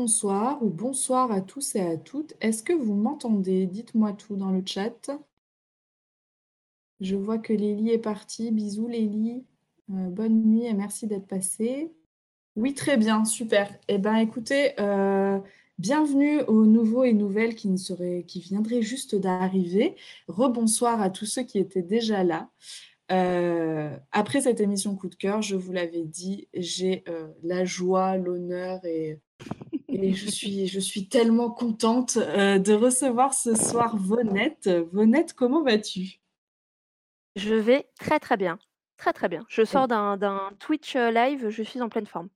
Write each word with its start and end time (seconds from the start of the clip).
Et 0.00 0.02
rebonsoir 0.02 0.62
ou 0.62 0.70
bonsoir 0.70 1.30
à 1.30 1.42
tous 1.42 1.76
et 1.76 1.80
à 1.80 1.98
toutes. 1.98 2.32
Est-ce 2.40 2.62
que 2.62 2.72
vous 2.72 2.94
m'entendez? 2.94 3.66
Dites-moi 3.66 4.14
tout 4.14 4.34
dans 4.34 4.50
le 4.50 4.62
chat. 4.64 5.10
Je 7.00 7.16
vois 7.16 7.36
que 7.36 7.52
Lélie 7.52 7.90
est 7.90 7.98
partie. 7.98 8.50
Bisous 8.50 8.88
Lélie. 8.88 9.44
Euh, 9.90 10.08
bonne 10.08 10.42
nuit 10.42 10.64
et 10.64 10.72
merci 10.72 11.06
d'être 11.06 11.26
passée. 11.26 11.92
Oui, 12.56 12.72
très 12.72 12.96
bien, 12.96 13.26
super. 13.26 13.78
Eh 13.88 13.98
ben, 13.98 14.14
écoutez, 14.14 14.72
euh, 14.80 15.38
bienvenue 15.76 16.40
aux 16.44 16.64
nouveaux 16.64 17.04
et 17.04 17.12
nouvelles 17.12 17.54
qui, 17.54 17.68
ne 17.68 17.76
seraient, 17.76 18.24
qui 18.26 18.40
viendraient 18.40 18.80
juste 18.80 19.14
d'arriver. 19.14 19.96
Rebonsoir 20.28 21.02
à 21.02 21.10
tous 21.10 21.26
ceux 21.26 21.42
qui 21.42 21.58
étaient 21.58 21.82
déjà 21.82 22.24
là. 22.24 22.48
Euh, 23.12 23.94
après 24.12 24.40
cette 24.40 24.62
émission 24.62 24.96
coup 24.96 25.10
de 25.10 25.14
cœur, 25.14 25.42
je 25.42 25.56
vous 25.56 25.72
l'avais 25.72 26.04
dit, 26.04 26.48
j'ai 26.54 27.04
la 27.42 27.66
joie, 27.66 28.16
l'honneur 28.16 28.82
et, 28.86 29.20
et 29.92 30.12
je, 30.12 30.28
suis, 30.28 30.66
je 30.66 30.80
suis 30.80 31.08
tellement 31.08 31.50
contente 31.50 32.16
euh, 32.16 32.58
de 32.58 32.72
recevoir 32.72 33.34
ce 33.34 33.54
soir 33.54 33.96
Vonette. 33.96 34.70
Vonette, 34.92 35.32
comment 35.32 35.62
vas-tu? 35.62 36.20
Je 37.36 37.54
vais 37.54 37.88
très 37.98 38.18
très 38.18 38.36
bien. 38.36 38.58
Très 38.96 39.12
très 39.12 39.28
bien. 39.28 39.44
Je 39.48 39.64
sors 39.64 39.88
d'un 39.88 40.16
d'un 40.16 40.50
Twitch 40.58 40.94
euh, 40.96 41.10
live, 41.10 41.48
je 41.48 41.62
suis 41.62 41.80
en 41.80 41.88
pleine 41.88 42.06
forme. 42.06 42.28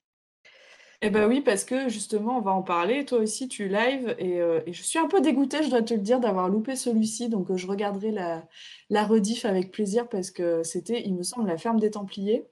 Eh 1.02 1.11
ben 1.11 1.28
oui, 1.28 1.42
parce 1.42 1.64
que 1.64 1.91
justement, 1.91 2.38
on 2.38 2.41
va 2.41 2.52
en 2.52 2.62
parler. 2.62 3.05
Toi 3.05 3.19
aussi, 3.19 3.46
tu 3.48 3.68
live 3.68 4.14
et, 4.18 4.41
euh, 4.41 4.61
et 4.64 4.72
je 4.72 4.83
suis 4.83 4.98
un 4.98 5.06
peu 5.06 5.20
dégoûtée, 5.20 5.62
je 5.62 5.68
dois 5.68 5.83
te 5.83 5.92
le 5.92 6.00
dire, 6.00 6.20
d'avoir 6.20 6.48
loupé 6.48 6.77
celui-ci. 6.77 7.28
Donc, 7.28 7.50
euh, 7.50 7.58
je 7.58 7.66
regarderai 7.66 8.11
la, 8.11 8.48
la 8.89 9.05
rediff 9.05 9.44
avec 9.44 9.70
plaisir 9.70 10.08
parce 10.08 10.30
que 10.30 10.62
c'était, 10.62 11.02
il 11.05 11.14
me 11.14 11.22
semble, 11.22 11.48
la 11.48 11.58
ferme 11.58 11.78
des 11.78 11.91
Templiers. 11.91 12.46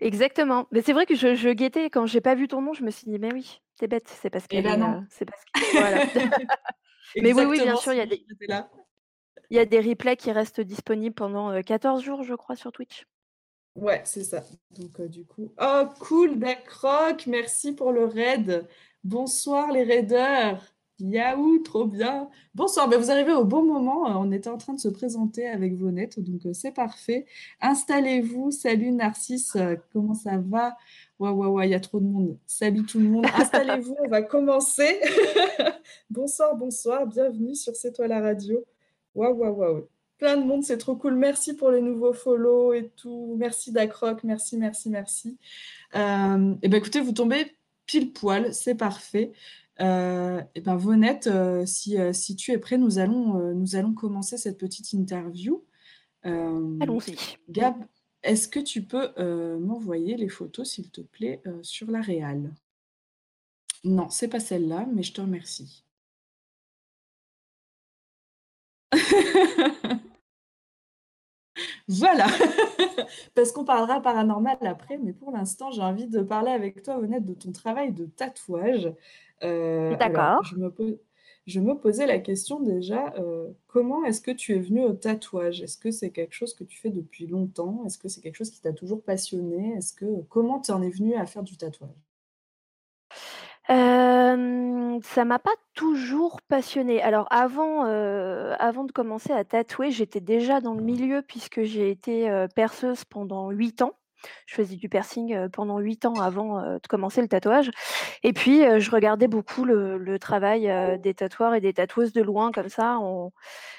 Exactement. 0.00 0.66
Mais 0.70 0.82
c'est 0.82 0.92
vrai 0.92 1.06
que 1.06 1.14
je, 1.14 1.34
je 1.34 1.48
guettais 1.50 1.90
quand 1.90 2.06
j'ai 2.06 2.20
pas 2.20 2.34
vu 2.34 2.48
ton 2.48 2.60
nom, 2.62 2.72
je 2.72 2.84
me 2.84 2.90
suis 2.90 3.10
dit 3.10 3.18
mais 3.18 3.32
oui, 3.32 3.60
t'es 3.78 3.88
bête, 3.88 4.08
c'est 4.08 4.30
parce 4.30 4.44
Et 4.46 4.48
qu'elle 4.48 4.64
ben 4.64 4.76
non. 4.76 5.04
c'est 5.10 5.24
parce 5.24 5.44
que 5.44 5.78
voilà. 5.78 6.04
Mais 7.16 7.34
oui 7.34 7.44
oui, 7.44 7.60
bien 7.60 7.76
sûr, 7.76 7.92
il 7.92 7.98
y 7.98 8.00
a 8.00 8.06
des 8.06 8.24
il 9.50 9.56
y 9.56 9.58
a 9.58 9.66
des 9.66 9.80
replays 9.80 10.16
qui 10.16 10.32
restent 10.32 10.62
disponibles 10.62 11.14
pendant 11.14 11.50
euh, 11.50 11.60
14 11.60 12.02
jours, 12.02 12.22
je 12.22 12.34
crois, 12.34 12.56
sur 12.56 12.72
Twitch. 12.72 13.06
Ouais, 13.74 14.00
c'est 14.06 14.24
ça. 14.24 14.42
Donc, 14.70 14.98
euh, 15.00 15.08
du 15.08 15.26
coup, 15.26 15.52
oh, 15.60 15.84
cool, 16.00 16.38
Rock, 16.80 17.26
merci 17.26 17.74
pour 17.74 17.92
le 17.92 18.06
raid. 18.06 18.66
Bonsoir, 19.04 19.70
les 19.70 19.82
raiders. 19.82 20.62
Yahoo, 21.00 21.58
trop 21.58 21.86
bien. 21.86 22.28
Bonsoir, 22.54 22.88
ben, 22.88 22.98
vous 23.00 23.10
arrivez 23.10 23.32
au 23.32 23.44
bon 23.44 23.64
moment. 23.64 24.08
Euh, 24.08 24.14
On 24.16 24.30
était 24.30 24.50
en 24.50 24.58
train 24.58 24.74
de 24.74 24.80
se 24.80 24.88
présenter 24.88 25.48
avec 25.48 25.74
Vonette, 25.74 26.20
donc 26.20 26.46
euh, 26.46 26.52
c'est 26.52 26.72
parfait. 26.72 27.26
Installez-vous. 27.60 28.50
Salut, 28.52 28.92
Narcisse, 28.92 29.56
euh, 29.56 29.76
comment 29.92 30.14
ça 30.14 30.38
va? 30.38 30.76
Ouais, 31.18 31.30
ouais, 31.30 31.46
ouais, 31.48 31.68
il 31.68 31.70
y 31.72 31.74
a 31.74 31.80
trop 31.80 31.98
de 31.98 32.04
monde. 32.06 32.38
Salut 32.46 32.84
tout 32.84 33.00
le 33.00 33.08
monde. 33.08 33.26
Installez-vous, 33.34 33.96
on 34.04 34.08
va 34.08 34.22
commencer. 34.22 35.00
Bonsoir, 36.10 36.54
bonsoir, 36.56 37.06
bienvenue 37.06 37.54
sur 37.54 37.74
C'est 37.74 37.92
toi 37.92 38.06
la 38.06 38.20
radio. 38.20 38.64
Waouh, 39.14 39.34
waouh, 39.34 39.56
waouh. 39.56 39.88
Plein 40.18 40.36
de 40.36 40.44
monde, 40.44 40.62
c'est 40.62 40.78
trop 40.78 40.94
cool. 40.94 41.16
Merci 41.16 41.54
pour 41.54 41.70
les 41.70 41.80
nouveaux 41.80 42.12
follow 42.12 42.72
et 42.74 42.90
tout. 42.96 43.34
Merci 43.38 43.72
Dacroc, 43.72 44.22
merci, 44.24 44.56
merci, 44.56 44.88
merci. 44.88 45.36
Euh, 45.96 46.54
et 46.62 46.68
ben 46.68 46.76
écoutez, 46.76 47.00
vous 47.00 47.12
tombez 47.12 47.56
pile 47.86 48.12
poil, 48.12 48.54
c'est 48.54 48.76
parfait. 48.76 49.32
Euh, 49.80 50.42
et 50.54 50.60
ben 50.60 50.76
Vonette, 50.76 51.26
euh, 51.26 51.64
si, 51.66 51.98
euh, 51.98 52.12
si 52.12 52.36
tu 52.36 52.52
es 52.52 52.58
prêt, 52.58 52.78
nous 52.78 52.98
allons, 52.98 53.38
euh, 53.40 53.54
nous 53.54 53.74
allons 53.76 53.94
commencer 53.94 54.36
cette 54.36 54.58
petite 54.58 54.92
interview. 54.92 55.64
Allons-y. 56.24 57.16
Gab, 57.48 57.74
est-ce 58.22 58.46
que 58.46 58.60
tu 58.60 58.82
peux 58.82 59.12
m'envoyer 59.58 60.16
les 60.16 60.28
photos, 60.28 60.70
s'il 60.70 60.90
te 60.90 61.00
plaît, 61.00 61.42
sur 61.62 61.90
la 61.90 62.00
réal? 62.00 62.54
Non, 63.82 64.08
c'est 64.08 64.28
pas 64.28 64.38
celle-là, 64.38 64.86
mais 64.92 65.02
je 65.02 65.12
te 65.12 65.20
remercie. 65.20 65.84
Voilà, 71.88 72.26
parce 73.34 73.52
qu'on 73.52 73.64
parlera 73.64 74.00
paranormal 74.00 74.56
après, 74.62 74.98
mais 74.98 75.12
pour 75.12 75.30
l'instant, 75.32 75.70
j'ai 75.70 75.82
envie 75.82 76.06
de 76.06 76.20
parler 76.22 76.50
avec 76.50 76.82
toi, 76.82 76.98
Honnête, 76.98 77.24
de 77.24 77.34
ton 77.34 77.52
travail 77.52 77.92
de 77.92 78.06
tatouage. 78.06 78.92
Euh, 79.42 79.96
D'accord. 79.96 80.40
je 80.44 80.56
me, 80.56 80.70
po- 80.70 81.00
je 81.46 81.60
me 81.60 81.74
posais 81.78 82.06
la 82.06 82.18
question 82.18 82.60
déjà, 82.60 83.12
euh, 83.18 83.50
comment 83.66 84.04
est-ce 84.04 84.20
que 84.20 84.30
tu 84.30 84.54
es 84.54 84.60
venu 84.60 84.82
au 84.84 84.92
tatouage? 84.92 85.62
Est-ce 85.62 85.76
que 85.78 85.90
c'est 85.90 86.10
quelque 86.10 86.34
chose 86.34 86.54
que 86.54 86.64
tu 86.64 86.78
fais 86.80 86.90
depuis 86.90 87.26
longtemps? 87.26 87.82
Est-ce 87.86 87.98
que 87.98 88.08
c'est 88.08 88.20
quelque 88.20 88.36
chose 88.36 88.50
qui 88.50 88.60
t'a 88.60 88.72
toujours 88.72 89.02
passionné? 89.02 89.74
Est-ce 89.76 89.92
que 89.94 90.22
comment 90.28 90.60
tu 90.60 90.70
en 90.72 90.82
es 90.82 90.90
venu 90.90 91.14
à 91.14 91.26
faire 91.26 91.42
du 91.42 91.56
tatouage? 91.56 91.90
Hem, 93.68 95.00
ça 95.02 95.24
m'a 95.24 95.38
pas 95.38 95.54
toujours 95.74 96.40
passionnée. 96.42 97.00
Alors 97.02 97.26
avant, 97.30 97.86
heu, 97.86 98.52
avant 98.58 98.84
de 98.84 98.92
commencer 98.92 99.32
à 99.32 99.44
tatouer, 99.44 99.90
j'étais 99.90 100.20
déjà 100.20 100.60
dans 100.60 100.74
le 100.74 100.82
milieu 100.82 101.22
puisque 101.22 101.62
j'ai 101.62 101.90
été, 101.90 102.46
perceuse 102.54 103.04
pendant 103.04 103.50
8 103.50 103.82
ans. 103.82 103.92
Je 104.46 104.54
faisais 104.54 104.76
du 104.76 104.88
piercing, 104.88 105.48
pendant 105.50 105.78
8 105.78 106.04
ans 106.06 106.14
avant, 106.14 106.60
de 106.62 106.86
commencer 106.88 107.20
le 107.22 107.28
tatouage. 107.28 107.70
Et 108.22 108.32
puis, 108.32 108.62
je 108.80 108.90
regardais 108.90 109.28
beaucoup 109.28 109.64
le 109.64 110.16
travail, 110.18 110.70
des 111.00 111.14
tatoueurs 111.14 111.54
et 111.54 111.60
des 111.60 111.72
tatoueuses 111.72 112.12
de 112.12 112.22
loin 112.22 112.52
comme 112.52 112.68
ça. 112.68 112.98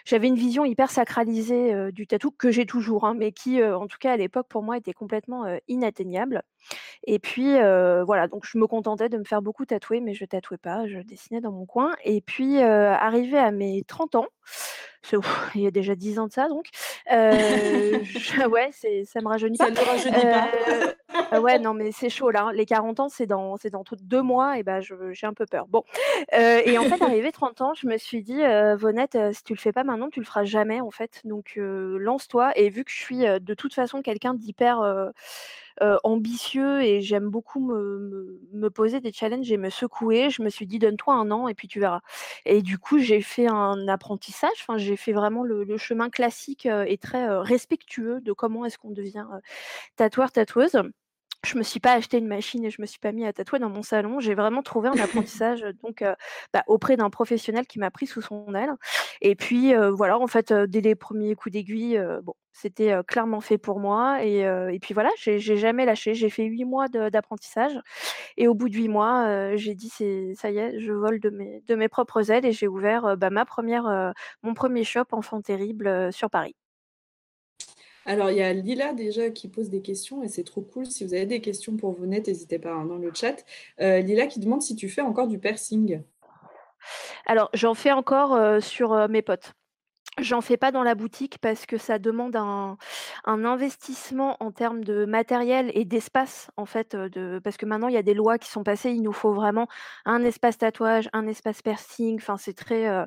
J'avais 0.05 0.27
une 0.27 0.35
vision 0.35 0.65
hyper 0.65 0.91
sacralisée, 0.91 1.91
du 1.91 2.07
tatou 2.07 2.31
que 2.31 2.51
j'ai 2.51 2.65
toujours, 2.65 3.05
hein, 3.05 3.15
mais 3.17 3.31
qui, 3.31 3.63
en 3.63 3.87
tout 3.87 3.97
cas 3.99 4.13
à 4.13 4.17
l'époque 4.17 4.47
pour 4.49 4.63
moi 4.63 4.77
était 4.77 4.93
complètement, 4.93 5.45
inatteignable. 5.67 6.43
Et 7.05 7.19
puis, 7.19 7.53
voilà, 8.05 8.27
donc 8.27 8.45
je 8.45 8.57
me 8.57 8.67
contentais 8.67 9.09
de 9.09 9.17
me 9.17 9.23
faire 9.25 9.41
beaucoup 9.41 9.65
tatouer, 9.65 10.01
mais 10.01 10.13
je 10.13 10.25
tatouais 10.25 10.57
pas, 10.57 10.87
je 10.87 10.99
dessinais 10.99 11.41
dans 11.41 11.51
mon 11.51 11.65
coin. 11.65 11.93
Et 12.03 12.21
puis, 12.21 12.57
heu, 12.57 12.63
arrivée 12.63 13.37
à 13.37 13.51
mes 13.51 13.83
30 13.83 14.15
ans, 14.15 14.27
c'est 15.03 15.18
ouf, 15.18 15.52
il 15.56 15.62
y 15.62 15.68
a 15.68 15.72
déjà 15.72 15.96
10 15.96 16.19
ans 16.19 16.28
de 16.28 16.34
ça 16.34 16.47
donc, 16.50 16.68
je 17.09 18.47
ouais, 18.50 18.72
ça 19.06 19.22
me 19.22 19.28
rajeunit 19.28 19.59
Ça 19.59 19.66
pas. 19.66 19.69
ne 19.69 19.75
nous 19.75 19.84
rajeunit 19.84 20.25
pas. 20.28 20.50
Heu, 20.69 20.94
ah 21.31 21.41
ouais, 21.41 21.59
non, 21.59 21.74
mais 21.74 21.91
c'est 21.91 22.09
chaud 22.09 22.30
là, 22.31 22.46
hein. 22.46 22.52
Les 22.53 22.66
40 22.66 23.00
ans, 23.00 23.09
c'est 23.09 23.25
dans 23.25 23.58
dans 23.72 23.84
2 24.02 24.22
mois 24.22 24.59
et 24.59 24.64
je 24.81 24.96
j'ai 25.14 25.28
un 25.28 25.34
peu 25.34 25.46
peur. 25.47 25.68
Bon, 25.68 25.84
heu 26.34 26.62
et 26.68 26.78
en 26.78 26.86
fait, 26.86 27.02
arrivée 27.02 27.31
30 27.31 27.62
ans, 27.62 27.74
je 27.75 27.88
me 27.88 27.97
suis 27.97 28.22
dit: 28.24 28.41
«Heu, 28.44 28.75
Vonette, 28.75 29.18
si 29.34 29.44
tu 29.44 29.53
le 29.53 29.59
fais 29.59 29.72
pas 29.74 29.84
maintenant, 29.84 30.09
tu 30.09 30.19
le 30.19 30.25
feras 30.25 30.44
jamais 30.46 30.81
en 30.81 30.91
fait, 30.91 31.22
donc 31.25 31.53
lance-toi» 31.58 32.52
et 32.58 32.70
vu 32.70 32.84
que 32.85 32.91
je 32.91 32.97
suis, 32.97 33.20
de 33.20 33.53
toute 33.56 33.74
façon 33.74 34.02
quelqu'un 34.02 34.34
d'hyper, 34.35 34.81
ambitieux 36.03 36.81
et 36.84 37.01
j'aime 37.01 37.29
beaucoup 37.29 37.73
me 37.73 38.69
poser 38.69 39.00
des 39.01 39.11
challenges 39.13 39.51
et 39.51 39.57
me 39.57 39.69
secouer, 39.69 40.29
je 40.29 40.41
me 40.44 40.50
suis 40.50 40.67
dit: 40.67 40.79
«Donne-toi 40.79 41.13
1 41.16 41.31
an 41.31 41.47
et 41.47 41.53
puis 41.56 41.67
tu 41.67 41.79
verras» 41.79 42.01
et 42.45 42.61
du 42.61 42.78
coup, 42.79 43.00
j'ai 43.00 43.22
fait 43.22 43.47
un 43.47 43.88
apprentissage, 43.88 44.51
enfin, 44.61 44.78
j'ai 44.78 44.97
fait 44.97 45.13
vraiment 45.13 45.44
le 45.44 45.63
le 45.63 45.78
chemin 45.78 46.09
classique, 46.09 46.66
et 46.67 46.97
très, 46.97 47.28
respectueux 47.39 48.22
de 48.22 48.34
comment 48.34 48.66
est-ce 48.66 48.78
qu'on 48.78 48.91
devient, 48.91 49.25
tatoueur, 49.97 50.31
tatoueuse. 50.31 50.78
Je 51.45 51.57
me 51.57 51.63
suis 51.63 51.81
pas 51.81 51.91
acheté 51.93 52.17
une 52.19 52.27
machine 52.27 52.63
et 52.63 52.69
je 52.69 52.81
me 52.81 52.85
suis 52.85 52.99
pas 52.99 53.11
mis 53.11 53.25
à 53.25 53.33
tatouer 53.33 53.59
dans 53.59 53.69
mon 53.69 53.81
salon. 53.83 54.21
J'ai 54.21 54.33
vraiment 54.33 54.61
trouvé 54.63 54.87
un 54.87 54.97
apprentissage, 54.99 55.61
donc 55.83 56.01
heu, 56.01 56.15
bah, 56.53 56.63
auprès 56.67 56.95
d'un 56.95 57.09
professionnel 57.09 57.67
qui 57.67 57.79
m'a 57.79 57.91
pris 57.91 58.07
sous 58.07 58.22
son 58.22 58.55
aile 58.55 58.72
et 59.22 59.35
puis, 59.35 59.73
heu, 59.73 59.90
voilà, 59.90 60.17
en 60.17 60.28
fait, 60.28 60.53
dès 60.53 60.79
les 60.79 60.95
premiers 60.95 61.35
coups 61.35 61.51
d'aiguille, 61.53 61.99
bon, 62.23 62.34
c'était, 62.53 62.95
clairement 63.07 63.41
fait 63.41 63.57
pour 63.57 63.79
moi 63.81 64.23
et 64.23 64.79
puis 64.81 64.93
voilà, 64.93 65.09
j'ai 65.17 65.40
jamais 65.40 65.85
lâché. 65.85 66.13
J'ai 66.13 66.29
fait 66.29 66.45
8 66.45 66.63
mois 66.66 66.87
d'apprentissage 66.87 67.78
et 68.37 68.47
au 68.47 68.55
bout 68.55 68.69
de 68.69 68.75
8 68.75 68.89
mois, 68.89 69.55
j'ai 69.57 69.75
dit: 69.75 69.89
«C'est 69.89 70.34
ça 70.35 70.51
y 70.51 70.57
est, 70.59 70.79
je 70.79 70.93
vole 70.93 71.19
de 71.19 71.29
mes 71.31 71.61
de 71.67 71.75
mes 71.75 71.89
propres 71.89 72.31
ailes» 72.31 72.46
et 72.46 72.53
j'ai 72.53 72.67
ouvert, 72.69 73.17
bah, 73.17 73.31
ma 73.31 73.46
première, 73.46 74.13
mon 74.43 74.53
premier 74.55 74.84
shop 74.85 75.05
Enfant 75.13 75.41
Terrible, 75.41 76.13
sur 76.13 76.29
Paris. 76.29 76.55
Alors, 78.05 78.32
il 78.32 78.38
y 78.38 78.41
a 78.41 78.52
Lila 78.52 78.94
déjà 78.94 79.29
qui 79.29 79.47
pose 79.47 79.70
des 79.70 79.82
questions 79.82 80.23
et 80.23 80.28
c'est 80.28 80.44
trop 80.44 80.61
cool. 80.61 80.85
Si 80.85 81.05
vous 81.05 81.14
avez 81.14 81.26
des 81.26 81.41
questions 81.41 81.78
pour 81.78 81.94
Vonette, 81.94 82.28
n'hésitez 82.28 82.59
pas 82.59 82.73
hein, 82.73 82.85
dans 82.85 82.97
le 82.97 83.11
chat. 83.14 83.46
Euh, 83.79 84.00
Lila 84.00 84.28
qui 84.28 84.40
demande 84.40 84.61
si 84.61 84.76
tu 84.76 84.90
fais 84.90 85.02
encore 85.02 85.28
du 85.28 85.40
piercing. 85.40 86.02
Alors, 87.26 87.50
j'en 87.53 87.73
fais 87.73 87.91
encore, 87.91 88.35
heu, 88.35 88.59
sur, 88.59 88.94
heu, 88.94 89.08
mes 89.08 89.22
potes. 89.22 89.53
J'en 90.21 90.41
fais 90.41 90.57
pas 90.57 90.71
dans 90.71 90.83
la 90.83 90.93
boutique 90.93 91.39
parce 91.39 91.65
que 91.65 91.77
ça 91.77 91.97
demande 91.97 92.35
un 92.35 92.77
un 93.25 93.45
investissement 93.45 94.37
en 94.41 94.51
termes 94.51 94.83
de 94.83 95.05
matériel 95.05 95.71
et 95.73 95.85
d'espace 95.85 96.51
en 96.55 96.65
fait, 96.67 96.95
de 96.95 97.39
parce 97.43 97.57
que 97.57 97.65
maintenant 97.65 97.87
il 97.87 97.95
y 97.95 97.97
a 97.97 98.03
des 98.03 98.13
lois 98.13 98.37
qui 98.37 98.49
sont 98.51 98.63
passées, 98.63 98.91
il 98.91 99.01
nous 99.01 99.11
faut 99.13 99.33
vraiment 99.33 99.67
un 100.05 100.23
espace 100.23 100.59
tatouage, 100.59 101.09
un 101.13 101.25
espace 101.25 101.63
piercing, 101.63 102.17
enfin 102.21 102.37
c'est 102.37 102.53
très, 102.53 102.87
heu, 102.89 103.05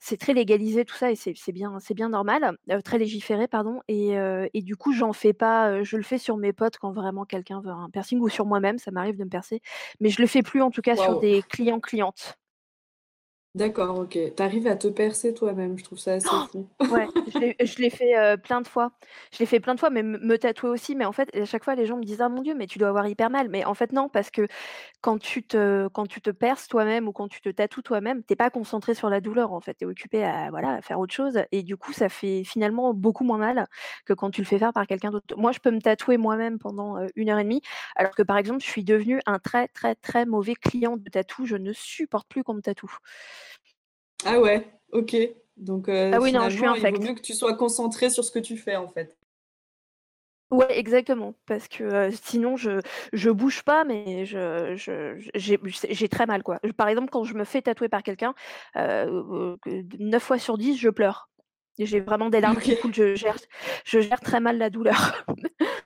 c'est 0.00 0.18
très 0.20 0.34
légalisé 0.34 0.84
tout 0.84 0.94
ça 0.94 1.10
et 1.10 1.16
c'est 1.16 1.34
bien 1.52 1.78
c'est 1.80 1.94
bien 1.94 2.10
normal, 2.10 2.56
très 2.84 2.98
légiféré 2.98 3.48
pardon 3.48 3.80
et 3.88 4.16
du 4.62 4.76
coup 4.76 4.92
j'en 4.92 5.12
fais 5.12 5.32
pas, 5.32 5.82
je 5.82 5.96
le 5.96 6.02
fais 6.04 6.18
sur 6.18 6.36
mes 6.36 6.52
potes 6.52 6.78
quand 6.78 6.92
vraiment 6.92 7.24
quelqu'un 7.24 7.60
veut 7.60 7.70
un 7.72 7.90
piercing 7.90 8.20
ou 8.20 8.28
sur 8.28 8.46
moi-même, 8.46 8.78
ça 8.78 8.92
m'arrive 8.92 9.16
de 9.18 9.24
me 9.24 9.30
percer, 9.30 9.60
mais 10.00 10.10
je 10.10 10.20
le 10.22 10.28
fais 10.28 10.42
plus 10.42 10.62
en 10.62 10.70
tout 10.70 10.82
cas 10.82 10.94
sur 10.96 11.16
des 11.16 11.42
clients, 11.42 11.80
clientes. 11.80 12.36
D'accord, 13.56 13.98
OK. 13.98 14.18
Tu 14.36 14.42
arrives 14.42 14.66
à 14.66 14.76
te 14.76 14.86
percer 14.88 15.32
toi-même, 15.34 15.78
je 15.78 15.84
trouve 15.84 15.98
ça 15.98 16.12
assez 16.14 16.40
fou. 16.40 16.68
Ouais, 16.88 17.10
je 17.26 17.78
l'ai 17.82 17.90
fait, 17.90 18.16
heu, 18.16 18.36
plein 18.36 18.60
de 18.60 18.68
fois. 18.68 18.92
Je 19.32 19.38
l'ai 19.40 19.46
fait 19.46 19.58
plein 19.58 19.74
de 19.74 19.80
fois, 19.80 19.90
mais 19.90 20.04
me 20.04 20.38
tatouer 20.38 20.70
aussi, 20.70 20.94
mais 20.94 21.04
en 21.04 21.10
fait, 21.10 21.34
à 21.34 21.44
chaque 21.44 21.64
fois, 21.64 21.74
les 21.74 21.84
gens 21.84 21.96
me 21.96 22.04
disent: 22.04 22.20
«Ah 22.20 22.28
mon 22.28 22.42
Dieu, 22.42 22.54
mais 22.54 22.68
tu 22.68 22.78
dois 22.78 22.86
avoir 22.90 23.08
hyper 23.08 23.28
mal». 23.28 23.48
Mais 23.48 23.64
en 23.64 23.74
fait, 23.74 23.90
non, 23.92 24.08
parce 24.08 24.30
que 24.30 24.46
quand 25.00 25.20
tu 25.20 25.44
te 25.46 25.88
quand 25.90 26.08
tu 26.08 26.20
te 26.20 26.32
perces 26.32 26.68
toi-même 26.68 27.08
ou 27.08 27.12
quand 27.12 27.28
tu 27.28 27.40
te 27.40 27.50
tatoues 27.50 27.84
toi-même, 27.84 28.24
tu 28.24 28.34
es 28.34 28.36
pas 28.36 28.50
concentré 28.50 28.96
sur 28.96 29.10
la 29.10 29.22
douleur, 29.22 29.54
en 29.54 29.62
fait. 29.62 29.76
Tu 29.76 29.84
es 29.84 29.88
occupé 29.88 30.24
à 30.24 30.50
voilà, 30.50 30.70
à 30.74 30.82
faire 30.82 31.00
autre 31.00 31.14
chose 31.14 31.38
et 31.52 31.62
du 31.62 31.78
coup, 31.78 31.94
ça 31.94 32.10
fait 32.10 32.44
finalement 32.44 32.94
beaucoup 32.96 33.24
moins 33.24 33.38
mal 33.38 33.68
que 34.06 34.14
quand 34.14 34.32
tu 34.32 34.42
le 34.42 34.48
fais 34.48 34.58
faire 34.58 34.74
par 34.74 34.88
quelqu'un 34.88 35.12
d'autre. 35.12 35.36
Moi, 35.38 35.52
je 35.52 35.60
peux 35.60 35.70
me 35.70 35.80
tatouer 35.80 36.18
moi-même 36.18 36.58
pendant, 36.58 36.98
heu, 37.00 37.08
1 37.16 37.30
heure 37.30 37.38
et 37.38 37.44
demie, 37.44 37.62
alors 37.96 38.16
que, 38.16 38.24
par 38.24 38.38
exemple, 38.38 38.60
je 38.64 38.66
suis 38.70 38.84
devenue 38.84 39.20
un 39.28 39.38
très, 39.38 39.68
très, 39.68 39.94
très 39.94 40.26
mauvais 40.26 40.56
client 40.56 40.98
de 40.98 41.08
tatou. 41.10 41.46
Je 41.46 41.56
ne 41.56 41.72
supporte 41.72 42.28
plus 42.28 42.42
qu'on 42.44 42.56
me 42.56 42.62
tatoue. 42.62 42.92
Ah 44.24 44.40
ouais, 44.40 44.66
OK. 44.92 45.16
Donc 45.56 45.88
heu, 45.88 46.10
Ah 46.14 46.20
oui, 46.20 46.32
non, 46.32 46.44
je 46.44 46.48
suis 46.50 46.58
finalement, 46.58 46.74
il 46.76 46.90
vaut 46.90 46.98
mieux 46.98 47.14
que 47.14 47.20
tu 47.20 47.34
sois 47.34 47.54
concentré 47.56 48.10
sur 48.10 48.24
ce 48.24 48.30
que 48.30 48.38
tu 48.38 48.56
fais, 48.56 48.76
en 48.76 48.88
fait. 48.88 49.16
Ouais, 50.52 50.78
exactement, 50.78 51.34
parce 51.46 51.66
que, 51.66 51.82
heu, 51.82 52.10
sinon 52.22 52.56
je 52.56 52.80
je 53.12 53.30
bouge 53.30 53.62
pas, 53.64 53.82
mais 53.82 54.24
je 54.26 54.76
j'ai 55.34 56.08
très 56.08 56.26
mal, 56.26 56.44
quoi. 56.44 56.60
Par 56.76 56.86
exemple, 56.88 57.08
quand 57.10 57.24
je 57.24 57.34
me 57.34 57.42
fais 57.44 57.62
tatouer 57.62 57.88
par 57.88 58.04
quelqu'un, 58.04 58.32
que 58.74 59.96
9 59.98 60.22
fois 60.22 60.38
sur 60.38 60.56
10, 60.56 60.76
je 60.76 60.88
pleure. 60.88 61.28
J'ai 61.78 62.00
vraiment 62.00 62.30
des 62.30 62.40
larmes 62.40 62.60
qui 62.60 62.74
coulent, 62.74 62.94
je 62.94 63.14
gère 63.14 63.36
je 63.84 64.00
gère 64.00 64.20
très 64.20 64.40
mal 64.40 64.58
la 64.58 64.70
douleur. 64.70 65.26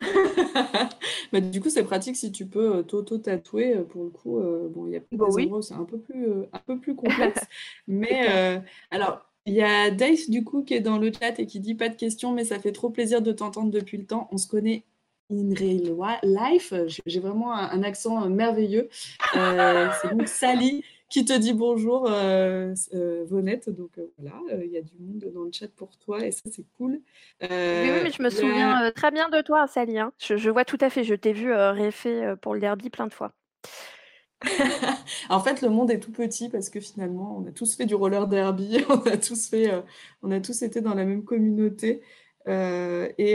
Bah, 1.33 1.41
du 1.41 1.61
coup, 1.61 1.71
c'est 1.71 1.85
pratique 1.85 2.17
si 2.17 2.33
tu 2.33 2.47
peux, 2.47 2.79
heu, 2.79 2.83
t'auto-tatouer, 2.85 3.77
heu, 3.77 3.85
pour 3.85 4.05
le 4.05 4.11
coup, 4.11 4.39
heu, 4.41 4.69
bon, 4.73 4.87
il 4.87 4.93
y 4.93 4.97
a 4.97 5.01
peut-être 5.01 5.19
Bah 5.19 5.27
des 5.29 5.37
oui. 5.37 5.43
endroits 5.43 5.59
où 5.59 5.63
c'est 5.63 5.75
un 5.75 5.85
peu 5.85 5.99
plus, 5.99 6.27
un 6.53 6.59
peu 6.67 6.79
plus 6.81 6.95
complexe. 6.97 7.49
Mais 7.87 8.63
alors, 8.91 9.21
il 9.47 9.55
y 9.55 9.63
a 9.63 9.91
Daïs, 9.91 10.31
du 10.31 10.45
coup, 10.45 10.63
qui 10.65 10.75
est 10.75 10.81
dans 10.81 10.99
le 10.99 11.11
chat 11.13 11.39
et 11.39 11.47
qui 11.47 11.61
dit: 11.61 11.75
«Pas 11.75 11.89
de 11.89 11.97
questions, 11.97 12.33
mais 12.33 12.45
ça 12.45 12.59
fait 12.59 12.73
trop 12.73 12.91
plaisir 12.91 13.23
de 13.23 13.33
t'entendre 13.33 13.71
depuis 13.71 13.99
le 13.99 14.07
temps. 14.07 14.29
On 14.33 14.39
se 14.39 14.47
connaît 14.49 14.85
in 15.31 15.55
real 15.55 16.19
life». 16.23 16.73
J'ai 17.07 17.21
vraiment 17.21 17.53
un 17.55 17.71
un 17.71 17.83
accent, 17.83 18.29
merveilleux. 18.29 18.89
C'est 19.33 20.09
donc 20.11 20.29
Sally 20.29 20.85
qui 21.11 21.25
te 21.25 21.37
dit 21.37 21.53
bonjour, 21.53 22.09
heu, 22.09 22.73
s 22.73 22.89
heu, 22.95 23.25
Vonette, 23.29 23.69
donc 23.69 23.99
heu, 23.99 24.11
voilà, 24.19 24.65
il 24.65 24.71
y 24.71 24.79
a 24.79 24.83
du 24.83 24.95
monde 24.99 25.25
dans 25.35 25.43
le 25.43 25.51
chat 25.53 25.69
pour 25.69 25.97
toi 25.99 26.25
et 26.25 26.31
ça, 26.31 26.43
c'est 26.51 26.65
cool. 26.79 27.01
Oui, 27.43 27.91
mais 28.03 28.11
je 28.11 28.23
me 28.23 28.31
souviens, 28.31 28.91
très 28.93 29.11
bien 29.11 29.29
de 29.29 29.41
toi, 29.43 29.67
Sally, 29.67 29.99
hein. 29.99 30.13
Je 30.19 30.37
je 30.37 30.51
vois 30.51 30.65
tout 30.65 30.79
à 30.81 30.91
fait, 30.91 31.05
je 31.05 31.15
t'ai 31.15 31.33
vu, 31.33 31.53
réfé, 31.53 32.35
pour 32.41 32.55
le 32.55 32.61
derby 32.61 32.91
plein 32.91 33.07
de 33.07 33.13
fois. 33.13 33.33
En 35.29 35.41
fait, 35.41 35.63
le 35.63 35.69
monde 35.69 35.91
est 35.91 36.01
tout 36.01 36.13
petit 36.13 36.49
parce 36.49 36.71
que 36.71 36.81
finalement, 36.81 37.37
on 37.39 37.47
a 37.47 37.53
tous 37.53 37.75
fait 37.77 37.87
du 37.87 37.95
roller 37.95 38.27
derby, 38.27 38.79
on 38.89 39.01
a 39.01 39.17
tous 39.17 39.49
fait, 39.49 39.71
on 40.23 40.31
a 40.31 40.41
tous 40.41 40.63
été 40.63 40.81
dans 40.81 40.95
la 40.95 41.05
même 41.05 41.25
communauté. 41.25 42.03
Et 42.47 42.51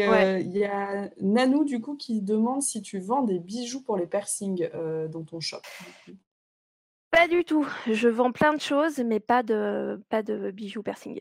Ouais. 0.07 0.41
il 0.41 0.57
y 0.57 0.65
a 0.65 1.09
Nanou, 1.21 1.63
du 1.63 1.79
coup, 1.79 1.95
qui 1.95 2.21
demande 2.21 2.61
si 2.61 2.81
tu 2.81 2.99
vends 2.99 3.23
des 3.23 3.39
bijoux 3.39 3.81
pour 3.81 3.97
les 3.97 4.07
piercings, 4.07 4.67
dans 5.11 5.23
ton 5.23 5.39
shop? 5.39 5.61
Pas 7.15 7.29
du 7.29 7.45
tout. 7.45 7.65
Je 7.89 8.09
vends 8.09 8.33
plein 8.33 8.53
de 8.53 8.59
choses, 8.59 8.99
mais 8.99 9.21
pas 9.21 9.41
de 9.41 10.01
pas 10.09 10.21
de 10.21 10.51
bijoux 10.51 10.83
piercing. 10.83 11.17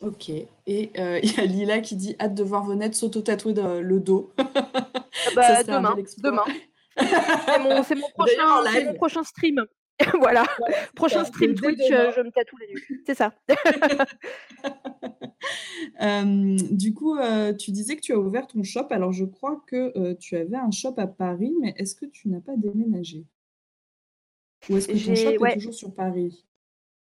OK 0.00 0.28
et 0.28 0.90
heu, 0.98 1.20
il 1.22 1.32
y 1.32 1.40
a 1.40 1.44
Lila 1.44 1.78
qui 1.78 1.94
dit: 1.94 2.16
«Hâte 2.20 2.34
de 2.34 2.42
voir 2.42 2.64
Vonette 2.64 2.96
s'auto-tatouer 2.96 3.54
le 3.54 4.00
dos». 4.00 4.32
Ah 4.36 4.50
Ça 5.14 5.30
bah, 5.36 5.62
demain, 5.62 5.94
demain. 6.18 6.44
C'est 6.96 7.58
mon 7.60 7.76
mon 7.76 8.10
prochain 8.10 8.72
c'est 8.72 8.84
mon 8.84 8.94
prochain 9.02 9.22
stream. 9.22 9.64
Voilà, 10.18 10.44
prochain 10.96 11.24
stream 11.24 11.54
Twitch, 11.54 11.88
demain. 11.88 12.10
je 12.10 12.20
me 12.20 12.30
tatoue 12.32 12.56
les 12.56 12.66
nuques. 12.66 13.02
C'est 13.06 13.14
ça. 13.14 13.32
Hem, 16.00 16.56
du 16.72 16.92
coup, 16.94 17.16
tu 17.60 17.70
disais 17.70 17.94
que 17.94 18.00
tu 18.00 18.12
as 18.12 18.18
ouvert 18.18 18.48
ton 18.48 18.64
shop. 18.64 18.88
Alors 18.90 19.12
je 19.12 19.24
crois 19.24 19.62
que, 19.68 20.14
tu 20.14 20.36
avais 20.36 20.56
un 20.56 20.72
shop 20.72 20.94
à 20.96 21.06
Paris, 21.06 21.54
mais 21.60 21.74
est-ce 21.78 21.94
que 21.94 22.06
tu 22.06 22.28
n'as 22.28 22.40
pas 22.40 22.56
déménagé? 22.56 23.24
Ou 24.68 24.76
est-ce 24.76 24.88
que 24.88 24.98
ton 24.98 25.14
shop 25.14 25.30
J'ai 25.30 25.34
est 25.34 25.38
ouais. 25.38 25.54
toujours 25.54 25.74
sur 25.74 25.94
Paris? 25.94 26.44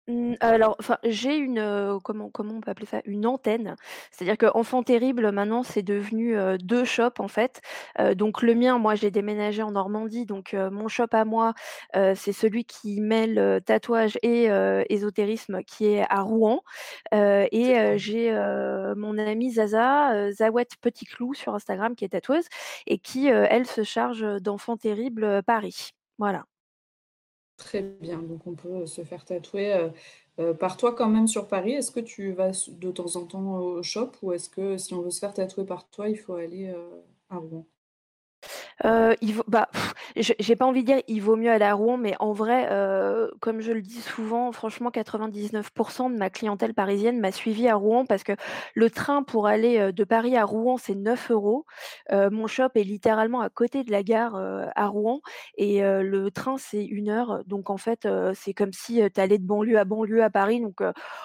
Mmh, 0.08 0.38
alors, 0.40 0.76
enfin, 0.80 0.98
j'ai 1.04 1.36
une, 1.38 1.60
heu, 1.60 2.00
comment 2.04 2.32
comment 2.32 2.56
on 2.56 2.62
peut 2.62 2.72
appeler 2.72 2.88
ça? 2.88 3.00
Une 3.06 3.28
antenne. 3.28 3.76
C'est-à-dire 4.12 4.38
qu'Enfant 4.40 4.82
Terrible, 4.82 5.32
maintenant, 5.32 5.62
c'est 5.62 5.84
devenu, 5.84 6.36
heu, 6.36 6.58
2 6.58 6.84
shops, 6.84 7.20
en 7.20 7.28
fait. 7.28 7.62
Heu, 8.00 8.16
donc 8.16 8.42
le 8.42 8.56
mien, 8.56 8.80
moi, 8.80 8.96
j'ai 8.96 9.12
déménagé 9.12 9.62
en 9.62 9.70
Normandie, 9.72 10.26
donc 10.26 10.54
mon 10.54 10.88
shop 10.88 11.10
à 11.12 11.26
moi, 11.26 11.54
c'est 11.94 12.34
celui 12.34 12.66
qui 12.66 13.02
mêle, 13.02 13.62
tatouage 13.66 14.18
et 14.24 14.50
ésotérisme, 14.90 15.62
qui 15.64 15.86
est 15.88 16.06
à 16.10 16.22
Rouen. 16.22 16.62
Et 17.14 17.98
j'ai, 17.98 18.32
mon 18.98 19.18
amie 19.20 19.52
Zaza, 19.52 20.32
Zawet 20.32 20.68
Petit 20.82 21.06
Clou 21.06 21.34
sur 21.36 21.54
Instagram, 21.54 21.96
qui 21.96 22.06
est 22.06 22.10
tatoueuse 22.10 22.46
et 22.88 22.98
qui, 22.98 23.28
elle, 23.28 23.68
se 23.68 23.84
charge, 23.84 24.22
d'Enfant 24.42 24.76
Terrible, 24.78 25.44
Paris. 25.44 25.92
Voilà. 26.18 26.46
Très 27.60 27.82
bien, 27.82 28.20
donc 28.24 28.48
on 28.48 28.56
peut, 28.56 28.70
heu, 28.84 28.86
se 28.88 29.04
faire 29.04 29.26
tatouer, 29.26 29.74
heu 29.76 29.92
heu, 30.40 30.54
par 30.56 30.78
toi 30.78 30.96
quand 30.96 31.10
même 31.10 31.28
sur 31.28 31.48
Paris. 31.50 31.74
Est-ce 31.74 31.92
que 31.92 32.00
tu 32.00 32.32
vas 32.32 32.52
de 32.70 32.92
temps 32.92 33.18
en 33.18 33.26
temps 33.28 33.58
au 33.60 33.84
shop 33.84 34.12
ou 34.22 34.32
est-ce 34.32 34.50
que 34.50 34.78
si 34.78 34.94
on 34.94 35.02
veut 35.02 35.12
se 35.12 35.20
faire 35.20 35.34
tatouer 35.34 35.66
par 35.66 35.90
toi, 35.90 36.08
il 36.10 36.18
faut 36.18 36.36
aller, 36.36 36.74
à 37.30 37.36
Rouen? 37.38 37.66
Bah, 39.48 39.70
j'ai 40.16 40.56
pas 40.56 40.66
envie 40.66 40.82
de 40.82 40.86
dire: 40.88 41.02
«Il 41.08 41.22
vaut 41.22 41.36
mieux 41.36 41.52
aller 41.52 41.66
à 41.66 41.74
Rouen», 41.74 41.98
mais 41.98 42.16
en 42.20 42.32
vrai, 42.34 42.68
comme 43.42 43.62
je 43.62 43.72
le 43.72 43.82
dis 43.82 44.02
souvent, 44.02 44.52
franchement 44.52 44.90
99% 44.92 46.10
de 46.10 46.18
ma 46.18 46.30
clientèle 46.30 46.74
parisienne 46.74 47.20
m'a 47.20 47.32
suivie 47.32 47.68
à 47.68 47.76
Rouen 47.76 48.06
parce 48.06 48.24
que 48.24 48.34
le 48.76 48.90
train 48.90 49.24
pour 49.24 49.48
aller, 49.48 49.92
de 49.94 50.04
Paris 50.04 50.38
à 50.38 50.46
Rouen, 50.46 50.78
c'est 50.78 50.96
9 50.96 51.30
€. 51.30 51.66
Heu, 52.12 52.30
mon 52.30 52.48
shop 52.48 52.70
est 52.76 52.84
littéralement 52.84 53.42
à 53.42 53.50
côté 53.50 53.84
de 53.84 53.92
la 53.92 54.04
gare, 54.04 54.36
à 54.76 54.88
Rouen 54.88 55.22
et 55.58 55.82
le 55.82 56.30
train, 56.32 56.58
c'est 56.58 56.84
1 56.90 57.10
heure. 57.10 57.44
Donc 57.46 57.70
en 57.70 57.78
fait, 57.78 58.08
c'est 58.34 58.54
comme 58.54 58.74
si, 58.74 59.02
tu 59.14 59.22
allais 59.22 59.38
de 59.38 59.46
banlieue 59.46 59.78
à 59.80 59.86
banlieue 59.86 60.24
à 60.24 60.30
Paris. 60.30 60.62
Donc 60.62 60.82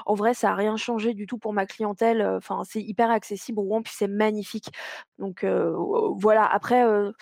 en 0.07 0.15
vrai, 0.15 0.35
ça 0.35 0.51
a 0.51 0.55
rien 0.55 0.77
changé 0.77 1.15
du 1.15 1.27
tout 1.27 1.39
pour 1.39 1.53
ma 1.53 1.67
clientèle, 1.67 2.23
enfin, 2.37 2.63
c'est 2.65 2.81
hyper 2.83 3.11
accessible 3.11 3.61
Rouen, 3.61 3.83
puis 3.83 3.93
c'est 3.97 4.09
magnifique. 4.09 4.71
Donc 5.19 5.45
voilà. 6.17 6.45
Après, 6.47 6.85
heu, 7.11 7.13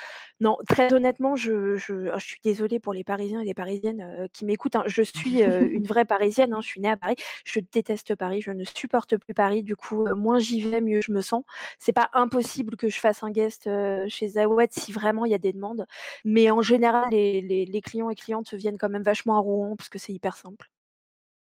non, 0.40 0.56
très 0.68 0.92
honnêtement, 0.92 1.36
je 1.36 1.76
je 1.76 2.12
suis 2.18 2.38
désolée 2.44 2.80
pour 2.80 2.92
les 2.92 3.04
Parisiens 3.04 3.40
et 3.40 3.44
les 3.44 3.54
Parisiennes, 3.54 4.02
heu, 4.24 4.28
qui 4.32 4.44
m'écoutent, 4.44 4.76
hein. 4.76 4.84
Je 4.86 5.02
suis, 5.02 5.42
heu, 5.42 5.70
une 5.72 5.84
vraie 5.86 6.04
Parisienne, 6.04 6.52
hein, 6.54 6.60
je 6.62 6.66
suis 6.68 6.80
née 6.80 6.90
à 6.90 6.96
Paris. 6.96 7.16
Je 7.44 7.60
déteste 7.72 8.14
Paris, 8.16 8.40
je 8.42 8.50
ne 8.50 8.64
supporte 8.64 9.16
plus 9.18 9.34
Paris. 9.34 9.62
Du 9.62 9.76
coup, 9.76 10.06
moins 10.16 10.38
j'y 10.38 10.60
vais, 10.60 10.80
mieux 10.80 11.00
je 11.02 11.12
me 11.12 11.20
sens. 11.20 11.44
C'est 11.78 11.92
pas 11.92 12.10
impossible 12.14 12.76
que 12.76 12.88
je 12.88 12.98
fasse 12.98 13.22
un 13.22 13.30
guest, 13.30 13.68
chez 14.08 14.28
Zawed 14.28 14.70
si 14.72 14.92
vraiment 14.92 15.24
il 15.24 15.32
y 15.32 15.34
a 15.34 15.38
des 15.38 15.52
demandes, 15.52 15.86
mais 16.24 16.50
en 16.50 16.62
général, 16.62 17.10
les 17.10 17.80
clients 17.84 18.10
et 18.10 18.14
clientes 18.14 18.54
viennent 18.54 18.78
quand 18.78 18.88
même 18.88 19.02
vachement 19.02 19.36
à 19.36 19.40
Rouen 19.40 19.76
parce 19.76 19.88
que 19.88 19.98
c'est 19.98 20.12
hyper 20.12 20.36
simple. 20.36 20.68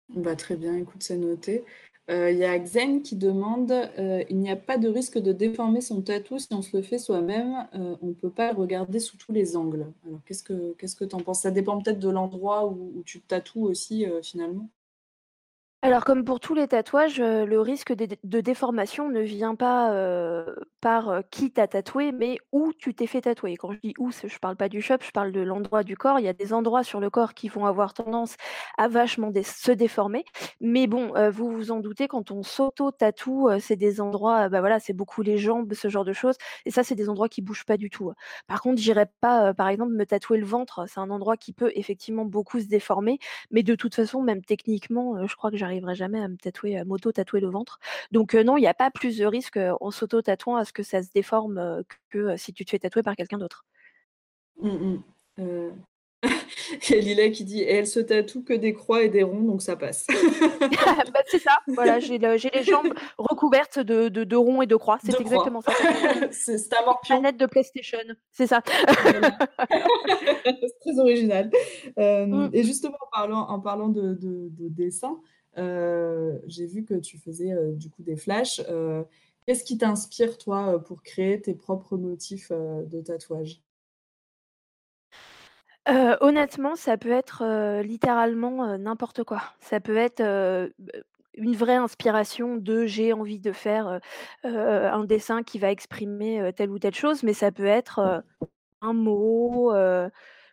Bah, 0.10 0.36
très 0.36 0.56
bien, 0.58 0.76
écoute, 0.76 1.04
c'est 1.04 1.18
noté. 1.18 1.64
Heu, 2.10 2.32
il 2.32 2.38
y 2.38 2.46
a 2.46 2.58
Xen 2.58 3.02
qui 3.02 3.16
demande, 3.18 3.72
heu: 3.98 4.24
«Il 4.30 4.38
n'y 4.40 4.50
a 4.50 4.56
pas 4.56 4.78
de 4.78 4.88
risque 4.88 5.18
de 5.18 5.34
déformer 5.34 5.82
son 5.82 6.02
tatou 6.02 6.40
si 6.40 6.48
on 6.54 6.62
se 6.62 6.76
le 6.78 6.82
fait 6.82 7.00
soi-même? 7.00 7.68
Heu, 7.76 7.98
on 8.02 8.14
peut 8.14 8.30
pas 8.32 8.54
regarder 8.54 9.00
sous 9.02 9.18
tous 9.18 9.34
les 9.34 9.58
angles». 9.58 9.92
Alors 10.08 10.22
qu'est-ce 10.26 10.44
que 10.44 10.74
qu'est-ce 10.78 10.96
que 10.96 11.04
tu 11.04 11.16
en 11.16 11.20
penses? 11.20 11.42
Ça 11.42 11.52
dépend 11.52 11.82
peut-être 11.82 12.00
de 12.00 12.10
l'endroit 12.10 12.66
où 12.68 13.04
tu 13.06 13.20
tatoues 13.22 13.66
aussi, 13.66 14.06
finalement? 14.24 14.70
Alors 15.84 16.04
comme 16.06 16.24
pour 16.26 16.40
tous 16.40 16.56
les 16.56 16.68
tatouages, 16.68 17.20
heu, 17.20 17.46
le 17.46 17.62
risque 17.62 17.94
de 17.94 18.06
dé 18.08 18.18
de 18.24 18.42
déformation 18.42 19.10
ne 19.10 19.20
vient 19.22 19.54
pas, 19.54 19.94
heu, 19.94 20.56
par, 20.82 21.12
heu, 21.12 21.22
qui 21.30 21.52
t'a 21.52 21.68
tatoué, 21.68 22.12
mais 22.12 22.40
où 22.52 22.74
tu 22.74 22.96
t'es 22.96 23.06
fait 23.06 23.22
tatouer. 23.22 23.58
Quand 23.58 23.72
je 23.74 23.78
dis 23.84 23.94
où, 24.00 24.10
c'est 24.12 24.28
je 24.28 24.40
parle 24.40 24.56
pas 24.58 24.70
du 24.70 24.82
shop, 24.82 24.96
je 25.02 25.12
parle 25.12 25.32
de 25.32 25.40
l'endroit 25.42 25.84
du 25.84 25.96
corps. 25.96 26.20
Il 26.20 26.26
y 26.26 26.28
a 26.28 26.34
des 26.34 26.52
endroits 26.52 26.84
sur 26.84 27.00
le 27.00 27.12
corps 27.12 27.36
qui 27.36 27.48
vont 27.48 27.66
avoir 27.68 27.94
tendance 27.94 28.38
à 28.80 28.88
vachement 28.88 29.32
se 29.44 29.72
déformer. 29.72 30.26
Mais 30.62 30.88
bon, 30.88 31.14
vous 31.30 31.52
vous 31.52 31.70
en 31.72 31.80
doutez, 31.80 32.08
quand 32.08 32.32
on 32.32 32.42
s'auto-tatoue, 32.42 33.50
c'est 33.60 33.76
des 33.76 34.02
endroits, 34.02 34.50
bah, 34.50 34.62
voilà, 34.62 34.80
c'est 34.80 34.94
beaucoup 34.94 35.22
les 35.22 35.38
jambes, 35.38 35.72
ce 35.76 35.90
genre 35.90 36.06
de 36.06 36.14
choses 36.14 36.38
et 36.66 36.72
ça, 36.72 36.84
c'est 36.84 36.96
des 36.96 37.08
endroits 37.08 37.30
qui 37.30 37.42
bougent 37.44 37.66
pas 37.66 37.78
du 37.78 37.92
tout, 37.92 38.10
hein. 38.10 38.16
Par 38.48 38.62
contre, 38.62 38.82
j'irai 38.82 39.06
pas, 39.22 39.54
par 39.54 39.68
exemple, 39.70 39.94
me 39.94 40.06
tatouer 40.06 40.40
le 40.40 40.46
ventre. 40.46 40.86
C'est 40.88 41.00
un 41.00 41.10
endroit 41.12 41.38
qui 41.38 41.54
peut 41.54 41.72
effectivement 41.76 42.26
beaucoup 42.26 42.60
se 42.60 42.66
déformer, 42.68 43.20
mais 43.52 43.62
de 43.64 43.76
toute 43.76 43.94
façon, 43.96 44.22
même 44.24 44.42
techniquement, 44.44 45.26
je 45.28 45.36
crois 45.36 45.52
que 45.52 45.58
j'arriverai 45.78 45.96
jamais 45.96 46.20
à 46.20 46.28
me 46.28 46.38
tatouer, 46.38 46.78
à 46.78 46.86
m'auto-tatouer 46.86 47.40
le 47.40 47.50
ventre. 47.50 47.80
Donc 48.12 48.34
non, 48.34 48.58
il 48.58 48.64
y 48.64 48.68
a 48.68 48.74
pas 48.74 48.92
plus 48.92 49.18
de 49.18 49.26
risque, 49.26 49.60
en 49.80 49.92
s'auto-tatouant 49.92 50.56
à 50.56 50.66
ce 50.66 50.74
que 50.74 50.84
ça 50.84 51.04
se 51.04 51.10
déforme, 51.14 51.84
que, 52.10 52.38
si 52.38 52.54
tu 52.54 52.66
te 52.66 52.72
fais 52.72 52.80
tatouer 52.80 53.04
par 53.04 53.16
quelqu'un 53.16 53.38
d'autre. 53.38 53.66
Mmh 54.62 54.70
mh. 54.70 55.04
Heu, 55.40 55.72
Et 56.90 57.02
Lila 57.02 57.30
qui 57.30 57.44
dit, 57.44 57.62
et 57.62 57.74
elle 57.74 57.88
se 57.88 58.00
tatoue 58.00 58.44
que 58.44 58.54
des 58.54 58.74
croix 58.74 59.04
et 59.04 59.10
des 59.10 59.24
ronds, 59.24 59.44
donc 59.44 59.62
ça 59.62 59.76
passe. 59.76 60.08
Bah, 61.14 61.22
c'est 61.28 61.40
ça, 61.40 61.60
voilà, 61.68 62.00
j'ai 62.00 62.18
les 62.18 62.64
jambes 62.64 62.94
recouvertes 63.18 63.80
de, 63.80 64.10
de, 64.10 64.36
ronds 64.36 64.62
et 64.62 64.66
de 64.66 64.76
croix, 64.76 64.98
c'est 65.04 65.20
exactement 65.20 65.62
ça. 65.62 65.72
c'est 66.32 66.74
un 66.74 66.86
morpion. 66.86 67.16
Manette 67.16 67.38
de 67.38 67.46
PlayStation, 67.46 68.00
c'est 68.32 68.48
ça. 68.48 68.62
c'est 70.46 70.80
très 70.82 71.00
original. 71.00 71.50
Euh, 71.98 72.26
mm. 72.26 72.50
Et 72.54 72.64
justement, 72.64 72.98
en 73.02 73.10
parlant, 73.12 73.48
en 73.50 73.60
parlant 73.60 73.90
de, 73.90 74.14
de, 74.14 74.50
dessin, 74.70 75.20
j'ai 75.58 76.66
vu 76.66 76.86
que 76.86 76.94
tu 76.94 77.18
faisais 77.18 77.52
euh, 77.52 77.72
du 77.72 77.90
coup 77.90 78.04
des 78.04 78.16
flashs. 78.16 78.62
Qu'est-ce 79.46 79.64
qui 79.64 79.78
t'inspire, 79.78 80.38
toi, 80.38 80.84
pour 80.84 81.02
créer 81.02 81.40
tes 81.42 81.54
propres 81.56 81.98
motifs 81.98 82.52
de 82.52 83.02
tatouage? 83.02 83.62
Honnêtement, 86.20 86.76
ça 86.76 86.98
peut 86.98 87.12
être, 87.12 87.82
littéralement, 87.82 88.78
n'importe 88.78 89.24
quoi. 89.24 89.42
Ça 89.62 89.80
peut 89.80 89.96
être, 89.96 90.22
une 91.34 91.56
vraie 91.56 91.78
inspiration 91.78 92.58
de 92.58 92.86
j'ai 92.86 93.14
envie 93.14 93.40
de 93.40 93.54
faire, 93.54 94.02
un 94.44 95.04
dessin 95.06 95.44
qui 95.44 95.60
va 95.60 95.72
exprimer, 95.72 96.52
telle 96.58 96.72
ou 96.72 96.80
telle 96.80 96.96
chose, 96.96 97.24
mais 97.24 97.32
ça 97.32 97.54
peut 97.54 97.66
être, 97.66 98.22
un 98.82 98.94
mot, 98.94 99.72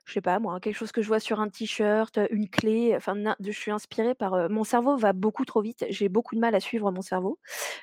je 0.05 0.13
sais 0.13 0.21
pas 0.21 0.39
moi, 0.39 0.61
quelque 0.61 0.77
chose 0.77 0.93
que 0.93 1.03
je 1.03 1.09
vois 1.09 1.21
sur 1.21 1.41
un 1.41 1.49
t-shirt, 1.49 2.19
une 2.31 2.49
clé, 2.49 2.95
enfin 2.97 3.15
je 3.41 3.51
suis 3.51 3.71
inspirée 3.71 4.15
par, 4.15 4.51
mon 4.51 4.65
cerveau 4.65 4.97
va 4.97 5.13
beaucoup 5.13 5.45
trop 5.45 5.63
vite, 5.63 5.85
j'ai 5.89 6.09
beaucoup 6.09 6.35
de 6.35 6.41
mal 6.41 6.55
à 6.55 6.61
suivre 6.61 6.91
mon 6.91 7.03
cerveau. 7.03 7.39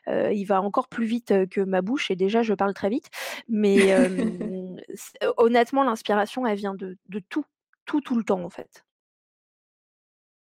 il 0.08 0.46
va 0.46 0.62
encore 0.62 0.88
plus 0.88 1.06
vite, 1.06 1.34
que 1.50 1.62
ma 1.62 1.82
bouche 1.82 2.12
et 2.12 2.16
déjà 2.16 2.44
je 2.44 2.54
parle 2.54 2.74
très 2.74 2.90
vite. 2.90 3.10
Mais, 3.48 3.96
honnêtement 5.38 5.84
l'inspiration 5.84 6.46
elle 6.46 6.58
vient 6.58 6.76
de 6.76 6.98
de 7.10 7.20
tout, 7.30 7.46
tout, 7.86 8.02
tout 8.02 8.16
le 8.16 8.24
temps 8.24 8.44
en 8.44 8.50
fait. 8.50 8.86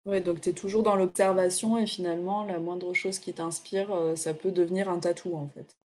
Ouais, 0.05 0.21
donc 0.21 0.41
tu 0.41 0.49
es 0.49 0.53
toujours 0.53 0.83
dans 0.83 0.95
l'observation 0.95 1.77
et 1.77 1.85
finalement 1.85 2.43
la 2.43 2.59
moindre 2.59 2.93
chose 2.93 3.19
qui 3.19 3.33
t'inspire, 3.33 3.89
ça 4.15 4.33
peut 4.33 4.51
devenir 4.51 4.89
un 4.89 4.99
tatou 4.99 5.35
en 5.35 5.47
fait. 5.47 5.80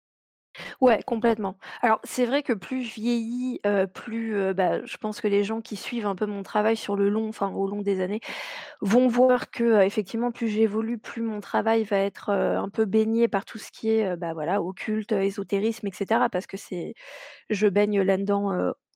Ouais, 0.81 1.03
complètement. 1.07 1.57
Alors, 1.83 2.01
c'est 2.05 2.27
vrai 2.27 2.43
que 2.43 2.53
plus 2.53 2.83
je 2.85 2.95
vieillis, 2.95 3.61
plus, 3.95 4.55
bah, 4.55 4.85
je 4.85 4.97
pense 4.97 5.21
que 5.21 5.29
les 5.29 5.45
gens 5.45 5.61
qui 5.61 5.77
suivent 5.77 6.07
un 6.07 6.15
peu 6.15 6.27
mon 6.27 6.43
travail 6.43 6.77
sur 6.77 6.97
le 6.97 7.09
long 7.09 7.29
enfin, 7.29 7.51
au 7.51 7.67
long 7.69 7.83
des 7.83 8.01
années, 8.01 8.21
vont 8.81 9.09
voir 9.09 9.51
que, 9.51 9.83
effectivement, 9.83 10.33
plus 10.33 10.49
j'évolue, 10.49 10.99
plus 10.99 11.23
mon 11.23 11.41
travail 11.41 11.85
va 11.85 11.99
être, 11.99 12.31
un 12.31 12.69
peu 12.71 12.85
baigné 12.87 13.29
par 13.29 13.45
tout 13.45 13.59
ce 13.59 13.71
qui 13.73 13.91
est, 13.91 14.17
bah, 14.17 14.35
voilà, 14.35 14.63
occulte, 14.63 15.13
ésotérisme 15.13 15.87
etc. 15.89 16.29
parce 16.31 16.47
que 16.47 16.57
c'est 16.57 16.95
je 17.51 17.69
baigne 17.69 18.03
là-dedans, 18.03 18.53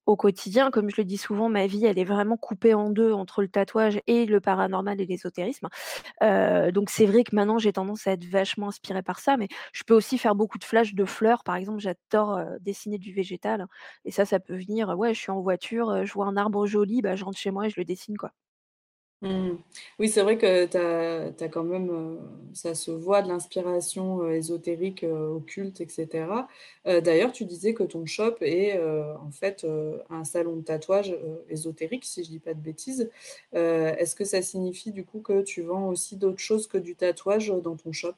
au 0.08 0.16
quotidien. 0.16 0.70
Comme 0.72 0.90
je 0.90 0.96
le 0.98 1.04
dis 1.04 1.18
souvent, 1.18 1.48
ma 1.48 1.66
vie, 1.68 1.84
elle 1.86 1.98
est 1.98 2.04
vraiment 2.04 2.36
coupée 2.36 2.74
en 2.74 2.90
deux 2.90 3.12
entre 3.12 3.42
le 3.42 3.48
tatouage 3.48 4.00
et 4.08 4.26
le 4.26 4.40
paranormal 4.40 5.00
et 5.00 5.06
l'ésotérisme. 5.06 5.68
Euh, 6.22 6.70
donc 6.72 6.90
c'est 6.90 7.06
vrai 7.06 7.24
que 7.24 7.34
maintenant, 7.34 7.58
j'ai 7.58 7.72
tendance 7.72 8.06
à 8.06 8.12
être 8.12 8.24
vachement 8.26 8.68
inspirée 8.68 9.02
par 9.02 9.20
ça, 9.20 9.36
mais 9.36 9.48
je 9.72 9.82
peux 9.84 9.94
aussi 9.94 10.18
faire 10.18 10.34
beaucoup 10.34 10.58
de 10.58 10.64
flashs 10.64 10.94
de 10.94 11.04
fleurs. 11.04 11.44
Par 11.44 11.56
exemple, 11.56 11.80
j'adore 11.80 12.36
euh, 12.36 12.56
dessiner 12.60 12.98
du 12.98 13.12
végétal 13.12 13.66
et 14.04 14.10
ça, 14.12 14.24
ça 14.26 14.40
peut 14.40 14.56
venir, 14.56 14.90
ouais, 14.98 15.14
je 15.14 15.20
suis 15.20 15.32
en 15.32 15.40
voiture, 15.40 15.90
euh, 15.90 16.04
je 16.04 16.12
vois 16.12 16.26
un 16.26 16.36
arbre 16.36 16.66
joli, 16.66 17.02
bah, 17.02 17.16
je 17.16 17.24
rentre 17.24 17.38
chez 17.38 17.50
moi 17.50 17.66
et 17.66 17.70
je 17.70 17.80
le 17.80 17.84
dessine, 17.84 18.16
quoi. 18.18 18.32
Mmh. 19.22 19.56
Oui, 19.98 20.08
c'est 20.08 20.22
vrai 20.22 20.38
que 20.38 20.66
tu 20.66 20.76
as 21.44 21.48
quand 21.48 21.64
même, 21.64 21.90
euh, 21.90 22.16
ça 22.54 22.74
se 22.76 22.92
voit 22.92 23.20
de 23.20 23.26
l'inspiration, 23.28 24.22
euh, 24.22 24.30
ésotérique, 24.30 25.02
euh, 25.02 25.28
occulte 25.34 25.80
etc. 25.80 26.46
d'ailleurs, 26.84 27.32
tu 27.32 27.44
disais 27.44 27.74
que 27.74 27.82
ton 27.82 28.06
shop 28.06 28.36
est, 28.42 28.78
en 28.80 29.30
fait, 29.32 29.66
un 30.10 30.24
salon 30.24 30.56
de 30.56 30.62
tatouage, 30.62 31.14
ésotérique, 31.48 32.04
si 32.04 32.22
je 32.24 32.30
dis 32.30 32.38
pas 32.38 32.54
de 32.54 32.60
bêtises. 32.60 33.10
est-ce 33.52 34.14
que 34.14 34.24
ça 34.24 34.40
signifie 34.42 34.92
du 34.92 35.04
coup 35.04 35.20
que 35.20 35.42
tu 35.42 35.62
vends 35.62 35.88
aussi 35.88 36.16
d'autres 36.16 36.38
choses 36.38 36.66
que 36.68 36.78
du 36.78 36.94
tatouage, 36.96 37.48
dans 37.62 37.76
ton 37.76 37.92
shop? 37.92 38.14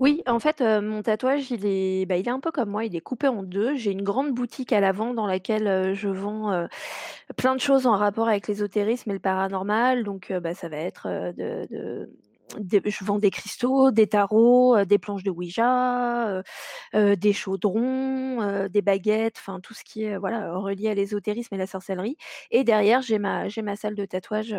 Oui, 0.00 0.22
en 0.26 0.40
fait, 0.40 0.60
mon 0.60 1.02
tatouage, 1.02 1.50
il 1.52 1.64
est 1.66 2.04
bah, 2.06 2.16
un 2.26 2.40
peu 2.40 2.50
comme 2.50 2.70
moi, 2.70 2.84
il 2.84 2.96
est 2.96 3.00
coupé 3.00 3.28
en 3.28 3.42
2. 3.44 3.76
J'ai 3.76 3.92
une 3.92 4.02
grande 4.02 4.32
boutique 4.32 4.72
à 4.72 4.80
l'avant 4.80 5.14
dans 5.14 5.26
laquelle, 5.26 5.94
je 5.94 6.08
vends, 6.08 6.66
plein 7.36 7.54
de 7.54 7.60
choses 7.60 7.86
en 7.86 7.96
rapport 7.96 8.28
avec 8.28 8.48
l'ésotérisme 8.48 9.10
et 9.10 9.14
le 9.14 9.20
paranormal. 9.20 10.04
Donc, 10.04 10.32
bah, 10.32 10.54
ça 10.54 10.68
va 10.68 10.78
être, 10.78 11.08
de 11.36 12.08
je 12.84 13.04
vends 13.04 13.18
des 13.18 13.30
cristaux, 13.30 13.90
des 13.92 14.06
tarots, 14.08 14.84
des 14.84 14.98
planches 14.98 15.22
de 15.24 15.30
Ouija, 15.30 16.42
des 16.94 17.32
chaudrons, 17.32 18.68
des 18.68 18.82
baguettes, 18.82 19.36
enfin 19.38 19.60
tout 19.60 19.74
ce 19.74 19.84
qui 19.84 20.04
est, 20.04 20.18
voilà, 20.18 20.56
relié 20.58 20.88
à 20.90 20.94
l'ésotérisme 20.94 21.54
et 21.54 21.58
la 21.58 21.66
sorcellerie. 21.68 22.16
Et 22.50 22.64
derrière, 22.64 23.02
j'ai 23.02 23.18
ma 23.18 23.44
ma 23.62 23.76
salle 23.76 23.94
de 23.96 24.04
tatouage, 24.06 24.50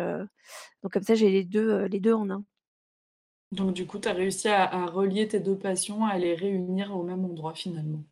donc 0.82 0.92
comme 0.92 1.02
ça, 1.04 1.14
j'ai 1.14 1.30
les 1.30 1.44
2, 1.44 1.84
les 1.86 2.00
2 2.00 2.14
en 2.14 2.30
un. 2.30 2.44
Donc 3.50 3.74
du 3.74 3.86
coup, 3.88 3.98
tu 3.98 4.06
as 4.06 4.12
réussi 4.12 4.46
à 4.46 4.86
relier 4.86 5.26
tes 5.26 5.40
deux 5.40 5.58
passions, 5.58 6.04
à 6.06 6.16
les 6.16 6.36
réunir 6.36 6.96
au 6.96 7.02
même 7.02 7.24
endroit 7.24 7.54
finalement? 7.56 8.04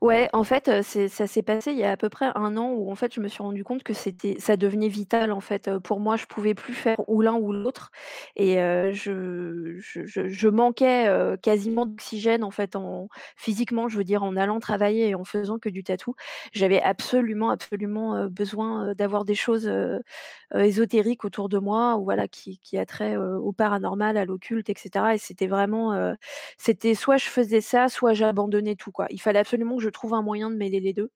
Ouais, 0.00 0.28
en 0.32 0.44
fait, 0.44 0.70
ça 0.82 1.26
s'est 1.26 1.42
passé 1.42 1.72
il 1.72 1.78
y 1.78 1.82
a 1.82 1.90
à 1.90 1.96
peu 1.96 2.08
près 2.08 2.26
un 2.36 2.56
an 2.56 2.70
où 2.70 2.88
en 2.88 2.94
fait, 2.94 3.12
je 3.12 3.20
me 3.20 3.26
suis 3.26 3.42
rendu 3.42 3.64
compte 3.64 3.82
que 3.82 3.92
c'était 3.94 4.36
ça 4.38 4.56
devenait 4.56 4.86
vital 4.86 5.32
en 5.32 5.40
fait, 5.40 5.76
pour 5.80 5.98
moi. 5.98 6.16
Je 6.16 6.26
pouvais 6.26 6.54
plus 6.54 6.72
faire 6.72 6.96
ou 7.08 7.20
l'un 7.20 7.34
ou 7.34 7.52
l'autre 7.52 7.90
et 8.36 8.54
je 8.92 9.76
je 9.80 10.28
je 10.28 10.48
manquais, 10.48 11.08
quasiment 11.42 11.84
d'oxygène 11.84 12.44
en 12.44 12.52
fait 12.52 12.76
en 12.76 13.08
physiquement, 13.36 13.88
je 13.88 13.96
veux 13.98 14.04
dire 14.04 14.22
en 14.22 14.36
allant 14.36 14.60
travailler 14.60 15.08
et 15.08 15.14
en 15.16 15.24
faisant 15.24 15.58
que 15.58 15.68
du 15.68 15.82
tatou. 15.82 16.14
J'avais 16.52 16.80
absolument, 16.80 17.50
absolument, 17.50 18.26
besoin, 18.28 18.94
d'avoir 18.94 19.24
des 19.24 19.34
choses, 19.34 19.66
heu, 19.66 20.00
ésotériques 20.54 21.24
autour 21.24 21.48
de 21.48 21.58
moi 21.58 21.96
ou 21.96 22.04
voilà 22.04 22.28
qui 22.28 22.60
a 22.78 22.86
trait, 22.86 23.16
au 23.16 23.50
paranormal, 23.52 24.16
à 24.16 24.24
l'occulte 24.24 24.70
et 24.70 24.74
cetera 24.76 25.16
et 25.16 25.18
c'était 25.18 25.48
vraiment, 25.48 26.14
c'était 26.56 26.94
soit 26.94 27.16
je 27.16 27.26
faisais 27.28 27.60
ça, 27.60 27.88
soit 27.88 28.12
j'abandonnais 28.14 28.76
tout 28.76 28.92
quoi. 28.92 29.06
Il 29.10 29.20
fallait 29.20 29.40
absolument 29.40 29.76
que 29.76 29.82
je 29.82 29.87
trouve 29.90 30.14
un 30.14 30.22
moyen 30.22 30.50
de 30.50 30.56
mêler 30.56 30.80
les 30.80 30.92
2 30.92 31.10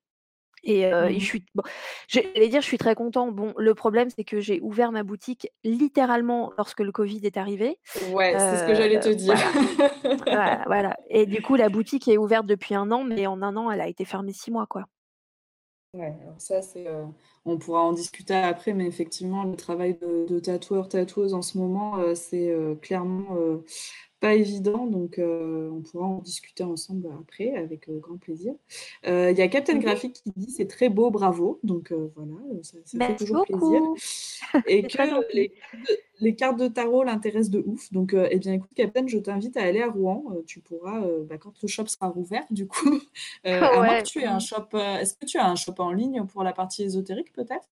et 0.64 0.82
je 0.82 1.16
Mmh 1.16 1.20
suis 1.20 1.44
bon, 1.54 1.62
j'allais 2.08 2.48
dire 2.48 2.60
je 2.60 2.66
suis 2.66 2.78
très 2.78 2.94
content. 2.94 3.32
Bon, 3.32 3.52
le 3.56 3.74
problème, 3.74 4.08
c'est 4.10 4.24
que 4.24 4.40
j'ai 4.40 4.60
ouvert 4.60 4.92
ma 4.92 5.02
boutique 5.02 5.48
littéralement 5.64 6.52
lorsque 6.56 6.80
le 6.80 6.92
covid 6.92 7.20
est 7.24 7.36
arrivé. 7.36 7.78
Ouais, 8.12 8.34
c'est 8.38 8.58
ce 8.58 8.66
que 8.66 8.74
j'allais 8.74 9.00
te 9.00 9.08
dire. 9.08 9.34
voilà, 10.18 10.26
voilà, 10.26 10.62
voilà 10.66 10.96
et 11.10 11.26
du 11.26 11.42
coup, 11.42 11.56
la 11.56 11.68
boutique 11.68 12.06
est 12.08 12.16
ouverte 12.16 12.46
depuis 12.46 12.74
un 12.74 12.90
an, 12.92 13.02
mais 13.04 13.26
en 13.26 13.42
un 13.42 13.56
an, 13.56 13.70
elle 13.70 13.80
a 13.80 13.88
été 13.88 14.04
fermée 14.04 14.32
6 14.32 14.50
mois, 14.50 14.66
quoi. 14.66 14.84
Ouais, 15.94 16.14
alors 16.22 16.40
ça, 16.40 16.62
c'est, 16.62 16.86
on 17.44 17.58
pourra 17.58 17.82
en 17.82 17.92
discuter 17.92 18.34
après, 18.34 18.72
mais 18.72 18.86
effectivement, 18.86 19.44
le 19.44 19.56
travail 19.56 19.98
de 20.00 20.24
de 20.26 20.38
tatoueur, 20.38 20.88
tatoueuse 20.88 21.34
en 21.34 21.42
ce 21.42 21.58
moment, 21.58 21.98
c'est, 22.14 22.54
clairement, 22.80 23.36
pas 24.22 24.34
évident, 24.34 24.86
donc 24.86 25.18
heu, 25.18 25.70
on 25.72 25.82
pourra 25.82 26.06
en 26.06 26.18
discuter 26.20 26.64
ensemble 26.64 27.08
après 27.20 27.54
avec, 27.56 27.88
heu, 27.90 27.98
grand 28.00 28.18
plaisir. 28.18 28.54
Heu, 29.06 29.30
il 29.32 29.38
y 29.38 29.42
a 29.42 29.48
Captain 29.48 29.76
Mmh 29.76 29.80
Graphic 29.80 30.14
qui 30.14 30.32
dit: 30.36 30.50
«C'est 30.50 30.68
très 30.68 30.88
beau, 30.88 31.10
bravo», 31.10 31.60
donc 31.64 31.92
voilà, 32.16 32.34
ça 32.62 32.78
ça 32.86 33.00
fait 33.00 33.14
toujours 33.14 33.40
plaisir. 33.40 33.82
Et 34.66 34.86
que 34.86 35.02
les 35.34 35.48
cartes 35.50 35.80
de 35.88 35.98
les 36.20 36.36
cartes 36.36 36.58
de 36.58 36.68
tarot 36.68 37.04
l'intéressent 37.04 37.50
de 37.50 37.62
ouf, 37.66 37.92
donc 37.92 38.14
et 38.14 38.38
bien 38.38 38.52
écoute 38.54 38.70
Captain, 38.76 39.06
je 39.08 39.18
t'invite 39.18 39.56
à 39.56 39.62
aller 39.64 39.82
à 39.82 39.88
Rouen, 39.90 40.24
tu 40.46 40.60
pourras, 40.60 41.02
bah, 41.28 41.38
quand 41.38 41.54
le 41.62 41.68
shop 41.68 41.86
sera 41.88 42.08
rouvert 42.08 42.44
du 42.50 42.66
coup, 42.68 43.00
moins 43.44 43.96
que 43.96 44.02
Ouais, 44.02 44.04
tu 44.04 44.20
aies 44.22 44.26
un 44.26 44.38
shop, 44.40 44.68
est-ce 44.74 45.14
que 45.16 45.26
tu 45.26 45.38
as 45.38 45.48
un 45.48 45.56
shop 45.56 45.74
en 45.78 45.92
ligne 45.92 46.24
pour 46.26 46.44
la 46.44 46.52
partie 46.52 46.84
ésotérique 46.84 47.32
peut-être? 47.32 47.68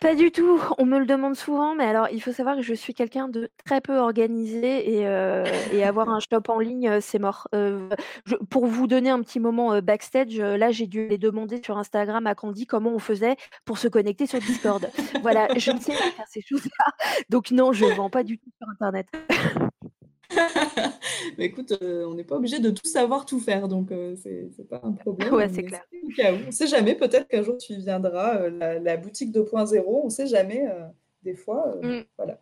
Pas 0.00 0.14
du 0.14 0.30
tout, 0.30 0.60
on 0.76 0.84
me 0.84 0.98
le 0.98 1.06
demande 1.06 1.34
souvent, 1.34 1.74
mais 1.74 1.84
alors 1.84 2.08
il 2.12 2.20
faut 2.20 2.32
savoir 2.32 2.56
que 2.56 2.62
je 2.62 2.74
suis 2.74 2.92
quelqu'un 2.92 3.28
de 3.28 3.50
très 3.64 3.80
peu 3.80 3.96
organisé 3.98 4.98
et 4.98 5.02
et 5.72 5.84
avoir 5.84 6.10
un 6.10 6.20
shop 6.20 6.42
en 6.48 6.58
ligne, 6.58 6.88
heu, 6.88 7.00
c'est 7.00 7.18
mort. 7.18 7.48
Je 7.52 8.36
pour 8.50 8.66
vous 8.66 8.86
donner 8.86 9.10
un 9.10 9.20
petit 9.22 9.40
moment, 9.40 9.80
backstage, 9.80 10.38
là, 10.38 10.70
j'ai 10.70 10.86
dû 10.86 11.06
aller 11.06 11.18
demander 11.18 11.62
sur 11.64 11.78
Instagram 11.78 12.26
à 12.26 12.34
Candy 12.34 12.66
comment 12.66 12.90
on 12.90 12.98
faisait 12.98 13.36
pour 13.64 13.78
se 13.78 13.88
connecter 13.88 14.26
sur 14.26 14.40
Discord. 14.40 14.90
Voilà, 15.22 15.48
je 15.56 15.70
ne 15.70 15.78
sais 15.80 15.92
pas 15.92 16.10
faire 16.10 16.26
ces 16.28 16.42
choses-là, 16.42 16.86
donc 17.30 17.50
non, 17.50 17.72
je 17.72 17.86
vends 17.86 18.10
pas 18.10 18.24
du 18.24 18.38
tout 18.38 18.50
sur 18.58 18.68
internet. 18.68 19.06
Bah, 21.38 21.44
écoute, 21.44 21.72
heu, 21.82 22.06
on 22.06 22.14
n'est 22.14 22.24
pas 22.24 22.36
obligé 22.36 22.58
de 22.60 22.70
tout 22.70 22.86
savoir, 22.86 23.26
tout 23.26 23.40
faire, 23.40 23.68
donc 23.68 23.92
heu, 23.92 24.14
c'est 24.16 24.48
c'est 24.56 24.68
pas 24.68 24.80
un 24.84 24.92
problème, 24.92 25.32
Ouais, 25.32 25.48
c'est 25.52 25.62
mais 25.62 25.64
clair. 25.64 25.84
cas 26.16 26.32
où. 26.34 26.44
On 26.46 26.50
sait 26.50 26.66
jamais, 26.66 26.94
peut-être 26.94 27.28
qu'un 27.28 27.42
jour 27.42 27.56
tu 27.58 27.72
y 27.74 27.78
viendras, 27.78 28.38
heu, 28.46 28.48
la 28.50 28.78
la 28.78 28.96
boutique 28.96 29.32
2.0, 29.32 30.02
on 30.04 30.10
sait 30.10 30.26
jamais, 30.26 30.66
des 31.22 31.34
fois, 31.34 31.74
Mmh. 31.82 32.04
voilà. 32.18 32.40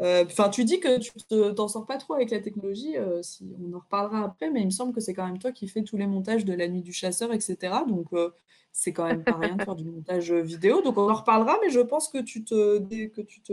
Heu, 0.00 0.24
enfin, 0.24 0.48
tu 0.48 0.64
dis 0.64 0.80
que 0.80 0.98
tu 0.98 1.12
te 1.28 1.50
t'en 1.50 1.68
sors 1.68 1.86
pas 1.86 1.98
trop 1.98 2.14
avec 2.14 2.30
la 2.30 2.40
technologie, 2.40 2.96
heu, 2.96 3.20
si 3.22 3.44
on 3.62 3.74
en 3.74 3.80
reparlera 3.80 4.24
après, 4.24 4.50
mais 4.50 4.60
il 4.60 4.66
me 4.66 4.70
semble 4.70 4.94
que 4.94 5.00
c'est 5.00 5.12
quand 5.14 5.26
même 5.26 5.38
toi 5.38 5.52
qui 5.52 5.68
fais 5.68 5.82
tous 5.82 5.96
les 5.98 6.06
montages 6.06 6.44
de 6.44 6.54
La 6.54 6.68
Nuit 6.68 6.82
du 6.82 6.92
Chasseur 6.92 7.32
et 7.34 7.40
cetera, 7.40 7.84
donc 7.84 8.06
heu, 8.14 8.32
c'est 8.72 8.92
quand 8.92 9.04
même 9.04 9.24
pas 9.24 9.36
rien 9.36 9.56
de 9.56 9.62
faire 9.62 9.74
du 9.74 9.84
montage, 9.84 10.32
vidéo, 10.32 10.80
donc 10.80 10.96
on 10.96 11.10
en 11.10 11.14
reparlera, 11.14 11.58
mais 11.62 11.70
je 11.70 11.80
pense 11.80 12.08
que 12.08 12.18
tu 12.18 12.44
te 12.44 12.78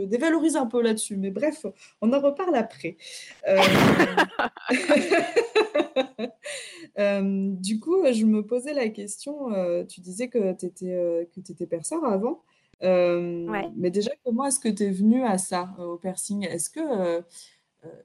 dévalorises 0.04 0.56
un 0.56 0.66
peu 0.66 0.80
là-dessus, 0.80 1.16
mais 1.16 1.30
bref, 1.30 1.66
on 2.00 2.12
en 2.12 2.20
reparle 2.20 2.54
après. 2.54 2.96
Du 7.60 7.80
coup, 7.80 7.96
je 8.12 8.24
me 8.24 8.44
posais 8.44 8.74
la 8.74 8.88
question, 8.88 9.50
tu 9.86 10.00
disais 10.00 10.28
que 10.28 10.52
tu 10.54 10.66
étais, 10.66 11.28
étais 11.36 11.68
avant. 12.04 12.42
Mais 12.82 13.90
déjà, 13.90 14.10
comment 14.24 14.44
est-ce 14.46 14.60
que 14.60 14.68
tu 14.68 14.84
es 14.84 14.90
venue 14.90 15.24
à 15.24 15.38
ça, 15.38 15.74
au 15.78 15.96
piercing? 15.96 16.44
Est-ce 16.46 16.70
que, 16.70 16.80
heu, 16.80 17.24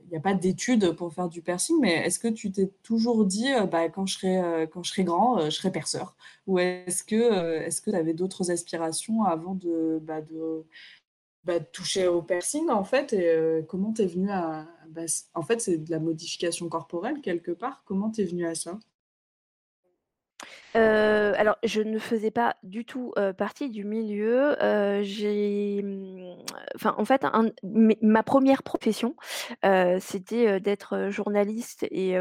il 0.06 0.12
y 0.14 0.16
a 0.16 0.20
pas 0.20 0.34
d'études 0.36 0.92
pour 0.96 1.14
faire 1.14 1.30
du 1.30 1.42
piercing, 1.42 1.78
mais 1.82 1.94
est-ce 2.06 2.20
que 2.20 2.28
tu 2.28 2.52
t'es 2.52 2.72
toujours 2.84 3.26
dit, 3.26 3.48
«Bah, 3.72 3.90
quand 3.90 4.06
je 4.06 4.18
serai, 4.18 5.04
grand, 5.04 5.40
je 5.46 5.50
serai 5.50 5.72
perceur»? 5.72 6.16
Ou 6.48 6.60
est-ce 6.60 7.04
que, 7.04 7.70
tu 7.90 7.96
avais 7.96 8.14
d'autres 8.14 8.52
aspirations 8.52 9.24
avant 9.24 9.56
de, 9.56 10.00
bah, 10.02 10.22
bah, 11.44 11.60
toucher 11.60 12.08
au 12.08 12.22
piercing, 12.22 12.70
en 12.70 12.84
fait? 12.84 13.16
Comment 13.68 13.94
tu 13.94 14.04
es 14.04 14.06
venue 14.08 14.32
à 14.32 14.68
en 15.34 15.42
fait, 15.42 15.62
c'est 15.62 15.78
de 15.78 15.92
la 15.92 16.00
modification 16.00 16.70
corporelle 16.70 17.22
quelque 17.22 17.52
part. 17.52 17.84
Comment 17.86 18.12
tu 18.12 18.22
es 18.22 18.26
venue 18.26 18.46
à 18.46 18.56
ça? 18.56 18.80
Heu, 20.76 21.34
alors 21.38 21.58
je 21.64 21.82
ne 21.82 22.00
faisais 22.00 22.32
pas 22.32 22.56
du 22.64 22.84
tout, 22.86 23.14
heu, 23.18 23.32
partie 23.34 23.70
du 23.70 23.84
milieu, 23.86 24.56
heu, 24.64 25.02
j'ai, 25.04 25.82
mmh, 25.84 26.36
enfin, 26.76 26.96
en 26.98 27.06
fait, 27.06 27.24
ma 28.02 28.24
première 28.24 28.64
profession, 28.64 29.16
c'était, 30.00 30.60
d'être, 30.60 31.10
journaliste 31.10 31.86
et 31.92 32.18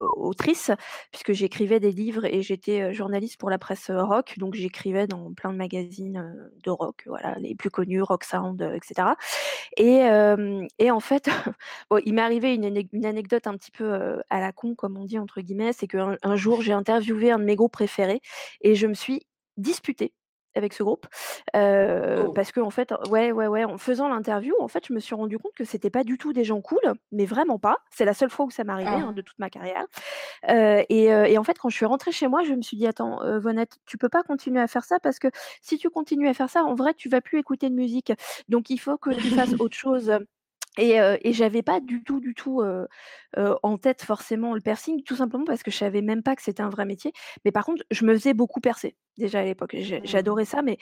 autrice 0.00 0.70
puisque 1.10 1.32
j'écrivais 1.32 1.80
des 1.80 1.92
livres 1.92 2.24
et 2.26 2.42
j'étais, 2.42 2.92
journaliste 2.92 3.38
pour 3.38 3.50
la 3.50 3.58
presse, 3.58 3.90
rock, 3.90 4.34
donc 4.38 4.54
j'écrivais 4.54 5.06
dans 5.06 5.32
plein 5.32 5.52
de 5.52 5.56
magazines, 5.56 6.50
de 6.64 6.70
rock, 6.70 7.02
voilà, 7.06 7.36
les 7.38 7.54
plus 7.54 7.70
connus, 7.70 8.02
Rock 8.02 8.24
Sound, 8.24 8.60
heu, 10.04 10.66
et 10.78 10.90
en 10.90 11.00
fait, 11.00 11.28
il 12.06 12.14
m'est 12.14 12.22
arrivé 12.22 12.54
une 12.54 12.64
anec 12.64 12.88
une 12.92 13.06
anecdote 13.06 13.46
un 13.46 13.54
petit 13.56 13.70
peu, 13.70 14.20
«à 14.30 14.40
la 14.40 14.52
con» 14.52 14.74
comme 14.74 14.96
on 14.98 15.04
dit 15.04 15.18
entre 15.18 15.40
guillemets, 15.40 15.72
c'est 15.72 15.86
qu'un 15.86 16.16
un 16.22 16.36
jour 16.36 16.62
j'ai 16.62 16.72
interviewé 16.72 17.30
un 17.30 17.38
de 17.38 17.44
mes 17.44 17.56
groupes 17.56 17.76
et 18.60 18.74
je 18.74 18.86
me 18.86 18.94
suis 18.94 19.26
disputée 19.56 20.12
avec 20.54 20.72
ce 20.72 20.82
groupe, 20.82 21.06
Oh! 21.54 22.32
parce 22.32 22.50
qu'en 22.50 22.70
fait 22.70 22.90
ouais, 23.10 23.30
ouais, 23.30 23.46
ouais, 23.46 23.64
en 23.64 23.76
faisant 23.76 24.08
l'interview, 24.08 24.54
en 24.58 24.68
fait, 24.68 24.86
je 24.86 24.94
me 24.94 25.00
suis 25.00 25.14
rendu 25.14 25.38
compte 25.38 25.52
que 25.54 25.64
c'était 25.64 25.90
pas 25.90 26.02
du 26.02 26.16
tout 26.16 26.32
des 26.32 26.44
gens 26.44 26.62
cool, 26.62 26.80
mais 27.12 27.26
vraiment 27.26 27.58
pas. 27.58 27.76
C'est 27.90 28.06
la 28.06 28.14
seule 28.14 28.30
fois 28.30 28.46
où 28.46 28.50
ça 28.50 28.62
arrivé, 28.66 28.88
hein, 28.88 29.08
Ah! 29.10 29.12
de 29.12 29.20
toute 29.20 29.38
ma 29.38 29.50
carrière, 29.50 29.84
et 30.48 31.38
en 31.38 31.44
fait, 31.44 31.58
quand 31.58 31.68
je 31.68 31.76
suis 31.76 31.86
rentrée 31.86 32.12
chez 32.12 32.28
moi, 32.28 32.42
je 32.42 32.54
me 32.54 32.62
suis 32.62 32.76
dit: 32.78 32.86
«Attends, 32.86 33.20
Vonette, 33.38 33.76
tu 33.86 33.98
peux 33.98 34.08
pas 34.08 34.22
continuer 34.22 34.60
à 34.60 34.66
faire 34.66 34.84
ça 34.84 34.98
parce 35.00 35.18
que 35.18 35.28
si 35.60 35.78
tu 35.78 35.90
continues 35.90 36.28
à 36.28 36.34
faire 36.34 36.50
ça, 36.50 36.64
en 36.64 36.74
vrai, 36.74 36.94
tu 36.94 37.08
vas 37.10 37.20
plus 37.20 37.38
écouter 37.38 37.68
de 37.68 37.74
musique. 37.74 38.12
Donc 38.48 38.70
il 38.70 38.78
faut 38.78 38.96
que 38.98 39.10
tu 39.10 39.28
fasses 39.28 39.54
autre 39.60 39.76
chose». 39.76 40.12
Et 40.78 41.00
heu 41.00 41.16
et 41.22 41.32
j'avais 41.32 41.62
pas 41.62 41.80
du 41.80 42.02
tout, 42.04 42.20
du 42.20 42.34
tout, 42.34 42.62
en 43.62 43.78
tête 43.78 44.02
forcément 44.02 44.54
le 44.54 44.60
piercing, 44.60 45.02
tout 45.04 45.16
simplement 45.16 45.44
parce 45.44 45.62
que 45.62 45.70
je 45.70 45.76
savais 45.76 46.02
même 46.02 46.22
pas 46.22 46.36
que 46.36 46.42
c'était 46.42 46.62
un 46.62 46.68
vrai 46.70 46.84
métier. 46.86 47.12
Mais 47.44 47.52
par 47.52 47.64
contre, 47.64 47.82
je 47.90 48.04
me 48.04 48.14
faisais 48.14 48.34
beaucoup 48.34 48.60
percer, 48.60 48.96
déjà 49.16 49.40
à 49.40 49.44
l'époque. 49.44 49.74
Mmh. 49.74 50.00
j'adorais 50.04 50.44
ça, 50.44 50.62
mais 50.62 50.78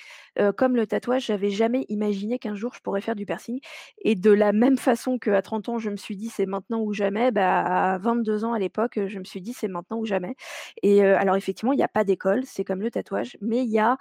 comme 0.57 0.77
le 0.77 0.87
tatouage, 0.87 1.27
j'avais 1.27 1.51
jamais 1.51 1.85
imaginé 1.89 2.39
qu'un 2.39 2.55
jour 2.55 2.75
je 2.75 2.81
pourrais 2.81 3.01
faire 3.01 3.15
du 3.17 3.27
piercing 3.27 3.61
et 4.03 4.15
de 4.17 4.31
la 4.31 4.53
même 4.53 4.79
façon 4.79 5.19
qu'à 5.19 5.43
30 5.43 5.69
ans, 5.69 5.79
je 5.79 5.91
me 5.91 5.97
suis 5.97 6.17
dit: 6.17 6.29
«C'est 6.29 6.47
maintenant 6.47 6.81
ou 6.83 6.93
jamais», 6.93 7.31
bah, 7.33 7.61
à 7.95 7.99
22 7.99 8.45
ans 8.45 8.53
à 8.53 8.59
l'époque, 8.59 8.99
je 9.07 9.19
me 9.19 9.25
suis 9.25 9.41
dit: 9.41 9.53
«C'est 9.53 9.69
maintenant 9.69 9.99
ou 9.99 10.05
jamais» 10.07 10.35
et 10.83 11.03
alors 11.05 11.37
effectivement, 11.37 11.73
il 11.73 11.79
y 11.79 11.83
a 11.83 11.89
pas 11.89 12.05
d'école, 12.05 12.43
c'est 12.45 12.65
comme 12.65 12.81
le 12.83 12.91
tatouage, 12.91 13.37
mais 13.41 13.63
il 13.65 13.71
y 13.71 13.79
a 13.79 13.97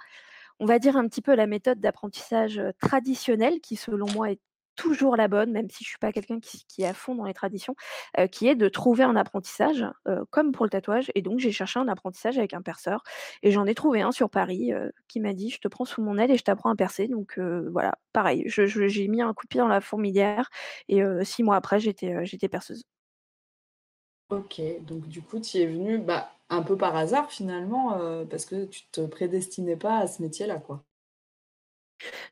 on 0.60 0.66
va 0.66 0.78
dire 0.78 0.96
un 0.96 1.08
petit 1.08 1.22
peu 1.22 1.34
la 1.34 1.46
méthode 1.48 1.80
d'apprentissage, 1.80 2.60
traditionnelle 2.80 3.60
qui 3.60 3.76
selon 3.76 4.06
moi 4.14 4.30
est 4.32 4.40
toujours 4.76 5.16
la 5.16 5.28
bonne, 5.28 5.52
même 5.52 5.70
si 5.70 5.84
je 5.84 5.88
suis 5.90 5.98
pas 5.98 6.12
quelqu'un 6.12 6.38
qui 6.40 6.82
est 6.82 6.86
à 6.86 6.94
fond 6.94 7.14
dans 7.14 7.24
les 7.24 7.34
traditions, 7.34 7.74
qui 8.32 8.48
est 8.48 8.54
de 8.54 8.68
trouver 8.68 9.04
un 9.04 9.16
apprentissage, 9.16 9.84
comme 10.30 10.52
pour 10.52 10.64
le 10.64 10.70
tatouage 10.70 11.10
et 11.14 11.22
donc 11.22 11.38
j'ai 11.40 11.52
cherché 11.52 11.78
un 11.80 11.88
apprentissage 11.88 12.38
avec 12.38 12.54
un 12.54 12.62
perceur 12.62 13.02
et 13.42 13.50
j'en 13.52 13.66
ai 13.66 13.74
trouvé 13.74 14.02
un 14.02 14.12
sur 14.12 14.30
Paris, 14.30 14.72
qui 15.08 15.20
m'a 15.20 15.32
dit: 15.34 15.50
«Je 15.50 15.58
te 15.60 15.68
prends 15.68 15.84
sous 15.84 16.02
mon 16.02 16.18
aile 16.18 16.30
et 16.30 16.36
je 16.36 16.44
t'apprends 16.44 16.70
à 16.70 16.76
percer» 16.76 17.08
donc 17.08 17.38
voilà, 17.70 17.94
pareil, 18.12 18.44
j'ai 18.48 19.08
mis 19.08 19.22
un 19.22 19.32
coup 19.34 19.44
de 19.46 19.48
pied 19.48 19.60
dans 19.60 19.68
la 19.68 19.80
fourmilière 19.80 20.50
et 20.88 21.02
6 21.24 21.42
mois 21.42 21.56
après 21.56 21.80
j'étais, 21.80 22.48
perceuse. 22.48 22.84
OK, 24.30 24.60
donc 24.82 25.06
du 25.08 25.22
coup, 25.22 25.40
tu 25.40 25.58
es 25.58 25.66
venue, 25.66 25.98
bah, 25.98 26.30
un 26.48 26.62
peu 26.62 26.76
par 26.76 26.96
hasard 26.96 27.30
finalement, 27.30 27.98
parce 28.26 28.44
que 28.46 28.64
tu 28.66 28.86
te 28.90 29.02
prédestinais 29.06 29.76
pas 29.76 29.98
à 29.98 30.06
ce 30.06 30.22
métier-là, 30.22 30.58
quoi? 30.58 30.84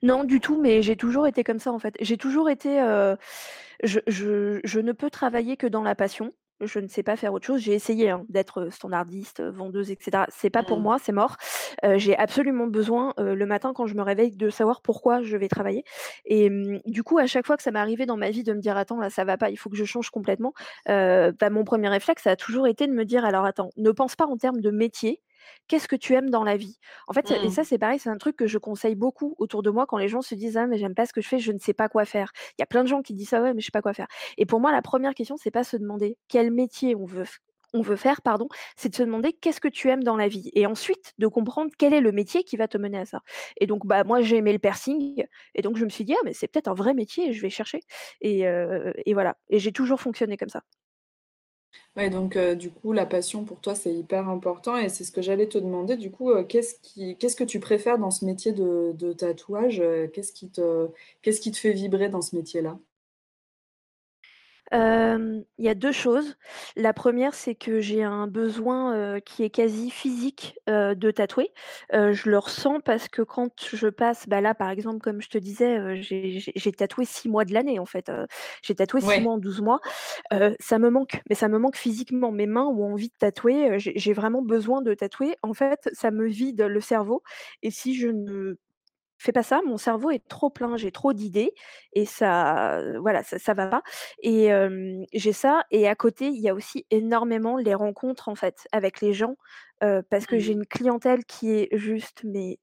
Non, 0.03 0.25
du 0.25 0.41
tout, 0.41 0.61
mais 0.61 0.83
j'ai 0.83 0.97
toujours 0.97 1.27
été 1.27 1.45
comme 1.45 1.59
ça, 1.59 1.73
en 1.73 1.79
fait. 1.79 1.95
J'ai 2.01 2.17
toujours 2.17 2.51
été, 2.51 2.81
heu, 2.81 3.17
je 3.83 4.01
je 4.07 4.61
je 4.65 4.81
ne 4.81 4.93
peux 4.93 5.11
travailler 5.11 5.57
que 5.57 5.67
dans 5.67 5.83
la 5.83 5.95
passion. 5.95 6.33
Je 6.61 6.79
ne 6.79 6.87
sais 6.87 7.03
pas 7.03 7.17
faire 7.17 7.33
autre 7.33 7.45
chose. 7.47 7.61
J'ai 7.61 7.73
essayé, 7.75 8.11
hein, 8.11 8.25
d'être, 8.29 8.69
standardiste, 8.71 9.41
heu, 9.41 9.51
vendeuse 9.51 9.91
et 9.91 9.99
cetera. 10.01 10.27
C'est 10.31 10.51
pas 10.51 10.63
pour 10.63 10.79
Mmh. 10.79 10.83
moi, 10.83 10.99
c'est 11.03 11.11
mort. 11.13 11.37
Heu, 11.85 11.99
j'ai 11.99 12.17
absolument 12.17 12.69
besoin, 12.69 13.15
heu, 13.19 13.35
le 13.35 13.47
matin 13.47 13.73
quand 13.75 13.87
je 13.87 13.95
me 13.97 14.03
réveille, 14.03 14.31
de 14.37 14.49
savoir 14.51 14.81
pourquoi 14.83 15.23
je 15.23 15.37
vais 15.37 15.49
travailler 15.49 15.83
et 16.25 16.51
mmh, 16.51 16.81
du 16.87 17.03
coup, 17.03 17.19
à 17.19 17.27
chaque 17.27 17.47
fois 17.47 17.57
que 17.57 17.63
ça 17.65 17.73
m'est 17.73 17.81
arrivé 17.81 18.07
dans 18.07 18.17
ma 18.17 18.31
vie 18.31 18.45
de 18.45 18.53
me 18.53 18.61
dire: 18.61 18.77
«Attends, 18.77 18.99
là, 19.01 19.11
ça 19.11 19.25
va 19.25 19.37
pas, 19.39 19.51
il 19.51 19.57
faut 19.57 19.71
que 19.71 19.77
je 19.77 19.85
change 19.85 20.11
complètement», 20.11 20.53
heu, 20.89 21.33
bah, 21.39 21.51
mon 21.51 21.65
premier 21.65 21.89
réflexe, 21.89 22.23
ça 22.25 22.31
a 22.33 22.37
toujours 22.37 22.67
été 22.69 22.87
de 22.87 22.93
me 22.93 23.05
dire: 23.05 23.25
«Alors 23.25 23.45
attends, 23.45 23.71
ne 23.77 23.91
pense 23.91 24.15
pas 24.17 24.27
en 24.27 24.37
termes 24.37 24.61
de 24.61 24.71
métier, 24.71 25.21
qu'est-ce 25.69 25.89
que 25.89 25.97
tu 25.97 26.15
aimes 26.15 26.31
dans 26.31 26.45
la 26.45 26.57
vie?» 26.57 26.79
En 27.09 27.13
fait, 27.13 27.33
et 27.43 27.49
Mmh. 27.49 27.51
ça, 27.51 27.65
c'est 27.65 27.79
pareil, 27.79 27.99
c'est 27.99 28.11
un 28.11 28.19
truc 28.19 28.37
que 28.37 28.47
je 28.47 28.59
conseille 28.59 28.95
beaucoup 28.95 29.35
autour 29.39 29.63
de 29.63 29.71
moi 29.71 29.87
quand 29.87 29.99
les 29.99 30.09
gens 30.09 30.23
se 30.23 30.35
disent: 30.35 30.57
«Ah 30.57 30.67
mais 30.67 30.79
j'aime 30.79 30.95
pas 30.95 31.07
ce 31.07 31.13
que 31.13 31.21
je 31.21 31.29
fais, 31.29 31.39
je 31.39 31.53
ne 31.53 31.59
sais 31.59 31.75
pas 31.75 31.89
quoi 31.89 32.05
faire». 32.05 32.33
Il 32.59 32.63
y 32.63 32.65
a 32.65 32.67
plein 32.67 32.83
de 32.83 32.89
gens 32.89 33.03
qui 33.03 33.15
disent 33.15 33.31
ça: 33.31 33.43
«Ouais, 33.43 33.55
mais 33.55 33.61
je 33.61 33.67
sais 33.67 33.71
pas 33.73 33.83
quoi 33.83 33.95
faire» 33.95 34.07
et 34.39 34.47
pour 34.47 34.61
moi, 34.61 34.73
la 34.73 34.83
première 34.83 35.15
question, 35.15 35.37
c'est 35.37 35.51
pas 35.51 35.65
se 35.65 35.77
demander 35.77 36.19
quel 36.29 36.51
métier 36.51 36.95
on 36.97 37.05
veut 37.07 37.25
f 37.25 37.39
on 37.75 37.81
veut 37.81 37.97
faire, 37.97 38.21
pardon, 38.21 38.49
c'est 38.77 38.91
de 38.91 38.95
se 38.95 39.03
demander 39.03 39.33
qu'est-ce 39.33 39.59
que 39.61 39.69
tu 39.69 39.89
aimes 39.89 40.05
dans 40.05 40.17
la 40.17 40.29
vie 40.29 40.51
et 40.55 40.67
ensuite 40.67 41.15
de 41.17 41.27
comprendre 41.27 41.71
quel 41.79 41.95
est 41.95 42.03
le 42.03 42.13
métier 42.13 42.45
qui 42.45 42.59
va 42.59 42.69
te 42.69 42.77
mener 42.77 42.99
à 42.99 43.07
ça 43.07 43.21
et 43.59 43.67
donc 43.67 43.87
bah, 43.87 44.05
moi, 44.05 44.21
j'ai 44.21 44.37
aimé 44.37 44.53
le 44.53 44.59
piercing 44.59 45.25
et 45.55 45.63
donc 45.63 45.77
je 45.79 45.85
me 45.85 45.91
suis 45.91 46.05
dit: 46.05 46.15
«Ah 46.15 46.21
mais 46.25 46.35
c'est 46.35 46.49
peut-être 46.49 46.69
un 46.69 46.75
vrai 46.75 46.93
métier 46.95 47.29
et 47.29 47.33
je 47.33 47.41
vais 47.43 47.51
chercher» 47.51 47.81
et 48.21 48.45
voilà 49.15 49.37
et 49.51 49.59
j'ai 49.59 49.73
toujours 49.73 50.01
fonctionné 50.01 50.37
comme 50.37 50.49
ça. 50.51 50.63
Ouais, 51.97 52.11
donc 52.11 52.37
heu, 52.37 52.55
du 52.57 52.71
coup, 52.71 52.93
la 52.93 53.07
passion 53.07 53.45
pour 53.45 53.61
toi, 53.61 53.75
c'est 53.75 53.93
hyper 53.95 54.29
important 54.29 54.77
et 54.77 54.89
c'est 54.89 55.05
ce 55.05 55.13
que 55.13 55.23
j'allais 55.23 55.49
te 55.49 55.59
demander. 55.59 55.97
Du 55.97 56.11
coup, 56.11 56.31
heu, 56.31 56.43
qu'est-ce 56.45 56.75
qui 56.81 57.17
que 57.19 57.45
tu 57.45 57.61
préfères 57.61 57.99
dans 57.99 58.11
ce 58.11 58.25
métier 58.25 58.53
de 58.93 59.13
tatouage? 59.13 59.81
Heu, 59.81 60.09
qu'est-ce 60.13 60.33
qui 60.33 60.51
te 60.51 60.89
qu'est-ce 61.23 61.41
qui 61.41 61.51
te 61.51 61.57
fait 61.59 61.73
vibrer 61.73 62.09
dans 62.09 62.23
ce 62.23 62.35
métier-là? 62.37 62.79
Hem, 64.73 65.45
il 65.59 65.67
y 65.67 65.69
a 65.69 65.75
2 65.75 65.93
choses. 65.93 66.37
La 66.77 66.95
première, 66.95 67.35
c'est 67.35 67.55
que 67.55 67.81
j'ai 67.81 68.03
un 68.03 68.27
besoin, 68.27 68.97
heu, 69.17 69.21
qui 69.21 69.43
est 69.45 69.51
quasi 69.51 69.91
physique, 69.91 70.59
heu, 70.71 70.95
de 70.97 71.11
tatouer. 71.11 71.53
Heu, 71.93 72.13
je 72.13 72.31
le 72.31 72.39
ressens 72.39 72.81
parce 72.81 73.09
que 73.09 73.21
quand 73.21 73.51
je 73.71 73.89
passe, 73.89 74.27
bah, 74.29 74.41
là, 74.41 74.55
par 74.55 74.71
exemple, 74.71 75.01
comme 75.01 75.21
je 75.21 75.29
te 75.29 75.37
disais, 75.37 75.77
heu, 75.79 75.97
j'ai 75.97 76.39
j'ai 76.41 76.53
j'ai 76.57 76.73
tatoué 76.73 77.05
6 77.05 77.29
mois 77.29 77.45
de 77.45 77.53
l'année, 77.53 77.79
en 77.79 77.85
fait, 77.85 78.09
heu, 78.09 78.27
j'ai 78.63 78.75
tatoué 78.75 79.03
6 79.03 79.21
Ouais. 79.21 79.21
mois 79.21 79.35
en 79.35 79.39
12 79.39 79.61
mois. 79.61 79.81
Heu, 80.33 80.57
ça 80.61 80.79
me 80.79 80.89
manque, 80.91 81.21
mais 81.29 81.35
ça 81.35 81.49
me 81.49 81.59
manque 81.59 81.77
physiquement. 81.77 82.33
Mes 82.33 82.47
mains 82.47 82.65
ont 82.67 82.93
envie 82.93 83.09
de 83.09 83.15
tatouer, 83.19 83.71
heu, 83.73 83.79
j'ai 83.79 83.93
j'ai 83.97 84.13
vraiment 84.15 84.41
besoin 84.43 84.81
de 84.83 84.95
tatouer. 84.95 85.37
En 85.43 85.53
fait, 85.55 85.91
ça 85.93 86.11
me 86.11 86.27
vide 86.27 86.63
le 86.63 86.81
cerveau 86.81 87.23
et 87.63 87.71
si 87.71 87.95
je 87.95 88.09
ne 88.09 88.57
Fais 89.23 89.33
pas 89.33 89.43
ça, 89.45 89.61
mon 89.67 89.77
cerveau 89.77 90.11
est 90.11 90.27
trop 90.29 90.51
plein, 90.51 90.77
j'ai 90.77 90.91
trop 90.93 91.13
d'idées 91.13 91.55
et 91.93 92.07
ça, 92.07 92.81
heu, 92.81 92.99
voilà, 92.99 93.23
ça 93.23 93.39
ça 93.39 93.55
va 93.55 93.67
pas 93.69 93.83
et 94.23 94.51
j'ai 95.13 95.33
ça 95.33 95.65
et 95.71 95.89
à 95.89 95.95
côté, 95.95 96.27
il 96.29 96.41
y 96.41 96.49
a 96.49 96.55
aussi 96.55 96.87
énormément 96.91 97.57
les 97.57 97.75
rencontres, 97.75 98.29
en 98.29 98.35
fait, 98.35 98.67
avec 98.73 99.01
les 99.01 99.13
gens, 99.13 99.37
parce 99.81 100.27
que 100.27 100.39
j'ai 100.39 100.53
Mmh. 100.53 100.55
une 100.55 100.67
clientèle 100.67 101.25
qui 101.25 101.51
est 101.53 101.69
juste, 101.77 102.23
mais 102.25 102.59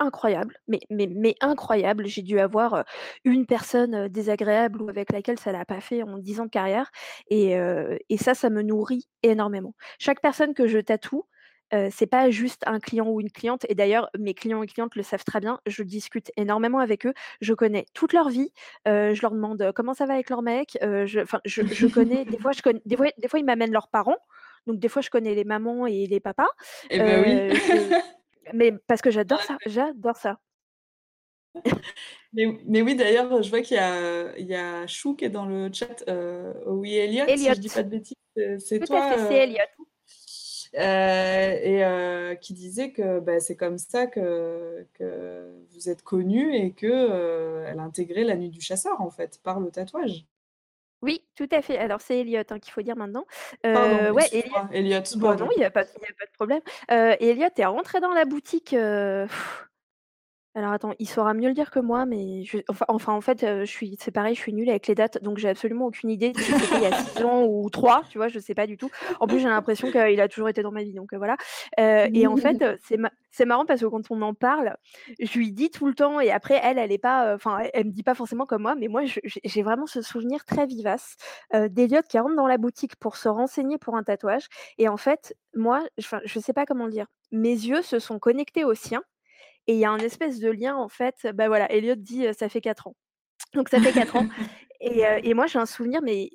incroyable, 0.00 0.56
mais 0.68 0.80
mais 0.90 1.06
mais 1.08 1.34
incroyable. 1.40 2.06
J'ai 2.06 2.22
dû 2.22 2.38
avoir, 2.40 2.84
une 3.24 3.46
personne, 3.46 4.08
désagréable 4.08 4.82
ou 4.82 4.88
avec 4.90 5.12
laquelle 5.12 5.38
ça 5.38 5.52
l'a 5.52 5.64
pas 5.64 5.80
fait 5.80 6.02
en 6.02 6.18
10 6.18 6.40
ans 6.40 6.44
de 6.46 6.50
carrière 6.50 6.90
et 7.28 7.56
et 8.08 8.16
ça, 8.18 8.34
ça 8.34 8.50
me 8.50 8.62
nourrit 8.62 9.08
énormément. 9.22 9.74
Chaque 9.98 10.20
personne 10.20 10.54
que 10.54 10.66
je 10.66 10.78
tatoue, 10.78 11.24
C'est 11.90 12.06
pas 12.06 12.30
juste 12.30 12.62
un 12.66 12.80
client 12.80 13.08
ou 13.08 13.20
une 13.20 13.30
cliente 13.30 13.64
et 13.68 13.74
d'ailleurs 13.74 14.10
mes 14.18 14.34
clients 14.34 14.62
et 14.62 14.66
clientes 14.66 14.94
le 14.94 15.02
savent 15.02 15.24
très 15.24 15.40
bien, 15.40 15.58
je 15.66 15.82
discute 15.82 16.30
énormément 16.36 16.78
avec 16.80 17.06
eux, 17.06 17.14
je 17.40 17.54
connais 17.54 17.86
toute 17.94 18.12
leur 18.12 18.28
vie, 18.28 18.52
je 18.86 19.20
leur 19.22 19.30
demande, 19.32 19.72
comment 19.74 19.94
ça 19.94 20.04
va 20.06 20.14
avec 20.14 20.28
leur 20.28 20.42
mec, 20.42 20.76
je 20.82 21.20
enfin 21.20 21.40
je 21.44 21.62
je 21.62 21.86
connais 21.86 22.24
des 22.26 22.38
fois 22.38 22.52
je 22.52 22.60
connais 22.60 22.82
des 22.84 22.96
fois 22.96 23.06
des 23.16 23.28
fois 23.28 23.40
ils 23.40 23.44
m'amènent 23.44 23.72
leurs 23.72 23.88
parents, 23.88 24.18
donc 24.66 24.78
des 24.78 24.88
fois 24.88 25.00
je 25.00 25.10
connais 25.10 25.34
les 25.34 25.44
mamans 25.44 25.86
et 25.86 26.06
les 26.06 26.20
papas, 26.20 26.48
Et 26.90 26.98
bah, 26.98 27.20
oui. 27.20 27.54
je 27.54 28.00
mais 28.52 28.72
parce 28.86 29.00
que 29.00 29.10
j'adore 29.10 29.42
ça, 29.42 29.56
j'adore 29.66 30.16
ça. 30.16 30.38
Mais 32.32 32.46
mais 32.66 32.80
oui, 32.80 32.94
d'ailleurs, 32.94 33.42
je 33.42 33.50
vois 33.50 33.60
qu'il 33.60 33.76
y 33.76 33.80
a 33.80 34.36
il 34.38 34.46
y 34.46 34.54
a 34.54 34.86
Chou 34.86 35.14
qui 35.14 35.26
est 35.26 35.30
dans 35.30 35.46
le 35.46 35.70
chat, 35.72 36.04
oui, 36.66 36.96
Elliot, 36.96 37.26
si 37.36 37.48
je 37.48 37.60
dis 37.60 37.68
pas 37.68 37.82
de 37.82 37.88
bêtises, 37.88 38.16
c'est 38.58 38.80
toi, 38.80 39.16
c'est 39.28 39.44
Elliot. 39.44 39.58
Heu 40.74 40.78
et 40.80 41.84
heu, 41.84 42.34
qui 42.40 42.54
disait 42.54 42.92
que, 42.92 43.20
bah, 43.20 43.40
c'est 43.40 43.56
comme 43.56 43.78
ça 43.78 44.06
que 44.06 44.86
que 44.94 45.52
vous 45.72 45.88
êtes 45.90 46.02
connus 46.02 46.54
et 46.56 46.72
que, 46.72 46.86
heu, 46.86 47.64
elle 47.66 47.78
a 47.80 47.82
intégré 47.82 48.24
la 48.24 48.36
Nuit 48.36 48.50
du 48.50 48.60
Chasseur, 48.60 49.00
en 49.00 49.10
fait, 49.10 49.40
par 49.42 49.60
le 49.60 49.70
tatouage. 49.70 50.26
Oui, 51.02 51.26
tout 51.34 51.48
à 51.50 51.62
fait. 51.62 51.78
Alors 51.78 52.00
c'est 52.00 52.20
Elliot, 52.20 52.42
hein, 52.50 52.58
qu'il 52.60 52.72
faut 52.72 52.82
dire 52.82 52.94
maintenant. 52.96 53.26
Pardon, 53.72 54.06
Heu, 54.06 54.12
ouais, 54.12 54.30
Elliot 54.70 55.02
bah 55.10 55.36
non, 55.36 55.46
pardon. 55.46 55.48
il 55.56 55.60
y 55.60 55.64
a 55.64 55.70
pas 55.70 55.80
a 55.82 55.84
de 55.84 56.32
problème. 56.34 56.62
Heu, 56.90 57.16
Elliot 57.20 57.48
est 57.56 57.64
rentré 57.66 58.00
dans 58.00 58.12
la 58.14 58.24
boutique, 58.24 58.72
Alors 60.54 60.72
attends, 60.72 60.92
il 60.98 61.08
saura 61.08 61.32
mieux 61.32 61.48
le 61.48 61.54
dire 61.54 61.70
que 61.70 61.80
moi, 61.80 62.04
mais 62.04 62.44
je 62.44 62.58
enfin 62.68 62.84
enfin, 62.88 63.14
en 63.14 63.22
fait, 63.22 63.40
je 63.40 63.64
suis 63.64 63.96
c'est 63.98 64.10
pareil, 64.10 64.34
je 64.34 64.40
suis 64.40 64.52
nulle 64.52 64.68
avec 64.68 64.86
les 64.86 64.94
dates, 64.94 65.22
donc 65.22 65.38
j'ai 65.38 65.48
absolument 65.48 65.86
aucune 65.86 66.10
idée 66.10 66.32
de 66.32 66.38
si 66.40 66.52
c'était 66.52 66.76
il 66.76 66.82
y 66.82 66.86
a 66.86 66.92
6 66.92 67.24
ans 67.24 67.44
ou 67.46 67.70
3, 67.70 68.02
tu 68.10 68.18
vois? 68.18 68.28
Je 68.28 68.38
sais 68.38 68.54
pas 68.54 68.66
du 68.66 68.76
tout. 68.76 68.90
En 69.18 69.26
plus, 69.26 69.38
j'ai 69.38 69.48
l'impression 69.48 69.90
qu'il 69.90 70.20
a 70.20 70.28
toujours 70.28 70.50
été 70.50 70.60
dans 70.62 70.70
ma 70.70 70.82
vie, 70.82 70.92
donc 70.92 71.14
voilà. 71.14 71.36
Et 71.78 72.26
en 72.26 72.36
fait, 72.36 72.62
c'est 72.82 72.98
ma 72.98 73.10
c'est 73.30 73.46
marrant 73.46 73.64
parce 73.64 73.80
que 73.80 73.86
quand 73.86 74.10
on 74.10 74.20
en 74.20 74.34
parle, 74.34 74.76
je 75.18 75.38
lui 75.38 75.52
dis 75.52 75.70
tout 75.70 75.86
le 75.86 75.94
temps 75.94 76.20
et 76.20 76.30
après 76.30 76.60
elle, 76.62 76.76
elle 76.78 76.92
est 76.92 76.98
pas, 76.98 77.34
enfin, 77.34 77.58
elle 77.60 77.70
elle 77.72 77.86
me 77.86 77.90
dit 77.92 78.02
pas 78.02 78.14
forcément 78.14 78.44
comme 78.44 78.60
moi, 78.62 78.74
mais 78.74 78.88
moi 78.88 79.06
je 79.06 79.20
j'ai 79.24 79.40
j'ai 79.42 79.62
vraiment 79.62 79.86
ce 79.86 80.02
souvenir 80.02 80.44
très 80.44 80.66
vivace, 80.66 81.16
heu, 81.54 81.70
d'Eliott 81.70 82.06
qui 82.06 82.18
rentre 82.18 82.36
dans 82.36 82.46
la 82.46 82.58
boutique 82.58 82.96
pour 82.96 83.16
se 83.16 83.28
renseigner 83.30 83.78
pour 83.78 83.96
un 83.96 84.02
tatouage 84.02 84.48
et 84.76 84.88
en 84.88 84.98
fait, 84.98 85.34
moi, 85.54 85.82
enfin, 85.98 86.20
je 86.24 86.38
sais 86.38 86.52
pas 86.52 86.66
comment 86.66 86.84
le 86.84 86.92
dire, 86.92 87.06
mes 87.30 87.50
yeux 87.52 87.80
se 87.82 87.98
sont 87.98 88.18
connectés 88.18 88.64
aux 88.64 88.74
siens 88.74 89.02
et 89.66 89.74
il 89.74 89.78
y 89.78 89.84
a 89.84 89.90
un 89.90 89.98
espèce 89.98 90.38
de 90.38 90.50
lien 90.50 90.76
en 90.76 90.88
fait, 90.88 91.26
bah, 91.34 91.48
voilà, 91.48 91.70
Elliot 91.72 91.94
dit, 91.96 92.26
«Ça 92.38 92.48
fait 92.48 92.60
4 92.60 92.88
ans». 92.88 92.96
Donc 93.54 93.68
ça 93.68 93.80
fait 93.80 93.92
4 93.92 94.16
ans 94.16 94.26
et 94.82 95.34
moi 95.34 95.46
j'ai 95.46 95.58
un 95.58 95.66
souvenir 95.66 96.00
mais 96.02 96.30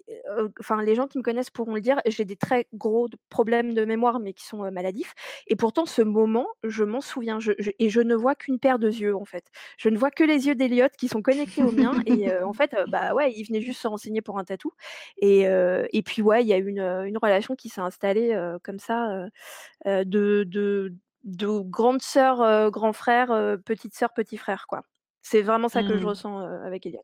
enfin 0.60 0.82
les 0.82 0.96
gens 0.96 1.08
qui 1.08 1.18
me 1.18 1.24
connaissent 1.24 1.50
pourront 1.50 1.76
le 1.76 1.82
dire, 1.82 2.00
j'ai 2.06 2.24
des 2.24 2.38
très 2.38 2.68
gros 2.74 3.08
problèmes 3.30 3.74
de 3.74 3.84
mémoire 3.84 4.20
mais 4.20 4.34
qui 4.34 4.46
sont, 4.46 4.72
maladifs 4.72 5.14
et 5.48 5.56
pourtant 5.56 5.86
ce 5.86 6.02
moment, 6.02 6.48
je 6.64 6.84
m'en 6.84 7.02
souviens. 7.02 7.40
Je 7.40 7.52
je 7.60 7.72
et 7.80 7.90
je 7.90 8.00
ne 8.00 8.16
vois 8.16 8.36
qu'une 8.36 8.60
paire 8.60 8.80
de 8.80 8.90
yeux 8.90 9.16
en 9.16 9.26
fait. 9.26 9.46
Je 9.78 9.90
ne 9.90 9.98
vois 9.98 10.12
que 10.12 10.24
les 10.24 10.48
yeux 10.48 10.56
d'Elliot 10.56 10.88
qui 10.98 11.08
sont 11.08 11.22
connectés 11.22 11.64
aux 11.64 11.72
miens 11.72 11.94
et 12.06 12.32
en 12.42 12.54
fait, 12.54 12.76
bah, 12.88 13.14
ouais, 13.14 13.34
il 13.34 13.44
venait 13.44 13.62
juste 13.62 13.82
se 13.82 13.88
renseigner 13.88 14.22
pour 14.22 14.40
un 14.40 14.44
tatou 14.46 14.72
et 15.18 15.42
et 15.42 16.04
puis 16.04 16.22
ouais, 16.22 16.44
il 16.44 16.48
y 16.48 16.54
a 16.54 16.58
une, 16.58 16.80
une 16.80 17.18
relation 17.18 17.56
qui 17.56 17.70
s'est 17.70 17.82
installée, 17.82 18.38
comme 18.64 18.80
ça, 18.80 19.28
de 19.86 20.44
de 20.46 20.94
de 21.28 21.60
grande 21.62 22.02
sœur, 22.02 22.72
grand 22.72 22.94
frère, 22.94 23.28
petite 23.66 23.96
sœur, 23.96 24.14
petit 24.14 24.38
frère, 24.38 24.68
quoi. 24.68 24.84
C'est 25.24 25.42
vraiment 25.44 25.70
ça 25.70 25.84
que 25.84 25.98
je 25.98 26.06
Mmh. 26.06 26.08
ressens, 26.08 26.40
avec 26.40 26.86
Elliot. 26.88 27.04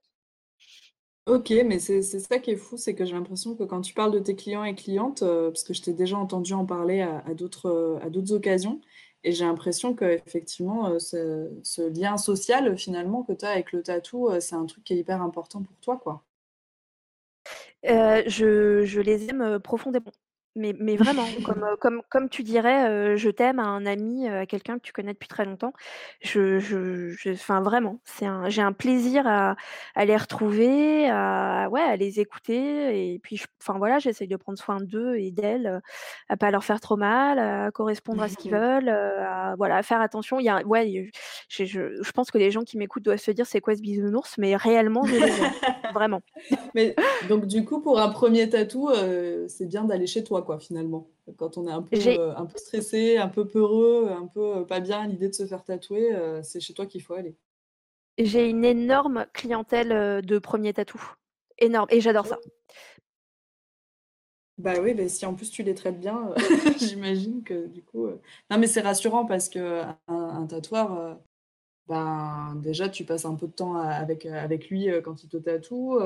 OK, 1.26 1.52
mais 1.66 1.80
c'est 1.80 2.02
ça 2.02 2.38
qui 2.40 2.52
est 2.52 2.58
fou, 2.58 2.76
c'est 2.76 2.96
que 2.96 3.06
j'ai 3.06 3.14
l'impression 3.14 3.56
que 3.56 3.64
quand 3.64 3.80
tu 3.82 3.94
parles 3.94 4.12
de 4.12 4.20
tes 4.20 4.36
clients 4.36 4.66
et 4.66 4.76
clientes, 4.76 5.22
parce 5.22 5.64
que 5.64 5.74
je 5.74 5.82
t'ai 5.82 5.94
déjà 5.94 6.18
entendu 6.18 6.54
en 6.54 6.66
parler 6.66 7.00
à 7.02 7.20
à 7.26 7.34
d'autres, 7.34 8.34
occasions 8.34 8.82
et 9.24 9.32
j'ai 9.32 9.46
l'impression 9.46 9.96
qu'effectivement, 9.96 10.90
heu, 10.92 11.00
ce 11.00 11.50
ce 11.64 11.82
lien 11.98 12.18
social, 12.18 12.78
finalement, 12.78 13.24
que 13.24 13.32
tu 13.34 13.46
as 13.46 13.52
avec 13.52 13.72
le 13.72 13.82
tatou, 13.84 14.30
c'est 14.42 14.56
un 14.56 14.66
truc 14.66 14.84
qui 14.84 14.94
est 14.94 14.98
hyper 14.98 15.22
important 15.22 15.62
pour 15.64 15.78
toi, 15.80 15.96
quoi. 15.98 16.24
Je 17.84 18.84
je 18.86 19.02
les 19.02 19.30
aime, 19.30 19.60
profondément. 19.60 20.12
Mais 20.56 20.76
mais 20.80 20.98
vraiment, 20.98 21.36
comme, 21.42 21.64
heu, 21.64 21.76
comme 21.78 22.04
comme 22.10 22.30
tu 22.30 22.44
dirais, 22.44 22.88
heu, 22.88 23.16
je 23.16 23.30
t'aime 23.32 23.58
à 23.58 23.64
un 23.64 23.88
ami, 23.88 24.28
heu, 24.30 24.38
à 24.38 24.46
quelqu'un 24.46 24.76
que 24.78 24.84
tu 24.84 24.94
connais 24.94 25.14
depuis 25.14 25.28
très 25.28 25.46
longtemps. 25.46 25.74
Je 26.22 26.60
je 26.60 27.10
je 27.10 27.32
enfin 27.32 27.60
vraiment, 27.62 28.00
c'est 28.06 28.28
un 28.28 28.50
j'ai 28.50 28.62
un 28.62 28.72
plaisir 28.72 29.26
à 29.26 29.56
à 29.96 30.06
les 30.06 30.16
retrouver, 30.16 31.10
à 31.10 31.70
ouais, 31.72 31.82
à 31.82 31.96
les 31.96 32.20
écouter 32.20 33.14
et 33.16 33.20
puis 33.20 33.38
j 33.38 33.46
enfin 33.62 33.80
voilà, 33.80 33.98
j'essaye 33.98 34.28
de 34.28 34.36
prendre 34.36 34.60
soin 34.60 34.78
d'eux 34.80 35.16
et 35.18 35.32
d'elles, 35.32 35.66
heu, 35.66 35.80
à 36.30 36.38
pas 36.38 36.52
leur 36.52 36.64
faire 36.64 36.80
trop 36.80 36.98
mal, 36.98 37.40
à 37.40 37.72
correspondre 37.72 38.22
à 38.22 38.30
ce 38.30 38.38
qu'ils 38.38 38.52
veulent, 38.54 38.90
à 38.90 39.56
voilà, 39.58 39.78
à 39.78 39.84
faire 39.84 40.02
attention. 40.02 40.40
Il 40.40 40.46
y 40.46 40.50
a 40.50 40.62
ouais, 40.68 40.88
il 40.92 41.10
je 41.50 41.66
je 41.66 42.00
je 42.04 42.12
pense 42.12 42.30
que 42.30 42.38
les 42.38 42.52
gens 42.52 42.62
qui 42.62 42.78
m'écoutent 42.78 43.04
doivent 43.04 43.18
se 43.18 43.32
dire: 43.32 43.48
«C'est 43.48 43.60
quoi 43.60 43.76
ce 43.76 43.82
bisounours?» 43.82 44.38
mais 44.38 44.56
réellement, 44.56 45.08
je 45.08 45.16
les 45.18 45.40
aime, 45.42 45.56
vraiment. 45.90 46.22
Mais 46.76 47.02
donc 47.22 47.46
du 47.48 47.64
coup, 47.66 47.82
pour 47.82 48.00
un 48.00 48.10
1er 48.10 48.50
tatou, 48.50 48.90
c'est 49.48 49.66
bien 49.68 49.86
d'aller 49.86 50.08
chez 50.08 50.24
toi, 50.24 50.43
quoi, 50.44 50.60
finalement? 50.60 51.10
Quand 51.38 51.58
on 51.58 51.68
est 51.68 51.72
un 51.72 51.82
peu, 51.84 51.98
J'ai 52.02 52.20
heu, 52.20 52.32
un 52.38 52.46
peu 52.46 52.58
stressé, 52.58 53.18
un 53.18 53.30
peu 53.30 53.48
peureux, 53.48 54.10
un 54.12 54.28
peu, 54.28 54.60
heu, 54.62 54.66
pas 54.68 54.80
bien 54.80 55.02
à 55.02 55.08
l'idée 55.08 55.30
de 55.30 55.34
se 55.34 55.46
faire 55.48 55.64
tatouer, 55.64 56.14
heu, 56.16 56.42
c'est 56.44 56.60
chez 56.62 56.74
toi 56.74 56.86
qu'il 56.86 57.02
faut 57.04 57.14
aller. 57.16 57.36
j'ai 58.18 58.50
une 58.50 58.66
énorme 58.66 59.28
clientèle, 59.34 60.26
de 60.26 60.40
1ers 60.40 60.74
tatous. 60.74 61.02
Énorme 61.60 61.88
et 61.92 62.02
j'adore 62.02 62.26
ça. 62.26 62.40
Bah, 64.60 64.76
oui, 64.82 64.94
beh, 64.94 65.10
si 65.10 65.26
en 65.26 65.34
plus 65.34 65.50
tu 65.50 65.64
les 65.64 65.74
traites 65.74 66.00
bien, 66.00 66.30
j'imagine 66.78 67.44
que 67.44 67.66
du 67.68 67.82
coup, 67.84 68.08
non 68.52 68.58
mais 68.60 68.68
c'est 68.68 68.82
rassurant 68.82 69.26
parce 69.26 69.50
qu'un 69.50 69.98
un 70.08 70.46
tatoueur, 70.46 71.20
ben, 71.88 72.56
déjà 72.64 72.90
tu 72.90 73.06
passes 73.06 73.26
un 73.26 73.36
peu 73.36 73.48
de 73.48 73.54
temps 73.54 73.76
a 73.78 73.88
avec, 73.90 74.26
avec 74.28 74.70
lui, 74.70 74.88
quand 75.04 75.24
il 75.24 75.30
te 75.30 75.38
tatoue, 75.38 76.00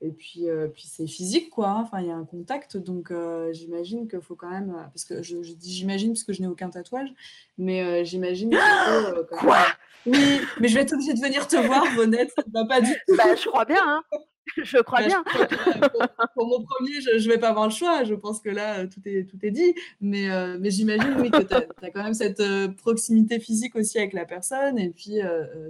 et 0.00 0.10
puis, 0.10 0.48
heu, 0.48 0.70
puis 0.72 0.84
c'est 0.86 1.06
physique 1.06 1.50
quoi, 1.50 1.68
hein, 1.68 1.80
enfin 1.82 2.00
il 2.00 2.06
y 2.06 2.10
a 2.10 2.16
un 2.16 2.24
contact 2.24 2.76
donc 2.76 3.10
heu, 3.10 3.50
j'imagine 3.52 4.08
qu'il 4.08 4.20
faut 4.20 4.34
quand 4.34 4.50
même, 4.50 4.74
parce 4.94 5.04
que 5.04 5.22
je 5.22 5.42
je 5.42 5.52
dis 5.52 5.72
«j'imagine» 5.72 6.12
parce 6.12 6.24
que 6.24 6.32
je 6.32 6.40
n'ai 6.40 6.48
aucun 6.48 6.70
tatouage, 6.70 7.12
mais 7.58 7.82
heu, 7.82 8.04
j'imagine 8.04 8.50
qu'il 8.50 8.58
faut, 8.58 9.24
quand 9.28 9.36
Quoi? 9.38 9.56
même, 9.56 9.66
oui, 10.06 10.40
mais 10.58 10.68
je 10.68 10.74
vais 10.74 10.80
être 10.82 10.94
obligée 10.94 11.12
de 11.12 11.20
venir 11.20 11.46
te 11.46 11.56
voir, 11.56 11.84
Vonette, 11.94 12.32
bah, 12.46 12.64
pas 12.66 12.80
du 12.80 12.92
tout. 13.06 13.16
Bah, 13.16 13.34
je 13.36 13.46
crois 13.46 13.64
bien, 13.66 13.82
hein, 13.86 14.02
je 14.62 14.78
crois 14.78 15.00
Bah, 15.00 15.06
bien. 15.06 15.22
que 15.24 15.54
là, 15.54 15.88
pour 15.92 16.08
pour 16.34 16.46
mon 16.48 16.64
1er, 16.64 17.00
je 17.00 17.18
je 17.18 17.28
vais 17.28 17.38
pas 17.38 17.48
avoir 17.50 17.66
le 17.66 17.72
choix. 17.72 18.04
Je 18.04 18.14
pense 18.14 18.40
que 18.40 18.48
là, 18.50 18.82
heu, 18.84 18.88
tout 18.88 19.00
est 19.06 19.24
tout 19.28 19.38
est 19.42 19.50
dit. 19.50 19.74
Mais 20.00 20.28
mais 20.58 20.70
j'imagine, 20.70 21.14
oui, 21.20 21.32
que 21.32 21.42
tu 21.42 21.54
as 21.54 21.90
quand 21.90 22.02
même 22.02 22.14
cette, 22.14 22.42
proximité 22.76 23.40
physique 23.40 23.76
aussi 23.76 23.98
avec 23.98 24.12
la 24.12 24.24
personne 24.24 24.78
et 24.78 24.90
puis, 24.90 25.18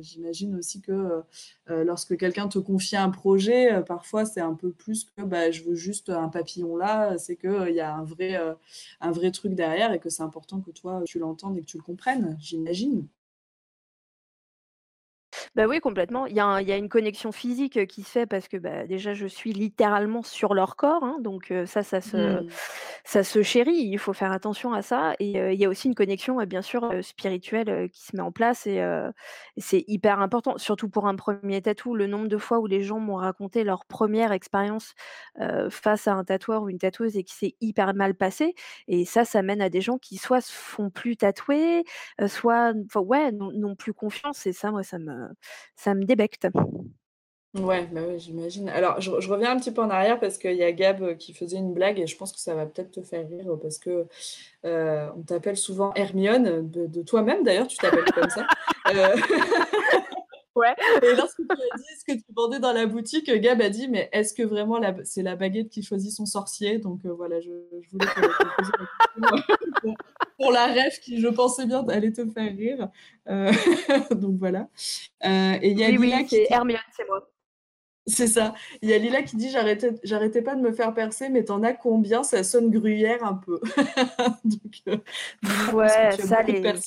j'imagine 0.01 0.57
aussi 0.57 0.81
que, 0.81 1.23
lorsque 1.69 2.17
quelqu'un 2.17 2.49
te 2.49 2.59
confie 2.59 2.97
un 2.97 3.11
projet, 3.11 3.83
parfois 3.87 4.25
c'est 4.25 4.41
un 4.41 4.55
peu 4.55 4.71
plus 4.73 5.05
que, 5.05 5.23
bah, 5.23 5.51
je 5.51 5.63
veux 5.63 5.75
juste 5.75 6.11
un 6.11 6.29
papillon 6.29 6.77
là, 6.77 7.19
c'est 7.19 7.37
qu'il 7.37 7.75
y 7.75 7.81
a 7.81 7.95
un 7.95 8.05
vrai, 8.05 8.39
un 9.01 9.11
vrai 9.13 9.31
truc 9.31 9.55
derrière 9.55 9.93
et 9.93 9.99
que 10.01 10.09
c'est 10.11 10.23
important 10.23 10.61
que 10.61 10.71
toi, 10.71 11.03
tu 11.07 11.19
l'entendes 11.19 11.57
et 11.59 11.61
que 11.63 11.67
tu 11.67 11.77
le 11.79 11.83
comprennes, 11.83 12.37
j'imagine? 12.41 13.07
Bah, 15.57 15.67
oui, 15.67 15.81
complètement. 15.81 16.27
Il 16.27 16.35
y 16.37 16.39
a 16.41 16.47
un 16.47 16.61
il 16.61 16.69
y 16.69 16.73
a 16.73 16.77
une 16.77 16.89
connexion 16.89 17.33
physique, 17.33 17.85
qui 17.89 18.05
se 18.05 18.11
fait 18.11 18.27
parce 18.27 18.47
que, 18.47 18.57
bah, 18.57 18.87
déjà 18.87 19.15
je 19.15 19.27
suis 19.27 19.53
littéralement 19.53 20.23
sur 20.23 20.55
leur 20.55 20.77
corps, 20.77 21.03
hein, 21.03 21.17
donc 21.21 21.53
ça, 21.67 21.83
ça 21.83 22.01
se 22.01 22.17
Mmh. 22.17 22.61
ça 23.05 23.25
se 23.25 23.43
chérit. 23.43 23.73
Il 23.75 23.99
faut 23.99 24.13
faire 24.13 24.31
attention 24.31 24.73
à 24.73 24.83
ça 24.83 25.15
et 25.19 25.33
il 25.53 25.59
y 25.61 25.65
a 25.65 25.69
aussi 25.69 25.89
une 25.89 25.95
connexion, 25.97 26.37
bien 26.47 26.63
sûr, 26.63 26.93
spirituelle, 27.03 27.89
qui 27.93 28.03
se 28.05 28.15
met 28.17 28.23
en 28.23 28.31
place 28.31 28.67
et 28.69 28.81
c'est 29.57 29.85
hyper 29.89 30.21
important, 30.21 30.57
surtout 30.57 30.89
pour 30.89 31.09
un 31.09 31.17
1er 31.17 31.63
tatou. 31.63 31.95
Le 31.97 32.07
nombre 32.07 32.29
de 32.29 32.39
fois 32.39 32.61
où 32.61 32.67
les 32.67 32.83
gens 32.83 33.01
m'ont 33.01 33.17
raconté 33.17 33.65
leur 33.65 33.87
1re 33.87 34.31
expérience, 34.33 34.95
face 35.71 36.07
à 36.07 36.15
un 36.15 36.25
tatoueur 36.25 36.63
ou 36.63 36.69
une 36.69 36.79
tatoueuse 36.79 37.17
et 37.17 37.25
qui 37.25 37.35
s'est 37.35 37.55
hyper 37.61 37.95
mal 37.95 38.15
passé 38.15 38.55
et 38.87 39.05
ça, 39.05 39.25
ça 39.25 39.43
mène 39.43 39.63
à 39.63 39.69
des 39.69 39.81
gens 39.81 39.99
qui 39.99 40.17
soit 40.17 40.41
se 40.41 40.53
font 40.53 40.91
plus 40.91 41.17
tatouer, 41.17 41.83
soit 42.29 42.73
enfin 42.87 43.01
ouais, 43.01 43.33
n'ont 43.33 43.51
n'ont 43.53 43.75
plus 43.77 43.93
confiance 43.95 44.47
et 44.47 44.53
ça, 44.53 44.71
moi, 44.71 44.83
ça 44.85 44.99
me 45.01 45.29
ça 45.77 45.95
me 45.95 46.05
débecte. 46.05 46.49
Ouais, 47.55 47.87
bah, 47.93 48.03
ouais, 48.03 48.19
j'imagine. 48.21 48.69
Alors 48.69 49.01
je 49.01 49.11
je 49.21 49.29
reviens 49.29 49.51
un 49.51 49.59
petit 49.59 49.73
peu 49.73 49.83
en 49.83 49.91
arrière 49.91 50.21
parce 50.21 50.39
qu'il 50.39 50.55
y 50.55 50.63
a 50.63 50.71
Gab, 50.71 51.03
heu, 51.03 51.15
qui 51.15 51.35
faisait 51.35 51.57
une 51.57 51.75
blague 51.75 51.99
et 51.99 52.07
je 52.07 52.17
pense 52.17 52.33
que 52.33 52.39
ça 52.39 52.55
va 52.55 52.65
peut-être 52.65 52.93
te 52.93 53.03
faire 53.03 53.29
rire, 53.29 53.59
parce 53.61 53.79
que, 53.79 54.07
heu, 54.65 55.09
on 55.17 55.23
t'appelle 55.23 55.57
souvent 55.57 55.93
Hermione, 55.95 56.71
de 56.71 56.87
de 56.87 57.03
toi-même 57.03 57.43
d'ailleurs, 57.45 57.67
tu 57.67 57.77
t'appelles 57.79 58.05
comme 58.15 58.31
ça. 58.31 58.47
Ouais. 60.57 60.75
et 61.03 61.15
lorsque 61.17 61.37
tu 61.39 61.47
as 61.53 61.77
dit 61.79 61.85
ce 62.01 62.05
que 62.05 62.19
tu 62.19 62.25
vendais 62.37 62.59
dans 62.59 62.73
la 62.73 62.87
boutique, 62.87 63.31
Gab 63.33 63.61
a 63.63 63.71
dit: 63.71 63.89
«Mais 63.89 64.09
est-ce 64.13 64.35
que 64.35 64.43
vraiment 64.43 64.79
la 64.79 64.95
c'est 65.05 65.23
la 65.23 65.37
baguette 65.37 65.71
qui 65.71 65.83
choisit 65.83 66.13
son 66.13 66.27
sorcier?» 66.27 66.79
donc 66.79 67.01
voilà, 67.07 67.41
je 67.41 67.51
je 67.81 67.91
voulais 67.91 68.07
te 68.07 68.21
te 68.21 68.57
poser 68.57 68.73
la 68.79 69.31
question 69.31 69.95
pour 70.41 70.53
la 70.53 70.67
réf 70.67 71.01
qui, 71.01 71.21
je 71.21 71.29
pensais 71.29 71.67
bien, 71.67 71.87
allait 71.89 72.13
te 72.13 72.27
faire 72.31 72.57
rire. 72.57 72.89
Heu, 73.29 73.51
donc 74.17 74.39
voilà. 74.39 74.69
Heu 75.25 75.59
et 75.63 75.71
il 75.71 75.79
y 75.79 75.85
a 75.85 75.91
Oui, 75.91 75.99
Lila 75.99 76.19
oui, 76.19 76.25
qui 76.25 76.37
dit 76.37 76.47
Hermione, 76.51 76.81
c'est 76.97 77.07
moi. 77.09 77.31
c'est 78.07 78.27
ça. 78.27 78.55
Il 78.83 78.89
y 78.91 78.95
a 78.95 78.99
Lila 78.99 79.23
qui 79.23 79.37
dit: 79.37 79.51
«J'arrêtais 79.51 79.93
j'arrêtais 80.03 80.43
pas 80.43 80.55
de 80.57 80.61
me 80.61 80.73
faire 80.73 80.95
percer, 80.95 81.29
mais 81.29 81.45
tu 81.45 81.53
en 81.53 81.63
as 81.63 81.73
combien? 81.75 82.23
Ça 82.23 82.43
sonne 82.45 82.71
gruyère 82.71 83.25
un 83.25 83.35
peu». 83.35 83.61
Donc 84.45 85.03
que 85.43 85.73
Ouais, 85.73 86.17
ça 86.19 86.43
les. 86.43 86.81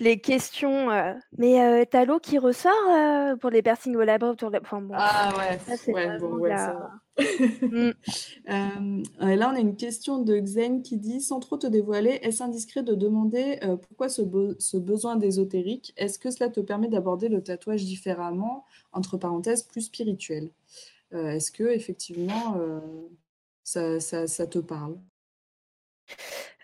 Les 0.00 0.20
questions, 0.20 0.90
heu: 0.90 1.14
«Mais 1.38 1.60
heu, 1.82 1.86
tu 1.90 1.96
as 1.96 2.04
l'eau 2.04 2.18
qui 2.20 2.38
ressort, 2.38 2.72
heu, 2.90 3.36
pour 3.38 3.50
les 3.50 3.62
piercings 3.62 3.96
au 3.96 4.02
labo 4.02 4.26
autour 4.28 4.50
de 4.50 4.56
la» 4.56 4.60
enfin 4.62 4.80
bon, 4.80 4.96
Ah 4.96 5.32
ouais, 5.36 5.58
ça 5.58 5.76
c'est 5.76 5.92
ouais, 5.92 6.10
bon, 6.18 6.38
ouais, 6.38 6.50
la 6.50 6.56
ça 6.56 6.74
mmh. 7.70 7.90
Et 8.48 9.36
là, 9.36 9.50
on 9.52 9.56
a 9.56 9.60
une 9.60 9.76
question 9.76 10.18
de 10.22 10.36
Xen 10.38 10.82
qui 10.82 10.96
dit: 10.98 11.20
«Sans 11.20 11.40
trop 11.40 11.56
te 11.56 11.66
dévoiler, 11.66 12.18
est-ce 12.22 12.42
indiscret 12.42 12.82
de 12.82 12.94
demander, 12.94 13.58
pourquoi 13.82 14.08
ce 14.08 14.22
be 14.22 14.56
ce 14.58 14.76
besoin 14.76 15.16
d'ésotérique? 15.16 15.92
Est-ce 15.96 16.18
que 16.18 16.30
cela 16.30 16.48
te 16.50 16.60
permet 16.60 16.88
d'aborder 16.88 17.28
le 17.28 17.42
tatouage 17.42 17.84
différemment, 17.84 18.64
entre 18.92 19.16
parenthèses, 19.18 19.62
plus 19.64 19.82
spirituel?» 19.82 20.50
est-ce 21.12 21.52
qu'effectivement, 21.52 22.56
heu, 22.58 22.80
ça 23.64 24.00
ça 24.00 24.26
ça 24.26 24.46
te 24.48 24.58
parle? 24.58 24.98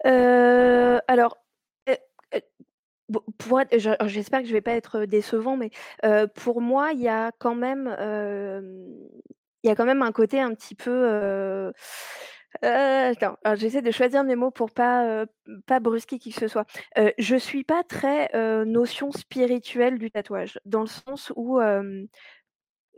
Alors, 0.05 1.39
j'espère 4.07 4.41
que 4.43 4.47
je 4.49 4.53
vais 4.53 4.61
pas 4.61 4.73
être 4.73 5.05
décevant, 5.05 5.57
mais 5.57 5.71
pour 6.35 6.61
moi, 6.61 6.93
il 6.93 7.01
y 7.01 7.09
a 7.09 7.33
quand 7.39 7.55
même, 7.55 7.95
il 9.63 9.69
y 9.69 9.71
a 9.71 9.75
quand 9.77 9.85
même 9.85 10.03
un 10.03 10.13
côté 10.13 10.41
un 10.41 10.55
petit 10.55 10.75
peu, 10.75 11.73
attends, 12.63 13.37
j'essaie 13.55 13.83
de 13.83 13.91
choisir 13.91 14.25
mes 14.25 14.37
mots 14.37 14.51
pour 14.51 14.71
pas, 14.71 15.27
pas 15.67 15.81
brusquer 15.81 16.19
qui 16.19 16.33
que 16.33 16.41
ce 16.41 16.49
soit. 16.49 16.67
Heu, 16.99 17.13
je 17.19 17.37
suis 17.37 17.65
pas 17.65 17.83
très, 17.83 18.31
notion 18.65 19.13
spirituelle 19.13 19.99
du 19.99 20.11
tatouage, 20.11 20.59
dans 20.65 20.81
le 20.83 20.87
sens 20.87 21.33
où, 21.37 21.61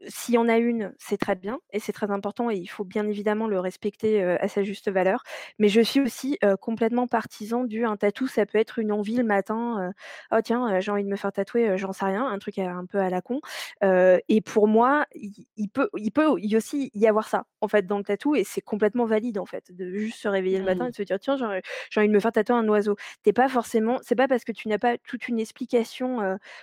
s'il 0.09 0.35
y 0.35 0.39
en 0.39 0.49
a 0.49 0.59
une, 0.59 0.95
c'est 0.99 1.17
très 1.19 1.35
bien 1.37 1.61
et 1.73 1.81
c'est 1.81 1.93
très 1.93 2.11
important 2.11 2.51
et 2.51 2.57
il 2.57 2.67
faut 2.67 2.85
bien 2.85 3.07
évidemment 3.09 3.47
le 3.49 3.61
respecter, 3.61 4.23
à 4.23 4.49
sa 4.49 4.63
juste 4.63 4.91
valeur. 4.91 5.23
Mais 5.59 5.69
je 5.69 5.81
suis 5.81 6.01
aussi, 6.01 6.39
complètement 6.61 7.07
partisan 7.07 7.65
du 7.65 7.85
un 7.85 7.97
tatou, 7.97 8.27
ça 8.29 8.47
peut 8.47 8.59
être 8.59 8.79
une 8.79 8.93
envie 8.93 9.17
le 9.17 9.25
matin, 9.25 9.93
«Oh 10.33 10.39
tiens, 10.45 10.81
j'ai 10.81 10.91
envie 10.93 11.05
de 11.05 11.09
me 11.09 11.17
faire 11.17 11.33
tatouer», 11.33 11.77
j'en 11.79 11.93
sais 11.93 12.05
rien, 12.05 12.27
un 12.27 12.39
truc, 12.39 12.59
un 12.59 12.87
peu 12.87 12.99
à 12.99 13.11
la 13.11 13.21
con. 13.23 13.41
Et 13.83 14.41
pour 14.45 14.69
moi, 14.69 15.07
il 15.15 15.47
il 15.57 15.69
peut 15.69 15.89
il 15.97 16.11
peut 16.13 16.29
y 16.39 16.57
aussi 16.57 16.91
y 16.95 17.07
avoir 17.07 17.29
ça, 17.29 17.45
en 17.61 17.69
fait, 17.69 17.87
dans 17.87 17.99
le 17.99 18.05
tatou 18.05 18.35
et 18.35 18.45
c'est 18.45 18.61
complètement 18.61 19.05
valide, 19.07 19.39
en 19.39 19.47
fait, 19.47 19.73
de 19.73 19.91
juste 19.97 20.19
se 20.21 20.29
réveiller 20.29 20.59
le 20.59 20.65
matin 20.65 20.87
et 20.87 20.91
de 20.91 20.97
se 20.97 21.03
dire: 21.03 21.19
«Tiens, 21.21 21.37
j'ai 21.37 22.01
envie 22.01 22.09
de 22.09 22.15
me 22.15 22.21
faire 22.21 22.33
tatouer 22.33 22.57
un 22.57 22.69
oiseau». 22.69 22.97
Tu 23.25 23.33
pas 23.33 23.49
forcément 23.49 23.99
c'est 24.03 24.15
pas 24.17 24.29
parce 24.29 24.45
que 24.45 24.53
tu 24.53 24.69
n'as 24.69 24.79
pas 24.79 24.99
toute 24.99 25.29
une 25.29 25.39
explication, 25.41 26.19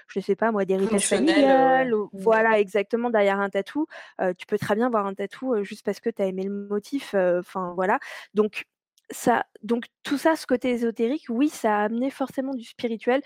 je 0.08 0.20
sais 0.20 0.36
pas 0.36 0.52
moi, 0.52 0.66
d'héritage 0.66 1.08
familial 1.08 1.94
ou 1.94 2.10
Mmh. 2.12 2.20
voilà, 2.24 2.60
exactement, 2.60 3.10
derrière 3.10 3.29
un 3.38 3.50
tatou. 3.50 3.86
Tu 4.38 4.46
peux 4.48 4.58
très 4.58 4.76
bien 4.76 4.88
avoir 4.88 5.06
un 5.06 5.14
tatou, 5.14 5.64
juste 5.64 5.86
parce 5.86 6.00
que 6.00 6.10
tu 6.10 6.22
as 6.22 6.26
aimé 6.26 6.44
le 6.44 6.50
motif, 6.50 7.14
enfin 7.14 7.74
voilà. 7.76 8.00
Donc 8.34 8.66
ça 9.12 9.46
donc 9.64 9.86
tout 10.04 10.18
ça, 10.18 10.36
ce 10.36 10.48
côté 10.48 10.70
ésotérique, 10.72 11.26
oui, 11.30 11.50
ça 11.50 11.78
a 11.78 11.84
amené 11.84 12.10
forcément 12.10 12.54
du 12.54 12.64
spirituel 12.64 13.22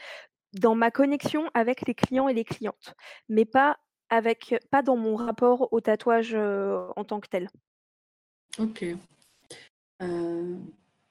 dans 0.53 0.75
ma 0.75 0.91
connexion 0.91 1.49
avec 1.53 1.87
les 1.87 1.95
clients 1.95 2.27
et 2.27 2.33
les 2.33 2.43
clientes, 2.43 2.95
mais 3.29 3.45
pas 3.45 3.77
avec 4.09 4.55
pas 4.69 4.81
dans 4.81 4.97
mon 4.97 5.15
rapport 5.15 5.73
au 5.73 5.81
tatouage, 5.81 6.35
en 6.35 7.03
tant 7.03 7.19
que 7.19 7.27
tel. 7.27 7.49
OK. 8.59 8.85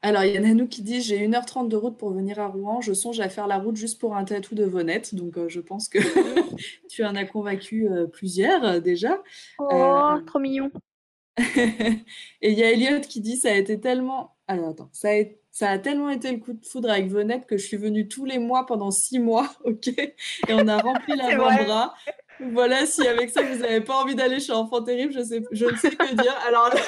Alors 0.03 0.25
il 0.25 0.35
y 0.35 0.37
a 0.37 0.41
Nanou 0.41 0.67
qui 0.67 0.83
dit: 0.83 1.01
«J'ai 1.01 1.25
1 1.25 1.35
heure 1.35 1.47
30 1.47 1.69
de 1.69 1.77
route 1.77 1.97
pour 1.97 2.11
venir 2.13 2.41
à 2.41 2.49
Rouen. 2.49 2.81
Je 2.81 2.93
songe 2.93 3.21
à 3.21 3.29
faire 3.29 3.47
la 3.47 3.59
route 3.59 3.77
juste 3.77 4.01
pour 4.01 4.17
un 4.17 4.25
tatou 4.25 4.55
de 4.55 4.65
Vonette». 4.65 5.15
Donc 5.15 5.39
heu, 5.39 5.49
je 5.49 5.61
pense 5.61 5.89
que 5.89 5.99
tu 6.89 7.05
en 7.05 7.15
as 7.15 7.25
convaincu, 7.25 7.89
heu, 7.89 8.09
plusieurs, 8.09 8.65
heu, 8.65 8.81
déjà. 8.81 9.23
Oh, 9.59 10.19
trop 10.27 10.39
mignon. 10.41 10.71
et 11.39 12.53
il 12.53 12.59
y 12.59 12.63
a 12.63 12.71
Elliot 12.73 13.01
qui 13.01 13.21
dit: 13.21 13.37
«Ça 13.37 13.51
a 13.51 13.55
été 13.55 13.81
tellement» 13.81 14.37
alors 14.49 14.71
attends, 14.71 14.91
«Ça 14.93 15.11
a 15.11 15.23
ça 15.55 15.69
a 15.69 15.79
tellement 15.79 16.09
été 16.09 16.33
le 16.33 16.39
coup 16.39 16.55
de 16.55 16.65
foudre 16.65 16.91
avec 16.91 17.09
Vonette 17.09 17.45
que 17.47 17.59
je 17.59 17.67
suis 17.67 17.77
venue 17.77 18.09
tous 18.09 18.25
les 18.25 18.39
mois 18.39 18.65
pendant 18.67 18.91
6 18.91 19.19
mois». 19.19 19.51
OK? 19.65 19.89
Et 19.89 20.15
on 20.51 20.67
a 20.67 20.79
rempli 20.79 21.15
l'avant-bras. 21.15 21.95
Voilà, 22.41 22.87
si 22.87 23.07
avec 23.07 23.31
ça 23.31 23.43
vous 23.43 23.63
avez 23.63 23.83
pas 23.83 24.03
envie 24.03 24.15
d'aller 24.15 24.41
chez 24.41 24.53
Enfant 24.53 24.83
Terrible, 24.83 25.13
je 25.13 25.23
sais 25.23 25.43
je 25.53 25.67
ne 25.67 25.77
sais 25.77 25.91
que 25.91 26.15
dire. 26.15 26.35
Alors 26.49 26.71
là, 26.71 26.81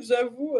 j'avoue, 0.00 0.56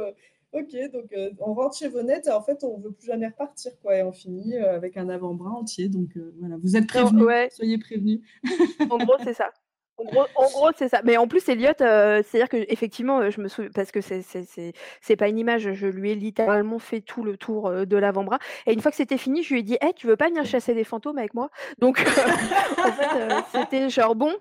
OK, 0.54 0.90
donc 0.92 1.12
heu, 1.12 1.32
on 1.40 1.52
rentre 1.52 1.76
chez 1.76 1.88
Vonette 1.88 2.28
et 2.28 2.30
en 2.30 2.40
fait, 2.40 2.62
on 2.62 2.78
veut 2.78 2.92
plus 2.92 3.06
jamais 3.06 3.26
repartir, 3.26 3.72
quoi 3.82 3.96
et 3.96 4.02
on 4.04 4.12
finit, 4.12 4.56
heu, 4.56 4.68
avec 4.68 4.96
un 4.96 5.08
avant-bras 5.08 5.50
entier 5.50 5.88
donc 5.88 6.16
heu, 6.16 6.32
voilà, 6.38 6.56
vous 6.62 6.76
êtes 6.76 6.84
Non, 6.94 7.04
prévenus, 7.04 7.24
ouais. 7.24 7.48
soyez 7.50 7.76
prévenus. 7.78 8.20
En 8.90 8.98
gros, 8.98 9.16
c'est 9.24 9.34
ça. 9.34 9.50
En 9.98 10.04
gros 10.04 10.70
c'est 10.76 10.88
ça. 10.88 11.00
Mais 11.04 11.16
en 11.16 11.26
plus, 11.28 11.48
Elliot, 11.48 11.72
c'est-à-dire 11.78 12.48
qu'effectivement, 12.48 13.20
heu, 13.20 13.30
je 13.30 13.40
me 13.40 13.48
souv 13.48 13.70
parce 13.74 13.90
que 13.92 14.00
c'est 14.00 14.22
c'est 14.22 15.16
pas 15.16 15.28
une 15.28 15.38
image, 15.38 15.72
je 15.72 15.86
lui 15.86 16.10
ai 16.10 16.14
littéralement 16.14 16.78
fait 16.78 17.00
tout 17.00 17.22
le 17.24 17.36
tour, 17.36 17.70
de 17.86 17.96
l'avant-bras 17.96 18.38
et 18.66 18.72
une 18.72 18.80
fois 18.80 18.90
que 18.90 18.96
c'était 18.96 19.18
fini, 19.18 19.42
je 19.42 19.54
lui 19.54 19.60
ai 19.60 19.62
dit: 19.62 19.76
«Eh, 19.82 19.92
tu 19.94 20.06
veux 20.06 20.16
pas 20.16 20.28
venir 20.28 20.44
chasser 20.44 20.74
des 20.74 20.84
fantômes 20.84 21.18
avec 21.18 21.34
moi?» 21.34 21.48
donc 21.78 21.98
en 22.78 22.92
fait, 22.92 23.42
c'était 23.52 23.88
genre: 23.88 24.14
«Bon, 24.14 24.32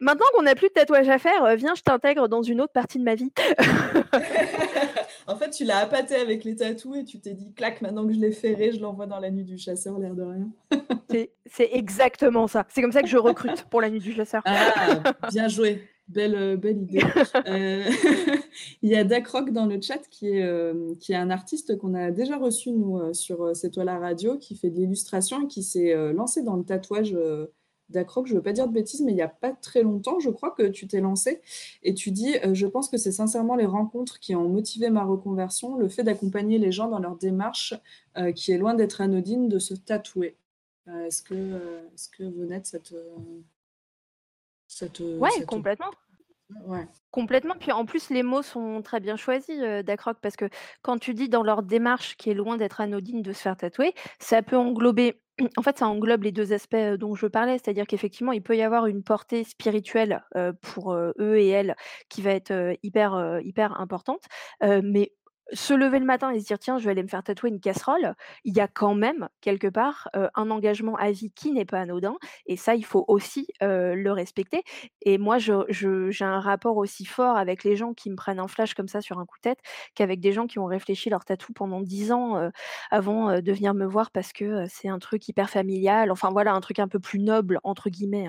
maintenant 0.00 0.26
qu'on 0.34 0.46
a 0.46 0.54
plus 0.54 0.68
de 0.68 0.72
tatouages 0.72 1.08
à 1.08 1.18
faire, 1.18 1.44
heu, 1.44 1.54
viens, 1.56 1.74
je 1.74 1.82
t'intègre 1.82 2.28
dans 2.28 2.42
une 2.42 2.60
autre 2.60 2.72
partie 2.72 2.98
de 2.98 3.04
ma 3.04 3.14
vie». 3.14 3.32
En 5.28 5.36
fait, 5.36 5.50
tu 5.50 5.64
l'as 5.64 5.80
appâté 5.80 6.14
avec 6.14 6.42
les 6.42 6.56
tatous 6.56 6.96
et 6.96 7.04
tu 7.04 7.20
t'es 7.20 7.34
dit: 7.34 7.52
«Clac, 7.52 7.82
maintenant 7.82 8.06
que 8.06 8.14
je 8.14 8.18
l'ai 8.18 8.32
ferré, 8.32 8.72
je 8.72 8.80
l'envoie 8.80 9.06
dans 9.06 9.20
la 9.20 9.30
nuit 9.30 9.44
du 9.44 9.58
chasseur», 9.58 9.98
l'air 9.98 10.14
de 10.14 10.22
rien. 10.22 10.48
C'est 11.46 11.68
exactement 11.72 12.46
ça. 12.46 12.66
C'est 12.70 12.80
comme 12.80 12.92
ça 12.92 13.02
que 13.02 13.08
je 13.08 13.18
recrute 13.18 13.64
pour 13.64 13.82
la 13.82 13.90
nuit 13.90 14.00
du 14.00 14.14
chasseur. 14.14 14.42
Ah! 14.46 15.02
Bien 15.30 15.48
joué, 15.48 15.86
belle, 16.08 16.56
belle 16.56 16.78
idée. 16.78 17.02
Heu, 17.46 17.82
il 18.82 18.90
y 18.90 18.96
a 18.96 19.04
Dacroc 19.04 19.50
dans 19.50 19.66
le 19.66 19.78
chat 19.82 20.00
qui 20.10 20.28
est, 20.28 20.40
hem, 20.40 20.96
qui 20.98 21.12
est 21.12 21.16
un 21.16 21.30
artiste 21.30 21.76
qu'on 21.76 21.92
a 21.92 22.10
déjà 22.10 22.38
reçu 22.38 22.72
nous, 22.72 23.12
sur, 23.12 23.54
C'est 23.54 23.70
toi 23.70 23.84
la 23.84 23.98
radio, 23.98 24.38
qui 24.38 24.56
fait 24.56 24.70
de 24.70 24.76
l'illustration 24.76 25.42
et 25.42 25.46
qui 25.46 25.62
s'est, 25.62 25.94
lancé 26.14 26.42
dans 26.42 26.56
le 26.56 26.64
tatouage, 26.64 27.14
Dacroc, 27.90 28.26
je 28.26 28.34
veux 28.34 28.42
pas 28.42 28.52
dire 28.52 28.68
de 28.68 28.72
bêtises, 28.72 29.00
mais 29.02 29.12
il 29.12 29.18
y 29.18 29.22
a 29.22 29.28
pas 29.28 29.52
très 29.52 29.82
longtemps, 29.82 30.20
je 30.20 30.30
crois 30.30 30.50
que 30.50 30.64
tu 30.68 30.86
t'es 30.86 31.00
lancé 31.00 31.40
et 31.82 31.94
tu 31.94 32.10
dis, 32.10 32.36
heu: 32.44 32.54
«Je 32.54 32.66
pense 32.66 32.88
que 32.90 32.96
c'est 32.98 33.12
sincèrement 33.12 33.56
les 33.56 33.66
rencontres 33.66 34.18
qui 34.20 34.34
ont 34.34 34.48
motivé 34.48 34.90
ma 34.90 35.04
reconversion, 35.04 35.76
le 35.76 35.88
fait 35.88 36.02
d'accompagner 36.04 36.58
les 36.58 36.72
gens 36.72 36.88
dans 36.88 36.98
leur 36.98 37.16
démarche, 37.16 37.74
heu, 38.18 38.32
qui 38.32 38.52
est 38.52 38.58
loin 38.58 38.74
d'être 38.74 39.00
anodine, 39.00 39.48
de 39.48 39.58
se 39.58 39.74
tatouer». 39.74 40.36
Heu, 40.88 41.06
est-ce 41.06 41.22
que, 41.22 41.34
est-ce 41.34 42.08
que 42.10 42.24
Vonette, 42.24 42.66
ça 42.66 42.78
te 42.78 42.94
ça 44.68 44.88
te 44.88 45.02
Ouais, 45.18 45.30
ça 45.30 45.40
te 45.40 45.44
complètement. 45.46 45.90
ouais. 46.66 46.86
Complètement, 47.10 47.54
puis 47.58 47.72
en 47.72 47.86
plus 47.86 48.10
les 48.10 48.22
mots 48.22 48.42
sont 48.42 48.82
très 48.82 49.00
bien 49.00 49.16
choisis, 49.16 49.58
heu, 49.58 49.82
Dacroc, 49.82 50.18
parce 50.20 50.36
que 50.36 50.44
quand 50.82 50.98
tu 50.98 51.14
dis 51.14 51.30
dans 51.30 51.42
leur 51.42 51.62
démarche 51.62 52.16
qui 52.18 52.28
est 52.30 52.34
loin 52.34 52.58
d'être 52.58 52.82
anodine 52.82 53.22
de 53.22 53.32
se 53.32 53.40
faire 53.40 53.56
tatouer, 53.56 53.94
ça 54.18 54.42
peut 54.42 54.56
englober 54.58 55.20
en 55.56 55.62
fait, 55.62 55.78
ça 55.78 55.88
englobe 55.88 56.24
les 56.24 56.32
2 56.32 56.52
aspects, 56.52 56.74
heu, 56.74 56.98
dont 56.98 57.14
je 57.14 57.26
parlais. 57.26 57.54
C'est-à-dire 57.58 57.86
qu'effectivement, 57.86 58.32
il 58.32 58.42
peut 58.42 58.56
y 58.56 58.62
avoir 58.62 58.86
une 58.86 59.02
portée 59.02 59.44
spirituelle, 59.44 60.24
heu, 60.36 60.52
pour, 60.62 60.92
heu, 60.94 61.14
eux 61.18 61.38
et 61.38 61.48
elles 61.48 61.76
qui 62.08 62.22
va 62.22 62.32
être, 62.32 62.76
hyper, 62.82 63.40
hyper 63.44 63.80
importante, 63.80 64.24
mais 64.62 65.12
se 65.52 65.74
lever 65.74 65.98
le 65.98 66.04
matin 66.06 66.30
et 66.30 66.40
se 66.40 66.46
dire: 66.46 66.58
«Tiens, 66.58 66.78
je 66.78 66.84
vais 66.84 66.90
aller 66.92 67.02
me 67.02 67.08
faire 67.08 67.22
tatouer 67.22 67.50
une 67.50 67.60
casserole», 67.60 68.14
il 68.44 68.56
y 68.56 68.60
a 68.60 68.68
quand 68.68 68.94
même 68.94 69.28
quelque 69.40 69.68
part, 69.68 70.08
heu, 70.16 70.28
un 70.34 70.50
engagement 70.50 70.96
à 70.96 71.10
vie 71.10 71.30
qui 71.32 71.52
n'est 71.52 71.64
pas 71.64 71.80
anodin 71.80 72.16
et 72.46 72.56
ça, 72.56 72.74
il 72.74 72.84
faut 72.84 73.04
aussi, 73.08 73.48
heu, 73.62 73.94
le 73.94 74.12
respecter 74.12 74.62
et 75.02 75.18
moi, 75.18 75.38
je 75.38 75.52
je 75.68 76.10
j'ai 76.10 76.24
un 76.24 76.40
rapport 76.40 76.76
aussi 76.76 77.04
fort 77.06 77.36
avec 77.36 77.64
les 77.64 77.76
gens 77.76 77.94
qui 77.94 78.10
me 78.10 78.16
prennent 78.16 78.40
un 78.40 78.48
flash 78.48 78.74
comme 78.74 78.88
ça 78.88 79.00
sur 79.00 79.18
un 79.18 79.26
coup 79.26 79.36
de 79.38 79.42
tête, 79.42 79.60
qu'avec 79.94 80.20
des 80.20 80.32
gens 80.32 80.46
qui 80.46 80.58
ont 80.58 80.66
réfléchi 80.66 81.10
leur 81.10 81.24
tatou 81.24 81.52
pendant 81.52 81.80
10 81.80 82.12
ans, 82.12 82.38
heu, 82.40 82.50
avant, 82.90 83.40
de 83.40 83.52
venir 83.52 83.74
me 83.74 83.86
voir 83.86 84.10
parce 84.10 84.32
que, 84.32 84.64
c'est 84.68 84.88
un 84.88 84.98
truc 84.98 85.28
hyper 85.28 85.50
familial, 85.50 86.10
enfin 86.12 86.30
voilà, 86.30 86.52
un 86.54 86.60
truc 86.60 86.78
un 86.78 86.88
peu 86.88 87.00
plus 87.00 87.18
«noble» 87.20 87.60
entre 87.64 87.90
guillemets, 87.90 88.26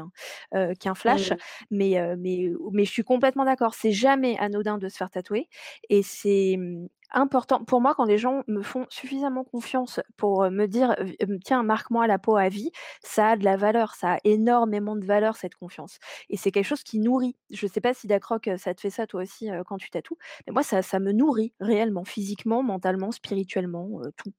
hein, 0.53 0.73
qu'un 0.79 0.95
flash. 0.95 1.31
Mmh. 1.31 1.37
Mais, 1.71 1.99
mais 2.17 2.51
mais 2.71 2.85
je 2.85 2.91
suis 2.91 3.03
complètement 3.03 3.45
d'accord, 3.45 3.73
c'est 3.75 3.91
jamais 3.91 4.37
anodin 4.39 4.77
de 4.77 4.87
se 4.89 4.97
faire 4.97 5.09
tatouer 5.11 5.47
et 5.89 6.03
c'est, 6.03 6.55
mmh, 6.57 6.87
important 7.11 7.63
pour 7.65 7.81
moi 7.81 7.95
quand 7.95 8.05
les 8.05 8.17
gens 8.17 8.43
me 8.47 8.61
font 8.61 8.85
suffisamment 8.89 9.43
confiance 9.43 9.99
pour, 10.17 10.49
me 10.51 10.65
dire: 10.67 10.95
«V 10.99 11.15
hem, 11.19 11.39
tiens, 11.43 11.63
marque-moi 11.63 12.07
la 12.07 12.19
peau 12.19 12.35
à 12.37 12.49
vie», 12.49 12.71
ça 13.03 13.29
a 13.31 13.37
de 13.37 13.43
la 13.45 13.57
valeur, 13.57 13.95
ça 13.95 14.13
a 14.15 14.17
énormément 14.23 14.95
de 14.95 15.05
valeur 15.05 15.35
cette 15.37 15.55
confiance 15.55 15.97
et 16.29 16.37
c'est 16.37 16.51
quelque 16.51 16.65
chose 16.65 16.83
qui 16.83 16.99
nourrit. 16.99 17.37
Je 17.51 17.67
sais 17.67 17.81
pas 17.81 17.93
si 17.93 18.07
Dacroc, 18.07 18.49
ça 18.57 18.73
te 18.73 18.81
fait 18.81 18.89
ça 18.89 19.07
toi 19.07 19.21
aussi, 19.23 19.49
quand 19.67 19.77
tu 19.77 19.89
tatoues, 19.89 20.17
mais 20.47 20.53
moi 20.53 20.63
ça 20.63 20.81
ça 20.81 20.99
me 20.99 21.11
nourrit 21.11 21.53
réellement, 21.59 22.05
physiquement, 22.05 22.63
mentalement, 22.63 23.11
spirituellement, 23.11 24.01
tout. 24.17 24.31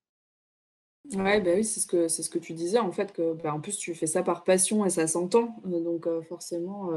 Ouais, 1.15 1.41
bah, 1.41 1.51
oui, 1.55 1.65
c'est 1.65 1.81
ce 1.81 1.87
que 1.87 2.09
c'est 2.09 2.23
ce 2.23 2.29
que 2.31 2.39
tu 2.39 2.53
disais 2.53 2.79
en 2.79 2.93
fait 2.93 3.13
que, 3.13 3.33
bah, 3.33 3.55
en 3.55 3.61
plus 3.61 3.79
tu 3.79 3.95
fais 3.95 4.07
ça 4.07 4.23
par 4.23 4.45
passion 4.45 4.85
et 4.85 4.91
ça 4.91 5.07
s'entend, 5.09 5.57
donc 5.65 6.07
forcément, 6.29 6.91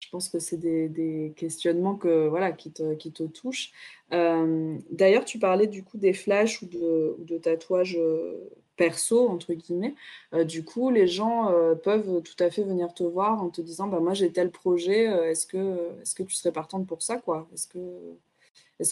je 0.00 0.08
pense 0.10 0.28
que 0.28 0.38
c'est 0.38 0.56
des 0.56 1.32
questionnements 1.36 1.94
que 1.96 2.26
voilà, 2.28 2.52
qui 2.52 2.72
te 2.72 2.94
qui 2.94 3.12
te 3.12 3.22
touchent. 3.24 3.72
Hem, 4.10 4.80
d'ailleurs, 4.90 5.24
tu 5.24 5.38
parlais 5.38 5.66
du 5.66 5.84
coup 5.84 5.98
des 5.98 6.12
flashs 6.12 6.62
ou 6.62 6.66
de 6.66 7.16
ou 7.18 7.24
de 7.24 7.38
tatouages, 7.38 7.96
heu, 7.96 8.50
«perso» 8.76 9.28
entre 9.28 9.52
guillemets. 9.54 9.94
Heu, 10.34 10.44
du 10.44 10.64
coup, 10.64 10.90
les 10.90 11.06
gens, 11.06 11.52
peuvent 11.82 12.22
tout 12.22 12.42
à 12.42 12.50
fait 12.50 12.64
venir 12.64 12.92
te 12.94 13.04
voir 13.04 13.42
en 13.42 13.50
te 13.50 13.60
disant: 13.60 13.86
«Bah, 13.88 14.00
moi 14.00 14.14
j'ai 14.14 14.32
tel 14.32 14.50
projet, 14.50 15.04
est-ce 15.30 15.46
que, 15.46 15.78
est-ce 16.02 16.14
que 16.14 16.22
tu 16.24 16.34
serais 16.34 16.52
partante 16.52 16.86
pour 16.86 17.02
ça, 17.02 17.18
quoi?» 17.18 17.48
est-ce 17.54 17.68
que 17.68 17.78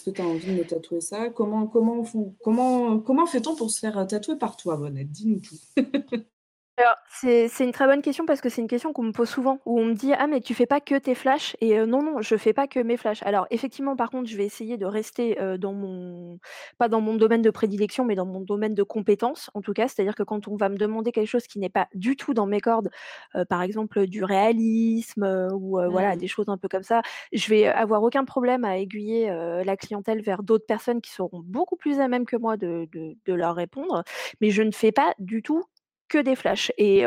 que 0.05 0.09
tu 0.11 0.21
as 0.21 0.25
envie 0.25 0.47
de 0.47 0.51
me 0.53 0.65
tatouer 0.65 1.01
ça? 1.01 1.29
Comment 1.29 1.67
comment 1.67 2.03
comment 2.43 2.99
comment 2.99 3.25
fait-on 3.25 3.55
pour 3.55 3.71
se 3.71 3.79
faire, 3.79 4.05
tatouer 4.07 4.37
par 4.37 4.55
toi, 4.57 4.75
Vonette? 4.75 5.11
Dis-nous 5.11 5.39
tout. 5.39 5.55
Alors, 6.79 6.95
c'est 7.09 7.49
c'est 7.49 7.65
une 7.65 7.73
très 7.73 7.87
bonne 7.87 8.01
question 8.01 8.25
parce 8.25 8.39
que 8.39 8.47
c'est 8.47 8.61
une 8.61 8.67
question 8.69 8.93
qu'on 8.93 9.03
me 9.03 9.11
pose 9.11 9.27
souvent, 9.27 9.59
où 9.65 9.81
on 9.81 9.85
me 9.85 9.93
dit: 9.95 10.13
«Ah 10.13 10.27
mais 10.27 10.39
tu 10.39 10.53
fais 10.53 10.65
pas 10.65 10.79
que 10.79 10.95
tes 10.97 11.13
flashs?» 11.13 11.57
et 11.59 11.77
heu, 11.77 11.85
non, 11.85 12.01
non, 12.01 12.21
je 12.21 12.37
fais 12.37 12.53
pas 12.53 12.67
que 12.67 12.79
mes 12.79 12.95
flashs. 12.95 13.21
Alors 13.23 13.47
effectivement, 13.49 13.97
par 13.97 14.09
contre, 14.09 14.29
je 14.29 14.37
vais 14.37 14.45
essayer 14.45 14.77
de 14.77 14.85
rester, 14.85 15.37
heu, 15.41 15.57
dans 15.57 15.73
mon 15.73 16.39
pas 16.77 16.87
dans 16.87 17.01
mon 17.01 17.15
domaine 17.15 17.41
de 17.41 17.49
prédilection, 17.49 18.05
mais 18.05 18.15
dans 18.15 18.25
mon 18.25 18.39
domaine 18.39 18.75
de 18.75 18.83
compétence, 18.83 19.49
en 19.55 19.61
tout 19.61 19.73
cas. 19.73 19.89
C'est-à-dire 19.89 20.15
que 20.15 20.23
quand 20.23 20.47
on 20.47 20.55
va 20.55 20.69
me 20.69 20.77
demander 20.77 21.11
quelque 21.11 21.27
chose 21.27 21.47
qui 21.47 21.59
n'est 21.59 21.69
pas 21.69 21.89
du 21.95 22.15
tout 22.15 22.33
dans 22.33 22.45
mes 22.45 22.61
cordes, 22.61 22.89
heu, 23.35 23.43
par 23.43 23.61
exemple, 23.61 24.07
du 24.07 24.23
réalisme, 24.23 25.23
heu, 25.25 25.49
ou 25.53 25.79
heu, 25.81 25.87
voilà, 25.89 26.15
Mmh. 26.15 26.17
des 26.17 26.27
choses 26.27 26.47
un 26.47 26.57
peu 26.57 26.69
comme 26.69 26.83
ça, 26.83 27.01
je 27.33 27.49
vais 27.49 27.67
avoir 27.67 28.03
aucun 28.03 28.23
problème 28.23 28.63
à 28.63 28.77
aiguiller, 28.77 29.29
heu, 29.31 29.63
la 29.65 29.75
clientèle 29.75 30.21
vers 30.21 30.43
d'autres 30.43 30.65
personnes 30.65 31.01
qui 31.01 31.11
seront 31.11 31.41
beaucoup 31.43 31.75
plus 31.75 31.99
à 31.99 32.07
même 32.07 32.25
que 32.25 32.37
moi 32.37 32.55
de 32.55 32.87
de 32.93 33.17
de 33.25 33.33
leur 33.33 33.55
répondre. 33.55 34.03
Mais 34.39 34.49
je 34.51 34.61
ne 34.63 34.71
fais 34.71 34.91
pas 34.93 35.13
du 35.19 35.41
tout 35.41 35.63
que 36.09 36.17
des 36.17 36.35
flashs 36.35 36.71
et 36.77 37.05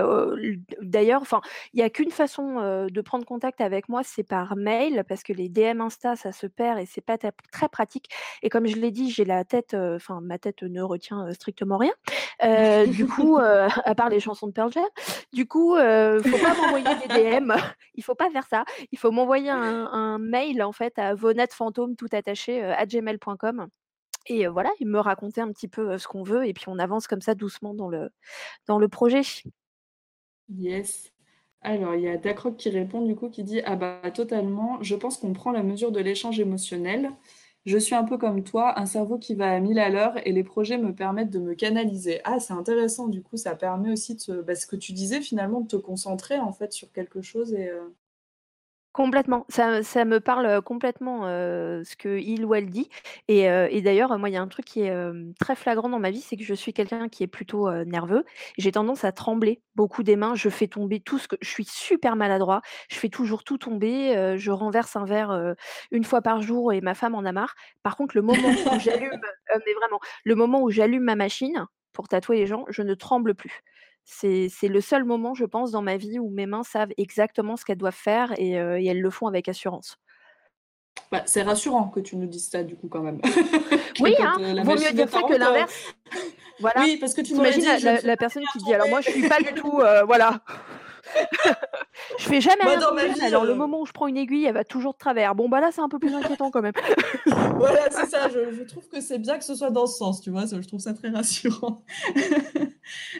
d'ailleurs, 0.80 1.20
enfin, 1.22 1.40
il 1.72 1.80
y 1.80 1.82
a 1.82 1.90
qu'une 1.90 2.10
façon, 2.10 2.86
de 2.88 3.00
prendre 3.00 3.24
contact 3.24 3.60
avec 3.60 3.88
moi, 3.88 4.02
c'est 4.04 4.22
par 4.22 4.56
mail 4.56 5.04
parce 5.08 5.22
que 5.22 5.32
les 5.32 5.48
DM 5.48 5.80
Insta, 5.80 6.16
ça 6.16 6.32
se 6.32 6.46
perd 6.46 6.78
et 6.78 6.86
c'est 6.86 7.00
pas 7.00 7.18
très 7.18 7.68
pratique 7.68 8.08
et 8.42 8.48
comme 8.48 8.66
je 8.66 8.76
l'ai 8.76 8.90
dit, 8.90 9.10
j'ai 9.10 9.24
la 9.24 9.44
tête, 9.44 9.74
enfin 9.74 10.20
ma 10.22 10.38
tête 10.38 10.62
ne 10.62 10.82
retient, 10.82 11.30
strictement 11.32 11.78
rien. 11.78 12.86
du 12.86 13.06
coup, 13.06 13.38
à 13.38 13.94
part 13.94 14.08
les 14.08 14.20
chansons 14.20 14.46
de 14.46 14.52
Pearl 14.52 14.72
Jam, 14.72 14.84
du 15.32 15.46
coup, 15.46 15.76
ne 15.76 16.20
faut 16.24 16.38
pas 16.38 16.54
m'envoyer 16.54 17.06
des 17.06 17.40
DM, 17.40 17.52
il 17.94 18.04
faut 18.04 18.14
pas 18.14 18.30
faire 18.30 18.46
ça. 18.46 18.64
Il 18.92 18.98
faut 18.98 19.10
m'envoyer 19.10 19.50
un 19.50 20.18
mail 20.18 20.62
en 20.62 20.72
fait 20.72 20.98
à 20.98 21.14
vonetfantôme 21.14 21.96
tout 21.96 22.08
attaché, 22.12 22.62
à 22.62 22.86
gmail.com 22.86 23.68
et 24.26 24.46
voilà, 24.46 24.70
il 24.80 24.88
me 24.88 24.98
racontait 24.98 25.40
un 25.40 25.52
petit 25.52 25.68
peu, 25.68 25.98
ce 25.98 26.06
qu'on 26.08 26.22
veut 26.22 26.46
et 26.46 26.52
puis 26.52 26.64
on 26.68 26.78
avance 26.78 27.06
comme 27.06 27.20
ça 27.20 27.34
doucement 27.34 27.74
dans 27.74 27.88
le 27.88 28.10
dans 28.66 28.78
le 28.78 28.88
projet. 28.88 29.22
Yes. 30.48 31.12
Alors, 31.62 31.94
il 31.94 32.02
y 32.02 32.08
a 32.08 32.16
Dacroc 32.16 32.56
qui 32.56 32.70
répond 32.70 33.02
du 33.02 33.14
coup, 33.14 33.28
qui 33.30 33.44
dit 33.44 33.60
Ah 33.64 33.76
bah 33.76 34.00
totalement, 34.12 34.82
je 34.82 34.96
pense 34.96 35.18
qu'on 35.18 35.32
prend 35.32 35.52
la 35.52 35.62
mesure 35.62 35.92
de 35.92 36.00
l'échange 36.00 36.40
émotionnel. 36.40 37.10
Je 37.64 37.78
suis 37.78 37.94
un 37.94 38.04
peu 38.04 38.18
comme 38.18 38.42
toi, 38.42 38.78
un 38.80 38.86
cerveau 38.86 39.18
qui 39.18 39.34
va 39.36 39.52
à 39.52 39.60
mille 39.60 39.78
à 39.78 39.88
l'heure 39.88 40.14
et 40.26 40.32
les 40.32 40.42
projets 40.42 40.78
me 40.78 40.94
permettent 40.94 41.30
de 41.30 41.38
me 41.38 41.54
canaliser. 41.54 42.20
Ah, 42.24 42.40
c'est 42.40 42.54
intéressant, 42.54 43.06
du 43.06 43.22
coup, 43.22 43.36
ça 43.36 43.54
permet 43.54 43.92
aussi 43.92 44.16
de 44.16 44.42
bah, 44.42 44.56
ce 44.56 44.66
que 44.66 44.74
tu 44.76 44.92
disais 44.92 45.20
finalement, 45.20 45.60
de 45.60 45.68
te 45.68 45.76
concentrer 45.76 46.38
en 46.40 46.52
fait 46.52 46.72
sur 46.72 46.90
quelque 46.92 47.22
chose 47.22 47.54
et, 47.54 47.70
Complètement, 48.94 49.46
ça 49.48 49.82
ça 49.82 50.04
me 50.04 50.20
parle, 50.20 50.60
complètement, 50.60 51.22
ce 51.22 51.96
qu'il 51.96 52.44
ou 52.44 52.54
elle 52.54 52.68
dit 52.68 52.90
et 53.28 53.80
d'ailleurs, 53.80 54.18
moi, 54.18 54.28
il 54.28 54.34
y 54.34 54.36
a 54.36 54.42
un 54.42 54.48
truc 54.48 54.66
qui 54.66 54.82
est, 54.82 54.94
très 55.40 55.56
flagrant 55.56 55.88
dans 55.88 55.98
ma 55.98 56.10
vie, 56.10 56.20
c'est 56.20 56.36
que 56.36 56.44
je 56.44 56.52
suis 56.52 56.74
quelqu'un 56.74 57.08
qui 57.08 57.22
est 57.22 57.26
plutôt, 57.26 57.70
nerveux. 57.86 58.24
J'ai 58.58 58.70
tendance 58.72 59.04
à 59.04 59.12
trembler 59.12 59.62
beaucoup 59.76 60.02
des 60.02 60.16
mains, 60.16 60.34
je 60.34 60.50
fais 60.50 60.68
tomber 60.68 61.00
tout 61.00 61.18
ce 61.18 61.26
que 61.26 61.36
je 61.40 61.48
suis 61.48 61.64
super 61.64 62.16
maladroit, 62.16 62.60
je 62.90 62.96
fais 62.96 63.08
toujours 63.08 63.44
tout 63.44 63.56
tomber, 63.56 64.36
je 64.36 64.50
renverse 64.50 64.94
un 64.94 65.06
verre, 65.06 65.54
1 65.90 66.04
fois 66.04 66.20
par 66.20 66.42
jour 66.42 66.70
et 66.74 66.82
ma 66.82 66.94
femme 66.94 67.14
en 67.14 67.24
a 67.24 67.32
marre. 67.32 67.54
Par 67.82 67.96
contre, 67.96 68.14
le 68.14 68.20
moment 68.22 68.48
où 68.50 68.78
j'allume, 68.78 69.10
mais 69.66 69.72
vraiment, 69.80 70.00
le 70.24 70.34
moment 70.34 70.60
où 70.62 70.70
j'allume 70.70 71.04
ma 71.04 71.16
machine 71.16 71.64
pour 71.94 72.08
tatouer 72.08 72.38
les 72.38 72.46
gens, 72.46 72.66
je 72.68 72.82
ne 72.82 72.92
tremble 72.94 73.34
plus. 73.34 73.62
C'est 74.04 74.48
le 74.68 74.80
seul 74.80 75.04
moment, 75.04 75.34
je 75.34 75.44
pense, 75.44 75.70
dans 75.70 75.82
ma 75.82 75.96
vie 75.96 76.18
où 76.18 76.30
mes 76.30 76.46
mains 76.46 76.62
savent 76.62 76.92
exactement 76.96 77.56
ce 77.56 77.64
qu'elles 77.64 77.78
doivent 77.78 77.94
faire 77.94 78.32
et 78.38 78.50
elles 78.50 79.00
le 79.00 79.10
font 79.10 79.26
avec 79.26 79.48
assurance. 79.48 79.98
Bah, 81.10 81.22
c'est 81.26 81.42
rassurant 81.42 81.88
que 81.88 82.00
tu 82.00 82.16
nous 82.16 82.26
dises 82.26 82.48
ça 82.48 82.62
du 82.62 82.76
coup 82.76 82.88
quand 82.88 83.00
même. 83.00 83.20
Oui, 84.00 84.14
hein, 84.18 84.36
vaut 84.64 84.74
mieux 84.74 84.92
dire 84.92 85.08
ça 85.08 85.22
que 85.22 85.34
l'inverse. 85.34 85.94
Voilà. 86.60 86.80
Oui, 86.80 86.96
parce 86.96 87.12
que 87.14 87.20
tu 87.20 87.34
dit, 87.34 87.84
la 87.84 88.00
la 88.00 88.16
personne 88.16 88.44
qui 88.52 88.58
dit: 88.58 88.72
«Alors 88.72 88.88
moi 88.88 89.00
je 89.02 89.10
suis 89.10 89.28
pas 89.28 89.38
du 89.40 89.52
tout, 89.52 89.80
voilà». 90.06 90.40
Je 92.18 92.24
fais 92.24 92.40
jamais 92.40 92.64
Moi, 92.64 92.72
rien 92.72 92.80
dans 92.80 92.94
ma 92.94 93.02
tomber, 93.02 93.14
vie, 93.14 93.26
alors 93.26 93.44
le 93.44 93.52
heu 93.52 93.56
moment 93.56 93.80
où 93.80 93.86
je 93.86 93.92
prends 93.92 94.06
une 94.06 94.16
aiguille, 94.16 94.44
elle 94.44 94.54
va 94.54 94.64
toujours 94.64 94.92
de 94.94 94.98
travers. 94.98 95.34
Bon, 95.34 95.48
bah, 95.48 95.60
là, 95.60 95.70
c'est 95.72 95.80
un 95.80 95.88
peu 95.88 95.98
plus 95.98 96.14
inquiétant 96.14 96.50
quand 96.50 96.62
même. 96.62 96.72
Voilà, 97.58 97.90
c'est 97.90 98.06
ça, 98.06 98.28
je 98.28 98.52
je 98.52 98.62
trouve 98.64 98.88
que 98.88 99.00
c'est 99.00 99.18
bien 99.18 99.38
que 99.38 99.44
ce 99.44 99.54
soit 99.54 99.70
dans 99.70 99.86
ce 99.86 99.96
sens, 99.98 100.20
tu 100.20 100.30
vois? 100.30 100.46
Je 100.46 100.66
trouve 100.66 100.80
ça 100.80 100.94
très 100.94 101.10
rassurant. 101.10 101.84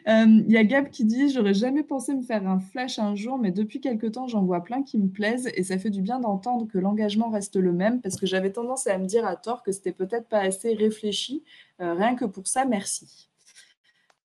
Hem, 0.04 0.44
il 0.48 0.52
y 0.52 0.56
a 0.56 0.64
Gab 0.64 0.88
qui 0.90 1.04
dit: 1.04 1.30
«J'aurais 1.30 1.54
jamais 1.54 1.82
pensé 1.84 2.14
me 2.14 2.22
faire 2.22 2.46
un 2.48 2.58
flash 2.58 2.98
un 2.98 3.14
jour, 3.14 3.38
mais 3.38 3.52
depuis 3.52 3.80
quelque 3.80 4.06
temps, 4.06 4.26
j'en 4.26 4.42
vois 4.42 4.62
plein 4.62 4.82
qui 4.82 4.98
me 4.98 5.08
plaisent 5.08 5.48
et 5.54 5.62
ça 5.62 5.78
fait 5.78 5.90
du 5.90 6.02
bien 6.02 6.18
d'entendre 6.18 6.66
que 6.66 6.78
l'engagement 6.78 7.30
reste 7.30 7.56
le 7.56 7.72
même 7.72 8.00
parce 8.00 8.16
que 8.16 8.26
j'avais 8.26 8.50
tendance 8.52 8.86
à 8.86 8.98
me 8.98 9.06
dire 9.06 9.24
à 9.26 9.36
tort 9.36 9.62
que 9.62 9.70
c'était 9.70 9.92
peut-être 9.92 10.28
pas 10.28 10.40
assez 10.40 10.74
réfléchi. 10.74 11.44
Heu, 11.80 11.92
rien 11.92 12.16
que 12.16 12.24
pour 12.24 12.46
ça, 12.46 12.64
merci». 12.64 13.28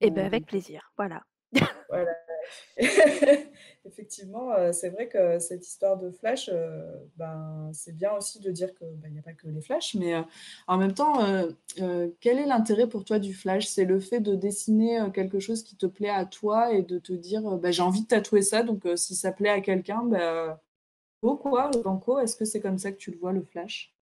Et 0.02 0.10
bah, 0.10 0.22
Heu, 0.22 0.26
avec 0.26 0.46
plaisir, 0.46 0.92
voilà. 0.98 1.24
Voilà. 1.90 2.12
Effectivement, 3.86 4.54
heu, 4.58 4.72
c'est 4.74 4.90
vrai 4.90 5.08
que 5.08 5.40
cette 5.40 5.66
histoire 5.68 5.98
de 5.98 6.12
flash, 6.12 6.50
heu, 6.50 7.10
ben, 7.16 7.72
c'est 7.74 7.96
bien 7.96 8.14
aussi 8.14 8.40
de 8.40 8.52
dire 8.52 8.74
que, 8.76 8.86
bah, 8.96 9.08
il 9.10 9.16
y 9.16 9.20
a 9.20 9.22
pas 9.22 9.34
que 9.34 9.48
les 9.48 9.62
flashs, 9.62 9.96
mais, 9.96 10.14
heu, 10.16 10.24
en 10.68 10.78
même 10.78 10.94
temps, 10.94 11.16
quel 12.20 12.40
est 12.40 12.46
l'intérêt 12.46 12.88
pour 12.88 13.06
toi 13.06 13.20
du 13.20 13.34
flash? 13.34 13.66
C'est 13.68 13.86
le 13.86 14.00
fait 14.00 14.20
de 14.20 14.36
dessiner, 14.36 15.00
quelque 15.14 15.40
chose 15.40 15.64
qui 15.64 15.76
te 15.78 15.86
plaît 15.86 16.10
à 16.10 16.26
toi 16.26 16.72
et 16.74 16.84
de 16.84 17.00
te 17.00 17.14
dire, 17.14 17.42
«Bah, 17.58 17.72
j'ai 17.72 17.82
envie 17.82 18.02
de 18.04 18.08
tatouer 18.08 18.42
ça, 18.42 18.64
donc 18.64 18.84
si 18.96 19.16
ça 19.16 19.32
plaît 19.32 19.50
à 19.50 19.62
quelqu'un, 19.62 20.04
bah, 20.04 20.62
go 21.24 21.38
quoi, 21.38 21.72
banco». 21.84 22.20
Est-ce 22.20 22.36
que 22.38 22.46
c'est 22.46 22.62
comme 22.62 22.80
ça 22.80 22.92
que 22.94 22.98
tu 22.98 23.12
le 23.12 23.18
vois, 23.20 23.34
le 23.34 23.44
flash? 23.44 23.96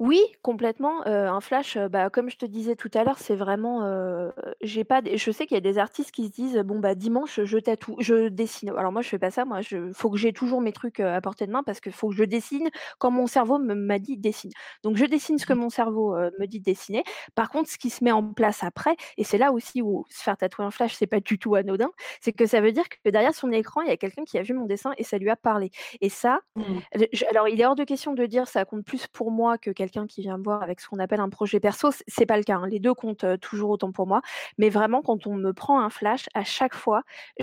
Oui, 0.00 0.20
complètement, 0.42 1.00
heu, 1.08 1.26
un 1.26 1.40
flash, 1.40 1.76
heu, 1.76 1.88
bah, 1.88 2.08
comme 2.08 2.30
je 2.30 2.36
te 2.36 2.46
disais 2.46 2.76
tout 2.76 2.88
à 2.94 3.02
l'heure, 3.02 3.18
c'est 3.18 3.34
vraiment, 3.34 3.84
heu, 3.84 4.32
j'ai 4.60 4.84
pas 4.84 5.02
des 5.02 5.16
je 5.18 5.32
sais 5.32 5.44
qu'il 5.44 5.56
y 5.56 5.58
a 5.58 5.60
des 5.60 5.76
artistes 5.76 6.12
qui 6.12 6.26
se 6.26 6.30
disent: 6.30 6.56
«Bon, 6.58 6.78
bah, 6.78 6.94
dimanche, 6.94 7.40
je 7.42 7.58
tatoue, 7.58 7.96
je 7.98 8.28
dessine». 8.28 8.70
Alors 8.78 8.92
moi, 8.92 9.02
je 9.02 9.08
fais 9.08 9.18
pas 9.18 9.32
ça, 9.32 9.44
moi, 9.44 9.60
je 9.60 9.90
faut 9.92 10.08
que 10.08 10.16
j'ai 10.16 10.32
toujours 10.32 10.60
mes 10.60 10.70
trucs, 10.72 11.00
heu, 11.00 11.08
à 11.08 11.20
portée 11.20 11.48
de 11.48 11.50
main 11.52 11.64
parce 11.64 11.80
qu'il 11.80 11.90
faut 11.92 12.10
que 12.10 12.14
je 12.14 12.22
dessine 12.22 12.68
quand 13.00 13.10
mon 13.10 13.26
cerveau 13.26 13.58
me 13.58 13.74
m'a 13.74 13.98
dit: 13.98 14.16
«Dessine». 14.16 14.52
Donc 14.84 14.96
je 14.96 15.04
dessine 15.04 15.36
ce 15.36 15.46
que 15.46 15.52
mon 15.52 15.68
cerveau, 15.68 16.14
heu, 16.16 16.30
me 16.38 16.46
dit 16.46 16.60
de 16.60 16.64
dessiner. 16.64 17.02
Par 17.34 17.50
contre, 17.50 17.68
ce 17.68 17.76
qui 17.76 17.90
se 17.90 18.04
met 18.04 18.12
en 18.12 18.22
place 18.32 18.62
après 18.62 18.94
et 19.16 19.24
c'est 19.24 19.38
là 19.38 19.50
aussi 19.52 19.82
où 19.82 20.04
se 20.10 20.22
faire 20.22 20.36
tatouer 20.36 20.64
un 20.64 20.70
flash, 20.70 20.94
c'est 20.94 21.08
pas 21.08 21.18
du 21.18 21.40
tout 21.40 21.56
anodin, 21.56 21.90
c'est 22.20 22.32
que 22.32 22.46
ça 22.46 22.60
veut 22.60 22.70
dire 22.70 22.84
que 22.88 23.10
derrière 23.10 23.34
son 23.34 23.50
écran, 23.50 23.80
il 23.82 23.88
y 23.88 23.90
a 23.92 23.96
quelqu'un 23.96 24.22
qui 24.24 24.38
a 24.38 24.42
vu 24.42 24.54
mon 24.54 24.66
dessin 24.66 24.92
et 24.96 25.02
ça 25.02 25.18
lui 25.18 25.28
a 25.30 25.34
parlé 25.36 25.70
et 26.00 26.08
ça, 26.08 26.38
Mmh. 26.56 26.82
Je 27.12 27.24
alors 27.26 27.48
il 27.48 27.60
est 27.60 27.66
hors 27.66 27.74
de 27.74 27.84
question 27.84 28.14
de 28.14 28.24
dire 28.26 28.48
ça 28.48 28.64
compte 28.64 28.84
plus 28.84 29.06
pour 29.06 29.30
moi 29.30 29.58
que 29.58 29.70
quelqu'un 29.88 30.06
qui 30.06 30.20
vient 30.22 30.38
me 30.38 30.44
voir 30.44 30.62
avec 30.62 30.80
ce 30.80 30.88
qu'on 30.88 30.98
appelle 30.98 31.20
un 31.20 31.28
projet 31.30 31.60
perso, 31.60 31.90
c'est 32.06 32.26
pas 32.26 32.36
le 32.36 32.42
cas, 32.44 32.56
hein. 32.56 32.66
Les 32.68 32.78
2 32.80 32.94
comptent, 32.94 33.24
toujours 33.40 33.70
autant 33.70 33.92
pour 33.92 34.06
moi. 34.06 34.20
Mais 34.58 34.68
vraiment 34.70 35.02
quand 35.02 35.26
on 35.26 35.34
me 35.34 35.52
prend 35.52 35.80
un 35.80 35.90
flash, 35.90 36.28
à 36.34 36.44
chaque 36.44 36.74
fois, 36.74 37.02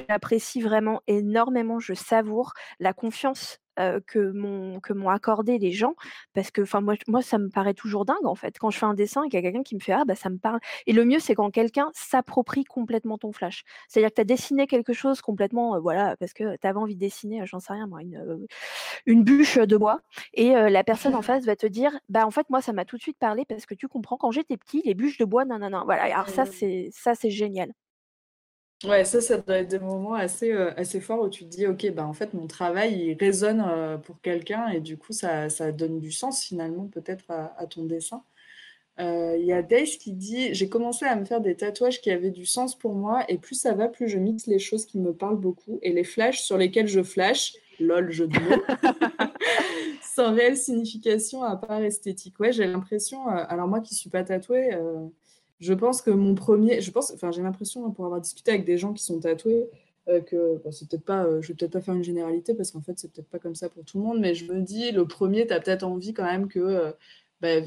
j'apprécie 0.09 0.61
vraiment 0.61 1.01
énormément, 1.07 1.79
je 1.79 1.93
savoure 1.93 2.53
la 2.79 2.93
confiance, 2.93 3.59
que 4.07 4.31
m'ont 4.31 4.79
que 4.79 4.93
m'ont 4.93 5.09
accordé 5.09 5.57
les 5.59 5.71
gens 5.71 5.95
parce 6.33 6.51
que 6.51 6.61
enfin 6.61 6.81
moi 6.81 6.95
moi 7.07 7.21
ça 7.21 7.37
me 7.37 7.49
paraît 7.49 7.73
toujours 7.73 8.05
dingue 8.05 8.25
en 8.25 8.35
fait. 8.35 8.57
Quand 8.59 8.69
je 8.69 8.77
fais 8.77 8.85
un 8.85 8.93
dessin 8.93 9.23
et 9.23 9.29
qu'il 9.29 9.37
y 9.39 9.39
a 9.39 9.41
quelqu'un 9.43 9.63
qui 9.63 9.75
me 9.75 9.79
fait: 9.81 9.93
«Ah 9.93 10.05
bah 10.05 10.15
ça 10.15 10.29
me 10.29 10.37
parle» 10.37 10.59
et 10.87 10.93
le 10.93 11.05
mieux 11.05 11.19
c'est 11.19 11.35
quand 11.35 11.51
quelqu'un 11.51 11.89
s'approprie 11.93 12.63
complètement 12.65 13.17
ton 13.17 13.31
flash. 13.31 13.63
C'est-à-dire 13.87 14.09
que 14.09 14.15
tu 14.15 14.21
as 14.21 14.25
dessiné 14.25 14.67
quelque 14.67 14.93
chose 14.93 15.21
complètement, 15.21 15.79
voilà, 15.81 16.15
parce 16.17 16.33
que 16.33 16.57
tu 16.57 16.67
avais 16.67 16.79
envie 16.79 16.95
de 16.95 16.99
dessiner, 16.99 17.45
j'en 17.45 17.59
sais 17.59 17.73
rien 17.73 17.87
moi, 17.87 18.01
une, 18.01 18.45
une 19.05 19.23
bûche, 19.23 19.57
de 19.57 19.77
bois 19.77 20.01
et 20.33 20.49
la 20.53 20.83
personne 20.83 21.15
en 21.15 21.21
face 21.23 21.45
va 21.45 21.55
te 21.55 21.67
dire: 21.67 21.91
«Bah, 22.09 22.25
en 22.25 22.31
fait, 22.31 22.49
moi, 22.49 22.61
ça 22.61 22.73
m'a 22.73 22.85
tout 22.85 22.97
de 22.97 23.01
suite 23.01 23.17
parlé 23.19 23.45
parce 23.45 23.65
que 23.65 23.73
tu 23.75 23.87
comprends, 23.87 24.17
quand 24.17 24.31
j'étais 24.31 24.57
petit, 24.57 24.81
les 24.85 24.93
bûches 24.95 25.17
de 25.17 25.25
bois, 25.25 25.45
nin 25.45 25.59
Voilà, 25.85 26.03
alors 26.03 26.29
ça, 26.29 26.45
Mmh. 26.45 26.51
c'est 26.51 26.89
ça, 26.91 27.15
c'est 27.15 27.31
génial. 27.31 27.71
Ouais, 28.87 29.05
ça, 29.05 29.21
ça 29.21 29.37
doit 29.37 29.57
être 29.57 29.69
des 29.69 29.79
moments 29.79 30.13
assez, 30.15 30.51
heu, 30.51 30.77
assez 30.77 30.99
forts 30.99 31.21
où 31.21 31.29
tu 31.29 31.45
te 31.45 31.49
dis: 31.49 31.65
«OK, 31.65 31.89
bah, 31.91 32.05
en 32.05 32.13
fait, 32.13 32.33
mon 32.33 32.45
travail, 32.45 32.93
il 33.11 33.13
résonne, 33.17 33.61
heu, 33.61 33.97
pour 34.01 34.19
quelqu'un» 34.21 34.67
et 34.67 34.81
du 34.81 34.97
coup, 34.97 35.13
ça 35.13 35.49
ça 35.49 35.71
donne 35.71 35.99
du 35.99 36.11
sens 36.11 36.43
finalement 36.43 36.87
peut-être 36.87 37.23
à 37.31 37.65
ton 37.67 37.85
dessin. 37.85 38.23
Heu, 38.99 39.37
il 39.39 39.45
y 39.45 39.53
a 39.53 39.61
Dace 39.63 39.97
qui 39.97 40.13
dit: 40.13 40.53
«J'ai 40.55 40.69
commencé 40.69 41.05
à 41.05 41.15
me 41.15 41.25
faire 41.25 41.41
des 41.41 41.55
tatouages 41.55 42.01
qui 42.01 42.11
avaient 42.11 42.31
du 42.31 42.45
sens 42.45 42.77
pour 42.77 42.95
moi 42.95 43.25
et 43.29 43.37
plus 43.39 43.55
ça 43.55 43.73
va, 43.73 43.89
plus 43.89 44.09
je 44.09 44.17
mixe 44.19 44.47
les 44.47 44.59
choses 44.59 44.85
qui 44.85 44.99
me 44.99 45.13
parlent 45.13 45.39
beaucoup 45.39 45.79
et 45.83 45.93
les 45.93 46.03
flashs 46.05 46.41
sur 46.41 46.57
lesquels 46.57 46.87
je 46.87 47.03
flash, 47.03 47.53
lol, 47.79 48.09
de 48.09 48.39
mots, 48.39 48.63
sans 50.01 50.33
réelle 50.33 50.57
signification 50.57 51.43
à 51.43 51.55
part 51.57 51.81
esthétique». 51.83 52.39
Ouais, 52.39 52.51
j'ai 52.53 52.67
l'impression, 52.67 53.27
alors 53.27 53.67
moi 53.67 53.81
qui 53.81 53.95
suis 53.95 54.09
pas 54.09 54.23
tatouée, 54.23 54.71
je 55.59 55.73
pense 55.73 56.01
que 56.01 56.11
mon 56.11 56.35
premier, 56.35 56.81
je 56.81 56.91
pense 56.91 57.11
enfin 57.13 57.31
j'ai 57.31 57.41
l'impression, 57.41 57.85
hein, 57.85 57.91
pour 57.91 58.05
avoir 58.05 58.21
discuté 58.21 58.51
avec 58.51 58.65
des 58.65 58.77
gens 58.77 58.93
qui 58.93 59.03
sont 59.03 59.19
tatoués, 59.19 59.69
heu, 60.09 60.21
que 60.21 60.57
bon 60.63 60.71
c'est 60.71 60.87
peut-être 60.89 61.05
pas, 61.05 61.25
heu, 61.27 61.41
je 61.41 61.49
vais 61.49 61.53
peut-être 61.55 61.73
pas 61.73 61.81
faire 61.81 61.93
une 61.95 62.03
généralité 62.03 62.53
parce 62.55 62.71
qu'en 62.71 62.81
fait 62.81 62.97
c'est 62.99 63.11
peut-être 63.11 63.29
pas 63.29 63.39
comme 63.39 63.55
ça 63.55 63.69
pour 63.69 63.83
tout 63.85 63.97
le 63.99 64.03
monde, 64.05 64.19
mais 64.19 64.35
je 64.35 64.51
me 64.51 64.61
dis 64.61 64.91
le 64.91 65.07
premier, 65.07 65.47
tu 65.47 65.53
as 65.53 65.59
peut-être 65.61 65.83
envie 65.83 66.13
quand 66.13 66.25
même 66.25 66.47
que, 66.47 66.59
heu, 66.59 66.93
bah, 67.41 67.61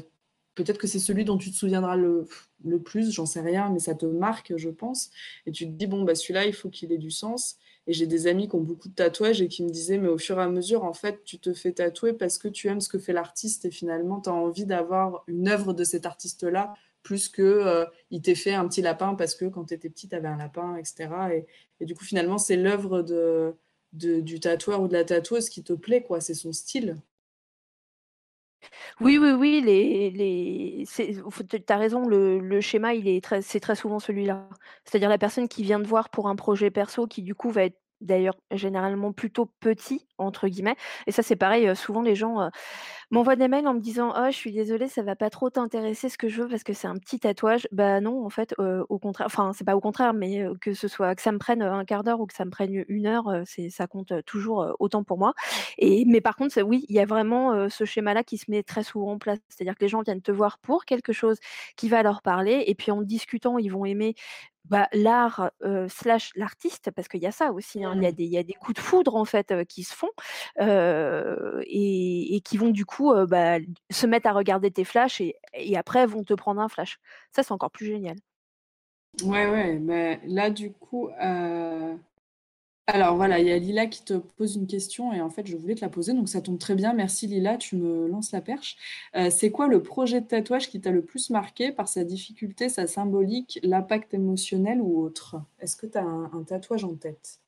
peut-être 0.55 0.77
que 0.77 0.87
c'est 0.87 0.99
celui 0.99 1.25
dont 1.25 1.37
tu 1.37 1.51
te 1.51 1.55
souviendras 1.55 1.95
le 1.95 2.27
le 2.65 2.79
plus, 2.81 3.11
j'en 3.13 3.25
sais 3.25 3.39
rien, 3.41 3.69
mais 3.71 3.79
ça 3.79 3.95
te 3.95 4.05
marque, 4.05 4.53
je 4.57 4.69
pense. 4.69 5.11
Et 5.45 5.51
tu 5.53 5.65
te 5.65 5.71
dis: 5.71 5.87
«Bon, 5.87 6.03
bah, 6.03 6.13
celui-là, 6.15 6.45
il 6.45 6.53
faut 6.53 6.69
qu'il 6.69 6.91
ait 6.91 6.97
du 6.97 7.09
sens» 7.11 7.57
et 7.87 7.93
j'ai 7.93 8.05
des 8.05 8.27
amis 8.27 8.49
qui 8.49 8.55
ont 8.55 8.61
beaucoup 8.61 8.89
de 8.89 8.93
tatouages 8.93 9.41
et 9.41 9.47
qui 9.47 9.63
me 9.63 9.69
disaient: 9.69 9.97
«Mais 9.97 10.09
au 10.09 10.17
fur 10.17 10.37
et 10.39 10.43
à 10.43 10.49
mesure, 10.49 10.83
en 10.83 10.91
fait, 10.93 11.23
tu 11.23 11.39
te 11.39 11.53
fais 11.53 11.71
tatouer 11.71 12.11
parce 12.13 12.37
que 12.37 12.49
tu 12.49 12.67
aimes 12.67 12.81
ce 12.81 12.89
que 12.89 12.99
fait 12.99 13.13
l'artiste 13.13 13.63
et 13.65 13.71
finalement, 13.71 14.19
tu 14.21 14.29
as 14.29 14.33
envie 14.33 14.65
d'avoir 14.65 15.23
une 15.27 15.47
œuvre 15.47 15.73
de 15.73 15.83
cet 15.85 16.05
artiste-là 16.05 16.73
plus 17.03 17.29
que, 17.29 17.41
heu, 17.43 17.87
il 18.11 18.21
t'ait 18.21 18.35
fait 18.35 18.53
un 18.53 18.67
petit 18.67 18.81
lapin 18.81 19.15
parce 19.15 19.35
que 19.35 19.45
quand 19.45 19.65
tu 19.65 19.73
étais 19.73 19.89
petit, 19.89 20.09
tu 20.09 20.15
avais 20.15 20.27
un 20.27 20.37
lapin» 20.37 20.75
et 20.77 20.83
cetera 20.85 21.33
et 21.33 21.45
du 21.85 21.95
coup, 21.95 22.03
finalement, 22.05 22.37
c'est 22.37 22.57
l'œuvre 22.57 23.01
de 23.03 23.55
de 23.93 24.19
du 24.21 24.39
tatoueur 24.39 24.81
ou 24.81 24.87
de 24.87 24.93
la 24.93 25.03
tatoueuse 25.05 25.49
qui 25.49 25.63
te 25.63 25.73
plaît, 25.73 26.03
quoi, 26.03 26.21
c'est 26.21 26.33
son 26.35 26.51
style. 26.53 26.97
Oui, 28.99 29.17
oui, 29.17 29.31
oui, 29.31 29.61
les 29.61 30.09
les 30.11 30.85
tu 31.49 31.63
as 31.73 31.77
raison, 31.77 32.07
le 32.07 32.39
le 32.39 32.61
schéma, 32.61 32.93
il 32.93 33.07
est 33.07 33.23
très 33.23 33.41
c'est 33.41 33.59
très 33.59 33.75
souvent 33.75 33.99
celui-là. 33.99 34.49
C'est-à-dire 34.85 35.09
la 35.09 35.17
personne 35.17 35.47
qui 35.47 35.63
vient 35.63 35.81
te 35.81 35.87
voir 35.87 36.09
pour 36.09 36.27
un 36.27 36.35
projet 36.35 36.71
perso 36.71 37.07
qui, 37.07 37.21
du 37.23 37.35
coup, 37.35 37.49
va 37.51 37.63
être 37.65 37.79
d'ailleurs 38.01 38.35
généralement 38.51 39.11
plutôt 39.13 39.45
petit 39.59 40.07
entre 40.19 40.47
guillemets 40.47 40.75
et 41.07 41.11
ça, 41.11 41.23
c'est 41.23 41.35
pareil, 41.37 41.75
souvent 41.75 42.01
les 42.01 42.15
gens, 42.15 42.49
m'envoient 43.11 43.35
des 43.37 43.47
mails 43.49 43.67
en 43.67 43.73
me 43.75 43.79
disant: 43.81 44.13
«Oh, 44.17 44.27
je 44.31 44.35
suis 44.37 44.51
désolée, 44.53 44.87
ça 44.89 45.03
va 45.03 45.15
pas 45.15 45.29
trop 45.31 45.49
t'intéresser 45.51 46.09
ce 46.09 46.17
que 46.17 46.29
je 46.29 46.43
veux 46.43 46.49
parce 46.49 46.63
que 46.63 46.73
c'est 46.73 46.87
un 46.87 46.95
petit 46.97 47.19
tatouage». 47.19 47.67
Bah 47.73 48.01
non, 48.01 48.25
en 48.25 48.29
fait, 48.29 48.55
au 48.89 48.99
contraire 48.99 49.27
enfin, 49.27 49.53
c'est 49.53 49.65
pas 49.65 49.75
au 49.77 49.81
contraire, 49.81 50.13
mais 50.13 50.45
que 50.61 50.73
ce 50.73 50.87
soit 50.89 51.15
que 51.15 51.21
ça 51.23 51.31
me 51.33 51.39
prenne, 51.39 51.61
heu, 51.63 51.67
1/4 51.71 52.03
d'heure 52.03 52.19
ou 52.21 52.27
que 52.27 52.33
ça 52.35 52.45
me 52.45 52.51
prenne, 52.51 52.85
une 52.89 53.07
heure, 53.07 53.29
heu, 53.31 53.43
c'est 53.45 53.69
ça 53.71 53.87
compte, 53.87 54.13
toujours, 54.25 54.75
autant 54.79 55.03
pour 55.03 55.17
moi 55.19 55.33
et 55.79 56.05
mais 56.07 56.21
par 56.21 56.35
contre, 56.37 56.61
oui, 56.63 56.85
il 56.89 56.95
y 56.95 56.99
a 57.01 57.05
vraiment, 57.05 57.69
ce 57.69 57.85
schéma-là 57.85 58.23
qui 58.23 58.37
se 58.37 58.51
met 58.51 58.63
très 58.63 58.83
souvent 58.83 59.13
en 59.13 59.19
place. 59.19 59.39
C'est-à-dire 59.49 59.75
que 59.75 59.81
les 59.83 59.89
gens 59.89 60.01
viennent 60.03 60.21
te 60.21 60.31
voir 60.33 60.59
pour 60.59 60.85
quelque 60.85 61.13
chose 61.13 61.37
qui 61.77 61.89
va 61.89 62.03
leur 62.03 62.21
parler 62.23 62.63
et 62.67 62.75
puis 62.75 62.91
en 62.91 63.01
discutant, 63.03 63.57
ils 63.59 63.69
vont 63.71 63.85
aimer, 63.85 64.15
bah, 64.65 64.87
l'art, 64.93 65.51
slash 65.89 66.31
l'artiste 66.35 66.91
parce 66.95 67.07
qu'il 67.09 67.21
y 67.21 67.27
a 67.27 67.31
ça 67.33 67.51
aussi, 67.53 67.83
hein. 67.85 67.93
Il 67.97 68.03
y 68.03 68.07
a 68.07 68.11
des 68.13 68.25
il 68.25 68.31
y 68.31 68.37
a 68.39 68.43
des 68.43 68.53
coups 68.55 68.75
de 68.77 68.81
foudre 68.81 69.15
en 69.17 69.25
fait, 69.25 69.53
qui 69.69 69.83
se 69.83 69.95
font, 69.95 70.08
et 70.59 72.41
qui 72.43 72.57
vont 72.57 72.69
du 72.69 72.85
coup, 72.85 73.13
bah, 73.27 73.57
se 73.89 74.05
mettre 74.07 74.27
à 74.27 74.33
regarder 74.33 74.71
tes 74.71 74.83
flashs 74.83 75.21
et 75.21 75.77
après 75.77 76.05
vont 76.05 76.23
te 76.23 76.33
prendre 76.33 76.61
un 76.61 76.69
flash. 76.69 76.99
Ça, 77.31 77.43
c'est 77.43 77.51
encore 77.51 77.71
plus 77.71 77.85
génial. 77.85 78.17
Ouais, 79.23 79.49
ouais, 79.49 79.79
mais 79.79 80.19
là, 80.25 80.49
du 80.49 80.71
coup, 80.71 81.09
alors 82.91 83.15
voilà, 83.15 83.39
il 83.39 83.47
y 83.47 83.51
a 83.51 83.57
Lila 83.57 83.85
qui 83.85 84.03
te 84.03 84.13
pose 84.13 84.55
une 84.55 84.65
question 84.65 85.13
et 85.13 85.21
en 85.21 85.29
fait, 85.29 85.45
je 85.45 85.55
voulais 85.55 85.75
te 85.75 85.81
la 85.81 85.89
poser, 85.89 86.13
donc 86.13 86.27
ça 86.27 86.41
tombe 86.41 86.57
très 86.57 86.73
bien. 86.73 86.93
Merci 86.93 87.27
Lila, 87.27 87.57
tu 87.57 87.75
me 87.75 88.07
lances 88.07 88.31
la 88.31 88.41
perche. 88.41 88.77
C'est 89.29 89.51
quoi 89.51 89.67
le 89.67 89.83
projet 89.83 90.21
de 90.21 90.27
tatouage 90.27 90.69
qui 90.69 90.81
t'a 90.81 90.91
le 90.91 91.03
plus 91.03 91.29
marqué 91.29 91.71
par 91.71 91.87
sa 91.87 92.03
difficulté, 92.03 92.69
sa 92.69 92.87
symbolique, 92.87 93.59
l'impact 93.61 94.13
émotionnel 94.13 94.79
ou 94.81 95.03
autre? 95.03 95.37
Est-ce 95.59 95.75
que 95.75 95.85
tu 95.85 95.97
as 95.97 96.03
un 96.03 96.43
tatouage 96.43 96.83
en 96.83 96.95
tête? 96.95 97.39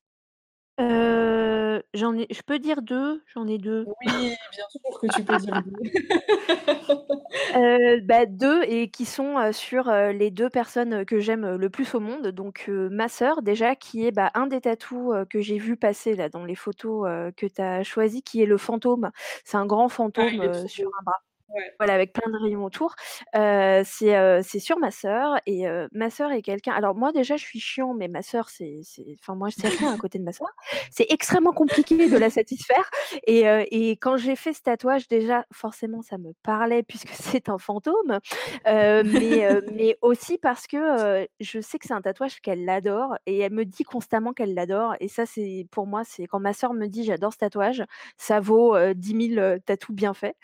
Heu, 0.80 1.84
j'en 1.93 2.15
ai 2.17 2.28
je 2.34 2.41
peux 2.43 2.59
dire 2.59 2.82
2, 2.82 3.24
j'en 3.34 3.47
ai 3.47 3.57
2. 3.57 3.91
Oui, 4.01 4.36
bien 4.51 4.65
sûr 4.69 4.99
que 5.01 5.07
tu 5.07 5.24
peux 5.24 5.38
dire 5.38 5.59
2. 5.63 5.72
Heu, 7.53 7.99
bah, 8.03 8.26
2 8.26 8.63
et 8.63 8.89
qui 8.89 9.05
sont, 9.05 9.38
heu, 9.39 9.51
sur, 9.51 9.89
heu, 9.89 10.11
les 10.11 10.32
2 10.32 10.49
personnes, 10.49 10.93
heu, 10.93 11.05
que 11.05 11.19
j'aime, 11.19 11.43
heu, 11.45 11.57
le 11.57 11.69
plus 11.69 11.93
au 11.95 11.99
monde. 11.99 12.28
Donc, 12.28 12.65
heu, 12.69 12.89
ma 12.89 13.09
sœur 13.09 13.41
déjà 13.41 13.76
qui 13.76 14.05
est, 14.05 14.11
bah, 14.11 14.32
un 14.36 14.47
des 14.47 14.61
tatous, 14.61 15.13
heu, 15.13 15.26
que 15.26 15.41
j'ai 15.41 15.57
vu 15.57 15.76
passer 15.78 16.15
là 16.15 16.30
dans 16.30 16.45
les 16.45 16.55
photos, 16.55 17.07
heu, 17.09 17.32
que 17.36 17.45
tu 17.47 17.61
as 17.61 17.84
choisies 17.84 18.24
qui 18.24 18.41
est 18.41 18.45
le 18.45 18.57
fantôme. 18.57 19.11
C'est 19.43 19.57
un 19.57 19.65
grand 19.65 19.89
Ah, 20.17 20.28
fantôme, 20.28 20.39
il 20.39 20.43
est 20.45 20.49
heu, 20.49 20.65
trop 20.65 20.67
sur 20.67 20.88
beau. 20.88 20.93
un 20.99 21.03
bras. 21.03 21.22
Ouais. 21.54 21.72
Voilà, 21.80 21.93
avec 21.95 22.14
plein 22.14 22.32
de 22.32 22.38
rayons 22.38 22.64
autour. 22.64 22.95
Heu, 23.36 23.82
c'est, 23.86 24.60
sur 24.60 24.78
ma 24.80 24.91
sœur 24.91 25.38
et 25.45 25.66
ma 25.91 26.10
sœur 26.10 26.32
est 26.32 26.41
quelqu'un 26.41 26.72
alors 26.74 26.95
moi 26.95 27.12
déjà 27.12 27.36
je 27.38 27.43
suis 27.43 27.60
chiant, 27.60 27.93
mais 27.93 28.08
ma 28.08 28.22
sœur 28.22 28.49
c'est 28.49 28.80
enfin 29.20 29.36
moi 29.36 29.49
c'est 29.52 29.68
rien 29.68 29.91
à 29.91 29.97
côté 29.97 30.18
de 30.20 30.24
ma 30.24 30.32
sœur. 30.34 30.47
C'est 30.91 31.08
extrêmement 31.12 31.52
compliqué 31.54 32.08
de 32.10 32.18
la 32.18 32.30
satisfaire 32.30 32.89
et 33.28 33.91
quand 34.02 34.18
j'ai 34.18 34.36
fait 34.36 34.54
ce 34.54 34.62
tatouage 34.62 35.08
déjà 35.08 35.45
forcément 35.52 36.02
ça 36.02 36.18
me 36.18 36.34
parlait 36.43 36.84
puisque 36.84 37.10
c'est 37.14 37.49
un 37.49 37.58
fantôme, 37.58 38.20
mais 38.66 39.97
aussi 40.02 40.38
parce 40.38 40.68
que, 40.68 41.28
je 41.39 41.60
sais 41.62 41.80
que 41.80 41.88
c'est 41.88 41.93
un 41.93 42.02
tatouage 42.02 42.39
qu'elle 42.41 42.68
adore 42.70 43.16
et 43.26 43.39
elle 43.39 43.54
me 43.54 43.66
dit 43.66 43.84
constamment 43.84 44.34
qu'elle 44.34 44.54
l'adore 44.54 44.95
et 44.99 45.08
ça 45.08 45.26
c'est 45.26 45.66
pour 45.72 45.88
moi 45.88 46.04
c'est 46.06 46.26
quand 46.28 46.39
ma 46.39 46.54
sœur 46.54 46.74
me 46.74 46.88
dit: 46.88 47.04
«J'adore 47.04 47.34
ce 47.34 47.38
tatouage», 47.39 47.84
ça 48.18 48.39
vaut, 48.39 48.76
heu, 48.76 48.93
10 48.95 49.14
000, 49.14 49.39
heu, 49.39 49.60
tatous 49.66 49.93
bien 49.95 50.14
faits. 50.14 50.36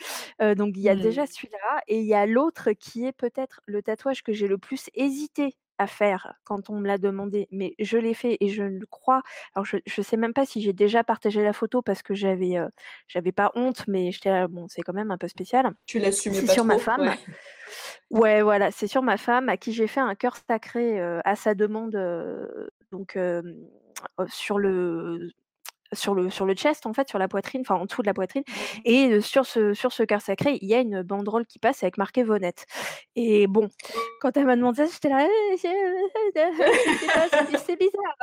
Donc 0.58 0.74
il 0.76 0.82
y 0.82 0.90
a 0.90 0.96
Mmh. 0.98 1.02
déjà 1.02 1.26
celui-là 1.28 1.82
et 1.88 2.00
il 2.00 2.06
y 2.06 2.14
a 2.14 2.26
l'autre 2.26 2.72
qui 2.74 3.06
est 3.06 3.14
peut-être 3.14 3.62
le 3.66 3.82
tatouage 3.84 4.24
que 4.24 4.34
j'ai 4.34 4.48
le 4.48 4.58
plus 4.58 4.90
hésité 4.96 5.56
à 5.80 5.88
faire 5.88 6.34
quand 6.44 6.70
on 6.72 6.80
me 6.80 6.88
l'a 6.88 6.98
demandé, 6.98 7.48
mais 7.52 7.76
je 7.80 7.98
l'ai 8.00 8.16
fait 8.16 8.38
et 8.42 8.50
je 8.50 8.64
le 8.64 8.86
crois 8.88 9.22
alors 9.56 9.66
je 9.66 9.78
je 9.86 10.02
sais 10.02 10.18
même 10.18 10.34
pas 10.34 10.46
si 10.46 10.62
j'ai 10.62 10.74
déjà 10.74 11.04
partagé 11.04 11.44
la 11.44 11.54
photo 11.54 11.82
parce 11.84 12.02
que 12.04 12.16
j'avais, 12.16 12.58
heu, 12.58 12.70
j'avais 13.08 13.32
pas 13.32 13.52
honte, 13.56 13.86
mais 13.88 14.12
j'étais 14.12 14.32
là: 14.32 14.48
«Bon, 14.48 14.68
c'est 14.70 14.82
quand 14.82 14.94
même 14.94 15.12
un 15.12 15.18
peu 15.20 15.28
spécial». 15.28 15.72
Tu 15.88 15.98
l'assumais 16.00 16.42
C'est 16.42 16.46
pas 16.46 16.56
sur 16.56 16.66
ma 16.66 16.78
trop? 16.78 16.80
Femme. 16.80 17.16
Ouais, 18.12 18.42
voilà, 18.42 18.72
c'est 18.72 18.88
sur 18.88 19.04
ma 19.04 19.18
femme 19.18 19.50
à 19.50 19.58
qui 19.58 19.74
j'ai 19.74 19.88
fait 19.88 20.00
un 20.00 20.16
cœur 20.16 20.38
sacré, 20.38 21.00
à 21.02 21.36
sa 21.36 21.56
demande, 21.56 21.98
donc 22.92 23.18
sur 24.28 24.60
le 24.60 25.30
sur 25.94 26.16
le 26.16 26.30
sur 26.30 26.46
le 26.46 26.54
chest 26.56 26.86
en 26.86 26.94
fait, 26.94 27.10
sur 27.10 27.20
la 27.20 27.28
poitrine, 27.28 27.62
enfin 27.62 27.76
en 27.76 27.86
dessous 27.86 28.02
de 28.02 28.08
la 28.08 28.14
poitrine 28.14 28.44
Mmh 28.48 28.82
et 28.86 29.22
sur 29.22 29.46
ce 29.46 29.74
sur 29.74 29.92
ce 29.94 30.04
cœur 30.04 30.22
sacré, 30.22 30.58
il 30.62 30.68
y 30.70 30.74
a 30.76 30.80
une 30.80 31.02
banderole 31.04 31.46
qui 31.46 31.60
passe 31.60 31.84
avec 31.84 31.98
marqué 31.98 32.24
Vonette 32.24 32.66
et 33.16 33.48
bon, 33.48 33.70
quand 34.22 34.38
elle 34.38 34.46
m'a 34.46 34.56
demandé 34.58 34.86
ça, 34.86 34.92
j'étais 34.94 35.10
là: 35.10 35.26
«Heu, 35.26 35.30
je 35.58 35.68
je 36.88 37.00
sais 37.00 37.10
pas, 37.14 37.28
c'est 37.30 37.46
bi 37.48 37.58
c'est 37.66 37.78
bizarre, 37.78 38.16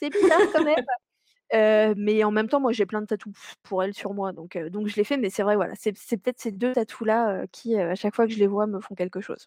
c'est 0.00 0.10
bizarre 0.10 0.42
quand 0.52 0.62
même». 0.62 1.96
Mais 1.98 2.24
en 2.24 2.30
même 2.32 2.48
temps, 2.48 2.60
moi 2.60 2.72
j'ai 2.72 2.86
plein 2.86 3.02
de 3.02 3.06
tatous 3.06 3.34
pour 3.64 3.82
elle 3.84 3.94
sur 3.94 4.14
moi 4.14 4.32
donc 4.32 4.58
donc 4.58 4.88
je 4.88 4.96
l'ai 4.96 5.04
fait, 5.04 5.18
mais 5.18 5.30
c'est 5.30 5.42
vrai, 5.44 5.56
voilà, 5.56 5.74
c'est 5.76 5.92
peut-être 6.22 6.40
ces 6.40 6.52
2 6.52 6.72
tatous 6.74 7.06
là, 7.06 7.46
qui, 7.52 7.76
à 7.78 7.94
chaque 7.96 8.14
fois 8.16 8.26
que 8.28 8.32
je 8.34 8.38
les 8.40 8.46
vois 8.48 8.66
me 8.68 8.80
font 8.80 8.94
quelque 8.96 9.20
chose. 9.22 9.46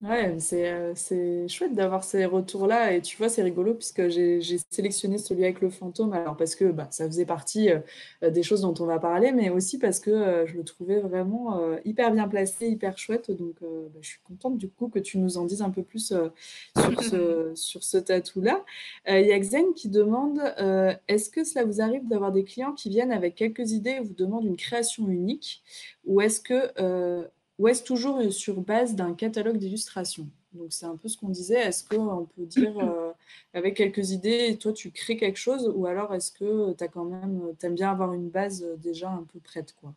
Ouais, 0.00 0.38
c'est, 0.38 0.70
heu, 0.72 0.92
c'est 0.94 1.48
chouette 1.48 1.74
d'avoir 1.74 2.04
ces 2.04 2.24
retours-là 2.24 2.92
et 2.94 3.02
tu 3.02 3.16
vois, 3.16 3.28
c'est 3.28 3.42
rigolo 3.42 3.74
puisque 3.74 4.06
j'ai 4.06 4.40
j'ai 4.40 4.58
sélectionné 4.70 5.18
celui 5.18 5.42
avec 5.42 5.60
le 5.60 5.70
fantôme, 5.70 6.12
alors 6.12 6.36
parce 6.36 6.54
que, 6.54 6.66
bah, 6.70 6.86
ça 6.92 7.04
faisait 7.06 7.26
partie, 7.26 7.68
heu 7.70 7.82
heu, 8.22 8.30
des 8.30 8.44
choses 8.44 8.60
dont 8.60 8.74
on 8.78 8.86
va 8.86 9.00
parler, 9.00 9.32
mais 9.32 9.50
aussi 9.50 9.76
parce 9.76 9.98
que, 9.98 10.10
heu, 10.12 10.46
je 10.46 10.54
le 10.56 10.62
trouvais 10.62 11.00
vraiment, 11.00 11.58
heu, 11.60 11.80
hyper 11.84 12.12
bien 12.12 12.28
placé, 12.28 12.68
hyper 12.68 12.96
chouette 12.96 13.32
donc 13.32 13.60
heu, 13.62 13.90
bah, 13.92 13.98
je 14.00 14.10
suis 14.10 14.20
contente 14.22 14.56
du 14.56 14.68
coup 14.70 14.86
que 14.88 15.00
tu 15.00 15.18
nous 15.18 15.36
en 15.36 15.44
dises 15.46 15.62
un 15.62 15.70
peu 15.70 15.82
plus, 15.82 16.12
heu, 16.12 16.30
sur 16.76 17.02
ce 17.02 17.52
sur 17.56 17.82
ce 17.82 17.98
tatou-là. 17.98 18.64
Heu, 19.08 19.20
il 19.20 19.26
y 19.26 19.32
a 19.32 19.38
Xen 19.40 19.74
qui 19.74 19.88
demande, 19.88 20.38
heu: 20.60 20.92
«Est-ce 21.08 21.28
que 21.28 21.42
cela 21.42 21.64
vous 21.64 21.80
arrive 21.80 22.06
d'avoir 22.06 22.30
des 22.30 22.44
clients 22.44 22.72
qui 22.72 22.88
viennent 22.88 23.10
avec 23.12 23.34
quelques 23.34 23.72
idées 23.72 23.96
et 23.98 24.00
vous 24.00 24.14
demandent 24.14 24.44
une 24.44 24.56
création 24.56 25.08
unique? 25.08 25.62
Ou 26.04 26.20
est-ce 26.20 26.40
que, 26.40 26.70
heu, 26.80 27.28
ou 27.58 27.68
est-ce 27.68 27.82
toujours, 27.84 28.20
sur 28.32 28.60
base 28.60 28.94
d'un 28.94 29.14
catalogue 29.14 29.58
d'illustrations? 29.58 30.28
Donc 30.52 30.68
c'est 30.72 30.86
un 30.86 30.96
peu 30.96 31.08
ce 31.08 31.16
qu'on 31.18 31.28
disait. 31.28 31.58
Est-ce 31.60 31.84
qu'on 31.88 32.26
peut 32.36 32.46
dire, 32.46 32.78
heu, 32.80 33.12
avec 33.54 33.76
quelques 33.76 34.10
idées, 34.12 34.56
toi 34.58 34.72
tu 34.72 34.90
crées 34.92 35.16
quelque 35.16 35.38
chose 35.38 35.70
ou 35.74 35.86
alors 35.86 36.14
est-ce 36.14 36.32
que, 36.32 36.72
tu 36.74 36.84
as 36.84 36.88
quand 36.88 37.04
même, 37.04 37.42
aimes 37.62 37.74
bien 37.74 37.90
avoir 37.90 38.12
une 38.14 38.30
base, 38.30 38.62
heu, 38.64 38.76
déjà 38.78 39.10
un 39.10 39.24
peu 39.24 39.40
prête, 39.40 39.74
quoi? 39.80 39.94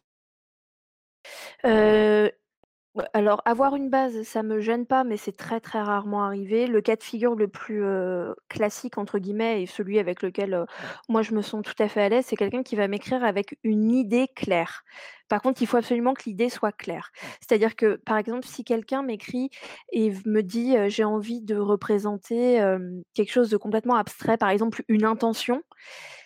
Heu, 1.64 2.32
alors 3.14 3.42
avoir 3.46 3.76
une 3.76 3.90
base, 3.90 4.24
ça 4.24 4.44
me 4.44 4.60
gêne 4.60 4.86
pas, 4.86 5.04
mais 5.04 5.16
c'est 5.18 5.36
très, 5.36 5.60
très 5.60 5.82
rarement 5.82 6.24
arrivé. 6.24 6.68
Le 6.68 6.82
cas 6.82 6.96
de 6.96 7.04
figure 7.04 7.36
le 7.36 7.48
plus, 7.48 7.84
«classique» 8.50 8.98
entre 8.98 9.18
guillemets 9.20 9.62
et 9.64 9.66
celui 9.66 9.98
avec 10.00 10.22
lequel, 10.22 10.66
moi 11.08 11.22
je 11.22 11.34
me 11.34 11.42
sens 11.42 11.64
tout 11.64 11.82
à 11.82 11.88
fait 11.88 12.02
à 12.02 12.10
l'aise, 12.10 12.26
c'est 12.28 12.36
quelqu'un 12.36 12.64
qui 12.64 12.76
va 12.76 12.88
m'écrire 12.88 13.24
avec 13.24 13.58
une 13.64 13.92
idée 13.92 14.28
claire. 14.36 14.84
Par 15.30 15.42
contre, 15.42 15.62
il 15.62 15.66
faut 15.68 15.78
absolument 15.78 16.14
que 16.14 16.24
l'idée 16.26 16.50
soit 16.50 16.74
claire. 16.74 17.12
C'est-à-dire 17.40 17.78
que, 17.78 17.96
par 17.96 18.18
exemple, 18.18 18.46
si 18.46 18.66
quelqu'un 18.66 19.02
m'écrit 19.02 19.50
et 19.94 20.12
me 20.26 20.42
dit, 20.42 20.76
«J'ai 20.90 21.06
envie 21.06 21.42
de 21.42 21.56
représenter, 21.56 22.62
quelque 23.14 23.32
chose 23.32 23.50
de 23.50 23.56
complètement 23.56 23.96
abstrait», 23.96 24.36
par 24.36 24.50
exemple 24.50 24.84
une 24.90 25.06
intention, 25.06 25.64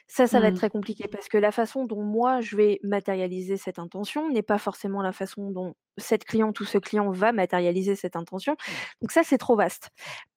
ça, 0.07 0.27
ça 0.27 0.39
va 0.39 0.47
être 0.49 0.55
Mmh. 0.55 0.57
très 0.57 0.69
compliqué 0.69 1.07
parce 1.07 1.27
que 1.29 1.37
la 1.37 1.51
façon 1.51 1.85
dont 1.85 2.03
moi 2.03 2.41
je 2.41 2.55
vais 2.55 2.79
matérialiser 2.83 3.57
cette 3.57 3.79
intention 3.79 4.29
n'est 4.29 4.43
pas 4.43 4.59
forcément 4.59 5.01
la 5.01 5.11
façon 5.11 5.51
dont 5.51 5.73
cette 5.97 6.25
cliente 6.25 6.59
ou 6.59 6.65
ce 6.65 6.77
client 6.77 7.11
va 7.11 7.31
matérialiser 7.31 7.95
cette 7.95 8.15
intention. 8.15 8.55
Donc 9.01 9.11
ça, 9.11 9.23
c'est 9.23 9.37
trop 9.39 9.55
vaste. 9.55 9.89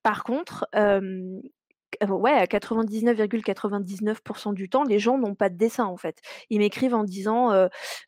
Par 0.02 0.24
contre, 0.24 0.66
hem, 0.72 1.40
ouais, 2.08 2.32
à 2.32 2.46
99,99% 2.46 4.52
du 4.52 4.68
temps, 4.68 4.84
les 4.84 4.98
gens 4.98 5.18
n'ont 5.18 5.34
pas 5.34 5.48
de 5.48 5.56
dessin, 5.56 5.84
en 5.86 5.96
fait. 5.96 6.18
Ils 6.50 6.58
m'écrivent 6.58 6.94
en 6.94 7.04
disant, 7.04 7.52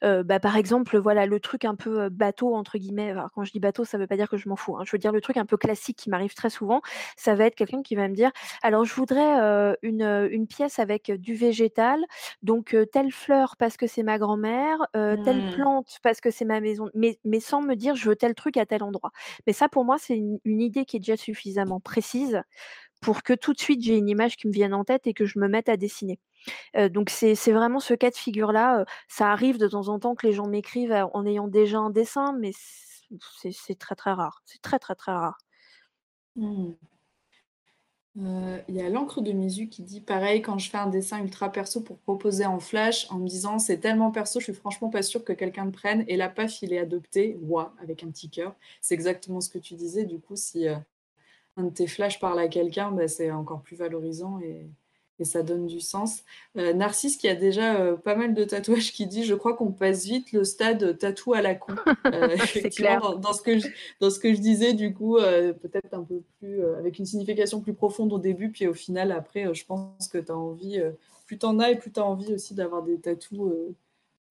bah, 0.03 0.41
par 0.41 0.57
exemple, 0.57 0.99
voilà, 0.99 1.27
le 1.27 1.41
truc 1.41 1.65
un 1.65 1.75
peu, 1.75 2.09
«bateau» 2.09 2.55
entre 2.55 2.79
guillemets, 2.79 3.11
alors 3.11 3.31
quand 3.33 3.45
je 3.45 3.53
dis 3.53 3.61
bateau, 3.61 3.85
ça 3.85 3.99
veut 3.99 4.07
pas 4.07 4.17
dire 4.17 4.29
que 4.29 4.37
je 4.37 4.49
m'en 4.49 4.57
fous, 4.57 4.77
hein. 4.77 4.83
Je 4.85 4.93
veux 4.93 4.99
dire 4.99 5.13
le 5.13 5.21
truc 5.21 5.37
un 5.37 5.47
peu 5.47 5.57
classique 5.57 5.97
qui 5.99 6.11
m'arrive 6.11 6.35
très 6.35 6.51
souvent, 6.51 6.81
ça 7.17 7.35
va 7.35 7.45
être 7.47 7.55
quelqu'un 7.55 7.83
qui 7.83 7.95
va 7.97 8.09
me 8.09 8.15
dire: 8.15 8.31
«Alors 8.63 8.85
je 8.85 8.95
voudrais, 8.95 9.75
une, 9.83 10.47
pièce 10.49 10.79
avec, 10.79 11.11
du 11.13 11.35
végétal, 11.35 12.01
donc 12.43 12.77
telle 12.93 13.13
fleur 13.13 13.57
parce 13.59 13.77
que 13.77 13.87
c'est 13.87 14.03
ma 14.03 14.19
grand-mère, 14.19 14.79
telle 15.23 15.41
Mmh. 15.43 15.45
plante 15.45 15.99
parce 16.03 16.21
que 16.21 16.31
c'est 16.31 16.45
ma 16.45 16.61
maison», 16.61 16.89
mais 16.95 17.19
mais 17.25 17.41
sans 17.41 17.63
me 17.63 17.75
dire: 17.75 17.95
«Je 17.97 18.09
veux 18.09 18.17
tel 18.17 18.35
truc 18.35 18.57
à 18.57 18.67
tel 18.67 18.83
endroit». 18.83 19.11
Mais 19.47 19.53
ça, 19.53 19.69
pour 19.69 19.85
moi, 19.85 19.97
c'est 19.99 20.17
une 20.17 20.39
une 20.45 20.61
idée 20.61 20.85
qui 20.85 20.97
est 20.97 21.01
déjà 21.01 21.17
suffisamment 21.17 21.81
précise 21.81 22.43
pour 23.01 23.23
que 23.23 23.33
tout 23.35 23.53
de 23.55 23.61
suite 23.61 23.83
j'ai 23.83 23.97
une 23.97 24.09
image 24.09 24.37
qui 24.37 24.47
me 24.49 24.53
vienne 24.53 24.75
en 24.75 24.85
tête 24.85 25.07
et 25.07 25.15
que 25.15 25.25
je 25.27 25.39
me 25.39 25.49
mette 25.49 25.69
à 25.69 25.77
dessiner. 25.77 26.19
Donc 26.91 27.11
c'est 27.11 27.35
vraiment 27.53 27.81
ce 27.81 27.95
cas 27.95 28.11
de 28.11 28.17
figure-là, 28.17 28.85
ça 29.09 29.31
arrive 29.33 29.59
de 29.59 29.69
temps 29.69 29.89
en 29.89 29.99
temps 30.01 30.15
que 30.17 30.27
les 30.27 30.33
gens 30.35 30.49
m'écrivent, 30.49 30.93
en 31.15 31.27
ayant 31.27 31.49
déjà 31.49 31.79
un 31.79 31.91
dessin, 31.91 32.35
mais 32.39 32.53
c'est 33.53 33.79
très, 33.79 33.97
très 33.97 34.13
rare. 34.13 34.43
C'est 34.47 34.63
très, 34.63 34.79
très, 34.79 34.95
très 34.97 35.13
rare. 35.13 35.39
Mmh. 36.37 36.75
Il 38.69 38.75
y 38.75 38.81
a 38.83 38.89
l'encre 38.89 39.21
de 39.21 39.31
Misu 39.33 39.69
qui 39.69 39.83
dit: 39.83 40.01
«Pareil, 40.01 40.43
quand 40.43 40.59
je 40.59 40.69
fais 40.69 40.79
un 40.79 40.89
dessin 40.89 41.21
ultra 41.23 41.51
perso 41.53 41.81
pour 41.81 41.99
proposer 41.99 42.45
en 42.45 42.59
flash 42.59 43.07
en 43.11 43.19
me 43.19 43.29
disant: 43.29 43.59
"C'est 43.61 43.79
tellement 43.79 44.11
perso, 44.11 44.41
je 44.41 44.45
suis 44.45 44.53
franchement 44.55 44.91
pas 44.91 45.03
sûre 45.03 45.25
que 45.25 45.33
quelqu'un 45.33 45.65
le 45.65 45.71
prenne" 45.71 46.05
et 46.09 46.17
là, 46.17 46.29
paf, 46.29 46.61
il 46.63 46.73
est 46.73 46.79
adopté, 46.79 47.39
ouah!» 47.43 47.73
avec 47.81 48.03
un 48.03 48.11
petit 48.11 48.29
cœur. 48.29 48.57
C'est 48.81 48.95
exactement 48.95 49.41
ce 49.41 49.49
que 49.49 49.59
tu 49.59 49.75
disais, 49.75 50.05
du 50.05 50.19
coup, 50.21 50.35
si, 50.37 50.67
un 51.57 51.65
de 51.65 51.71
tes 51.71 51.87
flashs 51.87 52.21
parle 52.21 52.39
à 52.39 52.49
quelqu'un, 52.49 52.91
bah, 52.91 53.09
c'est 53.09 53.31
encore 53.31 53.63
plus 53.63 53.77
valorisant 53.77 54.41
et 54.41 54.71
et 55.21 55.25
ça 55.25 55.43
donne 55.43 55.67
du 55.67 55.81
sens. 55.81 56.25
Euh, 56.57 56.73
Narcisse 56.73 57.17
qui 57.17 57.29
a 57.29 57.35
déjà 57.35 57.77
euh, 57.77 57.97
pas 57.97 58.17
mal 58.17 58.35
de 58.35 58.43
tatouages 58.45 58.93
qui 58.93 59.07
dit 59.07 59.25
je 59.25 59.35
crois 59.35 59.55
qu'on 59.55 59.71
passe 59.71 60.07
vite 60.07 60.33
le 60.33 60.45
stade 60.45 60.99
tatou 60.99 61.35
à 61.35 61.43
la 61.43 61.55
con. 61.55 61.75
Euh, 62.07 62.31
effectivement, 62.31 62.99
dans, 62.99 63.17
dans, 63.17 63.33
ce 63.33 63.43
que 63.43 63.59
je, 63.59 63.69
dans 64.01 64.11
ce 64.11 64.19
que 64.19 64.33
je 64.33 64.41
disais, 64.41 64.73
du 64.73 64.95
coup, 64.95 65.17
peut-être 65.19 65.93
un 65.93 66.03
peu 66.03 66.23
plus 66.39 66.65
avec 66.77 66.99
une 66.99 67.05
signification 67.05 67.61
plus 67.61 67.75
profonde 67.75 68.13
au 68.13 68.19
début, 68.19 68.51
puis 68.51 68.67
au 68.67 68.75
final, 68.75 69.13
après, 69.13 69.53
je 69.55 69.65
pense 69.67 70.09
que 70.09 70.19
tu 70.19 70.33
as 70.33 70.37
envie, 70.37 70.81
plus 71.27 71.39
tu 71.39 71.47
en 71.47 71.59
as 71.59 71.71
et 71.71 71.79
plus 71.79 71.93
tu 71.93 72.01
as 72.01 72.05
envie 72.05 72.33
aussi 72.33 72.55
d'avoir 72.55 72.83
des 72.83 72.99
tatous. 72.99 73.53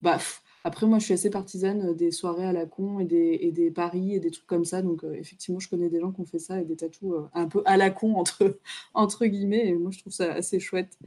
bah, 0.02 0.18
après, 0.64 0.86
moi, 0.86 0.98
je 0.98 1.04
suis 1.04 1.14
assez 1.14 1.30
partisane 1.30 1.94
des 1.94 2.10
soirées 2.10 2.44
à 2.44 2.52
la 2.52 2.66
con 2.66 3.00
et 3.00 3.04
des, 3.04 3.38
et 3.40 3.52
des 3.52 3.70
paris 3.70 4.14
et 4.14 4.20
des 4.20 4.30
trucs 4.30 4.46
comme 4.46 4.64
ça. 4.64 4.82
Donc, 4.82 5.04
effectivement, 5.04 5.60
je 5.60 5.68
connais 5.68 5.88
des 5.88 6.00
gens 6.00 6.12
qui 6.12 6.20
ont 6.20 6.26
fait 6.26 6.38
ça 6.38 6.60
et 6.60 6.64
des 6.64 6.76
tatous 6.76 7.14
un 7.34 7.48
peu 7.48 7.62
à 7.64 7.76
la 7.76 7.90
con, 7.90 8.14
entre, 8.14 8.58
entre 8.94 9.26
guillemets. 9.26 9.68
Et 9.68 9.74
moi, 9.74 9.90
je 9.90 10.00
trouve 10.00 10.12
ça 10.12 10.32
assez 10.32 10.60
chouette. 10.60 10.98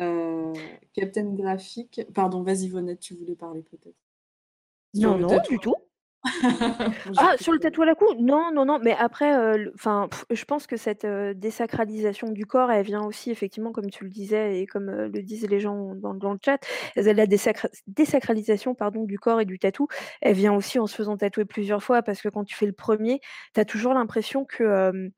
Euh, 0.00 0.52
Captain 0.92 1.34
Graphique. 1.34 2.02
Pardon, 2.14 2.42
vas-y, 2.42 2.68
Vonette, 2.68 3.00
tu 3.00 3.14
voulais 3.14 3.36
parler 3.36 3.62
peut-être. 3.62 3.96
Non, 4.94 5.18
non, 5.18 5.40
du 5.48 5.58
tout. 5.58 5.74
ah, 7.18 7.34
sur 7.38 7.52
le 7.52 7.58
tatou 7.58 7.82
à 7.82 7.86
la 7.86 7.94
cou? 7.94 8.06
Non, 8.18 8.50
non, 8.52 8.64
non, 8.64 8.78
mais 8.82 8.92
après, 8.92 9.36
euh, 9.36 9.70
enfin, 9.74 10.08
je 10.30 10.44
pense 10.44 10.66
que 10.66 10.76
cette 10.76 11.04
euh, 11.04 11.34
désacralisation 11.34 12.30
du 12.30 12.46
corps, 12.46 12.70
elle 12.70 12.84
vient 12.86 13.02
aussi 13.02 13.30
effectivement, 13.30 13.72
comme 13.72 13.90
tu 13.90 14.04
le 14.04 14.10
disais 14.10 14.60
et 14.60 14.66
comme 14.66 14.88
euh, 14.88 15.08
le 15.08 15.22
disent 15.22 15.46
les 15.48 15.60
gens 15.60 15.94
dans, 15.94 16.14
dans 16.14 16.32
le 16.32 16.38
chat, 16.42 16.58
la 16.96 17.26
désacralisation 17.86 18.74
pardon, 18.74 19.04
du 19.04 19.18
corps 19.18 19.40
et 19.40 19.44
du 19.44 19.58
tatou, 19.58 19.86
elle 20.22 20.34
vient 20.34 20.54
aussi 20.54 20.78
en 20.78 20.86
se 20.86 20.94
faisant 20.94 21.16
tatouer 21.16 21.44
plusieurs 21.44 21.82
fois 21.82 22.02
parce 22.02 22.22
que 22.22 22.28
quand 22.28 22.44
tu 22.44 22.54
fais 22.54 22.66
le 22.66 22.72
premier, 22.72 23.20
tu 23.54 23.60
as 23.60 23.64
toujours 23.64 23.92
l'impression 23.92 24.44
que 24.44 25.10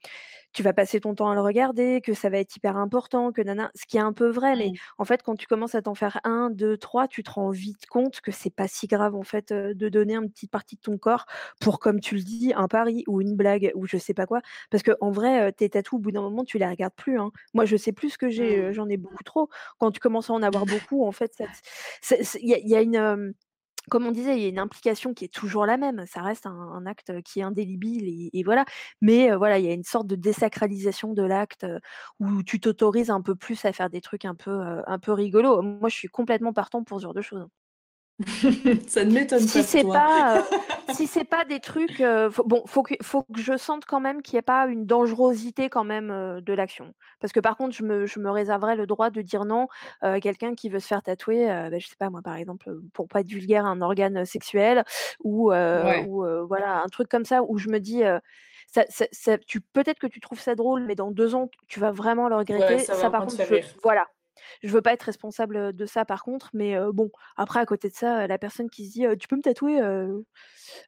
tu 0.56 0.62
vas 0.62 0.72
passer 0.72 1.00
ton 1.00 1.14
temps 1.14 1.28
à 1.28 1.34
le 1.34 1.42
regarder, 1.42 2.00
que 2.00 2.14
ça 2.14 2.30
va 2.30 2.38
être 2.38 2.56
hyper 2.56 2.78
important, 2.78 3.30
que 3.30 3.42
nana, 3.42 3.70
ce 3.74 3.84
qui 3.84 3.98
est 3.98 4.00
un 4.00 4.14
peu 4.14 4.30
vrai, 4.30 4.56
mais 4.56 4.72
en 4.96 5.04
fait, 5.04 5.22
quand 5.22 5.36
tu 5.36 5.46
commences 5.46 5.74
à 5.74 5.82
t'en 5.82 5.94
faire 5.94 6.18
un, 6.24 6.48
deux, 6.48 6.78
trois, 6.78 7.08
tu 7.08 7.22
te 7.22 7.30
rends 7.30 7.50
vite 7.50 7.84
compte 7.84 8.22
que 8.22 8.32
c'est 8.32 8.48
pas 8.48 8.66
si 8.66 8.86
grave 8.86 9.14
en 9.14 9.22
fait 9.22 9.52
de 9.52 9.88
donner 9.90 10.16
une 10.16 10.30
petite 10.30 10.50
partie 10.50 10.76
de 10.76 10.80
ton 10.80 10.96
corps 10.96 11.26
pour, 11.60 11.78
comme 11.78 12.00
tu 12.00 12.14
le 12.14 12.22
dis, 12.22 12.54
un 12.56 12.68
pari 12.68 13.04
ou 13.06 13.20
une 13.20 13.36
blague 13.36 13.70
ou 13.74 13.86
je 13.86 13.98
sais 13.98 14.14
pas 14.14 14.24
quoi. 14.24 14.40
Parce 14.70 14.82
que 14.82 14.92
en 15.02 15.10
vrai, 15.10 15.52
tes 15.52 15.68
tatous, 15.68 15.98
au 15.98 16.00
bout 16.00 16.10
d'un 16.10 16.22
moment, 16.22 16.42
tu 16.42 16.56
les 16.56 16.66
regardes 16.66 16.94
plus. 16.94 17.20
Hein. 17.20 17.32
Moi, 17.52 17.66
je 17.66 17.76
sais 17.76 17.92
plus 17.92 18.08
ce 18.08 18.18
que 18.18 18.30
j'ai, 18.30 18.72
j'en 18.72 18.88
ai 18.88 18.96
beaucoup 18.96 19.24
trop. 19.24 19.50
Quand 19.78 19.90
tu 19.90 20.00
commences 20.00 20.30
à 20.30 20.32
en 20.32 20.42
avoir 20.42 20.64
beaucoup, 20.64 21.04
en 21.04 21.12
fait, 21.12 21.32
il 22.40 22.48
y, 22.48 22.74
a 22.74 22.80
une 22.80 23.34
comme 23.90 24.06
on 24.06 24.12
disait, 24.12 24.36
il 24.36 24.42
y 24.42 24.46
a 24.46 24.48
une 24.48 24.58
implication 24.58 25.14
qui 25.14 25.24
est 25.24 25.32
toujours 25.32 25.66
la 25.66 25.76
même. 25.76 26.04
Ça 26.06 26.22
reste 26.22 26.46
un, 26.46 26.86
acte 26.86 27.22
qui 27.22 27.40
est 27.40 27.42
indélébile 27.42 28.30
et, 28.32 28.42
voilà. 28.44 28.64
Mais 29.00 29.34
voilà, 29.36 29.58
il 29.58 29.64
y 29.66 29.68
a 29.70 29.72
une 29.74 29.84
sorte 29.84 30.06
de 30.06 30.16
désacralisation 30.16 31.12
de 31.12 31.22
l'acte 31.22 31.66
où 32.20 32.42
tu 32.42 32.60
t'autorises 32.60 33.10
un 33.10 33.22
peu 33.22 33.34
plus 33.34 33.64
à 33.64 33.72
faire 33.72 33.90
des 33.90 34.00
trucs 34.00 34.24
un 34.24 34.34
peu, 34.34 34.82
un 34.86 34.98
peu 34.98 35.12
rigolos. 35.12 35.62
Moi, 35.62 35.88
je 35.88 35.96
suis 35.96 36.08
complètement 36.08 36.52
partant 36.52 36.84
pour 36.84 36.98
ce 37.00 37.04
genre 37.04 37.14
de 37.14 37.22
choses. 37.22 37.46
Ça 38.88 39.04
ne 39.04 39.12
m'étonne 39.12 39.40
si 39.40 39.58
pas. 39.58 39.64
C'est 39.64 39.82
pas 39.84 40.38
euh, 40.38 40.42
si 40.94 41.06
c'est 41.06 41.24
pas 41.24 41.44
des 41.44 41.60
trucs, 41.60 42.00
euh, 42.00 42.30
bon, 42.46 42.62
faut 42.66 42.82
que, 42.82 42.94
faut 43.02 43.22
que 43.22 43.40
je 43.40 43.58
sente 43.58 43.84
quand 43.84 44.00
même 44.00 44.22
qu'il 44.22 44.36
n'y 44.36 44.38
ait 44.38 44.42
pas 44.42 44.66
une 44.68 44.86
dangerosité 44.86 45.68
quand 45.68 45.84
même 45.84 46.10
euh, 46.10 46.40
de 46.40 46.54
l'action. 46.54 46.94
Parce 47.20 47.34
que 47.34 47.40
par 47.40 47.58
contre, 47.58 47.76
je 47.76 47.82
me, 47.82 48.06
je 48.06 48.18
me 48.18 48.30
réserverais 48.30 48.74
le 48.74 48.86
droit 48.86 49.10
de 49.10 49.20
dire 49.20 49.44
non 49.44 49.68
à 50.00 50.18
quelqu'un 50.20 50.54
qui 50.54 50.70
veut 50.70 50.80
se 50.80 50.86
faire 50.86 51.02
tatouer, 51.02 51.46
bah, 51.46 51.78
je 51.78 51.86
sais 51.86 51.96
pas 51.98 52.10
moi 52.10 52.22
par 52.22 52.36
exemple, 52.36 52.70
pour 52.92 53.08
pas 53.08 53.20
être 53.20 53.28
vulgaire, 53.28 53.66
un 53.66 53.80
organe 53.82 54.24
sexuel 54.24 54.84
ou, 55.22 55.52
ou 55.52 56.24
voilà 56.46 56.82
un 56.82 56.88
truc 56.88 57.08
comme 57.08 57.24
ça 57.24 57.42
où 57.42 57.58
je 57.58 57.68
me 57.68 57.80
dis. 57.80 58.02
Ça, 58.68 58.84
ça, 58.88 59.38
tu 59.38 59.60
peut-être 59.60 60.00
que 60.00 60.08
tu 60.08 60.18
trouves 60.18 60.40
ça 60.40 60.56
drôle, 60.56 60.84
mais 60.84 60.96
dans 60.96 61.12
deux 61.12 61.36
ans, 61.36 61.48
tu 61.68 61.78
vas 61.78 61.92
vraiment 61.92 62.28
le 62.28 62.34
regretter. 62.34 62.80
ça, 62.80 63.10
par 63.10 63.24
contre, 63.24 63.36
voilà, 63.82 64.06
je 64.62 64.68
veux 64.68 64.82
pas 64.82 64.92
être 64.92 65.02
responsable 65.02 65.74
de 65.74 65.86
ça 65.86 66.04
par 66.04 66.22
contre, 66.22 66.50
mais 66.52 66.76
bon, 66.92 67.10
après 67.36 67.60
à 67.60 67.66
côté 67.66 67.88
de 67.88 67.94
ça, 67.94 68.26
la 68.26 68.38
personne 68.38 68.70
qui 68.70 68.86
se 68.86 68.92
dit 68.92 69.04
tu 69.18 69.28
peux 69.28 69.36
me 69.36 69.42
tatouer 69.42 69.80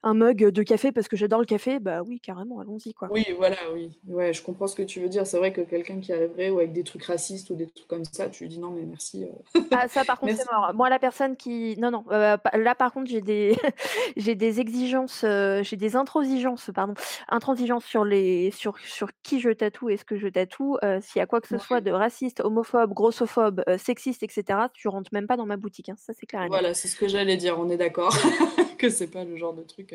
un 0.03 0.15
mug 0.15 0.45
de 0.51 0.63
café 0.63 0.93
parce 0.93 1.09
que 1.09 1.17
j'adore 1.17 1.41
le 1.41 1.47
café, 1.47 1.79
bah 1.79 2.03
oui, 2.03 2.21
carrément, 2.21 2.61
allons-y 2.61 2.95
quoi. 2.95 3.09
Oui, 3.11 3.27
voilà, 3.37 3.57
oui. 3.73 3.99
Ouais, 4.07 4.33
je 4.33 4.43
comprends 4.43 4.67
ce 4.67 4.75
que 4.75 4.83
tu 4.83 5.01
veux 5.01 5.09
dire. 5.09 5.27
C'est 5.27 5.39
vrai 5.39 5.53
que 5.53 5.61
quelqu'un 5.61 6.01
qui 6.01 6.13
arriverait 6.13 6.51
ou 6.51 6.59
avec 6.59 6.73
des 6.73 6.85
trucs 6.85 7.05
racistes 7.05 7.51
ou 7.51 7.55
des 7.55 7.69
trucs 7.69 7.89
comme 7.89 8.05
ça, 8.05 8.29
tu 8.29 8.45
lui 8.45 8.51
dis 8.51 8.59
non 8.59 8.71
mais 8.71 8.83
merci. 8.83 9.27
Ah 9.71 9.89
ça 9.89 10.05
par 10.05 10.19
contre 10.21 10.35
c'est 10.37 10.51
mort. 10.51 10.73
Moi 10.75 10.89
la 10.89 10.99
personne 10.99 11.37
qui 11.37 11.77
non 11.79 11.91
non, 11.91 12.05
là 12.09 12.75
par 12.75 12.93
contre 12.93 13.11
j'ai 13.11 13.21
des 13.21 13.57
j'ai 14.17 14.35
des 14.35 14.61
exigences, 14.61 15.25
j'ai 15.25 15.77
des 15.77 15.97
intransigences 15.97 16.71
pardon, 16.75 16.95
intransigences 17.29 17.85
sur 17.85 18.05
les 18.05 18.51
sur 18.51 18.79
sur 18.79 19.11
qui 19.23 19.41
je 19.41 19.51
tatoue 19.51 19.91
et 19.91 19.97
ce 19.97 20.05
que 20.05 20.17
je 20.17 20.29
tatoue. 20.29 20.79
S'il 21.01 21.21
y 21.21 21.23
a 21.23 21.27
quoi 21.27 21.41
que 21.41 21.49
ce 21.49 21.59
soit 21.59 21.81
de 21.81 21.91
raciste, 21.91 22.41
homophobe, 22.41 22.93
grossophobe, 22.93 23.48
sexiste, 23.79 24.23
etc. 24.23 24.45
Tu 24.75 24.89
rentres 24.89 25.13
même 25.13 25.27
pas 25.27 25.37
dans 25.37 25.47
ma 25.47 25.57
boutique. 25.57 25.89
Hein. 25.89 25.97
Ça 25.99 26.13
c'est 26.19 26.27
clair. 26.27 26.47
Voilà, 26.49 26.75
c'est 26.75 26.89
ce 26.89 26.97
que 26.97 27.09
j'allais 27.09 27.37
dire. 27.37 27.59
On 27.59 27.69
est 27.69 27.77
d'accord 27.77 28.17
que 28.79 28.89
c'est 28.91 29.09
pas 29.09 29.25
le 29.25 29.37
genre 29.37 29.55
de 29.55 29.63
truc. 29.63 29.95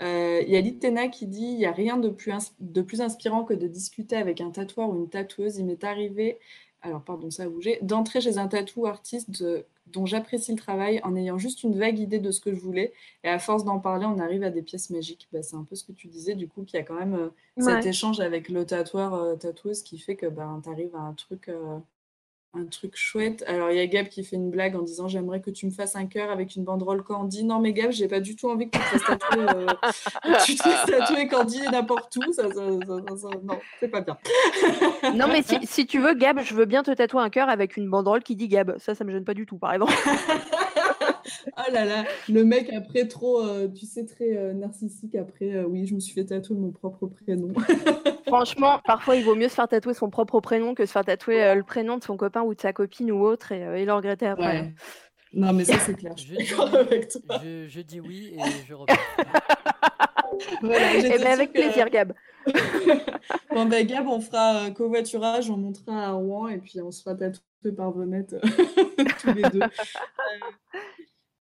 Il 0.00 0.48
y 0.48 0.56
a 0.56 0.60
Litena 0.60 1.08
qui 1.08 1.26
dit 1.26 1.46
il 1.46 1.56
n'y 1.56 1.66
a 1.66 1.72
rien 1.72 1.96
de 1.96 2.08
plus, 2.08 2.32
de 2.60 2.82
plus 2.82 3.00
inspirant 3.00 3.44
que 3.44 3.54
de 3.54 3.66
discuter 3.66 4.16
avec 4.16 4.40
un 4.40 4.50
tatoueur 4.50 4.90
ou 4.90 4.96
une 4.96 5.08
tatoueuse. 5.08 5.58
Il 5.58 5.66
m'est 5.66 5.84
arrivé, 5.84 6.38
alors 6.82 7.02
pardon, 7.02 7.30
ça 7.30 7.44
a 7.44 7.48
bougé, 7.48 7.78
d'entrer 7.82 8.20
chez 8.20 8.38
un 8.38 8.48
tatou 8.48 8.86
artiste 8.86 9.44
dont 9.86 10.06
j'apprécie 10.06 10.52
le 10.52 10.58
travail 10.58 11.00
en 11.04 11.14
ayant 11.14 11.38
juste 11.38 11.62
une 11.62 11.78
vague 11.78 11.98
idée 11.98 12.18
de 12.18 12.30
ce 12.30 12.40
que 12.40 12.54
je 12.54 12.60
voulais. 12.60 12.92
Et 13.22 13.28
à 13.28 13.38
force 13.38 13.64
d'en 13.64 13.78
parler, 13.78 14.06
on 14.06 14.18
arrive 14.18 14.42
à 14.42 14.50
des 14.50 14.62
pièces 14.62 14.90
magiques. 14.90 15.28
Bah, 15.32 15.42
c'est 15.42 15.56
un 15.56 15.64
peu 15.64 15.76
ce 15.76 15.84
que 15.84 15.92
tu 15.92 16.08
disais, 16.08 16.34
du 16.34 16.48
coup, 16.48 16.64
qu'il 16.64 16.78
y 16.78 16.82
a 16.82 16.84
quand 16.84 16.98
même 16.98 17.30
cet 17.58 17.86
échange 17.86 18.20
avec 18.20 18.48
le 18.48 18.66
tatoueur, 18.66 19.38
tatoueuse 19.38 19.82
qui 19.82 19.98
fait 19.98 20.16
que 20.16 20.26
bah, 20.26 20.60
tu 20.62 20.68
arrives 20.68 20.94
à 20.96 21.00
un 21.00 21.12
truc 21.12 21.50
un 22.56 22.66
truc 22.66 22.96
chouette. 22.96 23.44
Alors, 23.46 23.70
il 23.70 23.76
y 23.76 23.80
a 23.80 23.86
Gab 23.86 24.08
qui 24.08 24.24
fait 24.24 24.36
une 24.36 24.50
blague 24.50 24.76
en 24.76 24.82
disant 24.82 25.08
J'aimerais 25.08 25.40
que 25.40 25.50
tu 25.50 25.66
me 25.66 25.70
fasses 25.70 25.96
un 25.96 26.06
cœur 26.06 26.30
avec 26.30 26.56
une 26.56 26.64
banderole 26.64 27.02
Candy. 27.02 27.44
Non, 27.44 27.58
mais 27.58 27.72
Gab, 27.72 27.90
j'ai 27.90 28.08
pas 28.08 28.20
du 28.20 28.36
tout 28.36 28.48
envie 28.48 28.70
que 28.70 28.78
tu 28.78 28.84
te 28.84 28.88
fasses 28.88 29.18
tatouer, 29.18 29.46
euh, 29.48 29.66
tu 30.44 30.54
te 30.54 30.62
fasses 30.62 30.86
tatouer 30.86 31.26
Candy 31.28 31.62
n'importe 31.70 32.16
où. 32.16 32.32
Ça, 32.32 32.44
non, 32.44 33.58
c'est 33.80 33.88
pas 33.88 34.00
bien. 34.00 34.16
non, 35.14 35.26
mais 35.28 35.42
si, 35.42 35.58
si, 35.62 35.86
tu 35.86 36.00
veux, 36.00 36.14
Gab, 36.14 36.40
je 36.40 36.54
veux 36.54 36.66
bien 36.66 36.82
te 36.82 36.90
tatouer 36.92 37.22
un 37.22 37.30
cœur 37.30 37.48
avec 37.48 37.76
une 37.76 37.88
banderole 37.88 38.22
qui 38.22 38.36
dit 38.36 38.48
Gab. 38.48 38.78
Ça, 38.78 38.94
ça 38.94 39.04
me 39.04 39.10
gêne 39.10 39.24
pas 39.24 39.34
du 39.34 39.46
tout, 39.46 39.58
par 39.58 39.72
exemple. 39.72 39.92
oh 41.56 41.72
là 41.72 41.84
là, 41.84 42.04
le 42.28 42.44
mec 42.44 42.72
après 42.72 43.06
trop, 43.06 43.40
euh, 43.40 43.68
tu 43.68 43.86
sais, 43.86 44.04
très 44.04 44.36
euh, 44.36 44.52
narcissique 44.52 45.14
après, 45.14 45.52
euh, 45.52 45.64
oui, 45.64 45.86
je 45.86 45.94
me 45.94 46.00
suis 46.00 46.14
fait 46.14 46.24
tatouer 46.24 46.56
mon 46.56 46.70
propre 46.70 47.06
prénom. 47.06 47.52
Franchement, 48.26 48.80
parfois 48.84 49.16
il 49.16 49.24
vaut 49.24 49.34
mieux 49.34 49.48
se 49.48 49.54
faire 49.54 49.68
tatouer 49.68 49.94
son 49.94 50.10
propre 50.10 50.40
prénom 50.40 50.74
que 50.74 50.86
se 50.86 50.92
faire 50.92 51.04
tatouer 51.04 51.54
le 51.54 51.62
prénom 51.62 51.98
de 51.98 52.04
son 52.04 52.16
copain 52.16 52.42
ou 52.42 52.54
de 52.54 52.60
sa 52.60 52.72
copine 52.72 53.12
ou 53.12 53.24
autre 53.24 53.52
et, 53.52 53.84
le 53.84 53.92
regretter 53.92 54.26
après. 54.26 54.56
Hein. 54.58 54.72
Non, 55.32 55.52
mais 55.52 55.64
ça 55.64 55.78
c'est 55.78 55.94
clair. 55.94 56.14
Je, 56.16 56.34
dis, 56.34 57.68
je, 57.68 57.80
dis 57.80 58.00
oui 58.00 58.34
et 58.34 58.66
je 58.66 58.74
reprends. 58.74 58.96
voilà, 60.62 60.94
et 60.94 61.02
eh 61.04 61.18
ben 61.18 61.26
avec 61.26 61.52
plaisir, 61.52 61.90
Gab. 61.90 62.12
bon, 63.50 63.66
ben, 63.66 63.86
Gab, 63.86 64.06
on 64.06 64.20
fera 64.20 64.70
covoiturage, 64.70 65.50
on 65.50 65.56
montera 65.56 66.06
à 66.06 66.10
Rouen 66.12 66.48
et 66.48 66.58
puis 66.58 66.80
on 66.80 66.90
se 66.90 67.02
fera 67.02 67.16
tatouer 67.16 67.72
par 67.76 67.92
Venette 67.92 68.36
tous 69.20 69.32
les 69.32 69.42
deux. 69.42 69.60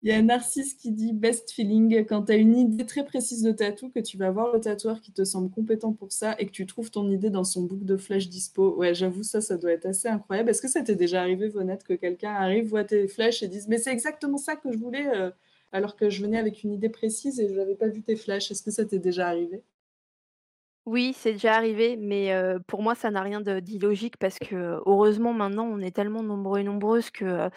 Il 0.03 0.09
y 0.11 0.13
a 0.13 0.21
Narcisse 0.23 0.75
qui 0.75 0.91
dit 0.93 1.13
best 1.13 1.51
feeling 1.53 2.05
quand 2.07 2.25
tu 2.25 2.33
as 2.33 2.37
une 2.37 2.57
idée 2.57 2.85
très 2.87 3.05
précise 3.05 3.43
de 3.43 3.53
tatou, 3.53 3.89
que 3.91 4.01
tu 4.01 4.17
vas 4.17 4.31
voir 4.31 4.53
le 4.53 4.61
tatoueur 4.61 5.01
qui 5.01 5.13
te 5.13 5.23
semble 5.25 5.51
compétent 5.51 5.93
pour 5.93 6.11
ça 6.13 6.35
et 6.39 6.47
que 6.47 6.51
tu 6.53 6.67
trouves 6.67 6.91
ton 6.91 7.09
idée 7.11 7.31
dans 7.31 7.45
son 7.45 7.63
book 7.63 7.85
de 7.85 7.97
flash 7.97 8.29
dispo. 8.29 8.75
Ouais, 8.77 8.95
j'avoue, 8.95 9.23
ça, 9.23 9.41
ça 9.41 9.57
doit 9.57 9.73
être 9.73 9.87
assez 9.87 10.09
incroyable. 10.09 10.51
Est-ce 10.51 10.61
que 10.63 10.69
ça 10.69 10.83
t'est 10.83 10.97
déjà 10.97 11.21
arrivé, 11.21 11.49
Vonette, 11.49 11.85
que 11.85 11.95
quelqu'un 11.95 12.33
arrive, 12.33 12.67
voit 12.69 12.85
tes 12.85 13.07
flashs 13.09 13.43
et 13.45 13.49
dise 13.49 13.69
Mais 13.69 13.79
c'est 13.79 13.93
exactement 13.93 14.39
ça 14.39 14.57
que 14.57 14.73
je 14.73 14.79
voulais, 14.79 15.07
euh, 15.17 15.31
alors 15.73 15.95
que 15.97 16.11
je 16.11 16.21
venais 16.23 16.39
avec 16.39 16.63
une 16.65 16.73
idée 16.73 16.89
précise 16.89 17.39
et 17.41 17.49
je 17.49 17.55
n'avais 17.55 17.77
pas 17.77 17.89
vu 17.89 18.03
tes 18.03 18.17
flashs? 18.17 18.51
Est-ce 18.51 18.63
que 18.65 18.71
ça 18.73 18.85
t'est 18.85 18.99
déjà 18.99 19.29
arrivé? 19.29 19.63
Oui, 20.85 21.15
c'est 21.17 21.33
déjà 21.33 21.55
arrivé, 21.55 21.97
mais 21.97 22.35
pour 22.67 22.83
moi, 22.83 22.97
ça 22.97 23.11
n'a 23.11 23.23
rien 23.23 23.41
d'illogique 23.41 24.17
parce 24.17 24.39
que, 24.39 24.81
heureusement, 24.85 25.33
maintenant, 25.33 25.65
on 25.65 25.79
est 25.79 25.95
tellement 25.95 26.25
nombreux 26.25 26.59
et 26.61 26.65
nombreuses 26.65 27.11
que, 27.11 27.49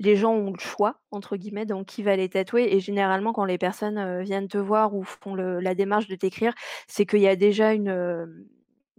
les 0.00 0.16
gens 0.16 0.32
ont 0.34 0.52
le 0.52 0.58
choix, 0.58 0.96
entre 1.12 1.36
guillemets, 1.36 1.66
donc 1.66 1.86
qui 1.86 2.02
va 2.02 2.16
les 2.16 2.28
tatouer 2.28 2.74
et 2.74 2.80
généralement, 2.80 3.32
quand 3.32 3.44
les 3.44 3.58
personnes, 3.58 4.22
viennent 4.22 4.48
te 4.48 4.58
voir 4.58 4.94
ou 4.94 5.04
font 5.04 5.34
le 5.34 5.60
la 5.60 5.74
démarche 5.76 6.08
de 6.08 6.16
t'écrire, 6.16 6.54
c'est 6.88 7.06
qu'il 7.06 7.20
y 7.20 7.28
a 7.28 7.36
déjà 7.36 7.72
une, 7.72 8.46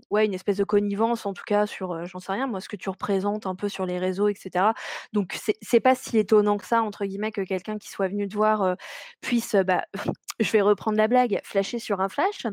ouais, 0.10 0.26
une 0.26 0.34
espèce 0.34 0.58
de 0.58 0.64
connivence, 0.64 1.26
en 1.26 1.34
tout 1.34 1.44
cas 1.46 1.66
sur, 1.66 2.06
j'en 2.06 2.20
sais 2.20 2.32
rien 2.32 2.48
moi, 2.48 2.62
ce 2.62 2.70
que 2.70 2.76
tu 2.76 2.90
représentes 2.90 3.46
un 3.48 3.56
peu 3.56 3.70
sur 3.70 3.86
les 3.86 4.00
réseaux 4.00 4.28
etc. 4.28 4.66
Donc 5.14 5.38
c'est 5.62 5.80
pas 5.80 5.96
si 5.96 6.18
étonnant 6.18 6.58
que 6.58 6.66
ça, 6.66 6.82
entre 6.82 7.06
guillemets, 7.06 7.32
que 7.32 7.42
quelqu'un 7.42 7.78
qui 7.78 7.90
soit 7.90 8.08
venu 8.08 8.28
te 8.28 8.36
voir, 8.36 8.76
puisse, 9.22 9.56
bah, 9.56 9.86
je 10.40 10.52
vais 10.52 10.62
reprendre 10.62 10.98
la 10.98 11.08
blague, 11.08 11.40
flasher 11.44 11.80
sur 11.80 12.02
un 12.02 12.10
flash. 12.10 12.46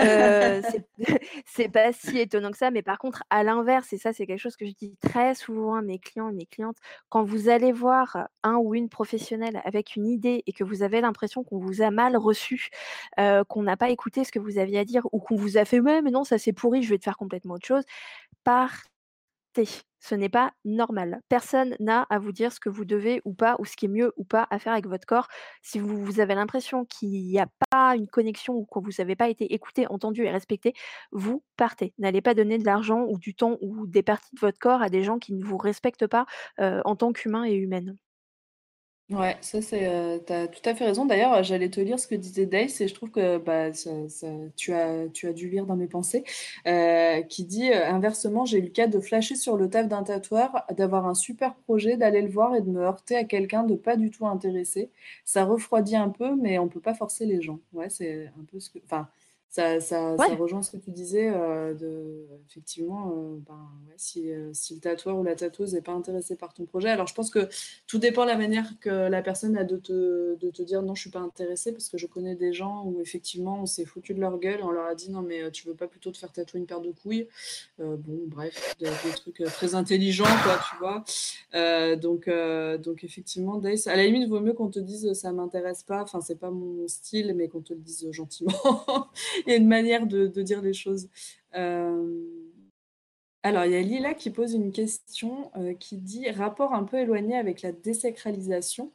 Euh, 0.00 0.62
c'est 1.46 1.68
pas 1.68 1.92
si 1.92 2.18
étonnant 2.18 2.50
que 2.50 2.56
ça, 2.56 2.70
mais 2.70 2.82
par 2.82 2.98
contre, 2.98 3.22
à 3.30 3.42
l'inverse, 3.42 3.92
et 3.92 3.98
ça, 3.98 4.12
c'est 4.12 4.26
quelque 4.26 4.40
chose 4.40 4.56
que 4.56 4.66
je 4.66 4.72
dis 4.72 4.96
très 5.00 5.34
souvent 5.34 5.74
à 5.74 5.82
mes 5.82 5.98
clients 5.98 6.28
et 6.28 6.32
mes 6.32 6.46
clientes, 6.46 6.76
quand 7.08 7.24
vous 7.24 7.48
allez 7.48 7.72
voir 7.72 8.28
un 8.42 8.56
ou 8.56 8.74
une 8.74 8.88
professionnelle 8.88 9.60
avec 9.64 9.96
une 9.96 10.06
idée 10.06 10.42
et 10.46 10.52
que 10.52 10.64
vous 10.64 10.82
avez 10.82 11.00
l'impression 11.00 11.44
qu'on 11.44 11.58
vous 11.58 11.82
a 11.82 11.90
mal 11.90 12.16
reçu, 12.16 12.70
qu'on 13.16 13.62
n'a 13.62 13.76
pas 13.76 13.90
écouté 13.90 14.24
ce 14.24 14.32
que 14.32 14.38
vous 14.38 14.58
aviez 14.58 14.78
à 14.78 14.84
dire 14.84 15.06
ou 15.12 15.20
qu'on 15.20 15.36
vous 15.36 15.58
a 15.58 15.64
fait, 15.64 15.80
mais 15.80 16.10
non, 16.10 16.24
ça 16.24 16.38
c'est 16.38 16.52
pourri, 16.52 16.75
je 16.82 16.90
vais 16.90 16.98
te 16.98 17.04
faire 17.04 17.16
complètement 17.16 17.54
autre 17.54 17.66
chose, 17.66 17.84
partez. 18.44 19.68
Ce 20.00 20.14
n'est 20.14 20.28
pas 20.28 20.52
normal. 20.64 21.20
Personne 21.28 21.74
n'a 21.80 22.02
à 22.10 22.18
vous 22.18 22.30
dire 22.32 22.52
ce 22.52 22.60
que 22.60 22.68
vous 22.68 22.84
devez 22.84 23.20
ou 23.24 23.34
pas, 23.34 23.56
ou 23.58 23.64
ce 23.64 23.76
qui 23.76 23.86
est 23.86 23.88
mieux 23.88 24.12
ou 24.16 24.24
pas 24.24 24.46
à 24.50 24.58
faire 24.58 24.72
avec 24.72 24.86
votre 24.86 25.06
corps. 25.06 25.26
Si 25.62 25.78
vous, 25.80 26.04
vous 26.04 26.20
avez 26.20 26.34
l'impression 26.34 26.84
qu'il 26.84 27.10
n'y 27.10 27.40
a 27.40 27.48
pas 27.70 27.96
une 27.96 28.06
connexion 28.06 28.54
ou 28.54 28.66
que 28.66 28.78
vous 28.80 28.92
n'avez 28.98 29.16
pas 29.16 29.28
été 29.28 29.52
écouté, 29.54 29.86
entendu 29.88 30.24
et 30.24 30.30
respecté, 30.30 30.74
vous 31.12 31.42
partez. 31.56 31.94
N'allez 31.98 32.20
pas 32.22 32.34
donner 32.34 32.58
de 32.58 32.64
l'argent 32.64 33.04
ou 33.08 33.18
du 33.18 33.34
temps 33.34 33.56
ou 33.62 33.86
des 33.86 34.02
parties 34.02 34.34
de 34.34 34.40
votre 34.40 34.58
corps 34.58 34.82
à 34.82 34.90
des 34.90 35.02
gens 35.02 35.18
qui 35.18 35.32
ne 35.34 35.44
vous 35.44 35.56
respectent 35.58 36.06
pas 36.06 36.26
euh, 36.60 36.82
en 36.84 36.94
tant 36.96 37.12
qu'humain 37.12 37.44
et 37.44 37.54
humaine. 37.54 37.96
Ouais, 39.08 39.36
ça 39.40 39.62
c'est, 39.62 39.86
euh, 39.86 40.18
tu 40.26 40.32
as 40.32 40.48
tout 40.48 40.68
à 40.68 40.74
fait 40.74 40.84
raison. 40.84 41.06
D'ailleurs, 41.06 41.40
j'allais 41.44 41.68
te 41.70 41.80
lire 41.80 41.96
ce 42.00 42.08
que 42.08 42.16
disait 42.16 42.44
Dace 42.46 42.80
et 42.80 42.88
je 42.88 42.94
trouve 42.94 43.12
que 43.12 43.38
bah, 43.38 43.72
ça, 43.72 44.08
ça- 44.08 44.26
tu 44.56 44.72
as, 44.72 45.06
tu 45.10 45.28
as 45.28 45.32
dû 45.32 45.48
lire 45.48 45.64
dans 45.64 45.76
mes 45.76 45.86
pensées, 45.86 46.24
euh, 46.66 47.22
qui 47.22 47.44
dit 47.44 47.70
euh, 47.70 47.86
inversement, 47.88 48.44
j'ai 48.46 48.58
eu 48.58 48.62
le 48.62 48.68
cas 48.70 48.88
de 48.88 48.98
flasher 48.98 49.36
sur 49.36 49.56
le 49.56 49.70
taf 49.70 49.86
d'un 49.86 50.02
tatoueur, 50.02 50.64
d'avoir 50.76 51.06
un 51.06 51.14
super 51.14 51.54
projet, 51.54 51.96
d'aller 51.96 52.20
le 52.20 52.28
voir 52.28 52.56
et 52.56 52.62
de 52.62 52.68
me 52.68 52.80
heurter 52.82 53.14
à 53.14 53.22
quelqu'un 53.22 53.62
de 53.62 53.76
pas 53.76 53.94
du 53.96 54.10
tout 54.10 54.26
intéressé. 54.26 54.90
Ça 55.24 55.44
refroidit 55.44 55.94
un 55.94 56.08
peu, 56.08 56.34
mais 56.34 56.58
on 56.58 56.66
peut 56.66 56.80
pas 56.80 56.94
forcer 56.94 57.26
les 57.26 57.40
gens. 57.40 57.60
Ouais, 57.74 57.88
c'est 57.90 58.26
un 58.40 58.44
peu 58.50 58.58
ce 58.58 58.70
que, 58.70 58.80
enfin, 58.84 59.06
ça, 59.48 59.80
ça, 59.80 60.16
ça 60.18 60.34
rejoint 60.34 60.62
ce 60.62 60.70
que 60.72 60.76
tu 60.76 60.90
disais, 60.90 61.30
euh, 61.30 61.72
de, 61.72 62.26
effectivement, 62.46 63.12
euh, 63.12 63.38
ben, 63.46 63.70
ouais, 63.88 63.94
si, 63.96 64.30
euh, 64.30 64.50
si 64.52 64.74
le 64.74 64.80
tatoueur 64.80 65.16
ou 65.16 65.24
la 65.24 65.34
tatoueuse 65.34 65.72
n'est 65.72 65.80
pas 65.80 65.92
intéressé 65.92 66.36
par 66.36 66.52
ton 66.52 66.66
projet. 66.66 66.90
Alors, 66.90 67.06
je 67.06 67.14
pense 67.14 67.30
que 67.30 67.48
tout 67.86 67.98
dépend 67.98 68.24
de 68.24 68.28
la 68.28 68.36
manière 68.36 68.68
que 68.80 69.08
la 69.08 69.22
personne 69.22 69.56
a 69.56 69.64
de 69.64 69.76
te, 69.76 70.36
de 70.36 70.50
te 70.50 70.62
dire 70.62 70.82
non, 70.82 70.94
je 70.94 71.00
suis 71.02 71.10
pas 71.10 71.20
intéressée, 71.20 71.72
parce 71.72 71.88
que 71.88 71.96
je 71.96 72.06
connais 72.06 72.34
des 72.34 72.52
gens 72.52 72.84
où 72.84 73.00
effectivement 73.00 73.62
on 73.62 73.66
s'est 73.66 73.86
foutu 73.86 74.12
de 74.14 74.20
leur 74.20 74.38
gueule 74.38 74.60
on 74.62 74.70
leur 74.70 74.86
a 74.86 74.94
dit 74.94 75.10
non, 75.10 75.22
mais 75.22 75.50
tu 75.50 75.66
veux 75.66 75.74
pas 75.74 75.86
plutôt 75.86 76.10
te 76.10 76.18
faire 76.18 76.32
tatouer 76.32 76.60
une 76.60 76.66
paire 76.66 76.80
de 76.80 76.90
couilles? 76.90 77.28
Bon, 77.78 78.24
bref, 78.26 78.76
des, 78.78 78.86
des 78.86 79.14
trucs 79.14 79.42
très 79.44 79.74
intelligents, 79.74 80.24
quoi, 80.44 80.58
tu 80.68 80.76
vois. 80.78 81.96
Donc, 81.96 82.28
donc, 82.82 83.04
effectivement, 83.04 83.56
Dace, 83.58 83.86
à 83.86 83.96
la 83.96 84.04
limite, 84.04 84.24
il 84.24 84.28
vaut 84.28 84.40
mieux 84.40 84.52
qu'on 84.52 84.68
te 84.70 84.80
dise 84.80 85.12
ça 85.14 85.32
m'intéresse 85.32 85.82
pas, 85.82 86.02
enfin, 86.02 86.20
c'est 86.20 86.38
pas 86.38 86.50
mon 86.50 86.86
style, 86.88 87.34
mais 87.34 87.48
qu'on 87.48 87.60
te 87.60 87.72
le 87.72 87.80
dise 87.80 88.06
gentiment. 88.10 88.52
Il 89.48 89.50
y 89.50 89.54
a 89.54 89.56
une 89.56 89.68
manière 89.68 90.06
de, 90.06 90.26
dire 90.42 90.60
les 90.60 90.72
choses. 90.72 91.08
Euh, 91.54 92.24
alors, 93.46 93.64
il 93.64 93.70
y 93.70 93.76
a 93.76 93.80
Lila 93.80 94.14
qui 94.14 94.30
pose 94.30 94.54
une 94.54 94.72
question 94.72 95.52
euh, 95.56 95.72
qui 95.72 95.98
dit 95.98 96.28
rapport 96.32 96.74
un 96.74 96.82
peu 96.82 96.98
éloigné 96.98 97.36
avec 97.36 97.62
la 97.62 97.70
désacralisation. 97.70 98.90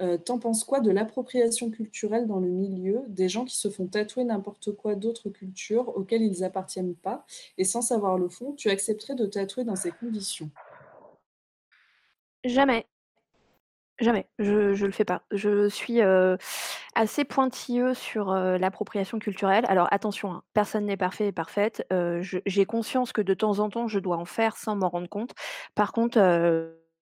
Euh, 0.00 0.16
T'en 0.16 0.38
penses 0.38 0.62
quoi 0.62 0.78
de 0.78 0.92
l'appropriation 0.92 1.70
culturelle 1.70 2.28
dans 2.28 2.38
le 2.38 2.46
milieu, 2.46 3.02
des 3.08 3.28
gens 3.28 3.44
qui 3.44 3.56
se 3.56 3.68
font 3.68 3.88
tatouer 3.88 4.22
n'importe 4.22 4.70
quoi 4.76 4.94
d'autres 4.94 5.28
cultures 5.28 5.88
auxquelles 5.96 6.22
ils 6.22 6.44
appartiennent 6.44 6.94
pas, 6.94 7.26
et 7.58 7.64
sans 7.64 7.82
savoir 7.82 8.16
le 8.16 8.28
fond, 8.28 8.52
tu 8.52 8.70
accepterais 8.70 9.16
de 9.16 9.26
tatouer 9.26 9.64
dans 9.64 9.74
ces 9.74 9.90
conditions? 9.90 10.50
Jamais. 12.44 12.86
Jamais, 13.98 14.26
je 14.38 14.74
je 14.74 14.84
le 14.84 14.92
fais 14.92 15.06
pas. 15.06 15.22
Je 15.30 15.68
suis, 15.68 16.00
assez 16.94 17.24
pointilleux 17.24 17.94
sur, 17.94 18.32
l'appropriation 18.34 19.18
culturelle. 19.18 19.64
Alors 19.68 19.88
attention, 19.90 20.32
hein, 20.32 20.42
personne 20.54 20.84
n'est 20.86 20.96
parfait 20.98 21.28
et 21.28 21.32
parfaite. 21.32 21.86
J'ai 22.20 22.66
conscience 22.66 23.12
que 23.12 23.22
de 23.22 23.34
temps 23.34 23.58
en 23.60 23.70
temps, 23.70 23.88
je 23.88 23.98
dois 23.98 24.16
en 24.18 24.24
faire 24.26 24.56
sans 24.56 24.76
m'en 24.76 24.88
rendre 24.90 25.08
compte. 25.08 25.32
Par 25.74 25.92
contre, 25.92 26.18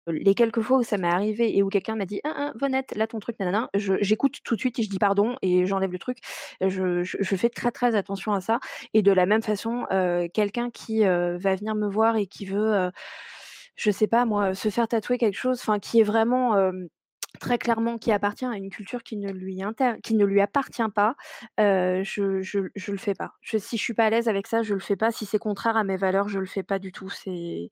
les 0.10 0.36
quelques 0.36 0.62
fois 0.62 0.78
où 0.78 0.84
ça 0.84 0.98
m'est 0.98 1.08
arrivé 1.10 1.58
et 1.58 1.64
où 1.64 1.68
quelqu'un 1.70 1.96
m'a 1.98 2.06
dit: 2.06 2.22
«Hein, 2.24 2.34
hein, 2.38 2.54
Vonette, 2.60 2.96
là 2.96 3.08
ton 3.08 3.20
truc 3.20 3.38
nanana», 3.40 3.70
j'écoute 3.76 4.38
tout 4.46 4.56
de 4.56 4.60
suite 4.62 4.80
et 4.80 4.84
je 4.84 4.90
dis: 4.90 5.00
«Pardon» 5.00 5.36
et 5.42 5.66
j'enlève 5.66 5.92
le 5.92 6.00
truc. 6.00 6.20
Je 6.62 7.04
je 7.04 7.36
fais 7.36 7.50
très, 7.50 7.72
très 7.72 7.96
attention 7.96 8.32
à 8.34 8.40
ça 8.42 8.60
et 8.94 9.02
de 9.02 9.12
la 9.12 9.26
même 9.26 9.42
façon, 9.44 9.86
quelqu'un 10.34 10.70
qui, 10.72 11.02
va 11.04 11.56
venir 11.56 11.76
me 11.76 11.88
voir 11.90 12.16
et 12.16 12.28
qui 12.28 12.46
veut, 12.46 12.90
je 13.78 13.91
sais 13.91 14.07
pas 14.07 14.25
moi, 14.25 14.53
se 14.55 14.69
faire 14.69 14.88
tatouer 14.89 15.17
quelque 15.17 15.38
chose, 15.38 15.59
enfin 15.61 15.80
qui 15.80 15.99
est 16.01 16.03
vraiment, 16.03 16.55
très 17.40 17.58
clairement 17.58 17.98
qui 17.98 18.12
appartient 18.12 18.46
à 18.46 18.56
une 18.56 18.70
culture 18.70 19.04
qui 19.04 19.18
ne 19.18 19.32
lui 19.32 19.62
qui 20.04 20.16
ne 20.16 20.26
lui 20.26 20.42
appartient 20.42 20.82
pas, 20.94 21.16
je 21.58 22.42
je 22.42 22.92
le 22.92 22.98
fais 22.98 23.14
pas. 23.16 23.34
Si 23.42 23.78
je 23.78 23.82
suis 23.82 23.94
pas 23.94 24.06
à 24.06 24.10
l'aise 24.10 24.28
avec 24.28 24.48
ça, 24.48 24.64
je 24.64 24.74
le 24.74 24.80
fais 24.80 24.96
pas. 24.96 25.12
Si 25.12 25.26
c'est 25.26 25.40
contraire 25.40 25.78
à 25.78 25.84
mes 25.84 25.98
valeurs, 25.98 26.30
je 26.30 26.40
le 26.40 26.46
fais 26.46 26.64
pas 26.64 26.80
du 26.80 26.92
tout. 26.92 27.10
C'est 27.10 27.70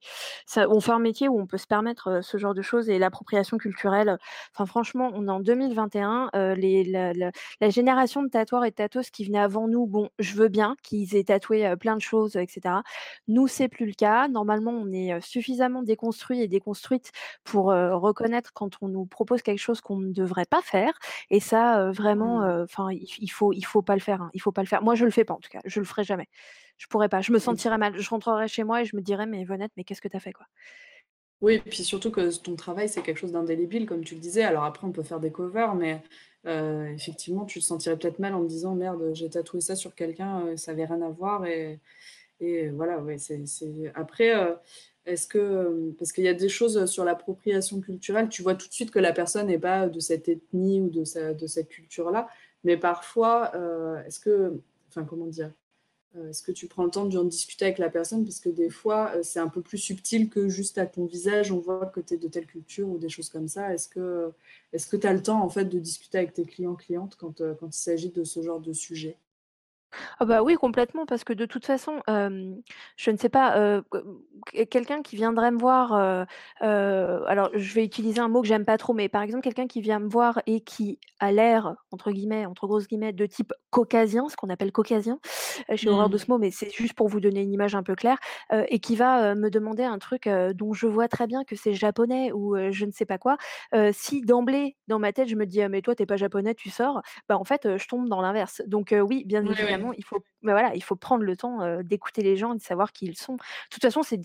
on 0.56 0.80
fait 0.80 0.92
un 0.92 0.98
métier 0.98 1.28
où 1.28 1.38
on 1.38 1.46
peut 1.46 1.58
se 1.58 1.66
permettre, 1.66 2.20
ce 2.22 2.38
genre 2.38 2.54
de 2.54 2.62
choses 2.62 2.88
et 2.88 2.98
l'appropriation 2.98 3.58
culturelle, 3.58 4.18
enfin 4.54 4.66
franchement, 4.66 5.10
on 5.14 5.28
est 5.28 5.30
en 5.30 5.40
2021, 5.40 6.30
heu, 6.34 6.54
les 6.54 6.84
la 6.84 7.12
la 7.12 7.30
la 7.60 7.70
génération 7.70 8.22
de 8.22 8.28
tatoueurs 8.28 8.64
et 8.64 8.70
de 8.70 8.74
tatoueuses 8.76 9.10
qui 9.10 9.24
venaient 9.24 9.38
avant 9.38 9.68
nous, 9.68 9.86
bon, 9.86 10.10
je 10.18 10.34
veux 10.34 10.48
bien 10.48 10.76
qu'ils 10.82 11.14
aient 11.16 11.24
tatoué, 11.24 11.74
plein 11.78 11.96
de 11.96 12.00
choses, 12.02 12.36
et 12.36 12.46
cetera. 12.48 12.82
Nous, 13.28 13.46
c'est 13.48 13.68
plus 13.68 13.86
le 13.86 13.92
cas. 13.92 14.28
Normalement, 14.28 14.72
on 14.72 14.92
est, 14.92 15.20
suffisamment 15.20 15.82
déconstruits 15.82 16.40
et 16.42 16.48
déconstruites 16.48 17.12
pour, 17.44 17.66
reconnaître 17.66 18.52
quand 18.54 18.76
on 18.82 18.88
nous 18.88 19.06
propose 19.06 19.42
quelque 19.42 19.55
chose 19.58 19.80
qu'on 19.80 19.98
ne 19.98 20.12
devrait 20.12 20.46
pas 20.46 20.62
faire 20.62 20.92
et 21.30 21.40
ça, 21.40 21.90
vraiment, 21.92 22.42
heu, 22.44 22.62
enfin, 22.64 22.90
il 22.92 23.06
il 23.18 23.28
faut 23.30 23.52
il 23.52 23.64
faut 23.64 23.82
pas 23.82 23.94
le 23.94 24.00
faire, 24.00 24.22
hein, 24.22 24.30
il 24.34 24.40
faut 24.40 24.52
pas 24.52 24.62
le 24.62 24.68
faire. 24.68 24.82
Moi, 24.82 24.94
je 24.94 25.04
le 25.04 25.10
fais 25.10 25.24
pas 25.24 25.34
en 25.34 25.40
tout 25.40 25.50
cas, 25.50 25.60
je 25.64 25.80
le 25.80 25.86
ferai 25.86 26.04
jamais. 26.04 26.28
Je 26.78 26.86
pourrais 26.88 27.08
pas, 27.08 27.20
je 27.22 27.32
me 27.32 27.38
sentirais 27.38 27.78
mal. 27.78 27.98
Je 27.98 28.08
rentrerais 28.10 28.48
chez 28.48 28.64
moi 28.64 28.82
et 28.82 28.84
je 28.84 28.96
me 28.96 29.00
dirais: 29.02 29.26
«Mais 29.26 29.44
Vonette, 29.44 29.72
mais 29.76 29.84
qu'est-ce 29.84 30.00
que 30.02 30.08
tu 30.08 30.16
as 30.16 30.20
fait, 30.20 30.32
quoi?» 30.32 30.46
Oui, 31.42 31.54
et 31.54 31.58
puis 31.60 31.84
surtout 31.84 32.10
que 32.10 32.34
ton 32.38 32.56
travail, 32.56 32.88
c'est 32.88 33.02
quelque 33.02 33.18
chose 33.18 33.32
d'indélébile, 33.32 33.86
comme 33.86 34.02
tu 34.04 34.14
le 34.14 34.20
disais. 34.20 34.42
Alors 34.42 34.64
après, 34.64 34.86
on 34.86 34.92
peut 34.92 35.02
faire 35.02 35.20
des 35.20 35.30
covers, 35.30 35.74
mais 35.74 36.02
euh, 36.46 36.86
effectivement, 36.86 37.44
tu 37.44 37.60
te 37.60 37.64
sentirais 37.64 37.96
peut-être 37.98 38.18
mal 38.18 38.34
en 38.34 38.42
te 38.42 38.48
disant, 38.48 38.74
merde, 38.74 39.10
j'ai 39.12 39.28
tatoué 39.28 39.60
ça 39.60 39.76
sur 39.76 39.94
quelqu'un, 39.94 40.56
ça 40.56 40.70
avait 40.72 40.86
rien 40.86 41.02
à 41.02 41.10
voir. 41.10 41.44
Et, 41.46 41.80
et 42.40 42.68
voilà, 42.70 43.00
ouais, 43.00 43.18
c'est, 43.18 43.46
c'est... 43.46 43.92
Après, 43.94 44.34
euh, 44.34 44.54
est-ce 45.06 45.26
que... 45.26 45.92
Parce 45.98 46.12
qu'il 46.12 46.24
y 46.24 46.28
a 46.28 46.34
des 46.34 46.48
choses 46.48 46.86
sur 46.86 47.04
l'appropriation 47.04 47.80
culturelle, 47.80 48.28
tu 48.28 48.42
vois 48.42 48.54
tout 48.54 48.68
de 48.68 48.72
suite 48.72 48.90
que 48.90 48.98
la 48.98 49.12
personne 49.12 49.46
n'est 49.46 49.58
pas 49.58 49.88
de 49.88 50.00
cette 50.00 50.28
ethnie 50.28 50.80
ou 50.80 50.90
de, 50.90 51.04
cette 51.04 51.68
culture-là, 51.68 52.28
mais 52.64 52.76
parfois, 52.76 53.52
euh, 53.54 54.02
est-ce 54.04 54.20
que... 54.20 54.60
Enfin, 54.88 55.04
comment 55.04 55.26
dire? 55.26 55.52
Euh, 56.16 56.30
Est-ce 56.30 56.42
que 56.42 56.52
tu 56.52 56.66
prends 56.66 56.84
le 56.84 56.90
temps 56.90 57.06
d'en 57.06 57.24
discuter 57.24 57.66
avec 57.66 57.78
la 57.78 57.90
personne? 57.90 58.24
Parce 58.24 58.40
que 58.40 58.48
des 58.48 58.70
fois, 58.70 59.12
euh, 59.14 59.22
c'est 59.22 59.40
un 59.40 59.48
peu 59.48 59.60
plus 59.60 59.78
subtil 59.78 60.28
que 60.28 60.48
juste 60.48 60.78
à 60.78 60.86
ton 60.86 61.06
visage, 61.06 61.52
on 61.52 61.58
voit 61.58 61.86
que 61.86 62.00
tu 62.00 62.14
es 62.14 62.16
de 62.16 62.28
telle 62.28 62.46
culture 62.46 62.88
ou 62.88 62.98
des 62.98 63.08
choses 63.08 63.28
comme 63.28 63.48
ça. 63.48 63.72
Est-ce 63.74 63.88
que 63.88 64.32
tu 64.72 65.06
as 65.06 65.12
le 65.12 65.22
temps 65.22 65.42
en 65.42 65.48
fait 65.48 65.64
de 65.66 65.78
discuter 65.78 66.18
avec 66.18 66.32
tes 66.32 66.44
clients, 66.44 66.74
clientes 66.74 67.16
euh, 67.40 67.54
quand 67.54 67.74
il 67.74 67.78
s'agit 67.78 68.10
de 68.10 68.24
ce 68.24 68.42
genre 68.42 68.60
de 68.60 68.72
sujet? 68.72 69.18
Ah 70.18 70.24
bah 70.24 70.42
oui, 70.42 70.54
complètement, 70.54 71.06
parce 71.06 71.24
que 71.24 71.32
de 71.32 71.44
toute 71.46 71.66
façon, 71.66 72.00
je 72.08 73.10
ne 73.10 73.16
sais 73.16 73.28
pas, 73.28 73.82
quelqu'un 74.70 75.02
qui 75.02 75.16
viendrait 75.16 75.50
me 75.50 75.58
voir, 75.58 75.92
alors 76.60 77.50
je 77.54 77.74
vais 77.74 77.84
utiliser 77.84 78.20
un 78.20 78.28
mot 78.28 78.42
que 78.42 78.48
j'aime 78.48 78.64
pas 78.64 78.78
trop, 78.78 78.92
mais 78.94 79.08
par 79.08 79.22
exemple 79.22 79.42
quelqu'un 79.44 79.66
qui 79.66 79.80
vient 79.80 79.98
me 80.00 80.08
voir 80.08 80.40
et 80.46 80.60
qui 80.60 80.98
a 81.20 81.32
l'air, 81.32 81.74
entre 81.92 82.10
guillemets, 82.12 82.46
entre 82.46 82.66
grosses 82.66 82.88
guillemets, 82.88 83.12
de 83.12 83.26
type 83.26 83.52
caucasien, 83.70 84.28
ce 84.28 84.36
qu'on 84.36 84.48
appelle 84.48 84.72
caucasien, 84.72 85.18
j'ai 85.70 85.90
horreur 85.90 86.08
de 86.10 86.16
Hmm. 86.16 86.18
ce 86.18 86.26
mot, 86.30 86.38
mais 86.38 86.50
c'est 86.50 86.70
juste 86.70 86.94
pour 86.94 87.08
vous 87.08 87.20
donner 87.20 87.42
une 87.42 87.52
image 87.52 87.74
un 87.74 87.82
peu 87.82 87.94
claire, 87.94 88.18
et 88.68 88.78
qui 88.80 88.96
va, 88.96 89.34
me 89.34 89.50
demander 89.50 89.84
un 89.84 89.98
truc, 89.98 90.28
dont 90.54 90.72
je 90.72 90.86
vois 90.86 91.08
très 91.08 91.26
bien 91.26 91.44
que 91.44 91.56
c'est 91.56 91.74
japonais 91.74 92.32
ou, 92.32 92.56
je 92.70 92.84
ne 92.86 92.92
sais 92.92 93.06
pas 93.06 93.18
quoi, 93.18 93.36
si 93.92 94.22
d'emblée, 94.22 94.76
dans 94.88 94.98
ma 94.98 95.12
tête, 95.12 95.28
je 95.28 95.36
me 95.36 95.46
dis: 95.46 95.60
«Ah 95.62 95.68
mais 95.68 95.82
toi, 95.82 95.94
tu 95.94 96.02
es 96.02 96.06
pas 96.06 96.16
japonais, 96.16 96.54
tu 96.54 96.70
sors», 96.70 97.02
bah, 97.28 97.36
en 97.38 97.44
fait, 97.44 97.76
je 97.76 97.88
tombe 97.88 98.08
dans 98.08 98.20
l'inverse. 98.22 98.62
Donc 98.66 98.94
oui, 99.08 99.24
bien 99.26 99.44
Oui, 99.44 99.54
évidemment, 99.58 99.85
oui. 99.90 99.96
il 99.96 100.04
faut 100.04 100.18
bah, 100.42 100.52
voilà, 100.52 100.74
il 100.74 100.82
faut 100.82 100.96
prendre 100.96 101.24
le 101.24 101.36
temps, 101.36 101.82
d'écouter 101.82 102.22
les 102.22 102.36
gens 102.36 102.54
de 102.54 102.60
savoir 102.60 102.92
qui 102.92 103.06
ils 103.06 103.16
sont. 103.16 103.34
De 103.34 103.40
toute 103.70 103.82
façon, 103.82 104.02
c'est 104.02 104.20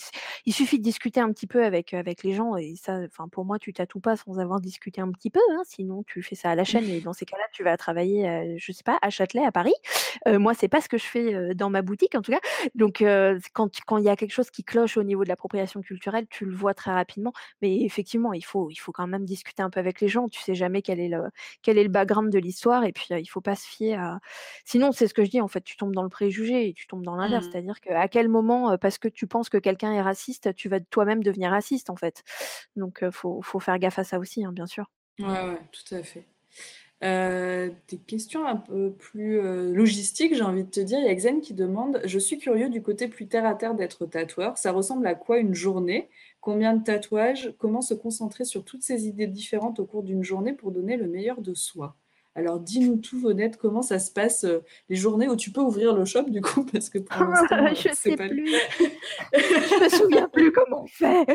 il 0.46 0.54
suffit 0.54 0.78
de 0.78 0.84
discuter 0.84 1.20
un 1.20 1.32
petit 1.32 1.48
peu 1.48 1.64
avec, 1.66 1.94
avec 1.94 2.24
les 2.24 2.34
gens 2.34 2.56
et 2.58 2.76
ça, 2.76 3.00
enfin, 3.06 3.28
pour 3.28 3.46
moi, 3.46 3.58
tu 3.60 3.74
tatoues 3.74 4.00
pas 4.00 4.16
sans 4.18 4.40
avoir 4.40 4.62
discuté 4.62 5.02
un 5.02 5.12
petit 5.12 5.30
peu, 5.30 5.40
hein, 5.52 5.62
sinon 5.66 6.04
tu 6.04 6.22
fais 6.22 6.36
ça 6.36 6.52
à 6.52 6.56
la 6.56 6.64
chaîne 6.64 6.86
et 6.86 7.02
dans 7.02 7.14
ces 7.14 7.26
cas-là, 7.26 7.44
tu 7.54 7.64
vas 7.64 7.76
travailler, 7.78 8.28
heu, 8.30 8.56
je 8.58 8.72
sais 8.72 8.84
pas, 8.84 9.00
à 9.02 9.10
Châtelet, 9.10 9.44
à 9.46 9.52
Paris. 9.52 9.74
Heu, 10.28 10.38
moi, 10.38 10.54
c'est 10.54 10.68
pas 10.68 10.82
ce 10.82 10.90
que 10.90 10.98
je 10.98 11.06
fais, 11.06 11.56
dans 11.56 11.70
ma 11.70 11.82
boutique, 11.82 12.16
en 12.16 12.22
tout 12.22 12.32
cas. 12.32 12.40
Donc 12.76 13.04
quand 13.54 13.98
il 13.98 14.04
y 14.04 14.10
a 14.10 14.16
quelque 14.16 14.32
chose 14.32 14.52
qui 14.52 14.64
cloche 14.64 14.98
au 14.98 15.04
niveau 15.04 15.24
de 15.24 15.30
l'appropriation 15.30 15.82
culturelle, 15.82 16.28
tu 16.30 16.46
le 16.46 16.56
vois 16.56 16.74
très 16.74 16.92
rapidement. 16.92 17.34
Mais 17.62 17.82
effectivement, 17.82 18.34
il 18.34 18.44
faut 18.46 18.70
il 18.70 18.76
faut 18.78 18.92
quand 18.92 19.08
même 19.08 19.26
discuter 19.26 19.64
un 19.64 19.70
peu 19.70 19.80
avec 19.80 20.02
les 20.02 20.08
gens. 20.08 20.30
Tu 20.30 20.40
sais 20.42 20.56
jamais 20.56 20.82
quel 20.82 21.00
est 21.00 21.10
le 21.10 21.24
quel 21.62 21.78
est 21.78 21.84
le 21.84 21.90
background 21.90 22.32
de 22.32 22.40
l'histoire 22.40 22.84
et 22.86 22.92
puis, 22.94 23.08
il 23.12 23.26
faut 23.28 23.42
pas 23.42 23.56
se 23.56 23.68
fier 23.68 23.96
à 23.96 24.20
sinon, 24.66 24.92
c'est 24.92 25.08
ce 25.08 25.14
que 25.14 25.24
je 25.24 25.30
dis, 25.30 25.41
en 25.42 25.48
fait, 25.48 25.62
tu 25.64 25.78
tombes 25.78 25.94
dans 25.94 26.04
le 26.04 26.10
préjugé 26.10 26.68
et 26.70 26.74
tu 26.74 26.88
tombes 26.88 27.04
dans 27.04 27.16
l'inverse. 27.16 27.48
Hmm. 27.48 27.52
C'est-à-dire 27.52 27.82
qu'à 27.82 28.08
quel 28.08 28.30
moment, 28.30 28.78
parce 28.78 28.98
que 28.98 29.08
tu 29.08 29.28
penses 29.28 29.50
que 29.50 29.58
quelqu'un 29.58 29.94
est 29.94 30.02
raciste, 30.02 30.56
tu 30.56 30.70
vas 30.70 30.80
toi-même 30.80 31.24
devenir 31.24 31.52
raciste, 31.52 31.90
en 31.90 31.96
fait. 31.96 32.24
Donc 32.76 33.04
heu, 33.04 33.12
faut 33.12 33.42
faut 33.42 33.60
faire 33.60 33.80
gaffe 33.80 34.00
à 34.00 34.04
ça 34.04 34.20
aussi, 34.20 34.46
hein, 34.46 34.52
bien 34.52 34.66
sûr. 34.68 34.86
Ouais, 35.20 35.28
ouais, 35.28 35.62
tout 35.72 35.96
à 35.96 36.04
fait. 36.04 36.26
Euh, 37.04 37.72
des 37.90 37.98
questions 37.98 38.46
un 38.46 38.58
peu 38.58 38.92
plus 38.94 39.40
euh, 39.40 39.74
logistiques, 39.74 40.36
j'ai 40.36 40.44
envie 40.44 40.64
de 40.64 40.70
te 40.70 40.80
dire. 40.80 41.00
Il 41.00 41.06
y 41.06 41.10
a 41.10 41.16
Xen 41.16 41.42
qui 41.42 41.54
demande, 41.56 42.02
je 42.06 42.20
suis 42.20 42.38
curieux 42.38 42.70
du 42.70 42.82
côté 42.84 43.08
plus 43.08 43.28
terre 43.28 43.46
à 43.46 43.56
terre 43.56 43.76
d'être 43.76 44.06
tatoueur. 44.06 44.58
Ça 44.58 44.72
ressemble 44.72 45.08
à 45.08 45.16
quoi 45.16 45.40
une 45.40 45.56
journée? 45.56 46.10
Combien 46.42 46.76
de 46.76 46.84
tatouages? 46.84 47.54
Comment 47.60 47.82
se 47.82 47.94
concentrer 47.96 48.46
sur 48.46 48.64
toutes 48.66 48.84
ces 48.84 49.08
idées 49.08 49.28
différentes 49.28 49.80
au 49.80 49.86
cours 49.86 50.04
d'une 50.04 50.24
journée 50.24 50.54
pour 50.54 50.72
donner 50.72 50.98
le 50.98 51.08
meilleur 51.08 51.42
de 51.42 51.54
soi? 51.56 51.96
Alors, 52.36 52.60
dis-nous 52.60 52.98
tout, 52.98 53.20
Vonette, 53.20 53.58
comment 53.58 53.82
ça 53.82 54.00
se 54.00 54.12
passe 54.12 54.46
les 54.90 54.96
journées 54.96 55.28
où 55.28 55.36
tu 55.36 55.52
peux 55.52 55.62
ouvrir 55.62 55.94
le 55.94 56.06
shop, 56.06 56.24
du 56.24 56.42
coup, 56.42 56.64
parce 56.66 56.90
que 56.90 57.00
pour 57.00 57.24
l'instant, 57.26 57.68
je 57.74 57.94
sais 57.94 58.16
pas 58.16 58.28
plus. 58.28 58.48
je 59.34 59.84
me 59.84 59.90
souviens 59.90 60.30
plus 60.30 60.52
comment 60.52 60.84
on 60.84 60.88
fait. 60.88 61.26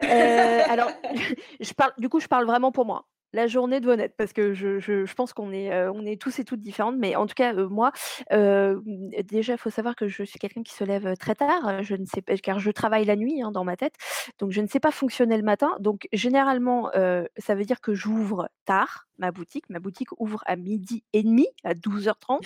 alors, 0.70 0.90
je 1.60 1.72
parle, 1.72 1.92
du 1.98 2.08
coup, 2.08 2.20
je 2.20 2.28
parle 2.28 2.46
vraiment 2.46 2.72
pour 2.72 2.84
moi 2.84 3.06
la 3.32 3.46
journée 3.46 3.80
de 3.80 3.86
Vonette 3.86 4.14
parce 4.16 4.32
que 4.32 4.54
je, 4.54 5.14
pense 5.14 5.32
qu'on 5.32 5.52
est, 5.52 5.88
on 5.88 6.04
est 6.04 6.20
tous 6.20 6.38
et 6.38 6.44
toutes 6.44 6.60
différentes. 6.60 6.96
Mais 6.98 7.16
en 7.16 7.26
tout 7.26 7.34
cas, 7.34 7.52
moi, 7.54 7.92
déjà, 8.30 9.54
il 9.54 9.58
faut 9.58 9.70
savoir 9.70 9.96
que 9.96 10.08
je 10.08 10.22
suis 10.22 10.38
quelqu'un 10.38 10.62
qui 10.62 10.72
se 10.72 10.84
lève 10.84 11.16
très 11.16 11.34
tard. 11.34 11.82
Je 11.82 11.94
ne 11.94 12.06
sais 12.06 12.22
pas, 12.22 12.36
car 12.36 12.58
je 12.58 12.70
travaille 12.70 13.04
la 13.04 13.16
nuit 13.16 13.42
hein, 13.42 13.52
dans 13.52 13.64
ma 13.64 13.76
tête. 13.76 13.94
Donc, 14.38 14.52
je 14.52 14.60
ne 14.60 14.66
sais 14.66 14.80
pas 14.80 14.90
fonctionner 14.90 15.36
le 15.36 15.42
matin. 15.42 15.76
Donc, 15.80 16.08
généralement, 16.12 16.90
ça 17.38 17.54
veut 17.54 17.64
dire 17.64 17.80
que 17.80 17.94
j'ouvre 17.94 18.48
tard 18.64 19.06
ma 19.18 19.30
boutique. 19.32 19.68
Ma 19.70 19.80
boutique 19.80 20.10
ouvre 20.18 20.42
à 20.46 20.56
midi 20.56 21.04
et 21.12 21.22
demi, 21.22 21.46
à 21.64 21.74
12h30. 21.74 22.42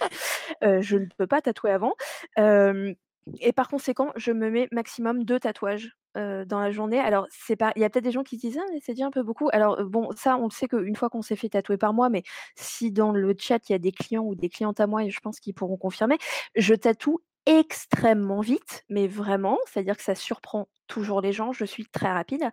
je 0.62 0.96
ne 0.96 1.06
peux 1.16 1.26
pas 1.26 1.40
tatouer 1.40 1.70
avant. 1.70 1.94
et 2.36 3.52
par 3.52 3.68
conséquent, 3.68 4.12
je 4.16 4.32
me 4.32 4.50
mets 4.50 4.68
maximum 4.72 5.24
deux 5.24 5.40
tatouages 5.40 5.96
dans 6.14 6.60
la 6.60 6.70
journée. 6.70 6.98
Alors, 6.98 7.26
c'est 7.30 7.56
pas 7.56 7.72
il 7.76 7.82
y 7.82 7.84
a 7.84 7.90
peut-être 7.90 8.04
des 8.04 8.12
gens 8.12 8.22
qui 8.24 8.36
disent: 8.36 8.58
«Ah 8.60 8.66
c'est 8.82 8.92
déjà 8.94 9.06
un 9.06 9.10
peu 9.10 9.22
beaucoup». 9.22 9.48
Alors, 9.52 9.82
bon, 9.84 10.10
ça, 10.16 10.36
on 10.36 10.44
le 10.44 10.50
sait 10.50 10.68
qu'une 10.68 10.96
fois 10.96 11.08
qu'on 11.10 11.22
s'est 11.22 11.36
fait 11.36 11.48
tatouer 11.50 11.76
par 11.78 11.92
moi, 11.94 12.08
mais 12.10 12.22
si 12.56 12.92
dans 12.92 13.12
le 13.12 13.34
chat, 13.38 13.68
il 13.68 13.72
y 13.72 13.74
a 13.74 13.78
des 13.78 13.92
clients 13.92 14.24
ou 14.24 14.34
des 14.34 14.48
clientes 14.48 14.80
à 14.80 14.86
moi 14.86 15.08
je 15.08 15.20
pense 15.20 15.40
qu'ils 15.40 15.54
pourront 15.54 15.76
confirmer, 15.76 16.18
je 16.56 16.74
tatoue 16.74 17.20
extrêmement 17.46 18.40
vite, 18.40 18.84
mais 18.90 19.06
vraiment, 19.08 19.58
c'est-à-dire 19.66 19.96
que 19.96 20.02
ça 20.02 20.14
surprend 20.14 20.68
toujours 20.90 21.20
les 21.20 21.32
gens, 21.32 21.52
je 21.52 21.64
suis 21.64 21.86
très 21.86 22.12
rapide. 22.12 22.50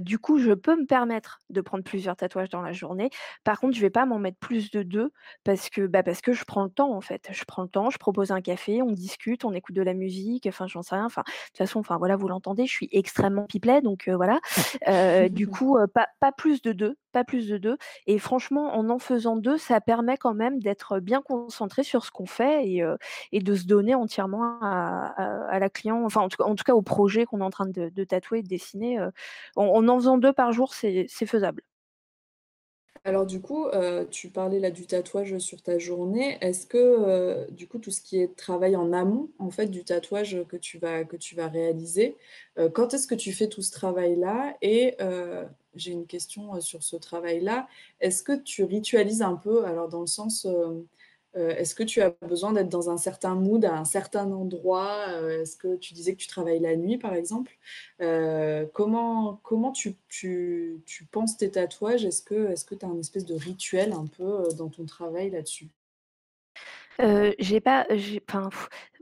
du 0.00 0.18
coup, 0.18 0.38
je 0.38 0.52
peux 0.52 0.76
me 0.76 0.86
permettre 0.86 1.40
de 1.50 1.60
prendre 1.60 1.84
plusieurs 1.84 2.16
tatouages 2.16 2.48
dans 2.48 2.62
la 2.62 2.72
journée. 2.72 3.10
Par 3.44 3.60
contre, 3.60 3.76
je 3.76 3.80
vais 3.80 3.90
pas 3.90 4.06
m'en 4.06 4.18
mettre 4.18 4.38
plus 4.38 4.70
de 4.70 4.82
deux 4.82 5.12
parce 5.44 5.68
que, 5.68 5.86
bah, 5.86 6.02
parce 6.02 6.20
que 6.20 6.32
je 6.32 6.44
prends 6.44 6.64
le 6.64 6.70
temps 6.70 6.94
en 6.94 7.00
fait. 7.00 7.28
Je 7.32 7.44
prends 7.44 7.62
le 7.62 7.68
temps, 7.68 7.90
je 7.90 7.98
propose 7.98 8.30
un 8.30 8.40
café, 8.40 8.82
on 8.82 8.92
discute, 8.92 9.44
on 9.44 9.52
écoute 9.52 9.74
de 9.74 9.82
la 9.82 9.94
musique, 9.94 10.46
enfin 10.46 10.66
j'en 10.66 10.82
sais 10.82 10.94
rien. 10.94 11.06
Enfin, 11.06 11.22
de 11.26 11.32
toute 11.48 11.58
façon, 11.58 11.80
enfin 11.80 11.98
voilà, 11.98 12.16
vous 12.16 12.28
l'entendez, 12.28 12.66
je 12.66 12.72
suis 12.72 12.88
extrêmement 12.92 13.46
piplet, 13.46 13.82
donc 13.82 14.08
voilà. 14.08 14.38
du 15.28 15.46
coup, 15.48 15.76
pas, 15.92 16.06
pas 16.20 16.32
plus 16.32 16.62
de 16.62 16.72
deux, 16.72 16.96
pas 17.12 17.24
plus 17.24 17.48
de 17.48 17.58
deux. 17.58 17.76
Et 18.06 18.18
franchement, 18.18 18.76
en 18.76 18.88
en 18.90 18.98
faisant 18.98 19.36
deux, 19.36 19.58
ça 19.58 19.80
permet 19.80 20.16
quand 20.16 20.34
même 20.34 20.60
d'être 20.60 21.00
bien 21.00 21.22
concentré 21.22 21.82
sur 21.82 22.04
ce 22.04 22.10
qu'on 22.10 22.26
fait 22.26 22.66
et, 22.66 22.84
et 23.32 23.40
de 23.40 23.54
se 23.54 23.66
donner 23.66 23.94
entièrement 23.94 24.58
à, 24.62 25.58
la 25.58 25.70
client, 25.70 26.04
enfin 26.04 26.22
en 26.22 26.28
tout, 26.28 26.42
en 26.42 26.54
tout 26.54 26.64
cas 26.64 26.74
au 26.74 26.82
projet 26.82 27.24
qu'on 27.24 27.40
est 27.40 27.44
en 27.44 27.50
train 27.50 27.66
de 27.66 27.71
de, 27.72 28.04
tatouer, 28.04 28.42
de 28.42 28.48
dessiner. 28.48 29.00
en, 29.56 29.88
en 29.88 29.98
faisant 29.98 30.18
deux 30.18 30.32
par 30.32 30.52
jour, 30.52 30.74
c'est 30.74 31.06
faisable. 31.26 31.62
Alors 33.04 33.26
du 33.26 33.40
coup, 33.40 33.66
tu 34.10 34.28
parlais 34.30 34.60
là 34.60 34.70
du 34.70 34.86
tatouage 34.86 35.36
sur 35.38 35.60
ta 35.60 35.78
journée. 35.78 36.38
Est-ce 36.40 36.66
que 36.66 37.50
du 37.50 37.66
coup 37.66 37.78
tout 37.78 37.90
ce 37.90 38.00
qui 38.00 38.20
est 38.20 38.36
travail 38.36 38.76
en 38.76 38.92
amont 38.92 39.30
en 39.40 39.50
fait 39.50 39.66
du 39.66 39.82
tatouage 39.82 40.44
que 40.48 40.56
tu 40.56 40.78
vas, 40.78 41.02
que 41.04 41.16
tu 41.16 41.34
vas 41.34 41.48
réaliser, 41.48 42.16
quand 42.74 42.94
est-ce 42.94 43.08
que 43.08 43.16
tu 43.16 43.32
fais 43.32 43.48
tout 43.48 43.62
ce 43.62 43.72
travail-là? 43.72 44.56
Et 44.62 44.96
j'ai 45.74 45.92
une 45.92 46.06
question 46.06 46.60
sur 46.60 46.82
ce 46.82 46.96
travail-là. 46.96 47.68
Est-ce 48.00 48.22
que 48.22 48.36
tu 48.36 48.64
ritualises 48.64 49.22
un 49.22 49.36
peu, 49.36 49.64
alors 49.64 49.88
dans 49.88 50.00
le 50.00 50.06
sens 50.06 50.46
euh, 50.46 50.82
est-ce 51.34 51.74
que 51.74 51.82
tu 51.82 52.02
as 52.02 52.10
besoin 52.22 52.52
d'être 52.52 52.68
dans 52.68 52.90
un 52.90 52.96
certain 52.96 53.34
mood, 53.34 53.64
à 53.64 53.76
un 53.76 53.84
certain 53.84 54.30
endroit? 54.30 55.06
Euh, 55.08 55.42
Est-ce 55.42 55.56
que 55.56 55.76
tu 55.76 55.94
disais 55.94 56.12
que 56.12 56.20
tu 56.20 56.28
travailles 56.28 56.60
la 56.60 56.76
nuit, 56.76 56.98
par 56.98 57.14
exemple? 57.14 57.52
Euh, 58.00 58.66
Comment, 58.74 59.40
comment 59.42 59.72
tu, 59.72 59.96
tu, 60.08 60.82
tu, 60.84 61.04
penses 61.04 61.36
tes 61.36 61.50
tatouages? 61.50 62.04
Est-ce 62.04 62.22
que 62.22 62.74
tu 62.74 62.84
as 62.84 62.88
un 62.88 62.98
espèce 62.98 63.24
de 63.24 63.34
rituel 63.34 63.92
un 63.92 64.06
peu 64.06 64.48
dans 64.58 64.68
ton 64.68 64.84
travail 64.84 65.30
là-dessus? 65.30 65.68
J'ai 67.38 67.60
pas. 67.60 67.86
Enfin, 68.28 68.50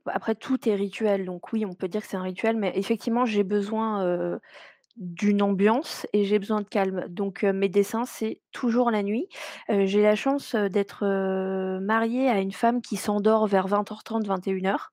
après, 0.07 0.35
tout 0.35 0.68
est 0.68 0.74
rituel. 0.74 1.24
Donc, 1.24 1.53
oui, 1.53 1.66
on 1.66 1.74
peut 1.74 1.89
dire 1.89 2.01
que 2.01 2.07
c'est 2.07 2.16
un 2.16 2.22
rituel, 2.22 2.57
mais 2.57 2.72
effectivement, 2.76 3.26
j'ai 3.26 3.45
besoin 3.45 4.39
d'une 4.97 5.43
ambiance 5.43 6.07
et 6.12 6.24
j'ai 6.24 6.38
besoin 6.38 6.61
de 6.61 6.68
calme. 6.68 7.07
Donc 7.09 7.43
mes 7.43 7.68
dessins, 7.68 8.05
c'est 8.05 8.41
toujours 8.53 8.91
la 8.91 9.03
nuit. 9.03 9.28
j'ai 9.68 10.03
la 10.03 10.16
chance, 10.16 10.55
d'être, 10.55 11.05
mariée 11.80 12.28
à 12.28 12.41
une 12.41 12.53
femme 12.53 12.82
qui 12.82 12.97
s'endort 12.97 13.47
vers 13.47 13.68
20:30, 13.68 14.26
21:00. 14.26 14.91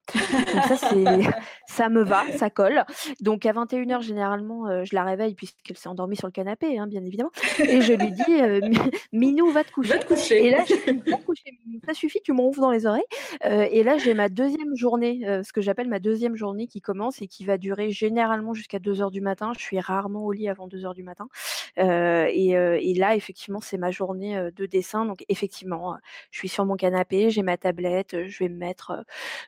Donc 0.53 0.63
ça, 0.63 0.77
c'est 0.77 1.03
ça 1.67 1.89
me 1.89 2.03
va, 2.03 2.23
ça 2.37 2.49
colle. 2.49 2.83
Donc 3.21 3.45
à 3.45 3.53
21:00 3.53 4.01
généralement, 4.01 4.83
je 4.83 4.95
la 4.95 5.03
réveille 5.03 5.35
puisqu'elle 5.35 5.77
s'est 5.77 5.89
endormie 5.89 6.15
sur 6.15 6.27
le 6.27 6.31
canapé, 6.31 6.77
hein, 6.77 6.87
bien 6.87 7.03
évidemment 7.03 7.31
et 7.59 7.81
je 7.81 7.93
lui 7.93 8.11
dis, 8.11 8.91
«Minou, 9.11 9.51
va 9.51 9.63
te 9.63 9.71
coucher» 9.71 9.93
va 9.93 9.99
te 9.99 10.07
coucher 10.07 10.45
et 10.45 10.49
là 10.51 10.59
«Va 10.59 11.17
te 11.17 11.23
coucher 11.23 11.59
Minou, 11.65 11.79
ça 11.85 11.93
suffit, 11.93 12.19
tu 12.23 12.33
m'enroules 12.33 12.55
dans 12.57 12.71
les 12.71 12.85
oreilles». 12.85 13.03
et 13.43 13.83
là, 13.83 13.97
j'ai 13.97 14.13
ma 14.13 14.29
deuxième 14.29 14.75
journée, 14.75 15.21
ce 15.43 15.51
que 15.51 15.61
j'appelle 15.61 15.87
ma 15.87 15.99
deuxième 15.99 16.35
journée 16.35 16.67
qui 16.67 16.81
commence 16.81 17.21
et 17.21 17.27
qui 17.27 17.45
va 17.45 17.57
durer 17.57 17.91
généralement 17.91 18.53
jusqu'à 18.53 18.79
2:00 18.79 19.11
du 19.11 19.21
matin. 19.21 19.51
Je 19.57 19.63
suis 19.63 19.79
rarement 19.88 20.23
au 20.25 20.31
lit 20.31 20.49
avant 20.49 20.67
2:00 20.67 20.93
du 20.93 21.03
matin. 21.03 21.27
et 21.77 22.93
là, 22.97 23.15
effectivement, 23.15 23.61
c'est 23.61 23.77
ma 23.77 23.91
journée, 23.91 24.49
de 24.55 24.65
dessin. 24.65 25.05
Donc 25.05 25.23
effectivement, 25.29 25.97
je 26.31 26.39
suis 26.39 26.49
sur 26.49 26.65
mon 26.65 26.75
canapé, 26.75 27.29
j'ai 27.31 27.43
ma 27.43 27.57
tablette, 27.57 28.27
je 28.27 28.39
vais 28.39 28.49
me 28.49 28.57
mettre, 28.57 29.03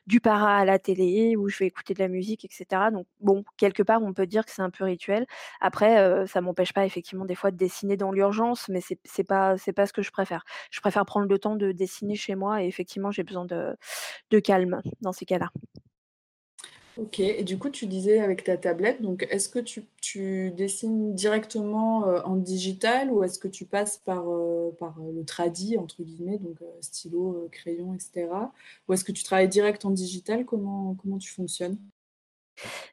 du 0.06 0.20
para 0.20 0.56
à 0.58 0.64
la 0.64 0.78
télé 0.78 1.36
ou 1.36 1.48
je 1.48 1.58
vais 1.58 1.66
écouter 1.66 1.94
de 1.94 2.00
la 2.00 2.08
musique 2.08 2.44
etc. 2.44 2.90
Donc 2.92 3.06
bon, 3.20 3.44
quelque 3.58 3.82
part, 3.82 4.02
on 4.02 4.12
peut 4.14 4.26
dire 4.26 4.44
que 4.46 4.50
c'est 4.52 4.62
un 4.62 4.70
peu 4.70 4.84
rituel. 4.84 5.26
Après, 5.60 6.26
ça 6.26 6.40
m'empêche 6.40 6.72
pas 6.72 6.86
effectivement 6.86 7.24
des 7.26 7.34
fois 7.36 7.50
de 7.50 7.56
dessiner 7.56 7.96
dans 7.96 8.12
l'urgence, 8.12 8.68
mais 8.68 8.80
c'est 8.80 8.98
c'est 9.04 9.24
pas 9.24 9.56
c'est 9.58 9.72
pas 9.72 9.86
ce 9.86 9.92
que 9.92 10.02
je 10.02 10.10
préfère. 10.12 10.44
Je 10.70 10.80
préfère 10.80 11.04
prendre 11.06 11.28
le 11.28 11.38
temps 11.38 11.56
de 11.56 11.72
dessiner 11.72 12.14
chez 12.16 12.34
moi 12.36 12.62
et 12.62 12.66
effectivement, 12.66 13.10
j'ai 13.10 13.24
besoin 13.24 13.44
de 13.46 13.76
de 14.30 14.40
calme 14.40 14.80
dans 15.02 15.12
ces 15.12 15.26
cas-là. 15.26 15.50
Ok, 17.00 17.18
et 17.20 17.44
du 17.44 17.58
coup, 17.58 17.70
tu 17.70 17.86
disais 17.86 18.20
avec 18.20 18.44
ta 18.44 18.58
tablette, 18.58 19.00
donc 19.00 19.26
est-ce 19.30 19.48
que 19.48 19.58
tu, 19.58 20.50
dessines 20.50 21.14
directement 21.14 22.06
euh, 22.06 22.20
en 22.24 22.36
digital 22.36 23.10
ou 23.10 23.24
est-ce 23.24 23.38
que 23.38 23.48
tu 23.48 23.64
passes 23.64 23.96
par, 23.96 24.28
euh, 24.28 24.70
euh, 24.82 25.12
le 25.14 25.24
tradi, 25.24 25.78
entre 25.78 26.02
guillemets, 26.02 26.36
donc 26.36 26.58
stylo, 26.82 27.48
crayon, 27.52 27.94
etc. 27.94 28.28
Ou 28.86 28.92
est-ce 28.92 29.04
que 29.04 29.12
tu 29.12 29.24
travailles 29.24 29.48
direct 29.48 29.86
en 29.86 29.90
digital? 29.90 30.44
Comment, 30.44 30.94
comment 30.94 31.16
tu 31.16 31.30
fonctionnes? 31.30 31.78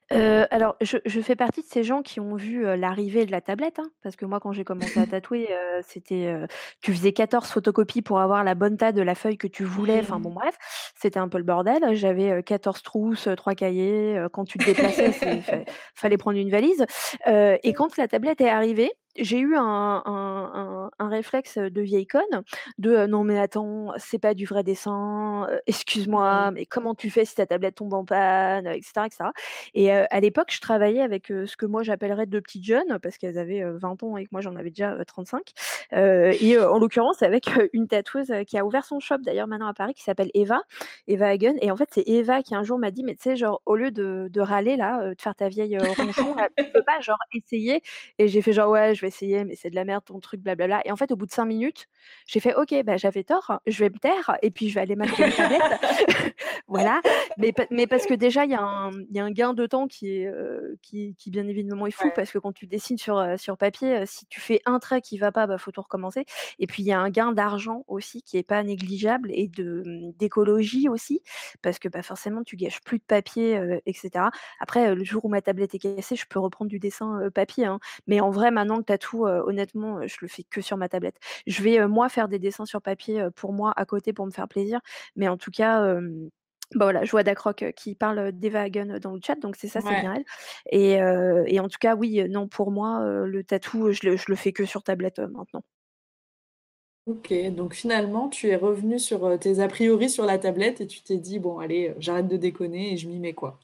Alors 0.10 0.78
je 0.82 1.22
fais 1.22 1.36
partie 1.36 1.62
de 1.62 1.68
ces 1.68 1.84
gens 1.84 2.02
qui 2.02 2.20
ont 2.20 2.36
vu, 2.36 2.64
l'arrivée 2.78 3.26
de 3.26 3.32
la 3.32 3.42
tablette, 3.42 3.80
hein, 3.80 3.90
parce 4.04 4.16
que 4.16 4.26
moi 4.26 4.40
quand 4.40 4.52
j'ai 4.52 4.64
commencé 4.64 5.00
à 5.00 5.06
tatouer, 5.08 5.50
c'était, 5.84 6.34
tu 6.82 6.94
faisais 6.94 7.12
14 7.12 7.48
photocopies 7.50 8.02
pour 8.02 8.20
avoir 8.20 8.44
la 8.44 8.56
bonne 8.56 8.78
taille 8.78 8.94
de 8.94 9.02
la 9.02 9.16
feuille 9.16 9.38
que 9.38 9.48
tu 9.48 9.64
voulais, 9.64 10.00
enfin 10.00 10.20
bon 10.20 10.32
bref, 10.32 10.56
c'était 10.96 11.20
un 11.20 11.28
peu 11.28 11.38
le 11.38 11.44
bordel. 11.44 11.96
J'avais, 11.96 12.42
14 12.44 12.82
trousses, 12.84 13.28
3 13.36 13.56
cahiers, 13.56 14.26
quand 14.32 14.46
tu 14.46 14.58
te 14.58 14.66
déplaçais, 14.66 15.12
il 15.22 15.66
fallait 15.96 16.18
prendre 16.18 16.38
une 16.38 16.50
valise, 16.50 16.86
et 17.28 17.74
quand 17.74 17.98
la 17.98 18.08
tablette 18.08 18.42
est 18.42 18.50
arrivée, 18.50 18.92
j'ai 19.18 19.40
eu 19.40 19.56
un, 19.58 20.90
réflexe 21.00 21.58
de 21.58 21.82
vieille 21.82 22.08
conne, 22.08 22.44
de 22.78 23.06
non 23.06 23.24
mais 23.24 23.40
attends, 23.40 23.94
c'est 23.98 24.20
pas 24.20 24.34
du 24.34 24.46
vrai 24.46 24.64
dessin, 24.64 25.48
excuse-moi, 25.68 26.52
mais 26.52 26.66
comment 26.66 26.96
tu 26.96 27.10
fais 27.10 27.26
si 27.26 27.36
ta 27.36 27.46
tablette 27.46 27.76
tombe 27.76 27.94
en 27.94 28.06
panne, 28.06 28.68
etc. 28.68 29.08
Et 29.74 29.92
à 29.92 30.20
l'époque, 30.20 30.52
je 30.52 30.60
travaillais 30.60 31.02
avec 31.02 31.28
ce 31.28 31.56
que 31.56 31.66
moi 31.66 31.84
j'appellerais 31.84 32.26
deux 32.26 32.42
petites 32.42 32.66
jeunes, 32.66 33.00
parce 33.02 33.18
qu'elles 33.18 33.38
avaient 33.38 33.64
20 33.64 34.04
ans 34.04 34.18
et 34.18 34.26
que 34.26 34.30
moi 34.32 34.42
j'en 34.42 34.56
avais 34.56 34.70
déjà 34.70 34.98
35. 35.06 35.54
et 35.94 36.60
en 36.60 36.78
l'occurrence, 36.78 37.22
avec 37.24 37.50
une 37.74 37.88
tatoueuse 37.88 38.32
qui 38.46 38.58
a 38.58 38.66
ouvert 38.66 38.86
son 38.86 39.00
shop 39.00 39.20
d'ailleurs 39.20 39.48
maintenant 39.48 39.68
à 39.68 39.74
Paris, 39.74 39.94
qui 39.94 40.04
s'appelle 40.04 40.32
Eva, 40.34 40.62
Eva 41.08 41.28
Hagen. 41.28 41.56
Et 41.62 41.72
en 41.72 41.78
fait, 41.78 41.90
c'est 41.92 42.08
Eva 42.08 42.44
qui 42.44 42.56
un 42.56 42.64
jour 42.64 42.78
m'a 42.80 42.92
dit, 42.92 43.04
mais 43.04 43.16
tu 43.16 43.24
sais, 43.24 43.36
genre, 43.36 43.62
au 43.66 43.76
lieu 43.76 43.92
de, 43.92 44.40
râler 44.40 44.78
là, 44.78 45.14
de 45.14 45.22
faire 45.22 45.36
ta 45.36 45.50
vieille 45.50 45.78
ronchon, 45.78 46.36
tu 46.58 46.66
peux 46.72 46.84
pas 46.84 47.00
genre 47.02 47.18
essayer? 47.34 47.82
Et 48.20 48.28
j'ai 48.28 48.42
fait 48.42 48.54
genre, 48.54 48.70
ouais, 48.70 48.96
je 48.96 49.02
vais 49.02 49.07
essayer, 49.08 49.44
mais 49.46 49.56
c'est 49.56 49.70
de 49.70 49.76
la 49.76 49.86
merde 49.86 50.04
ton 50.06 50.20
truc, 50.20 50.42
blablabla. 50.42 50.82
Et 50.86 50.92
en 50.92 50.96
fait, 50.96 51.12
au 51.12 51.16
bout 51.16 51.26
de 51.26 51.32
cinq 51.32 51.46
minutes, 51.46 51.88
j'ai 52.28 52.40
fait 52.40 52.56
OK, 52.56 52.74
bah, 52.84 52.98
j'avais 52.98 53.24
tort, 53.24 53.60
je 53.66 53.80
vais 53.80 53.90
me 53.90 53.98
taire 53.98 54.38
et 54.42 54.52
puis 54.52 54.70
je 54.70 54.76
vais 54.76 54.82
aller 54.82 54.96
marquer 54.96 55.26
une 55.26 55.32
tablette. 55.34 55.62
voilà. 56.68 57.02
Mais, 57.38 57.54
mais 57.72 57.88
parce 57.88 58.06
que 58.06 58.14
déjà, 58.14 58.46
il 58.46 58.52
y, 58.52 58.56
a 58.56 58.62
un 58.62 59.32
gain 59.32 59.54
de 59.54 59.66
temps 59.66 59.88
qui 59.88 60.10
est, 60.10 60.32
qui, 60.82 61.16
qui, 61.16 61.32
bien 61.32 61.48
évidemment 61.48 61.88
est 61.88 61.92
fou 61.92 62.10
parce 62.16 62.32
que 62.32 62.40
quand 62.40 62.52
tu 62.54 62.68
dessines 62.68 62.98
sur, 62.98 63.24
sur 63.38 63.58
papier, 63.58 64.06
si 64.06 64.26
tu 64.28 64.40
fais 64.40 64.62
un 64.66 64.80
trait 64.80 65.02
qui 65.02 65.18
va 65.18 65.32
pas, 65.32 65.48
bah, 65.48 65.58
faut 65.58 65.72
tout 65.72 65.82
recommencer. 65.82 66.26
Et 66.60 66.68
puis 66.68 66.84
il 66.84 66.86
y 66.88 66.92
a 66.92 67.00
un 67.00 67.10
gain 67.10 67.32
d'argent 67.32 67.84
aussi 67.88 68.22
qui 68.22 68.38
est 68.38 68.44
pas 68.44 68.64
négligeable 68.64 69.32
et 69.32 69.50
mmh, 69.58 70.12
d'écologie 70.18 70.90
aussi 70.90 71.22
parce 71.62 71.80
que 71.80 71.88
bah, 71.88 72.02
forcément 72.02 72.44
tu 72.44 72.56
gâches 72.56 72.82
plus 72.82 73.00
de 73.00 73.04
papier, 73.04 73.60
etc. 73.86 74.26
Après, 74.60 74.96
le 74.96 75.04
jour 75.04 75.26
où 75.26 75.30
ma 75.30 75.42
tablette 75.42 75.76
est 75.76 75.80
cassée, 75.80 76.16
je 76.16 76.26
peux 76.28 76.40
reprendre 76.40 76.70
du 76.70 76.80
dessin 76.80 77.30
papier. 77.34 77.66
Hein. 77.66 77.80
Mais 78.08 78.20
en 78.20 78.30
vrai, 78.30 78.52
maintenant 78.52 78.82
tatou, 78.88 79.28
honnêtement, 79.28 80.06
je 80.08 80.18
le 80.22 80.28
fais 80.28 80.44
que 80.44 80.62
sur 80.62 80.78
ma 80.78 80.90
tablette. 80.90 81.18
Je 81.46 81.62
vais 81.62 81.88
moi 81.88 82.10
faire 82.10 82.28
des 82.28 82.40
dessins 82.40 82.66
sur 82.66 82.82
papier 82.82 83.28
pour 83.36 83.54
moi 83.54 83.74
à 83.76 83.86
côté 83.86 84.14
pour 84.14 84.26
me 84.26 84.32
faire 84.32 84.48
plaisir, 84.48 84.80
mais 85.16 85.28
en 85.28 85.38
tout 85.38 85.52
cas. 85.52 85.94
bah 86.76 86.86
voilà, 86.86 87.04
je 87.04 87.12
vois 87.12 87.24
Dacroc 87.24 87.66
qui 87.76 87.96
parle 87.96 88.32
d'Eva 88.32 88.62
Hagen 88.62 89.00
dans 89.02 89.14
le 89.14 89.20
chat, 89.24 89.36
donc 89.36 89.56
c'est 89.56 89.68
ça, 89.68 89.82
c'est 89.82 90.02
bien 90.02 90.16
elle. 90.16 90.26
Et, 90.72 91.60
en 91.60 91.68
tout 91.68 91.80
cas, 91.80 91.96
oui, 91.96 92.28
non, 92.30 92.48
pour 92.48 92.72
moi, 92.72 93.06
le 93.26 93.44
tatou, 93.44 93.92
je 93.92 94.08
le, 94.08 94.18
je 94.18 94.26
le 94.28 94.36
fais 94.36 94.52
que 94.52 94.66
sur 94.66 94.84
tablette 94.84 95.20
maintenant. 95.20 95.64
Ok, 97.08 97.34
donc 97.56 97.74
finalement, 97.74 98.28
tu 98.28 98.50
es 98.50 98.58
revenu 98.58 99.00
sur 99.00 99.40
tes 99.40 99.62
a 99.62 99.70
priori 99.70 100.10
sur 100.10 100.26
la 100.26 100.38
tablette 100.38 100.82
et 100.82 100.88
tu 100.88 101.02
t'es 101.02 101.16
dit, 101.16 101.40
bon, 101.40 101.58
allez, 101.60 101.94
j'arrête 102.00 102.28
de 102.28 102.36
déconner 102.36 102.92
et 102.92 102.98
je 102.98 103.08
m'y 103.08 103.18
mets 103.18 103.34
quoi. 103.34 103.60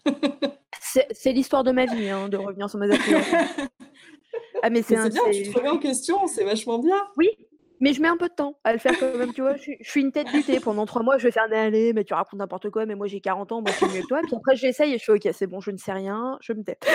C'est 1.11 1.33
l'histoire 1.33 1.65
de 1.65 1.71
ma 1.71 1.85
vie, 1.85 2.09
hein, 2.09 2.29
de 2.29 2.37
revenir 2.37 2.69
sur 2.69 2.79
mes 2.79 2.93
a 2.93 2.97
priori. 2.97 3.25
ah, 4.65 4.69
mais 4.69 4.81
c'est 4.81 4.95
bien, 5.09 5.21
tu 5.29 5.43
te 5.43 5.57
remets 5.57 5.69
en 5.69 5.77
question, 5.77 6.25
c'est 6.25 6.45
vachement 6.45 6.79
bien. 6.79 6.95
Oui, 7.17 7.29
mais 7.81 7.91
je 7.91 8.01
mets 8.01 8.07
un 8.07 8.15
peu 8.15 8.29
de 8.29 8.33
temps 8.33 8.57
à 8.63 8.71
le 8.71 8.79
faire 8.79 8.97
quand 8.97 9.17
même, 9.17 9.33
tu 9.33 9.41
vois. 9.41 9.57
Je, 9.57 9.71
suis 9.81 9.99
une 9.99 10.13
tête 10.13 10.31
butée. 10.31 10.61
Pendant 10.61 10.85
trois 10.85 11.03
mois, 11.03 11.17
je 11.17 11.25
vais 11.25 11.31
faire 11.31 11.47
aller, 11.51 11.91
mais 11.91 12.05
tu 12.05 12.13
racontes 12.13 12.39
n'importe 12.39 12.69
quoi, 12.69 12.85
mais 12.85 12.95
moi 12.95 13.07
j'ai 13.07 13.19
40 13.19 13.51
ans, 13.51 13.61
moi 13.61 13.71
je 13.71 13.85
suis 13.85 13.93
mieux 13.93 14.03
que 14.03 14.07
toi. 14.07 14.21
Puis 14.23 14.35
après, 14.37 14.55
j'essaye 14.55 14.93
et 14.93 14.97
je 14.97 15.03
fais 15.03 15.11
ok, 15.11 15.27
c'est 15.33 15.47
bon, 15.47 15.59
je 15.59 15.71
ne 15.71 15.77
sais 15.77 15.91
rien, 15.91 16.37
je 16.41 16.53
me 16.53 16.63
tais. 16.63 16.77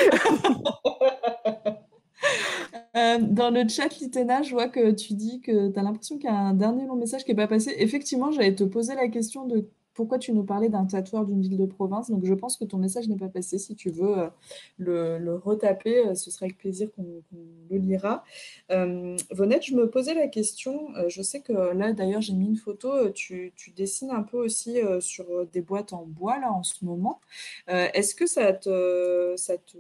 Euh, 2.96 3.18
dans 3.20 3.50
le 3.50 3.68
chat, 3.68 3.96
Litena, 4.00 4.42
je 4.42 4.50
vois 4.50 4.68
que 4.68 4.90
tu 4.90 5.14
dis 5.14 5.40
que 5.40 5.70
tu 5.70 5.78
as 5.78 5.82
l'impression 5.82 6.16
qu'il 6.16 6.28
y 6.28 6.32
a 6.32 6.36
un 6.36 6.54
dernier 6.54 6.84
long 6.84 6.96
message 6.96 7.22
qui 7.24 7.30
n'est 7.30 7.36
pas 7.36 7.46
passé. 7.46 7.72
Effectivement, 7.78 8.32
j'allais 8.32 8.56
te 8.56 8.64
poser 8.64 8.96
la 8.96 9.06
question 9.06 9.46
de 9.46 9.68
pourquoi 9.98 10.18
tu 10.20 10.32
nous 10.32 10.44
parlais 10.44 10.68
d'un 10.68 10.84
tatoueur 10.84 11.24
d'une 11.24 11.42
ville 11.42 11.56
de 11.56 11.66
province? 11.66 12.08
Donc, 12.08 12.24
je 12.24 12.32
pense 12.32 12.56
que 12.56 12.64
ton 12.64 12.78
message 12.78 13.08
n'est 13.08 13.16
pas 13.16 13.26
passé. 13.26 13.58
Si 13.58 13.74
tu 13.74 13.90
veux 13.90 14.16
euh, 14.16 15.18
le, 15.18 15.34
retaper, 15.34 16.06
euh, 16.06 16.14
ce 16.14 16.30
sera 16.30 16.44
avec 16.44 16.56
plaisir 16.56 16.88
qu'on 16.92 17.20
le 17.68 17.78
lira. 17.78 18.22
Vonette, 18.68 19.64
je 19.64 19.74
me 19.74 19.90
posais 19.90 20.14
la 20.14 20.28
question. 20.28 20.90
je 21.08 21.20
sais 21.20 21.40
que 21.40 21.52
là, 21.52 21.92
d'ailleurs, 21.92 22.20
j'ai 22.20 22.34
mis 22.34 22.46
une 22.46 22.56
photo. 22.56 23.10
Tu, 23.10 23.52
dessines 23.76 24.12
un 24.12 24.22
peu 24.22 24.36
aussi 24.36 24.78
sur 25.00 25.26
des 25.52 25.62
boîtes 25.62 25.92
en 25.92 26.04
bois, 26.06 26.38
là, 26.38 26.52
en 26.52 26.62
ce 26.62 26.84
moment. 26.84 27.18
Est-ce 27.66 28.14
que 28.14 28.26
ça 28.26 28.52
ça 29.36 29.58
te 29.58 29.78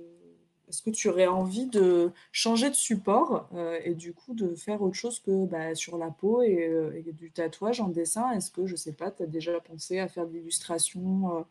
est-ce 0.68 0.82
que 0.82 0.90
tu 0.90 1.08
aurais 1.08 1.26
envie 1.26 1.66
de 1.66 2.12
changer 2.32 2.68
de 2.70 2.74
support 2.74 3.48
euh, 3.54 3.80
et 3.84 3.94
du 3.94 4.12
coup 4.12 4.34
de 4.34 4.54
faire 4.54 4.82
autre 4.82 4.94
chose 4.96 5.20
que 5.20 5.46
bah, 5.46 5.74
sur 5.74 5.98
la 5.98 6.10
peau 6.10 6.42
euh, 6.42 6.92
et, 6.94 7.12
du 7.12 7.30
tatouage 7.30 7.80
en 7.80 7.88
dessin? 7.88 8.30
Est-ce 8.32 8.50
que, 8.50 8.66
je 8.66 8.72
ne 8.72 8.76
sais 8.76 8.92
pas, 8.92 9.10
tu 9.10 9.22
as 9.22 9.26
déjà 9.26 9.60
pensé 9.60 9.98
à 9.98 10.08
faire 10.08 10.26
de 10.26 10.32
l'illustration 10.32 11.38
euh, 11.38 11.42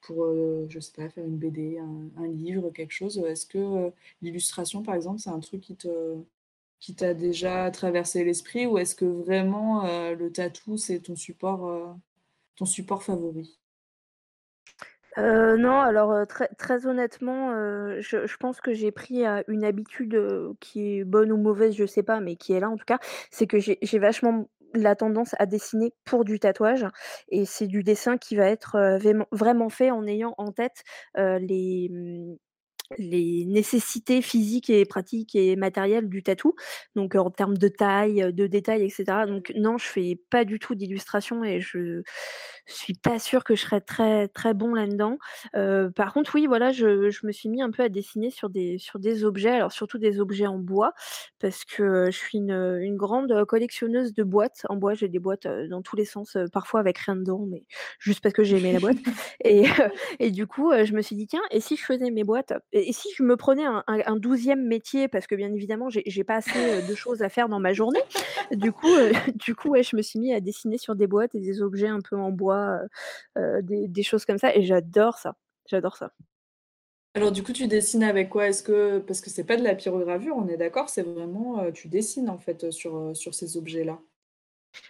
pour, 0.00 0.26
je 0.68 0.76
ne 0.76 0.80
sais 0.80 0.92
pas, 0.92 1.08
faire 1.10 1.24
une 1.24 1.38
BD, 1.38 1.78
un, 1.78 2.26
livre, 2.26 2.70
quelque 2.70 2.92
chose? 2.92 3.18
Est-ce 3.18 3.46
que 3.46 3.92
l'illustration, 4.22 4.82
par 4.82 4.94
exemple, 4.94 5.20
c'est 5.20 5.30
un 5.30 5.40
truc 5.40 5.60
qui 5.62 5.76
te 5.76 6.16
qui 6.80 6.96
t'a 6.96 7.14
déjà 7.14 7.70
traversé 7.70 8.24
l'esprit 8.24 8.66
ou 8.66 8.76
est-ce 8.78 8.96
que 8.96 9.04
vraiment 9.04 9.84
le 10.14 10.32
tatou, 10.32 10.76
c'est 10.76 11.00
ton 11.00 11.14
support, 11.16 11.96
ton 12.56 12.66
support 12.66 13.04
favori? 13.04 13.61
Euh, 15.18 15.56
non, 15.56 15.78
alors, 15.80 16.26
très 16.58 16.86
honnêtement, 16.86 17.50
je 18.00 18.36
pense 18.36 18.60
que 18.60 18.72
j'ai 18.72 18.92
pris, 18.92 19.24
une 19.48 19.64
habitude, 19.64 20.18
qui 20.60 20.98
est 20.98 21.04
bonne 21.04 21.32
ou 21.32 21.36
mauvaise, 21.36 21.74
je 21.76 21.86
sais 21.86 22.02
pas, 22.02 22.20
mais 22.20 22.36
qui 22.36 22.52
est 22.52 22.60
là 22.60 22.70
en 22.70 22.76
tout 22.76 22.84
cas. 22.86 22.98
C'est 23.30 23.46
que 23.46 23.58
j'ai 23.58 23.98
vachement 23.98 24.48
la 24.74 24.96
tendance 24.96 25.34
à 25.38 25.44
dessiner 25.46 25.92
pour 26.04 26.24
du 26.24 26.40
tatouage 26.40 26.86
et 27.28 27.44
c'est 27.44 27.66
du 27.66 27.82
dessin 27.82 28.16
qui 28.16 28.36
va 28.36 28.46
être, 28.46 28.98
vraiment 29.32 29.68
fait 29.68 29.90
en 29.90 30.06
ayant 30.06 30.34
en 30.38 30.50
tête, 30.52 30.82
les, 31.16 31.88
mmh, 31.90 32.36
les 32.98 33.44
nécessités 33.46 34.22
physiques 34.22 34.70
et 34.70 34.84
pratiques 34.84 35.34
et 35.34 35.56
matérielles 35.56 36.08
du 36.08 36.22
tatou, 36.22 36.54
donc 36.94 37.14
en 37.14 37.30
termes 37.30 37.56
de 37.56 37.68
taille, 37.68 38.32
de 38.32 38.46
détails 38.46 38.84
etc. 38.84 39.26
donc 39.26 39.52
non, 39.56 39.78
je 39.78 39.86
fais 39.86 40.20
pas 40.30 40.44
du 40.44 40.58
tout 40.58 40.74
d'illustration 40.74 41.44
et 41.44 41.60
je 41.60 42.02
suis 42.66 42.94
pas 42.94 43.18
sûre 43.18 43.44
que 43.44 43.54
je 43.54 43.62
serais 43.62 43.80
très, 43.80 44.28
très 44.28 44.54
bon 44.54 44.74
là-dedans. 44.74 45.18
par 45.94 46.12
contre, 46.12 46.34
oui, 46.34 46.46
voilà, 46.46 46.72
je 46.72 47.10
je 47.10 47.26
me 47.26 47.32
suis 47.32 47.48
mis 47.48 47.62
un 47.62 47.70
peu 47.70 47.82
à 47.82 47.88
dessiner 47.88 48.30
sur 48.30 48.50
des 48.50 48.78
sur 48.78 48.98
des 48.98 49.24
objets, 49.24 49.50
alors 49.50 49.72
surtout 49.72 49.98
des 49.98 50.20
objets 50.20 50.46
en 50.46 50.58
bois 50.58 50.92
parce 51.40 51.64
que, 51.64 52.06
je 52.10 52.16
suis 52.16 52.38
une, 52.38 52.52
une 52.52 52.96
grande, 52.96 53.44
collectionneuse 53.46 54.14
de 54.14 54.22
boîtes 54.22 54.64
en 54.68 54.76
bois. 54.76 54.94
J'ai 54.94 55.08
des 55.08 55.18
boîtes, 55.18 55.46
dans 55.68 55.82
tous 55.82 55.96
les 55.96 56.04
sens, 56.04 56.36
parfois 56.52 56.80
avec 56.80 56.98
rien 56.98 57.16
dedans, 57.16 57.44
mais 57.48 57.64
juste 57.98 58.20
parce 58.22 58.34
que 58.34 58.44
j'ai 58.44 58.58
aimé 58.58 58.72
la 58.72 58.80
boîte 58.80 58.96
et 59.44 59.64
et 60.18 60.30
du 60.30 60.46
coup, 60.46 60.72
je 60.84 60.92
me 60.92 61.02
suis 61.02 61.16
dit: 61.16 61.26
«Tiens, 61.26 61.42
et 61.50 61.60
si 61.60 61.76
je 61.76 61.84
faisais 61.84 62.10
mes 62.10 62.24
boîtes? 62.24 62.52
Et 62.72 62.92
si 62.92 63.08
je 63.16 63.22
me 63.22 63.36
prenais 63.36 63.64
un 63.64 63.82
un 63.86 64.16
12 64.16 64.48
métier?» 64.56 65.08
parce 65.08 65.26
que 65.26 65.34
bien 65.34 65.52
évidemment, 65.52 65.88
j'ai 65.90 66.24
pas 66.24 66.36
assez, 66.36 66.82
de 66.82 66.94
choses 66.94 67.22
à 67.22 67.28
faire 67.28 67.48
dans 67.48 67.60
ma 67.60 67.72
journée. 67.72 68.00
Du 68.52 68.72
coup, 68.72 68.88
du 69.34 69.54
coup, 69.54 69.70
ouais, 69.70 69.82
je 69.82 69.96
me 69.96 70.02
suis 70.02 70.18
mis 70.18 70.32
à 70.34 70.40
dessiner 70.40 70.78
sur 70.78 70.94
des 70.94 71.06
boîtes 71.06 71.34
et 71.34 71.40
des 71.40 71.62
objets 71.62 71.88
un 71.88 72.00
peu 72.00 72.16
en 72.16 72.30
bois, 72.30 72.51
des 73.36 73.88
des 73.88 74.02
choses 74.02 74.24
comme 74.24 74.38
ça 74.38 74.54
et 74.54 74.62
j'adore 74.62 75.18
ça, 75.18 75.36
j'adore 75.66 75.96
ça. 75.96 76.12
Alors 77.14 77.30
du 77.30 77.42
coup, 77.42 77.52
tu 77.52 77.66
dessines 77.66 78.04
avec 78.04 78.30
quoi? 78.30 78.48
Est-ce 78.48 78.62
que 78.62 78.98
parce 78.98 79.20
que 79.20 79.28
c'est 79.28 79.44
pas 79.44 79.56
de 79.56 79.62
la 79.62 79.74
pyrogravure, 79.74 80.34
on 80.36 80.48
est 80.48 80.56
d'accord? 80.56 80.88
C'est 80.88 81.02
vraiment, 81.02 81.70
tu 81.72 81.88
dessines 81.88 82.30
en 82.30 82.38
fait, 82.38 82.70
sur, 82.70 83.14
sur 83.14 83.34
ces 83.34 83.56
objets-là? 83.58 84.00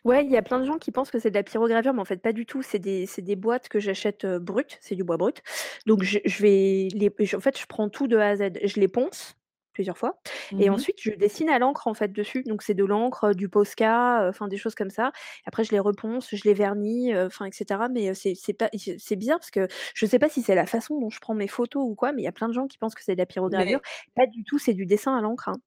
Ouais, 0.04 0.24
il 0.24 0.30
y 0.30 0.36
a 0.36 0.42
plein 0.42 0.60
de 0.60 0.64
gens 0.64 0.78
qui 0.78 0.92
pensent 0.92 1.10
que 1.10 1.18
c'est 1.18 1.30
de 1.30 1.34
la 1.34 1.42
pyrogravure, 1.42 1.92
mais 1.92 2.00
en 2.00 2.04
fait 2.04 2.18
pas 2.18 2.32
du 2.32 2.46
tout. 2.46 2.62
C'est 2.62 2.78
des 2.78 3.08
des 3.18 3.34
boîtes 3.34 3.68
que 3.68 3.80
j'achète, 3.80 4.24
brutes, 4.24 4.78
c'est 4.80 4.94
du 4.94 5.02
bois 5.02 5.16
brut. 5.16 5.42
Donc 5.86 6.04
je 6.04 6.20
je 6.24 6.42
vais 6.42 6.88
les 6.94 7.12
en 7.34 7.40
fait, 7.40 7.58
je 7.58 7.66
prends 7.66 7.88
tout 7.88 8.06
de 8.06 8.16
A 8.16 8.28
à 8.28 8.36
Z. 8.36 8.52
Je 8.62 8.78
les 8.78 8.86
ponce 8.88 9.34
plusieurs 9.72 9.98
fois 9.98 10.20
et 10.58 10.70
Mmh 10.70 10.70
ensuite 10.70 10.96
je 11.00 11.10
dessine 11.12 11.48
à 11.50 11.58
l'encre, 11.58 11.86
en 11.86 11.94
fait, 11.94 12.12
dessus. 12.12 12.42
Donc 12.44 12.62
c'est 12.62 12.74
de 12.74 12.84
l'encre, 12.84 13.34
du 13.34 13.48
Posca, 13.48 14.26
enfin 14.28 14.48
des 14.48 14.56
choses 14.58 14.74
comme 14.74 14.90
ça. 14.90 15.12
Après 15.46 15.64
je 15.64 15.72
les 15.72 15.80
reponce, 15.80 16.28
je 16.34 16.42
les 16.44 16.54
vernis, 16.54 17.16
enfin 17.16 17.46
et 17.46 17.52
cetera. 17.52 17.88
Mais, 17.88 18.14
c'est 18.14 18.34
c'est 18.34 18.52
pas 18.52 18.68
c'est 18.98 19.16
bizarre 19.16 19.38
parce 19.38 19.50
que 19.50 19.68
je 19.94 20.06
sais 20.06 20.18
pas 20.18 20.28
si 20.28 20.42
c'est 20.42 20.54
la 20.54 20.66
façon 20.66 20.98
dont 21.00 21.10
je 21.10 21.20
prends 21.20 21.34
mes 21.34 21.48
photos 21.48 21.82
ou 21.84 21.94
quoi, 21.94 22.12
mais 22.12 22.22
il 22.22 22.24
y 22.24 22.28
a 22.28 22.32
plein 22.32 22.48
de 22.48 22.54
gens 22.54 22.66
qui 22.66 22.78
pensent 22.78 22.94
que 22.94 23.02
c'est 23.04 23.14
de 23.14 23.18
la 23.18 23.26
pyrogravure. 23.26 23.80
Mais 24.16 24.24
Pas 24.24 24.26
du 24.26 24.44
tout, 24.44 24.58
c'est 24.58 24.74
du 24.74 24.86
dessin 24.86 25.16
à 25.16 25.20
l'encre, 25.20 25.48
hein. 25.48 25.60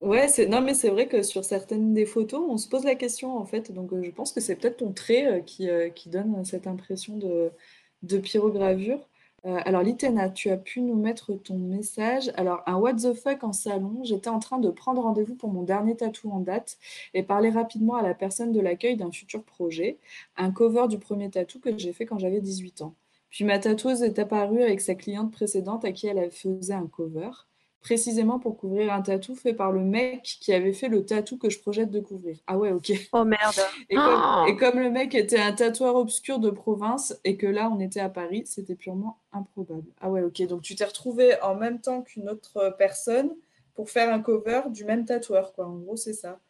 Ouais, 0.00 0.28
c'est 0.28 0.46
non, 0.46 0.60
mais 0.60 0.74
c'est 0.74 0.90
vrai 0.90 1.08
que 1.08 1.24
sur 1.24 1.44
certaines 1.44 1.92
des 1.92 2.06
photos, 2.06 2.40
on 2.48 2.56
se 2.56 2.68
pose 2.68 2.84
la 2.84 2.94
question, 2.94 3.36
en 3.36 3.44
fait, 3.44 3.72
donc 3.72 3.90
je 4.00 4.10
pense 4.12 4.32
que 4.32 4.40
c'est 4.40 4.54
peut-être 4.54 4.76
ton 4.76 4.92
trait, 4.92 5.42
qui, 5.44 5.68
qui 5.96 6.08
donne 6.08 6.44
cette 6.44 6.66
impression 6.68 7.16
de 7.16 7.50
de 8.02 8.18
pyrogravure. 8.18 9.08
Heu, 9.44 9.56
alors 9.64 9.82
Litena, 9.82 10.30
tu 10.30 10.50
as 10.50 10.56
pu 10.56 10.80
nous 10.80 10.94
mettre 10.94 11.34
ton 11.34 11.58
message. 11.58 12.30
Alors 12.36 12.62
un 12.66 12.76
what 12.76 12.94
the 12.94 13.14
fuck 13.14 13.42
en 13.44 13.52
salon, 13.52 14.00
j'étais 14.04 14.28
en 14.30 14.38
train 14.38 14.58
de 14.58 14.70
prendre 14.70 15.02
rendez-vous 15.02 15.34
pour 15.36 15.50
mon 15.52 15.62
dernier 15.62 15.96
tatou 15.96 16.30
en 16.30 16.40
date 16.40 16.78
et 17.14 17.22
parler 17.22 17.50
rapidement 17.50 17.96
à 17.96 18.02
la 18.02 18.14
personne 18.14 18.52
de 18.52 18.60
l'accueil 18.60 18.96
d'un 18.96 19.10
futur 19.12 19.42
projet, 19.44 19.98
un 20.36 20.50
cover 20.52 20.86
du 20.88 20.98
premier 20.98 21.30
tatou 21.30 21.60
que 21.60 21.76
j'ai 21.78 21.92
fait 21.92 22.06
quand 22.06 22.18
j'avais 22.18 22.40
18 22.40 22.82
ans. 22.82 22.94
Puis 23.30 23.44
ma 23.44 23.58
tatoueuse 23.58 24.02
est 24.02 24.18
apparue 24.18 24.62
avec 24.62 24.80
sa 24.80 24.94
cliente 24.94 25.32
précédente 25.32 25.84
à 25.84 25.92
qui 25.92 26.06
elle 26.06 26.30
faisait 26.30 26.74
un 26.74 26.86
cover 26.86 27.30
précisément 27.80 28.38
pour 28.38 28.56
couvrir 28.56 28.92
un 28.92 29.02
tatou 29.02 29.34
fait 29.34 29.54
par 29.54 29.72
le 29.72 29.80
mec 29.80 30.22
qui 30.40 30.52
avait 30.52 30.72
fait 30.72 30.88
le 30.88 31.04
tatou 31.04 31.38
que 31.38 31.48
je 31.48 31.60
projette 31.60 31.90
de 31.90 32.00
couvrir. 32.00 32.36
Ah 32.46 32.58
ouais, 32.58 32.72
ok. 32.72 32.92
Oh 33.12 33.24
merde. 33.24 33.54
Et 33.88 33.94
comme, 33.94 34.48
et 34.48 34.56
comme 34.56 34.78
le 34.80 34.90
mec 34.90 35.14
était 35.14 35.38
un 35.38 35.52
tatoueur 35.52 35.96
obscur 35.96 36.38
de 36.38 36.50
province 36.50 37.18
et 37.24 37.36
que 37.36 37.46
là 37.46 37.70
on 37.72 37.80
était 37.80 38.00
à 38.00 38.08
Paris, 38.08 38.42
c'était 38.46 38.74
purement 38.74 39.20
improbable. 39.32 39.86
Ah 40.00 40.10
ouais, 40.10 40.22
ok. 40.22 40.46
Donc 40.46 40.62
tu 40.62 40.74
t'es 40.74 40.84
retrouvé 40.84 41.40
en 41.42 41.54
même 41.54 41.80
temps 41.80 42.02
qu'une 42.02 42.28
autre 42.28 42.74
personne 42.78 43.34
pour 43.74 43.90
faire 43.90 44.12
un 44.12 44.20
cover 44.20 44.62
du 44.70 44.84
même 44.84 45.04
tatoueur, 45.04 45.52
quoi. 45.52 45.66
En 45.66 45.76
gros, 45.76 45.94
c'est 45.94 46.12
ça. 46.12 46.40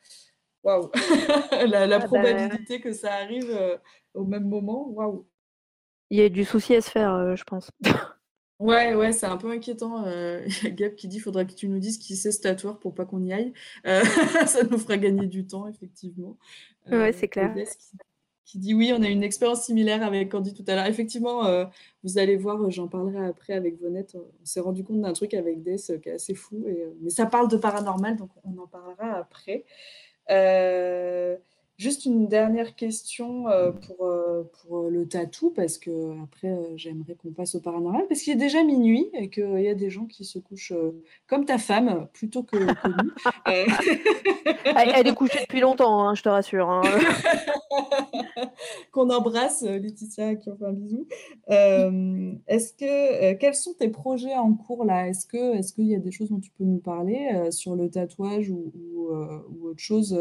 Waouh. 0.63 0.91
la, 1.53 1.87
la 1.87 1.97
ah 1.97 1.99
bah 1.99 2.07
probabilité 2.07 2.81
que 2.81 2.93
ça 2.93 3.13
arrive 3.13 3.51
euh, 3.51 3.77
au 4.15 4.25
même 4.25 4.49
moment, 4.49 4.89
waouh. 4.89 5.27
Il 6.11 6.19
y 6.19 6.23
a 6.23 6.31
du 6.31 6.47
souci 6.47 6.75
à 6.75 6.81
se 6.81 6.91
faire, 6.91 7.13
euh, 7.13 7.37
je 7.37 7.45
pense. 7.45 7.71
Ouais, 8.59 8.93
ouais, 8.95 9.13
c'est 9.13 9.27
un 9.27 9.37
peu 9.37 9.51
inquiétant. 9.53 10.05
Euh, 10.07 10.45
il 10.47 10.65
y 10.65 10.67
a 10.67 10.71
Gab 10.71 10.95
qui 10.97 11.07
dit: 11.07 11.21
«Faudra 11.21 11.45
que 11.45 11.53
tu 11.55 11.69
nous 11.69 11.79
dises 11.79 11.97
qui 11.99 12.17
c'est 12.17 12.33
ce 12.33 12.41
tatoueur 12.41 12.79
pour 12.81 12.93
pas 12.95 13.05
qu'on 13.05 13.23
y 13.23 13.33
aille». 13.33 13.53
Euh, 13.87 14.03
ça 14.47 14.65
nous 14.65 14.79
fera 14.79 14.97
gagner 14.97 15.27
du 15.29 15.47
temps 15.47 15.69
effectivement. 15.69 16.37
Ouais, 16.91 17.13
Heu, 17.13 17.13
c'est 17.13 17.29
clair. 17.29 17.61
qui 18.45 18.59
dit: 18.59 18.75
«Oui, 18.75 18.93
on 18.97 19.03
a 19.03 19.09
une 19.09 19.23
expérience 19.23 19.65
similaire 19.65 20.03
avec 20.03 20.31
Candy 20.31 20.55
tout 20.55 20.65
à 20.69 20.75
l'heure». 20.75 20.87
Effectivement, 20.87 21.47
heu, 21.47 21.67
vous 22.03 22.19
allez 22.19 22.37
voir, 22.37 22.71
j'en 22.71 22.89
parlerai 22.89 23.27
après 23.27 23.53
avec 23.55 23.81
Vonette, 23.81 24.17
on 24.17 24.45
s'est 24.45 24.61
rendu 24.61 24.85
compte 24.85 25.01
d'un 25.03 25.13
truc 25.13 25.35
avec 25.35 25.63
Des, 25.63 25.77
qui 25.77 26.09
est 26.09 26.13
assez 26.15 26.35
fou 26.35 26.65
et 26.67 26.87
mais 27.03 27.11
ça 27.11 27.27
parle 27.27 27.49
de 27.49 27.57
paranormal, 27.59 28.17
donc 28.17 28.31
on 28.45 28.59
en 28.59 28.67
parlera 28.67 29.19
après. 29.19 29.65
Juste 31.79 32.07
une 32.07 32.27
dernière 32.27 32.75
question 32.75 33.47
euh, 33.47 33.71
pour, 33.71 34.05
euh, 34.05 34.43
pour 34.61 34.79
euh, 34.79 34.91
le 34.91 35.07
tatou, 35.07 35.51
parce 35.51 35.79
que 35.79 36.21
après 36.25 36.53
j'aimerais 36.75 37.15
qu'on 37.15 37.31
passe 37.31 37.55
au 37.55 37.61
paranormal, 37.61 38.05
parce 38.09 38.23
qu'il 38.23 38.33
est 38.33 38.37
déjà 38.37 38.65
minuit 38.65 39.07
et 39.13 39.31
qu'il 39.31 39.61
y 39.61 39.69
a 39.69 39.77
des 39.77 39.89
gens 39.89 40.07
qui 40.07 40.25
se 40.25 40.41
couchent 40.41 40.73
comme 41.29 41.45
ta 41.45 41.57
femme, 41.57 42.09
plutôt 42.13 42.43
que, 42.43 42.57
nous. 42.57 43.13
elle, 43.47 45.07
est 45.07 45.15
couchée 45.15 45.39
depuis 45.43 45.61
longtemps, 45.61 46.03
hein, 46.03 46.17
je 46.17 46.25
te 46.25 46.29
rassure. 46.29 46.69
Hein. 46.69 46.83
qu'on 48.91 49.11
embrasse, 49.11 49.63
Laetitia, 49.63 50.35
qui 50.35 50.51
en 50.51 50.57
fait 50.57 50.65
un 50.65 50.73
bisou. 50.73 51.07
est-ce 52.49 52.73
que, 52.73 53.35
quels 53.35 53.55
sont 53.55 53.75
tes 53.75 53.89
projets 53.89 54.35
en 54.35 54.53
cours 54.53 54.85
là? 54.85 55.07
Est-ce 55.07 55.29
qu'il 55.29 55.87
y 55.87 55.95
a 55.95 56.01
des 56.01 56.11
choses 56.11 56.31
dont 56.31 56.41
tu 56.41 56.51
peux 56.51 56.65
nous 56.65 56.81
parler 56.81 57.53
sur 57.53 57.77
le 57.77 57.89
tatouage 57.89 58.51
ou, 58.51 58.73
ou, 58.75 59.13
ou 59.13 59.69
autre 59.69 59.79
chose 59.79 60.19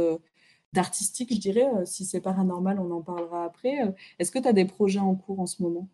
d'artistique, 0.73 1.33
je 1.33 1.39
dirais. 1.39 1.67
Euh, 1.75 1.85
si 1.85 2.05
c'est 2.05 2.21
paranormal, 2.21 2.79
on 2.79 2.91
en 2.91 3.01
parlera 3.01 3.45
après. 3.45 3.81
Euh, 3.87 3.91
est-ce 4.19 4.31
que 4.31 4.39
tu 4.39 4.47
as 4.47 4.53
des 4.53 4.65
projets 4.65 4.99
en 4.99 5.15
cours 5.15 5.39
en 5.39 5.45
ce 5.47 5.61
moment? 5.63 5.89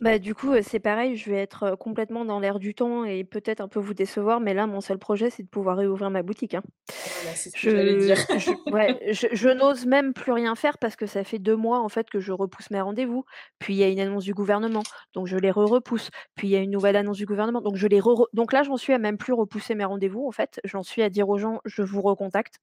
Bah, 0.00 0.18
du 0.18 0.34
coup, 0.34 0.52
heu, 0.54 0.62
c'est 0.62 0.78
pareil, 0.80 1.16
je 1.16 1.30
vais 1.30 1.38
être, 1.38 1.64
heu, 1.72 1.76
complètement 1.76 2.24
dans 2.24 2.38
l'air 2.38 2.58
du 2.60 2.74
temps 2.74 3.04
et 3.04 3.24
peut-être 3.24 3.60
un 3.60 3.68
peu 3.68 3.80
vous 3.80 3.94
décevoir, 3.94 4.38
mais 4.40 4.54
là, 4.54 4.66
mon 4.66 4.80
seul 4.80 4.98
projet, 4.98 5.28
c'est 5.30 5.42
de 5.42 5.48
pouvoir 5.48 5.76
réouvrir 5.76 6.10
ma 6.10 6.22
boutique, 6.22 6.54
hein. 6.54 6.62
Voilà, 7.04 7.34
c'est 7.34 7.50
ce 7.50 7.56
que 7.56 7.68
j'allais 7.68 7.96
dire. 7.96 8.16
Je 8.18 8.38
je 8.38 8.54
ouais, 8.70 8.98
je 9.12 9.26
je 9.32 9.48
n'ose 9.48 9.86
même 9.86 10.12
plus 10.14 10.32
rien 10.32 10.54
faire 10.56 10.78
parce 10.78 10.96
que 10.96 11.06
ça 11.06 11.24
fait 11.24 11.38
2 11.38 11.56
mois, 11.56 11.80
en 11.80 11.88
fait, 11.88 12.10
que 12.10 12.20
je 12.20 12.32
repousse 12.32 12.70
mes 12.70 12.80
rendez-vous. 12.80 13.24
Puis 13.58 13.74
il 13.74 13.78
y 13.78 13.84
a 13.84 13.88
une 13.88 14.00
annonce 14.00 14.24
du 14.24 14.34
gouvernement, 14.34 14.86
donc 15.14 15.26
je 15.26 15.36
les 15.38 15.50
re-repousse. 15.50 16.10
Puis 16.36 16.48
il 16.48 16.50
y 16.52 16.56
a 16.56 16.60
une 16.60 16.70
nouvelle 16.70 16.96
annonce 16.96 17.16
du 17.18 17.26
gouvernement, 17.26 17.60
donc 17.62 17.76
je 17.76 17.86
les 17.88 18.00
re 18.00 18.08
re 18.22 18.28
donc 18.34 18.52
là, 18.52 18.62
j'en 18.64 18.76
suis 18.76 18.92
à 18.94 18.98
même 18.98 19.18
plus 19.18 19.32
repousser 19.32 19.74
mes 19.74 19.84
rendez-vous, 19.84 20.26
en 20.26 20.32
fait. 20.32 20.60
J'en 20.64 20.82
suis 20.84 21.02
à 21.02 21.10
dire 21.10 21.28
aux 21.28 21.38
gens: 21.38 21.60
«Je 21.64 21.82
vous 21.82 22.02
recontacte». 22.02 22.56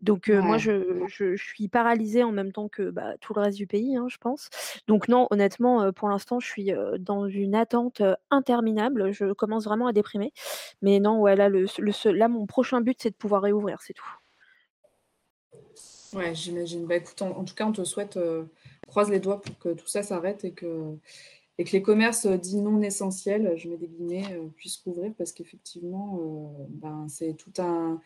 Donc 0.00 0.28
heu, 0.28 0.42
moi, 0.42 0.56
Ouais. 0.56 0.58
je 0.58 1.04
je 1.08 1.36
je 1.36 1.44
suis 1.44 1.68
paralysée 1.68 2.22
en 2.24 2.32
même 2.32 2.52
temps 2.52 2.68
que, 2.68 2.90
bah, 2.90 3.14
tout 3.20 3.34
le 3.34 3.40
reste 3.40 3.56
du 3.58 3.66
pays, 3.66 3.96
hein, 3.96 4.06
je 4.08 4.16
pense. 4.18 4.48
Donc 4.88 5.08
non, 5.08 5.26
honnêtement, 5.30 5.84
heu, 5.84 5.92
pour 5.92 6.08
l'instant, 6.08 6.40
je 6.40 6.46
suis, 6.48 6.61
dans 6.98 7.26
une 7.28 7.54
attente, 7.54 8.02
interminable. 8.30 9.12
Je 9.12 9.32
commence 9.32 9.64
vraiment 9.64 9.86
à 9.86 9.92
déprimer. 9.92 10.32
Mais 10.82 11.00
non, 11.00 11.20
ouais, 11.20 11.36
là, 11.36 11.48
mon 12.28 12.46
prochain 12.46 12.80
but, 12.80 12.98
c'est 13.00 13.10
de 13.10 13.16
pouvoir 13.16 13.42
réouvrir, 13.42 13.80
c'est 13.82 13.94
tout. 13.94 14.04
Ouais, 16.14 16.34
j'imagine. 16.34 16.86
Bah, 16.86 16.96
écoute, 16.96 17.22
en 17.22 17.44
tout 17.44 17.54
cas, 17.54 17.66
on 17.66 17.72
te 17.72 17.84
souhaite, 17.84 18.16
on 18.16 18.48
croise 18.86 19.10
les 19.10 19.20
doigts 19.20 19.40
pour 19.40 19.58
que 19.58 19.70
tout 19.70 19.86
ça 19.86 20.02
s'arrête 20.02 20.44
et 20.44 20.52
que 20.52 20.96
et 21.58 21.64
que 21.64 21.72
les 21.72 21.82
commerces, 21.82 22.26
dits 22.26 22.62
«non 22.62 22.80
essentiels», 22.80 23.52
je 23.56 23.68
mets 23.68 23.76
des 23.76 23.86
guillemets, 23.86 24.40
puissent 24.56 24.80
rouvrir 24.84 25.12
parce 25.18 25.32
qu'effectivement, 25.32 26.18
ben, 26.70 27.06
c'est 27.08 27.34
tout 27.34 27.52
un 27.58 28.00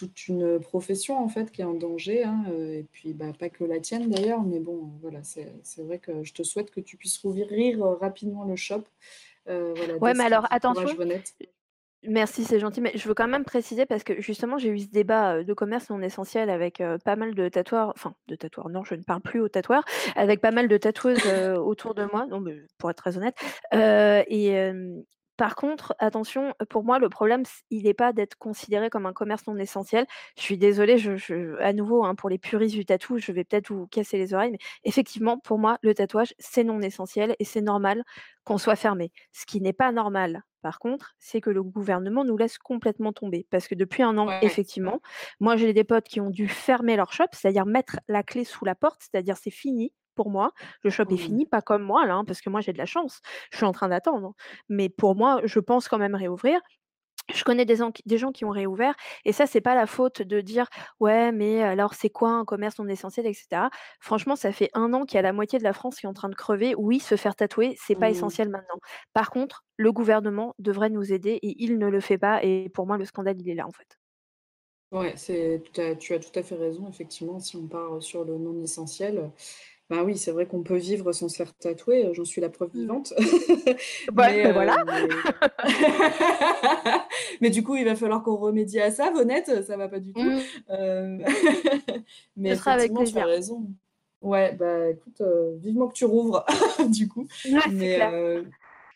toute 0.00 0.28
une 0.28 0.58
profession, 0.58 1.18
en 1.22 1.28
fait, 1.28 1.50
qui 1.52 1.60
est 1.60 1.64
en 1.64 1.74
danger, 1.74 2.24
hein, 2.24 2.44
heu 2.48 2.74
et 2.74 2.86
puis, 2.90 3.12
bah, 3.12 3.32
pas 3.38 3.50
que 3.50 3.64
la 3.64 3.80
tienne 3.80 4.08
d'ailleurs, 4.08 4.42
mais 4.42 4.58
bon, 4.58 4.90
voilà, 5.02 5.20
c'est 5.22 5.82
vrai 5.82 5.98
que 5.98 6.24
je 6.24 6.32
te 6.32 6.42
souhaite 6.42 6.70
que 6.70 6.80
tu 6.80 6.96
puisses 6.96 7.18
rouvrir, 7.18 7.84
heu, 7.84 7.94
rapidement 8.00 8.44
le 8.44 8.56
shop. 8.56 8.84
Voilà, 9.46 9.96
Ouais, 10.00 10.14
mais 10.14 10.24
alors 10.24 10.46
attention. 10.50 10.86
Merci, 12.02 12.44
c'est 12.44 12.58
gentil, 12.58 12.80
mais 12.80 12.92
je 12.94 13.06
veux 13.06 13.12
quand 13.12 13.28
même 13.28 13.44
préciser 13.44 13.84
parce 13.84 14.04
que 14.04 14.22
justement, 14.22 14.56
j'ai 14.56 14.70
eu 14.70 14.78
ce 14.78 14.88
débat, 14.88 15.44
de 15.44 15.52
commerce 15.52 15.90
non 15.90 16.00
essentiel 16.00 16.48
avec, 16.48 16.82
pas 17.04 17.16
mal 17.16 17.34
de 17.34 17.48
tatoueurs 17.50 17.92
enfin 17.94 18.14
de 18.26 18.36
tatoueurs, 18.36 18.70
non, 18.70 18.84
je 18.84 18.94
ne 18.94 19.02
parle 19.02 19.20
plus 19.20 19.40
aux 19.40 19.48
tatoueurs, 19.50 19.84
avec 20.16 20.40
pas 20.40 20.50
mal 20.50 20.66
de 20.68 20.78
tatoueuses, 20.78 21.26
autour 21.58 21.94
de 21.94 22.04
moi, 22.10 22.26
non, 22.26 22.40
mais 22.40 22.56
pour 22.78 22.90
être 22.90 22.96
très 22.96 23.18
honnête, 23.18 23.36
et 23.74 24.72
par 25.40 25.56
contre, 25.56 25.94
attention, 25.98 26.52
pour 26.68 26.84
moi, 26.84 26.98
le 26.98 27.08
problème, 27.08 27.44
il 27.70 27.86
est 27.86 27.94
pas 27.94 28.12
d'être 28.12 28.36
considéré 28.36 28.90
comme 28.90 29.06
un 29.06 29.14
commerce 29.14 29.46
non 29.46 29.56
essentiel. 29.56 30.04
Je 30.36 30.42
suis 30.42 30.58
désolée, 30.58 30.98
je 30.98 31.16
je 31.16 31.56
à 31.60 31.72
nouveau, 31.72 32.04
hein, 32.04 32.14
pour 32.14 32.28
les 32.28 32.36
puristes 32.36 32.74
du 32.74 32.84
tatou, 32.84 33.16
je 33.16 33.32
vais 33.32 33.44
peut-être 33.44 33.72
vous 33.72 33.86
casser 33.86 34.18
les 34.18 34.34
oreilles, 34.34 34.50
mais 34.52 34.58
effectivement, 34.84 35.38
pour 35.38 35.58
moi, 35.58 35.78
le 35.82 35.94
tatouage, 35.94 36.34
c'est 36.38 36.62
non 36.62 36.82
essentiel 36.82 37.36
et 37.38 37.44
c'est 37.46 37.62
normal 37.62 38.04
qu'on 38.44 38.58
soit 38.58 38.76
fermé. 38.76 39.12
Ce 39.32 39.46
qui 39.46 39.62
n'est 39.62 39.72
pas 39.72 39.92
normal, 39.92 40.42
par 40.60 40.78
contre, 40.78 41.14
c'est 41.18 41.40
que 41.40 41.48
le 41.48 41.62
gouvernement 41.62 42.22
nous 42.24 42.36
laisse 42.36 42.58
complètement 42.58 43.14
tomber. 43.14 43.46
Parce 43.50 43.66
que 43.66 43.74
depuis 43.74 44.02
un 44.02 44.18
an, 44.18 44.28
Ouais. 44.28 44.40
effectivement, 44.42 45.00
moi 45.40 45.56
j'ai 45.56 45.72
des 45.72 45.84
potes 45.84 46.04
qui 46.06 46.20
ont 46.20 46.28
dû 46.30 46.48
fermer 46.48 46.96
leur 46.96 47.14
shop, 47.14 47.28
c'est-à-dire 47.32 47.64
mettre 47.64 47.98
la 48.08 48.22
clé 48.22 48.44
sous 48.44 48.66
la 48.66 48.74
porte, 48.74 49.00
c'est-à-dire 49.10 49.38
c'est 49.38 49.50
fini 49.50 49.92
pour 50.20 50.30
moi. 50.30 50.50
Le 50.84 50.90
shop 50.90 51.06
est 51.10 51.16
Mmh. 51.16 51.26
fini, 51.26 51.46
pas 51.46 51.62
comme 51.62 51.82
moi 51.82 52.06
là, 52.06 52.14
hein, 52.16 52.24
parce 52.26 52.40
que 52.42 52.50
moi 52.50 52.60
j'ai 52.60 52.72
de 52.74 52.78
la 52.78 52.86
chance. 52.86 53.20
Je 53.52 53.56
suis 53.58 53.66
en 53.66 53.72
train 53.72 53.88
d'attendre. 53.88 54.34
Mais 54.68 54.88
pour 54.90 55.16
moi, 55.16 55.40
je 55.44 55.60
pense 55.60 55.88
quand 55.88 55.98
même 55.98 56.14
réouvrir. 56.14 56.60
Je 57.34 57.44
connais 57.44 57.64
des 57.64 57.76
gens 57.76 57.92
qui 57.92 58.02
des 58.06 58.18
gens 58.18 58.32
qui 58.32 58.44
ont 58.44 58.50
réouvert 58.50 58.94
et 59.24 59.32
ça, 59.32 59.46
c'est 59.46 59.60
pas 59.60 59.74
la 59.76 59.86
faute 59.86 60.22
de 60.22 60.40
dire: 60.40 60.66
«Ouais, 61.00 61.32
mais 61.32 61.62
alors 61.62 61.94
c'est 61.94 62.10
quoi 62.10 62.30
un 62.32 62.44
commerce 62.44 62.78
non 62.80 62.88
essentiel?» 62.88 63.26
et 63.26 63.34
cetera. 63.34 63.70
Franchement, 64.00 64.36
ça 64.36 64.52
fait 64.52 64.70
un 64.74 64.92
an 64.94 65.04
qu'il 65.04 65.16
y 65.16 65.18
a 65.20 65.22
la 65.22 65.32
moitié 65.32 65.58
de 65.60 65.64
la 65.64 65.72
France 65.72 65.96
qui 66.00 66.06
est 66.06 66.08
en 66.08 66.14
train 66.14 66.28
de 66.30 66.34
crever. 66.34 66.74
Oui, 66.76 66.98
se 67.00 67.16
faire 67.16 67.36
tatouer, 67.36 67.76
c'est 67.78 67.96
pas 67.96 68.10
Mmh. 68.10 68.10
essentiel 68.10 68.48
maintenant. 68.50 68.80
Par 69.14 69.30
contre, 69.30 69.64
le 69.76 69.92
gouvernement 69.92 70.54
devrait 70.58 70.90
nous 70.90 71.12
aider 71.12 71.38
et 71.42 71.54
il 71.62 71.78
ne 71.78 71.88
le 71.88 72.00
fait 72.00 72.18
pas 72.18 72.42
et 72.44 72.68
pour 72.74 72.86
moi, 72.86 72.98
le 72.98 73.04
scandale, 73.06 73.36
il 73.40 73.48
est 73.50 73.54
là, 73.54 73.66
en 73.68 73.72
fait. 73.72 73.96
Ouais, 74.92 75.14
tu 75.14 76.12
as 76.12 76.18
tout 76.18 76.38
à 76.38 76.42
fait 76.42 76.56
raison, 76.56 76.88
effectivement, 76.88 77.38
si 77.38 77.54
on 77.56 77.68
part, 77.68 78.02
sur 78.02 78.24
le 78.24 78.38
non 78.38 78.60
essentiel, 78.60 79.30
Ben 79.90 80.04
oui, 80.04 80.16
c'est 80.16 80.30
vrai 80.30 80.46
qu'on 80.46 80.62
peut 80.62 80.76
vivre 80.76 81.10
sans 81.12 81.28
se 81.28 81.36
faire 81.36 81.52
tatouer, 81.56 82.10
j'en 82.14 82.24
suis 82.24 82.40
la 82.40 82.48
preuve 82.48 82.70
Mmh. 82.72 82.80
vivante. 82.80 83.12
Ouais, 83.18 83.26
Mais, 84.14 84.44
bah, 84.44 84.52
voilà. 84.52 84.76
heu, 84.86 84.96
mais 84.96 85.08
mais 87.40 87.50
du 87.50 87.64
coup, 87.64 87.74
il 87.74 87.84
va 87.84 87.96
falloir 87.96 88.22
qu'on 88.22 88.36
remédie 88.36 88.78
à 88.80 88.92
ça, 88.92 89.10
Vonette, 89.10 89.64
ça 89.66 89.76
va 89.76 89.88
pas 89.88 89.98
du 89.98 90.12
tout. 90.12 90.20
Mmh. 90.20 90.38
Hem, 90.68 91.24
mais 92.36 92.50
avec 92.50 92.60
effectivement, 92.60 93.02
tu 93.02 93.18
as 93.18 93.26
raison. 93.26 93.66
Ouais, 94.22 94.52
bah, 94.54 94.90
écoute, 94.90 95.20
heu, 95.22 95.56
vivement 95.60 95.88
que 95.88 95.94
tu 95.94 96.04
rouvres, 96.04 96.44
du 96.88 97.08
coup. 97.08 97.26
Ouais, 97.46 97.60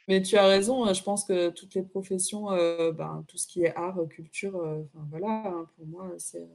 Mais, 0.06 0.22
tu 0.22 0.36
as 0.36 0.46
raison, 0.46 0.86
heu, 0.86 0.94
je 0.94 1.02
pense 1.02 1.24
que 1.24 1.48
toutes 1.50 1.74
les 1.74 1.82
professions, 1.82 2.50
ben, 2.92 3.24
tout 3.26 3.36
ce 3.38 3.48
qui 3.48 3.64
est 3.64 3.74
art, 3.74 3.98
culture, 4.08 4.54
enfin 4.56 5.04
voilà, 5.10 5.42
hein, 5.46 5.66
pour 5.76 5.86
moi, 5.86 6.12
c'est, 6.18 6.46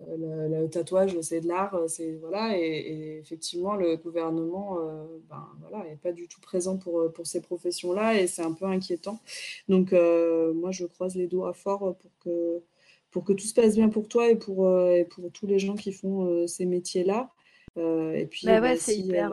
le 0.00 0.48
le 0.48 0.68
tatouage, 0.70 1.18
c'est 1.22 1.40
de 1.40 1.48
l'art, 1.48 1.74
heu, 1.76 1.88
c'est 1.88 2.12
voilà 2.16 2.58
et 2.58 2.62
et 2.62 3.18
effectivement 3.18 3.74
le 3.76 3.96
gouvernement, 3.96 4.78
heu, 4.80 5.22
ben, 5.28 5.46
voilà, 5.60 5.86
est 5.88 5.96
pas 5.96 6.12
du 6.12 6.28
tout 6.28 6.40
présent 6.40 6.76
pour, 6.78 7.00
heu, 7.00 7.10
pour 7.12 7.26
ces 7.26 7.40
professions-là 7.40 8.20
et 8.20 8.26
c'est 8.26 8.42
un 8.42 8.52
peu 8.52 8.66
inquiétant. 8.66 9.20
Donc 9.68 9.92
heu, 9.92 10.52
moi 10.54 10.70
je 10.72 10.84
croise 10.86 11.14
les 11.16 11.26
doigts 11.28 11.52
fort, 11.54 11.96
pour 11.98 12.10
que 12.20 12.62
pour 13.10 13.24
que 13.24 13.32
tout 13.32 13.46
se 13.46 13.54
passe 13.54 13.74
bien 13.76 13.88
pour 13.88 14.08
toi 14.08 14.28
et 14.30 14.36
pour, 14.36 14.68
et 14.90 15.04
pour 15.06 15.32
tous 15.32 15.46
les 15.46 15.58
gens 15.58 15.74
qui 15.76 15.92
font, 15.92 16.46
ces 16.46 16.66
métiers-là. 16.66 17.30
Et 17.76 18.26
puis, 18.30 18.48
Bah, 18.48 18.60
ouais, 18.60 18.74
bah, 18.74 18.76
c'est 18.76 18.96
si, 18.96 18.96
hyper, 18.96 19.30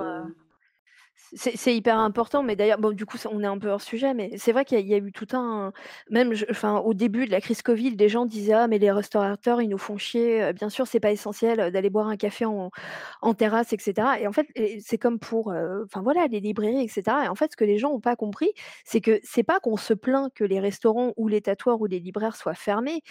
C'est 1.36 1.76
hyper 1.76 1.98
important, 1.98 2.44
mais 2.44 2.56
d'ailleurs, 2.56 2.78
bon, 2.80 2.92
du 2.92 3.06
coup, 3.06 3.18
on 3.32 3.42
est 3.42 3.46
un 3.48 3.58
peu 3.58 3.70
hors 3.70 3.82
sujet, 3.82 4.14
mais 4.14 4.38
c'est 4.38 4.52
vrai 4.52 4.66
qu'il 4.66 4.78
y 4.78 4.82
a 4.82 4.84
il 4.84 4.88
y 4.90 4.94
a 4.94 4.98
eu 4.98 5.12
tout 5.12 5.26
un 5.34 5.72
même 6.10 6.34
je 6.34 6.46
enfin, 6.52 6.78
au 6.80 6.94
début 6.94 7.26
de 7.26 7.32
la 7.32 7.40
crise 7.42 7.62
covid, 7.64 7.96
des 7.96 8.10
gens 8.10 8.26
disaient: 8.26 8.54
«Ah 8.54 8.68
mais 8.68 8.78
les 8.78 8.92
restaurateurs, 8.92 9.62
ils 9.62 9.70
nous 9.70 9.78
font 9.78 9.98
chier, 9.98 10.44
heu, 10.44 10.54
bien 10.54 10.70
sûr, 10.70 10.86
c'est 10.86 11.00
pas 11.00 11.12
essentiel, 11.12 11.60
heu, 11.60 11.72
d'aller 11.72 11.90
boire 11.90 12.08
un 12.08 12.18
café 12.18 12.46
en 12.46 12.70
en 13.22 13.34
terrasse 13.34 13.74
et 13.74 13.78
cetera» 13.80 14.20
et 14.20 14.28
en 14.28 14.32
fait 14.34 14.48
c'est 14.82 14.98
comme 14.98 15.18
pour, 15.20 15.48
enfin 15.86 16.02
voilà, 16.04 16.28
les 16.28 16.40
librairies 16.40 16.84
et 16.84 16.88
cetera 16.88 17.26
et 17.26 17.28
en 17.30 17.36
fait, 17.36 17.52
ce 17.54 17.58
que 17.58 17.66
les 17.66 17.78
gens 17.80 17.92
ont 17.92 18.02
pas 18.02 18.16
compris, 18.16 18.52
c'est 18.86 19.02
que 19.02 19.20
c'est 19.24 19.44
pas 19.44 19.60
qu'on 19.60 19.78
se 19.78 19.94
plaint 19.94 20.32
que 20.34 20.44
les 20.44 20.60
restaurants 20.60 21.14
ou 21.18 21.28
les 21.28 21.42
tatoueurs 21.42 21.80
ou 21.82 21.86
les 21.86 22.00
libraires 22.00 22.36
soient 22.36 22.54
fermés. 22.56 23.02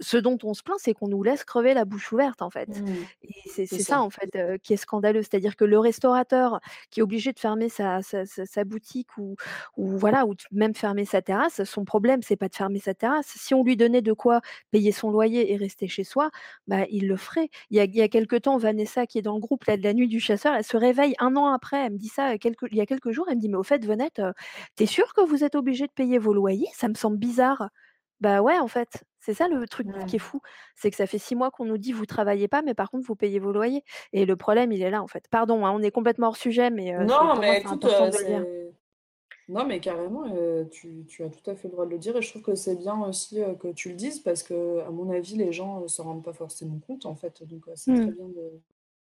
Ce 0.00 0.16
dont 0.16 0.38
on 0.44 0.54
se 0.54 0.62
plaint, 0.62 0.78
c'est 0.78 0.94
qu'on 0.94 1.08
nous 1.08 1.22
laisse 1.22 1.44
crever 1.44 1.74
la 1.74 1.84
bouche 1.84 2.12
ouverte, 2.12 2.42
en 2.42 2.50
fait 2.50 2.68
mmh, 2.68 3.06
et 3.22 3.32
c'est 3.66 3.78
ça, 3.78 4.00
ça. 4.00 4.02
en 4.02 4.10
fait, 4.10 4.30
qui 4.62 4.72
est 4.74 4.76
scandaleux. 4.76 5.22
C'est-à-dire 5.22 5.56
que 5.56 5.64
le 5.64 5.78
restaurateur 5.78 6.60
qui 6.90 7.00
est 7.00 7.02
obligé 7.02 7.32
de 7.32 7.38
fermer 7.54 7.68
sa 7.68 8.02
sa 8.46 8.64
boutique 8.64 9.16
ou 9.18 9.36
ou 9.76 9.96
voilà, 9.98 10.26
ou 10.26 10.34
même 10.52 10.74
fermer 10.74 11.04
sa 11.04 11.22
terrasse, 11.22 11.64
son 11.64 11.84
problème, 11.84 12.22
c'est 12.22 12.36
pas 12.36 12.48
de 12.48 12.54
fermer 12.54 12.78
sa 12.80 12.94
terrasse. 12.94 13.26
Si 13.36 13.54
on 13.54 13.62
lui 13.64 13.76
donnait 13.76 14.02
de 14.02 14.12
quoi 14.12 14.40
payer 14.70 14.92
son 14.92 15.10
loyer 15.10 15.52
et 15.52 15.56
rester 15.56 15.88
chez 15.88 16.04
soi, 16.04 16.30
bah, 16.66 16.84
il 16.90 17.08
le 17.08 17.16
ferait. 17.16 17.48
Il 17.70 17.76
y 17.76 17.80
a 17.80 17.84
il 17.84 17.94
y 17.96 18.02
a 18.02 18.08
quelque 18.08 18.36
temps, 18.36 18.56
Vanessa 18.58 19.06
qui 19.06 19.18
est 19.18 19.22
dans 19.22 19.34
le 19.34 19.40
groupe 19.40 19.64
là 19.64 19.76
de 19.76 19.82
la 19.82 19.94
nuit 19.94 20.08
du 20.08 20.20
chasseur, 20.20 20.54
elle 20.54 20.64
se 20.64 20.76
réveille 20.76 21.14
un 21.18 21.36
an 21.36 21.46
après, 21.52 21.78
elle 21.86 21.92
me 21.94 21.98
dit 21.98 22.08
ça, 22.08 22.38
quelques 22.38 22.66
il 22.70 22.76
y 22.76 22.80
a 22.80 22.86
quelques 22.86 23.10
jours, 23.12 23.26
elle 23.28 23.36
me 23.36 23.40
dit: 23.40 23.48
«Mais 23.48 23.56
au 23.56 23.62
fait, 23.62 23.84
Venette, 23.84 24.18
heu, 24.20 24.32
tu 24.76 24.86
sûr 24.86 25.12
que 25.14 25.20
vous 25.22 25.44
êtes 25.44 25.54
obligés 25.54 25.86
de 25.86 25.92
payer 25.92 26.18
vos 26.18 26.32
loyers? 26.34 26.68
Ça 26.74 26.88
me 26.88 26.94
semble 26.94 27.18
bizarre». 27.18 27.68
Bah, 28.20 28.40
ouais, 28.42 28.58
en 28.58 28.68
fait, 28.68 29.04
c'est 29.24 29.34
ça 29.34 29.48
le 29.48 29.66
truc 29.68 29.88
qui 30.06 30.16
est 30.16 30.18
fou, 30.18 30.40
c'est 30.76 30.90
que 30.90 30.96
ça 30.96 31.06
fait 31.06 31.18
6 31.18 31.34
mois 31.36 31.50
qu'on 31.50 31.64
nous 31.66 31.78
dit: 31.78 31.92
«Vous 31.92 32.06
travaillez 32.06 32.48
pas, 32.48 32.62
mais 32.62 32.74
par 32.74 32.90
contre 32.90 33.06
vous 33.06 33.16
payez 33.16 33.38
vos 33.38 33.52
loyers» 33.52 33.82
et 34.12 34.26
le 34.26 34.36
problème, 34.36 34.72
il 34.72 34.82
est 34.82 34.90
là, 34.90 35.02
en 35.02 35.08
fait. 35.08 35.26
Pardon, 35.30 35.64
hein, 35.66 35.72
on 35.74 35.82
est 35.82 35.90
complètement 35.92 36.28
hors 36.28 36.36
sujet, 36.36 36.70
mais 36.70 36.94
Non, 36.96 37.36
pour 37.36 37.44
moi, 37.44 37.54
mais 37.54 37.60
c'est 37.60 37.66
écoute, 37.66 37.84
important 37.84 38.06
heu, 38.06 38.08
de 38.08 38.18
le 38.18 38.24
dire. 38.24 38.44
c'est 38.46 38.74
Non, 39.48 39.66
mais 39.66 39.80
carrément, 39.80 40.24
tu 40.70 41.04
tu 41.08 41.24
as 41.24 41.30
tout 41.30 41.50
à 41.50 41.56
fait 41.56 41.68
le 41.68 41.72
droit 41.72 41.86
de 41.86 41.90
le 41.92 41.98
dire 41.98 42.16
et 42.16 42.22
je 42.22 42.30
trouve 42.30 42.42
que 42.42 42.54
c'est 42.56 42.76
bien 42.76 43.00
aussi, 43.06 43.36
que 43.60 43.72
tu 43.72 43.90
le 43.90 43.96
dises 43.96 44.20
parce 44.20 44.42
que 44.44 44.80
à 44.80 44.90
mon 44.90 45.10
avis, 45.10 45.36
les 45.36 45.52
gens, 45.52 45.82
heu, 45.84 45.88
s'en 45.88 46.04
rendent 46.04 46.24
pas 46.24 46.32
forcément 46.34 46.78
compte, 46.80 47.06
en 47.06 47.16
fait, 47.16 47.42
donc 47.44 47.66
c'est 47.76 47.94
très 47.94 48.10
Mmh. 48.10 48.14
bien 48.14 48.28
de 48.28 48.60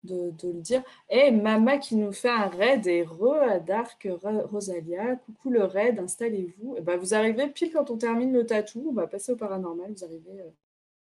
de 0.08 0.48
le 0.48 0.62
dire. 0.62 0.84
Et 1.10 1.32
Mama 1.32 1.78
qui 1.78 1.96
nous 1.96 2.12
fait 2.12 2.30
un 2.30 2.48
raid 2.48 2.88
et 2.88 3.04
re 3.04 3.34
à 3.34 3.60
Dark 3.60 4.08
Rosalia. 4.24 5.16
Coucou 5.18 5.50
le 5.52 5.64
raid, 5.64 6.00
installez-vous. 6.00 6.78
Bah, 6.82 6.98
vous 6.98 7.14
arrivez 7.14 7.48
pile 7.48 7.72
quand 7.72 7.92
on 7.92 7.98
termine 7.98 8.34
le 8.34 8.46
tatou, 8.46 8.88
on 8.90 8.94
va 8.94 9.08
passer 9.08 9.34
au 9.34 9.36
paranormal, 9.36 9.94
vous 9.96 10.04
arrivez, 10.04 10.42
heu, 10.42 10.52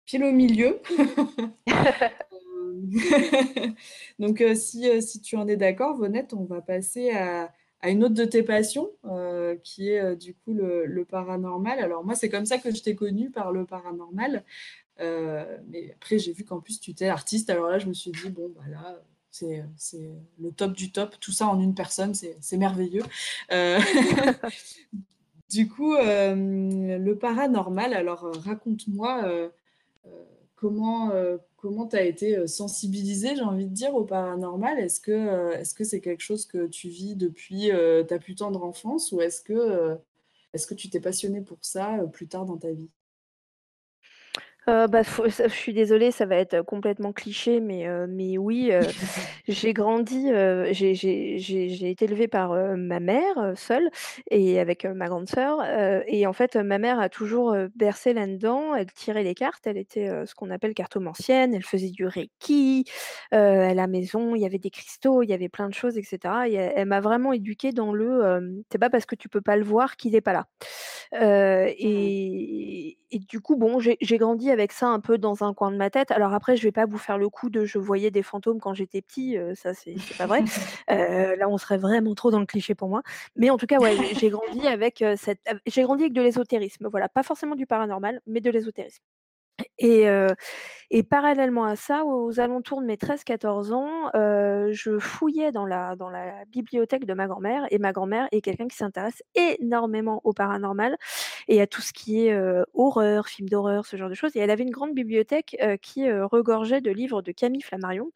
pile 0.06 0.24
au 0.24 0.32
milieu. 0.32 0.80
Donc 4.18 4.40
heu, 4.40 4.54
si, 4.54 4.88
heu, 4.88 5.00
si 5.00 5.20
tu 5.20 5.36
en 5.36 5.46
es 5.48 5.56
d'accord, 5.56 5.96
Vonette, 5.96 6.34
on 6.34 6.44
va 6.44 6.60
passer 6.60 7.10
à 7.10 7.52
à 7.80 7.90
une 7.90 8.02
autre 8.02 8.14
de 8.14 8.24
tes 8.24 8.42
passions, 8.42 8.90
qui 9.62 9.90
est, 9.90 10.16
du 10.16 10.34
coup 10.34 10.54
le 10.54 11.04
paranormal. 11.04 11.78
Alors 11.80 12.02
moi, 12.02 12.14
c'est 12.14 12.30
comme 12.30 12.46
ça 12.46 12.56
que 12.56 12.74
je 12.74 12.82
t'ai 12.82 12.94
connue, 12.94 13.30
par 13.30 13.52
le 13.52 13.66
paranormal, 13.66 14.42
heu, 15.00 15.44
mais 15.68 15.92
après 15.94 16.18
j'ai 16.18 16.32
vu 16.32 16.44
qu'en 16.44 16.60
plus 16.60 16.80
tu 16.80 16.90
étais 16.90 17.08
artiste. 17.08 17.50
Alors 17.50 17.68
là, 17.70 17.78
je 17.78 17.86
me 17.86 17.94
suis 17.94 18.10
dit: 18.12 18.30
«Bon, 18.30 18.50
bah, 18.56 18.62
là, 18.70 19.00
c'est, 19.30 19.64
le 20.38 20.52
top 20.52 20.72
du 20.72 20.92
top, 20.92 21.16
tout 21.20 21.32
ça 21.32 21.46
en 21.48 21.60
une 21.60 21.74
personne, 21.74 22.14
c'est 22.14 22.56
merveilleux». 22.56 23.02
Heu, 23.52 23.78
du 25.50 25.68
coup, 25.68 25.94
hem, 25.96 26.96
le 27.04 27.18
paranormal, 27.18 27.94
alors, 27.94 28.32
raconte-moi, 28.44 29.50
comment, 30.56 31.10
comment 31.56 31.86
tu 31.88 31.96
as 31.96 32.04
été 32.04 32.46
sensibilisée, 32.46 33.36
j'ai 33.36 33.42
envie 33.42 33.66
de 33.66 33.74
dire, 33.74 33.94
au 33.94 34.04
paranormal? 34.04 34.78
Est-ce 34.78 35.00
que 35.00 35.52
est-ce 35.54 35.74
que 35.74 35.84
c'est 35.84 36.00
quelque 36.00 36.22
chose 36.22 36.46
que 36.46 36.66
tu 36.66 36.88
vis 36.88 37.16
depuis 37.16 37.70
ta 38.08 38.18
plus 38.18 38.34
tendre 38.36 38.62
enfance? 38.64 39.12
Ou 39.12 39.20
est-ce 39.20 39.42
que, 39.42 39.96
est-ce 40.52 40.66
que 40.66 40.74
tu 40.74 40.90
t'es 40.90 41.00
passionnée 41.00 41.42
pour 41.42 41.58
ça 41.62 41.98
plus 42.12 42.28
tard 42.28 42.44
dans 42.46 42.58
ta 42.58 42.72
vie? 42.72 42.90
Heu, 44.66 44.86
bah, 44.88 45.04
faut 45.04 45.28
je 45.28 45.48
suis 45.48 45.74
désolée, 45.74 46.10
ça 46.10 46.24
va 46.26 46.36
être 46.36 46.62
complètement 46.62 47.12
cliché, 47.12 47.60
mais 47.60 47.86
heu, 47.86 48.06
mais 48.08 48.38
oui, 48.38 48.70
heu, 48.72 48.92
j'ai 49.48 49.72
grandi, 49.74 50.28
j'ai 50.72 50.94
j'ai 50.94 51.38
j'ai 51.38 51.68
j'ai 51.68 51.90
été 51.90 52.06
élevée 52.06 52.28
par, 52.28 52.52
ma 52.76 53.00
mère, 53.00 53.52
seule 53.56 53.90
et 54.30 54.58
avec, 54.60 54.84
ma 54.86 55.08
grande 55.08 55.28
sœur, 55.28 55.58
et 56.06 56.26
en 56.26 56.32
fait, 56.32 56.56
ma 56.56 56.78
mère 56.78 56.98
a 57.00 57.08
toujours, 57.08 57.54
bercé 57.74 58.12
là-dedans. 58.14 58.74
Elle 58.74 58.90
tirait 58.92 59.22
les 59.24 59.34
cartes, 59.34 59.66
elle 59.66 59.76
était, 59.78 60.08
ce 60.26 60.34
qu'on 60.34 60.50
appelle 60.50 60.74
cartomancienne, 60.74 61.54
elle 61.54 61.64
faisait 61.64 61.90
du 61.90 62.06
reiki, 62.06 62.84
heu, 63.34 63.36
à 63.36 63.74
la 63.74 63.86
maison, 63.86 64.34
il 64.34 64.40
y 64.42 64.46
avait 64.46 64.58
des 64.58 64.70
cristaux, 64.70 65.22
il 65.22 65.28
y 65.30 65.32
avait 65.34 65.48
plein 65.48 65.68
de 65.68 65.74
choses 65.74 65.98
et 65.98 66.02
cetera 66.02 66.48
et 66.48 66.54
elle 66.54 66.72
elle 66.76 66.88
m'a 66.88 67.00
vraiment 67.00 67.32
éduquée 67.32 67.72
dans 67.72 67.92
le, 67.92 68.22
hem, 68.24 68.62
c'est 68.70 68.78
pas 68.78 68.90
parce 68.90 69.06
que 69.06 69.14
tu 69.14 69.28
peux 69.28 69.40
pas 69.40 69.56
le 69.56 69.64
voir 69.64 69.96
qu'il 69.96 70.14
est 70.16 70.20
pas 70.20 70.32
là. 70.32 70.46
Mmh. 71.82 72.14
et 72.16 72.98
et 73.10 73.18
du 73.20 73.40
coup, 73.40 73.56
bon, 73.56 73.78
j'ai 73.78 73.96
j'ai 74.00 74.18
grandi 74.18 74.50
avec 74.54 74.72
ça 74.72 74.88
un 74.88 75.00
peu 75.00 75.18
dans 75.18 75.44
un 75.44 75.52
coin 75.52 75.70
de 75.70 75.76
ma 75.76 75.90
tête. 75.90 76.10
Alors 76.10 76.32
après, 76.32 76.56
je 76.56 76.62
vais 76.62 76.72
pas 76.72 76.86
vous 76.86 76.98
faire 76.98 77.18
le 77.18 77.28
coup 77.28 77.50
de 77.50 77.64
je 77.66 77.78
voyais 77.78 78.10
des 78.10 78.22
fantômes 78.22 78.60
quand 78.60 78.72
j'étais 78.74 79.02
petit, 79.02 79.36
ça 79.54 79.74
c'est 79.74 79.96
pas 80.16 80.26
vrai. 80.26 80.42
Là, 80.88 81.48
on 81.48 81.58
serait 81.58 81.78
vraiment 81.78 82.14
trop 82.14 82.30
dans 82.30 82.40
le 82.40 82.46
cliché 82.46 82.74
pour 82.74 82.88
moi. 82.88 83.02
Mais 83.36 83.50
en 83.50 83.58
tout 83.58 83.66
cas, 83.66 83.78
ouais, 83.78 83.96
j'ai 84.14 84.30
grandi 84.30 84.66
avec, 84.66 85.04
cette 85.16 85.40
j'ai 85.66 85.82
grandi 85.82 86.04
avec 86.04 86.14
de 86.14 86.22
l'ésotérisme, 86.22 86.88
voilà, 86.88 87.08
pas 87.08 87.22
forcément 87.22 87.54
du 87.54 87.66
paranormal, 87.66 88.20
mais 88.26 88.40
de 88.40 88.50
l'ésotérisme 88.50 89.02
et 89.78 91.02
parallèlement 91.02 91.64
à 91.64 91.76
ça, 91.76 92.04
aux 92.04 92.40
alentours 92.40 92.80
de 92.80 92.86
mes 92.86 92.96
13-14 92.96 93.72
ans, 93.72 94.10
je 94.14 94.98
fouillais 94.98 95.52
dans 95.52 95.66
la 95.66 95.96
dans 95.96 96.10
la 96.10 96.44
bibliothèque 96.46 97.04
de 97.06 97.14
ma 97.14 97.26
grand-mère 97.26 97.66
et 97.70 97.78
ma 97.78 97.92
grand-mère 97.92 98.28
est 98.32 98.40
quelqu'un 98.40 98.68
qui 98.68 98.76
s'intéresse 98.76 99.22
énormément 99.34 100.20
au 100.24 100.32
paranormal 100.32 100.96
et 101.48 101.60
à 101.60 101.66
tout 101.66 101.82
ce 101.82 101.92
qui 101.92 102.26
est, 102.26 102.36
horreur, 102.74 103.26
films 103.28 103.48
d'horreur, 103.48 103.86
ce 103.86 103.96
genre 103.96 104.08
de 104.08 104.14
choses 104.14 104.36
et 104.36 104.40
elle 104.40 104.50
avait 104.50 104.62
une 104.64 104.70
grande 104.70 104.94
bibliothèque, 104.94 105.56
qui, 105.82 106.10
regorgeait 106.12 106.80
de 106.80 106.90
livres 106.90 107.22
de 107.22 107.32
Camille 107.32 107.62
Flammarion, 107.62 108.10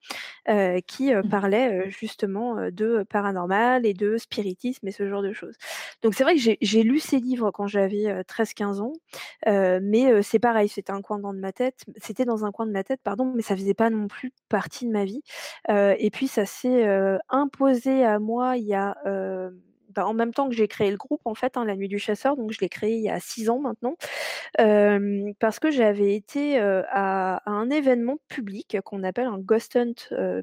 qui, 0.86 1.12
Mmh. 1.22 1.30
parlaient, 1.30 1.90
justement, 1.90 2.56
de 2.70 3.04
paranormal 3.08 3.86
et 3.86 3.94
de 3.94 4.16
spiritisme 4.18 4.86
et 4.88 4.92
ce 4.92 5.08
genre 5.08 5.22
de 5.22 5.32
choses. 5.32 5.56
Donc 6.02 6.14
c'est 6.14 6.24
vrai 6.24 6.36
que 6.36 6.40
j'ai 6.60 6.82
lu 6.82 6.98
ces 7.00 7.18
livres 7.18 7.50
quand 7.50 7.66
j'avais, 7.66 8.06
heu, 8.10 8.22
13-15 8.24 8.80
ans, 8.80 8.92
mais 9.46 10.22
c'est 10.22 10.38
pareil, 10.38 10.68
c'était 10.68 10.92
un 10.92 11.02
coin 11.02 11.18
dans 11.18 11.32
de 11.34 11.38
ma 11.40 11.47
tête 11.52 11.84
c'était 11.96 12.24
dans 12.24 12.44
un 12.44 12.52
coin 12.52 12.66
de 12.66 12.72
ma 12.72 12.84
tête, 12.84 13.00
pardon, 13.02 13.32
mais 13.34 13.42
ça 13.42 13.56
faisait 13.56 13.74
pas 13.74 13.90
non 13.90 14.08
plus 14.08 14.32
partie 14.48 14.86
de 14.86 14.92
ma 14.92 15.04
vie, 15.04 15.22
et 15.68 16.10
puis 16.12 16.28
ça 16.28 16.46
s'est, 16.46 16.86
imposé 17.28 18.04
à 18.04 18.18
moi 18.18 18.56
il 18.56 18.64
y 18.64 18.74
a, 18.74 18.96
bah, 19.94 20.06
en 20.06 20.12
même 20.14 20.34
temps 20.34 20.48
que 20.48 20.54
j'ai 20.54 20.68
créé 20.68 20.90
le 20.90 20.96
groupe 20.96 21.22
en 21.24 21.34
fait, 21.34 21.56
hein, 21.56 21.64
La 21.64 21.74
Nuit 21.74 21.88
du 21.88 21.98
Chasseur, 21.98 22.36
donc 22.36 22.52
je 22.52 22.60
l'ai 22.60 22.68
créé 22.68 22.94
il 22.96 23.02
y 23.02 23.08
a 23.10 23.20
6 23.20 23.50
ans 23.50 23.58
maintenant, 23.58 23.96
parce 25.38 25.58
que 25.58 25.70
j'avais 25.70 26.14
été, 26.14 26.58
à 26.60 27.42
un 27.46 27.70
événement 27.70 28.18
public 28.28 28.78
qu'on 28.84 29.02
appelle 29.02 29.26
un 29.26 29.38
ghost 29.38 29.76
hunt, 29.76 29.94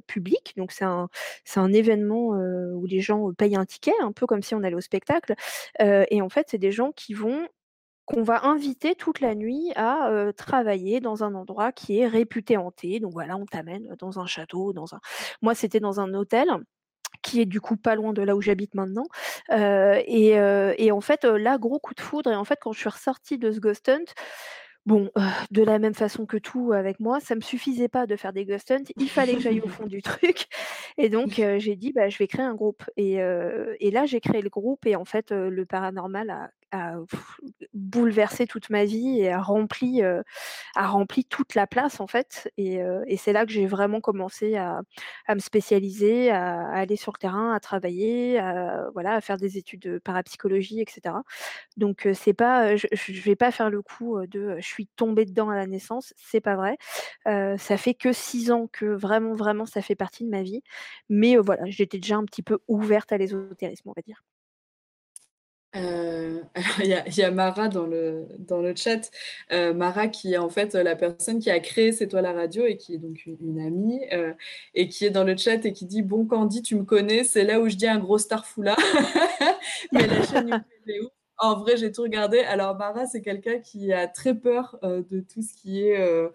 public. 0.07 0.53
Donc 0.57 0.71
c'est 0.71 0.85
un 0.85 1.09
c'est 1.43 1.59
un 1.59 1.71
événement, 1.73 2.29
où 2.75 2.85
les 2.85 3.01
gens, 3.01 3.31
payent 3.33 3.55
un 3.55 3.65
ticket, 3.65 3.93
un 4.01 4.11
peu 4.11 4.25
comme 4.25 4.41
si 4.41 4.55
on 4.55 4.63
allait 4.63 4.75
au 4.75 4.81
spectacle, 4.81 5.35
et 5.79 6.21
en 6.21 6.29
fait, 6.29 6.47
c'est 6.49 6.57
des 6.57 6.71
gens 6.71 6.91
qui 6.91 7.13
vont 7.13 7.47
qu'on 8.05 8.23
va 8.23 8.45
inviter 8.45 8.95
toute 8.95 9.19
la 9.19 9.35
nuit 9.35 9.71
à, 9.75 10.31
travailler 10.37 10.99
dans 10.99 11.23
un 11.23 11.33
endroit 11.35 11.71
qui 11.71 11.99
est 11.99 12.07
réputé 12.07 12.57
hanté. 12.57 12.99
Donc 12.99 13.13
voilà, 13.13 13.35
on 13.37 13.45
t'amène, 13.45 13.95
dans 13.99 14.19
un 14.19 14.25
château, 14.25 14.73
dans 14.73 14.93
un 14.93 14.99
moi, 15.41 15.55
c'était 15.55 15.79
dans 15.79 15.99
un 15.99 16.13
hôtel 16.13 16.47
qui 17.23 17.41
est 17.41 17.45
du 17.45 17.61
coup 17.61 17.77
pas 17.77 17.95
loin 17.95 18.13
de 18.13 18.21
là 18.21 18.35
où 18.35 18.41
j'habite 18.41 18.75
maintenant, 18.75 19.05
et 19.51 20.91
en 20.91 21.01
fait, 21.01 21.23
là, 21.25 21.57
gros 21.57 21.79
coup 21.79 21.93
de 21.93 22.01
foudre. 22.01 22.31
Et 22.31 22.35
en 22.35 22.45
fait, 22.45 22.59
quand 22.61 22.71
je 22.73 22.79
suis 22.79 22.89
ressortie 22.89 23.37
de 23.37 23.51
ce 23.51 23.59
ghost 23.59 23.89
hunt, 23.89 24.05
bon, 24.85 25.09
de 25.51 25.63
la 25.63 25.79
même 25.79 25.95
façon 25.95 26.25
que 26.25 26.37
tout 26.37 26.73
avec 26.73 26.99
moi, 26.99 27.19
ça 27.19 27.35
me 27.35 27.41
suffisait 27.41 27.87
pas 27.87 28.05
de 28.05 28.15
faire 28.15 28.33
des 28.33 28.45
ghost 28.45 28.69
hunt, 28.69 28.83
il 28.97 29.09
fallait 29.09 29.33
que 29.33 29.41
j'aille 29.41 29.61
au 29.61 29.67
fond 29.67 29.87
du 29.87 30.01
truc. 30.01 30.47
Et 30.97 31.09
donc 31.09 31.41
j'ai 31.57 31.75
dit: 31.75 31.91
«Bah, 31.93 32.09
je 32.09 32.17
vais 32.17 32.27
créer 32.27 32.45
un 32.45 32.55
groupe» 32.55 32.83
et 32.97 33.15
et 33.15 33.91
là, 33.91 34.05
j'ai 34.05 34.19
créé 34.19 34.41
le 34.41 34.49
groupe. 34.49 34.85
Et 34.85 34.95
en 34.95 35.05
fait, 35.05 35.31
le 35.31 35.65
paranormal 35.65 36.29
a 36.29 36.51
a 36.75 36.97
bouleversé 37.73 38.47
toute 38.47 38.69
ma 38.69 38.85
vie 38.85 39.19
et 39.21 39.31
a 39.31 39.41
rempli, 39.41 40.01
a 40.03 40.87
rempli 40.87 41.25
toute 41.25 41.55
la 41.55 41.67
place 41.67 41.99
en 41.99 42.07
fait 42.07 42.51
et 42.57 42.81
heu 42.81 43.03
et 43.07 43.17
c'est 43.17 43.33
là 43.33 43.45
que 43.45 43.51
j'ai 43.51 43.65
vraiment 43.67 44.01
commencé 44.01 44.55
à 44.55 44.81
me 45.35 45.39
spécialiser, 45.39 46.31
à 46.31 46.67
aller 46.69 46.95
sur 46.95 47.11
le 47.13 47.19
terrain, 47.19 47.53
à 47.53 47.59
travailler, 47.59 48.39
à 48.39 48.89
voilà, 48.93 49.13
à 49.15 49.21
faire 49.21 49.37
des 49.37 49.57
études 49.57 49.81
de 49.81 49.97
parapsychologie 49.99 50.81
et 50.81 50.85
cetera. 50.89 51.23
Donc 51.77 52.07
c'est 52.13 52.33
pas, 52.33 52.75
je 52.75 52.87
je 52.93 53.21
vais 53.21 53.35
pas 53.35 53.51
faire 53.51 53.69
le 53.69 53.81
coup, 53.81 54.19
de, 54.27 54.57
je 54.59 54.67
suis 54.67 54.87
tombée 54.95 55.25
dedans 55.25 55.49
à 55.49 55.55
la 55.55 55.67
naissance, 55.67 56.13
c'est 56.17 56.41
pas 56.41 56.55
vrai. 56.55 56.77
Ça 57.25 57.77
fait 57.77 57.93
que 57.95 58.13
6 58.13 58.51
ans 58.51 58.67
que 58.71 58.85
vraiment, 58.85 59.33
vraiment 59.35 59.65
ça 59.65 59.81
fait 59.81 59.95
partie 59.95 60.23
de 60.25 60.29
ma 60.29 60.43
vie. 60.43 60.61
Mais 61.09 61.37
voilà, 61.37 61.63
j'étais 61.67 61.99
déjà 61.99 62.17
un 62.17 62.25
petit 62.25 62.43
peu 62.43 62.59
ouverte 62.67 63.11
à 63.11 63.17
l'ésotérisme, 63.17 63.89
on 63.89 63.93
va 63.95 64.01
dire. 64.03 64.23
Heu, 65.75 66.43
alors 66.55 66.81
il 67.07 67.17
y 67.17 67.23
a 67.23 67.31
Mara 67.31 67.67
dans 67.67 67.85
le 67.85 68.27
dans 68.39 68.61
le 68.61 68.75
chat, 68.75 69.11
heu, 69.51 69.73
Mara 69.73 70.07
qui 70.07 70.33
est 70.33 70.37
en 70.37 70.49
fait, 70.49 70.73
la 70.75 70.95
personne 70.95 71.39
qui 71.39 71.49
a 71.51 71.59
créé 71.59 71.91
C'est 71.91 72.07
toi 72.07 72.21
la 72.21 72.33
radio 72.33 72.65
et 72.65 72.77
qui 72.77 72.93
est 72.95 72.97
donc 72.97 73.25
une 73.25 73.59
amie, 73.59 73.99
heu 74.13 74.35
et 74.73 74.87
qui 74.87 75.05
est 75.05 75.09
dans 75.09 75.23
le 75.23 75.35
chat 75.37 75.65
et 75.65 75.73
qui 75.73 75.85
dit: 75.85 76.01
«Bon 76.01 76.25
Candy, 76.25 76.61
tu 76.61 76.75
me 76.75 76.83
connais, 76.83 77.23
c'est 77.23 77.43
là 77.43 77.59
où 77.59 77.67
je 77.69 77.75
dis 77.75 77.87
un 77.87 77.99
gros 77.99 78.17
starfoula». 78.17 78.75
Mais 79.91 80.07
la 80.07 80.21
chaîne 80.21 80.49
est 80.87 80.99
ouf. 81.01 81.14
En 81.37 81.55
vrai, 81.59 81.75
j'ai 81.75 81.91
tout 81.91 82.03
regardé. 82.03 82.39
Alors 82.39 82.75
Mara, 82.77 83.05
c'est 83.07 83.21
quelqu'un 83.21 83.59
qui 83.59 83.91
a 83.91 84.07
très 84.07 84.33
peur, 84.33 84.77
heu, 84.83 85.05
de 85.11 85.19
tout 85.19 85.41
ce 85.41 85.53
qui 85.53 85.81
est, 85.83 85.99
heu 86.01 86.31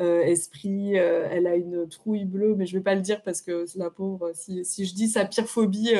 heu, 0.00 0.20
esprit, 0.22 0.94
elle 0.94 1.46
a 1.46 1.54
une 1.56 1.86
trouille 1.88 2.24
bleue, 2.24 2.54
mais 2.54 2.64
je 2.66 2.76
vais 2.76 2.82
pas 2.82 2.94
le 2.94 3.00
dire 3.02 3.22
parce 3.22 3.40
que 3.42 3.64
la 3.76 3.90
pauvre, 3.90 4.30
si 4.34 4.64
je 4.86 4.94
dis 4.94 5.08
sa 5.08 5.24
pire 5.26 5.46
phobie, 5.46 5.92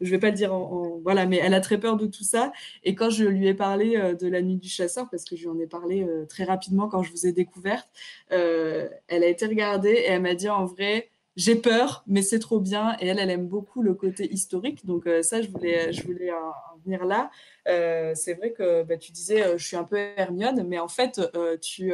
je 0.00 0.10
vais 0.10 0.18
pas 0.18 0.28
le 0.30 0.34
dire 0.36 0.52
en 0.54 0.58
en 0.72 0.98
voilà, 0.98 1.26
mais 1.26 1.36
elle 1.38 1.54
a 1.54 1.60
très 1.60 1.78
peur 1.78 1.96
de 1.96 2.06
tout 2.06 2.24
ça 2.24 2.52
et 2.84 2.94
quand 2.96 3.10
je 3.10 3.24
lui 3.24 3.46
ai 3.48 3.54
parlé, 3.54 3.96
de 4.20 4.28
La 4.28 4.42
Nuit 4.42 4.56
du 4.56 4.68
Chasseur, 4.68 5.08
parce 5.10 5.24
que 5.24 5.36
je 5.36 5.42
lui 5.42 5.48
en 5.50 5.58
ai 5.60 5.66
parlé, 5.68 6.04
très 6.28 6.44
rapidement 6.44 6.88
quand 6.88 7.02
je 7.04 7.10
vous 7.12 7.26
ai 7.26 7.32
découverte, 7.32 7.88
elle 8.30 8.90
a 9.24 9.26
été 9.28 9.46
regarder 9.46 9.90
et 9.90 10.06
elle 10.10 10.22
m'a 10.22 10.34
dit: 10.34 10.48
«En 10.48 10.64
vrai, 10.66 11.10
j'ai 11.38 11.56
peur, 11.56 12.04
mais 12.06 12.22
c'est 12.22 12.40
trop 12.40 12.60
bien» 12.60 12.96
et 13.00 13.06
elle, 13.08 13.18
elle 13.20 13.30
aime 13.30 13.48
beaucoup 13.48 13.82
le 13.82 13.94
côté 13.94 14.30
historique. 14.32 14.84
Donc 14.86 15.06
heu, 15.06 15.22
ça, 15.22 15.40
je 15.42 15.48
voulais 15.50 16.32
en 16.32 16.36
en 16.74 16.78
venir 16.84 17.06
là. 17.06 17.30
Heu, 17.68 18.12
c'est 18.14 18.34
vrai 18.34 18.52
que, 18.52 18.82
bah, 18.84 18.96
tu 18.98 19.12
disais, 19.12 19.46
heu: 19.54 19.58
«Je 19.58 19.66
suis 19.66 19.76
un 19.76 19.84
peu 19.84 19.96
Hermione», 20.16 20.64
mais 20.68 20.78
en 20.78 20.88
fait, 20.88 21.20
tu, 21.62 21.92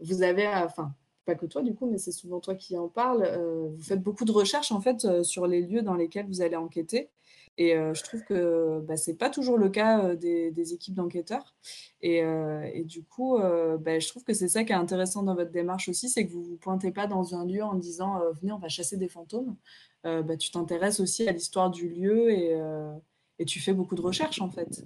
vous 0.00 0.22
avez 0.24 0.48
enfin, 0.48 0.92
pas 1.26 1.34
que 1.36 1.46
toi 1.46 1.62
du 1.62 1.74
coup, 1.74 1.88
mais 1.90 1.98
c'est 1.98 2.12
souvent 2.12 2.40
toi 2.40 2.54
qui 2.56 2.76
en 2.78 2.88
parles, 2.88 3.24
vous 3.76 3.82
faites 3.82 4.02
beaucoup 4.02 4.24
de 4.24 4.32
recherches 4.32 4.72
en 4.72 4.80
fait, 4.80 5.22
sur 5.22 5.46
les 5.46 5.62
lieux 5.62 5.82
dans 5.82 5.94
lesquels 5.94 6.26
vous 6.26 6.42
allez 6.42 6.56
enquêter 6.56 7.10
et 7.58 7.74
je 7.74 8.02
trouve 8.02 8.22
que, 8.24 8.80
bah, 8.80 8.96
c'est 8.96 9.16
pas 9.16 9.30
toujours 9.30 9.58
le 9.58 9.68
cas, 9.68 10.14
des 10.16 10.72
équipes 10.72 10.94
d'enquêteurs 10.94 11.54
et 12.00 12.84
du 12.84 13.04
coup, 13.04 13.38
bah, 13.38 13.98
je 13.98 14.08
trouve 14.08 14.24
que 14.24 14.32
c'est 14.32 14.48
ça 14.48 14.64
qui 14.64 14.72
est 14.72 14.76
intéressant 14.76 15.22
dans 15.22 15.34
votre 15.34 15.50
démarche 15.52 15.88
aussi, 15.88 16.08
c'est 16.08 16.26
que 16.26 16.32
vous 16.32 16.42
vous 16.42 16.56
pointez 16.56 16.92
pas 16.92 17.06
dans 17.06 17.34
un 17.34 17.46
lieu 17.46 17.62
en 17.62 17.74
disant, 17.74 18.20
«Venez, 18.40 18.52
on 18.52 18.58
va 18.58 18.68
chasser 18.68 18.96
des 18.96 19.08
fantômes». 19.08 19.56
Bah, 20.04 20.36
tu 20.36 20.50
t'intéresses 20.50 20.98
aussi 20.98 21.28
à 21.28 21.32
l'histoire 21.32 21.70
du 21.70 21.88
lieu 21.88 22.30
et 22.30 23.44
tu 23.46 23.60
fais 23.60 23.72
beaucoup 23.72 23.94
de 23.94 24.02
recherches 24.02 24.40
en 24.40 24.50
fait. 24.50 24.82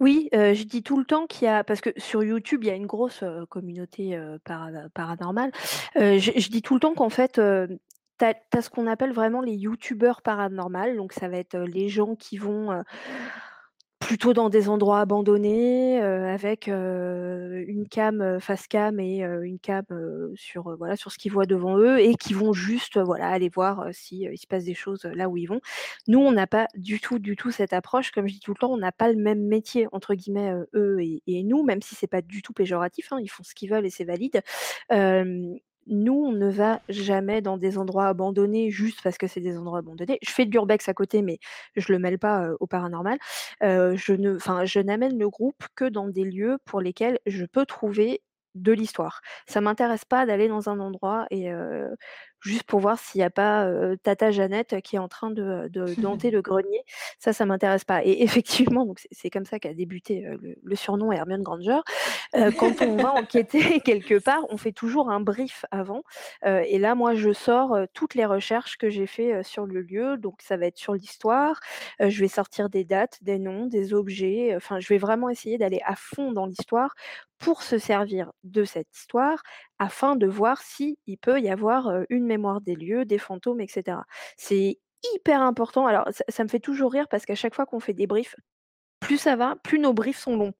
Oui, 0.00 0.28
je 0.32 0.64
dis 0.64 0.82
tout 0.82 0.98
le 0.98 1.04
temps 1.04 1.26
qu'il 1.26 1.46
y 1.46 1.48
a 1.48 1.62
parce 1.62 1.80
que 1.80 1.90
sur 1.96 2.24
YouTube, 2.24 2.64
il 2.64 2.66
y 2.66 2.70
a 2.70 2.74
une 2.74 2.86
grosse, 2.86 3.22
communauté, 3.48 4.20
para 4.44 4.88
paranormale. 4.92 5.52
Je 5.94 6.48
dis 6.50 6.60
tout 6.60 6.74
le 6.74 6.80
temps 6.80 6.94
qu'en 6.94 7.08
fait, 7.08 7.40
tu 8.18 8.24
as 8.24 8.62
ce 8.62 8.70
qu'on 8.70 8.86
appelle 8.86 9.12
vraiment 9.12 9.40
les 9.40 9.54
youtubeurs 9.54 10.22
paranormales, 10.22 10.96
donc 10.96 11.12
ça 11.12 11.28
va 11.28 11.38
être, 11.38 11.58
les 11.58 11.88
gens 11.88 12.14
qui 12.16 12.38
vont, 12.38 12.82
plutôt 14.00 14.34
dans 14.34 14.50
des 14.50 14.68
endroits 14.68 15.00
abandonnés, 15.00 15.98
avec, 16.00 16.68
une 16.68 17.86
cam, 17.90 18.38
face 18.40 18.66
cam 18.66 19.00
et 19.00 19.22
une 19.22 19.58
cam, 19.58 19.84
sur, 20.34 20.76
voilà, 20.76 20.96
sur 20.96 21.10
ce 21.10 21.16
qu'ils 21.16 21.32
voient 21.32 21.46
devant 21.46 21.78
eux 21.78 21.98
et 22.00 22.14
qui 22.14 22.34
vont 22.34 22.52
juste, 22.52 22.98
voilà, 22.98 23.28
aller 23.30 23.48
voir, 23.48 23.86
si, 23.92 24.28
se 24.36 24.46
passe 24.46 24.64
des 24.64 24.74
choses, 24.74 25.04
là 25.04 25.28
où 25.30 25.38
ils 25.38 25.46
vont. 25.46 25.60
Nous, 26.06 26.18
on 26.20 26.32
n'a 26.32 26.46
pas 26.46 26.68
du 26.74 27.00
tout, 27.00 27.18
du 27.18 27.34
tout 27.34 27.50
cette 27.50 27.72
approche. 27.72 28.10
Comme 28.10 28.28
je 28.28 28.34
dis 28.34 28.40
tout 28.40 28.52
le 28.52 28.58
temps, 28.58 28.72
on 28.72 28.76
n'a 28.76 28.92
pas 28.92 29.10
le 29.10 29.16
même 29.16 29.42
«métier» 29.46 29.88
entre 29.92 30.14
guillemets, 30.14 30.52
eux 30.74 30.98
et 31.00 31.22
et 31.26 31.42
nous, 31.42 31.62
même 31.64 31.80
si 31.80 31.94
c'est 31.94 32.06
pas 32.06 32.20
du 32.20 32.42
tout 32.42 32.52
péjoratif, 32.52 33.10
hein, 33.12 33.18
ils 33.22 33.28
font 33.28 33.42
ce 33.42 33.54
qu'ils 33.54 33.70
veulent 33.70 33.86
et 33.86 33.90
c'est 33.90 34.04
valide. 34.04 34.42
Nous, 35.86 36.14
on 36.14 36.32
ne 36.32 36.48
va 36.50 36.80
jamais 36.88 37.42
dans 37.42 37.58
des 37.58 37.76
endroits 37.78 38.06
abandonnés 38.08 38.70
juste 38.70 39.02
parce 39.02 39.18
que 39.18 39.26
c'est 39.26 39.40
des 39.40 39.58
endroits 39.58 39.78
abandonnés. 39.80 40.18
Je 40.22 40.30
fais 40.30 40.46
de 40.46 40.50
l'urbex 40.50 40.88
à 40.88 40.94
côté, 40.94 41.20
mais 41.22 41.38
je 41.76 41.92
le 41.92 41.98
mêle 41.98 42.18
pas, 42.18 42.46
heu, 42.48 42.56
au 42.60 42.66
paranormal. 42.66 43.18
Heu, 43.62 43.94
je 43.96 44.12
ne 44.14 44.38
n'amène 44.82 45.18
le 45.18 45.28
groupe 45.28 45.62
que 45.74 45.84
dans 45.88 46.08
des 46.08 46.24
lieux 46.24 46.58
pour 46.64 46.80
lesquels 46.80 47.18
je 47.26 47.44
peux 47.44 47.66
trouver 47.66 48.22
de 48.54 48.72
l'histoire. 48.72 49.20
Ça 49.46 49.60
m'intéresse 49.60 50.04
pas 50.04 50.26
d'aller 50.26 50.48
dans 50.48 50.68
un 50.68 50.78
endroit 50.80 51.26
et 51.30 51.50
juste 52.44 52.64
pour 52.64 52.80
voir 52.80 52.98
s'il 52.98 53.20
n'y 53.20 53.24
a 53.24 53.30
pas 53.30 53.68
Tata 54.02 54.30
Jeannette 54.30 54.80
qui 54.82 54.96
est 54.96 54.98
en 54.98 55.08
train 55.08 55.30
de, 55.30 55.68
de 55.68 56.00
danter 56.00 56.30
le 56.30 56.42
grenier. 56.42 56.84
Ça, 57.18 57.32
ça 57.32 57.46
m'intéresse 57.46 57.84
pas. 57.84 58.04
Et 58.04 58.22
effectivement, 58.22 58.84
donc 58.86 59.00
c'est 59.10 59.30
comme 59.30 59.44
ça 59.44 59.58
qu'a 59.58 59.74
débuté 59.74 60.26
le, 60.62 60.76
surnom 60.76 61.12
Hermione 61.12 61.42
Granger. 61.42 61.78
quand 62.58 62.82
on 62.82 62.96
va 62.96 63.12
enquêter 63.12 63.80
quelque 63.84 64.18
part, 64.18 64.44
on 64.50 64.56
fait 64.56 64.72
toujours 64.72 65.10
un 65.10 65.20
brief 65.20 65.64
avant. 65.70 66.02
et 66.44 66.78
là, 66.78 66.94
moi, 66.94 67.14
je 67.14 67.32
sors 67.32 67.76
toutes 67.94 68.14
les 68.14 68.26
recherches 68.26 68.76
que 68.76 68.90
j'ai 68.90 69.06
fait 69.06 69.42
sur 69.42 69.66
le 69.66 69.80
lieu. 69.80 70.16
Donc, 70.18 70.42
ça 70.42 70.56
va 70.56 70.66
être 70.66 70.78
sur 70.78 70.94
l'histoire. 70.94 71.60
je 72.00 72.20
vais 72.20 72.28
sortir 72.28 72.68
des 72.68 72.84
dates, 72.84 73.18
des 73.22 73.38
noms, 73.38 73.66
des 73.66 73.94
objets. 73.94 74.54
Enfin, 74.56 74.80
je 74.80 74.88
vais 74.88 74.98
vraiment 74.98 75.28
essayer 75.28 75.58
d'aller 75.58 75.80
à 75.84 75.94
fond 75.96 76.32
dans 76.32 76.46
l'histoire 76.46 76.94
pour 77.38 77.62
se 77.62 77.78
servir 77.78 78.32
de 78.44 78.64
cette 78.64 78.88
histoire 78.96 79.42
afin 79.78 80.16
de 80.16 80.26
voir 80.26 80.62
s'il 80.62 80.96
peut 81.20 81.40
y 81.40 81.48
avoir 81.48 81.90
une 82.10 82.26
mémoire 82.26 82.60
des 82.60 82.76
lieux, 82.76 83.04
des 83.04 83.18
fantômes, 83.18 83.60
etc. 83.60 83.98
C'est 84.36 84.78
hyper 85.14 85.42
important. 85.42 85.86
Alors, 85.86 86.08
ça, 86.28 86.44
me 86.44 86.48
fait 86.48 86.60
toujours 86.60 86.92
rire 86.92 87.08
parce 87.08 87.26
qu'à 87.26 87.34
chaque 87.34 87.54
fois 87.54 87.66
qu'on 87.66 87.80
fait 87.80 87.92
des 87.92 88.06
briefs, 88.06 88.36
plus 89.00 89.18
ça 89.18 89.36
va, 89.36 89.56
plus 89.62 89.78
nos 89.78 89.92
briefs 89.92 90.18
sont 90.18 90.36
longs 90.36 90.54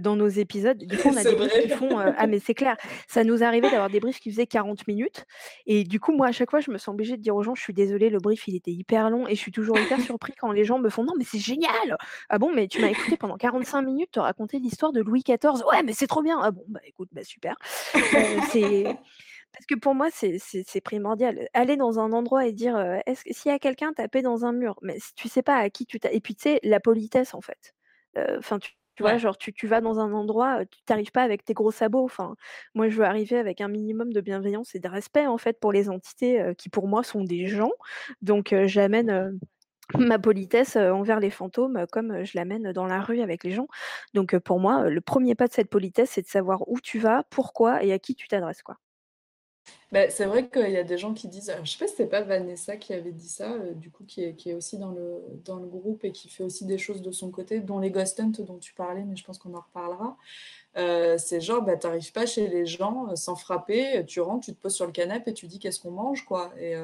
dans 0.00 0.16
nos 0.16 0.26
épisodes. 0.26 0.76
Du 0.78 0.98
coup, 0.98 1.10
on 1.10 1.16
a 1.16 1.22
des 1.22 1.36
briefs 1.36 1.62
qui 1.62 1.68
font. 1.68 1.98
ah, 1.98 2.26
mais 2.26 2.40
c'est 2.40 2.54
clair, 2.54 2.76
ça 3.06 3.22
nous 3.22 3.44
arrivait 3.44 3.70
d'avoir 3.70 3.88
des 3.88 4.00
briefs 4.00 4.18
qui 4.18 4.30
faisaient 4.32 4.46
40 4.46 4.88
minutes. 4.88 5.24
Et 5.66 5.84
du 5.84 6.00
coup, 6.00 6.12
moi, 6.12 6.26
à 6.26 6.32
chaque 6.32 6.50
fois, 6.50 6.58
je 6.58 6.72
me 6.72 6.78
sens 6.78 6.88
obligée 6.94 7.16
de 7.16 7.22
dire 7.22 7.36
aux 7.36 7.44
gens 7.44 7.54
Je 7.54 7.62
suis 7.62 7.74
désolée, 7.74 8.10
le 8.10 8.18
brief, 8.18 8.48
il 8.48 8.56
était 8.56 8.72
hyper 8.72 9.08
long. 9.08 9.28
Et 9.28 9.36
je 9.36 9.40
suis 9.40 9.52
toujours 9.52 9.78
hyper 9.78 10.00
surpris 10.00 10.32
quand 10.36 10.50
les 10.50 10.64
gens 10.64 10.80
me 10.80 10.88
font 10.88 11.04
Non, 11.04 11.12
mais 11.16 11.24
c'est 11.24 11.38
génial 11.38 11.96
Ah 12.28 12.38
bon, 12.38 12.52
mais 12.52 12.66
tu 12.66 12.80
m'as 12.80 12.88
écouté 12.88 13.16
pendant 13.16 13.36
45 13.36 13.82
minutes 13.82 14.10
te 14.12 14.20
raconter 14.20 14.58
l'histoire 14.58 14.92
de 14.92 15.00
Louis 15.00 15.22
XIV. 15.22 15.62
Ouais, 15.70 15.84
mais 15.84 15.92
c'est 15.92 16.08
trop 16.08 16.22
bien 16.22 16.40
Ah 16.42 16.50
bon, 16.50 16.64
bah 16.66 16.80
écoute, 16.84 17.10
bah 17.12 17.22
super. 17.22 17.54
c'est. 18.50 18.84
Parce 19.52 19.66
que 19.66 19.74
pour 19.74 19.94
moi, 19.94 20.08
c'est 20.12 20.80
primordial. 20.82 21.48
Aller 21.52 21.76
dans 21.76 21.98
un 21.98 22.12
endroit 22.12 22.46
et 22.46 22.52
dire, 22.52 22.78
est-ce 23.06 23.24
que 23.24 23.32
s'il 23.32 23.50
y 23.50 23.54
a 23.54 23.58
quelqu'un 23.58 23.92
tapé 23.92 24.22
dans 24.22 24.44
un 24.44 24.52
mur, 24.52 24.78
mais 24.82 24.98
si 25.00 25.14
tu 25.14 25.28
sais 25.28 25.42
pas 25.42 25.56
à 25.56 25.70
qui 25.70 25.86
tu 25.86 25.98
t'as 25.98 26.10
et 26.12 26.20
puis 26.20 26.34
tu 26.34 26.42
sais, 26.42 26.60
la 26.62 26.80
politesse 26.80 27.34
en 27.34 27.40
fait. 27.40 27.74
Enfin, 28.38 28.58
tu 28.58 28.72
vois, 29.00 29.16
genre 29.18 29.36
tu 29.38 29.66
vas 29.66 29.80
dans 29.80 29.98
un 30.00 30.12
endroit, 30.12 30.64
tu 30.66 30.78
n'arrives 30.88 31.12
pas 31.12 31.22
avec 31.22 31.44
tes 31.44 31.54
gros 31.54 31.70
sabots. 31.72 32.04
Enfin, 32.04 32.34
moi, 32.74 32.88
je 32.88 32.96
veux 32.98 33.04
arriver 33.04 33.36
avec 33.38 33.60
un 33.60 33.68
minimum 33.68 34.12
de 34.12 34.20
bienveillance 34.20 34.74
et 34.74 34.80
de 34.80 34.88
respect 34.88 35.26
en 35.26 35.38
fait 35.38 35.58
pour 35.60 35.72
les 35.72 35.88
entités, 35.88 36.52
qui 36.58 36.68
pour 36.68 36.86
moi 36.86 37.02
sont 37.02 37.24
des 37.24 37.46
gens. 37.46 37.72
Donc 38.22 38.54
j'amène, 38.66 39.38
ma 39.98 40.18
politesse, 40.18 40.76
envers 40.76 41.20
les 41.20 41.30
fantômes, 41.30 41.86
comme, 41.90 42.24
je 42.24 42.36
l'amène 42.36 42.72
dans 42.72 42.86
la 42.86 43.00
rue 43.00 43.22
avec 43.22 43.44
les 43.44 43.52
gens. 43.52 43.66
Donc 44.14 44.38
pour 44.38 44.60
moi, 44.60 44.88
le 44.88 45.00
premier 45.00 45.34
pas 45.34 45.48
de 45.48 45.52
cette 45.52 45.70
politesse, 45.70 46.10
c'est 46.10 46.22
de 46.22 46.28
savoir 46.28 46.68
où 46.68 46.78
tu 46.80 46.98
vas, 46.98 47.24
pourquoi 47.30 47.82
et 47.82 47.92
à 47.92 47.98
qui 47.98 48.14
tu 48.14 48.28
t'adresses, 48.28 48.62
quoi. 48.62 48.76
Bah, 49.90 50.10
c'est 50.10 50.26
vrai 50.26 50.48
qu'il 50.48 50.70
y 50.70 50.76
a 50.76 50.84
des 50.84 50.98
gens 50.98 51.14
qui 51.14 51.28
disent, 51.28 51.50
je 51.64 51.70
sais 51.70 51.78
pas 51.78 51.86
si 51.86 51.92
c'était 51.96 52.06
pas 52.06 52.20
Vanessa 52.20 52.76
qui 52.76 52.92
avait 52.92 53.10
dit 53.12 53.28
ça, 53.28 53.52
euh, 53.52 53.72
du 53.72 53.90
coup, 53.90 54.04
qui 54.04 54.22
est, 54.22 54.34
qui 54.34 54.50
est 54.50 54.54
aussi 54.54 54.76
dans 54.76 54.90
le, 54.90 55.22
dans 55.46 55.56
le 55.56 55.66
groupe 55.66 56.04
et 56.04 56.12
qui 56.12 56.28
fait 56.28 56.44
aussi 56.44 56.66
des 56.66 56.76
choses 56.76 57.00
de 57.00 57.10
son 57.10 57.30
côté, 57.30 57.60
dont 57.60 57.78
les 57.78 57.90
ghost 57.90 58.20
hunt 58.20 58.32
dont 58.40 58.58
tu 58.58 58.74
parlais, 58.74 59.02
mais 59.04 59.16
je 59.16 59.24
pense 59.24 59.38
qu'on 59.38 59.54
en 59.54 59.60
reparlera. 59.60 60.18
Euh, 60.76 61.16
c'est 61.18 61.40
genre, 61.40 61.62
bah, 61.62 61.76
t'arrives 61.76 62.12
pas 62.12 62.26
chez 62.26 62.48
les 62.48 62.66
gens 62.66 63.08
euh, 63.10 63.16
sans 63.16 63.34
frapper, 63.34 64.04
tu 64.06 64.20
rentres, 64.20 64.44
tu 64.44 64.54
te 64.54 64.60
poses 64.60 64.74
sur 64.74 64.84
le 64.84 64.92
canapé 64.92 65.30
et 65.30 65.34
tu 65.34 65.46
dis 65.46 65.58
qu'est-ce 65.58 65.80
qu'on 65.80 65.90
mange, 65.92 66.24
quoi. 66.26 66.52
Et 66.60 66.74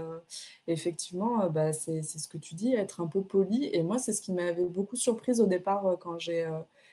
effectivement, 0.66 1.48
bah, 1.50 1.74
c'est 1.74 2.02
ce 2.02 2.26
que 2.28 2.38
tu 2.38 2.54
dis, 2.54 2.74
être 2.74 3.02
un 3.02 3.06
peu 3.06 3.22
poli. 3.22 3.68
Et 3.72 3.82
moi, 3.82 3.98
c'est 3.98 4.14
ce 4.14 4.22
qui 4.22 4.32
m'avait 4.32 4.64
beaucoup 4.64 4.96
surprise 4.96 5.40
au 5.42 5.46
départ 5.46 5.96
quand 6.00 6.18
j'ai 6.18 6.48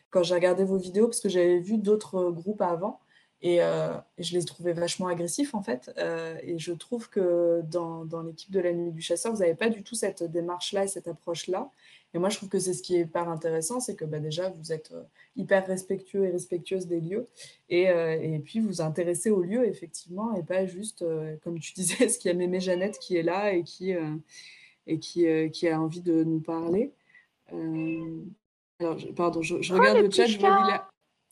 quand 0.09 0.23
j'ai 0.23 0.35
regardé 0.35 0.65
vos 0.65 0.77
vidéos, 0.77 1.07
parce 1.07 1.21
que 1.21 1.29
j'avais 1.29 1.59
vu 1.59 1.77
d'autres 1.77 2.31
groupes 2.31 2.61
avant. 2.61 2.99
Euh, 3.43 3.97
et, 4.17 4.23
je 4.23 4.37
les 4.37 4.43
trouvais 4.43 4.73
vachement 4.73 5.07
agressifs 5.07 5.55
en 5.55 5.63
fait. 5.63 5.91
Euh, 5.97 6.37
et 6.43 6.59
je 6.59 6.71
trouve 6.73 7.09
que 7.09 7.61
dans, 7.63 8.05
dans 8.05 8.21
l'équipe 8.21 8.51
de 8.51 8.59
la 8.59 8.71
nuit 8.73 8.91
du 8.91 9.01
chasseur, 9.01 9.33
vous 9.33 9.39
n'avez 9.39 9.55
pas 9.55 9.69
du 9.69 9.83
tout 9.83 9.95
cette 9.95 10.23
démarche-là 10.23 10.83
et 10.85 10.87
cette 10.87 11.07
approche-là. 11.07 11.71
Et 12.13 12.19
moi, 12.19 12.29
je 12.29 12.37
trouve 12.37 12.49
que 12.49 12.59
c'est 12.59 12.73
ce 12.73 12.83
qui 12.83 12.97
est 12.97 13.01
hyper 13.01 13.29
intéressant, 13.29 13.79
c'est 13.79 13.95
que 13.95 14.05
bah, 14.05 14.19
déjà, 14.19 14.49
vous 14.49 14.73
êtes 14.73 14.91
euh, 14.91 15.01
hyper 15.37 15.65
respectueux 15.65 16.25
et 16.25 16.29
respectueuse 16.29 16.85
des 16.87 16.99
lieux. 16.99 17.27
Et, 17.69 17.83
et 17.85 18.39
puis, 18.43 18.59
vous 18.59 18.81
intéressez 18.81 19.31
aux 19.31 19.41
lieux, 19.41 19.65
effectivement, 19.65 20.35
et 20.35 20.43
pas 20.43 20.65
juste, 20.65 21.05
comme 21.41 21.57
tu 21.59 21.73
disais, 21.75 22.09
ce 22.09 22.19
qu'il 22.19 22.29
y 22.29 22.33
a 22.33 22.37
Mémé 22.37 22.59
Jeannette 22.59 22.99
qui 22.99 23.15
est 23.15 23.23
là 23.23 23.53
et 23.53 23.63
qui, 23.63 23.93
et 24.87 24.99
qui, 24.99 25.25
qui 25.51 25.67
a 25.69 25.79
envie 25.79 26.01
de 26.01 26.25
nous 26.25 26.41
parler. 26.41 26.91
alors, 28.79 28.97
pardon, 29.15 29.41
je, 29.41 29.61
je 29.61 29.73
oh, 29.73 29.77
regarde 29.77 29.99
le 29.99 30.11
chat, 30.11 30.25
je 30.25 30.37
vois 30.37 30.91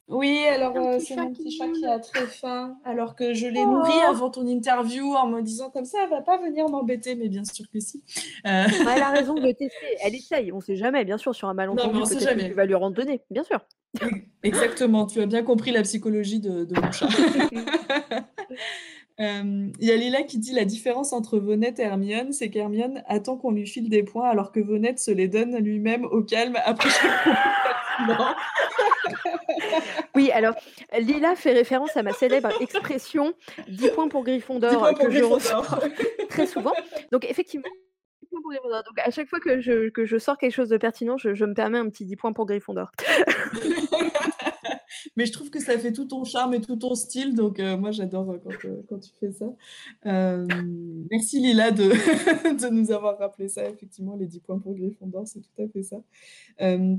oui, 0.10 0.40
alors 0.48 0.76
euh, 0.76 0.98
c'est 1.00 1.16
mon 1.16 1.32
petit 1.32 1.52
chat 1.52 1.68
qui 1.72 1.86
a 1.86 2.00
très 2.00 2.26
faim, 2.26 2.78
alors 2.84 3.16
que 3.16 3.36
je 3.36 3.46
l'ai 3.46 3.64
nourri 3.64 3.94
oh. 3.96 4.10
avant 4.10 4.32
ton 4.32 4.48
interview 4.48 5.14
en 5.14 5.28
me 5.28 5.42
disant 5.42 5.70
comme 5.70 5.86
ça, 5.86 6.00
elle 6.04 6.10
va 6.10 6.22
pas 6.22 6.40
venir 6.40 6.68
m'embêter, 6.68 7.14
mais 7.14 7.30
bien 7.30 7.44
sûr 7.46 7.66
que 7.72 7.80
si. 7.80 8.04
Euh, 8.48 8.66
elle 8.68 9.02
a 9.04 9.12
raison 9.12 9.36
de 9.36 9.52
tester, 9.52 9.98
elle 10.04 10.16
essaye, 10.16 10.52
on 10.52 10.58
ne 10.58 10.62
sait 10.62 10.76
jamais, 10.76 11.06
bien 11.06 11.20
sûr, 11.20 11.36
sur 11.36 11.48
un 11.48 11.54
malentendu, 11.54 12.00
peut-être 12.00 12.36
que 12.36 12.48
tu 12.48 12.54
vas 12.54 12.66
lui 12.66 12.74
rendre 12.74 12.96
donner, 12.96 13.22
bien 13.30 13.44
sûr. 13.44 13.60
Exactement, 14.42 15.06
tu 15.06 15.22
as 15.22 15.28
bien 15.28 15.44
compris 15.44 15.72
la 15.72 15.84
psychologie 15.84 16.40
de, 16.40 16.64
de 16.66 16.82
mon 16.82 16.92
chat. 16.92 17.08
Euh, 19.20 19.68
il 19.80 19.88
y 19.88 19.92
a 19.92 19.98
Lila 19.98 20.24
qui 20.24 20.38
dit 20.38 20.54
la 20.54 20.64
différence 20.64 21.12
entre 21.12 21.40
Vonette 21.40 21.80
et 21.80 21.84
Hermione, 21.84 22.32
c'est 22.32 22.50
qu'Hermione 22.50 23.04
attend 23.06 23.36
qu'on 23.36 23.52
lui 23.52 23.68
file 23.68 23.90
des 23.90 24.04
points 24.04 24.30
alors 24.30 24.54
que 24.54 24.62
Vonette 24.62 25.00
se 25.00 25.12
les 25.12 25.28
donne 25.28 25.58
lui-même 25.58 26.06
au 26.06 26.24
calme 26.24 26.58
après 26.64 26.90
chaque 26.90 27.28
Oui, 30.16 30.32
alors 30.32 30.56
Lila 30.98 31.36
fait 31.36 31.52
référence 31.52 31.98
à 31.98 32.04
ma 32.04 32.14
célèbre 32.14 32.50
expression 32.62 33.34
10 33.68 33.90
points 33.90 34.08
pour 34.08 34.24
Gryffondor 34.24 34.98
que 34.98 35.10
je 35.10 35.24
ressors 35.24 35.84
très 36.30 36.48
souvent. 36.48 36.72
Donc 37.12 37.26
effectivement, 37.26 37.68
donc 38.32 39.00
à 39.00 39.12
chaque 39.12 39.28
fois 39.28 39.42
que 39.42 39.60
je, 39.60 39.90
que 39.90 40.06
je 40.06 40.18
sors 40.18 40.38
quelque 40.38 40.54
chose 40.54 40.70
de 40.70 40.78
pertinent, 40.78 41.18
je, 41.18 41.34
je 41.34 41.44
me 41.44 41.54
permets 41.54 41.80
un 41.80 41.90
petit 41.90 42.06
10 42.06 42.16
points 42.16 42.32
pour 42.32 42.46
Gryffondor. 42.46 42.92
mais 45.16 45.26
je 45.26 45.32
trouve 45.32 45.50
que 45.50 45.60
ça 45.60 45.78
fait 45.78 45.92
tout 45.92 46.06
ton 46.06 46.24
charme 46.24 46.54
et 46.54 46.62
tout 46.62 46.76
ton 46.76 46.96
style. 46.96 47.36
Donc, 47.36 47.60
euh, 47.60 47.78
moi, 47.78 47.92
j'adore 47.92 48.32
euh, 48.32 48.38
euh, 48.66 48.82
quand, 48.88 49.00
tu 49.00 49.12
fais 49.20 49.32
ça. 49.32 49.54
merci 50.04 51.40
Lila 51.40 51.72
de, 51.72 52.70
nous 52.70 52.92
avoir 52.92 53.18
rappelé 53.18 53.50
ça. 53.50 53.68
Effectivement, 53.68 54.16
les 54.16 54.26
10 54.28 54.40
points 54.40 54.60
pour 54.60 54.76
Gryffondor, 54.76 55.28
c'est 55.28 55.42
tout 55.42 55.62
à 55.62 55.68
fait 55.68 55.84
ça. 55.84 56.02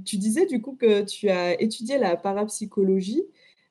tu 0.05 0.17
disais 0.17 0.47
du 0.47 0.61
coup 0.61 0.77
que 0.77 1.03
tu 1.03 1.29
as 1.29 1.61
étudié 1.61 1.99
la 1.99 2.17
parapsychologie. 2.17 3.25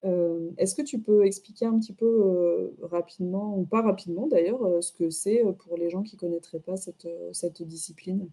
Est-ce 0.03 0.75
que 0.75 0.81
tu 0.81 0.99
peux 0.99 1.25
expliquer 1.25 1.65
un 1.65 1.77
petit 1.79 1.93
peu 1.93 2.73
rapidement, 2.81 3.57
ou 3.57 3.65
pas 3.65 3.81
rapidement 3.81 4.27
d'ailleurs, 4.27 4.61
ce 4.81 4.91
que 4.91 5.09
c'est 5.09 5.43
pour 5.59 5.77
les 5.77 5.89
gens 5.89 6.03
qui 6.03 6.15
ne 6.15 6.21
connaîtraient 6.21 6.59
pas 6.59 6.77
cette 6.77 7.63
discipline? 7.63 8.29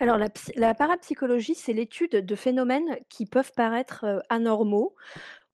Alors 0.00 0.18
la 0.56 0.74
parapsychologie, 0.74 1.54
c'est 1.54 1.72
l'étude 1.72 2.12
de 2.12 2.34
phénomènes 2.34 2.98
qui 3.08 3.26
peuvent 3.26 3.52
paraître, 3.56 4.22
anormaux 4.28 4.94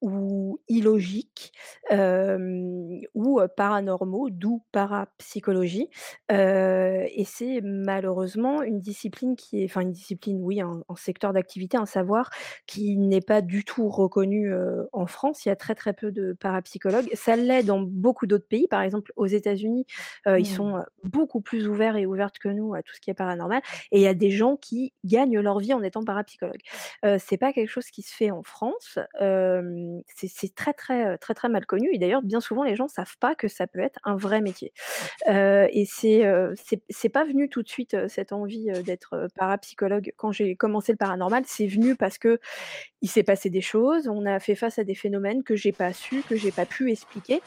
ou 0.01 0.60
illogiques, 0.68 1.52
ou 1.90 3.40
paranormaux, 3.56 4.31
d'où 4.31 4.62
parapsychologie. 4.72 5.89
et 6.31 7.24
c'est 7.27 7.60
malheureusement 7.62 8.62
une 8.62 8.81
discipline 8.81 9.36
qui 9.36 9.62
est 9.62 9.64
enfin 9.66 9.81
une 9.81 9.93
discipline, 9.93 10.39
oui, 10.43 10.60
un 10.60 10.82
secteur 10.97 11.32
d'activité, 11.32 11.77
un 11.77 11.86
savoir 11.86 12.31
qui 12.66 12.97
n'est 12.97 13.20
pas 13.20 13.43
du 13.43 13.64
tout 13.64 13.89
reconnu, 13.89 14.52
en 14.93 15.06
France. 15.06 15.44
Il 15.44 15.48
y 15.48 15.52
a 15.52 15.56
très, 15.56 15.74
très 15.74 15.93
peu 15.93 16.12
de 16.12 16.32
parapsychologues. 16.32 17.09
Ça 17.14 17.36
l'est 17.36 17.62
dans 17.62 17.81
beaucoup 17.81 18.27
d'autres 18.27 18.48
pays. 18.48 18.68
Par 18.68 18.82
exemple, 18.82 19.12
aux 19.16 19.27
États-Unis, 19.27 19.86
ils 20.27 20.40
mmh. 20.40 20.44
sont, 20.44 20.85
beaucoup 21.05 21.40
plus 21.40 21.68
ouverts 21.68 21.97
et 21.97 22.06
ouvertes 22.06 22.39
que 22.39 22.48
nous 22.48 22.74
à 22.74 22.82
tout 22.82 22.94
ce 22.94 23.01
qui 23.01 23.10
est 23.10 23.14
paranormal 23.14 23.62
et 23.90 23.98
il 23.98 24.02
y 24.02 24.06
a 24.06 24.14
des 24.14 24.31
gens 24.31 24.56
qui 24.56 24.93
gagnent 25.05 25.40
leur 25.40 25.59
vie 25.59 25.74
en 25.74 25.82
étant 25.82 26.05
parapsychologues. 26.05 26.62
Ce 27.02 27.18
c'est 27.18 27.36
pas 27.36 27.52
quelque 27.52 27.68
chose 27.68 27.86
qui 27.86 28.02
se 28.02 28.12
fait 28.12 28.32
en 28.32 28.43
France, 28.43 28.98
c'est 30.16 30.54
très, 30.54 30.72
très, 30.72 31.18
très, 31.18 31.34
très 31.34 31.48
mal 31.48 31.66
connu 31.66 31.90
et 31.92 31.98
d'ailleurs, 31.98 32.22
bien 32.22 32.40
souvent, 32.40 32.62
les 32.64 32.76
gens 32.76 32.84
ne 32.84 32.90
savent 32.90 33.16
pas 33.18 33.34
que 33.34 33.48
ça 33.48 33.66
peut 33.66 33.80
être 33.80 33.98
un 34.04 34.16
vrai 34.16 34.40
métier. 34.40 34.72
et 35.28 35.84
c'est 35.86 36.24
c'est 36.88 37.08
pas 37.08 37.24
venu 37.24 37.48
tout 37.48 37.62
de 37.62 37.68
suite, 37.68 37.96
cette 38.08 38.32
envie, 38.32 38.70
d'être, 38.84 39.28
parapsychologue 39.36 40.12
quand 40.16 40.32
j'ai 40.32 40.56
commencé 40.56 40.92
le 40.92 40.98
paranormal. 40.98 41.44
C'est 41.46 41.66
venu 41.66 41.96
parce 41.96 42.18
que 42.18 42.38
il 43.02 43.08
s'est 43.08 43.22
passé 43.22 43.50
des 43.50 43.60
choses, 43.60 44.08
on 44.08 44.26
a 44.26 44.38
fait 44.40 44.54
face 44.54 44.78
à 44.78 44.84
des 44.84 44.94
phénomènes 44.94 45.42
que 45.42 45.56
j'ai 45.56 45.72
pas 45.72 45.92
su, 45.92 46.22
que 46.28 46.36
j'ai 46.36 46.52
pas 46.52 46.66
pu 46.66 46.90
expliquer. 46.90 47.40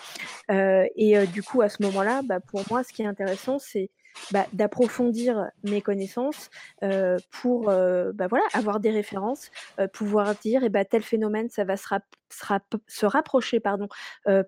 et 0.49 1.27
du 1.27 1.43
coup, 1.43 1.61
à 1.61 1.69
ce 1.69 1.81
moment-là, 1.83 2.21
bah, 2.23 2.39
pour 2.39 2.63
moi, 2.69 2.83
ce 2.83 2.93
qui 2.93 3.03
est 3.03 3.07
intéressant, 3.07 3.59
c'est 3.59 3.89
bah, 4.31 4.45
d'approfondir 4.53 5.49
mes 5.63 5.81
connaissances 5.81 6.49
euh, 6.83 7.17
pour 7.31 7.69
euh, 7.69 8.11
bah, 8.13 8.27
voilà, 8.27 8.45
avoir 8.53 8.79
des 8.79 8.91
références, 8.91 9.51
euh, 9.79 9.87
pouvoir 9.87 10.35
dire 10.35 10.63
et 10.63 10.67
eh 10.67 10.69
bah, 10.69 10.85
tel 10.85 11.01
phénomène, 11.01 11.49
ça 11.49 11.63
va 11.63 11.75
se, 11.77 13.05
rapprocher 13.05 13.59
pardon, 13.59 13.87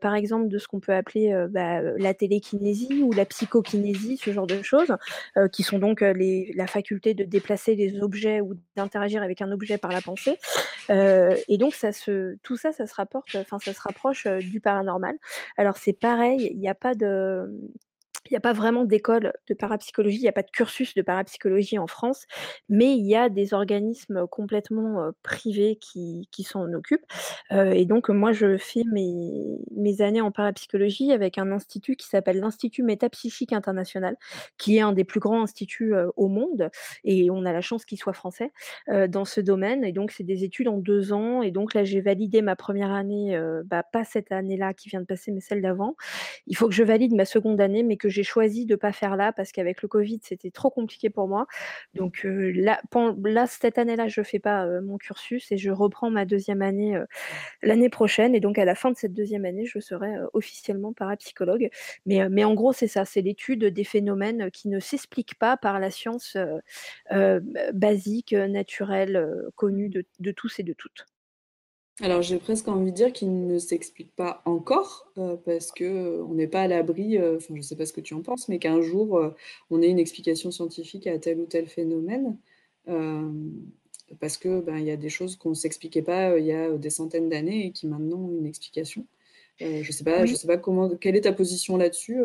par 0.02 0.16
exemple 0.16 0.48
de 0.48 0.58
ce 0.58 0.68
qu'on 0.68 0.80
peut 0.80 0.94
appeler 0.94 1.36
bah, 1.50 1.82
la 1.82 2.14
télékinésie 2.14 3.04
ou 3.04 3.12
la 3.12 3.26
psychokinésie, 3.26 4.18
ce 4.18 4.32
genre 4.32 4.48
de 4.48 4.62
choses, 4.64 4.96
qui 5.52 5.62
sont 5.62 5.78
donc 5.78 6.02
la 6.02 6.68
faculté 6.68 7.14
de 7.14 7.24
déplacer 7.24 7.76
les 7.76 8.02
objets 8.02 8.42
ou 8.42 8.56
d'interagir 8.76 9.22
avec 9.22 9.42
un 9.42 9.52
objet 9.52 9.78
par 9.78 9.92
la 9.92 10.02
pensée. 10.02 10.38
et 10.90 11.58
donc 11.58 11.76
ça 11.76 11.92
se, 11.92 12.38
tout 12.42 12.58
ça, 12.58 12.72
ça 12.72 12.88
se 12.88 12.96
rapporte, 12.96 13.30
ça 13.32 13.60
se 13.60 13.82
rapproche 13.82 14.26
du 14.26 14.60
paranormal. 14.62 15.16
Alors 15.58 15.78
c'est 15.78 15.94
pareil, 15.94 16.50
il 16.52 16.60
n'y 16.60 16.70
a 16.70 16.76
pas 16.76 16.96
de 16.96 17.48
il 18.30 18.34
n'y 18.34 18.38
a 18.38 18.42
pas 18.42 18.54
vraiment 18.54 18.86
d'école 18.86 19.34
de 19.48 19.54
parapsychologie, 19.54 20.18
il 20.18 20.22
n'y 20.22 20.28
a 20.28 20.34
pas 20.34 20.44
de 20.44 20.52
cursus 20.52 20.94
de 20.94 21.02
parapsychologie 21.02 21.78
en 21.78 21.88
France, 21.88 22.26
mais 22.70 22.96
il 22.96 23.06
y 23.06 23.16
a 23.16 23.30
des 23.30 23.54
organismes 23.54 24.28
complètement 24.28 25.12
privés 25.24 25.78
qui, 25.80 26.28
s'en 26.44 26.72
occupent. 26.74 27.06
et 27.52 27.86
donc, 27.86 28.10
moi, 28.10 28.32
je 28.32 28.58
fais 28.58 28.84
mes, 28.92 29.58
mes 29.76 30.02
années 30.02 30.22
en 30.22 30.32
parapsychologie 30.32 31.12
avec 31.12 31.38
un 31.38 31.52
institut 31.52 31.96
qui 31.96 32.08
s'appelle 32.08 32.40
l'Institut 32.40 32.84
Métapsychique 32.84 33.54
International, 33.54 34.16
qui 34.58 34.78
est 34.78 34.82
un 34.82 34.94
des 34.94 35.04
plus 35.04 35.20
grands 35.20 35.42
instituts 35.42 35.94
au 36.16 36.28
monde, 36.28 36.70
et 37.04 37.30
on 37.32 37.46
a 37.46 37.54
la 37.54 37.62
chance 37.62 37.86
qu'il 37.86 37.98
soit 37.98 38.14
français 38.14 38.52
dans 38.88 39.26
ce 39.26 39.42
domaine. 39.42 39.84
Et 39.84 39.92
donc, 39.92 40.12
c'est 40.12 40.24
des 40.24 40.44
études 40.44 40.68
en 40.68 40.78
deux 40.78 41.14
ans. 41.14 41.42
Et 41.42 41.52
donc, 41.52 41.74
là, 41.74 41.84
j'ai 41.84 42.02
validé 42.02 42.42
ma 42.42 42.56
première 42.56 42.92
année, 42.92 43.40
bah, 43.66 43.84
pas 43.84 44.04
cette 44.04 44.32
année-là 44.32 44.74
qui 44.74 44.90
vient 44.90 45.02
de 45.02 45.06
passer, 45.06 45.32
mais 45.32 45.42
celle 45.42 45.62
d'avant. 45.62 45.96
Il 46.48 46.56
faut 46.56 46.68
que 46.68 46.74
je 46.74 46.84
valide 46.84 47.14
ma 47.16 47.26
seconde 47.26 47.60
année, 47.62 47.84
mais 47.84 47.98
que 47.98 48.10
j'ai 48.16 48.24
choisi 48.24 48.66
de 48.66 48.74
ne 48.74 48.78
pas 48.78 48.92
faire 48.92 49.16
là 49.18 49.34
parce 49.34 49.52
qu'avec 49.52 49.82
le 49.82 49.88
Covid, 49.88 50.20
c'était 50.24 50.52
trop 50.52 50.70
compliqué 50.70 51.10
pour 51.10 51.28
moi. 51.28 51.48
Donc 51.94 52.22
là, 52.24 52.82
là, 53.24 53.48
cette 53.48 53.78
année-là, 53.78 54.08
je 54.08 54.22
ne 54.22 54.26
fais 54.26 54.40
pas 54.40 54.66
mon 54.82 54.98
cursus 54.98 55.52
et 55.52 55.58
je 55.58 55.70
reprends 55.72 56.10
ma 56.10 56.26
deuxième 56.26 56.62
année 56.62 56.98
l'année 57.62 57.90
prochaine. 57.90 58.36
Et 58.36 58.40
donc 58.40 58.58
à 58.58 58.66
la 58.66 58.76
fin 58.76 58.92
de 58.92 58.98
cette 58.98 59.14
deuxième 59.14 59.46
année, 59.46 59.66
je 59.66 59.80
serai 59.80 60.16
officiellement 60.34 60.94
parapsychologue. 60.94 61.70
Mais, 62.06 62.28
mais 62.30 62.44
en 62.46 62.54
gros, 62.54 62.74
c'est 62.74 62.88
ça, 62.88 63.06
c'est 63.06 63.22
l'étude 63.22 63.66
des 63.66 63.84
phénomènes 63.84 64.50
qui 64.52 64.70
ne 64.70 64.80
s'expliquent 64.80 65.38
pas 65.38 65.58
par 65.58 65.80
la 65.80 65.92
science 65.92 66.38
basique, 67.74 68.34
naturelle, 68.34 69.28
connue 69.56 69.90
de, 69.90 70.06
de 70.20 70.32
tous 70.32 70.60
et 70.60 70.64
de 70.64 70.74
toutes. 70.74 71.06
Alors 72.02 72.22
j'ai 72.22 72.40
presque 72.40 72.68
envie 72.68 72.92
de 72.92 72.96
dire 72.96 73.14
qu'il 73.14 73.48
ne 73.48 73.58
s'explique 73.58 74.14
pas 74.16 74.42
encore, 74.44 75.10
euh, 75.18 75.38
parce 75.38 75.72
qu'on 75.72 75.86
euh, 75.86 76.34
n'est 76.34 76.48
pas 76.48 76.64
à 76.64 76.68
l'abri, 76.68 77.18
euh, 77.18 77.38
enfin 77.38 77.54
je 77.54 77.60
ne 77.60 77.62
sais 77.62 77.78
pas 77.78 77.86
ce 77.86 77.94
que 77.94 78.02
tu 78.02 78.14
en 78.14 78.22
penses, 78.22 78.50
mais 78.50 78.60
qu'un 78.60 78.82
jour, 78.82 79.22
on 79.70 79.82
ait 79.82 79.88
une 79.88 80.00
explication 80.00 80.52
scientifique 80.52 81.08
à 81.08 81.18
tel 81.20 81.40
ou 81.40 81.46
tel 81.46 81.68
phénomène, 81.68 82.38
parce 84.20 84.38
que, 84.38 84.60
ben, 84.62 84.78
il 84.78 84.86
y 84.86 84.92
a 84.92 84.98
des 84.98 85.10
choses 85.10 85.36
qu'on 85.38 85.50
ne 85.50 85.56
s'expliquait 85.56 86.02
pas, 86.02 86.38
il 86.38 86.46
y 86.46 86.52
a, 86.52 86.78
des 86.78 86.90
centaines 86.90 87.30
d'années 87.30 87.68
et 87.68 87.72
qui 87.72 87.88
maintenant 87.88 88.18
ont 88.18 88.38
une 88.38 88.46
explication. 88.46 89.06
je 89.60 89.88
ne 89.88 89.92
sais 89.92 90.04
pas 90.04 90.26
je 90.26 90.36
sais 90.36 90.48
pas 90.48 90.58
comment 90.58 90.90
quelle 90.98 91.16
est 91.16 91.22
ta 91.22 91.34
position 91.34 91.78
là-dessus, 91.78 92.22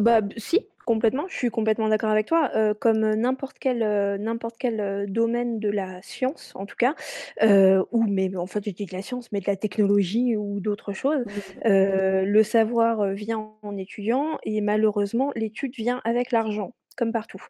bah, 0.00 0.22
si, 0.38 0.60
complètement, 0.86 1.24
je 1.28 1.36
suis 1.36 1.50
complètement 1.50 1.88
d'accord 1.90 2.10
avec 2.10 2.26
toi. 2.26 2.50
comme 2.80 3.14
n'importe 3.14 3.58
quel, 3.58 3.80
n'importe 4.20 4.56
quel, 4.58 5.06
domaine 5.08 5.60
de 5.60 5.68
la 5.68 6.00
science, 6.00 6.52
en 6.54 6.64
tout 6.64 6.76
cas, 6.76 6.94
ou 7.92 8.04
mais 8.08 8.34
en 8.36 8.46
fait, 8.46 8.64
je 8.64 8.70
dis 8.70 8.86
de 8.86 8.94
la 8.94 9.02
science, 9.02 9.30
mais 9.32 9.40
de 9.40 9.46
la 9.46 9.56
technologie 9.56 10.36
ou 10.36 10.60
d'autres 10.60 10.94
choses, 10.94 11.24
le 11.64 12.42
savoir, 12.42 13.12
vient 13.12 13.52
en 13.62 13.76
étudiant 13.76 14.38
et 14.44 14.60
malheureusement, 14.62 15.32
l'étude 15.36 15.74
vient 15.74 16.00
avec 16.04 16.32
l'argent 16.32 16.72
comme 16.96 17.12
partout. 17.12 17.42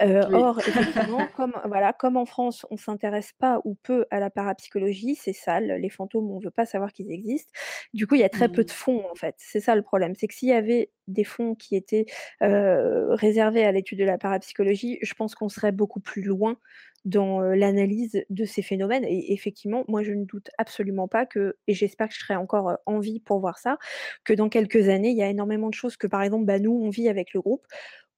Or, 0.00 0.58
effectivement, 0.66 1.26
comme, 1.36 1.54
voilà, 1.64 1.92
comme 1.92 2.16
en 2.16 2.26
France, 2.26 2.66
on 2.70 2.74
ne 2.74 2.80
s'intéresse 2.80 3.32
pas 3.38 3.60
ou 3.64 3.74
peu 3.74 4.06
à 4.10 4.20
la 4.20 4.30
parapsychologie, 4.30 5.14
c'est 5.14 5.32
sale, 5.32 5.78
les 5.80 5.90
fantômes, 5.90 6.30
on 6.30 6.38
ne 6.38 6.44
veut 6.44 6.50
pas 6.50 6.66
savoir 6.66 6.92
qu'ils 6.92 7.12
existent. 7.12 7.52
Du 7.94 8.06
coup, 8.06 8.14
il 8.14 8.20
y 8.20 8.24
a 8.24 8.28
très 8.28 8.48
peu 8.48 8.64
de 8.64 8.70
mmh. 8.70 8.74
fonds, 8.74 9.04
en 9.10 9.14
fait. 9.14 9.34
C'est 9.38 9.60
ça 9.60 9.74
le 9.74 9.82
problème. 9.82 10.14
C'est 10.14 10.26
que 10.26 10.34
s'il 10.34 10.48
y 10.48 10.52
avait 10.52 10.90
des 11.06 11.24
fonds 11.24 11.54
qui 11.54 11.76
étaient 11.76 12.06
réservés 12.40 13.64
à 13.64 13.72
l'étude 13.72 13.98
de 13.98 14.04
la 14.04 14.18
parapsychologie, 14.18 14.98
je 15.02 15.14
pense 15.14 15.34
qu'on 15.34 15.48
serait 15.48 15.72
beaucoup 15.72 16.00
plus 16.00 16.22
loin 16.22 16.58
dans 17.06 17.40
l'analyse 17.40 18.24
de 18.30 18.44
ces 18.44 18.62
phénomènes. 18.62 19.04
Et 19.04 19.32
effectivement, 19.32 19.84
moi, 19.88 20.02
je 20.02 20.12
ne 20.12 20.24
doute 20.24 20.50
absolument 20.58 21.06
pas 21.06 21.24
que, 21.24 21.56
et 21.68 21.72
j'espère 21.72 22.08
que 22.08 22.14
je 22.14 22.18
serai 22.18 22.34
encore 22.34 22.78
en 22.84 22.98
vie 22.98 23.20
pour 23.20 23.38
voir 23.38 23.58
ça, 23.58 23.78
que 24.24 24.32
dans 24.34 24.48
quelques 24.48 24.88
années, 24.88 25.10
il 25.10 25.16
y 25.16 25.22
a 25.22 25.28
énormément 25.28 25.68
de 25.68 25.74
choses 25.74 25.96
que, 25.96 26.08
par 26.08 26.22
exemple, 26.22 26.44
bah, 26.46 26.58
nous, 26.58 26.72
on 26.72 26.90
vit 26.90 27.08
avec 27.08 27.32
le 27.32 27.40
groupe, 27.40 27.64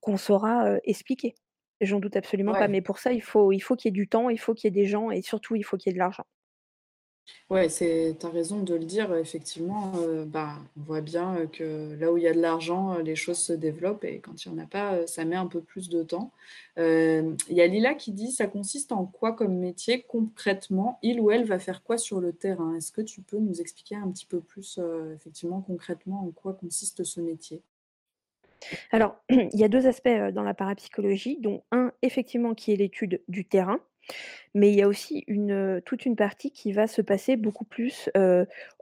qu'on 0.01 0.17
saura 0.17 0.77
expliquer. 0.85 1.35
J'en 1.81 2.01
doute 2.01 2.17
absolument 2.17 2.53
pas, 2.53 2.69
mais 2.69 2.83
pour 2.83 2.99
ça, 2.99 3.13
il 3.13 3.23
faut, 3.23 3.53
il 3.53 3.61
faut 3.61 3.77
qu'il 3.77 3.89
y 3.89 3.91
ait 3.91 3.93
du 3.93 4.09
temps, 4.09 4.31
il 4.31 4.39
faut 4.39 4.55
qu'il 4.55 4.67
y 4.67 4.77
ait 4.77 4.83
des 4.83 4.89
gens 4.89 5.11
et 5.11 5.23
surtout, 5.23 5.55
il 5.55 5.63
faut 5.63 5.77
qu'il 5.77 5.91
y 5.91 5.93
ait 5.93 5.95
de 5.95 5.99
l'argent. 5.99 6.25
Ouais, 7.51 7.69
c'est, 7.69 8.17
tu 8.19 8.25
as 8.27 8.31
raison 8.31 8.63
de 8.63 8.75
le 8.75 8.85
dire, 8.85 9.15
effectivement, 9.15 9.93
bah, 10.27 10.57
on 10.79 10.83
voit 10.83 11.03
bien 11.03 11.47
que 11.47 11.95
là 12.01 12.11
où 12.11 12.17
il 12.17 12.23
y 12.25 12.27
a 12.27 12.33
de 12.33 12.41
l'argent, 12.41 12.99
les 12.99 13.17
choses 13.17 13.39
se 13.39 13.53
développent 13.53 14.05
et 14.05 14.21
quand 14.21 14.45
il 14.45 14.53
n'y 14.53 14.59
en 14.61 14.65
a 14.65 14.67
pas, 14.67 15.07
ça 15.07 15.25
met 15.27 15.37
un 15.37 15.47
peu 15.47 15.61
plus 15.61 15.89
de 15.89 16.03
temps. 16.03 16.33
Il 16.77 17.37
y 17.51 17.61
a 17.61 17.67
Lila 17.67 17.95
qui 17.95 18.13
dit, 18.13 18.33
ça 18.33 18.47
consiste 18.47 18.93
en 18.93 19.05
quoi 19.07 19.33
comme 19.33 19.57
métier 19.59 20.03
concrètement 20.03 20.99
Il 21.03 21.21
ou 21.21 21.31
elle 21.31 21.45
va 21.45 21.59
faire 21.59 21.83
quoi 21.83 21.99
sur 21.99 22.21
le 22.21 22.33
terrain? 22.33 22.75
Est-ce 22.77 22.93
que 22.93 23.03
tu 23.03 23.21
peux 23.23 23.39
nous 23.39 23.61
expliquer 23.61 23.97
un 23.97 24.11
petit 24.11 24.27
peu 24.27 24.41
plus, 24.41 24.81
effectivement, 25.15 25.61
concrètement, 25.61 26.25
en 26.25 26.31
quoi 26.31 26.55
consiste 26.55 27.05
ce 27.05 27.21
métier? 27.21 27.63
Alors, 28.91 29.17
il 29.31 29.59
y 29.59 29.65
a 29.65 29.69
deux 29.69 29.87
aspects 29.87 30.09
dans 30.33 30.43
la 30.43 30.55
parapsychologie, 30.55 31.39
dont 31.41 31.63
un, 31.73 31.93
effectivement, 32.03 32.55
qui 32.55 32.73
est 32.73 32.77
l'étude 32.77 33.23
du 33.29 33.45
terrain, 33.45 33.81
mais 34.55 34.71
il 34.71 34.79
y 34.79 34.83
a 34.83 34.89
aussi 34.89 35.27
toute 35.85 36.07
une 36.07 36.17
partie 36.17 36.51
qui 36.51 36.73
va 36.73 36.87
se 36.87 37.03
passer 37.03 37.37
beaucoup 37.37 37.65
plus 37.65 38.11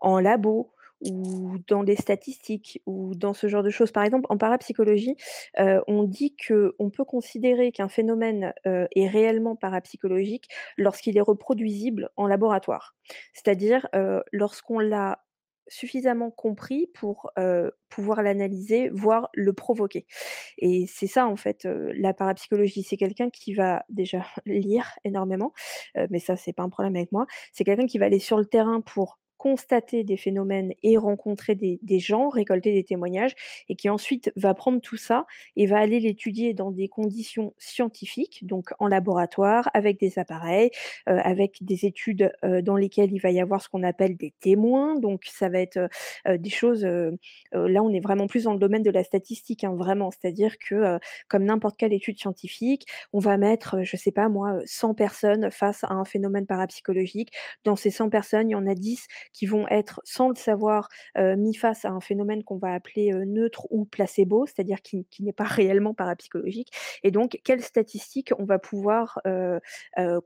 en 0.01 0.21
labo 0.21 0.73
ou 1.03 1.59
dans 1.69 1.85
des 1.85 1.97
statistiques 1.97 2.81
ou 2.87 3.15
dans 3.15 3.35
ce 3.35 3.49
genre 3.49 3.63
de 3.63 3.71
choses. 3.71 3.93
Par 3.93 4.05
exemple, 4.05 4.27
en 4.29 4.39
parapsychologie, 4.39 5.17
on 5.59 6.05
dit 6.05 6.37
qu'on 6.37 6.91
peut 6.91 7.05
considérer 7.05 7.73
qu'un 7.73 7.89
phénomène 7.89 8.55
est 8.65 9.09
réellement 9.09 9.57
parapsychologique 9.57 10.49
lorsqu'il 10.77 11.17
est 11.19 11.23
reproduisible 11.23 12.11
en 12.17 12.27
laboratoire. 12.27 12.95
C'est-à-dire 13.35 13.89
lorsqu'on 14.33 14.79
l'a 14.79 15.26
suffisamment 15.69 16.31
compris 16.31 16.89
pour 16.95 17.31
pouvoir 17.89 18.23
l'analyser, 18.23 18.89
voire 18.91 19.29
le 19.35 19.53
provoquer. 19.53 20.07
Et 20.59 20.87
c'est 20.89 21.07
ça, 21.07 21.27
en 21.27 21.37
fait, 21.37 21.67
la 21.67 22.15
parapsychologie. 22.15 22.83
C'est 22.83 22.97
quelqu'un 22.97 23.31
qui 23.31 23.55
va 23.55 23.85
déjà 23.89 24.25
lire 24.45 24.91
énormément, 25.05 25.53
mais 26.11 26.19
ça, 26.19 26.37
c'est 26.37 26.53
pas 26.53 26.63
un 26.63 26.71
problème 26.71 26.97
avec 26.97 27.13
moi. 27.13 27.27
C'est 27.53 27.65
quelqu'un 27.65 27.87
qui 27.87 27.99
va 27.99 28.07
aller 28.07 28.19
sur 28.19 28.39
le 28.39 28.47
terrain 28.47 28.81
pour 28.81 29.19
constater 29.47 30.03
des 30.03 30.17
phénomènes 30.17 30.73
et 30.83 30.97
rencontrer 30.97 31.55
des, 31.55 31.99
gens, 32.01 32.31
récolter 32.31 32.73
des 32.73 32.83
témoignages, 32.83 33.37
et 33.69 33.77
qui 33.77 33.89
ensuite 33.89 34.33
va 34.35 34.55
prendre 34.55 34.81
tout 34.81 34.97
ça 34.97 35.25
et 35.55 35.67
va 35.67 35.79
aller 35.79 36.01
l'étudier 36.01 36.53
dans 36.53 36.73
des 36.73 36.89
conditions 36.89 37.55
scientifiques, 37.57 38.45
donc 38.45 38.71
en 38.81 38.89
laboratoire, 38.89 39.71
avec 39.73 40.01
des 40.01 40.19
appareils, 40.19 40.73
euh, 41.09 41.21
avec 41.23 41.63
des 41.63 41.87
études 41.87 42.33
euh, 42.45 42.61
dans 42.61 42.75
lesquelles 42.75 43.13
il 43.13 43.21
va 43.21 43.31
y 43.31 43.39
avoir 43.39 43.63
ce 43.63 43.69
qu'on 43.69 43.85
appelle 43.85 44.17
des 44.17 44.35
témoins, 44.41 44.99
donc 44.99 45.23
ça 45.27 45.49
va 45.49 45.61
être 45.61 45.79
euh, 46.27 46.37
des 46.39 46.51
choses, 46.51 46.85
là 46.85 47.83
on 47.85 47.93
est 47.93 48.01
vraiment 48.01 48.27
plus 48.27 48.45
dans 48.45 48.53
le 48.53 48.59
domaine 48.59 48.83
de 48.83 48.91
la 48.91 49.05
statistique, 49.05 49.63
hein, 49.63 49.77
vraiment, 49.77 50.11
c'est-à-dire 50.11 50.59
que 50.59 50.99
comme 51.29 51.45
n'importe 51.45 51.77
quelle 51.77 51.93
étude 51.93 52.19
scientifique, 52.19 52.85
on 53.13 53.21
va 53.21 53.37
mettre, 53.37 53.85
je 53.85 53.97
sais 53.97 54.11
pas 54.11 54.29
moi, 54.29 54.59
100 54.65 54.95
personnes 54.95 55.53
face 55.53 55.85
à 55.85 55.93
un 55.93 56.05
phénomène 56.05 56.47
parapsychologique. 56.47 57.31
Dans 57.63 57.77
ces 57.77 57.93
100 57.93 58.11
personnes, 58.11 58.49
il 58.49 58.53
y 58.53 58.57
en 58.57 58.67
a 58.67 58.75
10 58.75 59.07
qui 59.37 59.45
vont 59.45 59.69
être, 59.69 60.01
sans 60.05 60.31
le 60.31 60.35
savoir, 60.35 60.89
mis 61.17 61.55
face 61.55 61.85
à 61.85 61.91
un 61.91 62.01
phénomène 62.01 62.43
qu'on 62.43 62.57
va 62.57 62.73
appeler 62.73 63.13
neutre 63.27 63.67
ou 63.71 63.85
placebo, 63.85 64.47
c'est-à-dire 64.47 64.81
qui, 64.81 65.07
n'est 65.21 65.35
pas 65.35 65.45
réellement 65.45 65.93
parapsychologique. 65.93 66.73
Et 67.03 67.11
donc, 67.11 67.39
quelles 67.45 67.63
statistiques 67.63 68.33
on 68.39 68.45
va 68.45 68.59
pouvoir 68.59 69.21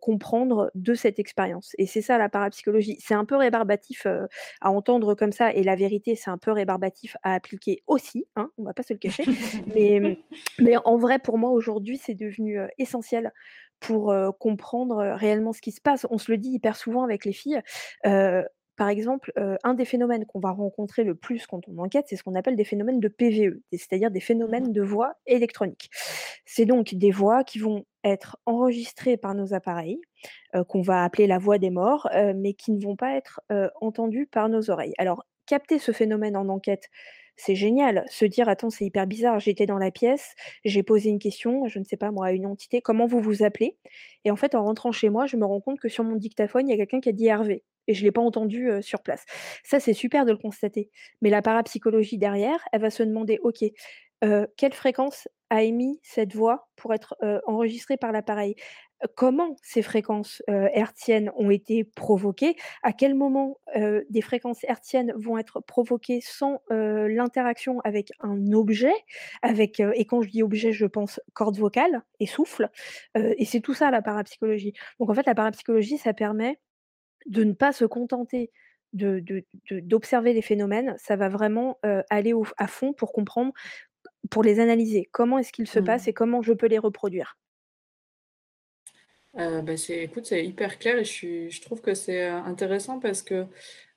comprendre 0.00 0.70
de 0.76 0.94
cette 0.94 1.18
expérience? 1.18 1.74
Et 1.78 1.86
c'est 1.86 2.02
ça 2.02 2.18
la 2.18 2.28
parapsychologie. 2.28 2.98
C'est 3.00 3.14
un 3.14 3.24
peu 3.24 3.36
rébarbatif 3.36 4.06
à 4.60 4.70
entendre 4.70 5.14
comme 5.14 5.32
ça, 5.32 5.52
et 5.52 5.64
la 5.64 5.74
vérité, 5.74 6.14
c'est 6.14 6.30
un 6.30 6.38
peu 6.38 6.52
rébarbatif 6.52 7.16
à 7.24 7.34
appliquer 7.34 7.82
aussi, 7.88 8.26
hein, 8.36 8.50
on 8.58 8.62
va 8.62 8.74
pas 8.74 8.84
se 8.84 8.92
le 8.92 9.00
cacher. 9.00 9.24
mais, 9.74 10.20
mais 10.60 10.76
en 10.84 10.96
vrai, 10.96 11.18
pour 11.18 11.36
moi, 11.36 11.50
aujourd'hui, 11.50 11.98
c'est 11.98 12.14
devenu 12.14 12.60
essentiel 12.78 13.32
pour 13.80 14.14
comprendre 14.38 14.96
réellement 15.16 15.52
ce 15.52 15.60
qui 15.60 15.72
se 15.72 15.80
passe. 15.80 16.06
On 16.10 16.18
se 16.18 16.30
le 16.30 16.38
dit 16.38 16.50
hyper 16.50 16.76
souvent 16.76 17.02
avec 17.02 17.24
les 17.24 17.32
filles. 17.32 17.60
Par 18.80 18.88
exemple, 18.88 19.30
un 19.62 19.74
des 19.74 19.84
phénomènes 19.84 20.24
qu'on 20.24 20.40
va 20.40 20.52
rencontrer 20.52 21.04
le 21.04 21.14
plus 21.14 21.46
quand 21.46 21.60
on 21.68 21.76
enquête, 21.76 22.06
c'est 22.08 22.16
ce 22.16 22.22
qu'on 22.22 22.34
appelle 22.34 22.56
des 22.56 22.64
phénomènes 22.64 22.98
de 22.98 23.08
PVE, 23.08 23.60
c'est-à-dire 23.72 24.10
des 24.10 24.20
phénomènes 24.20 24.70
mmh 24.70 24.72
de 24.72 24.80
voix 24.80 25.16
électroniques. 25.26 25.90
C'est 26.46 26.64
donc 26.64 26.94
des 26.94 27.10
voix 27.10 27.44
qui 27.44 27.58
vont 27.58 27.84
être 28.04 28.38
enregistrées 28.46 29.18
par 29.18 29.34
nos 29.34 29.52
appareils, 29.52 30.00
qu'on 30.68 30.80
va 30.80 31.04
appeler 31.04 31.26
la 31.26 31.36
voix 31.36 31.58
des 31.58 31.68
morts, 31.68 32.08
mais 32.34 32.54
qui 32.54 32.72
ne 32.72 32.80
vont 32.82 32.96
pas 32.96 33.16
être 33.16 33.42
entendues 33.82 34.24
par 34.24 34.48
nos 34.48 34.70
oreilles. 34.70 34.94
Alors, 34.96 35.26
capter 35.44 35.78
ce 35.78 35.92
phénomène 35.92 36.34
en 36.34 36.48
enquête, 36.48 36.88
c'est 37.40 37.54
génial. 37.56 38.04
Se 38.10 38.24
dire: 38.24 38.48
«Attends, 38.48 38.70
c'est 38.70 38.84
hyper 38.84 39.06
bizarre, 39.06 39.40
j'étais 39.40 39.66
dans 39.66 39.78
la 39.78 39.90
pièce, 39.90 40.34
j'ai 40.64 40.82
posé 40.82 41.10
une 41.10 41.18
question, 41.18 41.66
je 41.68 41.78
ne 41.78 41.84
sais 41.84 41.96
pas 41.96 42.10
moi, 42.10 42.26
à 42.28 42.32
une 42.32 42.46
entité: 42.46 42.80
"Comment 42.82 43.06
vous 43.06 43.20
vous 43.20 43.42
appelez?" 43.42 43.76
et 44.24 44.30
en 44.30 44.36
fait, 44.36 44.54
en 44.54 44.64
rentrant 44.64 44.92
chez 44.92 45.08
moi, 45.10 45.26
je 45.26 45.36
me 45.36 45.44
rends 45.46 45.60
compte 45.60 45.80
que 45.80 45.88
sur 45.88 46.04
mon 46.04 46.16
dictaphone, 46.16 46.68
il 46.68 46.70
y 46.72 46.74
a 46.74 46.76
quelqu'un 46.78 47.00
qui 47.00 47.08
a 47.08 47.12
dit 47.12 47.26
Hervé 47.26 47.64
et 47.88 47.94
je 47.94 48.04
l'ai 48.04 48.12
pas 48.12 48.20
entendu, 48.22 48.68
heu, 48.70 48.82
sur 48.82 49.02
place. 49.02 49.24
Ça, 49.64 49.80
c'est 49.80 49.94
super 49.94 50.24
de 50.26 50.32
le 50.32 50.38
constater, 50.38 50.90
mais 51.22 51.30
la 51.30 51.42
parapsychologie 51.42 52.18
derrière, 52.18 52.60
elle 52.72 52.82
va 52.82 52.90
se 52.90 53.02
demander: 53.02 53.38
«OK, 53.42 53.64
heu, 54.24 54.46
quelle 54.56 54.72
fréquence 54.74 55.28
a 55.50 55.62
émis 55.62 55.98
cette 56.02 56.34
voix 56.34 56.68
pour 56.76 56.94
être, 56.94 57.16
heu, 57.22 57.40
enregistrée 57.46 57.96
par 57.96 58.12
l'appareil? 58.12 58.54
Comment 59.16 59.56
ces 59.62 59.82
fréquences, 59.82 60.42
heu, 60.50 60.68
hertziennes 60.74 61.30
ont 61.36 61.50
été 61.50 61.84
provoquées? 61.84 62.56
À 62.82 62.92
quel 62.92 63.14
moment, 63.14 63.58
heu, 63.76 64.04
des 64.10 64.20
fréquences 64.20 64.62
hertziennes 64.64 65.12
vont 65.16 65.38
être 65.38 65.60
provoquées 65.60 66.20
sans, 66.22 66.60
heu, 66.70 67.06
l'interaction 67.08 67.80
avec 67.80 68.10
un 68.20 68.52
objet?» 68.52 68.92
avec, 69.42 69.80
et 69.80 70.04
quand 70.04 70.22
je 70.22 70.28
dis 70.28 70.42
objet, 70.42 70.72
je 70.72 70.86
pense 70.86 71.20
corde 71.34 71.56
vocale 71.56 72.02
et 72.20 72.26
souffle, 72.26 72.68
et 73.14 73.44
c'est 73.44 73.60
tout 73.60 73.74
ça 73.74 73.90
la 73.90 74.02
parapsychologie. 74.02 74.74
Donc 74.98 75.10
en 75.10 75.14
fait, 75.14 75.26
la 75.26 75.34
parapsychologie, 75.34 75.98
ça 75.98 76.12
permet 76.14 76.58
de 77.26 77.44
ne 77.44 77.52
pas 77.54 77.72
se 77.72 77.84
contenter 77.86 78.52
de 78.94 79.20
de 79.20 79.44
de 79.70 79.80
d'observer 79.80 80.32
les 80.34 80.42
phénomènes, 80.42 80.96
ça 80.98 81.16
va 81.16 81.28
vraiment, 81.28 81.78
aller 82.10 82.32
au 82.34 82.44
à 82.58 82.66
fond 82.68 82.92
pour 82.94 83.12
comprendre, 83.12 83.52
pour 84.30 84.42
les 84.44 84.60
analyser. 84.60 85.08
Comment 85.12 85.38
est-ce 85.38 85.52
qu'ils 85.52 85.68
se 85.68 85.80
passent 85.80 86.08
Mmh. 86.08 86.08
et 86.08 86.14
comment 86.14 86.42
je 86.42 86.52
peux 86.54 86.66
les 86.68 86.78
reproduire? 86.78 87.36
Heu, 89.38 89.62
bah, 89.62 89.76
c'est 89.76 90.02
écoute, 90.02 90.26
c'est 90.26 90.44
hyper 90.44 90.78
clair 90.78 90.98
et 90.98 91.04
je 91.04 91.10
suis 91.12 91.50
je 91.50 91.62
trouve 91.62 91.80
que 91.80 91.94
c'est, 91.94 92.28
heu, 92.30 92.32
intéressant 92.32 92.98
parce 92.98 93.22
que, 93.22 93.46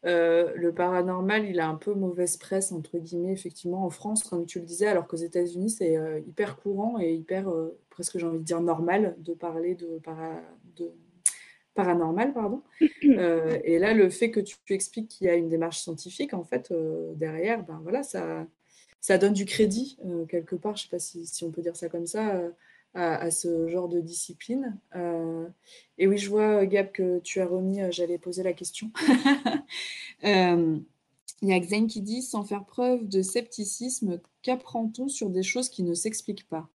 heu, 0.06 0.52
le 0.56 0.74
paranormal, 0.74 1.46
il 1.48 1.60
a 1.60 1.68
un 1.68 1.76
peu 1.76 1.94
«mauvaise 1.94 2.38
presse» 2.38 2.72
entre 2.72 3.00
guillemets, 3.00 3.34
effectivement, 3.34 3.84
en 3.86 3.90
France, 3.90 4.24
comme 4.24 4.46
tu 4.46 4.60
le 4.60 4.66
disais, 4.66 4.88
alors 4.88 5.08
qu'aux 5.08 5.18
États-Unis, 5.18 5.72
c'est, 5.72 5.96
hyper 6.28 6.58
courant 6.58 7.00
et 7.00 7.14
hyper, 7.16 7.46
presque 7.90 8.18
j'ai 8.20 8.26
envie 8.28 8.40
de 8.40 8.44
dire 8.44 8.62
normal 8.62 9.16
de 9.20 9.34
parler 9.34 9.74
de 9.76 10.00
para 10.04 10.42
de 10.78 10.92
paranormal, 11.76 12.34
pardon. 12.34 12.64
Et 13.04 13.80
là, 13.80 13.94
le 13.96 14.10
fait 14.12 14.32
que 14.32 14.40
tu 14.42 14.58
expliques 14.72 15.10
qu'il 15.10 15.28
y 15.28 15.30
a 15.32 15.36
une 15.36 15.50
démarche 15.50 15.80
scientifique, 15.82 16.34
en 16.36 16.44
fait, 16.46 16.74
derrière, 17.16 17.64
ben, 17.66 17.80
voilà, 17.84 18.04
ça 18.04 18.48
ça 19.02 19.18
donne 19.20 19.34
du 19.34 19.46
crédit, 19.46 19.98
quelque 20.30 20.56
part, 20.58 20.78
je 20.78 20.84
sais 20.84 20.90
pas 20.90 21.00
si 21.00 21.26
si 21.28 21.44
on 21.46 21.52
peut 21.52 21.62
dire 21.64 21.76
ça 21.78 21.90
comme 21.90 22.08
ça, 22.08 22.42
à 22.94 23.16
à 23.16 23.32
ce 23.32 23.68
genre 23.68 23.90
de 23.90 24.00
discipline. 24.02 24.78
Heu 24.96 25.52
et 25.98 26.08
oui, 26.08 26.18
je 26.18 26.30
vois, 26.30 26.64
heu, 26.64 26.66
Gab, 26.66 26.92
que 26.92 27.20
tu 27.20 27.40
as 27.42 27.46
remis, 27.46 27.82
heu, 27.82 27.92
j'allais 27.92 28.18
poser 28.18 28.44
la 28.44 28.54
question. 28.54 28.92
Il 31.44 31.50
y 31.50 31.54
a 31.54 31.60
Xen 31.60 31.88
qui 31.88 32.02
dit: 32.02 32.22
«Sans 32.22 32.44
faire 32.46 32.66
preuve 32.66 33.08
de 33.08 33.22
scepticisme, 33.22 34.22
qu'apprend-on 34.44 35.10
sur 35.10 35.30
des 35.30 35.44
choses 35.44 35.70
qui 35.70 35.84
ne 35.84 35.94
s'expliquent 35.94 36.48
pas?» 36.48 36.70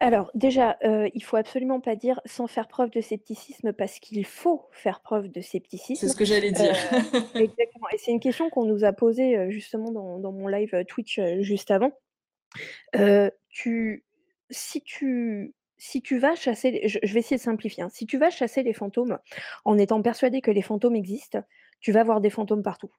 Alors 0.00 0.30
déjà, 0.34 0.78
heu, 0.84 1.08
il 1.14 1.22
faut 1.22 1.36
absolument 1.36 1.80
pas 1.80 1.96
dire 1.96 2.20
sans 2.24 2.46
faire 2.46 2.66
preuve 2.68 2.90
de 2.90 3.00
scepticisme 3.00 3.72
parce 3.72 3.98
qu'il 4.00 4.24
faut 4.26 4.66
faire 4.72 5.00
preuve 5.00 5.28
de 5.28 5.40
C'est 5.40 5.50
scepticisme. 5.50 6.08
ce 6.08 6.16
que 6.16 6.24
j'allais 6.24 6.50
dire. 6.52 6.74
exactement 7.34 7.86
et 7.92 7.98
c'est 7.98 8.10
une 8.10 8.20
question 8.20 8.50
qu'on 8.50 8.64
nous 8.64 8.84
a 8.84 8.92
posée, 8.92 9.50
justement 9.50 9.90
dans 9.92 10.18
dans 10.18 10.32
mon 10.32 10.48
live, 10.48 10.84
Twitch, 10.88 11.20
juste 11.40 11.70
avant. 11.70 11.92
Tu 13.48 14.04
si 14.52 14.82
tu 14.82 15.54
si 15.78 16.02
tu 16.02 16.18
vas 16.18 16.36
chasser 16.36 16.70
les 16.72 16.88
je 16.88 17.00
je 17.02 17.14
vais 17.14 17.20
essayer 17.20 17.38
de 17.38 17.42
simplifier, 17.42 17.84
hein. 17.84 17.90
Si 17.90 18.06
tu 18.06 18.18
vas 18.18 18.30
chasser 18.30 18.62
les 18.62 18.74
fantômes 18.74 19.18
en 19.64 19.78
étant 19.78 20.02
persuadé 20.02 20.40
que 20.42 20.52
les 20.52 20.62
fantômes 20.62 20.96
existent, 20.96 21.42
tu 21.80 21.92
vas 21.92 22.04
voir 22.04 22.20
des 22.20 22.30
fantômes 22.30 22.62
partout. 22.62 22.92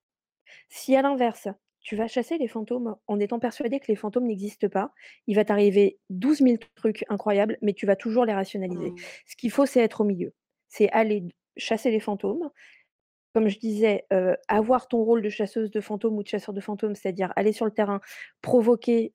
Si 0.69 0.95
à 0.95 1.01
l'inverse, 1.01 1.47
tu 1.81 1.95
vas 1.95 2.07
chasser 2.07 2.37
les 2.37 2.47
fantômes 2.47 2.95
en 3.07 3.19
étant 3.19 3.39
persuadé 3.39 3.79
que 3.79 3.87
les 3.87 3.95
fantômes 3.95 4.25
n'existent 4.27 4.69
pas, 4.69 4.91
il 5.27 5.35
va 5.35 5.45
t'arriver 5.45 5.99
douze 6.09 6.41
mille 6.41 6.59
trucs 6.75 7.05
incroyables, 7.09 7.57
mais 7.61 7.73
tu 7.73 7.85
vas 7.85 7.95
toujours 7.97 8.25
les 8.25 8.33
rationaliser. 8.33 8.91
Mmh. 8.91 8.95
Ce 9.27 9.35
qu'il 9.35 9.51
faut, 9.51 9.65
c'est 9.65 9.81
être 9.81 10.01
au 10.01 10.05
milieu. 10.05 10.33
C'est 10.69 10.89
aller 10.91 11.25
chasser 11.57 11.91
les 11.91 11.99
fantômes. 11.99 12.49
Comme 13.33 13.47
je 13.49 13.57
disais, 13.57 14.05
avoir 14.47 14.87
ton 14.87 14.99
rôle 15.03 15.23
de 15.23 15.29
chasseuse 15.29 15.71
de 15.71 15.81
fantômes 15.81 16.15
ou 16.17 16.23
de 16.23 16.27
chasseur 16.27 16.53
de 16.53 16.61
fantômes, 16.61 16.93
c'est-à-dire 16.93 17.33
aller 17.35 17.51
sur 17.51 17.65
le 17.65 17.71
terrain, 17.71 17.99
provoquer, 18.43 19.11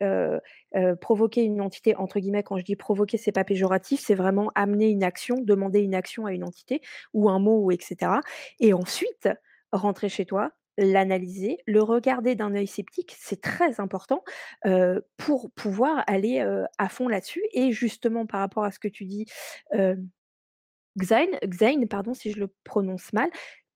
provoquer 1.01 1.43
une 1.45 1.61
entité 1.61 1.95
entre 1.95 2.19
guillemets. 2.19 2.43
Quand 2.43 2.59
je 2.59 2.65
dis 2.65 2.75
provoquer, 2.75 3.17
c'est 3.17 3.31
pas 3.31 3.45
péjoratif, 3.45 4.01
c'est 4.05 4.17
vraiment 4.17 4.51
amener 4.57 4.89
une 4.91 5.05
action, 5.05 5.37
demander 5.41 5.81
une 5.81 5.95
action 5.95 6.27
à 6.27 6.33
une 6.33 6.43
entité 6.43 6.81
ou 7.15 7.29
un 7.31 7.39
mot 7.39 7.61
ou 7.65 7.71
et 7.71 7.79
cetera 7.81 8.21
et 8.59 8.73
ensuite 8.73 9.29
rentrer 9.71 10.09
chez 10.09 10.25
toi, 10.27 10.51
l'analyser, 10.79 11.59
le 11.67 11.83
regarder 11.83 12.35
d'un 12.35 12.55
œil 12.57 12.67
sceptique, 12.67 13.15
c'est 13.21 13.41
très 13.41 13.79
important, 13.81 14.25
pour 15.17 15.53
pouvoir 15.53 16.03
aller, 16.09 16.41
à 16.79 16.89
fond 16.89 17.07
là-dessus 17.07 17.43
et 17.53 17.71
justement 17.71 18.27
par 18.27 18.41
rapport 18.41 18.65
à 18.65 18.73
ce 18.73 18.81
que 18.81 18.89
tu 18.89 19.05
dis, 19.05 19.27
hem, 19.73 20.09
Xain 20.99 21.29
Xain, 21.45 21.87
pardon, 21.89 22.15
si 22.15 22.33
je 22.33 22.41
le 22.41 22.49
prononce 22.65 23.13
mal, 23.13 23.31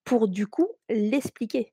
pour 0.05 0.29
du 0.29 0.47
coup 0.47 0.69
l'expliquer. 0.89 1.73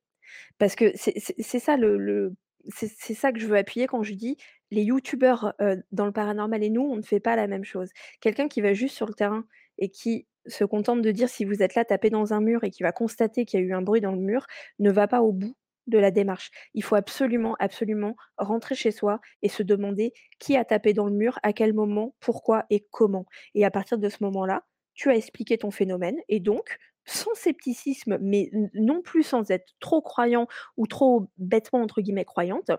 Parce 0.58 0.76
que 0.76 0.92
c'est 0.96 1.60
ça 1.60 1.78
le 1.78 2.36
c'est 2.70 3.14
ça 3.14 3.32
que 3.32 3.40
je 3.40 3.48
veux 3.48 3.58
appuyer 3.58 3.88
quand 3.88 4.04
je 4.04 4.14
dis 4.14 4.38
les 4.72 4.84
youtubeurs, 4.84 5.54
dans 5.92 6.06
le 6.06 6.12
paranormal 6.12 6.64
et 6.64 6.70
nous, 6.70 6.82
on 6.82 6.98
ne 6.98 7.02
fait 7.02 7.20
pas 7.20 7.36
la 7.36 7.48
même 7.48 7.64
chose. 7.64 7.90
Quelqu'un 8.22 8.48
qui 8.48 8.62
va 8.62 8.74
juste 8.74 8.96
sur 8.96 9.08
le 9.08 9.14
terrain 9.14 9.46
et 9.78 9.90
qui 9.90 10.28
se 10.46 10.64
contente 10.64 11.02
de 11.02 11.12
dire 11.12 11.30
si 11.30 11.46
vous 11.46 11.64
êtes 11.64 11.76
là, 11.76 11.86
tapez 11.86 12.10
dans 12.10 12.34
un 12.34 12.42
mur 12.42 12.64
et 12.64 12.70
qui 12.70 12.84
va 12.84 12.92
constater 12.92 13.46
qu'il 13.46 13.60
y 13.60 13.64
a 13.64 13.66
eu 13.66 13.74
un 13.74 13.82
bruit 13.82 14.02
dans 14.02 14.12
le 14.12 14.22
mur, 14.22 14.46
ne 14.80 14.92
va 14.92 15.08
pas 15.08 15.22
au 15.22 15.32
bout 15.32 15.56
de 15.88 15.98
la 15.98 16.12
démarche. 16.12 16.52
Il 16.74 16.84
faut 16.84 16.96
absolument, 16.96 17.56
absolument 17.60 18.16
rentrer 18.38 18.76
chez 18.76 18.92
soi 18.92 19.20
et 19.42 19.50
se 19.50 19.64
demander 19.64 20.14
qui 20.38 20.56
a 20.56 20.64
tapé 20.64 20.94
dans 20.94 21.06
le 21.06 21.14
mur, 21.14 21.40
à 21.44 21.54
quel 21.54 21.74
moment, 21.74 22.16
pourquoi 22.20 22.66
et 22.70 22.86
comment 22.92 23.26
et 23.56 23.66
à 23.66 23.72
partir 23.72 23.98
de 23.98 24.10
ce 24.10 24.18
moment-là, 24.22 24.64
tu 24.94 25.10
as 25.10 25.16
expliqué 25.16 25.58
ton 25.58 25.72
phénomène 25.72 26.18
et 26.28 26.40
donc 26.40 26.78
sans 27.06 27.34
scepticisme, 27.36 28.18
mais 28.22 28.52
non 28.74 29.02
plus 29.02 29.24
sans 29.24 29.50
être 29.52 29.74
trop 29.80 30.02
croyant 30.02 30.48
ou 30.78 30.88
trop 30.88 31.28
«bêtement» 31.38 31.82
entre 31.82 32.02
guillemets 32.02 32.26
croyante, 32.26 32.72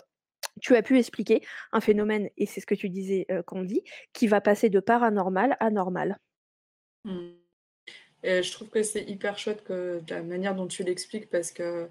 tu 0.60 0.76
as 0.76 0.82
pu 0.82 0.98
expliquer 0.98 1.42
un 1.72 1.80
phénomène 1.80 2.30
et 2.38 2.46
c'est 2.46 2.60
ce 2.60 2.66
que 2.66 2.74
tu 2.74 2.90
disais, 2.90 3.26
heu, 3.30 3.42
Candy, 3.42 3.82
qui 4.12 4.26
va 4.28 4.40
passer 4.40 4.70
de 4.70 4.80
paranormal 4.80 5.56
à 5.60 5.70
normal. 5.70 6.18
Mmh 7.04 7.40
je 8.24 8.52
trouve 8.52 8.68
que 8.70 8.82
c'est 8.82 9.04
hyper 9.04 9.38
chouette 9.38 9.64
que 9.64 10.00
la 10.10 10.22
manière 10.22 10.54
dont 10.54 10.66
tu 10.66 10.82
l'expliques 10.84 11.30
parce 11.30 11.52
que, 11.52 11.88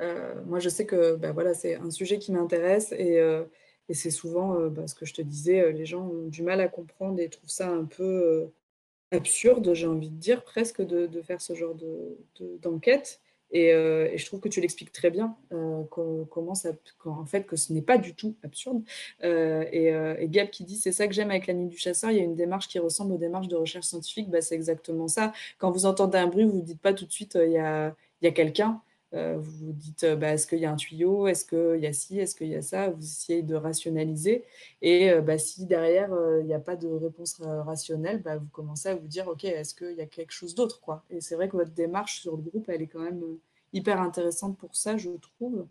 heu, 0.00 0.42
moi 0.46 0.60
je 0.60 0.68
sais 0.70 0.86
que, 0.86 1.16
bah, 1.16 1.32
voilà, 1.32 1.54
c'est 1.54 1.76
un 1.76 1.90
sujet 1.90 2.18
qui 2.18 2.32
m'intéresse 2.32 2.92
et 2.92 3.20
heu 3.20 3.50
et 3.88 3.94
c'est 3.94 4.10
souvent, 4.12 4.56
heu, 4.60 4.70
bah, 4.70 4.86
ce 4.88 4.94
que 4.96 5.06
je 5.06 5.14
te 5.14 5.22
disais, 5.22 5.72
les 5.72 5.86
gens 5.86 6.02
ont 6.08 6.28
du 6.28 6.42
mal 6.42 6.60
à 6.60 6.68
comprendre 6.68 7.20
et 7.20 7.28
trouvent 7.30 7.50
ça 7.50 7.70
un 7.70 7.84
peu, 7.86 8.52
absurde, 9.12 9.74
j'ai 9.74 9.86
envie 9.86 10.10
de 10.10 10.16
dire 10.16 10.44
presque 10.44 10.82
de 10.82 11.22
faire 11.22 11.40
ce 11.40 11.54
genre 11.54 11.74
de 11.74 12.16
de 12.40 12.58
d'enquête 12.62 13.20
et 13.54 13.70
je 14.16 14.26
trouve 14.26 14.40
que 14.40 14.48
tu 14.48 14.60
l'expliques 14.62 14.92
très 14.92 15.10
bien, 15.10 15.36
co 15.90 16.26
comment 16.30 16.54
ça 16.54 16.70
qu'en 16.98 17.26
fait, 17.26 17.44
que 17.46 17.56
ce 17.56 17.72
n'est 17.72 17.82
pas 17.82 17.98
du 17.98 18.14
tout 18.14 18.34
absurde, 18.42 18.82
heu 19.24 19.64
et 19.72 19.88
et 20.20 20.28
Gab 20.28 20.48
qui 20.50 20.64
dit: 20.64 20.76
«C'est 20.76 20.92
ça 20.92 21.06
que 21.08 21.14
j'aime 21.14 21.30
avec 21.30 21.46
la 21.46 21.54
nuit 21.54 21.68
du 21.68 21.76
chasseur, 21.78 22.10
il 22.10 22.16
y 22.18 22.20
a 22.20 22.24
une 22.24 22.34
démarche 22.36 22.68
qui 22.68 22.78
ressemble 22.78 23.12
aux 23.14 23.18
démarches 23.18 23.48
de 23.48 23.56
recherche 23.56 23.86
scientifique». 23.86 24.30
Bah, 24.30 24.40
c'est 24.40 24.54
exactement 24.54 25.08
ça. 25.08 25.32
Quand 25.58 25.70
vous 25.70 25.86
entendez 25.86 26.18
un 26.18 26.26
bruit, 26.28 26.44
vous 26.44 26.52
vous 26.52 26.62
dites 26.62 26.80
pas 26.80 26.94
tout 26.94 27.06
de 27.06 27.12
suite, 27.12 27.38
«Il 27.42 27.52
y 27.52 27.58
a 27.58 27.94
il 28.22 28.26
y 28.26 28.28
a 28.28 28.32
quelqu'un», 28.32 28.80
heu, 29.14 29.36
vous 29.36 29.66
vous 29.66 29.72
dites, 29.72 30.04
heu: 30.04 30.16
«Bah, 30.16 30.32
est-ce 30.32 30.46
qu'il 30.46 30.58
y 30.60 30.64
a 30.66 30.72
un 30.72 30.76
tuyau? 30.76 31.26
Est-ce 31.26 31.44
qu'il 31.46 31.82
y 31.82 31.86
a 31.86 31.92
ci? 31.92 32.18
Est-ce 32.18 32.34
qu'il 32.34 32.48
y 32.48 32.54
a 32.56 32.62
ça?» 32.62 32.90
vous 32.90 33.02
essayez 33.04 33.42
de 33.42 33.54
rationaliser 33.54 34.44
et 34.82 35.10
heu, 35.10 35.20
bah, 35.20 35.38
si 35.38 35.66
derrière, 35.66 36.10
il 36.40 36.46
y 36.46 36.54
a 36.54 36.60
pas 36.60 36.76
de 36.76 36.88
réponse, 36.88 37.40
rationnelle, 37.40 38.22
bah, 38.22 38.36
vous 38.38 38.48
commencez 38.52 38.88
à 38.88 38.94
vous 38.94 39.06
dire: 39.08 39.28
«OK, 39.28 39.44
est-ce 39.44 39.74
qu'il 39.74 39.96
y 39.96 40.00
a 40.00 40.06
quelque 40.06 40.32
chose 40.32 40.54
d'autre, 40.54 40.80
quoi?» 40.80 41.04
et 41.10 41.20
c'est 41.20 41.34
vrai 41.36 41.48
que 41.48 41.56
votre 41.56 41.72
démarche 41.72 42.20
sur 42.20 42.36
le 42.36 42.42
groupe, 42.42 42.68
elle 42.68 42.82
est 42.82 42.86
quand 42.88 43.00
même, 43.00 43.22
hyper 43.72 44.00
intéressante 44.00 44.58
pour 44.58 44.76
ça, 44.76 44.96
je 44.98 45.10
trouve. 45.10 45.66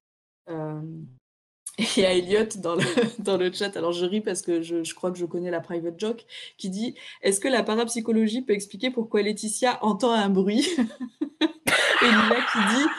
Et 1.78 1.84
il 1.98 2.04
y 2.04 2.06
a 2.06 2.14
Elliot 2.14 2.46
dans 2.58 2.76
le 2.76 2.82
dans 3.24 3.38
le 3.38 3.52
chat, 3.52 3.76
alors 3.78 3.92
je 3.92 4.06
ris 4.06 4.22
parce 4.22 4.42
que 4.42 4.62
je 4.62 4.84
je 4.84 4.96
crois 4.96 5.12
que 5.12 5.18
je 5.18 5.26
connais 5.26 5.52
la 5.52 5.62
private 5.62 6.00
joke, 6.00 6.26
qui 6.58 6.70
dit: 6.70 6.96
«Est-ce 7.22 7.40
que 7.40 7.48
la 7.48 7.64
parapsychologie 7.64 8.42
peut 8.42 8.54
expliquer 8.54 8.92
pourquoi 8.92 9.22
Laetitia 9.22 9.84
entend 9.84 10.12
un 10.12 10.30
bruit?» 10.30 10.68
et 12.02 12.06
Lila 12.06 12.42
qui 12.52 12.60
dit 12.60 12.90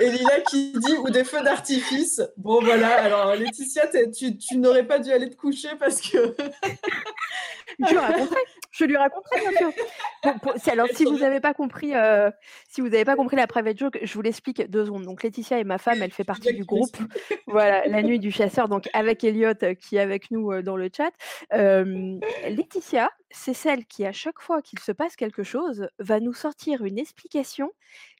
et 0.00 0.10
Lila 0.10 0.40
qui 0.40 0.72
dit: 0.72 0.94
«Ou 1.04 1.10
des 1.10 1.24
feux 1.24 1.42
d'artifice». 1.42 2.22
Bon 2.36 2.60
voilà, 2.60 3.02
alors 3.02 3.34
Laetitia, 3.34 3.88
tu 4.12 4.36
tu 4.36 4.56
n'aurais 4.56 4.86
pas 4.86 4.98
dû 4.98 5.12
aller 5.12 5.30
te 5.30 5.36
coucher 5.36 5.70
parce 5.78 6.00
que 6.00 6.34
Je 7.78 7.90
lui 7.90 7.98
raconterai, 7.98 8.40
je 8.72 8.84
lui 8.84 8.96
raconterai 8.96 9.40
bien 9.40 9.58
sûr. 9.58 9.72
Pour 10.22 10.34
pour 10.40 10.52
si 10.56 10.70
alors 10.70 10.86
si 10.92 11.04
vous 11.04 11.22
avez 11.22 11.40
pas 11.40 11.54
compris, 11.54 11.92
si 12.68 12.80
vous 12.80 12.88
avez 12.88 13.04
pas 13.04 13.16
compris 13.16 13.36
la 13.36 13.46
private 13.46 13.78
joke, 13.78 13.98
je 14.02 14.14
vous 14.14 14.22
l'explique 14.22 14.68
2 14.68 14.86
secondes. 14.86 15.04
Donc 15.04 15.22
Laetitia 15.22 15.58
est 15.58 15.64
ma 15.64 15.78
femme, 15.78 16.02
elle 16.02 16.12
fait 16.12 16.24
partie 16.24 16.52
du 16.52 16.64
groupe, 16.64 16.96
voilà, 17.46 17.86
la 17.86 18.02
nuit 18.02 18.18
du 18.18 18.30
chasseur, 18.30 18.68
donc 18.68 18.88
avec 18.92 19.24
Elliot, 19.24 19.54
heu, 19.62 19.74
qui 19.74 19.96
est 19.96 20.00
avec 20.00 20.30
nous, 20.30 20.52
heu, 20.52 20.62
dans 20.62 20.76
le 20.76 20.90
chat. 20.94 21.12
Laetitia 21.52 23.10
c'est 23.30 23.54
celle 23.54 23.86
qui, 23.86 24.04
à 24.04 24.12
chaque 24.12 24.40
fois 24.40 24.62
qu'il 24.62 24.78
se 24.78 24.92
passe 24.92 25.16
quelque 25.16 25.42
chose, 25.42 25.88
va 25.98 26.20
nous 26.20 26.34
sortir 26.34 26.84
une 26.84 26.98
explication 26.98 27.72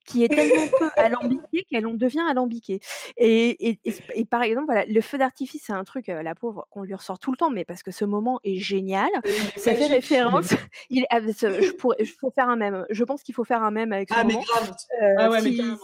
qui 0.07 0.25
est 0.25 0.29
tellement 0.29 0.67
peu 0.79 0.91
alambiquée 0.97 1.65
qu'elle 1.71 1.87
en 1.87 1.95
devient 1.95 2.25
alambiquée. 2.29 2.81
Et, 3.17 3.71
et, 3.71 3.81
et, 4.15 4.25
par 4.25 4.43
exemple, 4.43 4.67
voilà, 4.67 4.85
le 4.87 5.01
feu 5.01 5.19
d'artifice, 5.19 5.63
c'est 5.67 5.73
un 5.73 5.85
truc, 5.85 6.09
euh, 6.09 6.23
la 6.23 6.35
pauvre, 6.35 6.67
qu'on 6.71 6.83
lui 6.83 6.95
ressort 6.95 7.19
tout 7.19 7.31
le 7.31 7.37
temps, 7.37 7.51
mais 7.51 7.65
parce 7.65 7.83
que 7.83 7.91
ce 7.91 8.05
moment 8.05 8.41
est 8.45 8.57
génial. 8.57 9.11
Ça 9.57 9.75
fait 9.75 9.87
référence. 9.87 10.51
Il, 10.91 11.05
ah, 11.11 11.21
je 11.21 11.73
pourrais, 11.73 12.05
faut 12.05 12.31
faire 12.31 12.49
un 12.49 12.57
même. 12.57 12.87
Je 12.91 13.05
pense 13.05 13.23
qu'il 13.23 13.35
faut 13.35 13.45
faire 13.45 13.63
un 13.63 13.71
même 13.71 13.93
avec 13.93 14.09
ce 14.09 14.15
ah, 14.17 14.25
moment. 14.25 14.39
Mais 14.39 14.45
grave. 14.45 14.75
Euh, 15.03 15.15
ah 15.19 15.31
ouais, 15.31 15.41
si, 15.43 15.61
mais 15.61 15.77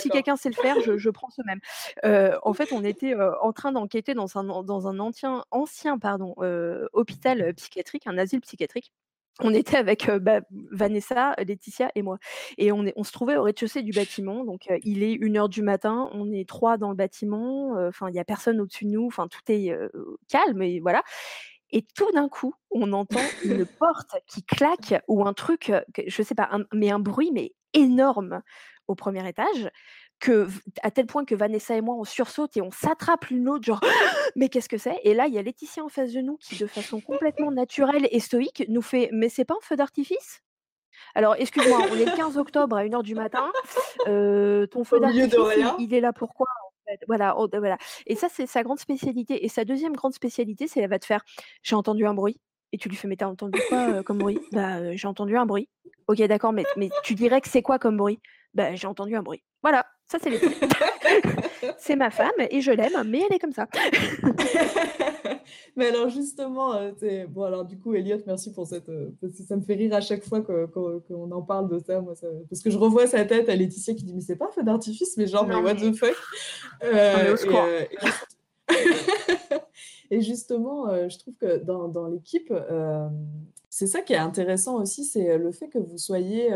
si 0.00 0.08
quelqu'un 0.08 0.36
sait 0.36 0.48
le 0.48 0.54
faire, 0.54 0.80
je, 0.80 0.96
je 0.96 1.10
prends 1.10 1.30
ce 1.30 1.42
même. 1.44 1.60
Euh, 2.04 2.36
en 2.42 2.52
fait, 2.52 2.72
on 2.72 2.84
était 2.84 3.14
euh, 3.14 3.32
en 3.40 3.52
train 3.52 3.72
d'enquêter 3.72 4.14
dans 4.14 4.38
un, 4.38 4.62
dans 4.62 4.88
un 4.88 4.98
ancien, 4.98 5.44
ancien 5.50 5.98
pardon, 5.98 6.34
euh, 6.38 6.86
hôpital 6.92 7.52
psychiatrique, 7.54 8.06
un 8.06 8.18
asile 8.18 8.40
psychiatrique 8.40 8.63
on 9.40 9.52
était 9.52 9.76
avec 9.76 10.08
euh, 10.08 10.18
bah, 10.18 10.42
Vanessa, 10.70 11.34
Laetitia 11.38 11.90
et 11.94 12.02
moi. 12.02 12.18
Et 12.56 12.70
on, 12.70 12.86
est, 12.86 12.92
on 12.96 13.02
se 13.02 13.12
trouvait 13.12 13.36
au 13.36 13.42
rez-de-chaussée 13.42 13.82
du 13.82 13.92
bâtiment. 13.92 14.44
Donc, 14.44 14.70
euh, 14.70 14.78
il 14.84 15.02
est 15.02 15.12
une 15.12 15.36
heure 15.36 15.48
du 15.48 15.62
matin. 15.62 16.08
On 16.12 16.30
est 16.32 16.48
trois 16.48 16.76
dans 16.76 16.90
le 16.90 16.96
bâtiment. 16.96 17.72
Enfin, 17.88 18.08
il 18.08 18.12
n'y 18.12 18.20
a 18.20 18.24
personne 18.24 18.60
au-dessus 18.60 18.84
de 18.84 18.90
nous. 18.90 19.06
Enfin, 19.06 19.26
tout 19.28 19.40
est 19.48 19.76
calme 20.28 20.62
et 20.62 20.78
voilà. 20.80 21.02
Et 21.70 21.82
tout 21.82 22.10
d'un 22.12 22.28
coup, 22.28 22.54
on 22.70 22.92
entend 22.92 23.18
une 23.44 23.66
porte 23.66 24.14
qui 24.28 24.44
claque 24.44 25.02
ou 25.08 25.26
un 25.26 25.32
truc, 25.32 25.72
je 26.06 26.22
sais 26.22 26.36
pas, 26.36 26.48
mais 26.72 26.90
un 26.90 27.00
bruit 27.00 27.32
mais 27.32 27.52
énorme 27.72 28.42
au 28.86 28.94
premier 28.94 29.26
étage 29.28 29.70
que, 30.20 30.48
à 30.82 30.90
tel 30.90 31.06
point 31.06 31.24
que 31.24 31.34
Vanessa 31.34 31.76
et 31.76 31.80
moi, 31.80 31.94
on 31.96 32.04
sursaute 32.04 32.56
et 32.56 32.62
on 32.62 32.70
s'attrape 32.70 33.26
l'une 33.26 33.44
l'autre, 33.44 33.64
genre, 33.64 33.80
mais 34.36 34.48
qu'est-ce 34.48 34.68
que 34.68 34.78
c'est? 34.78 34.98
Et 35.04 35.14
là, 35.14 35.26
il 35.26 35.34
y 35.34 35.38
a 35.38 35.42
Laetitia 35.42 35.84
en 35.84 35.88
face 35.88 36.12
de 36.12 36.20
nous 36.20 36.36
qui, 36.38 36.56
de 36.56 36.66
façon 36.66 37.00
complètement 37.00 37.50
naturelle 37.50 38.08
et 38.10 38.20
stoïque, 38.20 38.64
nous 38.68 38.82
fait, 38.82 39.10
mais 39.12 39.28
c'est 39.28 39.44
pas 39.44 39.54
un 39.54 39.62
feu 39.62 39.76
d'artifice? 39.76 40.40
Alors, 41.14 41.34
excuse-moi, 41.38 41.78
on 41.90 41.96
est 41.96 42.04
le 42.06 42.16
15 42.16 42.38
octobre 42.38 42.76
à 42.76 42.84
1h 42.84 43.02
du 43.02 43.14
matin. 43.14 43.50
Euh, 44.06 44.66
ton 44.66 44.84
feu 44.84 45.00
d'artifice, 45.00 45.34
il, 45.56 45.74
il, 45.78 45.94
est 45.94 46.00
là 46.00 46.12
pourquoi 46.12 46.46
en 46.66 46.90
fait? 46.90 47.00
Voilà, 47.06 47.36
voilà. 47.52 47.78
Et 48.06 48.16
ça, 48.16 48.28
c'est 48.30 48.46
sa 48.46 48.62
grande 48.62 48.78
spécialité. 48.78 49.44
Et 49.44 49.48
sa 49.48 49.64
deuxième 49.64 49.94
grande 49.94 50.14
spécialité, 50.14 50.68
c'est 50.68 50.80
elle 50.80 50.90
va 50.90 50.98
te 50.98 51.06
faire 51.06 51.24
J'ai 51.62 51.76
entendu 51.76 52.06
un 52.06 52.14
bruit. 52.14 52.40
Et 52.72 52.76
tu 52.76 52.88
lui 52.88 52.96
fais 52.96 53.06
Mais 53.06 53.16
t'as 53.16 53.28
entendu 53.28 53.60
quoi 53.68 53.78
euh, 53.88 54.02
comme 54.02 54.18
bruit? 54.18 54.40
Bah, 54.52 54.78
euh, 54.78 54.92
j'ai 54.96 55.06
entendu 55.06 55.36
un 55.36 55.46
bruit. 55.46 55.68
Ok, 56.08 56.20
d'accord, 56.22 56.52
mais, 56.52 56.64
mais 56.76 56.90
tu 57.04 57.14
dirais 57.14 57.40
que 57.40 57.48
c'est 57.48 57.62
quoi 57.62 57.78
comme 57.78 57.96
bruit? 57.96 58.18
Bah, 58.54 58.74
j'ai 58.74 58.86
entendu 58.86 59.16
un 59.16 59.22
bruit. 59.22 59.42
Voilà, 59.62 59.84
ça 60.06 60.18
c'est 60.22 60.30
les 60.30 60.38
C'est 61.78 61.96
ma 61.96 62.10
femme 62.10 62.30
et 62.38 62.60
je 62.60 62.70
l'aime, 62.70 63.02
mais 63.06 63.22
elle 63.28 63.34
est 63.34 63.38
comme 63.38 63.52
ça. 63.52 63.66
mais 65.76 65.88
alors 65.88 66.08
justement, 66.08 66.74
euh, 66.74 66.92
bon 67.28 67.42
alors 67.42 67.64
du 67.64 67.78
coup, 67.78 67.94
Elliot, 67.94 68.18
merci 68.26 68.52
pour 68.52 68.66
cette, 68.66 68.88
euh, 68.88 69.10
ça 69.46 69.56
me 69.56 69.62
fait 69.62 69.74
rire 69.74 69.94
à 69.94 70.00
chaque 70.00 70.22
fois 70.22 70.42
qu'on 70.42 71.32
en 71.32 71.42
parle 71.42 71.68
de 71.68 71.78
ça, 71.78 72.00
moi, 72.00 72.14
parce 72.48 72.62
que 72.62 72.70
je 72.70 72.78
revois 72.78 73.06
sa 73.06 73.24
tête 73.24 73.48
à 73.48 73.56
Laetitia 73.56 73.94
qui 73.94 74.04
dit 74.04 74.14
mais 74.14 74.20
c'est 74.20 74.36
pas 74.36 74.46
un 74.46 74.52
feu 74.52 74.62
d'artifice, 74.62 75.16
mais 75.16 75.26
genre 75.26 75.46
mais 75.46 75.56
what 75.56 75.74
the 75.76 75.94
fuck? 75.94 76.14
Euh, 76.82 77.36
et, 80.10 80.20
justement, 80.22 80.86
je 81.08 81.18
trouve 81.18 81.34
que 81.34 81.58
dans, 81.58 81.88
dans 81.88 82.08
l'équipe, 82.08 82.52
c'est 83.68 83.86
ça 83.86 84.00
qui 84.00 84.14
est 84.14 84.18
intéressant 84.18 84.80
aussi, 84.80 85.04
c'est 85.04 85.38
le 85.38 85.52
fait 85.52 85.68
que 85.68 85.78
vous 85.78 85.98
soyez 85.98 86.50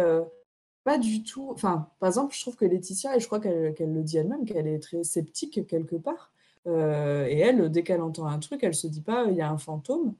pas 0.88 0.96
du 0.96 1.22
tout. 1.22 1.50
Enfin, 1.50 1.90
par 2.00 2.06
exemple, 2.06 2.34
je 2.34 2.40
trouve 2.40 2.56
que 2.56 2.64
Laetitia, 2.64 3.14
et 3.14 3.20
je 3.20 3.26
crois 3.26 3.40
qu'elle 3.40 3.92
le 3.92 4.02
dit 4.02 4.16
elle-même, 4.16 4.46
qu'elle 4.46 4.66
est 4.66 4.78
très 4.78 5.04
sceptique 5.04 5.66
quelque 5.66 5.96
part. 5.96 6.32
Euh, 6.66 7.26
et 7.26 7.38
elle, 7.40 7.68
dès 7.70 7.82
qu'elle 7.82 8.00
entend 8.00 8.24
un 8.24 8.38
truc, 8.38 8.60
elle 8.62 8.72
se 8.74 8.86
dit 8.86 9.02
pas 9.02 9.26
il 9.26 9.36
y 9.36 9.42
a 9.42 9.50
un 9.50 9.58
fantôme. 9.58 10.14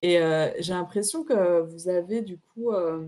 Et 0.00 0.18
euh, 0.18 0.48
j'ai 0.60 0.72
l'impression 0.72 1.24
que 1.24 1.60
vous 1.60 1.90
avez 1.90 2.22
du 2.22 2.38
coup, 2.38 2.72
euh, 2.72 3.06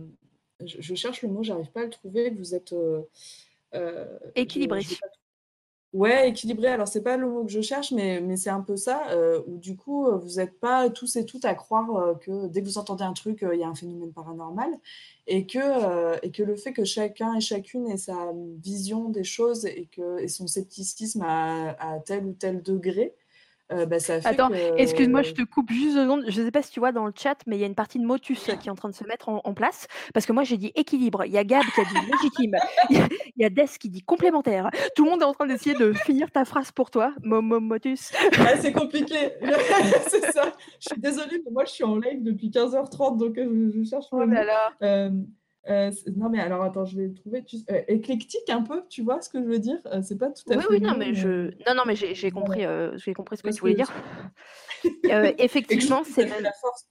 je, 0.63 0.95
cherche 0.95 1.23
le 1.23 1.31
mot, 1.31 1.43
j'arrive 1.43 1.71
pas 1.71 1.81
à 1.81 1.85
le 1.85 1.91
trouver, 1.91 2.31
que 2.31 2.37
vous 2.37 2.55
êtes 2.55 2.75
équilibré. 4.35 4.83
Ouais, 5.97 6.29
équilibré. 6.29 6.69
Alors, 6.69 6.89
c'est 6.89 7.01
pas 7.01 7.17
le 7.17 7.27
mot 7.27 7.43
que 7.43 7.51
je 7.51 7.63
cherche, 7.63 7.91
mais, 7.91 8.21
mais 8.21 8.37
c'est 8.37 8.51
un 8.51 8.61
peu 8.61 8.77
ça, 8.77 9.09
euh, 9.13 9.41
où 9.47 9.57
du 9.57 9.77
coup, 9.77 10.07
euh, 10.07 10.19
vous 10.19 10.35
n'êtes 10.37 10.61
pas 10.61 10.91
tous 10.91 11.17
et 11.17 11.25
toutes 11.25 11.47
à 11.47 11.55
croire 11.55 11.91
euh, 11.97 12.15
que 12.15 12.49
dès 12.49 12.61
que 12.61 12.67
vous 12.67 12.77
entendez 12.77 13.03
un 13.03 13.15
truc, 13.15 13.39
il 13.51 13.59
y 13.59 13.65
a 13.65 13.69
un 13.69 13.75
phénomène 13.75 14.13
paranormal, 14.13 14.79
et 15.27 15.47
que, 15.47 16.23
et 16.23 16.31
que 16.33 16.43
le 16.43 16.55
fait 16.57 16.75
que 16.75 16.85
chacun 16.85 17.35
et 17.35 17.41
chacune 17.41 17.89
ait 17.89 17.97
sa 17.97 18.33
vision 18.63 19.09
des 19.09 19.25
choses 19.25 19.65
et, 19.65 19.89
que, 19.91 20.27
son 20.29 20.47
scepticisme 20.47 21.23
à, 21.23 21.71
à 21.81 21.99
tel 22.01 22.27
ou 22.27 22.33
tel 22.35 22.63
degré, 22.63 23.15
euh, 23.73 23.87
bah, 23.87 23.97
Attends, 24.25 24.51
excuse-moi, 24.77 25.23
je 25.23 25.33
te 25.33 25.43
coupe 25.43 25.71
juste 25.71 25.95
deux 25.95 26.03
secondes. 26.03 26.25
Je 26.29 26.41
ne 26.41 26.47
sais 26.47 26.51
pas 26.51 26.63
si 26.63 26.71
tu 26.71 26.81
vois 26.81 26.93
dans 26.93 27.07
le 27.07 27.13
chat, 27.17 27.37
mais 27.47 27.57
il 27.57 27.61
y 27.61 27.65
a 27.65 27.67
une 27.67 27.75
partie 27.75 27.99
de 27.99 28.05
Motus 28.05 28.51
qui 28.61 28.69
est 28.69 28.71
en 28.71 28.75
train 28.75 28.89
de 28.89 28.95
se 28.95 29.05
mettre 29.05 29.29
en, 29.29 29.55
place. 29.55 29.87
Parce 30.13 30.27
que 30.27 30.33
moi, 30.33 30.45
j'ai 30.45 30.57
dit 30.57 30.73
équilibre. 30.75 31.25
Il 31.25 31.33
y 31.33 31.39
a 31.39 31.45
Gab 31.45 31.65
qui 31.75 31.81
a 31.81 31.85
dit 31.85 32.11
légitime. 32.13 32.57
Il 32.91 33.43
y, 33.43 33.45
a 33.45 33.51
Des 33.51 33.67
qui 33.79 33.89
dit 33.89 34.03
complémentaire. 34.03 34.71
Tout 34.95 35.05
le 35.05 35.11
monde 35.11 35.23
est 35.23 35.27
en 35.27 35.33
train 35.33 35.47
d'essayer 35.47 35.75
de 35.75 35.93
finir 35.93 36.31
ta 36.31 36.45
phrase 36.45 36.73
pour 36.73 36.91
toi. 36.91 37.13
Motus. 37.23 38.13
Ah, 38.39 38.57
c'est 38.61 38.73
compliqué. 38.73 39.17
c'est 40.09 40.31
ça. 40.33 40.53
Je 40.79 40.89
suis 40.93 41.01
désolée, 41.01 41.43
mais 41.45 41.51
moi, 41.51 41.65
je 41.65 41.73
suis 41.73 41.85
en 41.85 41.97
live 41.97 42.23
depuis 42.23 42.49
15h30, 42.51 43.19
donc 43.19 43.39
euh, 43.39 43.71
je, 43.75 43.83
cherche. 43.83 44.07
Oh 44.13 44.25
là 44.25 44.45
là. 44.45 44.73
Euh, 44.83 45.11
euh, 45.69 45.91
non, 46.17 46.29
mais 46.29 46.41
alors 46.41 46.63
attends, 46.63 46.85
je 46.85 46.97
vais 46.97 47.09
le 47.09 47.15
trouver. 47.15 47.45
Euh, 47.71 47.83
éclectique 47.89 48.49
un 48.49 48.63
peu, 48.63 48.83
tu 48.89 49.03
vois 49.03 49.21
ce 49.21 49.29
que 49.29 49.43
je 49.43 49.47
veux 49.47 49.59
dire? 49.59 49.79
Euh, 49.87 50.01
C'est 50.03 50.19
pas 50.19 50.31
tout 50.31 50.43
à 50.51 50.57
oui, 50.57 50.63
fait. 50.63 50.69
Oui, 50.71 50.81
non, 50.81 50.97
mais 50.97 51.15
je, 51.15 51.51
non, 51.67 51.75
non, 51.75 51.83
mais 51.87 51.97
j'ai 51.97 52.31
compris, 52.31 52.65
j'ai 52.97 53.15
compris 53.15 53.37
ce 53.37 53.43
que 53.43 53.51
tu 53.51 53.61
voulais 53.61 53.75
dire. 53.75 53.93
effectivement, 55.39 56.03
c'est 56.05 56.27
même. 56.27 56.43
La 56.43 56.53
force. 56.53 56.87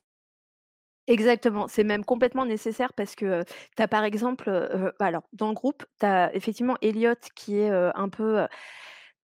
Exactement, 1.07 1.67
c'est 1.67 1.83
même 1.83 2.03
complètement 2.03 2.47
nécessaire 2.47 2.91
parce 2.93 3.13
que 3.13 3.43
tu 3.77 3.83
as 3.83 3.87
par 3.87 4.03
exemple, 4.03 4.49
alors 4.99 5.21
dans 5.33 5.49
le 5.49 5.53
groupe, 5.53 5.85
tu 5.99 6.05
as 6.07 6.33
effectivement 6.35 6.77
Elliot 6.81 7.13
qui 7.35 7.59
est 7.59 7.69
un 7.69 8.09
peu 8.09 8.47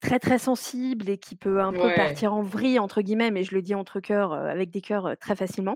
très 0.01 0.19
très 0.19 0.39
sensible 0.39 1.09
et 1.09 1.17
qui 1.17 1.35
peut 1.35 1.61
un 1.61 1.71
peu 1.71 1.93
partir 1.95 2.33
en 2.33 2.41
vrille 2.41 2.79
entre 2.79 3.01
guillemets, 3.01 3.31
mais 3.31 3.43
je 3.43 3.53
le 3.53 3.61
dis 3.61 3.75
entre 3.75 3.99
cœurs 3.99 4.33
avec 4.33 4.71
des 4.71 4.81
cœurs 4.81 5.15
très 5.19 5.35
facilement. 5.35 5.75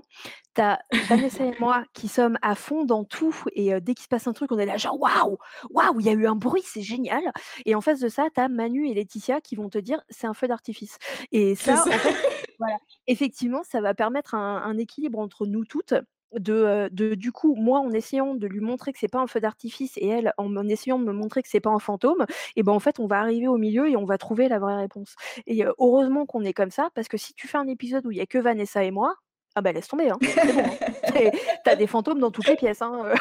Tu 0.54 0.60
as 0.60 0.80
Vanessa 1.08 1.44
et 1.44 1.54
moi 1.60 1.84
qui 1.94 2.08
sommes 2.08 2.36
à 2.42 2.54
fond 2.54 2.84
dans 2.84 3.04
tout 3.04 3.34
et 3.52 3.80
dès 3.80 3.94
qu'il 3.94 4.02
se 4.04 4.08
passe 4.08 4.26
un 4.26 4.32
truc, 4.32 4.52
on 4.52 4.58
est 4.58 4.66
là 4.66 4.76
genre 4.76 5.00
waouh, 5.00 5.38
waouh, 5.70 6.00
il 6.00 6.06
y 6.06 6.08
a 6.08 6.12
eu 6.12 6.26
un 6.26 6.36
bruit, 6.36 6.62
c'est 6.64 6.82
génial. 6.82 7.22
Et 7.64 7.74
en 7.74 7.80
face 7.80 8.00
de 8.00 8.08
ça, 8.08 8.26
tu 8.34 8.40
as 8.40 8.48
Manu 8.48 8.88
et 8.88 8.94
Laetitia 8.94 9.40
qui 9.40 9.56
vont 9.56 9.68
te 9.68 9.78
dire 9.78 10.02
c'est 10.08 10.26
un 10.26 10.34
feu 10.34 10.48
d'artifice. 10.48 10.98
Et 11.32 11.54
ça, 11.54 11.80
En 11.80 11.84
fait, 11.84 12.14
voilà, 12.58 12.76
effectivement, 13.06 13.62
ça 13.62 13.80
va 13.80 13.94
permettre 13.94 14.34
un 14.34 14.76
équilibre 14.76 15.18
entre 15.18 15.46
nous 15.46 15.64
toutes 15.64 15.94
de, 16.34 16.88
de, 16.92 17.14
du 17.14 17.32
coup, 17.32 17.54
moi, 17.54 17.80
en 17.80 17.90
essayant 17.92 18.34
de 18.34 18.46
lui 18.46 18.60
montrer 18.60 18.92
que 18.92 18.98
c'est 18.98 19.08
pas 19.08 19.20
un 19.20 19.26
feu 19.26 19.40
d'artifice 19.40 19.96
et 19.96 20.08
elle, 20.08 20.32
en, 20.38 20.68
essayant 20.68 20.98
de 20.98 21.04
me 21.04 21.12
montrer 21.12 21.42
que 21.42 21.48
c'est 21.48 21.60
pas 21.60 21.70
un 21.70 21.78
fantôme, 21.78 22.26
et 22.56 22.62
ben 22.62 22.72
en 22.72 22.80
fait, 22.80 22.98
on 22.98 23.06
va 23.06 23.20
arriver 23.20 23.48
au 23.48 23.58
milieu 23.58 23.88
et 23.88 23.96
on 23.96 24.04
va 24.04 24.18
trouver 24.18 24.48
la 24.48 24.58
vraie 24.58 24.76
réponse. 24.76 25.14
Et 25.46 25.64
heureusement 25.78 26.26
qu'on 26.26 26.42
est 26.42 26.52
comme 26.52 26.70
ça, 26.70 26.90
parce 26.94 27.08
que 27.08 27.16
si 27.16 27.34
tu 27.34 27.48
fais 27.48 27.58
un 27.58 27.68
épisode 27.68 28.06
où 28.06 28.10
il 28.10 28.18
y 28.18 28.20
a 28.20 28.26
que 28.26 28.38
Vanessa 28.38 28.84
et 28.84 28.90
moi, 28.90 29.14
ah 29.54 29.62
bah 29.62 29.72
laisse 29.72 29.88
tomber, 29.88 30.10
hein, 30.10 30.18
bon. 30.20 30.28
Hein. 30.28 31.30
T'as 31.64 31.76
des 31.76 31.86
fantômes 31.86 32.18
dans 32.18 32.30
toutes 32.30 32.48
les 32.48 32.56
pièces. 32.56 32.82
Hein. 32.82 33.14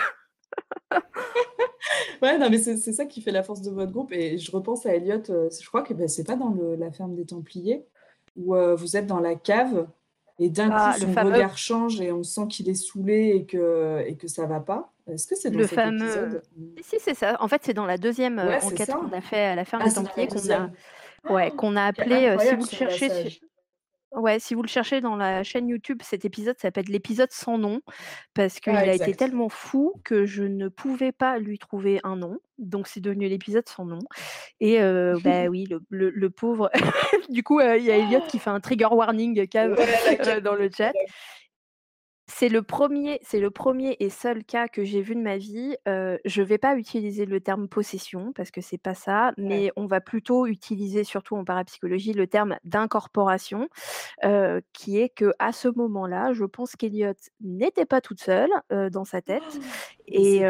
ouais, 2.21 2.37
non, 2.37 2.49
mais 2.49 2.57
c'est 2.57 2.93
ça 2.93 3.05
qui 3.05 3.21
fait 3.21 3.31
la 3.31 3.43
force 3.43 3.61
de 3.61 3.71
votre 3.71 3.91
groupe. 3.91 4.11
Et 4.11 4.37
je 4.37 4.51
repense 4.51 4.85
à 4.85 4.93
Elliot, 4.95 5.23
je 5.25 5.67
crois 5.67 5.81
que 5.81 5.93
ben, 5.93 6.07
c'est 6.07 6.25
pas 6.25 6.35
dans 6.35 6.49
le, 6.49 6.75
la 6.75 6.91
ferme 6.91 7.15
des 7.15 7.25
Templiers, 7.25 7.85
où 8.35 8.53
vous 8.75 8.97
êtes 8.97 9.07
dans 9.07 9.21
la 9.21 9.35
cave 9.35 9.87
et 10.39 10.49
d'un 10.49 10.69
ah, 10.71 10.93
coup, 10.93 11.01
son 11.01 11.13
regard 11.13 11.57
change 11.57 12.01
et 12.01 12.11
on 12.11 12.23
sent 12.23 12.47
qu'il 12.49 12.69
est 12.69 12.75
saulé 12.75 13.33
et 13.35 13.45
que, 13.45 14.03
et 14.05 14.15
que 14.15 14.27
ça 14.27 14.45
va 14.45 14.59
pas. 14.59 14.91
Est-ce 15.11 15.27
que 15.27 15.35
c'est 15.35 15.51
dans 15.51 15.59
le 15.59 15.67
cet 15.67 15.75
fameux... 15.75 16.05
épisode 16.05 16.43
Si, 16.81 16.97
c'est 16.99 17.13
ça. 17.13 17.37
En 17.39 17.47
fait, 17.47 17.61
c'est 17.63 17.73
dans 17.73 17.85
la 17.85 17.97
deuxième 17.97 18.39
euh, 18.39 18.59
enquête 18.59 18.91
qu'on 18.91 19.15
a 19.15 19.21
fait 19.21 19.45
à 19.45 19.55
la 19.55 19.65
ferme 19.65 19.83
ah, 19.85 19.89
des 19.89 19.95
Templiers 19.95 20.27
qu'on 20.27 20.51
a, 20.51 20.69
ouais, 21.33 21.51
qu'on 21.51 21.75
a 21.75 21.83
appelé, 21.83 22.27
euh, 22.27 22.37
si 22.39 22.55
vous 22.55 22.63
le 22.63 22.69
cherchez, 22.69 23.39
Ouais, 24.15 24.39
si 24.39 24.55
vous 24.55 24.61
le 24.61 24.67
cherchez 24.67 25.01
dans 25.01 25.15
la 25.15 25.43
chaîne 25.43 25.67
YouTube, 25.67 26.01
cet 26.01 26.25
épisode 26.25 26.57
s'appelle 26.57 26.85
l'épisode 26.87 27.31
sans 27.31 27.57
nom 27.57 27.81
parce 28.33 28.59
qu'il 28.59 28.75
a 28.75 28.93
été 28.93 29.13
tellement 29.13 29.49
fou 29.49 29.93
que 30.03 30.25
je 30.25 30.43
ne 30.43 30.69
pouvais 30.69 31.11
pas 31.11 31.37
lui 31.37 31.59
trouver 31.59 31.99
un 32.03 32.15
nom. 32.15 32.39
Donc 32.57 32.87
c'est 32.87 33.01
devenu 33.01 33.27
l'épisode 33.27 33.67
sans 33.67 33.85
nom. 33.85 33.99
Et 34.61 34.81
euh, 34.81 35.19
bah 35.23 35.45
oui, 35.49 35.67
le, 35.89 36.09
le- 36.09 36.29
pauvre. 36.29 36.71
du 37.29 37.43
coup, 37.43 37.59
il 37.59 37.83
y 37.83 37.91
a 37.91 37.97
Elliot 37.97 38.21
qui 38.27 38.39
fait 38.39 38.49
un 38.49 38.59
trigger 38.59 38.87
warning 38.91 39.45
dans 40.43 40.55
le 40.55 40.69
chat. 40.75 40.93
C'est 42.27 42.49
le 42.49 42.63
premier, 42.63 43.19
c'est 43.21 43.39
le 43.39 43.51
premier 43.51 43.97
et 43.99 44.09
seul 44.09 44.43
cas 44.43 44.67
que 44.67 44.83
j'ai 44.83 45.01
vu 45.01 45.15
de 45.15 45.21
ma 45.21 45.37
vie. 45.37 45.75
Je 45.85 46.35
je 46.35 46.41
vais 46.41 46.57
pas 46.57 46.75
utiliser 46.75 47.25
le 47.25 47.39
terme 47.39 47.69
possession 47.69 48.33
parce 48.33 48.51
que 48.51 48.59
c'est 48.59 48.77
pas 48.77 48.93
ça, 48.93 49.31
mais 49.37 49.71
on 49.77 49.85
va 49.87 50.01
plutôt 50.01 50.47
utiliser, 50.47 51.05
surtout 51.05 51.37
en 51.37 51.45
parapsychologie, 51.45 52.11
le 52.11 52.27
terme 52.27 52.57
d'incorporation, 52.65 53.69
qui 54.73 54.99
est 54.99 55.09
que 55.09 55.31
à 55.39 55.53
ce 55.53 55.69
moment-là, 55.69 56.33
je 56.33 56.43
pense 56.43 56.75
qu'Eliot 56.75 57.13
n'était 57.41 57.85
pas 57.85 58.01
toute 58.01 58.21
seule 58.21 58.51
dans 58.91 59.05
sa 59.05 59.21
tête. 59.21 59.43
Et 60.07 60.41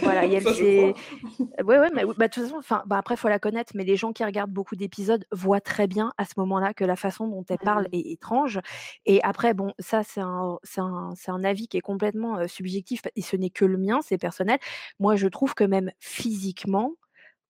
voilà, 0.00 0.24
il 0.24 0.32
y 0.32 0.36
avait. 0.36 0.94
ouais, 1.64 1.78
ouais, 1.78 1.90
mais 1.94 2.04
bah, 2.04 2.28
de 2.28 2.32
toute 2.32 2.44
façon, 2.44 2.56
enfin, 2.58 2.82
bah, 2.86 2.98
après, 2.98 3.16
faut 3.16 3.28
la 3.28 3.40
connaître, 3.40 3.72
mais 3.74 3.84
les 3.84 3.96
gens 3.96 4.12
qui 4.12 4.24
regardent 4.24 4.52
beaucoup 4.52 4.76
d'épisodes 4.76 5.24
voient 5.32 5.60
très 5.60 5.86
bien 5.86 6.12
à 6.18 6.24
ce 6.24 6.34
moment-là 6.36 6.72
que 6.74 6.84
la 6.84 6.96
façon 6.96 7.26
dont 7.26 7.44
elle 7.48 7.58
parle 7.58 7.84
mmh. 7.84 7.96
est 7.96 8.12
étrange. 8.12 8.60
Et 9.06 9.20
après, 9.22 9.54
bon, 9.54 9.72
ça, 9.80 10.02
c'est 10.04 10.20
un, 10.20 10.58
c'est 10.72 10.80
un, 10.80 11.14
un 11.28 11.44
avis 11.44 11.68
qui 11.68 11.76
est 11.76 11.82
complètement 11.82 12.46
subjectif 12.48 13.02
et 13.16 13.22
ce 13.22 13.36
n'est 13.36 13.50
que 13.50 13.64
le 13.64 13.78
mien, 13.78 14.00
c'est 14.02 14.18
personnel. 14.18 14.58
Moi, 14.98 15.16
je 15.16 15.28
trouve 15.28 15.54
que 15.54 15.64
même 15.64 15.90
physiquement, 16.00 16.92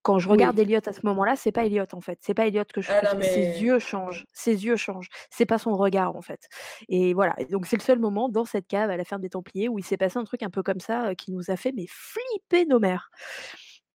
quand 0.02 0.18
je 0.18 0.28
regarde 0.28 0.56
Oui. 0.56 0.62
Elliot 0.62 0.80
à 0.86 0.92
ce 0.92 1.00
moment-là, 1.04 1.36
c'est 1.36 1.52
pas 1.52 1.64
Elliot 1.64 1.86
en 1.92 2.00
fait. 2.00 2.18
C'est 2.20 2.34
pas 2.34 2.46
Elliot 2.46 2.64
que 2.72 2.80
je 2.80 2.90
Ah 2.90 3.02
non, 3.02 3.22
ses 3.22 3.38
mais 3.38 3.60
yeux 3.60 3.78
changent, 3.78 4.26
ses 4.32 4.64
yeux 4.64 4.76
changent. 4.76 5.08
C'est 5.30 5.46
pas 5.46 5.58
son 5.58 5.76
regard 5.76 6.16
en 6.16 6.22
fait. 6.22 6.48
Et 6.88 7.14
voilà. 7.14 7.34
Et 7.38 7.46
donc 7.46 7.66
c'est 7.66 7.76
le 7.76 7.82
seul 7.82 7.98
moment 7.98 8.28
dans 8.28 8.44
cette 8.44 8.66
cave 8.66 8.90
à 8.90 8.96
la 8.96 9.04
ferme 9.04 9.22
des 9.22 9.30
Templiers 9.30 9.68
où 9.68 9.78
il 9.78 9.84
s'est 9.84 9.96
passé 9.96 10.18
un 10.18 10.24
truc 10.24 10.42
un 10.42 10.50
peu 10.50 10.62
comme 10.62 10.80
ça 10.80 11.08
euh, 11.08 11.14
qui 11.14 11.32
nous 11.32 11.50
a 11.50 11.56
fait 11.56 11.72
mais 11.72 11.86
flipper 11.88 12.66
nos 12.66 12.80
mères. 12.80 13.10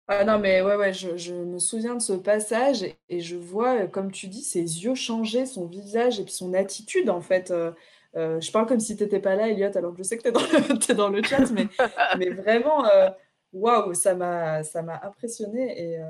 Ah 0.07 0.23
non, 0.23 0.37
mais 0.37 0.61
ouais, 0.61 0.75
ouais, 0.75 0.93
je, 0.93 1.17
je 1.17 1.33
me 1.33 1.57
souviens 1.57 1.95
de 1.95 2.01
ce 2.01 2.13
passage 2.13 2.83
et, 3.09 3.21
je 3.21 3.35
vois, 3.35 3.87
comme 3.87 4.11
tu 4.11 4.27
dis, 4.27 4.43
ses 4.43 4.59
yeux 4.59 4.93
changer, 4.93 5.47
son 5.47 5.65
visage 5.65 6.19
et 6.19 6.23
puis 6.23 6.33
son 6.33 6.53
attitude, 6.53 7.09
en 7.09 7.21
fait. 7.21 7.49
Euh, 7.49 7.71
euh, 8.15 8.39
je 8.39 8.51
parle 8.51 8.65
comme 8.65 8.79
si 8.79 8.95
tu 8.95 9.03
n'étais 9.03 9.19
pas 9.19 9.35
là, 9.35 9.49
Elliot, 9.49 9.75
alors 9.75 9.91
que 9.91 9.97
je 9.99 10.03
sais 10.03 10.17
que 10.17 10.23
tu 10.23 10.29
es, 10.29 10.91
es, 10.91 10.95
dans 10.95 11.09
le 11.09 11.21
chat, 11.23 11.51
mais, 11.53 11.67
mais 12.17 12.29
vraiment, 12.29 12.85
euh, 12.85 13.09
waouh, 13.53 13.93
ça 13.93 14.15
m'a 14.15 14.63
ça 14.63 14.81
m'a 14.81 15.01
impressionné. 15.03 15.81
Et 15.81 15.99
euh, 15.99 16.03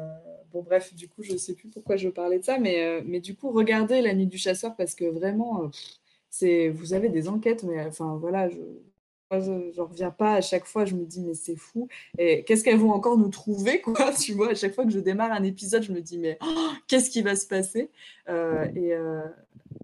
bon, 0.52 0.62
bref, 0.62 0.94
du 0.94 1.08
coup, 1.10 1.24
je 1.24 1.34
ne 1.34 1.38
sais 1.38 1.54
plus 1.54 1.70
pourquoi 1.70 1.96
je 1.96 2.10
parlais 2.10 2.40
de 2.40 2.44
ça, 2.44 2.60
mais, 2.60 2.84
euh, 2.84 3.02
mais 3.06 3.20
du 3.20 3.36
coup, 3.36 3.52
regardez 3.52 4.02
La 4.02 4.14
Nuit 4.14 4.28
du 4.28 4.38
Chasseur 4.38 4.76
parce 4.76 4.96
que 4.96 5.06
vraiment, 5.06 5.72
c'est 6.30 6.70
vous 6.70 6.94
avez 6.94 7.10
des 7.10 7.28
enquêtes, 7.30 7.64
mais 7.64 7.86
enfin, 7.86 8.18
voilà, 8.20 8.50
je 8.50 8.58
je 9.32 9.78
n'en 9.78 9.86
reviens 9.86 10.12
pas 10.12 10.36
à 10.36 10.42
chaque 10.42 10.66
fois, 10.66 10.86
je 10.86 10.96
me 10.96 11.06
dis 11.06 11.22
mais 11.22 11.34
c'est 11.34 11.56
fou. 11.56 11.88
Et 12.18 12.44
qu'est-ce 12.44 12.64
qu'elles 12.64 12.78
vont 12.78 12.92
encore 12.92 13.18
nous 13.18 13.30
trouver 13.30 13.82
quoi 13.82 14.12
Tu 14.20 14.34
vois, 14.34 14.52
à 14.52 14.56
chaque 14.56 14.74
fois 14.74 14.86
que 14.86 14.92
je 14.92 15.00
démarre 15.00 15.32
un 15.32 15.44
épisode, 15.44 15.84
je 15.84 15.92
me 15.92 16.02
dis 16.02 16.18
mais 16.18 16.38
oh, 16.42 16.70
qu'est-ce 16.88 17.10
qui 17.10 17.22
va 17.22 17.36
se 17.36 17.48
passer 17.48 17.90
euh, 18.30 18.66
Et, 18.76 18.96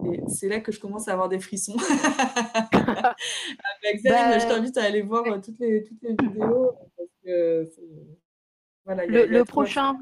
et 0.06 0.22
c'est 0.28 0.48
là 0.48 0.60
que 0.60 0.72
je 0.72 0.80
commence 0.80 1.08
à 1.08 1.14
avoir 1.14 1.30
des 1.30 1.40
frissons. 1.40 1.78
Avec 2.74 4.04
bah, 4.04 4.40
je 4.40 4.48
t'invite 4.48 4.78
à 4.78 4.84
aller 4.84 5.02
voir 5.02 5.24
toutes 5.42 5.60
les, 5.60 5.84
toutes 5.84 6.02
les 6.02 6.16
vidéos 6.22 6.74
parce 6.98 7.10
que 7.24 7.70
voilà, 8.86 9.06
le, 9.06 9.26
le 9.26 9.46
prochain. 9.46 9.98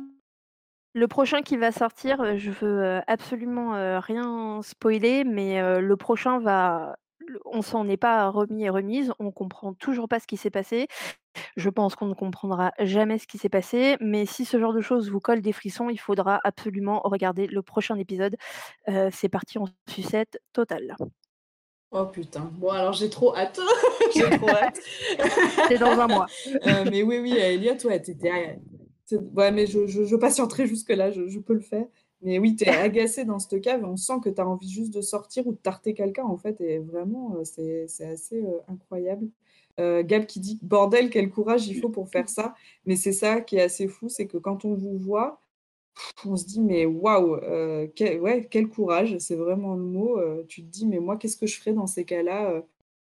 Le 0.95 1.07
prochain 1.07 1.43
qui 1.43 1.55
va 1.55 1.71
sortir, 1.71 2.37
je 2.37 2.49
veux 2.49 3.01
absolument 3.05 3.99
rien 3.99 4.61
spoiler, 4.63 5.23
mais 5.23 5.61
le 5.79 5.95
prochain 5.97 6.39
va 6.39 6.97
on 7.45 7.61
s'en 7.61 7.87
est 7.87 7.97
pas 7.97 8.29
remis 8.29 8.65
et 8.65 8.69
remise, 8.69 9.11
on 9.19 9.31
comprend 9.31 9.73
toujours 9.73 10.07
pas 10.07 10.19
ce 10.19 10.27
qui 10.27 10.37
s'est 10.37 10.49
passé. 10.49 10.87
Je 11.55 11.69
pense 11.69 11.95
qu'on 11.95 12.07
ne 12.07 12.13
comprendra 12.13 12.71
jamais 12.79 13.17
ce 13.17 13.27
qui 13.27 13.37
s'est 13.37 13.49
passé, 13.49 13.97
mais 14.01 14.25
si 14.25 14.45
ce 14.45 14.59
genre 14.59 14.73
de 14.73 14.81
choses 14.81 15.09
vous 15.09 15.19
colle 15.19 15.41
des 15.41 15.53
frissons, 15.53 15.89
il 15.89 15.99
faudra 15.99 16.39
absolument 16.43 17.01
regarder 17.03 17.47
le 17.47 17.61
prochain 17.61 17.95
épisode. 17.97 18.35
Euh, 18.87 19.09
c'est 19.13 19.29
parti 19.29 19.57
en 19.57 19.65
sucette 19.87 20.41
totale. 20.53 20.95
Oh 21.91 22.05
putain. 22.05 22.51
Bon, 22.53 22.69
alors 22.69 22.93
j'ai 22.93 23.09
trop 23.09 23.35
hâte. 23.35 23.59
j'ai 24.13 24.29
trop 24.37 24.49
hâte. 24.49 24.79
c'est 25.67 25.79
dans 25.79 25.99
un 25.99 26.07
mois. 26.07 26.27
euh, 26.67 26.85
mais 26.89 27.01
oui, 27.01 27.17
oui, 27.19 27.35
Elliot, 27.35 27.77
ouais, 27.85 27.99
t'étais. 27.99 28.59
Ouais, 29.35 29.51
mais 29.51 29.65
je, 29.65 29.87
je, 29.87 30.03
je 30.03 30.15
patienterai 30.15 30.67
jusque-là, 30.67 31.09
je, 31.09 31.27
je, 31.27 31.39
peux 31.39 31.55
le 31.55 31.61
faire. 31.61 31.85
Mais 32.21 32.39
oui, 32.39 32.55
tu 32.55 32.65
es 32.65 32.69
agacé 32.69 33.25
dans 33.25 33.39
cette 33.39 33.61
cave, 33.61 33.83
on 33.85 33.95
sent 33.97 34.19
que 34.23 34.29
tu 34.29 34.41
as 34.41 34.47
envie 34.47 34.69
juste 34.69 34.93
de 34.93 35.01
sortir 35.01 35.47
ou 35.47 35.53
de 35.53 35.57
tarter 35.57 35.93
quelqu'un, 35.93 36.25
en 36.25 36.37
fait, 36.37 36.59
et 36.61 36.79
vraiment, 36.79 37.35
c'est 37.43 37.85
assez 38.01 38.43
euh, 38.43 38.59
incroyable. 38.67 39.29
Euh, 39.79 40.03
Gab 40.03 40.25
qui 40.25 40.39
dit 40.39 40.59
bordel, 40.61 41.09
quel 41.09 41.29
courage 41.29 41.67
il 41.67 41.79
faut 41.79 41.89
pour 41.89 42.09
faire 42.09 42.27
ça. 42.29 42.53
Mais 42.85 42.95
c'est 42.95 43.13
ça 43.13 43.41
qui 43.41 43.57
est 43.57 43.61
assez 43.61 43.87
fou, 43.87 44.09
c'est 44.09 44.27
que 44.27 44.37
quand 44.37 44.65
on 44.65 44.73
vous 44.73 44.97
voit, 44.97 45.39
on 46.25 46.35
se 46.37 46.45
dit 46.45 46.61
mais 46.61 46.85
waouh, 46.85 47.35
euh, 47.37 47.87
quel, 47.95 48.19
ouais, 48.21 48.47
quel 48.49 48.67
courage, 48.69 49.17
c'est 49.19 49.35
vraiment 49.35 49.75
le 49.75 49.83
mot. 49.83 50.19
Euh, 50.19 50.43
tu 50.47 50.63
te 50.63 50.67
dis 50.67 50.87
mais 50.87 50.99
moi 50.99 51.17
qu'est-ce 51.17 51.37
que 51.37 51.47
je 51.47 51.59
ferais 51.59 51.73
dans 51.73 51.87
ces 51.87 52.05
cas-là 52.05 52.63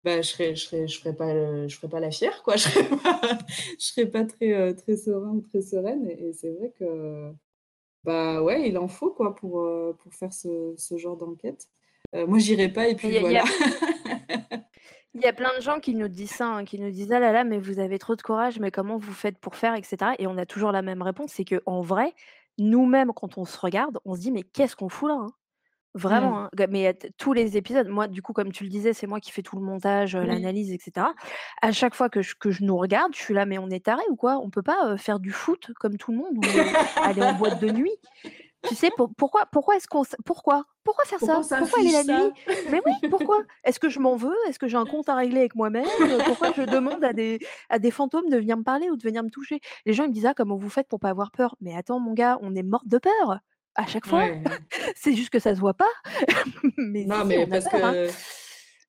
bah, 0.05 0.21
je 0.21 0.29
serais, 0.29 0.55
je 0.55 0.67
serais, 0.67 0.89
je 0.89 1.01
ferais 1.01 1.17
pas, 1.17 1.67
je 1.67 1.77
ferais 1.77 1.89
pas 1.89 2.01
la 2.01 2.11
fière 2.11 2.43
quoi. 2.43 2.57
Je 2.57 2.69
serais 2.69 2.89
pas, 2.89 3.39
serais 3.79 4.07
pas 4.07 4.25
très, 4.25 4.75
très 4.75 4.97
serein 4.97 5.41
très 5.51 5.63
sereine. 5.63 6.07
Et 6.11 6.33
c'est 6.35 6.51
vrai 6.51 6.73
que 6.79 7.33
bah 8.05 8.43
ouais, 8.43 8.69
il 8.69 8.79
en 8.79 8.89
faut 8.89 9.11
quoi 9.11 9.35
pour, 9.35 9.61
euh, 9.61 9.97
pour 10.03 10.13
faire 10.13 10.33
ce, 10.33 10.75
ce 10.77 10.97
genre 10.97 11.17
d'enquête. 11.17 11.69
Euh, 12.15 12.27
moi, 12.27 12.39
j'irai 12.39 12.69
pas 12.69 12.89
et 12.89 12.95
puis 12.95 13.09
il 13.09 13.15
y 13.15 13.17
a, 13.17 13.21
voilà. 13.21 13.45
Il 15.17 15.21
y 15.21 15.27
a 15.27 15.33
plein 15.33 15.57
de 15.57 15.63
gens 15.63 15.79
qui 15.79 15.95
nous 15.95 16.09
disent 16.09 16.33
ça, 16.33 16.49
hein, 16.49 16.65
qui 16.65 16.77
nous 16.81 16.91
disent 16.91 17.13
ah 17.13 17.21
là 17.21 17.31
là, 17.31 17.45
mais 17.45 17.59
vous 17.59 17.79
avez 17.79 18.01
trop 18.01 18.17
de 18.17 18.23
courage, 18.23 18.59
mais 18.59 18.73
comment 18.73 18.97
vous 18.97 19.13
faites 19.13 19.39
pour 19.39 19.55
faire, 19.55 19.77
etc. 19.77 19.97
Et 20.19 20.27
on 20.27 20.37
a 20.37 20.45
toujours 20.45 20.73
la 20.73 20.83
même 20.83 21.03
réponse, 21.03 21.31
c'est 21.33 21.45
que 21.45 21.63
en 21.67 21.83
vrai, 21.83 22.15
nous-mêmes, 22.59 23.13
quand 23.15 23.39
on 23.39 23.45
se 23.45 23.57
regarde, 23.57 24.01
on 24.05 24.17
se 24.17 24.21
dit 24.21 24.33
mais 24.33 24.43
qu'est-ce 24.43 24.75
qu'on 24.75 24.89
fout 24.89 25.09
là 25.09 25.15
hein? 25.15 25.29
Vraiment, 25.95 26.41
Mmh. 26.43 26.49
hein, 26.61 26.67
mais 26.71 26.99
tous 27.19 27.33
les 27.33 27.57
épisodes, 27.57 27.87
moi, 27.87 28.09
du 28.09 28.21
coup, 28.21 28.33
comme 28.33 28.51
tu 28.51 28.65
le 28.65 28.71
disais, 28.71 28.93
c'est 28.93 29.07
moi 29.07 29.21
qui 29.21 29.31
fais 29.31 29.43
tout 29.43 29.57
le 29.57 29.63
montage, 29.65 30.17
Oui. 30.17 30.27
l'analyse, 30.27 30.73
etc. 30.73 31.07
À 31.63 31.71
chaque 31.71 31.95
fois 31.95 32.09
que 32.09 32.21
je, 32.21 32.35
que 32.35 32.51
je 32.51 32.65
nous 32.65 32.77
regarde, 32.77 33.15
je 33.15 33.21
suis 33.23 33.33
là, 33.35 33.47
mais 33.47 33.59
on 33.59 33.71
est 33.71 33.85
taré 33.85 34.03
ou 34.11 34.17
quoi? 34.17 34.39
On 34.43 34.51
peut 34.51 34.63
pas 34.63 34.97
faire 34.97 35.21
du 35.21 35.31
foot 35.31 35.71
comme 35.79 35.97
tout 35.97 36.11
le 36.11 36.19
monde 36.19 36.37
ou 36.37 36.43
aller 37.05 37.23
en 37.23 37.33
boîte 37.35 37.61
de 37.61 37.69
nuit? 37.71 37.95
Tu 38.67 38.75
sais, 38.75 38.91
pour, 38.97 39.11
pourquoi, 39.15 39.47
pourquoi 39.53 39.77
est-ce 39.77 39.87
qu'on, 39.87 40.03
pourquoi, 40.25 40.65
pourquoi 40.85 41.05
faire 41.05 41.19
pourquoi 41.19 41.43
ça? 41.43 41.59
Pourquoi 41.59 41.81
aller 41.81 41.93
la 41.93 42.03
ça 42.03 42.19
nuit? 42.19 42.33
Mais 42.71 42.81
oui, 42.87 42.93
pourquoi? 43.11 43.43
Est-ce 43.63 43.79
que 43.79 43.91
je 43.91 44.01
m'en 44.01 44.17
veux? 44.17 44.35
Est-ce 44.49 44.59
que 44.59 44.67
j'ai 44.67 44.79
un 44.79 44.87
compte 44.87 45.09
à 45.11 45.15
régler 45.15 45.41
avec 45.41 45.55
moi-même? 45.55 45.87
Pourquoi 46.27 46.51
je 46.57 46.63
demande 46.63 47.05
à 47.05 47.13
des, 47.13 47.39
à 47.69 47.79
des 47.79 47.91
fantômes 47.91 48.31
de 48.31 48.37
venir 48.39 48.57
me 48.57 48.63
parler 48.63 48.91
ou 48.91 48.97
de 48.97 49.03
venir 49.03 49.23
me 49.23 49.29
toucher? 49.29 49.61
Les 49.85 49.93
gens 49.93 50.05
ils 50.05 50.09
me 50.09 50.15
disent 50.15 50.27
ah 50.27 50.35
comment 50.35 50.57
vous 50.57 50.71
faites 50.71 50.89
pour 50.89 50.99
pas 50.99 51.11
avoir 51.11 51.31
peur? 51.31 51.57
Mais 51.61 51.77
attends 51.77 52.01
mon 52.01 52.15
gars, 52.15 52.39
on 52.41 52.55
est 52.57 52.63
morte 52.63 52.89
de 52.89 52.99
peur 52.99 53.39
à 53.75 53.87
chaque 53.87 54.07
fois. 54.07 54.31
Ouais. 54.31 54.43
c'est 54.97 55.15
juste 55.15 55.31
que 55.31 55.39
ça 55.39 55.55
se 55.55 55.61
voit 55.61 55.75
pas. 55.75 55.91
mais 56.79 57.05
non, 57.05 57.23
si, 57.23 57.27
mais 57.27 57.47
parce 57.47 57.69
peur, 57.69 57.85
hein. 57.85 57.93
que. 57.93 58.09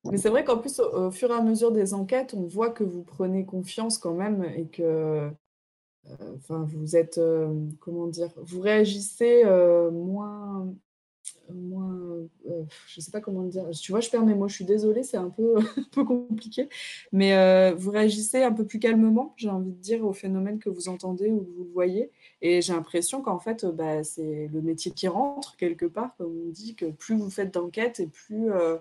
Mais 0.05 0.17
c'est 0.17 0.29
vrai 0.29 0.43
qu'en 0.45 0.57
plus, 0.59 0.79
au, 0.79 1.07
au 1.07 1.11
fur 1.11 1.31
et 1.31 1.33
à 1.33 1.41
mesure 1.41 1.71
des 1.71 1.93
enquêtes, 1.93 2.33
on 2.35 2.45
voit 2.45 2.69
que 2.71 2.83
vous 2.83 3.03
prenez 3.03 3.45
confiance 3.45 3.97
quand 3.97 4.13
même 4.13 4.43
et 4.43 4.67
que. 4.67 4.83
euh, 4.83 5.29
Enfin, 6.37 6.65
vous 6.69 6.95
êtes. 6.95 7.17
euh, 7.17 7.51
comment 7.79 8.07
dire 8.07 8.29
Vous 8.37 8.61
réagissez 8.61 9.43
euh, 9.45 9.89
moins. 9.91 10.67
Moins 11.53 11.95
euh, 12.47 12.63
je 12.87 13.01
sais 13.01 13.11
pas 13.11 13.21
comment 13.21 13.41
le 13.41 13.49
dire. 13.49 13.69
Tu 13.71 13.91
vois, 13.91 14.01
je 14.01 14.09
perds 14.09 14.25
mes 14.25 14.35
mots. 14.35 14.47
Je 14.47 14.55
suis 14.55 14.65
désolée, 14.65 15.03
c'est 15.03 15.17
un 15.17 15.29
peu, 15.29 15.55
un 15.77 15.83
peu 15.91 16.03
compliqué. 16.03 16.69
Mais 17.11 17.35
euh, 17.35 17.73
vous 17.75 17.91
réagissez 17.91 18.43
un 18.43 18.51
peu 18.53 18.65
plus 18.65 18.79
calmement, 18.79 19.33
j'ai 19.37 19.49
envie 19.49 19.71
de 19.71 19.79
dire, 19.79 20.05
au 20.05 20.13
phénomène 20.13 20.59
que 20.59 20.69
vous 20.69 20.89
entendez 20.89 21.29
ou 21.29 21.41
que 21.41 21.51
vous 21.57 21.69
voyez. 21.73 22.11
Et 22.41 22.61
j'ai 22.61 22.73
l'impression 22.73 23.21
qu'en 23.21 23.39
fait, 23.39 23.65
bah, 23.65 24.03
c'est 24.03 24.49
le 24.51 24.61
métier 24.61 24.91
qui 24.91 25.07
rentre 25.07 25.55
quelque 25.57 25.85
part, 25.85 26.15
comme 26.17 26.33
on 26.47 26.49
dit, 26.49 26.75
que 26.75 26.85
plus 26.85 27.15
vous 27.15 27.29
faites 27.29 27.53
d'enquête 27.53 27.99
et 27.99 28.07
plus, 28.07 28.51
euh, 28.51 28.77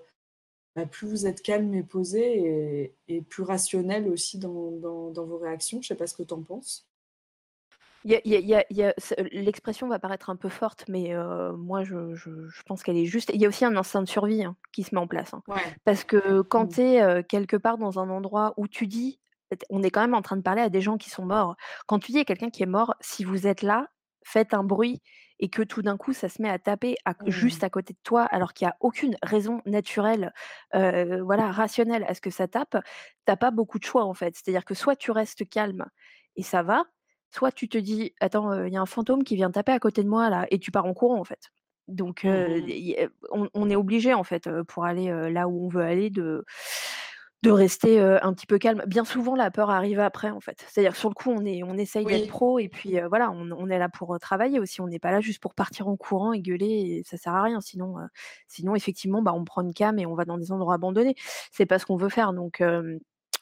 bah, 0.76 0.86
plus 0.86 1.08
vous 1.08 1.26
êtes 1.26 1.42
calme 1.42 1.74
et 1.74 1.82
posé 1.82 2.38
et, 2.38 2.94
et 3.08 3.20
plus 3.22 3.42
rationnel 3.42 4.08
aussi 4.08 4.38
dans, 4.38 4.72
dans, 4.72 5.10
dans, 5.10 5.24
vos 5.24 5.38
réactions. 5.38 5.80
Je 5.82 5.88
sais 5.88 5.94
pas 5.94 6.06
ce 6.06 6.14
que 6.14 6.22
tu 6.22 6.34
en 6.34 6.42
penses. 6.42 6.86
L'expression 8.04 9.88
va 9.88 9.98
paraître 9.98 10.28
un 10.30 10.36
peu 10.36 10.48
forte, 10.48 10.84
mais 10.88 11.14
euh, 11.14 11.56
moi, 11.56 11.84
je, 11.84 12.14
je, 12.14 12.48
je, 12.48 12.62
pense 12.64 12.82
qu'elle 12.82 12.98
est 12.98 13.06
juste. 13.06 13.30
Il 13.32 13.40
y 13.40 13.46
a 13.46 13.48
aussi 13.48 13.64
un 13.64 13.76
instinct 13.76 14.02
de 14.02 14.08
survie 14.08 14.44
hein, 14.44 14.56
qui 14.72 14.82
se 14.82 14.94
met 14.94 15.00
en 15.00 15.06
place. 15.06 15.32
Hein. 15.32 15.42
Ouais. 15.48 15.62
Parce 15.84 16.04
que 16.04 16.42
quand 16.42 16.74
tu 16.74 16.82
es 16.82 17.02
euh, 17.02 17.22
quelque 17.22 17.56
part 17.56 17.78
dans 17.78 17.98
un 17.98 18.10
endroit 18.10 18.52
où 18.56 18.68
tu 18.68 18.86
dis, 18.86 19.20
on 19.70 19.82
est 19.82 19.90
quand 19.90 20.00
même 20.00 20.14
en 20.14 20.22
train 20.22 20.36
de 20.36 20.42
parler 20.42 20.62
à 20.62 20.68
des 20.68 20.80
gens 20.80 20.98
qui 20.98 21.10
sont 21.10 21.24
morts. 21.24 21.56
Quand 21.86 21.98
tu 21.98 22.12
dis 22.12 22.18
à 22.18 22.24
quelqu'un 22.24 22.50
qui 22.50 22.62
est 22.62 22.66
mort, 22.66 22.94
si 23.00 23.24
vous 23.24 23.46
êtes 23.46 23.62
là, 23.62 23.88
faites 24.24 24.54
un 24.54 24.64
bruit 24.64 25.00
et 25.40 25.48
que 25.48 25.62
tout 25.62 25.82
d'un 25.82 25.96
coup 25.96 26.12
ça 26.12 26.28
se 26.28 26.40
met 26.40 26.48
à 26.48 26.58
taper 26.58 26.96
à, 27.04 27.12
mmh. 27.12 27.30
juste 27.30 27.64
à 27.64 27.70
côté 27.70 27.92
de 27.92 27.98
toi 28.02 28.22
alors 28.22 28.52
qu'il 28.52 28.66
n'y 28.66 28.70
a 28.70 28.76
aucune 28.80 29.16
raison 29.22 29.60
naturelle, 29.66 30.32
euh, 30.74 31.22
voilà, 31.22 31.50
rationnelle 31.50 32.04
à 32.08 32.14
ce 32.14 32.20
que 32.20 32.30
ça 32.30 32.48
tape, 32.48 32.76
t'as 33.24 33.36
pas 33.36 33.50
beaucoup 33.50 33.78
de 33.78 33.84
choix 33.84 34.04
en 34.04 34.14
fait. 34.14 34.34
C'est-à-dire 34.36 34.64
que 34.64 34.74
soit 34.74 34.96
tu 34.96 35.10
restes 35.10 35.48
calme 35.48 35.86
et 36.36 36.42
ça 36.42 36.62
va, 36.62 36.84
soit 37.34 37.52
tu 37.52 37.68
te 37.68 37.78
dis 37.78 38.14
attends, 38.20 38.52
il 38.52 38.60
euh, 38.60 38.68
y 38.68 38.76
a 38.76 38.80
un 38.80 38.86
fantôme 38.86 39.24
qui 39.24 39.36
vient 39.36 39.50
taper 39.50 39.72
à 39.72 39.78
côté 39.78 40.02
de 40.02 40.08
moi 40.08 40.30
là 40.30 40.46
et 40.50 40.58
tu 40.58 40.70
pars 40.70 40.86
en 40.86 40.94
courant 40.94 41.18
en 41.18 41.24
fait. 41.24 41.50
Donc 41.88 42.24
euh, 42.24 42.60
mmh. 42.60 43.08
on, 43.32 43.48
on, 43.52 43.68
est 43.68 43.76
obligé 43.76 44.14
en 44.14 44.24
fait 44.24 44.48
pour 44.68 44.84
aller 44.84 45.08
là 45.30 45.48
où 45.48 45.66
on 45.66 45.68
veut 45.68 45.82
aller 45.82 46.10
de 46.10 46.44
de 47.42 47.50
rester 47.50 48.00
un 48.00 48.32
petit 48.32 48.46
peu 48.46 48.56
calme. 48.56 48.82
Bien 48.86 49.04
souvent, 49.04 49.36
la 49.36 49.50
peur 49.50 49.68
arrive 49.68 50.00
après, 50.00 50.30
en 50.30 50.40
fait. 50.40 50.64
C'est-à-dire 50.66 50.96
sur 50.96 51.10
le 51.10 51.14
coup, 51.14 51.30
on, 51.30 51.44
est, 51.44 51.62
on 51.62 51.76
essaye 51.76 52.06
Oui. 52.06 52.12
d'être 52.14 52.30
pro 52.30 52.58
et 52.58 52.70
puis 52.70 52.98
voilà, 53.06 53.30
on, 53.32 53.50
on 53.50 53.68
est 53.68 53.78
là 53.78 53.90
pour 53.90 54.18
travailler 54.18 54.58
aussi. 54.60 54.80
On 54.80 54.86
n'est 54.86 54.98
pas 54.98 55.10
là 55.10 55.20
juste 55.20 55.42
pour 55.42 55.52
partir 55.54 55.86
en 55.86 55.94
courant 55.98 56.32
et 56.32 56.40
gueuler. 56.40 56.64
Et 56.64 57.02
ça 57.04 57.18
sert 57.18 57.34
à 57.34 57.42
rien. 57.42 57.60
Sinon, 57.60 57.96
sinon 58.48 58.74
effectivement, 58.74 59.20
bah, 59.20 59.34
on 59.34 59.44
prend 59.44 59.60
une 59.60 59.74
cam 59.74 59.98
et 59.98 60.06
on 60.06 60.14
va 60.14 60.24
dans 60.24 60.38
des 60.38 60.52
endroits 60.52 60.72
abandonnés. 60.72 61.16
C'est 61.52 61.66
pas 61.66 61.78
ce 61.78 61.84
qu'on 61.84 61.96
veut 61.96 62.08
faire. 62.08 62.32
Donc, 62.32 62.62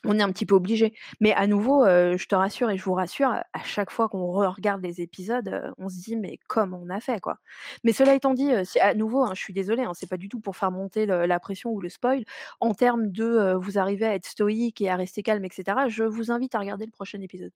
on 0.04 0.18
est 0.18 0.22
un 0.22 0.30
petit 0.32 0.46
peu 0.46 0.54
obligé. 0.54 0.94
Mais 1.20 1.32
à 1.34 1.46
nouveau, 1.46 1.84
euh, 1.84 2.16
je 2.16 2.26
te 2.26 2.34
rassure 2.34 2.70
et 2.70 2.76
je 2.76 2.82
vous 2.84 2.94
rassure, 2.94 3.28
à 3.30 3.62
chaque 3.64 3.90
fois 3.90 4.08
qu'on 4.08 4.26
regarde 4.32 4.82
les 4.82 5.00
épisodes, 5.00 5.48
euh, 5.48 5.70
on 5.78 5.88
se 5.88 5.96
dit 6.00 6.16
mais 6.16 6.38
comment 6.48 6.80
on 6.84 6.90
a 6.90 7.00
fait 7.00 7.20
quoi. 7.20 7.38
Mais 7.84 7.92
cela 7.92 8.14
étant 8.14 8.34
dit, 8.34 8.52
euh, 8.52 8.64
à 8.80 8.94
nouveau, 8.94 9.22
hein, 9.24 9.32
je 9.34 9.40
suis 9.40 9.52
désolée, 9.52 9.82
hein, 9.82 9.92
c'est 9.94 10.08
pas 10.08 10.16
du 10.16 10.28
tout 10.28 10.40
pour 10.40 10.56
faire 10.56 10.70
monter 10.72 11.06
le- 11.06 11.26
la 11.26 11.38
pression 11.40 11.70
ou 11.70 11.80
le 11.80 11.88
spoil. 11.88 12.24
En 12.60 12.74
termes 12.74 13.10
de 13.12 13.54
vous 13.54 13.78
arriver 13.78 14.06
à 14.06 14.14
être 14.14 14.26
stoïque 14.26 14.80
et 14.80 14.90
à 14.90 14.96
rester 14.96 15.22
calme, 15.22 15.44
etc. 15.44 15.64
Je 15.88 16.04
vous 16.04 16.30
invite 16.30 16.54
à 16.54 16.58
regarder 16.58 16.84
le 16.86 16.90
prochain 16.92 17.20
épisode. 17.20 17.52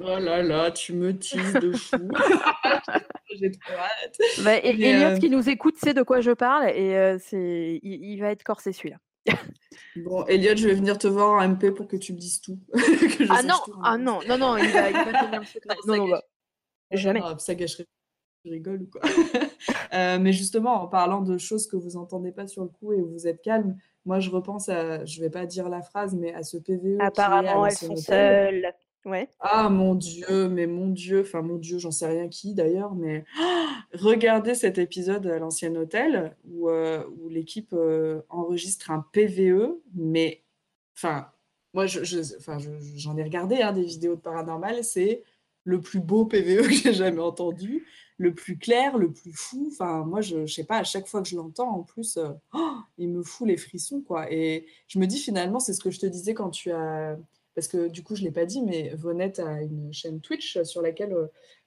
Oh 0.00 0.18
là 0.18 0.42
là, 0.42 0.70
tu 0.72 0.92
me 0.92 1.16
teases 1.16 1.54
de 1.54 1.72
fou. 1.72 1.96
J'ai 3.38 3.50
trop 3.52 3.74
hâte. 3.74 4.18
Bah, 4.44 4.56
et- 4.56 4.70
Elliot 4.70 5.18
qui 5.18 5.30
nous 5.30 5.48
écoute 5.48 5.76
sait 5.76 5.94
de 5.94 6.02
quoi 6.02 6.20
je 6.20 6.32
parle 6.32 6.68
et 6.70 7.16
c'est, 7.20 7.80
il, 7.82 8.04
il 8.04 8.20
va 8.20 8.30
être 8.30 8.42
corsé 8.42 8.72
celui-là. 8.72 8.96
Bon, 9.96 10.24
Elliot, 10.26 10.56
je 10.56 10.66
vais 10.66 10.74
venir 10.74 10.98
te 10.98 11.06
voir 11.06 11.30
en 11.30 11.48
MP 11.48 11.70
pour 11.70 11.86
que 11.86 11.96
tu 11.96 12.12
me 12.12 12.18
dises 12.18 12.40
tout. 12.40 12.58
ah 13.30 13.42
non, 13.42 13.60
ah 13.82 13.96
non, 13.96 14.20
non, 14.26 14.38
non, 14.38 14.56
il 14.56 14.68
va, 14.70 14.90
il 14.90 14.96
va 14.96 15.24
tenir 15.24 15.40
le 15.40 15.46
secret. 15.46 15.76
Non, 15.86 15.96
non, 15.96 16.08
bah, 16.08 16.22
jamais. 16.90 17.20
Non, 17.20 17.38
ça 17.38 17.54
gâcherait. 17.54 17.86
Je 18.44 18.50
rigole 18.50 18.82
ou 18.82 18.86
quoi. 18.86 19.00
euh, 19.94 20.18
mais 20.18 20.32
justement, 20.32 20.82
en 20.82 20.88
parlant 20.88 21.22
de 21.22 21.38
choses 21.38 21.66
que 21.66 21.76
vous 21.76 21.90
n'entendez 21.92 22.32
pas 22.32 22.46
sur 22.46 22.62
le 22.62 22.68
coup 22.68 22.92
et 22.92 23.00
où 23.00 23.08
vous 23.08 23.26
êtes 23.26 23.40
calme, 23.40 23.76
moi 24.04 24.20
je 24.20 24.30
repense 24.30 24.68
à, 24.68 25.04
je 25.04 25.20
vais 25.20 25.30
pas 25.30 25.46
dire 25.46 25.68
la 25.68 25.80
phrase, 25.80 26.14
mais 26.14 26.34
à 26.34 26.42
ce 26.42 26.58
PVE. 26.58 26.98
Apparemment, 27.00 27.64
elles 27.64 27.72
sont 27.72 27.96
seules. 27.96 28.74
Ah 29.40 29.68
mon 29.68 29.94
Dieu, 29.94 30.48
mais 30.48 30.66
mon 30.66 30.88
Dieu, 30.88 31.20
enfin 31.20 31.42
mon 31.42 31.56
Dieu, 31.56 31.78
j'en 31.78 31.90
sais 31.90 32.06
rien 32.06 32.28
qui 32.28 32.54
d'ailleurs, 32.54 32.94
mais 32.94 33.24
regardez 33.92 34.54
cet 34.54 34.78
épisode 34.78 35.26
à 35.26 35.38
l'ancien 35.38 35.74
hôtel 35.74 36.34
où, 36.44 36.70
euh, 36.70 37.04
où 37.20 37.28
l'équipe 37.28 37.72
euh, 37.74 38.22
enregistre 38.30 38.90
un 38.90 39.04
PVE, 39.12 39.78
mais 39.94 40.42
enfin, 40.96 41.28
moi 41.74 41.86
j'en 41.86 42.02
je, 42.02 42.22
j'en 42.96 43.16
ai 43.16 43.22
regardé 43.22 43.56
hein, 43.56 43.72
des 43.72 43.84
vidéos 43.84 44.16
de 44.16 44.20
paranormal, 44.20 44.82
c'est 44.84 45.22
le 45.64 45.80
plus 45.80 46.00
beau 46.00 46.24
PVE 46.26 46.68
que 46.68 46.72
j'ai 46.74 46.92
jamais 46.94 47.20
entendu, 47.20 47.86
le 48.18 48.34
plus 48.34 48.58
clair, 48.58 48.96
le 48.98 49.12
plus 49.12 49.32
fou. 49.32 49.68
Enfin, 49.72 50.04
moi, 50.04 50.20
je, 50.20 50.46
je 50.46 50.54
sais 50.54 50.64
pas, 50.64 50.78
à 50.78 50.84
chaque 50.84 51.06
fois 51.06 51.22
que 51.22 51.28
je 51.28 51.36
l'entends, 51.36 51.70
en 51.70 51.82
plus, 51.82 52.16
euh, 52.18 52.30
il 52.98 53.08
me 53.08 53.22
fout 53.22 53.48
les 53.48 53.56
frissons, 53.56 54.02
quoi. 54.02 54.30
Et 54.30 54.66
je 54.88 54.98
me 54.98 55.06
dis 55.06 55.18
finalement, 55.18 55.60
c'est 55.60 55.72
ce 55.72 55.80
que 55.80 55.90
je 55.90 55.98
te 56.00 56.06
disais 56.06 56.34
quand 56.34 56.50
tu 56.50 56.70
as 56.70 57.18
parce 57.54 57.68
que 57.68 57.88
du 57.88 58.02
coup, 58.02 58.16
je 58.16 58.22
ne 58.22 58.26
l'ai 58.26 58.32
pas 58.32 58.46
dit, 58.46 58.62
mais 58.62 58.94
Vonette 58.94 59.38
a 59.38 59.62
une 59.62 59.92
chaîne 59.92 60.20
Twitch 60.20 60.62
sur 60.62 60.82
laquelle 60.82 61.14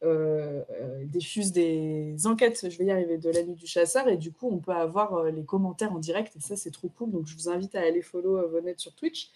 euh, 0.04 0.64
euh, 0.70 1.06
diffuse 1.06 1.52
des 1.52 2.16
enquêtes, 2.26 2.70
je 2.70 2.78
vais 2.78 2.86
y 2.86 2.92
arriver, 2.92 3.18
de 3.18 3.30
la 3.30 3.44
nuit 3.44 3.56
du 3.56 3.68
chasseur, 3.68 4.08
et 4.08 4.18
du 4.18 4.32
coup, 4.32 4.50
on 4.52 4.60
peut 4.60 4.72
avoir 4.72 5.14
euh, 5.16 5.32
les 5.32 5.44
commentaires 5.44 5.94
en 5.94 6.00
direct, 6.00 6.36
et 6.36 6.40
ça, 6.40 6.56
c'est 6.56 6.72
trop 6.72 6.90
cool. 6.90 7.12
Donc, 7.12 7.26
je 7.26 7.36
vous 7.36 7.50
invite 7.50 7.74
à 7.76 7.82
aller 7.82 8.02
follow 8.02 8.38
euh, 8.38 8.48
Vonette 8.48 8.80
sur 8.80 8.94
Twitch. 8.96 9.32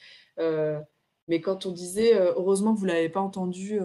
mais 1.28 1.40
quand 1.40 1.66
on 1.66 1.72
disait, 1.72 2.14
heureusement 2.16 2.74
que 2.74 2.80
vous 2.80 2.86
ne 2.86 2.92
l'avez 2.92 3.10
pas 3.10 3.22
entendu 3.22 3.80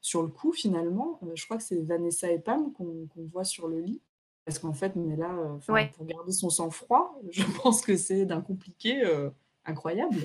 sur 0.00 0.22
le 0.22 0.28
coup, 0.28 0.52
finalement, 0.52 1.18
je 1.34 1.44
crois 1.44 1.56
que 1.56 1.64
c'est 1.64 1.80
Vanessa 1.80 2.30
et 2.30 2.38
Pam 2.38 2.72
qu'on 2.72 3.08
voit 3.32 3.44
sur 3.44 3.66
le 3.66 3.80
lit. 3.80 4.00
Parce 4.44 4.58
qu'en 4.58 4.72
fait, 4.72 4.92
on 4.96 5.10
est 5.10 5.16
là 5.16 5.58
pour 5.96 6.06
garder 6.06 6.32
son 6.32 6.50
sang-froid. 6.50 7.18
Je 7.30 7.42
pense 7.62 7.80
que 7.82 7.96
c'est 7.96 8.24
d'un 8.24 8.40
compliqué 8.40 9.02
incroyable. 9.64 10.18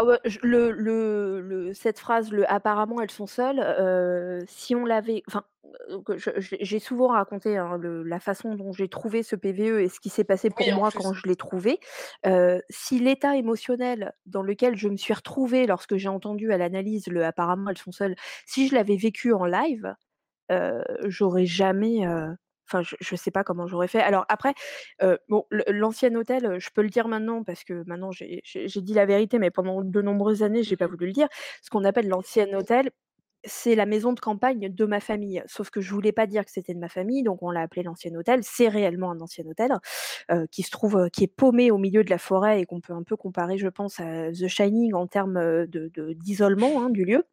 Ah 0.00 0.18
le 0.42 0.70
le 0.70 1.40
le 1.40 1.74
cette 1.74 1.98
phrase, 1.98 2.32
le 2.32 2.50
«apparemment 2.50 3.00
elles 3.02 3.10
sont 3.10 3.26
seules», 3.26 3.60
heu, 3.60 4.38
si 4.48 4.74
on 4.74 4.86
l'avait 4.86 5.22
enfin, 5.28 5.44
j'ai 6.60 6.78
souvent 6.78 7.08
raconté, 7.08 7.56
hein, 7.58 7.76
le 7.76 8.02
la 8.02 8.18
façon 8.20 8.54
dont 8.54 8.72
j'ai 8.72 8.88
trouvé 8.88 9.22
ce 9.22 9.36
PVE 9.36 9.80
et 9.80 9.88
ce 9.90 10.00
qui 10.00 10.08
s'est 10.08 10.24
passé 10.24 10.50
pour 10.50 10.72
moi 10.72 10.90
quand 10.92 11.12
je 11.12 11.26
l'ai 11.28 11.36
trouvé. 11.36 11.80
Heu, 12.26 12.62
si 12.70 12.98
l'état 12.98 13.36
émotionnel 13.36 14.14
dans 14.26 14.42
lequel 14.42 14.76
je 14.76 14.88
me 14.88 14.96
suis 14.96 15.12
retrouvée 15.14 15.66
lorsque 15.66 15.96
j'ai 15.96 16.08
entendu 16.08 16.50
à 16.52 16.56
l'analyse 16.58 17.06
le 17.08 17.24
«apparemment 17.24 17.68
elles 17.70 17.78
sont 17.78 17.92
seules», 17.92 18.16
si 18.46 18.68
je 18.68 18.74
l'avais 18.74 18.96
vécu 18.96 19.32
en 19.34 19.44
live, 19.44 19.94
j'aurais 21.06 21.46
jamais, 21.46 22.06
Enfin, 22.72 22.82
je 22.82 23.14
ne 23.14 23.16
sais 23.16 23.30
pas 23.30 23.44
comment 23.44 23.66
j'aurais 23.66 23.88
fait. 23.88 24.00
Alors 24.00 24.24
après, 24.28 24.54
euh, 25.02 25.16
bon, 25.28 25.44
l'ancien 25.68 26.14
hôtel, 26.14 26.58
je 26.58 26.70
peux 26.74 26.82
le 26.82 26.88
dire 26.88 27.08
maintenant 27.08 27.42
parce 27.42 27.64
que 27.64 27.82
maintenant 27.86 28.10
j'ai 28.12 28.42
dit 28.76 28.94
la 28.94 29.06
vérité, 29.06 29.38
mais 29.38 29.50
pendant 29.50 29.82
de 29.82 30.02
nombreuses 30.02 30.42
années, 30.42 30.62
j'ai 30.62 30.76
pas 30.76 30.86
voulu 30.86 31.06
le 31.06 31.12
dire. 31.12 31.28
Ce 31.62 31.70
qu'on 31.70 31.84
appelle 31.84 32.08
l'ancien 32.08 32.46
hôtel, 32.54 32.90
c'est 33.44 33.74
la 33.74 33.86
maison 33.86 34.12
de 34.12 34.20
campagne 34.20 34.68
de 34.68 34.84
ma 34.84 35.00
famille. 35.00 35.42
Sauf 35.46 35.70
que 35.70 35.80
je 35.80 35.92
voulais 35.94 36.12
pas 36.12 36.26
dire 36.26 36.44
que 36.44 36.50
c'était 36.50 36.74
de 36.74 36.78
ma 36.78 36.88
famille, 36.90 37.22
donc 37.22 37.42
on 37.42 37.50
l'a 37.50 37.62
appelé 37.62 37.82
l'ancien 37.82 38.14
hôtel. 38.14 38.40
C'est 38.42 38.68
réellement 38.68 39.10
un 39.10 39.20
ancien 39.20 39.44
hôtel 39.46 39.72
euh, 40.30 40.46
qui 40.50 40.62
se 40.62 40.70
trouve, 40.70 41.08
qui 41.10 41.24
est 41.24 41.34
paumé 41.34 41.70
au 41.70 41.78
milieu 41.78 42.04
de 42.04 42.10
la 42.10 42.18
forêt 42.18 42.60
et 42.60 42.66
qu'on 42.66 42.80
peut 42.80 42.92
un 42.92 43.02
peu 43.02 43.16
comparer, 43.16 43.56
je 43.58 43.68
pense, 43.68 43.98
à 43.98 44.30
The 44.32 44.46
Shining 44.46 44.94
en 44.94 45.06
termes 45.06 45.66
de 45.66 45.90
d'isolement 46.14 46.82
hein, 46.82 46.90
du 46.90 47.04
lieu. 47.04 47.24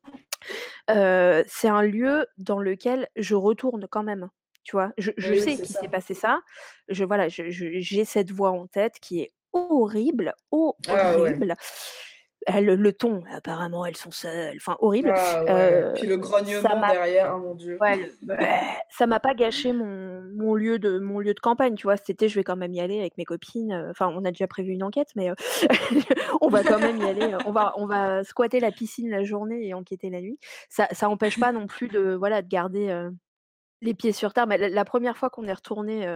Euh, 0.89 1.43
c'est 1.47 1.68
un 1.68 1.81
lieu 1.81 2.26
dans 2.38 2.59
lequel 2.59 3.07
je 3.15 3.35
retourne 3.35 3.88
quand 3.89 4.03
même. 4.03 4.30
Tu 4.68 4.76
vois, 4.76 4.91
je, 4.98 5.11
sais 5.15 5.56
qu'il 5.56 5.65
s'est 5.65 5.88
passé 5.88 6.14
ça. 6.14 6.41
Je 6.89 7.06
voilà, 7.06 7.30
j'ai 7.30 8.03
cette 8.03 8.31
voix 8.31 8.52
en 8.52 8.68
tête 8.68 8.99
qui 8.99 9.22
est 9.22 9.31
horrible, 9.53 10.34
ah 10.52 11.15
horrible. 11.15 11.56
le, 12.49 12.91
ton, 12.91 13.23
apparemment, 13.34 13.85
elles 13.85 13.95
sont 13.95 14.11
seules. 14.11 14.57
Enfin, 14.57 14.76
horrible. 14.81 15.14
Ah 15.15 15.45
euh, 15.48 15.94
Puis 15.94 16.06
le 16.06 16.18
grognement 16.18 16.81
derrière, 16.91 17.31
oh 17.34 17.39
mon 17.39 17.56
dieu. 17.56 17.80
ça 18.89 19.07
m'a 19.07 19.22
pas 19.22 19.35
gâché 19.35 19.72
mon, 19.72 20.53
lieu 20.53 20.80
de, 20.80 20.99
mon 20.99 21.19
lieu 21.19 21.34
de 21.34 21.39
campagne, 21.39 21.76
tu 21.76 21.84
vois? 21.84 21.95
Cet 21.95 22.10
été, 22.10 22.27
je 22.27 22.35
vais 22.35 22.44
quand 22.44 22.57
même 22.57 22.73
y 22.73 22.81
aller 22.81 22.99
avec 22.99 23.18
mes 23.18 23.23
copines. 23.23 23.72
Euh, 23.72 23.91
enfin, 23.91 24.11
on 24.14 24.26
a 24.26 24.31
déjà 24.31 24.48
prévu 24.48 24.73
une 24.73 24.84
enquête, 24.84 25.11
mais 25.15 25.30
euh, 25.30 25.35
on 26.41 26.49
va 26.49 26.61
quand 26.61 26.80
même 26.80 26.98
y 26.98 27.06
aller. 27.06 27.38
On 27.45 27.53
va, 27.53 27.72
on 27.77 27.85
va 27.85 28.26
squatter 28.26 28.60
la 28.60 28.73
piscine 28.73 29.10
la 29.10 29.23
journée 29.23 29.65
et 29.65 29.73
enquêter 29.73 30.10
la 30.10 30.19
nuit. 30.19 30.39
Ça, 30.68 30.89
ça 30.91 31.07
empêche 31.07 31.39
pas 31.39 31.53
non 31.53 31.68
plus 31.68 31.88
de, 31.88 32.15
voilà, 32.19 32.41
de 32.41 32.49
garder 32.49 33.07
les 33.82 33.94
pieds 33.94 34.12
sur 34.12 34.34
terre, 34.34 34.48
mais 34.48 34.58
la 34.70 34.86
première 34.86 35.18
fois 35.18 35.30
qu'on 35.30 35.45
est 35.48 35.54
retourné, 35.54 36.08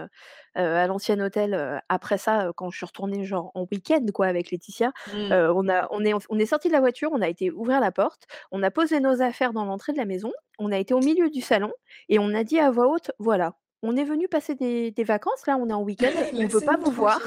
à 0.56 0.88
l'ancien 0.88 1.20
hôtel, 1.20 1.82
après 1.90 2.18
ça, 2.18 2.52
quand 2.56 2.70
je 2.72 2.78
suis 2.78 2.86
retournée 2.86 3.24
genre 3.26 3.52
en 3.56 3.66
week-end 3.72 4.06
quoi 4.14 4.28
avec 4.28 4.52
Laetitia, 4.52 4.92
mmh. 5.14 5.32
on 5.32 5.70
a 5.70 5.88
on 5.92 6.04
est 6.06 6.14
on 6.30 6.40
est 6.40 6.46
sorti 6.46 6.68
de 6.68 6.74
la 6.74 6.80
voiture, 6.80 7.10
on 7.14 7.22
a 7.22 7.30
été 7.30 7.52
ouvrir 7.52 7.80
la 7.80 7.92
porte, 7.92 8.26
on 8.52 8.64
a 8.64 8.72
posé 8.72 9.00
nos 9.00 9.22
affaires 9.22 9.54
dans 9.54 9.66
l'entrée 9.66 9.94
de 9.94 9.98
la 9.98 10.06
maison, 10.06 10.32
on 10.60 10.72
a 10.72 10.78
été 10.78 10.94
au 10.94 11.00
milieu 11.02 11.30
du 11.30 11.42
salon 11.42 11.72
et 12.10 12.20
on 12.20 12.34
a 12.34 12.44
dit 12.44 12.60
à 12.60 12.72
voix 12.72 12.88
haute: 12.88 13.12
«Voilà, 13.20 13.54
on 13.84 13.95
est 13.95 14.03
venu 14.03 14.28
passer 14.28 14.56
des, 14.56 15.03
vacances, 15.03 15.48
là, 15.48 15.58
on 15.58 15.68
est 15.70 15.74
en 15.74 15.82
week-end, 15.82 16.12
on 16.34 16.41
ne 16.41 16.48
veut 16.48 16.62
pas 16.62 16.78
vous 16.78 16.91
voir. 16.91 17.20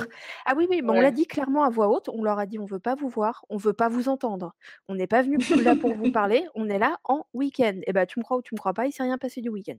Ah 0.47 0.55
oui, 0.57 0.67
oui, 0.71 0.83
mais 0.83 0.91
on 0.91 1.01
l'a 1.01 1.11
dit 1.11 1.27
clairement 1.27 1.65
à 1.65 1.71
voix 1.71 1.89
haute, 1.89 2.09
on 2.09 2.23
leur 2.23 2.39
a 2.39 2.47
dit 2.47 2.59
on 2.59 2.65
ne 2.65 2.69
veut 2.69 2.79
pas 2.79 2.95
vous 2.95 3.09
voir, 3.09 3.45
on 3.49 3.57
ne 3.57 3.61
veut 3.61 3.73
pas 3.73 3.89
vous 3.89 4.09
entendre. 4.09 4.55
On 4.89 4.95
n'est 4.95 5.07
pas 5.07 5.23
venu 5.23 5.39
là 5.63 5.75
pour 5.77 5.95
vous 5.95 6.13
parler, 6.13 6.47
on 6.55 6.69
est 6.69 6.79
là 6.79 6.99
en 7.05 7.27
week-end. 7.35 7.75
Et 7.79 7.85
eh 7.89 7.93
ben, 7.93 8.07
tu 8.07 8.19
me 8.19 8.25
crois 8.25 8.37
ou 8.37 8.43
tu 8.43 8.55
me 8.55 8.59
crois 8.59 8.75
pas, 8.75 8.87
il 8.87 8.93
s'est 8.93 9.03
rien 9.03 9.19
passé 9.19 9.41
du 9.41 9.49
week-end. 9.49 9.79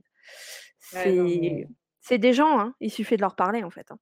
C'est 2.00 2.18
des 2.18 2.32
gens, 2.32 2.60
hein, 2.60 2.74
il 2.80 2.90
suffit 2.90 3.16
de 3.16 3.22
leur 3.22 3.34
parler 3.34 3.64
en 3.64 3.70
fait. 3.70 3.90
Hein. 3.90 3.98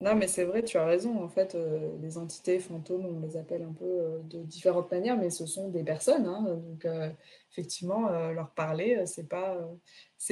Non, 0.00 0.14
mais 0.16 0.26
c'est 0.26 0.44
vrai, 0.44 0.62
tu 0.62 0.76
as 0.76 0.84
raison. 0.84 1.22
En 1.22 1.28
fait, 1.28 1.54
euh, 1.54 1.96
les 2.02 2.18
entités 2.18 2.58
fantômes, 2.58 3.06
on 3.06 3.20
les 3.20 3.36
appelle 3.36 3.62
un 3.62 3.72
peu 3.72 3.84
euh, 3.84 4.18
de 4.24 4.42
différentes 4.42 4.90
manières, 4.90 5.16
mais 5.16 5.30
ce 5.30 5.46
sont 5.46 5.68
des 5.68 5.84
personnes. 5.84 6.26
Hein. 6.26 6.42
donc, 6.42 6.84
euh, 6.84 7.08
effectivement, 7.52 8.08
leur 8.32 8.50
parler, 8.50 9.06
c'est 9.06 9.28
pas, 9.28 9.56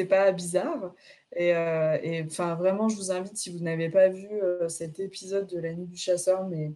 pas 0.09 0.32
bizarre. 0.32 0.93
Et, 1.36 1.55
enfin, 2.26 2.56
vraiment, 2.56 2.89
je 2.89 2.97
vous 2.97 3.12
invite, 3.12 3.36
si 3.36 3.51
vous 3.51 3.60
n'avez 3.60 3.89
pas 3.89 4.09
vu 4.09 4.28
cet 4.68 4.98
épisode 4.98 5.47
de 5.47 5.59
La 5.60 5.72
Nuit 5.72 5.86
du 5.86 5.97
Chasseur, 5.97 6.48
mais 6.48 6.72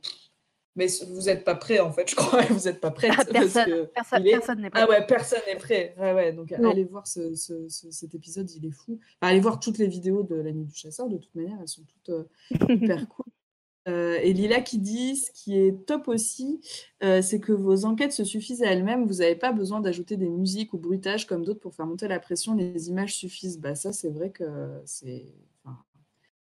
mais 0.77 0.87
vous 1.09 1.23
n'êtes 1.23 1.43
pas 1.43 1.55
prêt 1.55 1.81
en 1.81 1.91
fait, 1.91 2.09
je 2.11 2.15
crois. 2.15 2.43
Vous 2.51 2.69
n'êtes 2.69 2.81
pas 2.81 2.91
prêt. 2.91 3.09
Ah, 3.11 3.25
personne, 3.25 3.89
personne, 3.95 4.61
n'est 4.61 4.71
prêt. 4.71 4.81
Ah 4.83 4.89
ouais, 4.89 5.07
personne 5.07 5.41
n'est 5.47 5.57
prêt. 5.57 5.95
Ouais, 5.99 6.13
ouais. 6.13 6.33
Donc 6.33 6.53
allez 6.53 6.85
voir 6.85 7.07
ce, 7.07 7.35
ce, 7.35 7.67
cet 7.69 8.15
épisode, 8.15 8.51
il 8.53 8.67
est 8.67 8.71
fou. 8.71 8.99
allez 9.23 9.41
voir 9.41 9.59
toutes 9.59 9.79
les 9.79 9.89
vidéos 9.89 10.23
de 10.23 10.37
la 10.37 10.53
nuit 10.53 10.67
du 10.67 10.75
chasseur. 10.75 11.09
De 11.09 11.17
toute 11.17 11.35
manière, 11.35 11.57
elles 11.61 11.69
sont 11.69 11.83
toutes 11.83 12.11
euh, 12.11 12.25
hyper 12.69 13.09
cool. 13.09 13.25
Euh, 13.89 14.19
et 14.21 14.33
Lila 14.33 14.61
qui 14.61 14.79
dit, 14.79 15.17
ce 15.17 15.31
qui 15.31 15.57
est 15.57 15.87
top 15.87 16.09
aussi, 16.09 16.61
euh, 17.05 17.23
c'est 17.23 17.39
que 17.39 17.53
vos 17.53 17.85
enquêtes 17.85 18.13
se 18.13 18.25
suffisent 18.25 18.63
à 18.65 18.67
elles-mêmes. 18.67 19.07
Vous 19.07 19.19
n'avez 19.19 19.37
pas 19.37 19.53
besoin 19.53 19.81
d'ajouter 19.81 20.17
des 20.17 20.29
musiques 20.29 20.75
ou 20.75 20.79
bruitages 20.79 21.27
comme 21.27 21.45
d'autres 21.45 21.61
pour 21.61 21.75
faire 21.75 21.87
monter 21.87 22.09
la 22.09 22.19
pression. 22.19 22.55
Les 22.55 22.89
images 22.89 23.15
suffisent. 23.15 23.61
Bah 23.61 23.77
ça, 23.77 23.93
c'est 23.93 24.11
vrai 24.11 24.31
que 24.31 24.45
c'est 24.85 25.25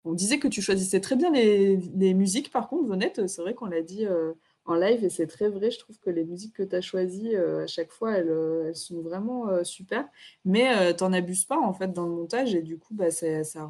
on 0.05 0.12
disait 0.12 0.39
que 0.39 0.48
tu 0.48 0.60
choisissais 0.60 1.01
très 1.01 1.16
bien 1.16 1.31
les, 1.32 2.14
musiques, 2.14 2.51
par 2.51 2.68
contre, 2.68 2.86
Vonette, 2.86 3.26
c'est 3.26 3.43
vrai 3.43 3.55
qu'on 3.55 3.66
l'a 3.66 3.82
dit 3.82 4.06
euh, 4.06 4.35
en 4.66 4.74
live 4.74 5.02
et 5.05 5.09
c'est 5.09 5.26
très 5.26 5.48
vrai. 5.48 5.70
Je 5.70 5.78
trouve 5.78 5.98
que 5.98 6.10
les 6.10 6.24
musiques 6.24 6.55
que 6.56 6.62
tu 6.62 6.76
as 6.76 6.81
choisies 6.82 7.35
euh, 7.35 7.64
à 7.64 7.66
chaque 7.66 7.90
fois, 7.90 8.12
elles, 8.12 8.28
euh, 8.28 8.74
sont 8.74 9.01
vraiment 9.01 9.64
super. 9.64 10.06
Mais 10.44 10.94
tu 10.94 11.05
n'en 11.05 11.12
abuses 11.12 11.47
pas 11.47 11.59
en 11.59 11.72
fait 11.72 11.93
dans 11.93 12.06
le 12.06 12.12
montage 12.14 12.55
et 12.55 12.62
du 12.62 12.78
coup, 12.78 12.94
bah, 12.94 13.10
ça, 13.10 13.44
ça, 13.44 13.68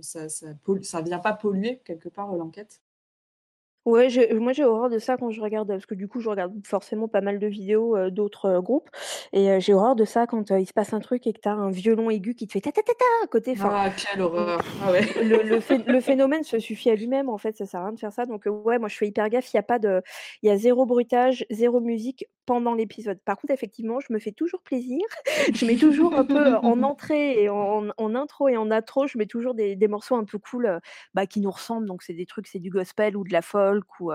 ça 0.00 1.02
vient 1.02 1.18
pas 1.18 1.32
polluer 1.32 1.80
quelque 1.84 2.08
part 2.08 2.34
l'enquête. 2.34 2.80
Ouais, 3.88 4.08
moi 4.34 4.52
j'ai 4.52 4.64
horreur 4.64 4.90
de 4.90 4.98
ça 4.98 5.16
quand 5.16 5.30
je 5.30 5.40
regarde, 5.40 5.68
parce 5.68 5.86
que 5.86 5.94
du 5.94 6.08
coup 6.08 6.20
je 6.20 6.28
regarde 6.28 6.52
forcément 6.66 7.08
pas 7.08 7.22
mal 7.22 7.38
de 7.38 7.46
vidéos, 7.46 7.96
d'autres, 8.10 8.60
groupes 8.60 8.90
et 9.32 9.60
j'ai 9.60 9.72
horreur 9.72 9.96
de 9.96 10.04
ça 10.04 10.26
quand, 10.26 10.50
il 10.50 10.66
se 10.66 10.74
passe 10.74 10.92
un 10.92 11.00
truc 11.00 11.26
et 11.26 11.32
que 11.32 11.40
tu 11.40 11.48
as 11.48 11.54
un 11.54 11.70
violon 11.70 12.10
aigu 12.10 12.34
qui 12.34 12.46
te 12.46 12.52
fait 12.52 12.60
«ta 12.60 12.70
ta 12.70 12.82
ta 12.82 12.92
ta» 12.92 13.04
à 13.24 13.26
côté, 13.28 13.54
Ah 13.62 13.88
quelle 13.96 14.20
horreur! 14.20 14.60
Ah 14.84 14.92
ouais. 14.92 15.06
le 15.22 16.00
phénomène 16.00 16.44
se 16.44 16.58
suffit 16.58 16.90
à 16.90 16.94
lui-même 16.96 17.30
en 17.30 17.38
fait, 17.38 17.56
ça 17.56 17.64
sert 17.64 17.80
à 17.80 17.84
rien 17.84 17.92
de 17.94 17.98
faire 17.98 18.12
ça 18.12 18.26
donc 18.26 18.44
ouais, 18.46 18.78
moi 18.78 18.88
je 18.88 18.96
fais 18.96 19.06
hyper 19.08 19.28
gaffe, 19.30 19.52
il 19.54 19.56
y 19.56 19.60
a 19.60 19.62
pas 19.62 19.78
de 19.78 20.02
il 20.42 20.48
y 20.48 20.52
a 20.52 20.56
zéro 20.58 20.84
bruitage, 20.84 21.46
zéro 21.50 21.80
musique 21.80 22.26
pendant 22.44 22.74
l'épisode. 22.74 23.18
Par 23.24 23.36
contre 23.36 23.52
effectivement, 23.52 24.00
je 24.00 24.12
me 24.12 24.18
fais 24.18 24.32
toujours 24.32 24.62
plaisir, 24.62 25.00
je 25.54 25.64
mets 25.66 25.76
toujours 25.76 26.14
un 26.14 26.24
peu, 26.24 26.56
en 26.56 26.82
entrée 26.82 27.42
et 27.42 27.48
en 27.48 27.86
en 27.96 28.14
intro 28.14 28.48
et 28.48 28.56
en 28.58 28.70
outro, 28.70 29.06
je 29.06 29.16
mets 29.16 29.26
toujours 29.26 29.54
des 29.54 29.76
des 29.76 29.88
morceaux 29.88 30.16
un 30.16 30.24
peu 30.24 30.38
cool, 30.38 30.80
bah, 31.14 31.26
qui 31.26 31.40
nous 31.40 31.50
ressemblent 31.50 31.86
donc 31.86 32.02
c'est 32.02 32.14
des 32.14 32.26
trucs, 32.26 32.46
c'est 32.48 32.58
du 32.58 32.70
gospel 32.70 33.16
ou 33.16 33.24
de 33.24 33.32
la 33.32 33.42
ou 34.00 34.12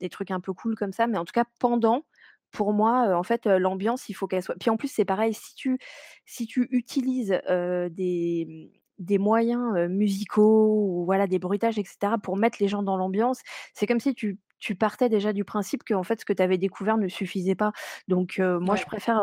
des 0.00 0.08
trucs 0.08 0.30
un 0.30 0.40
peu 0.40 0.52
cool 0.52 0.76
comme 0.76 0.92
ça. 0.92 1.06
Mais 1.06 1.18
en 1.18 1.24
tout 1.24 1.32
cas, 1.32 1.44
pendant, 1.58 2.04
pour 2.50 2.72
moi, 2.72 3.16
en 3.16 3.22
fait, 3.22 3.46
l'ambiance, 3.46 4.08
il 4.08 4.14
faut 4.14 4.26
qu'elle 4.26 4.42
soit. 4.42 4.56
Puis 4.58 4.70
en 4.70 4.76
plus, 4.76 4.88
c'est 4.88 5.04
pareil, 5.04 5.34
si 5.34 5.54
tu, 5.54 5.78
si 6.24 6.46
tu 6.46 6.68
utilises 6.70 7.40
des, 7.48 8.46
mmh, 8.48 8.78
des 8.98 9.18
moyens 9.18 9.88
musicaux 9.88 10.84
ou 10.86 11.04
voilà 11.04 11.26
des 11.26 11.38
bruitages, 11.38 11.78
etc., 11.78 12.14
pour 12.22 12.36
mettre 12.36 12.58
les 12.60 12.68
gens 12.68 12.82
dans 12.82 12.96
l'ambiance, 12.96 13.40
c'est 13.74 13.86
comme 13.86 14.00
si 14.00 14.14
tu 14.14 14.38
tu 14.58 14.74
partais 14.74 15.08
déjà 15.08 15.32
du 15.32 15.44
principe 15.44 15.84
que 15.84 15.94
en 15.94 16.02
fait, 16.02 16.20
ce 16.20 16.24
que 16.24 16.32
tu 16.32 16.42
avais 16.42 16.58
découvert 16.58 16.98
ne 16.98 17.08
suffisait 17.08 17.54
pas. 17.54 17.72
Donc 18.08 18.38
moi, 18.40 18.76
je 18.76 18.84
préfère, 18.84 19.22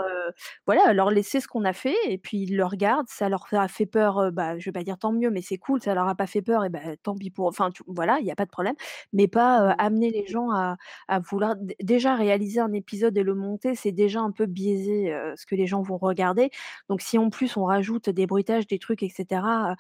voilà, 0.66 0.94
leur 0.94 1.12
laisser 1.12 1.40
ce 1.40 1.48
qu'on 1.48 1.66
a 1.66 1.74
fait 1.74 1.95
et 2.07 2.18
puis 2.18 2.40
ils 2.44 2.56
le 2.56 2.66
regardent. 2.66 3.07
Ça 3.10 3.30
leur 3.30 3.48
a 3.52 3.68
fait 3.68 3.86
peur, 3.86 4.20
heu, 4.22 4.32
bah, 4.32 4.57
je 4.57 4.66
vais 4.66 4.72
pas 4.72 4.84
dire 4.84 4.98
tant 4.98 5.12
mieux, 5.12 5.30
mais 5.32 5.41
c'est 5.41 5.57
cool. 5.57 5.82
Ça 5.82 5.94
leur 5.95 6.07
a 6.07 6.16
pas 6.16 6.28
fait 6.28 6.41
peur 6.41 6.66
et 6.66 6.70
bah, 6.70 6.80
tant 7.03 7.16
pis 7.16 7.30
pour 7.32 7.48
enfin, 7.48 7.72
tu 7.72 7.84
voilà, 7.88 8.20
il 8.20 8.26
y 8.26 8.32
a 8.32 8.36
pas 8.36 8.45
de 8.45 8.49
problème. 8.52 8.76
Mais 9.14 9.28
pas, 9.28 9.72
Mmh. 9.72 9.76
amener 9.78 10.12
les 10.12 10.26
gens 10.28 10.52
à 10.52 10.78
à 11.07 11.20
vouloir 11.20 11.56
dé 11.56 11.76
déjà 11.82 12.16
réaliser 12.16 12.60
un 12.60 12.74
épisode 12.74 13.18
et 13.18 13.24
le 13.24 13.36
monter, 13.36 13.76
c'est 13.76 13.91
déjà 13.91 14.22
un 14.22 14.32
peu 14.32 14.45
biaiser, 14.45 15.14
heu, 15.14 15.34
ce 15.36 15.45
que 15.45 15.56
les 15.56 15.68
gens 15.68 15.82
vont 15.82 15.98
regarder. 15.98 16.49
Donc 16.90 17.02
si 17.02 17.18
en 17.18 17.30
plus 17.30 17.57
on 17.57 17.66
rajoute 17.66 18.10
des 18.10 18.28
bruitages, 18.28 18.68
des 18.68 18.80
trucs 18.80 19.03
et 19.03 19.10
cetera, 19.10 19.72
heu, 19.74 19.76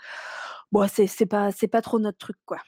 bon, 0.71 0.87
c'est 0.87 1.07
c'est 1.07 1.25
pas 1.25 1.51
c'est 1.51 1.67
pas 1.67 1.81
trop 1.81 1.99
notre 1.99 2.17
truc, 2.17 2.37
quoi. 2.45 2.59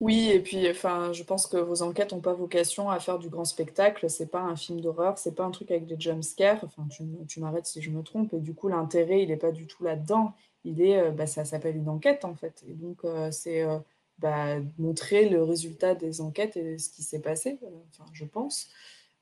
Oui 0.00 0.30
et 0.30 0.40
puis, 0.40 0.68
enfin, 0.70 1.12
je 1.12 1.22
pense 1.24 1.46
que 1.46 1.58
vos 1.58 1.82
enquêtes 1.82 2.14
ont 2.14 2.22
pas 2.22 2.32
vocation 2.32 2.88
à 2.88 2.98
faire 3.00 3.18
du 3.18 3.28
grand 3.28 3.44
spectacle. 3.44 4.08
C'est 4.08 4.28
pas 4.30 4.40
un 4.40 4.56
film 4.56 4.80
d'horreur, 4.80 5.18
c'est 5.18 5.34
pas 5.34 5.44
un 5.44 5.50
truc 5.50 5.70
avec 5.70 5.84
des 5.86 5.96
jump 6.00 6.22
scares. 6.24 6.64
Enfin, 6.64 6.86
tu 6.88 7.02
tu 7.28 7.38
m'arrêtes 7.40 7.66
si 7.66 7.82
je 7.82 7.90
me 7.90 8.02
trompe 8.02 8.32
et 8.32 8.40
du 8.40 8.54
coup, 8.54 8.68
l'intérêt, 8.68 9.22
il 9.22 9.30
est 9.30 9.36
pas 9.36 9.52
du 9.52 9.66
tout 9.66 9.84
là-dedans. 9.84 10.32
Il 10.64 10.80
est, 10.80 10.98
heu, 11.02 11.10
bah, 11.10 11.26
ça 11.26 11.44
s'appelle 11.44 11.76
une 11.76 11.88
enquête, 11.90 12.24
en 12.24 12.34
fait 12.34 12.62
et 12.66 12.72
donc 12.72 13.04
heu, 13.04 13.30
c'est, 13.30 13.62
heu, 13.62 13.80
bah, 14.18 14.58
montrer 14.78 15.28
le 15.28 15.42
résultat 15.42 15.94
des 15.94 16.22
enquêtes 16.22 16.56
et 16.56 16.78
ce 16.78 16.88
qui 16.90 17.02
s'est 17.02 17.20
passé, 17.20 17.58
enfin, 17.90 18.06
je 18.14 18.24
pense, 18.24 18.70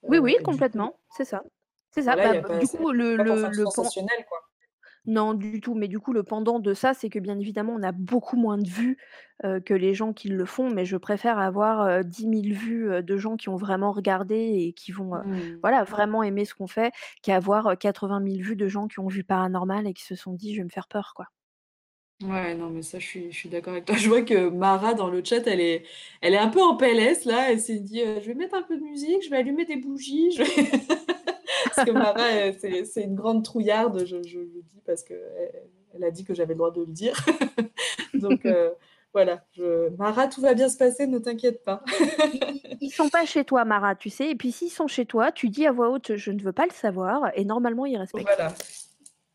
Oui, 0.09 0.19
oui, 0.19 0.37
complètement, 0.45 0.99
c'est 1.11 1.25
ça. 1.25 1.43
C'est 1.91 2.03
ça. 2.03 2.17
voilà, 2.17 2.35
Bah 2.41 2.51
du 2.51 2.67
coup, 2.69 2.91
le 2.91 3.17
le 3.17 3.49
le 3.51 3.67
sensationnel, 3.67 4.25
quoi. 4.29 4.39
Non, 5.07 5.35
du 5.35 5.61
tout, 5.61 5.75
mais 5.75 5.89
du 5.89 5.99
coup, 6.01 6.13
le 6.13 6.23
pendant 6.23 6.59
de 6.61 6.75
ça, 6.75 6.95
c'est 6.95 7.09
que 7.11 7.19
bien 7.19 7.39
évidemment, 7.39 7.75
on 7.79 7.83
a 7.83 7.93
beaucoup 7.93 8.37
moins 8.37 8.59
de 8.59 8.69
vues, 8.69 8.99
que 9.65 9.73
les 9.75 9.95
gens 9.95 10.13
qui 10.13 10.29
le 10.29 10.45
font, 10.45 10.69
mais 10.71 10.85
je 10.85 10.97
préfère 10.97 11.39
avoir, 11.39 11.87
heu, 11.89 12.05
10 12.05 12.27
000 12.27 12.53
vues, 12.55 13.03
de 13.03 13.17
gens 13.17 13.37
qui 13.37 13.49
ont 13.49 13.57
vraiment 13.57 13.93
regardé 13.93 14.37
et 14.37 14.73
qui 14.73 14.91
vont, 14.93 15.13
Mmh. 15.13 15.63
voilà, 15.63 15.85
vraiment 15.85 16.23
aimer 16.25 16.45
ce 16.45 16.55
qu'on 16.55 16.67
fait, 16.67 16.93
qu'avoir, 17.23 17.69
heu, 17.71 17.77
80 17.77 18.21
000 18.21 18.43
vues 18.43 18.57
de 18.57 18.67
gens 18.69 18.89
qui 18.89 18.99
ont 19.01 19.07
vu 19.09 19.25
Paranormal 19.25 19.87
et 19.87 19.95
qui 19.95 20.05
se 20.05 20.15
sont 20.17 20.33
dit: 20.35 20.53
«Je 20.55 20.59
vais 20.61 20.65
me 20.65 20.71
faire 20.71 20.89
peur», 20.89 21.13
quoi. 21.15 21.27
Ouais, 22.21 22.57
non, 22.57 22.69
mais 22.71 22.83
ça, 22.83 22.99
je 22.99 23.07
suis 23.07 23.31
je 23.31 23.37
suis 23.39 23.49
d'accord 23.49 23.75
avec 23.75 23.85
toi. 23.85 23.95
Je 23.97 24.09
vois 24.09 24.23
que 24.23 24.49
Mara, 24.49 24.95
dans 24.95 25.09
le 25.09 25.23
chat, 25.25 25.47
elle 25.47 25.61
est 25.61 25.85
elle 26.21 26.35
est 26.35 26.37
un 26.39 26.49
peu 26.49 26.61
en 26.61 26.77
PLS, 26.77 27.25
là. 27.27 27.53
Elle 27.53 27.61
s'est 27.61 27.79
dit, 27.79 28.01
«Je 28.01 28.27
vais 28.27 28.35
mettre 28.35 28.57
un 28.57 28.63
peu 28.63 28.77
de 28.77 28.83
musique, 28.83 29.23
je 29.25 29.31
vais 29.31 29.37
allumer 29.37 29.65
des 29.65 29.77
bougies, 29.77 30.33
je 30.33 30.43
vais» 30.43 30.49
parce 31.65 31.85
que 31.85 31.91
Mara, 31.91 32.49
heu, 32.49 32.85
c'est 32.85 33.03
une 33.03 33.15
grande 33.15 33.45
trouillarde, 33.45 34.05
je 34.05 34.23
je 34.23 34.39
le 34.41 34.63
dis 34.63 34.81
parce 34.87 35.03
qu'elle 35.03 35.53
elle 35.95 36.05
a 36.05 36.11
dit 36.11 36.25
que 36.25 36.35
j'avais 36.35 36.55
le 36.55 36.59
droit 36.59 36.71
de 36.71 36.81
le 36.81 36.93
dire. 36.93 37.17
Donc 38.15 38.45
heu, 38.47 38.73
voilà, 39.13 39.45
je 39.53 39.89
Mara, 39.97 40.29
tout 40.29 40.41
va 40.41 40.55
bien 40.55 40.69
se 40.69 40.77
passer, 40.77 41.07
ne 41.07 41.19
t'inquiète 41.19 41.63
pas. 41.65 41.83
Ils 42.33 42.61
ils 42.81 42.91
sont 42.91 43.09
pas 43.09 43.25
chez 43.25 43.45
toi, 43.45 43.65
Mara, 43.65 43.95
tu 43.97 44.09
sais? 44.11 44.31
Et 44.31 44.35
puis 44.37 44.53
s'ils 44.53 44.71
sont 44.71 44.87
chez 44.87 45.05
toi, 45.05 45.33
tu 45.33 45.49
dis 45.49 45.67
à 45.67 45.73
voix 45.73 45.91
haute: 45.91 46.17
«Je 46.17 46.31
ne 46.31 46.41
veux 46.41 46.53
pas 46.53 46.65
le 46.67 46.73
savoir» 46.73 47.31
et 47.35 47.45
normalement, 47.45 47.87
ils 47.87 47.97
respectent. 47.97 48.29
Voilà. 48.37 48.55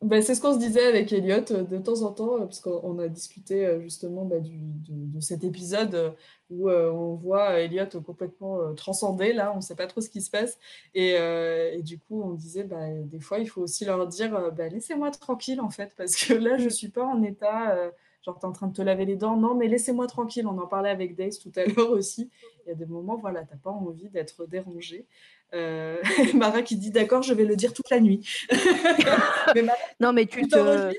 Bah, 0.04 0.22
c'est 0.22 0.36
ce 0.36 0.42
qu'on 0.42 0.54
se 0.54 0.60
disait 0.60 0.86
avec 0.88 1.14
Elliot, 1.14 1.46
heu, 1.52 1.64
de 1.64 1.78
temps 1.78 2.02
en 2.02 2.12
temps, 2.12 2.36
heu, 2.38 2.40
parce 2.42 2.60
qu'on 2.60 2.80
on 2.84 3.00
a 3.00 3.08
discuté, 3.08 3.66
heu, 3.66 3.80
justement, 3.82 4.26
bah, 4.26 4.38
de 4.42 5.20
cet 5.22 5.44
épisode, 5.44 6.16
où, 6.50 6.70
on 6.70 7.16
voit 7.16 7.60
Elliot 7.60 7.86
complètement, 8.06 8.74
transcendé 8.76 9.34
là, 9.34 9.54
on 9.56 9.62
sait 9.62 9.76
pas 9.76 9.88
trop 9.88 10.02
ce 10.02 10.10
qui 10.10 10.22
se 10.22 10.30
passe 10.30 10.58
et 10.94 11.82
du 11.84 12.00
coup, 12.00 12.22
on 12.24 12.32
disait, 12.34 12.64
bah, 12.64 12.78
des 13.04 13.20
fois, 13.20 13.40
il 13.40 13.48
faut 13.48 13.62
aussi 13.62 13.86
leur 13.86 14.06
dire, 14.08 14.52
«Bah, 14.52 14.68
laissez-moi 14.68 15.12
tranquille, 15.12 15.62
en 15.62 15.70
fait, 15.70 15.94
parce 15.96 16.16
que 16.16 16.34
là, 16.34 16.58
je 16.58 16.68
Mmh. 16.68 16.70
suis 16.70 16.90
pas 16.90 17.06
en 17.06 17.22
état, 17.24 17.76
genre, 18.24 18.40
tu 18.40 18.46
es 18.46 18.50
en 18.50 18.52
train 18.52 18.68
de 18.68 18.74
te 18.74 18.82
laver 18.82 19.06
les 19.06 19.16
dents, 19.16 19.38
non, 19.38 19.56
mais 19.56 19.68
laissez-moi 19.68 20.08
tranquille». 20.08 20.46
On 20.48 20.58
en 20.58 20.68
parlait 20.68 20.90
avec 20.90 21.16
Dace 21.16 21.40
tout 21.40 21.52
à 21.56 21.66
l'heure 21.66 21.92
aussi. 21.92 22.30
Il 22.66 22.70
y 22.70 22.72
a 22.72 22.76
des 22.76 22.86
moments, 22.86 23.18
voilà, 23.18 23.44
tu 23.46 23.54
as 23.54 23.58
pas 23.58 23.72
envie 23.72 24.10
d'être 24.10 24.46
dérangé. 24.48 25.08
Heu, 25.56 26.02
Mara 26.34 26.64
qui 26.64 26.76
dit: 26.76 26.90
«D'accord, 26.90 27.22
je 27.22 27.34
vais 27.34 27.46
le 27.46 27.56
dire 27.56 27.74
toute 27.74 27.90
la 27.92 28.00
nuit». 28.00 28.28
Mais 29.56 29.62
Mara, 29.62 29.78
Non, 30.00 30.12
mais 30.12 30.26
tu 30.26 30.48
te 30.48 30.92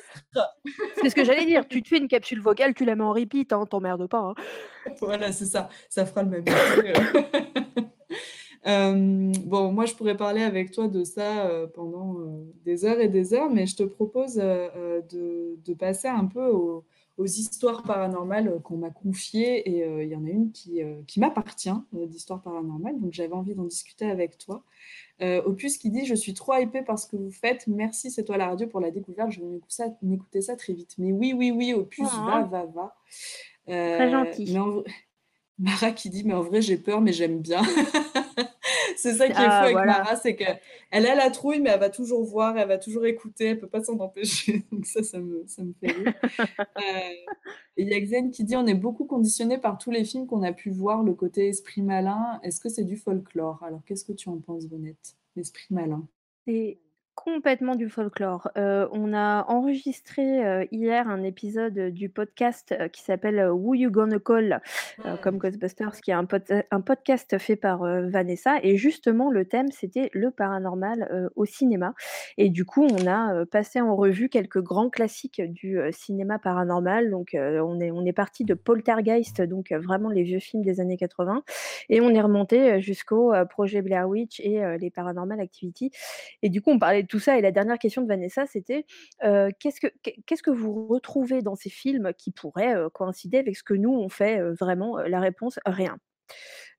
c'est 1.03 1.11
ce 1.11 1.15
que 1.15 1.25
j'allais 1.25 1.45
dire, 1.45 1.67
tu 1.67 1.83
te 1.83 1.89
fais 1.89 1.99
une 1.99 2.09
capsule 2.09 2.41
vocale, 2.41 2.73
tu 2.73 2.85
la 2.85 2.95
mets 2.95 3.05
en 3.05 3.13
repeat, 3.13 3.53
hein, 3.53 3.67
t'emmerdes 3.69 4.07
pas, 4.07 4.19
hein. 4.21 4.35
Voilà, 5.01 5.33
c'est 5.33 5.47
ça, 5.47 5.69
ça 5.89 6.07
fera 6.07 6.23
le 6.23 6.31
même. 6.31 6.45
Hem, 8.65 9.33
bon, 9.45 9.73
moi, 9.73 9.87
je 9.87 9.95
pourrais 9.95 10.17
parler 10.17 10.43
avec 10.43 10.71
toi 10.71 10.89
de 10.89 11.05
ça, 11.05 11.51
heu, 11.51 11.71
pendant, 11.75 12.17
des 12.65 12.85
heures 12.85 13.01
et 13.01 13.09
des 13.09 13.35
heures, 13.35 13.51
mais 13.51 13.67
je 13.67 13.77
te 13.77 13.83
propose, 13.83 14.35
de 14.37 15.59
de 15.65 15.75
passer 15.75 16.09
un 16.09 16.27
peu 16.27 16.47
aux 16.47 16.85
aux 17.17 17.27
histoires 17.27 17.83
paranormales, 17.85 18.61
qu'on 18.65 18.77
m'a 18.79 18.91
confiées 18.91 19.69
et 19.71 19.85
heu, 19.85 20.03
il 20.03 20.09
y 20.11 20.17
en 20.17 20.25
a 20.27 20.31
une 20.31 20.53
qui, 20.53 20.83
heu, 20.83 21.05
qui 21.07 21.21
m'appartient, 21.21 21.71
heu, 21.95 22.07
d'histoires 22.07 22.43
paranormales, 22.43 22.99
donc 23.01 23.13
j'avais 23.13 23.35
envie 23.35 23.55
d'en 23.55 23.65
discuter 23.65 24.07
avec 24.11 24.39
toi. 24.39 24.65
Opus 25.21 25.79
qui 25.79 25.91
dit: 25.91 26.07
«Je 26.07 26.15
suis 26.15 26.35
trop 26.35 26.55
hypée 26.57 26.83
par 26.83 26.99
ce 26.99 27.07
que 27.09 27.17
vous 27.17 27.31
faites. 27.33 27.67
Merci, 27.69 28.11
C'est 28.11 28.25
toi 28.25 28.37
la 28.39 28.49
radio 28.49 28.67
pour 28.69 28.81
la 28.81 28.91
découverte. 28.91 29.31
Je 29.33 29.41
vais 29.43 29.61
ça 29.69 29.87
m'écouter 30.03 30.43
ça 30.43 30.57
très 30.57 30.75
vite». 30.75 30.95
Mais 30.99 31.13
oui, 31.13 31.35
oui, 31.37 31.53
oui, 31.53 31.75
Opus, 31.75 32.19
va, 32.21 32.43
Oh, 32.43 32.45
va, 32.45 32.67
va. 32.67 32.97
très 33.91 34.11
mais 34.47 34.59
gentil. 34.59 34.59
en 34.59 34.83
Mara 35.59 35.93
qui 35.93 36.11
dit: 36.11 36.25
«Mais 36.25 36.35
en 36.35 36.43
vrai, 36.43 36.63
j'ai 36.63 36.79
peur, 36.79 37.01
mais 37.01 37.13
j'aime 37.13 37.41
bien». 37.41 37.63
C'est 38.97 39.15
ça 39.15 39.27
qui 39.27 39.33
est 39.33 39.37
fou 39.37 39.41
Ah 39.43 39.61
avec 39.61 39.73
voilà. 39.73 39.99
Mara, 39.99 40.17
c'est 40.17 40.37
qu'elle 40.37 41.07
a 41.07 41.15
la 41.15 41.31
trouille, 41.31 41.61
mais 41.61 41.71
elle 41.71 41.81
va 41.81 41.91
toujours 41.91 42.25
voir, 42.25 42.57
elle 42.59 42.69
va 42.69 42.79
toujours 42.79 43.07
écouter, 43.07 43.47
elle 43.47 43.59
peut 43.59 43.69
pas 43.69 43.83
s'en 43.83 43.99
empêcher. 43.99 44.65
Donc 44.73 44.87
ça, 44.87 45.03
ça 45.03 45.19
me 45.19 45.45
ça 45.47 45.63
me 45.63 45.73
fait 45.81 45.93
rire. 45.93 46.15
Et 47.77 47.83
il 47.83 47.89
y 47.89 47.95
a 47.95 48.01
Xen 48.01 48.31
qui 48.31 48.45
dit: 48.45 48.57
«On 48.57 48.67
est 48.67 48.75
beaucoup 48.75 49.05
conditionné 49.05 49.59
par 49.59 49.79
tous 49.79 49.91
les 49.91 50.05
films 50.05 50.27
qu'on 50.27 50.43
a 50.43 50.53
pu 50.53 50.71
voir, 50.71 51.03
le 51.03 51.15
côté 51.15 51.49
esprit 51.49 51.83
malin. 51.83 52.41
Est-ce 52.43 52.61
que 52.61 52.69
c'est 52.69 52.85
du 52.85 52.97
folklore?» 52.97 53.63
alors 53.63 53.83
qu'est-ce 53.85 54.05
que 54.05 54.13
tu 54.13 54.29
en 54.29 54.39
penses, 54.39 54.67
Vonette? 54.67 55.17
L'esprit 55.37 55.67
malin? 55.71 56.07
C'est 56.47 56.79
complètement 57.15 57.75
du 57.77 57.89
folklore. 57.89 58.51
Heu, 58.59 58.89
on 58.93 59.13
a 59.15 59.45
enregistré, 59.49 60.45
heu, 60.45 60.67
hier 60.73 61.09
un 61.09 61.23
épisode, 61.23 61.79
heu, 61.79 61.91
du 61.91 62.09
podcast, 62.09 62.75
heu, 62.79 62.89
qui 62.89 63.03
s'appelle, 63.03 63.39
heu, 63.39 63.53
Who 63.53 63.75
You 63.75 63.91
Gonna 63.91 64.19
Call? 64.19 64.61
Heu, 65.07 65.17
comme 65.23 65.39
Ghostbusters, 65.39 66.01
qui 66.01 66.11
est 66.11 66.15
un 66.15 66.25
pod 66.25 66.43
un 66.71 66.81
podcast 66.81 67.39
fait 67.39 67.57
par, 67.57 67.85
heu, 67.85 68.09
Vanessa. 68.11 68.57
Et 68.63 68.77
justement 68.77 69.31
le 69.31 69.45
thème 69.45 69.71
c'était 69.71 70.11
le 70.13 70.31
paranormal, 70.31 71.09
heu, 71.13 71.31
au 71.37 71.45
cinéma. 71.45 71.95
Et 72.37 72.51
du 72.51 72.65
coup 72.65 72.85
on 72.85 73.07
a, 73.07 73.35
heu, 73.43 73.47
passé 73.47 73.81
en 73.81 73.95
revue 73.97 74.29
quelques 74.29 74.61
grands 74.61 74.91
classiques 74.91 75.41
du, 75.41 75.79
heu, 75.79 75.93
cinéma 75.93 76.39
paranormal. 76.39 77.11
Donc 77.11 77.35
heu, 77.35 77.63
on 77.63 77.81
est 77.81 77.91
on 77.93 78.05
est 78.05 78.13
parti 78.13 78.45
de 78.45 78.55
Poltergeist 78.55 79.41
donc 79.43 79.73
heu, 79.73 79.79
vraiment 79.79 80.09
les 80.11 80.25
vieux 80.25 80.41
films 80.41 80.63
des 80.65 80.81
années 80.81 80.97
80 80.97 81.43
et 81.89 82.01
on 82.01 82.11
est 82.11 82.21
remonté, 82.21 82.75
heu, 82.75 82.81
jusqu'au, 82.81 83.33
heu, 83.35 83.47
projet 83.47 83.83
Blair 83.83 84.09
Witch 84.09 84.41
et 84.41 84.63
heu, 84.65 84.77
les 84.77 84.91
Paranormal 84.91 85.41
Activity. 85.41 85.91
Et 86.43 86.49
du 86.51 86.61
coup, 86.63 86.71
on 86.71 86.79
parlait 86.79 87.04
tout 87.09 87.19
ça 87.21 87.39
et 87.39 87.43
la 87.43 87.53
dernière 87.53 87.79
question 87.79 88.03
de 88.03 88.09
Vanessa, 88.09 88.47
c'était, 88.47 88.87
qu'est-ce 89.21 89.81
que 90.43 90.51
vous 90.51 90.87
retrouvez 90.89 91.43
dans 91.43 91.57
ces 91.57 91.71
films 91.71 92.13
qui 92.19 92.31
pourrait, 92.33 92.75
heu, 92.77 92.91
coïncider 92.91 93.39
avec 93.39 93.57
ce 93.57 93.63
que 93.65 93.75
nous 93.75 93.93
on 93.93 94.09
fait? 94.09 94.41
Vraiment, 94.53 94.99
la 94.99 95.21
réponse: 95.21 95.59
«Rien». 95.67 95.99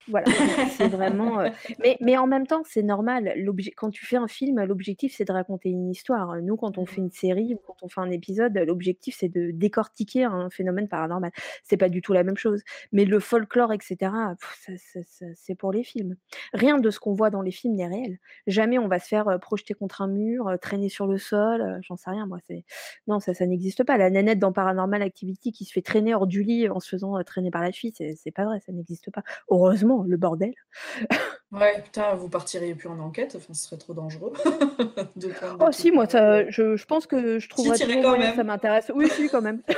Voilà, 0.08 0.26
c'est 0.76 0.86
vraiment, 0.88 1.40
heu 1.42 1.50
mais 1.80 1.96
mais 2.00 2.16
en 2.16 2.28
même 2.28 2.46
temps, 2.46 2.62
c'est 2.64 2.82
normal. 2.84 3.34
Quand 3.76 3.90
tu 3.90 4.06
fais 4.06 4.16
un 4.16 4.28
film, 4.28 4.62
l'objectif, 4.64 5.12
c'est 5.16 5.24
de 5.24 5.32
raconter 5.32 5.68
une 5.70 5.90
histoire. 5.90 6.36
Nous, 6.42 6.56
quand 6.56 6.78
on 6.78 6.86
fait 6.86 7.00
une 7.00 7.10
série 7.10 7.54
ou 7.54 7.58
quand 7.66 7.76
on 7.82 7.88
fait 7.88 8.00
un 8.00 8.10
épisode, 8.10 8.56
l'objectif, 8.56 9.16
c'est 9.18 9.28
de 9.28 9.50
décortiquer 9.50 10.22
un 10.24 10.48
phénomène 10.48 10.88
paranormal. 10.88 11.32
C'est 11.64 11.76
pas 11.76 11.88
du 11.88 12.02
tout 12.02 12.12
la 12.12 12.22
même 12.22 12.36
chose. 12.36 12.62
Mais 12.92 13.04
le 13.04 13.18
folklore 13.18 13.72
et 13.72 13.78
cetera, 13.82 14.36
pff, 14.40 14.56
ça 14.64 14.72
ça 14.78 15.00
ça 15.08 15.26
c'est 15.34 15.56
pour 15.56 15.72
les 15.72 15.82
films. 15.82 16.16
Rien 16.52 16.78
de 16.78 16.90
ce 16.90 17.00
qu'on 17.00 17.14
voit 17.14 17.30
dans 17.30 17.42
les 17.42 17.50
films 17.50 17.74
n'est 17.74 17.88
réel. 17.88 18.18
Jamais 18.46 18.78
on 18.78 18.86
va 18.88 19.00
se 19.00 19.08
faire, 19.08 19.28
heu, 19.28 19.38
projeter 19.40 19.74
contre 19.74 20.02
un 20.02 20.08
mur, 20.08 20.48
heu, 20.48 20.58
traîner 20.58 20.88
sur 20.88 21.06
le 21.08 21.18
sol, 21.18 21.80
j'en 21.82 21.96
sais 21.96 22.10
rien 22.10 22.26
moi, 22.26 22.38
non, 23.06 23.20
ça 23.20 23.34
ça 23.34 23.46
n'existe 23.46 23.84
pas. 23.84 23.96
La 23.98 24.10
nénette 24.10 24.38
dans 24.38 24.52
Paranormal 24.52 25.02
Activity 25.02 25.52
qui 25.52 25.64
se 25.64 25.72
fait 25.72 25.82
traîner 25.82 26.14
hors 26.14 26.26
du 26.26 26.42
lit 26.42 26.68
en 26.68 26.80
se 26.80 26.88
faisant, 26.88 27.22
traîner 27.24 27.50
par 27.50 27.62
la 27.62 27.72
fille, 27.72 27.92
c'est 27.96 28.14
c'est 28.16 28.30
pas 28.30 28.44
vrai, 28.44 28.60
ça 28.64 28.72
n'existe 28.72 29.10
pas. 29.10 29.22
Heureusement, 29.50 29.95
le 30.02 30.16
bordel. 30.16 30.54
Ouais, 31.52 31.80
putain, 31.82 32.14
vous 32.14 32.28
partiriez 32.28 32.74
plus 32.74 32.88
en 32.88 32.98
enquête, 32.98 33.34
enfin, 33.36 33.54
ce 33.54 33.66
serait 33.66 33.76
trop 33.76 33.94
dangereux 33.94 34.32
de 35.16 35.30
Oh 35.60 35.68
si, 35.70 35.92
moi 35.92 36.06
ça 36.06 36.48
je 36.50 36.76
je 36.76 36.86
pense 36.86 37.06
que 37.06 37.38
je 37.38 37.46
Tu 37.46 37.46
y 37.46 37.48
trouverai 37.50 37.78
irais 37.78 37.86
toujours 37.86 38.02
quand 38.02 38.16
moyen 38.16 38.34
ça 38.34 38.44
m'intéresse. 38.44 38.90
Oui, 38.94 39.08
si, 39.08 39.28
quand 39.28 39.42
même. 39.42 39.62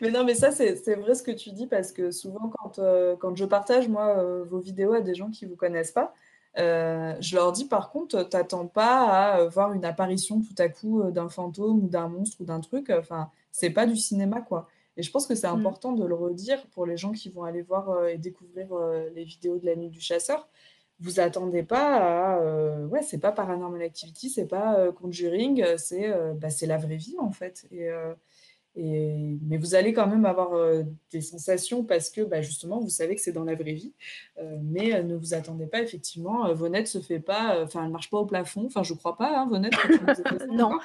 Mais 0.00 0.10
non, 0.10 0.24
mais 0.24 0.34
ça, 0.34 0.50
c'est 0.50 0.94
vrai 0.94 1.14
ce 1.14 1.22
que 1.22 1.30
tu 1.30 1.50
dis 1.50 1.66
parce 1.66 1.92
que 1.92 2.10
souvent 2.10 2.48
quand, 2.48 2.78
heu, 2.78 3.16
quand 3.20 3.36
je 3.36 3.44
partage 3.44 3.86
moi, 3.88 4.22
heu, 4.22 4.42
vos 4.44 4.58
vidéos 4.58 4.94
à 4.94 5.02
des 5.02 5.14
gens 5.14 5.30
qui 5.30 5.44
vous 5.44 5.56
connaissent 5.56 5.92
pas, 5.92 6.14
heu, 6.58 7.14
je 7.20 7.36
leur 7.36 7.52
dis 7.52 7.66
par 7.66 7.90
contre, 7.90 8.22
t'attends 8.22 8.66
pas 8.66 9.34
à, 9.34 9.44
voir 9.44 9.72
une 9.74 9.84
apparition 9.84 10.40
tout 10.40 10.54
à 10.56 10.70
coup, 10.70 11.02
d'un 11.10 11.28
fantôme 11.28 11.84
ou 11.84 11.88
d'un 11.88 12.08
monstre 12.08 12.38
ou 12.40 12.44
d'un 12.44 12.60
truc, 12.60 12.88
enfin, 12.90 13.30
c'est 13.52 13.70
pas 13.70 13.86
du 13.86 13.96
cinéma, 13.96 14.40
quoi. 14.40 14.68
Et 15.00 15.02
je 15.02 15.10
pense 15.10 15.26
que 15.26 15.34
c'est 15.34 15.48
Mmh. 15.48 15.56
important 15.60 15.92
de 15.92 16.04
le 16.04 16.14
redire 16.14 16.66
pour 16.68 16.84
les 16.84 16.98
gens 16.98 17.12
qui 17.12 17.30
vont 17.30 17.42
aller 17.44 17.62
voir, 17.62 17.90
heu, 17.90 18.10
et 18.10 18.18
découvrir, 18.18 18.74
heu, 18.76 19.08
les 19.14 19.24
vidéos 19.24 19.58
de 19.58 19.64
la 19.64 19.74
Nuit 19.74 19.88
du 19.88 20.00
Chasseur. 20.00 20.46
Vous 21.00 21.18
attendez 21.20 21.62
pas 21.62 22.34
à, 22.36 22.42
heu, 22.42 22.86
ouais, 22.86 23.02
c'est 23.02 23.18
pas 23.18 23.32
Paranormal 23.32 23.80
Activity, 23.82 24.28
c'est 24.28 24.46
pas, 24.46 24.92
Conjuring, 24.92 25.64
c'est, 25.78 26.08
heu, 26.10 26.34
bah, 26.34 26.48
la 26.62 26.76
vraie 26.76 26.96
vie, 26.96 27.16
en 27.18 27.32
fait 27.32 27.66
et 27.70 27.88
heu 27.88 28.14
mais 28.76 29.56
vous 29.58 29.74
allez 29.74 29.92
quand 29.92 30.06
même 30.06 30.24
avoir 30.24 30.54
euh, 30.54 30.82
des 31.10 31.20
sensations 31.20 31.84
parce 31.84 32.10
que 32.10 32.20
bah, 32.22 32.40
justement, 32.40 32.80
vous 32.80 32.88
savez 32.88 33.14
que 33.14 33.20
c'est 33.20 33.32
dans 33.32 33.44
la 33.44 33.54
vraie 33.54 33.72
vie. 33.72 33.92
Euh, 34.38 34.58
mais 34.62 34.94
euh, 34.94 35.02
ne 35.02 35.16
vous 35.16 35.34
attendez 35.34 35.66
pas, 35.66 35.82
effectivement, 35.82 36.52
Vonette 36.54 36.86
se 36.86 37.00
fait 37.00 37.20
pas, 37.20 37.62
enfin, 37.64 37.84
elle 37.84 37.90
marche 37.90 38.10
pas 38.10 38.18
au 38.18 38.26
plafond. 38.26 38.66
Enfin, 38.66 38.82
je 38.82 38.94
crois 38.94 39.16
pas, 39.16 39.36
hein, 39.38 39.46
Vonette. 39.48 39.72
non, 40.52 40.78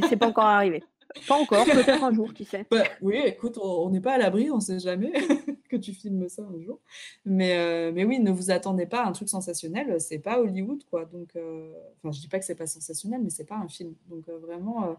c'est 0.00 0.16
pas 0.16 0.26
encore 0.28 0.44
arrivé. 0.44 0.82
Pas 1.26 1.34
encore, 1.36 1.64
peut-être 1.64 2.04
un 2.04 2.12
jour, 2.12 2.32
qui 2.34 2.44
sait. 2.44 2.66
Bah, 2.70 2.84
oui, 3.00 3.16
écoute, 3.24 3.58
on 3.62 3.88
n'est 3.90 4.00
pas 4.00 4.14
à 4.14 4.18
l'abri, 4.18 4.50
on 4.50 4.56
ne 4.56 4.60
sait 4.60 4.78
jamais 4.78 5.12
que 5.68 5.76
tu 5.76 5.92
filmes 5.92 6.28
ça 6.28 6.42
un 6.42 6.60
jour. 6.60 6.80
Mais, 7.24 7.56
euh, 7.56 7.92
mais 7.94 8.04
oui, 8.04 8.20
ne 8.20 8.30
vous 8.30 8.50
attendez 8.50 8.86
pas 8.86 9.02
à 9.02 9.08
un 9.08 9.12
truc 9.12 9.28
sensationnel, 9.28 10.00
c'est 10.00 10.18
pas 10.18 10.40
Hollywood, 10.40 10.84
quoi. 10.90 11.04
Donc, 11.06 11.34
euh, 11.36 11.72
enfin, 11.98 12.12
je 12.12 12.20
dis 12.20 12.28
pas 12.28 12.38
que 12.38 12.44
c'est 12.44 12.54
pas 12.54 12.66
sensationnel, 12.66 13.22
mais 13.22 13.30
c'est 13.30 13.44
pas 13.46 13.56
un 13.56 13.68
film. 13.68 13.94
Donc, 14.08 14.28
euh, 14.28 14.38
vraiment, 14.38 14.96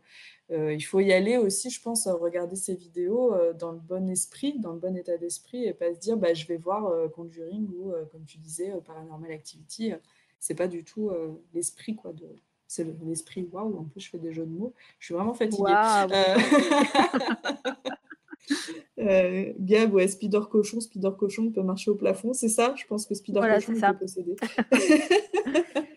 il 0.52 0.82
faut 0.82 1.00
y 1.00 1.14
aller 1.14 1.38
aussi, 1.38 1.70
je 1.70 1.82
pense, 1.82 2.08
regarder 2.08 2.56
ces 2.56 2.76
vidéos 2.76 3.34
dans 3.60 3.72
le 3.72 3.80
bon 3.80 4.10
esprit, 4.10 4.58
dans 4.60 4.74
le 4.74 4.80
bon 4.80 4.96
état 4.98 5.18
d'esprit, 5.18 5.66
et 5.66 5.74
pas 5.74 5.94
se 5.94 6.00
dire, 6.00 6.18
bah, 6.18 6.34
je 6.34 6.48
vais 6.48 6.58
voir 6.58 6.92
Conjuring 7.12 7.68
ou, 7.78 7.94
comme 8.12 8.26
tu 8.26 8.40
disais, 8.40 8.74
Paranormal 8.86 9.32
Activity. 9.32 9.94
c'est 10.40 10.56
pas 10.56 10.68
du 10.68 10.84
tout 10.84 11.12
l'esprit, 11.54 11.96
quoi, 11.96 12.14
de 12.14 12.26
c'est 12.70 12.86
l'esprit 13.04 13.50
waouh. 13.52 13.80
En 13.80 13.84
plus, 13.86 14.00
je 14.00 14.10
fais 14.12 14.20
des 14.20 14.32
jeux 14.32 14.46
de 14.46 14.52
mots. 14.52 14.74
Je 15.00 15.08
suis 15.08 15.16
vraiment 15.16 15.34
fatiguée. 15.34 15.74
Euh, 16.12 16.38
euh... 19.00 19.54
Gab, 19.60 19.92
ouais, 19.92 20.08
Spider 20.08 20.42
Cochon. 20.50 20.80
Spider 20.80 21.10
Cochon 21.18 21.50
peut 21.50 21.64
marcher 21.64 21.90
au 21.90 21.96
plafond. 21.96 22.32
C'est 22.34 22.48
ça 22.48 22.76
Je 22.78 22.86
pense 22.86 23.08
que 23.08 23.16
Spider 23.16 23.42
Cochon 23.42 23.74
peut 23.74 23.98
posséder. 24.00 24.36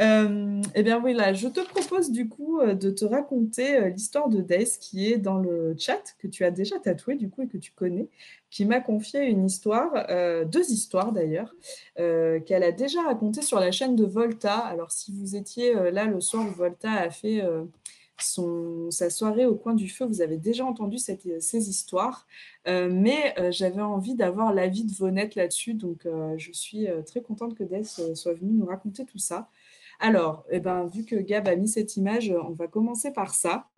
Euh, 0.00 0.62
eh 0.74 0.82
bien 0.82 1.02
oui, 1.02 1.12
là, 1.12 1.34
je 1.34 1.48
te 1.48 1.60
propose 1.60 2.10
du 2.10 2.28
coup 2.28 2.60
euh, 2.60 2.74
de 2.74 2.90
te 2.90 3.04
raconter 3.04 3.76
euh, 3.76 3.88
l'histoire 3.90 4.28
de 4.30 4.40
Death 4.40 4.78
qui 4.80 5.12
est 5.12 5.18
dans 5.18 5.38
le 5.38 5.74
chat, 5.78 6.02
que 6.18 6.26
tu 6.26 6.44
as 6.44 6.50
déjà 6.50 6.78
tatoué 6.78 7.16
du 7.16 7.28
coup 7.28 7.42
et 7.42 7.46
que 7.48 7.58
tu 7.58 7.72
connais, 7.72 8.08
qui 8.50 8.64
m'a 8.64 8.80
confié 8.80 9.24
une 9.24 9.44
histoire, 9.46 10.06
deux 10.46 10.70
histoires 10.70 11.12
d'ailleurs, 11.12 11.54
qu'elle 11.96 12.62
a 12.62 12.72
déjà 12.72 13.02
racontées 13.02 13.42
sur 13.42 13.58
la 13.58 13.70
chaîne 13.72 13.96
de 13.96 14.04
Volta. 14.04 14.58
Alors 14.58 14.90
si 14.90 15.12
vous 15.12 15.36
étiez 15.36 15.72
là 15.90 16.04
le 16.04 16.20
soir 16.20 16.46
où 16.46 16.50
Volta 16.50 16.92
a 16.92 17.08
fait 17.08 17.42
sa 18.18 19.08
soirée 19.08 19.46
au 19.46 19.54
coin 19.54 19.74
du 19.74 19.88
feu, 19.88 20.04
vous 20.04 20.20
avez 20.20 20.36
déjà 20.36 20.66
entendu 20.66 20.98
ces 20.98 21.68
histoires, 21.70 22.26
mais 22.66 23.34
j'avais 23.50 23.80
envie 23.80 24.14
d'avoir 24.14 24.52
l'avis 24.52 24.84
de 24.84 24.92
Vonette 24.92 25.34
là-dessus, 25.34 25.72
donc 25.72 26.06
je 26.36 26.52
suis 26.52 26.88
très 27.06 27.22
contente 27.22 27.54
que 27.54 27.64
Death 27.64 28.14
soit 28.14 28.34
venue 28.34 28.52
nous 28.52 28.66
raconter 28.66 29.06
tout 29.06 29.18
ça. 29.18 29.48
Alors, 30.02 30.44
eh 30.50 30.58
ben, 30.58 30.86
vu 30.88 31.04
que 31.04 31.14
Gab 31.14 31.46
a 31.46 31.54
mis 31.54 31.68
cette 31.68 31.96
image, 31.96 32.34
on 32.48 32.54
va 32.54 32.66
commencer 32.66 33.12
par 33.12 33.34
ça. 33.34 33.68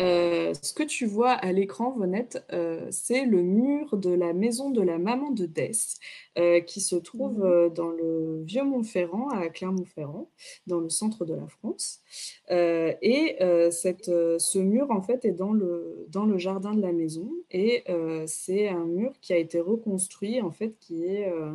Euh, 0.00 0.54
ce 0.62 0.72
que 0.72 0.84
tu 0.84 1.04
vois 1.04 1.32
à 1.32 1.52
l'écran, 1.52 1.90
Vonette, 1.90 2.46
euh, 2.52 2.86
c'est 2.90 3.26
le 3.26 3.42
mur 3.42 3.98
de 3.98 4.08
la 4.08 4.32
maison 4.32 4.70
de 4.70 4.80
la 4.80 4.96
maman 4.96 5.30
de 5.30 5.44
Dess, 5.44 5.98
euh, 6.38 6.60
qui 6.60 6.80
se 6.80 6.96
trouve 6.96 7.44
mmh. 7.44 7.74
dans 7.74 7.90
le 7.90 8.42
vieux 8.44 8.62
Montferrand, 8.62 9.28
à 9.28 9.50
Clermont-Ferrand, 9.50 10.30
dans 10.66 10.80
le 10.80 10.88
centre 10.88 11.26
de 11.26 11.34
la 11.34 11.46
France. 11.46 12.00
et 12.48 13.36
cette, 13.70 14.06
ce 14.06 14.58
mur, 14.58 14.90
en 14.90 15.02
fait, 15.02 15.26
est 15.26 15.32
dans 15.32 15.52
le, 15.52 16.06
dans 16.08 16.24
le 16.24 16.38
jardin 16.38 16.72
de 16.72 16.80
la 16.80 16.92
maison. 16.92 17.30
Et 17.50 17.84
c'est 18.26 18.68
un 18.68 18.86
mur 18.86 19.12
qui 19.20 19.34
a 19.34 19.36
été 19.36 19.60
reconstruit, 19.60 20.40
en 20.40 20.52
fait, 20.52 20.78
qui 20.78 21.04
est 21.04 21.30
euh, 21.30 21.52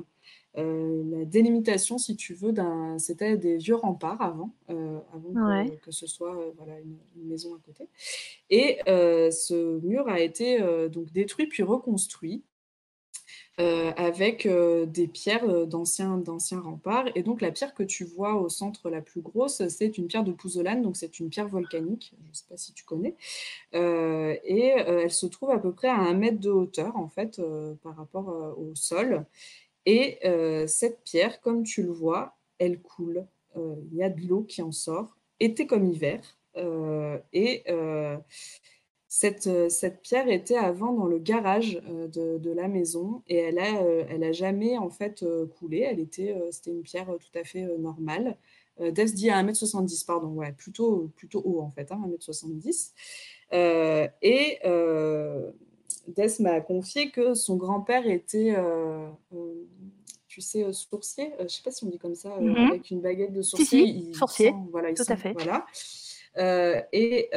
la 0.56 1.26
délimitation, 1.26 1.98
si 1.98 2.16
tu 2.16 2.34
veux, 2.34 2.54
c'était 3.00 3.38
des 3.38 3.58
vieux 3.58 3.76
remparts 3.76 4.22
avant, 4.22 4.54
euh, 4.70 5.00
avant 5.14 5.66
que, 5.82 5.92
ce 5.92 6.06
soit 6.06 6.36
euh, 6.36 6.52
voilà, 6.58 6.80
une, 6.80 6.98
maison 7.28 7.56
à 7.56 7.60
côté. 7.66 7.88
Et 8.50 8.80
ce 8.86 9.80
mur 9.80 10.08
a 10.08 10.20
été 10.20 10.60
donc 10.92 11.12
détruit 11.12 11.48
puis 11.48 11.64
reconstruit. 11.64 12.44
avec 13.58 14.48
des 14.48 15.08
pierres 15.08 15.68
d'anciens, 15.68 16.18
d'anciens 16.18 16.60
remparts. 16.60 17.06
Et 17.16 17.24
donc 17.24 17.42
la 17.42 17.52
pierre 17.52 17.74
que 17.74 17.84
tu 17.84 18.04
vois 18.04 18.36
au 18.36 18.50
centre 18.50 18.90
la 18.90 19.02
plus 19.02 19.22
grosse, 19.22 19.68
c'est 19.70 19.98
une 19.98 20.08
pierre 20.08 20.24
de 20.24 20.32
pouzzolane, 20.32 20.82
donc 20.82 20.98
c'est 20.98 21.20
une 21.20 21.30
pierre 21.30 21.48
volcanique, 21.48 22.14
je 22.24 22.30
ne 22.30 22.34
sais 22.34 22.46
pas 22.50 22.58
si 22.58 22.74
tu 22.74 22.84
connais. 22.84 23.16
et 23.74 24.74
elle 24.76 25.12
se 25.12 25.26
trouve 25.26 25.52
à 25.52 25.60
peu 25.60 25.72
près 25.72 25.88
à 25.88 25.98
un 25.98 26.14
mètre 26.14 26.40
de 26.40 26.52
hauteur, 26.52 26.96
en 26.98 27.08
fait, 27.08 27.42
par 27.82 27.96
rapport 27.96 28.28
au 28.58 28.76
sol. 28.76 29.26
Et 29.86 30.20
euh, 30.26 30.68
cette 30.68 31.04
pierre, 31.04 31.42
comme 31.42 31.64
tu 31.64 31.84
le 31.84 31.92
vois, 31.92 32.38
elle 32.60 32.82
coule. 32.82 33.26
Euh, 33.58 33.76
il 33.92 33.98
y 33.98 34.04
a 34.04 34.10
de 34.10 34.22
l'eau 34.28 34.44
qui 34.44 34.62
en 34.62 34.72
sort, 34.72 35.18
été 35.40 35.68
comme 35.68 35.86
hiver. 35.86 36.22
Euh, 36.56 37.18
et 37.34 37.64
cette, 39.08 39.70
cette, 39.70 40.02
pierre 40.02 40.28
était 40.28 40.58
avant 40.58 40.92
dans 40.94 41.06
le 41.06 41.20
garage 41.20 41.80
de, 41.84 42.52
la 42.52 42.68
maison 42.68 43.22
et 43.28 43.38
elle 43.38 43.60
a, 43.60 43.82
elle 44.10 44.24
a 44.24 44.32
jamais 44.32 44.78
en 44.78 44.90
fait 44.90 45.24
coulé. 45.60 45.80
Elle 45.80 46.00
était, 46.00 46.36
c'était 46.52 46.72
une 46.72 46.82
pierre 46.82 47.08
tout 47.08 47.40
à 47.40 47.44
fait 47.44 47.62
normale. 47.78 48.38
Des 48.80 49.06
dit 49.06 49.30
à 49.30 49.44
1m70, 49.44 50.06
pardon, 50.06 50.30
ouais, 50.30 50.52
plutôt, 50.52 51.12
plutôt 51.16 51.44
haut 51.46 51.62
en 51.62 51.70
fait, 51.70 51.92
hein, 51.92 52.02
1m70. 52.08 52.92
et 54.22 54.60
Des 56.08 56.28
m'a 56.40 56.60
confié 56.60 57.12
que 57.12 57.34
son 57.34 57.56
grand-père 57.56 58.06
était, 58.08 58.54
euh, 58.58 59.08
euh, 59.34 59.54
tu 60.28 60.42
sais, 60.42 60.64
euh, 60.64 60.74
sourcier, 60.74 61.32
je 61.40 61.44
ne 61.44 61.48
sais 61.48 61.64
pas 61.64 61.72
si 61.72 61.86
on 61.86 61.90
dit 61.90 61.98
comme 61.98 62.16
ça, 62.16 62.38
mhm. 62.40 62.56
avec 62.56 62.92
une 62.92 63.00
baguette 63.00 63.32
de 63.32 63.42
sourcier. 63.42 63.84
il 63.84 64.16
sourcier, 64.16 64.54
voilà, 64.72 64.94
tout 64.94 65.04
à 65.08 65.16
fait. 65.16 65.34
Voilà. 65.34 65.66
et 66.92 67.30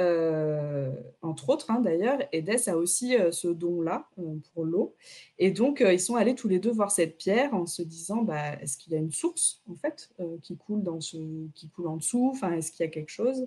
entre 1.23 1.49
autres, 1.51 1.71
hein, 1.71 1.81
d'ailleurs, 1.81 2.19
Edes 2.33 2.69
a 2.69 2.77
aussi 2.77 3.15
ce 3.31 3.47
don-là 3.47 4.09
pour 4.53 4.65
l'eau. 4.65 4.97
Et 5.39 5.53
donc, 5.53 5.85
ils 5.87 6.01
sont 6.01 6.17
allés 6.17 6.35
tous 6.35 6.49
les 6.49 6.59
deux 6.59 6.73
voir 6.73 6.91
cette 6.91 7.19
pierre 7.19 7.55
en 7.55 7.67
se 7.67 7.83
disant, 7.83 8.23
bah, 8.23 8.61
est-ce 8.61 8.77
qu'il 8.77 8.93
y 8.93 8.97
a 8.97 8.99
une 8.99 9.13
source 9.13 9.63
en 9.71 9.77
fait 9.77 10.11
qui 10.43 10.57
coule 10.57 10.83
dans 10.83 11.01
ce, 11.01 11.19
qui 11.55 11.69
coule 11.69 11.87
en 11.87 11.99
dessous? 11.99 12.31
Enfin, 12.33 12.53
est-ce 12.55 12.73
qu'il 12.73 12.85
y 12.85 12.89
a 12.89 12.91
quelque 12.91 13.11
chose? 13.11 13.47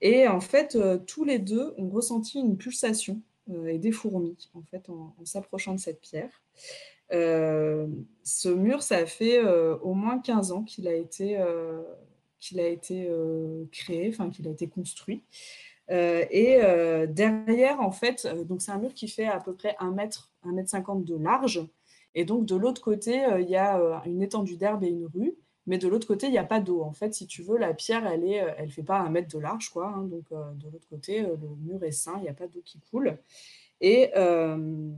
Et 0.00 0.28
en 0.28 0.40
fait, 0.40 0.78
tous 1.06 1.24
les 1.24 1.40
deux 1.40 1.74
ont 1.76 1.88
ressenti 1.88 2.38
une 2.38 2.56
pulsation 2.56 3.20
et 3.66 3.78
des 3.78 3.92
fourmis, 3.92 4.48
en 4.54 4.62
fait, 4.62 4.88
en, 4.88 5.14
s'approchant 5.24 5.74
de 5.74 5.80
cette 5.80 6.00
pierre. 6.00 6.42
Euh, 7.12 7.86
ce 8.22 8.48
mur, 8.48 8.82
ça 8.82 9.04
fait 9.06 9.38
euh, 9.38 9.76
au 9.78 9.94
moins 9.94 10.18
15 10.18 10.52
ans 10.52 10.62
qu'il 10.62 10.88
a 10.88 10.94
été, 10.94 11.38
qu'il 12.40 12.60
a 12.60 12.66
été 12.66 13.10
créé, 13.72 14.08
enfin 14.08 14.30
qu'il 14.30 14.48
a 14.48 14.50
été 14.50 14.68
construit. 14.68 15.22
et 15.88 16.58
derrière, 17.08 17.80
en 17.80 17.92
fait, 17.92 18.26
donc 18.46 18.62
c'est 18.62 18.72
un 18.72 18.78
mur 18.78 18.94
qui 18.94 19.08
fait 19.08 19.26
à 19.26 19.40
peu 19.40 19.54
près 19.54 19.76
1 19.78 19.90
mètre, 19.92 20.32
1 20.44 20.52
mètre 20.52 20.70
50 20.70 21.04
de 21.04 21.16
large. 21.16 21.66
Et 22.14 22.24
donc 22.24 22.46
de 22.46 22.54
l'autre 22.54 22.80
côté, 22.80 23.22
il 23.40 23.48
y 23.48 23.56
a 23.56 24.02
une 24.06 24.22
étendue 24.22 24.56
d'herbe 24.56 24.84
et 24.84 24.88
une 24.88 25.06
rue. 25.06 25.36
Mais 25.66 25.78
de 25.78 25.88
l'autre 25.88 26.06
côté, 26.06 26.26
il 26.26 26.32
n'y 26.32 26.38
a 26.38 26.44
pas 26.44 26.60
d'eau. 26.60 26.82
En 26.82 26.92
fait, 26.92 27.14
si 27.14 27.26
tu 27.26 27.42
veux, 27.42 27.56
la 27.56 27.72
pierre, 27.72 28.06
elle 28.06 28.20
ne 28.20 28.32
elle 28.58 28.70
fait 28.70 28.82
pas 28.82 28.98
un 28.98 29.08
mètre 29.08 29.34
de 29.34 29.40
large. 29.40 29.70
Quoi, 29.70 29.88
hein. 29.88 30.02
donc, 30.02 30.24
euh, 30.32 30.52
de 30.54 30.68
l'autre 30.70 30.88
côté, 30.88 31.20
euh, 31.20 31.36
le 31.40 31.48
mur 31.56 31.82
est 31.84 31.92
sain, 31.92 32.14
il 32.18 32.22
n'y 32.22 32.28
a 32.28 32.34
pas 32.34 32.46
d'eau 32.46 32.60
qui 32.64 32.80
coule. 32.90 33.16
Et 33.80 34.10
euh, 34.16 34.92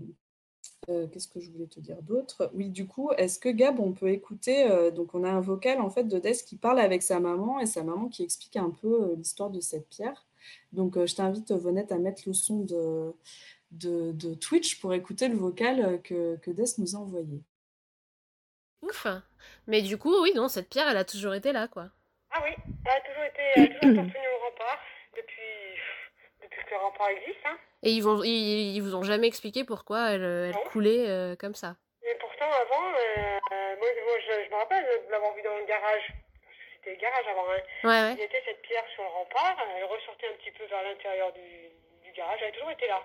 qu'est-ce 0.86 1.28
que 1.28 1.40
je 1.40 1.50
voulais 1.50 1.66
te 1.66 1.80
dire 1.80 2.02
d'autre? 2.02 2.50
Oui, 2.54 2.68
du 2.68 2.86
coup, 2.86 3.10
est-ce 3.12 3.38
que 3.38 3.48
Gab, 3.48 3.78
on 3.80 3.92
peut 3.92 4.10
écouter 4.10 4.68
Donc, 4.94 5.14
on 5.14 5.24
a 5.24 5.30
un 5.30 5.40
vocal 5.40 5.80
en 5.80 5.90
fait 5.90 6.04
de 6.04 6.18
Des 6.18 6.34
qui 6.34 6.56
parle 6.56 6.78
avec 6.78 7.02
sa 7.02 7.20
maman 7.20 7.60
et 7.60 7.66
sa 7.66 7.82
maman 7.82 8.08
qui 8.08 8.22
explique 8.22 8.56
un 8.56 8.70
peu 8.70 9.14
l'histoire 9.16 9.50
de 9.50 9.60
cette 9.60 9.88
pierre. 9.88 10.26
Donc, 10.72 10.94
je 11.04 11.14
t'invite, 11.14 11.52
Vonette, 11.52 11.90
à 11.90 11.98
mettre 11.98 12.22
le 12.26 12.32
son 12.34 12.60
de, 12.60 13.12
de, 13.72 14.34
Twitch 14.34 14.80
pour 14.80 14.94
écouter 14.94 15.28
le 15.28 15.36
vocal 15.36 16.00
que, 16.02 16.36
que 16.36 16.50
Des 16.50 16.64
nous 16.78 16.94
a 16.94 16.98
envoyé. 16.98 17.42
Ouf 18.86 19.06
Mais 19.66 19.82
du 19.82 19.98
coup, 19.98 20.22
oui, 20.22 20.32
non, 20.34 20.48
cette 20.48 20.68
pierre, 20.68 20.88
elle 20.88 20.96
a 20.96 21.04
toujours 21.04 21.34
été 21.34 21.52
là, 21.52 21.66
quoi. 21.68 21.86
Ah 22.30 22.40
oui, 22.44 22.54
elle 22.84 22.92
a 22.92 23.00
toujours 23.00 23.24
été, 23.24 23.42
elle 23.56 23.62
a 23.62 23.80
toujours 23.80 24.00
appartenu 24.00 24.26
au 24.28 24.44
rempart, 24.44 24.80
depuis, 25.16 25.80
depuis 26.42 26.64
que 26.64 26.70
le 26.70 26.76
rempart 26.76 27.08
existe. 27.08 27.46
Hein. 27.46 27.58
Et 27.82 27.90
ils, 27.90 28.02
vont, 28.02 28.22
ils, 28.22 28.80
vous 28.80 28.94
ont 28.94 29.02
jamais 29.02 29.26
expliqué 29.26 29.64
pourquoi 29.64 30.10
elle, 30.10 30.22
elle 30.22 30.70
coulait 30.70 31.08
euh, 31.08 31.36
comme 31.36 31.54
ça 31.54 31.76
Et 32.02 32.14
pourtant, 32.20 32.50
avant, 32.50 32.92
euh, 32.92 33.76
moi, 33.78 33.88
je, 34.26 34.50
me 34.50 34.56
rappelle 34.56 34.84
de 34.84 35.10
l'avoir 35.10 35.34
vu 35.34 35.42
dans 35.42 35.56
le 35.56 35.64
garage. 35.66 36.12
C'était 36.76 36.94
le 36.94 37.00
garage 37.00 37.26
avant. 37.28 37.46
Hein. 37.50 37.62
Ouais, 37.84 37.90
ouais. 37.90 38.14
Il 38.14 38.20
y 38.20 38.24
était 38.24 38.42
cette 38.44 38.62
pierre 38.62 38.84
sur 38.94 39.02
le 39.02 39.08
rempart, 39.08 39.56
elle 39.76 39.84
ressortait 39.84 40.28
un 40.28 40.36
petit 40.38 40.52
peu 40.52 40.64
vers 40.66 40.82
l'intérieur 40.82 41.32
du, 41.32 41.40
du, 42.04 42.12
garage, 42.12 42.38
elle 42.42 42.48
a 42.48 42.52
toujours 42.52 42.70
été 42.70 42.86
là. 42.86 43.02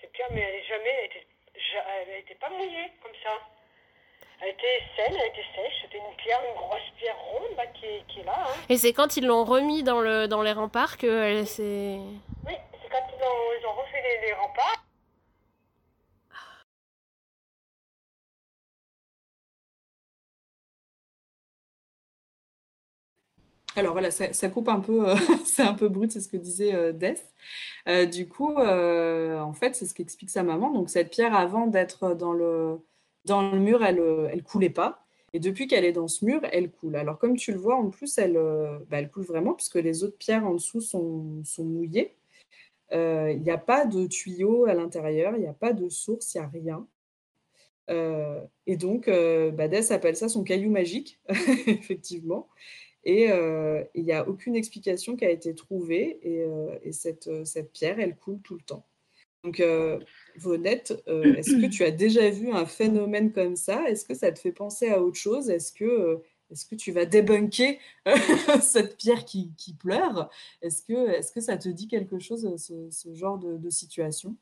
Cette 0.00 0.12
pierre, 0.12 0.28
mais 0.30 0.42
elle 0.42 0.54
n'est 0.54 0.66
jamais, 0.66 0.94
elle 0.98 1.06
était, 1.06 1.26
elle 1.54 2.20
était 2.20 2.34
pas 2.34 2.50
mouillée 2.50 2.92
comme 3.02 3.14
ça. 3.22 3.38
Elle 4.44 4.48
était 4.48 4.82
saine, 4.96 5.16
elle 5.16 5.28
était 5.28 5.46
sèche. 5.54 5.82
C'était 5.82 5.98
une 5.98 6.16
pierre, 6.16 6.40
une 6.48 6.56
grosse 6.56 6.80
pierre 6.98 7.16
ronde 7.30 7.56
bah, 7.56 7.62
qui, 7.74 7.86
est, 7.86 8.04
qui, 8.08 8.20
est, 8.20 8.24
là. 8.24 8.34
Hein. 8.38 8.54
Et 8.68 8.76
c'est 8.76 8.92
quand 8.92 9.16
ils 9.16 9.24
l'ont 9.24 9.44
remis 9.44 9.84
dans, 9.84 10.00
le, 10.00 10.26
dans 10.26 10.42
les 10.42 10.50
remparts 10.50 10.98
que 10.98 11.44
s'est. 11.44 12.00
Oui, 12.44 12.52
c'est 12.82 12.90
quand 12.90 13.06
ils 13.08 13.22
ont, 13.24 13.60
ils 13.60 13.66
ont 13.66 13.72
refait 13.72 14.02
les, 14.02 14.26
les 14.26 14.32
remparts. 14.32 14.84
Alors 23.76 23.92
voilà, 23.92 24.10
ça, 24.10 24.32
ça 24.32 24.48
coupe 24.48 24.68
un 24.68 24.80
peu, 24.80 25.08
euh, 25.08 25.14
c'est 25.44 25.62
un 25.62 25.74
peu 25.74 25.88
brut, 25.88 26.10
c'est 26.10 26.20
ce 26.20 26.28
que 26.28 26.36
disait 26.36 26.74
euh, 26.74 26.92
Death. 26.92 27.24
Euh, 27.88 28.06
du 28.06 28.28
coup, 28.28 28.58
euh, 28.58 29.38
en 29.40 29.52
fait, 29.52 29.76
c'est 29.76 29.86
ce 29.86 29.94
qu'explique 29.94 30.30
sa 30.30 30.42
maman. 30.42 30.70
Donc 30.72 30.90
cette 30.90 31.10
pierre, 31.10 31.34
avant 31.34 31.68
d'être 31.68 32.14
dans 32.14 32.32
le, 32.32 32.80
dans 33.24 33.50
le 33.52 33.58
mur, 33.58 33.84
elle 33.84 34.00
elle 34.30 34.42
coulait 34.42 34.70
pas. 34.70 35.04
Et 35.34 35.40
depuis 35.40 35.66
qu'elle 35.66 35.84
est 35.84 35.92
dans 35.92 36.08
ce 36.08 36.24
mur, 36.24 36.40
elle 36.52 36.70
coule. 36.70 36.96
Alors 36.96 37.18
comme 37.18 37.36
tu 37.36 37.52
le 37.52 37.58
vois, 37.58 37.76
en 37.76 37.90
plus, 37.90 38.18
elle, 38.18 38.36
euh, 38.36 38.78
bah, 38.90 39.02
coule 39.04 39.24
vraiment 39.24 39.54
puisque 39.54 39.76
les 39.76 40.04
autres 40.04 40.18
pierres 40.18 40.46
en 40.46 40.54
dessous 40.54 40.80
sont, 40.80 41.42
mouillées. 41.58 42.14
Euh, 42.92 43.32
Il 43.32 43.42
n'y 43.42 43.50
a 43.50 43.58
pas 43.58 43.86
de 43.86 44.06
tuyau 44.06 44.66
à 44.66 44.74
l'intérieur, 44.74 45.34
il 45.36 45.40
n'y 45.40 45.46
a 45.46 45.54
pas 45.54 45.72
de 45.72 45.88
source, 45.88 46.34
il 46.34 46.38
n'y 46.38 46.44
a 46.44 46.48
rien. 46.48 46.86
Euh, 47.90 48.40
et 48.66 48.76
donc, 48.76 49.08
euh, 49.08 49.50
Dess 49.50 49.90
appelle 49.90 50.16
ça 50.16 50.28
son 50.28 50.44
caillou 50.44 50.70
magique, 50.70 51.18
effectivement. 51.66 52.48
Et 53.04 53.30
euh, 53.30 53.82
il 53.94 54.04
n'y 54.04 54.12
a 54.12 54.28
aucune 54.28 54.54
explication 54.54 55.16
qui 55.16 55.24
a 55.24 55.30
été 55.30 55.54
trouvée. 55.54 56.18
Et, 56.22 56.42
euh, 56.42 56.78
et 56.82 56.92
cette, 56.92 57.28
euh, 57.28 57.44
cette 57.44 57.72
pierre, 57.72 57.98
elle 57.98 58.16
coule 58.16 58.40
tout 58.42 58.54
le 58.54 58.62
temps. 58.62 58.86
Donc, 59.44 59.58
euh, 59.58 59.98
Vonette, 60.36 61.02
euh, 61.08 61.34
est-ce 61.34 61.56
que 61.56 61.66
tu 61.66 61.82
as 61.82 61.90
déjà 61.90 62.30
vu 62.30 62.52
un 62.52 62.64
phénomène 62.66 63.32
comme 63.32 63.56
ça? 63.56 63.88
Est-ce 63.88 64.04
que 64.04 64.14
ça 64.14 64.30
te 64.30 64.38
fait 64.38 64.52
penser 64.52 64.88
à 64.90 65.02
autre 65.02 65.18
chose? 65.18 65.50
Est-ce 65.50 65.72
que, 65.72 65.84
euh, 65.84 66.16
tu 66.78 66.92
vas 66.92 67.06
débunker 67.06 67.78
euh, 68.06 68.14
cette 68.60 68.96
pierre 68.96 69.24
qui, 69.24 69.52
pleure? 69.78 70.30
Est-ce 70.60 70.82
que, 71.32 71.40
ça 71.40 71.56
te 71.56 71.68
dit 71.68 71.88
quelque 71.88 72.18
chose, 72.20 72.54
ce, 72.56 73.14
genre 73.14 73.38
de, 73.38 73.70
situation? 73.70 74.36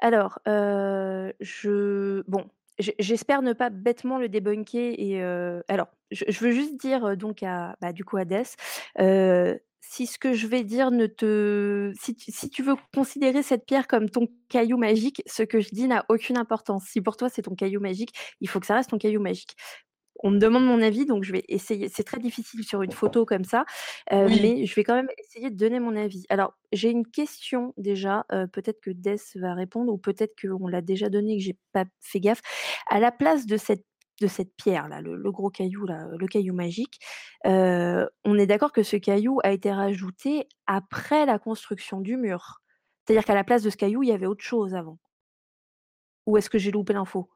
Alors, 0.00 0.38
je 0.44 2.22
bon, 2.28 2.44
j'e 2.78 2.92
j'espère 2.98 3.42
ne 3.42 3.52
pas 3.52 3.70
bêtement 3.70 4.18
le 4.18 4.28
débunker 4.28 4.94
et 4.98 5.22
alors, 5.68 5.88
je 6.10 6.44
veux 6.44 6.50
juste 6.50 6.76
dire, 6.76 7.16
donc 7.16 7.42
à, 7.42 7.76
bah, 7.80 7.92
du 7.92 8.04
coup, 8.04 8.18
à 8.18 8.24
heu, 9.00 9.60
si 9.90 10.06
ce 10.06 10.18
que 10.18 10.32
je 10.34 10.46
vais 10.46 10.64
dire 10.64 10.90
ne 10.90 11.06
te 11.06 11.92
si 12.00 12.14
tu 12.14 12.32
si 12.32 12.50
tu 12.50 12.62
veux 12.62 12.74
considérer 12.94 13.42
cette 13.42 13.66
pierre 13.66 13.86
comme 13.86 14.08
ton 14.10 14.28
caillou 14.48 14.76
magique, 14.78 15.22
ce 15.26 15.42
que 15.42 15.60
je 15.60 15.68
dis 15.70 15.86
n'a 15.88 16.04
aucune 16.08 16.36
importance. 16.38 16.84
Si 16.86 17.00
pour 17.00 17.16
toi, 17.16 17.28
c'est 17.28 17.42
ton 17.42 17.54
caillou 17.54 17.80
magique, 17.80 18.12
il 18.40 18.48
faut 18.48 18.60
que 18.60 18.66
ça 18.66 18.74
reste 18.76 18.90
ton 18.90 18.98
caillou 18.98 19.20
magique. 19.20 19.56
On 20.22 20.30
me 20.30 20.38
demande 20.38 20.64
mon 20.64 20.80
avis, 20.80 21.06
donc 21.06 21.24
je 21.24 21.32
vais 21.32 21.44
essayer 21.48 21.88
c'est 21.88 22.04
très 22.04 22.18
difficile 22.20 22.64
sur 22.64 22.82
une 22.82 22.92
photo 22.92 23.26
comme 23.26 23.44
ça, 23.44 23.64
Oui. 24.26 24.40
mais 24.40 24.64
je 24.66 24.74
vais 24.74 24.84
quand 24.84 24.94
même 24.94 25.10
essayer 25.18 25.50
de 25.50 25.56
donner 25.56 25.80
mon 25.80 25.96
avis. 25.96 26.24
Alors, 26.30 26.54
j'ai 26.72 26.90
une 26.90 27.06
question 27.06 27.74
déjà, 27.76 28.24
heu, 28.32 28.46
peut-être 28.46 28.80
que 28.80 28.90
Dess 28.90 29.36
va 29.36 29.54
répondre 29.54 29.92
ou 29.92 29.98
peut-être 29.98 30.34
qu'on 30.40 30.68
l'a 30.68 30.80
déjà 30.82 31.08
donnée 31.10 31.34
et 31.34 31.38
que 31.38 31.42
j'ai 31.44 31.58
pas 31.72 31.84
fait 32.00 32.20
gaffe. 32.20 32.40
À 32.88 33.00
la 33.00 33.12
place 33.12 33.46
de 33.46 33.56
cette 33.56 33.84
de 34.20 34.26
cette 34.26 34.54
pierre-là, 34.56 35.00
le 35.00 35.16
le 35.16 35.30
gros 35.32 35.50
caillou 35.50 35.86
là, 35.86 36.06
le 36.18 36.26
caillou 36.26 36.54
magique, 36.54 37.00
on 37.44 38.38
est 38.38 38.46
d'accord 38.46 38.72
que 38.72 38.82
ce 38.82 38.96
caillou 38.96 39.40
a 39.44 39.50
été 39.52 39.72
rajouté 39.72 40.48
après 40.66 41.26
la 41.26 41.38
construction 41.38 42.00
du 42.00 42.16
mur? 42.16 42.60
C'est-à-dire 43.06 43.24
qu'à 43.24 43.34
la 43.34 43.44
place 43.44 43.62
de 43.62 43.70
ce 43.70 43.76
caillou, 43.76 44.02
il 44.02 44.08
y 44.08 44.12
avait 44.12 44.26
autre 44.26 44.44
chose 44.44 44.74
avant? 44.74 44.98
Ou 46.26 46.36
est-ce 46.38 46.48
que 46.48 46.58
j'ai 46.58 46.70
loupé 46.70 46.92
l'info? 46.94 47.28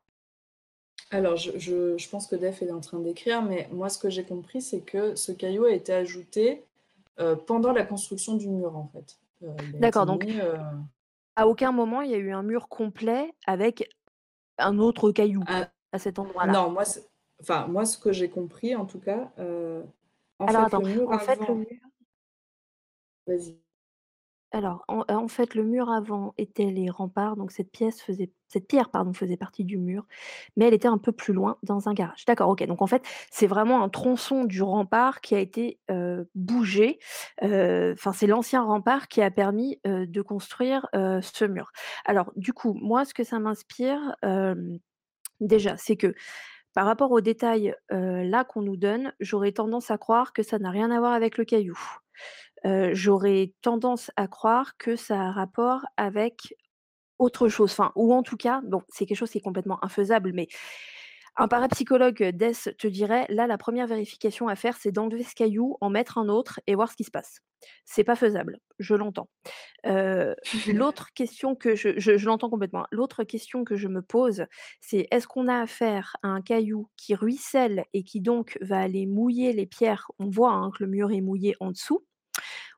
Alors, 1.10 1.36
je, 1.36 1.58
je- 1.58 1.96
je 1.96 2.08
pense 2.08 2.26
que 2.26 2.36
Def 2.36 2.62
est 2.62 2.70
en 2.70 2.80
train 2.80 2.98
d'écrire, 3.00 3.42
mais 3.42 3.68
moi, 3.72 3.88
ce 3.88 3.98
que 3.98 4.10
j'ai 4.10 4.24
compris, 4.24 4.60
c'est 4.62 4.80
que 4.80 5.14
ce 5.14 5.32
caillou 5.32 5.64
a 5.64 5.72
été 5.72 5.92
ajouté 5.92 6.64
euh, 7.18 7.34
pendant 7.34 7.72
la 7.72 7.84
construction 7.84 8.34
du 8.36 8.48
mur, 8.48 8.76
en 8.76 8.86
fait. 8.88 9.18
Euh, 9.42 9.54
D'accord, 9.80 10.06
donc 10.06 10.24
mis. 10.24 10.38
à 11.36 11.46
aucun 11.48 11.72
moment 11.72 12.02
il 12.02 12.10
y 12.10 12.14
a 12.14 12.18
eu 12.18 12.32
un 12.32 12.42
mur 12.42 12.68
complet 12.68 13.32
avec 13.46 13.88
un 14.58 14.78
autre 14.78 15.12
caillou 15.12 15.42
à- 15.46 15.68
à 15.92 15.98
cet 15.98 16.18
endroit-là? 16.18 16.52
Non, 16.52 16.70
moi, 16.70 16.84
enfin, 17.40 17.66
moi, 17.68 17.84
ce 17.86 17.98
que 17.98 18.12
j'ai 18.12 18.28
compris, 18.30 18.74
en 18.74 18.86
tout 18.86 19.00
cas, 19.00 19.32
euh, 19.38 19.82
en 20.38 20.46
Alors 20.46 20.62
fait, 20.62 20.66
attends, 20.66 20.80
le 20.80 20.86
mur 20.86 21.10
en 21.10 21.18
fait 21.18 21.36
le 21.48 21.54
avant. 21.54 21.54
mur 21.54 21.66
Vas-y. 23.26 23.60
alors 24.50 24.82
en 24.88 25.04
en 25.10 25.28
fait 25.28 25.54
le 25.54 25.62
mur 25.62 25.90
avant 25.90 26.32
était 26.38 26.70
les 26.70 26.88
remparts, 26.88 27.36
donc 27.36 27.52
cette 27.52 27.70
pièce 27.70 28.00
faisait 28.00 28.32
cette 28.46 28.66
pierre 28.66 28.88
pardon, 28.90 29.12
faisait 29.12 29.36
partie 29.36 29.62
du 29.62 29.76
mur, 29.76 30.06
mais 30.56 30.66
elle 30.66 30.72
était 30.72 30.88
un 30.88 30.96
peu 30.96 31.12
plus 31.12 31.34
loin 31.34 31.58
dans 31.62 31.86
un 31.90 31.92
garage. 31.92 32.24
D'accord, 32.24 32.48
OK, 32.48 32.64
donc 32.66 32.80
en 32.80 32.86
fait, 32.86 33.02
c'est 33.30 33.46
vraiment 33.46 33.82
un 33.82 33.90
tronçon 33.90 34.44
du 34.44 34.62
rempart 34.62 35.20
qui 35.20 35.34
a 35.34 35.38
été, 35.38 35.80
heu, 35.90 36.30
bougé, 36.34 36.98
enfin 37.42 38.12
c'est 38.14 38.26
l'ancien 38.26 38.62
rempart 38.62 39.08
qui 39.08 39.20
a 39.20 39.30
permis, 39.30 39.78
de 39.84 40.22
construire, 40.22 40.86
ce 40.94 41.44
mur. 41.44 41.70
Alors 42.06 42.32
du 42.36 42.54
coup, 42.54 42.72
moi 42.72 43.04
ce 43.04 43.12
que 43.12 43.24
ça 43.24 43.38
m'inspire, 43.38 44.16
déjà, 45.40 45.76
c'est 45.76 45.96
que 45.96 46.14
par 46.74 46.86
rapport 46.86 47.10
aux 47.10 47.20
détails, 47.20 47.74
là 47.90 48.44
qu'on 48.44 48.62
nous 48.62 48.76
donne, 48.76 49.12
j'aurais 49.20 49.52
tendance 49.52 49.90
à 49.90 49.98
croire 49.98 50.32
que 50.32 50.42
ça 50.42 50.58
n'a 50.58 50.70
rien 50.70 50.90
à 50.90 50.98
voir 51.00 51.12
avec 51.12 51.38
le 51.38 51.44
caillou. 51.44 51.78
J'aurais 52.92 53.52
tendance 53.62 54.10
à 54.16 54.28
croire 54.28 54.76
que 54.76 54.96
ça 54.96 55.20
a 55.20 55.30
rapport 55.32 55.86
avec 55.96 56.54
autre 57.18 57.48
chose, 57.48 57.72
enfin 57.72 57.90
ou 57.96 58.14
en 58.14 58.22
tout 58.22 58.36
cas, 58.36 58.60
bon, 58.64 58.82
c'est 58.88 59.06
quelque 59.06 59.16
chose 59.16 59.30
qui 59.30 59.38
est 59.38 59.42
complètement 59.42 59.84
infaisable, 59.84 60.32
mais 60.34 60.46
un 61.38 61.48
parapsychologue, 61.48 62.22
heu, 62.22 62.32
Dess 62.32 62.68
te 62.78 62.86
dirait: 62.88 63.26
«Là, 63.30 63.46
la 63.46 63.58
première 63.58 63.86
vérification 63.86 64.48
à 64.48 64.56
faire, 64.56 64.76
c'est 64.76 64.92
d'enlever 64.92 65.24
ce 65.24 65.34
caillou, 65.34 65.76
en 65.80 65.90
mettre 65.90 66.18
un 66.18 66.28
autre 66.28 66.60
et 66.66 66.74
voir 66.74 66.90
ce 66.90 66.96
qui 66.96 67.04
se 67.04 67.10
passe». 67.10 67.40
C'est 67.84 68.04
pas 68.04 68.16
faisable, 68.16 68.58
je 68.78 68.94
l'entends. 68.94 69.28
Heu, 69.86 70.36
l'autre 70.68 71.08
question 71.14 71.54
que 71.56 71.74
je 71.76 71.98
je 71.98 72.16
je 72.18 72.26
l'entends 72.26 72.50
complètement. 72.50 72.86
L'autre 72.92 73.24
question 73.24 73.64
que 73.64 73.76
je 73.76 73.88
me 73.88 74.02
pose, 74.02 74.46
c'est 74.80 75.08
est-ce 75.10 75.28
qu'on 75.28 75.48
a 75.48 75.60
affaire 75.62 76.16
à 76.22 76.28
un 76.28 76.42
caillou 76.42 76.88
qui 76.96 77.14
ruisselle 77.14 77.84
et 77.94 78.04
qui 78.04 78.20
donc 78.20 78.58
va 78.62 78.80
aller 78.80 79.06
mouiller 79.06 79.52
les 79.52 79.66
pierres? 79.66 80.10
On 80.20 80.30
voit, 80.30 80.52
hein, 80.52 80.70
que 80.76 80.84
le 80.84 80.90
mur 80.90 81.10
est 81.12 81.20
mouillé 81.22 81.56
en 81.60 81.70
dessous. 81.72 82.06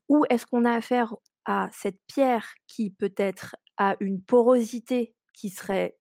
Ou 0.08 0.24
est-ce 0.30 0.46
qu'on 0.46 0.64
a 0.64 0.72
affaire 0.74 1.14
à 1.46 1.68
cette 1.72 1.98
pierre 2.06 2.46
qui 2.66 2.90
peut-être 2.90 3.56
a 3.78 3.96
une 4.00 4.22
porosité 4.22 5.14
qui 5.34 5.50
serait 5.50 5.98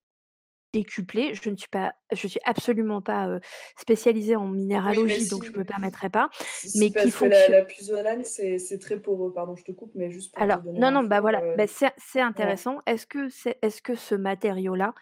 décuplée? 0.73 1.33
Je 1.35 1.49
ne 1.49 1.55
suis 1.55 1.69
pas 1.69 1.93
je 2.11 2.27
suis 2.27 2.39
absolument 2.45 3.01
pas, 3.01 3.39
spécialisée 3.77 4.35
en 4.35 4.47
Oui, 4.85 5.07
minéralogie, 5.07 5.27
donc 5.27 5.43
je 5.45 5.51
si. 5.51 5.59
me 5.59 5.63
permettrai 5.63 6.09
pas, 6.09 6.29
Si, 6.63 6.69
mais 6.73 6.91
qui 6.91 7.11
parce 7.11 7.15
que 7.15 7.25
la, 7.25 7.49
la 7.49 8.23
c'est 8.23 8.57
c'est 8.59 8.79
très 8.79 8.99
poreux. 9.01 9.33
Pardon, 9.33 9.55
je 9.55 9.63
te 9.63 9.71
coupe, 9.71 9.91
mais 9.95 10.11
juste 10.11 10.33
pour 10.35 10.43
alors 10.43 10.61
non, 10.75 10.91
non, 10.91 11.03
bah, 11.03 11.21
voilà, 11.21 11.41
euh, 11.41 11.55
bah, 11.55 11.65
c'est 11.67 12.21
ouais. 12.35 12.59
intéressant. 12.61 12.79
Est-ce 12.85 13.05
que 13.05 13.29
c'est 13.29 13.57
est-ce 13.61 13.81
que 13.81 13.95
ce 13.95 14.15
matériau-là 14.15 14.93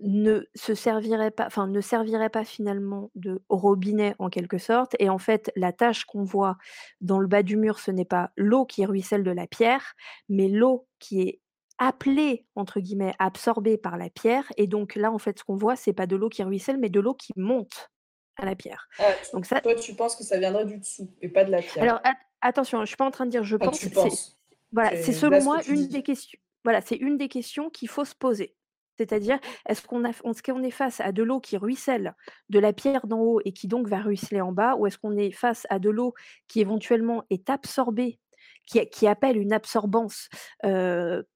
ne 0.00 0.42
se 0.54 0.74
servirait 0.74 1.30
pas 1.30 1.46
enfin, 1.46 1.66
ne 1.68 1.80
servirait 1.80 2.30
pas 2.30 2.44
finalement 2.44 3.10
de 3.14 3.42
robinet 3.48 4.14
en 4.18 4.28
quelque 4.28 4.58
sorte? 4.58 4.96
Et 4.98 5.08
en 5.08 5.18
fait, 5.18 5.50
la 5.56 5.72
tache 5.72 6.04
qu'on 6.04 6.24
voit 6.24 6.56
dans 7.00 7.20
le 7.20 7.26
bas 7.28 7.42
du 7.42 7.56
mur, 7.56 7.78
ce 7.78 7.90
n'est 7.90 8.04
pas 8.04 8.30
l'eau 8.36 8.66
qui 8.66 8.84
ruisselle 8.86 9.24
de 9.24 9.30
la 9.30 9.46
pierre, 9.46 9.94
mais 10.28 10.48
l'eau 10.48 10.86
qui 10.98 11.22
est 11.22 11.40
appelée 11.78 12.46
entre 12.56 12.80
guillemets 12.80 13.14
«absorbée» 13.18 13.76
par 13.78 13.96
la 13.96 14.10
pierre 14.10 14.50
et 14.56 14.66
donc 14.66 14.94
là, 14.94 15.12
en 15.12 15.18
fait, 15.18 15.38
ce 15.38 15.44
qu'on 15.44 15.56
voit, 15.56 15.76
c'est 15.76 15.92
pas 15.92 16.06
de 16.06 16.16
l'eau 16.16 16.28
qui 16.28 16.42
ruisselle, 16.42 16.78
mais 16.78 16.88
de 16.88 17.00
l'eau 17.00 17.14
qui 17.14 17.32
monte 17.36 17.90
à 18.36 18.44
la 18.46 18.54
pierre. 18.56 18.88
Ah, 18.98 19.04
Donc 19.32 19.46
ça 19.46 19.60
toi, 19.60 19.74
tu 19.74 19.94
penses 19.94 20.16
que 20.16 20.24
ça 20.24 20.38
viendrait 20.38 20.66
du 20.66 20.78
dessous 20.78 21.10
et 21.22 21.28
pas 21.28 21.44
de 21.44 21.50
la 21.50 21.62
pierre? 21.62 21.84
alors 21.84 22.00
at 22.04 22.14
attention, 22.42 22.80
je 22.80 22.86
suis 22.86 22.96
pas 22.96 23.06
en 23.06 23.10
train 23.10 23.26
de 23.26 23.30
dire 23.30 23.44
«je 23.44 23.56
Enfin, 23.60 23.70
pense», 23.70 23.80
penses. 23.88 24.38
voilà, 24.72 24.96
c'est 24.96 25.12
selon 25.12 25.42
moi 25.42 25.62
une 25.68 25.86
dis. 25.86 25.88
des 25.88 26.02
questions 26.02 26.38
voilà, 26.64 26.80
c'est 26.80 26.96
une 26.96 27.16
des 27.16 27.28
questions 27.28 27.70
qu'il 27.70 27.88
faut 27.88 28.04
se 28.04 28.14
poser. 28.14 28.56
C'est-à-dire, 28.98 29.38
est-ce 29.68 29.86
qu'on 29.86 30.04
a 30.04 30.10
est-ce 30.10 30.42
qu'on 30.42 30.62
est 30.64 30.70
face 30.72 31.00
à 31.00 31.12
de 31.12 31.22
l'eau 31.22 31.38
qui 31.40 31.56
ruisselle 31.56 32.14
de 32.48 32.58
la 32.58 32.72
pierre 32.72 33.06
d'en 33.06 33.20
haut 33.20 33.40
et 33.44 33.52
qui 33.52 33.68
donc 33.68 33.86
va 33.88 33.98
ruisseler 34.00 34.40
en 34.40 34.52
bas? 34.52 34.74
Ou 34.76 34.86
est-ce 34.86 34.98
qu'on 34.98 35.16
est 35.16 35.30
face 35.32 35.66
à 35.70 35.78
de 35.78 35.90
l'eau 35.90 36.14
qui 36.48 36.60
éventuellement 36.60 37.22
est 37.30 37.48
absorbée, 37.50 38.18
qui 38.66 39.06
appelle 39.06 39.38
une 39.38 39.52
absorbance, 39.52 40.28
de 40.64 41.26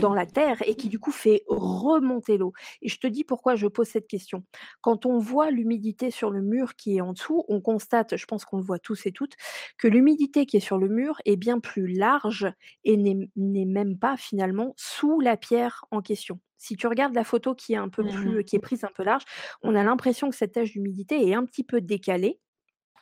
dans 0.00 0.14
la 0.14 0.26
terre 0.26 0.62
et 0.66 0.74
qui 0.76 0.88
du 0.88 0.98
coup 0.98 1.12
fait 1.12 1.42
remonter 1.48 2.38
l'eau? 2.38 2.52
Et 2.82 2.88
je 2.88 2.98
te 2.98 3.06
dis 3.06 3.24
pourquoi 3.24 3.56
je 3.56 3.66
pose 3.66 3.88
cette 3.88 4.06
question. 4.06 4.44
Quand 4.80 5.06
on 5.06 5.18
voit 5.18 5.50
l'humidité 5.50 6.10
sur 6.10 6.30
le 6.30 6.42
mur 6.42 6.76
qui 6.76 6.96
est 6.96 7.00
en 7.00 7.12
dessous, 7.12 7.44
on 7.48 7.60
constate, 7.60 8.16
je 8.16 8.26
pense 8.26 8.44
qu'on 8.44 8.58
le 8.58 8.62
voit 8.64 8.78
tous 8.78 9.06
et 9.06 9.12
toutes, 9.12 9.34
que 9.78 9.88
l'humidité 9.88 10.46
qui 10.46 10.56
est 10.58 10.60
sur 10.60 10.78
le 10.78 10.88
mur 10.88 11.16
est 11.24 11.36
bien 11.36 11.60
plus 11.60 11.86
large 11.88 12.46
et 12.84 12.96
n'est 12.96 13.64
même 13.64 13.98
pas 13.98 14.16
finalement 14.16 14.74
sous 14.76 15.20
la 15.20 15.36
pierre 15.36 15.84
en 15.90 16.02
question. 16.02 16.40
Si 16.58 16.76
tu 16.76 16.86
regardes 16.86 17.14
la 17.14 17.24
photo 17.24 17.54
qui 17.54 17.74
est 17.74 17.76
un 17.76 17.88
peu 17.88 18.04
plus 18.04 18.36
Mhm. 18.36 18.44
qui 18.44 18.56
est 18.56 18.60
prise 18.60 18.84
un 18.84 18.90
peu 18.94 19.02
large, 19.04 19.24
on 19.62 19.74
a 19.74 19.82
l'impression 19.84 20.30
que 20.30 20.36
cette 20.36 20.52
tache 20.52 20.72
d'humidité 20.72 21.28
est 21.28 21.34
un 21.34 21.44
petit 21.44 21.64
peu 21.64 21.80
décalée 21.80 22.40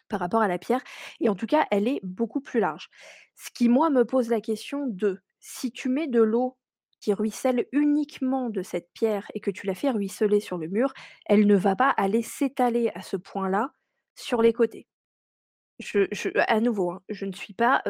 par 0.09 0.21
rapport 0.21 0.43
à 0.43 0.49
la 0.49 0.59
pierre 0.59 0.83
et 1.21 1.29
en 1.29 1.35
tout 1.35 1.47
cas, 1.47 1.67
elle 1.71 1.89
est 1.89 2.01
beaucoup 2.03 2.41
plus 2.41 2.61
large. 2.61 2.89
Ce 3.37 3.51
qui, 3.51 3.69
moi, 3.69 3.91
me 3.91 4.05
pose 4.05 4.29
la 4.29 4.41
question 4.41 4.87
de 4.87 5.21
si 5.41 5.73
tu 5.73 5.89
mets 5.89 6.09
de 6.09 6.23
l'eau 6.23 6.57
qui 7.01 7.13
ruisselle 7.13 7.67
uniquement 7.73 8.49
de 8.51 8.63
cette 8.63 8.91
pierre 8.95 9.31
et 9.35 9.41
que 9.41 9.51
tu 9.51 9.67
la 9.67 9.75
fais 9.75 9.91
ruisseler 9.91 10.41
sur 10.41 10.57
le 10.59 10.69
mur, 10.69 10.93
elle 11.27 11.47
ne 11.47 11.57
va 11.57 11.77
pas 11.77 11.91
aller 11.91 12.23
s'étaler 12.23 12.91
à 12.95 13.03
ce 13.03 13.17
point-là 13.17 13.73
sur 14.15 14.41
les 14.41 14.53
côtés. 14.53 14.87
Je 15.81 16.07
à 16.49 16.61
nouveau, 16.61 16.93
hein, 16.93 17.03
je 17.09 17.27
ne 17.27 17.33
suis 17.33 17.53
pas, 17.53 17.83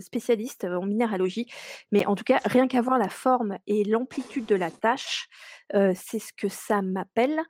spécialiste, 0.00 0.64
en 0.64 0.84
minéralogie, 0.84 1.46
mais 1.90 2.04
en 2.06 2.14
tout 2.14 2.24
cas, 2.24 2.38
rien 2.44 2.68
qu'à 2.68 2.82
voir 2.82 2.98
la 2.98 3.08
forme 3.08 3.58
et 3.66 3.82
l'amplitude 3.84 4.44
de 4.44 4.54
la 4.54 4.70
tache, 4.70 5.28
heu, 5.74 5.92
c'est 5.94 6.18
ce 6.18 6.32
que 6.36 6.48
ça 6.48 6.82
m'appelle. 6.82 7.40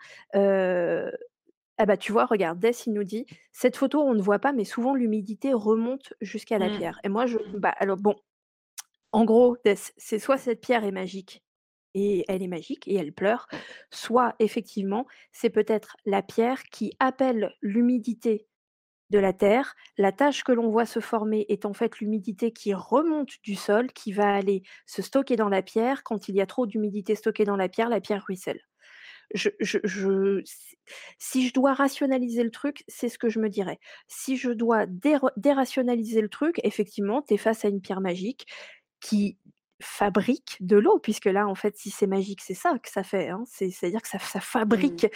Ah 1.79 1.87
bah, 1.87 1.97
tu 1.97 2.13
vois, 2.13 2.27
regarde, 2.27 2.61
Dess, 2.61 2.87
il 2.87 2.93
nous 2.93 3.03
dit: 3.05 3.27
«Cette 3.53 3.77
photo, 3.77 4.01
on 4.03 4.15
ne 4.15 4.23
voit 4.23 4.39
pas, 4.39 4.53
mais 4.53 4.65
souvent 4.65 4.95
l'humidité 4.95 5.53
remonte 5.53 6.13
jusqu'à 6.21 6.59
la 6.59 6.69
Mmh. 6.69 6.71
pierre» 6.71 7.01
et 7.05 7.09
moi 7.09 7.27
je 7.27 7.39
bah, 7.59 7.75
alors 7.79 7.97
bon, 7.97 8.15
en 9.13 9.25
gros, 9.25 9.57
Dess, 9.65 9.93
c'est 9.97 10.19
soit 10.19 10.39
cette 10.39 10.61
pierre 10.61 10.85
est 10.85 10.93
magique 10.93 11.45
et 11.95 12.25
elle 12.29 12.43
est 12.43 12.49
magique 12.49 12.89
et 12.89 12.95
elle 12.97 13.13
pleure, 13.15 13.49
soit 13.93 14.35
effectivement, 14.41 15.07
c'est 15.33 15.51
peut-être 15.51 15.97
la 16.07 16.23
pierre 16.23 16.65
qui 16.65 16.93
appelle 17.01 17.55
l'humidité 17.63 18.49
de 19.11 19.19
la 19.21 19.33
terre. 19.35 19.75
La 19.99 20.13
tache 20.13 20.45
que 20.45 20.53
l'on 20.53 20.71
voit 20.71 20.87
se 20.87 21.01
former 21.01 21.47
est 21.51 21.67
en 21.67 21.75
fait 21.75 21.99
l'humidité 22.01 22.53
qui 22.53 22.75
remonte 22.75 23.33
du 23.45 23.57
sol, 23.57 23.93
qui 23.93 24.13
va 24.13 24.35
aller 24.35 24.63
se 24.87 25.03
stocker 25.03 25.37
dans 25.37 25.49
la 25.51 25.63
pierre. 25.63 26.03
Quand 26.05 26.29
il 26.29 26.37
y 26.37 26.41
a 26.43 26.47
trop 26.47 26.67
d'humidité 26.67 27.15
stockée 27.17 27.45
dans 27.45 27.57
la 27.57 27.69
pierre, 27.71 27.89
la 27.91 28.01
pierre 28.03 28.25
ruisselle. 28.27 28.61
Je 29.35 29.51
je 29.61 29.79
je 29.85 30.43
si 31.19 31.49
je 31.49 31.53
dois 31.55 31.75
rationaliser 31.75 32.43
le 32.45 32.51
truc, 32.51 32.85
c'est 32.89 33.09
ce 33.09 33.19
que 33.19 33.29
je 33.29 33.41
me 33.41 33.49
dirais. 33.49 33.79
Si 34.09 34.37
je 34.37 34.51
dois 34.51 34.87
déra 34.87 35.31
dérationaliser 35.37 36.21
le 36.21 36.29
truc, 36.29 36.61
effectivement, 36.65 37.23
tu 37.23 37.35
es 37.35 37.37
face 37.37 37.65
à 37.65 37.69
une 37.69 37.81
pierre 37.81 38.01
magique 38.01 38.47
qui 39.01 39.39
fabrique 39.83 40.57
de 40.61 40.77
l'eau, 40.79 40.99
puisque 41.01 41.27
là, 41.27 41.47
en 41.49 41.55
fait, 41.57 41.77
si 41.77 41.91
c'est 41.91 42.07
magique, 42.07 42.41
c'est 42.43 42.55
ça 42.55 42.79
que 42.79 42.89
ça 42.91 43.03
fait, 43.05 43.29
hein. 43.31 43.45
C'est 43.47 43.71
c'est-à-dire 43.71 44.03
que 44.03 44.09
ça 44.09 44.19
ça 44.19 44.41
Mmh. 44.67 44.81
fabrique, 44.81 45.07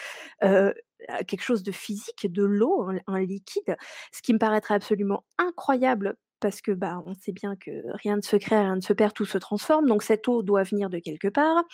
quelque 1.27 1.43
chose 1.43 1.63
de 1.63 1.73
physique, 1.73 2.31
de 2.31 2.45
l'eau, 2.45 2.83
un 2.89 2.99
un 3.07 3.21
liquide, 3.21 3.77
ce 4.13 4.23
qui 4.23 4.33
me 4.35 4.39
paraîtrait 4.39 4.75
absolument 4.75 5.25
incroyable 5.39 6.17
parce 6.41 6.61
que, 6.61 6.73
bah, 6.73 7.03
on 7.07 7.15
sait 7.15 7.33
bien 7.33 7.57
que 7.57 7.71
rien 7.95 8.17
ne 8.17 8.23
se 8.23 8.37
crée, 8.37 8.57
rien 8.57 8.77
ne 8.77 8.81
se 8.81 8.93
perd, 8.93 9.13
tout 9.15 9.25
se 9.25 9.39
transforme, 9.39 9.87
donc 9.87 10.03
cette 10.03 10.29
eau 10.29 10.43
doit 10.43 10.63
venir 10.63 10.91
de 10.91 10.99
quelque 10.99 11.29
part. 11.29 11.65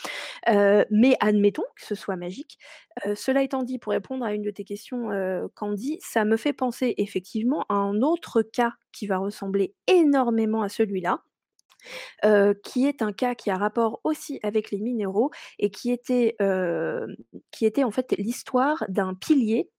Mais 0.91 1.17
admettons 1.21 1.65
que 1.77 1.85
ce 1.85 1.95
soit 1.95 2.17
magique. 2.17 2.59
Cela 3.15 3.43
étant 3.43 3.63
dit, 3.63 3.79
pour 3.79 3.93
répondre 3.93 4.25
à 4.25 4.35
une 4.35 4.43
de 4.43 4.51
tes 4.51 4.65
questions, 4.65 5.09
Candy, 5.55 5.99
ça 6.01 6.25
me 6.25 6.37
fait 6.37 6.53
penser 6.53 6.95
effectivement 6.99 7.65
à 7.69 7.75
un 7.75 8.03
autre 8.03 8.43
cas 8.43 8.73
qui 8.93 9.07
va 9.07 9.19
ressembler 9.19 9.75
énormément 9.87 10.63
à 10.63 10.69
celui-là, 10.69 11.23
qui 12.63 12.87
est 12.87 13.03
un 13.03 13.13
cas 13.13 13.35
qui 13.35 13.51
a 13.51 13.57
rapport 13.57 14.01
aussi 14.05 14.41
avec 14.43 14.71
les 14.71 14.81
minéraux 14.81 15.31
et 15.59 15.71
qui 15.71 15.91
était, 15.91 16.37
qui 17.51 17.67
était 17.67 17.85
en 17.85 17.91
fait 17.91 18.15
l'histoire 18.19 18.85
d'un 18.89 19.15
pilier, 19.15 19.71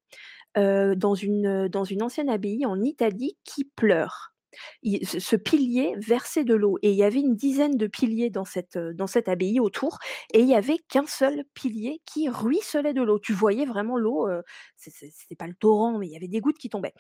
dans 0.55 1.15
une, 1.15 1.67
dans 1.67 1.83
une 1.83 2.03
ancienne 2.03 2.29
abbaye 2.29 2.65
en 2.65 2.81
Italie 2.81 3.37
qui 3.43 3.65
pleure. 3.65 4.34
Il 4.83 5.05
ce 5.07 5.19
ce 5.19 5.35
pilier 5.35 5.93
versait 5.97 6.43
de 6.43 6.53
l'eau 6.55 6.77
et 6.81 6.91
il 6.91 6.95
y 6.97 7.03
avait 7.03 7.19
une 7.21 7.35
dizaine 7.35 7.77
de 7.77 7.87
piliers 7.87 8.29
dans 8.29 8.45
cette, 8.45 8.75
heu, 8.77 8.93
dans 8.93 9.07
cette 9.07 9.27
abbaye 9.29 9.59
autour 9.59 9.99
et 10.33 10.39
il 10.41 10.47
y 10.47 10.55
avait 10.55 10.77
qu'un 10.89 11.05
seul 11.07 11.43
pilier 11.53 12.01
qui 12.05 12.29
ruisselait 12.29 12.93
de 12.93 13.01
l'eau. 13.01 13.19
Tu 13.19 13.33
voyais 13.33 13.65
vraiment 13.65 13.97
l'eau, 13.97 14.27
c'est 14.75 14.91
c'est 14.91 15.09
c'était 15.11 15.35
pas 15.35 15.47
le 15.47 15.55
torrent, 15.55 15.97
mais 15.97 16.07
il 16.07 16.11
y 16.13 16.15
avait 16.17 16.27
des 16.27 16.41
gouttes 16.41 16.57
qui 16.57 16.69
tombaient. 16.69 16.93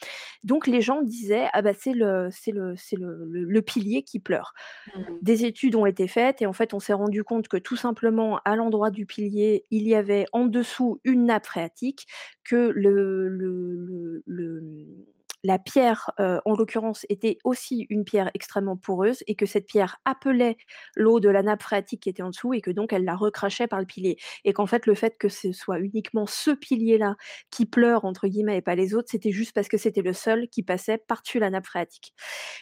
Donc 0.43 0.67
les 0.67 0.81
gens 0.81 1.01
disaient: 1.01 1.47
«Ah 1.53 1.61
bah, 1.61 1.73
c'est 1.77 1.93
le 1.93 2.29
c'est 2.31 2.51
le 2.51 2.75
c'est 2.77 2.95
le 2.97 3.25
le 3.29 3.43
le 3.45 3.61
pilier 3.61 4.03
qui 4.03 4.19
pleure». 4.19 4.53
Mmh. 4.93 5.19
Des 5.21 5.45
études 5.45 5.75
ont 5.75 5.85
été 5.85 6.07
faites 6.07 6.41
et 6.41 6.45
en 6.45 6.53
fait, 6.53 6.73
on 6.73 6.79
s'est 6.79 6.93
rendu 6.93 7.23
compte 7.23 7.47
que 7.47 7.57
tout 7.57 7.75
simplement, 7.77 8.39
à 8.45 8.55
l'endroit 8.55 8.91
du 8.91 9.05
pilier, 9.05 9.65
il 9.71 9.87
y 9.87 9.95
avait 9.95 10.25
en 10.33 10.45
dessous 10.45 10.99
une 11.03 11.25
nappe 11.25 11.45
phréatique, 11.47 12.07
que 12.43 12.55
le 12.75 13.27
le 13.29 13.77
le 13.79 14.23
le, 14.25 15.07
la 15.45 15.59
pierre, 15.59 16.11
en 16.17 16.55
l'occurrence, 16.55 17.05
était 17.09 17.37
aussi 17.43 17.85
une 17.89 18.03
pierre 18.03 18.31
extrêmement 18.33 18.77
poreuse 18.77 19.23
et 19.27 19.35
que 19.35 19.45
cette 19.45 19.67
pierre 19.67 19.97
appelait 20.03 20.57
l'eau 20.95 21.19
de 21.19 21.29
la 21.29 21.43
nappe 21.43 21.61
phréatique 21.61 22.01
qui 22.01 22.09
était 22.09 22.23
en 22.23 22.29
dessous 22.29 22.53
et 22.53 22.61
que 22.61 22.71
donc 22.71 22.91
elle 22.93 23.05
la 23.05 23.15
recrachait 23.15 23.67
par 23.67 23.79
le 23.79 23.85
pilier. 23.85 24.17
Et 24.43 24.53
qu'en 24.53 24.65
fait, 24.65 24.87
le 24.87 24.95
fait 24.95 25.17
que 25.19 25.29
ce 25.29 25.51
soit 25.51 25.79
uniquement 25.79 26.25
ce 26.25 26.49
pilier-là 26.51 27.15
qui 27.51 27.67
«pleure» 27.67 28.05
entre 28.05 28.27
guillemets 28.27 28.57
et 28.57 28.61
pas 28.61 28.75
les 28.75 28.95
autres, 28.95 29.09
c'était 29.11 29.31
juste 29.31 29.53
parce 29.53 29.67
que 29.67 29.77
c'était 29.77 30.01
le 30.01 30.13
seul 30.13 30.49
qui 30.49 30.63
passait 30.63 30.97
par-dessus 30.97 31.39
la 31.39 31.51
nappe 31.51 31.67
phréatique. 31.67 32.13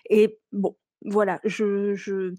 Et 0.10 0.40
bon, 0.52 0.76
voilà, 1.06 1.40
je 1.46 2.34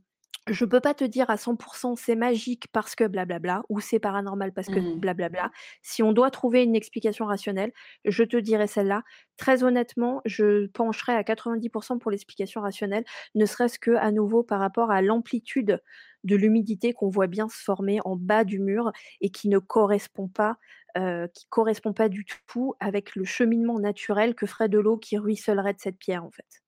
je 0.48 0.64
peux 0.66 0.80
pas 0.80 0.94
te 0.94 1.04
dire 1.04 1.30
à 1.30 1.36
100% 1.38 1.96
c'est 1.96 2.16
magique 2.16 2.68
parce 2.72 2.94
que 2.94 3.04
blablabla 3.04 3.62
ou 3.70 3.80
c'est 3.80 3.98
paranormal 3.98 4.52
parce 4.52 4.68
que 4.68 4.80
Mmh. 4.80 4.98
blablabla. 4.98 5.50
Si 5.82 6.02
on 6.02 6.12
doit 6.12 6.30
trouver 6.30 6.62
une 6.64 6.74
explication 6.76 7.24
rationnelle, 7.26 7.72
je 8.04 8.24
te 8.24 8.36
dirais 8.36 8.66
celle-là. 8.66 9.02
Très 9.38 9.64
honnêtement, 9.64 10.20
je 10.26 10.66
pencherais 10.68 11.14
à 11.14 11.24
90% 11.24 11.98
pour 11.98 12.10
l'explication 12.10 12.60
rationnelle, 12.60 13.04
ne 13.34 13.46
serait-ce 13.46 13.78
qu'à 13.78 14.10
nouveau 14.12 14.42
par 14.42 14.60
rapport 14.60 14.90
à 14.90 15.00
l'amplitude 15.02 15.80
de 16.24 16.36
l'humidité 16.36 16.92
qu'on 16.92 17.08
voit 17.10 17.26
bien 17.26 17.48
se 17.48 17.56
former 17.62 18.00
en 18.04 18.16
bas 18.16 18.44
du 18.44 18.58
mur 18.60 18.92
et 19.20 19.30
qui 19.30 19.48
ne 19.48 19.58
correspond 19.58 20.28
pas, 20.28 20.58
qui 21.34 21.46
correspond 21.48 21.92
pas 21.92 22.08
du 22.08 22.24
tout 22.46 22.74
avec 22.80 23.16
le 23.16 23.24
cheminement 23.24 23.78
naturel 23.80 24.34
que 24.34 24.46
ferait 24.46 24.68
de 24.68 24.78
l'eau 24.78 24.96
qui 24.98 25.18
ruissellerait 25.18 25.74
de 25.74 25.80
cette 25.80 25.98
pierre, 25.98 26.24
en 26.24 26.30
fait. 26.30 26.63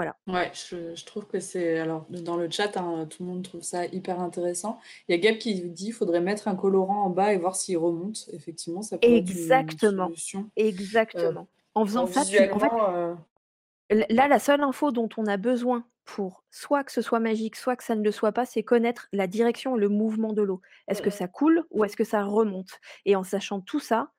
Voilà. 0.00 0.16
Ouais, 0.26 0.50
je 0.54 0.94
je 0.94 1.04
trouve 1.04 1.26
que 1.26 1.40
c'est 1.40 1.78
alors 1.78 2.06
dans 2.08 2.38
le 2.38 2.48
chat, 2.50 2.74
hein, 2.78 3.06
tout 3.06 3.22
le 3.22 3.28
monde 3.28 3.42
trouve 3.42 3.60
ça 3.60 3.84
hyper 3.84 4.18
intéressant. 4.18 4.78
Il 5.06 5.14
y 5.14 5.18
a 5.18 5.20
Gab 5.20 5.36
qui 5.36 5.60
dit: 5.60 5.88
«Il 5.88 5.92
faudrait 5.92 6.22
mettre 6.22 6.48
un 6.48 6.56
colorant 6.56 7.02
en 7.02 7.10
bas 7.10 7.34
et 7.34 7.36
voir 7.36 7.54
s'il 7.54 7.76
remonte». 7.76 8.30
Effectivement, 8.32 8.80
ça 8.80 8.96
pourrait 8.96 9.18
être 9.18 9.30
une 9.30 9.78
solution. 9.78 10.50
Exactement. 10.56 11.48
En 11.74 11.84
faisant 11.84 12.06
ça, 12.06 12.24
tu 12.24 12.38
en 12.50 12.58
fait 12.58 12.70
l 13.90 14.06
là, 14.08 14.26
la 14.26 14.38
seule 14.38 14.62
info 14.62 14.90
dont 14.90 15.10
on 15.18 15.26
a 15.26 15.36
besoin 15.36 15.84
pour 16.06 16.44
soit 16.50 16.82
que 16.82 16.92
ce 16.92 17.02
soit 17.02 17.20
magique, 17.20 17.56
soit 17.56 17.76
que 17.76 17.84
ça 17.84 17.94
ne 17.94 18.02
le 18.02 18.10
soit 18.10 18.32
pas, 18.32 18.46
c'est 18.46 18.62
connaître 18.62 19.08
la 19.12 19.26
direction 19.26 19.76
et 19.76 19.80
le 19.80 19.90
mouvement 19.90 20.32
de 20.32 20.40
l'eau. 20.42 20.62
Est-ce 20.88 21.02
que 21.02 21.10
ça 21.10 21.28
coule 21.28 21.64
ou 21.70 21.84
est-ce 21.84 21.96
que 21.96 22.04
ça 22.04 22.22
remonte? 22.24 22.80
Et 23.04 23.16
en 23.16 23.22
sachant 23.22 23.60
tout 23.60 23.80
ça, 23.80 24.12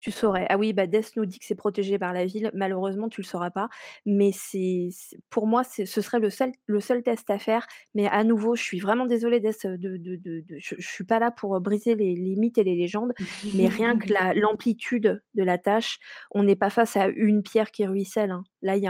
tu 0.00 0.10
saurais. 0.10 0.46
Ah 0.48 0.56
oui, 0.58 0.72
bah, 0.72 0.86
Dess 0.86 1.14
nous 1.16 1.26
dit 1.26 1.38
que 1.38 1.44
c'est 1.44 1.54
protégé 1.54 1.98
par 1.98 2.12
la 2.12 2.24
ville. 2.26 2.50
Malheureusement, 2.54 3.08
tu 3.08 3.20
le 3.20 3.26
sauras 3.26 3.50
pas, 3.50 3.68
mais 4.06 4.30
c'est 4.32 4.88
pour 5.30 5.46
moi, 5.46 5.62
ce 5.86 6.00
serait 6.02 6.20
le 6.20 6.30
seul 6.30 6.52
le 6.66 6.80
seul 6.80 7.02
test 7.02 7.28
à 7.30 7.38
faire. 7.38 7.66
Mais 7.94 8.06
à 8.08 8.24
nouveau, 8.24 8.56
je 8.56 8.62
suis 8.62 8.80
vraiment 8.80 9.06
désolée 9.06 9.40
heu, 9.66 9.78
de 9.78 9.96
de 9.98 10.16
de 10.16 10.42
je 10.58 10.74
je 10.78 10.88
suis 10.88 11.04
pas 11.04 11.18
là 11.18 11.30
pour, 11.30 11.56
heu, 11.56 11.60
briser 11.60 11.94
les 11.94 12.14
mythes 12.36 12.58
et 12.58 12.64
les 12.64 12.76
légendes, 12.76 13.12
mais 13.52 13.68
rien 13.68 13.96
que 13.96 14.12
la 14.12 14.34
l'amplitude 14.34 15.22
de 15.34 15.42
la 15.42 15.58
tâche, 15.58 15.98
on 16.30 16.42
n'est 16.44 16.56
pas 16.56 16.70
face 16.70 16.96
à 16.96 17.08
une 17.08 17.42
pierre 17.42 17.70
qui 17.70 17.86
ruisselle. 17.86 18.34
Là, 18.62 18.76
il 18.76 18.82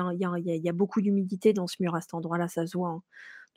y 0.64 0.68
a 0.68 0.72
beaucoup 0.72 1.00
d'humidité 1.00 1.52
dans 1.52 1.66
ce 1.66 1.76
mur 1.80 1.94
à 1.94 2.00
cet 2.00 2.14
endroit-là, 2.14 2.48
ça 2.48 2.66
se 2.66 2.76
voit, 2.76 2.90
hein. 2.90 3.02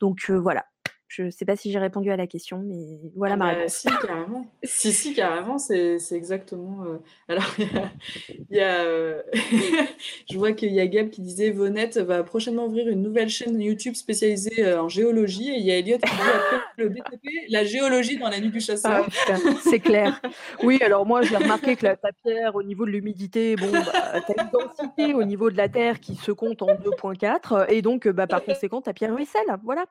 Donc 0.00 0.26
heu, 0.30 0.36
voilà. 0.38 0.66
Je 1.08 1.30
sais 1.30 1.44
pas 1.44 1.54
si 1.56 1.70
j'ai 1.70 1.78
répondu 1.78 2.10
à 2.10 2.16
la 2.16 2.26
question, 2.26 2.62
mais 2.66 3.12
voilà 3.14 3.34
Ah 3.34 3.36
ma 3.36 3.52
bah, 3.52 3.58
réponse. 3.58 3.74
si 3.74 3.88
carrément. 3.88 4.46
Si, 4.64 4.92
si 4.92 5.14
carrément, 5.14 5.58
c'est 5.58 5.98
c'est 5.98 6.16
exactement, 6.16 6.84
heu 6.84 7.00
alors 7.28 7.44
il 7.58 7.66
y 7.66 7.78
a 7.78 7.90
il 8.50 8.56
y 8.56 8.60
a, 8.60 8.84
heu, 8.86 9.22
je 10.30 10.38
vois 10.38 10.52
qu'il 10.52 10.72
y 10.72 10.80
a 10.80 10.86
Gab 10.86 11.10
qui 11.10 11.20
disait: 11.22 11.50
«Vonette 11.50 11.98
va 11.98 12.22
prochainement 12.24 12.66
ouvrir 12.66 12.88
une 12.88 13.02
nouvelle 13.02 13.28
chaîne 13.28 13.60
YouTube 13.60 13.94
spécialisée, 13.94 14.64
heu, 14.64 14.78
en 14.80 14.88
géologie» 14.88 15.50
et 15.50 15.58
il 15.58 15.64
y 15.66 15.70
a 15.72 15.78
Elliot 15.78 15.98
qui 15.98 16.16
dit: 16.16 16.32
«Après 16.32 16.62
le 16.76 16.88
BTP, 16.88 17.28
la 17.50 17.64
géologie 17.64 18.18
dans 18.18 18.28
la 18.30 18.40
nuit 18.40 18.50
du 18.50 18.60
chasseur». 18.60 19.06
Ah 19.28 19.36
c'est 19.62 19.80
clair. 19.80 20.20
Oui, 20.62 20.78
alors 20.82 21.06
moi, 21.06 21.22
j'ai 21.24 21.36
remarqué 21.36 21.76
que 21.76 21.84
la 21.84 21.96
ta 21.96 22.10
pierre, 22.12 22.54
au 22.54 22.62
niveau 22.62 22.86
de 22.86 22.90
l'humidité, 22.90 23.56
bon, 23.56 23.70
bah, 23.82 24.20
tu 24.26 24.32
as 24.32 24.36
une 24.42 24.50
densité 24.50 25.14
au 25.14 25.24
niveau 25.24 25.50
de 25.50 25.56
la 25.56 25.68
terre 25.68 26.00
qui 26.00 26.16
se 26.16 26.32
compte 26.32 26.62
en 26.62 26.74
2.4 26.74 27.66
et 27.70 27.82
donc, 27.82 28.08
bah, 28.08 28.26
par 28.26 28.42
conséquent, 28.44 28.80
ta 28.80 28.92
pierre 28.92 29.14
ruisselle, 29.14 29.46
voilà. 29.64 29.84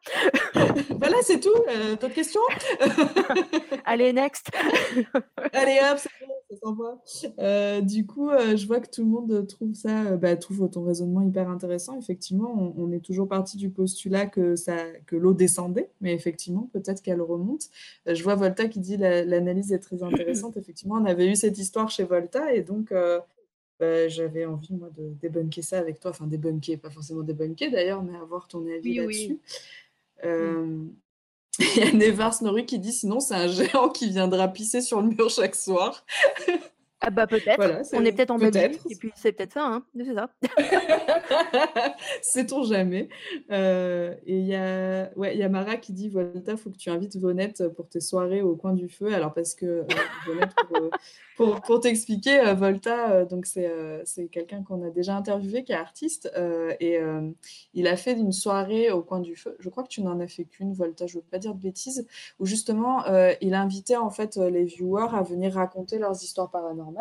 Voilà, 1.04 1.18
c'est 1.22 1.42
tout, 1.42 1.50
heu, 1.50 1.98
d'autres 1.98 2.14
questions? 2.14 2.40
Allez, 3.86 4.14
next. 4.14 4.50
Allez 5.54 5.78
hop, 5.84 5.98
c'est 5.98 6.10
bon, 6.26 6.34
ça 6.50 6.56
s'envoie. 6.62 7.02
Heu, 7.42 7.82
du 7.82 8.06
coup, 8.06 8.30
heu, 8.30 8.56
je 8.56 8.66
vois 8.66 8.80
que 8.80 8.90
tout 8.90 9.02
le 9.04 9.10
monde 9.10 9.46
trouve 9.48 9.74
ça, 9.74 10.14
heu, 10.14 10.16
bah, 10.18 10.38
trouve 10.38 10.70
ton 10.70 10.86
raisonnement 10.86 11.22
hyper 11.22 11.50
intéressant. 11.50 12.00
Effectivement, 12.00 12.54
on 12.58 12.74
on 12.78 12.92
est 12.94 13.02
toujours 13.02 13.28
parti 13.28 13.58
du 13.58 13.70
postulat 13.70 14.28
que 14.28 14.56
ça 14.56 14.78
que 15.06 15.18
l'eau 15.18 15.34
descendait, 15.34 15.90
mais 16.00 16.14
effectivement, 16.14 16.70
peut-être 16.72 17.02
qu'elle 17.02 17.22
remonte. 17.22 17.64
Je 18.06 18.24
vois 18.24 18.36
Volta 18.36 18.70
qui 18.70 18.80
dit: 18.80 18.96
«La 18.96 19.26
l'analyse 19.26 19.74
est 19.74 19.80
très 19.80 20.04
intéressante». 20.04 20.56
Effectivement, 20.56 20.96
on 20.96 21.06
avait 21.06 21.28
eu 21.28 21.36
cette 21.36 21.58
histoire 21.58 21.90
chez 21.90 22.04
Volta 22.06 22.54
et 22.54 22.62
donc 22.62 22.94
bah, 23.80 24.08
j'avais 24.08 24.46
envie 24.46 24.74
moi 24.74 24.90
de 24.96 25.10
débunker 25.22 25.64
ça 25.64 25.80
avec 25.80 26.00
toi, 26.00 26.12
enfin 26.12 26.28
débunker, 26.28 26.78
pas 26.80 26.90
forcément 26.90 27.22
débunker 27.24 27.72
d'ailleurs, 27.72 28.04
mais 28.04 28.16
avoir 28.18 28.48
ton 28.48 28.62
avis 28.68 28.82
Oui, 28.84 29.00
oui. 29.00 29.00
là-dessus. 29.00 29.34
Mmh. 29.34 29.38
Hem, 30.22 30.96
il 31.60 31.78
y 31.78 31.82
a 31.82 31.92
Nevars 31.94 32.42
Noru 32.42 32.66
qui 32.66 32.80
dit: 32.80 32.94
«Sinon, 32.94 33.20
c'est 33.20 33.36
un 33.36 33.48
géant 33.48 33.90
qui 33.90 34.10
viendra 34.10 34.48
pisser 34.48 34.82
sur 34.82 35.02
le 35.02 35.10
mur 35.10 35.30
chaque 35.30 35.56
soir». 35.56 36.06
Ah 37.06 37.10
bah, 37.10 37.28
peut-être. 37.28 37.58
Voilà, 37.58 37.84
c'est 37.84 37.98
On 37.98 38.06
est 38.06 38.14
peut-être 38.14 38.32
en 38.32 38.38
Belgique 38.38 38.62
peut-être. 38.62 38.86
et 38.90 38.96
puis 38.96 39.12
c'est 39.16 39.34
peut-être 39.34 39.52
ça, 39.52 39.66
hein, 39.66 39.84
c'est 39.98 40.14
ça. 40.14 40.30
Sait-on 42.22 42.64
jamais? 42.64 43.10
Heu 43.52 44.16
et 44.26 44.38
il 44.38 44.46
y 44.46 44.56
a 44.56 45.10
ouais, 45.18 45.36
il 45.36 45.40
y 45.40 45.44
a 45.44 45.50
Mara 45.50 45.76
qui 45.76 45.92
dit: 45.92 46.08
«Volta, 46.08 46.56
faut 46.56 46.70
que 46.70 46.78
tu 46.78 46.90
invites 46.90 47.18
Vonette 47.18 47.68
pour 47.76 47.90
tes 47.90 48.00
soirées 48.00 48.42
au 48.42 48.56
coin 48.56 48.72
du 48.72 48.88
feu». 48.88 49.14
Alors 49.14 49.34
parce 49.34 49.54
que, 49.54 49.86
Vonette 50.28 50.56
pour, 50.56 50.78
heu, 50.78 50.90
pour 51.36 51.62
pour 51.62 51.80
t'expliquer, 51.82 52.54
Volta, 52.54 53.26
donc 53.26 53.46
c'est, 53.46 53.70
quelqu'un 54.32 54.64
qu'on 54.64 54.82
a 54.84 54.90
déjà 54.90 55.18
interviewé 55.18 55.66
qui 55.66 55.74
est 55.74 55.76
artiste, 55.76 56.32
et 56.80 57.00
il 57.74 57.88
a 57.88 57.98
fait 57.98 58.14
une 58.14 58.32
soirée 58.32 58.92
au 58.92 59.02
coin 59.02 59.20
du 59.20 59.36
feu. 59.36 59.58
Je 59.60 59.68
crois 59.70 59.84
que 59.84 59.90
tu 59.90 60.02
n'en 60.02 60.20
as 60.22 60.28
fait 60.28 60.46
qu'une, 60.46 60.74
Volta, 60.74 61.06
je 61.06 61.16
veux 61.16 61.24
pas 61.30 61.40
dire 61.40 61.54
de 61.54 61.62
bêtises, 61.62 62.08
où 62.40 62.46
justement, 62.46 63.04
il 63.42 63.54
invitait 63.56 63.98
en 63.98 64.10
fait, 64.10 64.38
les 64.38 64.64
viewers 64.64 65.14
à 65.14 65.22
venir 65.22 65.54
raconter 65.56 65.98
leurs 65.98 66.24
histoires 66.24 66.50
paranormales 66.50 66.93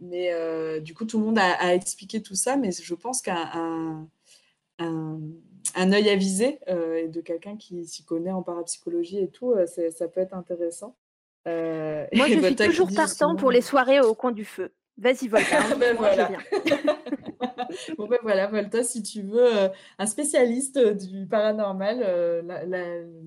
mais 0.00 0.80
du 0.80 0.94
coup, 0.94 1.04
tout 1.04 1.18
le 1.18 1.24
monde 1.24 1.38
a, 1.38 1.74
expliqué 1.74 2.22
tout 2.22 2.34
ça, 2.34 2.56
mais 2.56 2.70
je 2.72 2.94
pense 2.94 3.22
qu'un 3.22 4.06
un, 4.78 5.20
un, 5.74 5.92
œil 5.92 6.08
avisé 6.10 6.58
et 6.68 7.08
de 7.08 7.20
quelqu'un 7.20 7.56
qui 7.56 7.86
s'y 7.86 8.04
connaît 8.04 8.32
en 8.32 8.42
parapsychologie 8.42 9.18
et 9.18 9.28
tout, 9.28 9.54
ça 9.66 10.08
peut 10.08 10.20
être 10.20 10.34
intéressant. 10.34 10.96
Moi, 11.46 12.28
je 12.28 12.40
suis 12.44 12.56
toujours 12.56 12.92
partant 12.94 13.36
pour 13.36 13.50
les 13.50 13.60
soirées 13.60 14.00
au 14.00 14.14
coin 14.14 14.32
du 14.32 14.44
feu. 14.44 14.72
Vas-y, 14.96 15.26
Volta. 15.26 15.60
Hein, 15.60 15.76
ben 15.80 15.96
voilà. 15.96 16.28
bon 17.98 18.06
ben 18.06 18.18
voilà, 18.22 18.46
Volta, 18.46 18.84
si 18.84 19.02
tu 19.02 19.22
veux 19.22 19.56
euh, 19.56 19.68
un 19.98 20.06
spécialiste 20.06 20.76
euh, 20.76 20.94
du 20.94 21.26
paranormal, 21.26 22.00
euh, 22.04 22.42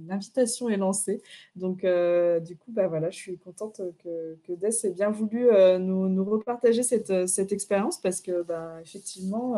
l'invitation 0.08 0.70
est 0.70 0.78
lancée. 0.78 1.22
Donc 1.56 1.80
du 1.80 2.56
coup, 2.56 2.72
ben 2.72 2.88
voilà, 2.88 3.10
je 3.10 3.18
suis 3.18 3.38
contente 3.38 3.82
que, 4.04 4.38
que 4.48 4.54
Dess 4.54 4.86
ait 4.86 4.92
bien 4.92 5.10
voulu 5.10 5.48
nous, 5.80 6.08
nous, 6.08 6.24
repartager 6.24 6.84
cette, 6.84 7.28
cette 7.28 7.52
expérience 7.52 8.00
parce 8.00 8.22
que 8.22 8.44
ben, 8.44 8.80
effectivement, 8.82 9.56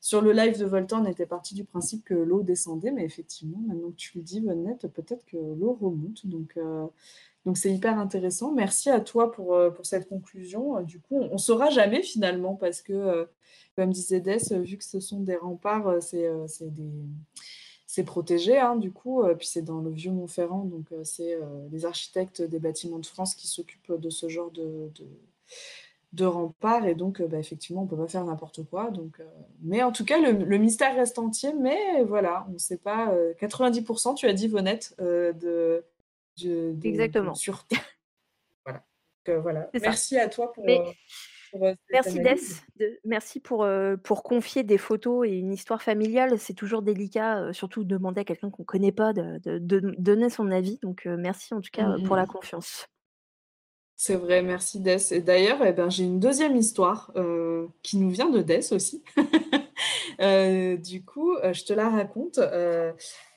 sur 0.00 0.22
le 0.22 0.32
live 0.32 0.58
de 0.58 0.64
Volta, 0.64 0.96
on 0.96 1.04
était 1.04 1.26
parti 1.26 1.54
du 1.54 1.64
principe 1.64 2.04
que 2.04 2.14
l'eau 2.14 2.42
descendait, 2.42 2.90
mais 2.90 3.04
effectivement, 3.04 3.58
maintenant 3.66 3.90
que 3.90 3.96
tu 3.96 4.12
le 4.16 4.22
dis, 4.22 4.40
Bonnette, 4.40 4.86
peut-être 4.88 5.24
que 5.26 5.36
l'eau 5.36 5.76
remonte. 5.80 6.26
Donc 6.26 6.56
donc 7.46 7.56
c'est 7.56 7.72
hyper 7.72 7.98
intéressant. 7.98 8.52
Merci 8.52 8.90
à 8.90 9.00
toi 9.00 9.32
pour, 9.32 9.54
euh, 9.54 9.70
pour 9.70 9.86
cette 9.86 10.08
conclusion. 10.08 10.76
Euh, 10.76 10.82
du 10.82 11.00
coup, 11.00 11.16
on 11.16 11.32
ne 11.32 11.38
saura 11.38 11.70
jamais 11.70 12.02
finalement 12.02 12.54
parce 12.54 12.82
que, 12.82 12.92
euh, 12.92 13.24
comme 13.76 13.90
disait 13.90 14.20
Dess, 14.20 14.52
vu 14.52 14.76
que 14.76 14.84
ce 14.84 15.00
sont 15.00 15.20
des 15.20 15.36
remparts, 15.36 16.02
c'est 16.02 16.28
des... 16.60 16.90
C'est 17.86 18.04
protégé, 18.04 18.56
hein, 18.56 18.76
du 18.76 18.92
coup, 18.92 19.24
puis 19.36 19.48
c'est 19.48 19.62
dans 19.62 19.80
le 19.80 19.90
vieux 19.90 20.12
Montferrand, 20.12 20.62
donc 20.62 20.86
c'est 21.02 21.36
les 21.72 21.84
architectes 21.84 22.40
des 22.40 22.60
bâtiments 22.60 23.00
de 23.00 23.06
France 23.06 23.34
qui 23.34 23.48
s'occupent 23.48 23.94
de 23.94 24.10
ce 24.10 24.28
genre 24.28 24.52
de, 24.52 24.92
de, 26.12 26.24
remparts, 26.24 26.86
et 26.86 26.94
donc 26.94 27.20
bah, 27.20 27.40
effectivement, 27.40 27.80
on 27.80 27.84
ne 27.86 27.90
peut 27.90 27.96
pas 27.96 28.06
faire 28.06 28.24
n'importe 28.24 28.62
quoi. 28.62 28.92
Donc, 28.92 29.20
mais 29.60 29.82
en 29.82 29.90
tout 29.90 30.04
cas, 30.04 30.20
le, 30.20 30.56
mystère 30.56 30.94
reste 30.94 31.18
entier, 31.18 31.52
mais 31.52 32.04
voilà, 32.04 32.46
on 32.48 32.52
ne 32.52 32.58
sait 32.58 32.78
pas. 32.78 33.12
90%, 33.40 34.14
tu 34.14 34.26
as 34.26 34.34
dit, 34.34 34.46
Vonette, 34.46 34.94
de, 35.00 35.82
Exactement. 36.38 37.34
voilà. 38.64 38.82
voilà. 39.40 39.70
Merci 39.80 40.18
à 40.18 40.28
toi 40.28 40.52
pour. 40.52 40.64
Euh, 40.68 40.78
euh, 41.56 41.74
merci 41.90 42.20
Dess, 42.20 42.62
merci 43.04 43.40
pour, 43.40 43.64
euh, 43.64 43.96
pour 43.96 44.22
confier 44.22 44.62
des 44.62 44.78
photos 44.78 45.26
et 45.26 45.32
une 45.32 45.52
histoire 45.52 45.82
familiale. 45.82 46.38
C'est 46.38 46.54
toujours 46.54 46.82
délicat, 46.82 47.52
surtout 47.52 47.84
demander 47.84 48.20
à 48.20 48.24
quelqu'un 48.24 48.50
qu'on 48.50 48.62
ne 48.62 48.66
connaît 48.66 48.92
pas 48.92 49.12
de, 49.12 49.40
de, 49.58 49.94
donner 49.98 50.30
son 50.30 50.50
avis. 50.50 50.78
Donc 50.82 51.06
merci 51.06 51.52
en 51.54 51.60
tout 51.60 51.70
cas 51.72 51.96
pour 52.06 52.16
la 52.16 52.24
mmh. 52.24 52.28
confiance. 52.28 52.86
C'est 53.96 54.16
vrai, 54.16 54.42
merci 54.42 54.80
Dess. 54.80 55.12
Et 55.12 55.20
d'ailleurs, 55.20 55.58
eh 55.64 55.72
ben, 55.72 55.90
j'ai 55.90 56.04
une 56.04 56.20
deuxième 56.20 56.56
histoire 56.56 57.12
qui 57.82 57.96
nous 57.96 58.10
vient 58.10 58.30
de 58.30 58.42
Dess 58.42 58.72
aussi. 58.72 59.02
du 60.82 61.04
coup, 61.04 61.36
je 61.52 61.64
te 61.64 61.72
la 61.72 61.88
raconte. 61.88 62.40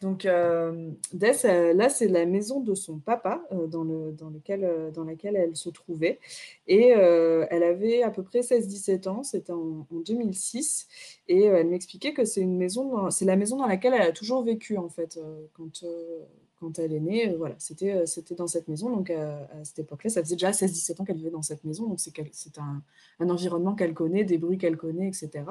Donc, 0.04 0.26
euh, 0.26 0.92
Dess, 1.14 1.44
là, 1.44 1.88
c'est 1.88 2.10
la 2.10 2.26
maison 2.26 2.60
de 2.60 2.76
son 2.76 3.00
papa 3.00 3.42
euh, 3.54 3.68
dans, 3.68 3.86
le, 3.86 4.12
dans, 4.12 4.30
lequel, 4.30 4.66
euh, 4.66 4.92
dans 4.92 5.06
laquelle 5.06 5.38
elle 5.38 5.56
se 5.56 5.70
trouvait. 5.70 6.20
Et 6.68 6.90
elle 6.90 7.64
avait 7.64 8.04
à 8.04 8.12
peu 8.12 8.22
près 8.22 8.42
16-17 8.42 9.08
ans, 9.08 9.24
c'était 9.24 9.54
en, 9.54 9.88
2006. 10.06 10.88
Et 11.30 11.44
elle 11.44 11.68
m'expliquait 11.68 12.14
que 12.14 12.26
c'est 12.26 12.42
une 12.42 12.58
maison, 12.58 13.10
c'est 13.12 13.26
la 13.26 13.38
maison 13.38 13.58
dans 13.58 13.68
laquelle 13.68 13.94
elle 13.94 14.02
a 14.02 14.12
toujours 14.12 14.44
vécu, 14.44 14.78
en 14.78 14.90
fait, 14.90 15.18
quand, 15.54 15.86
quand 16.60 16.80
elle 16.80 16.94
est 16.94 17.00
née. 17.00 17.34
voilà, 17.38 17.56
c'était, 17.58 18.06
c'était 18.06 18.36
dans 18.36 18.48
cette 18.48 18.68
maison. 18.68 18.90
Donc, 18.90 19.10
à 19.10 19.64
cette 19.64 19.80
époque-là, 19.80 20.10
ça 20.10 20.22
faisait 20.22 20.36
déjà 20.36 20.52
16-17 20.52 21.02
ans 21.02 21.06
qu'elle 21.06 21.18
vivait 21.18 21.30
dans 21.30 21.42
cette 21.42 21.64
maison. 21.64 21.88
Donc, 21.88 22.02
c'est, 22.02 22.14
c'est 22.34 22.58
un, 22.58 22.82
un, 23.20 23.30
environnement 23.30 23.74
qu'elle 23.74 23.94
connaît, 23.94 24.26
des 24.26 24.38
bruits 24.38 24.58
qu'elle 24.58 24.78
connaît, 24.78 25.08
etc. 25.08 25.44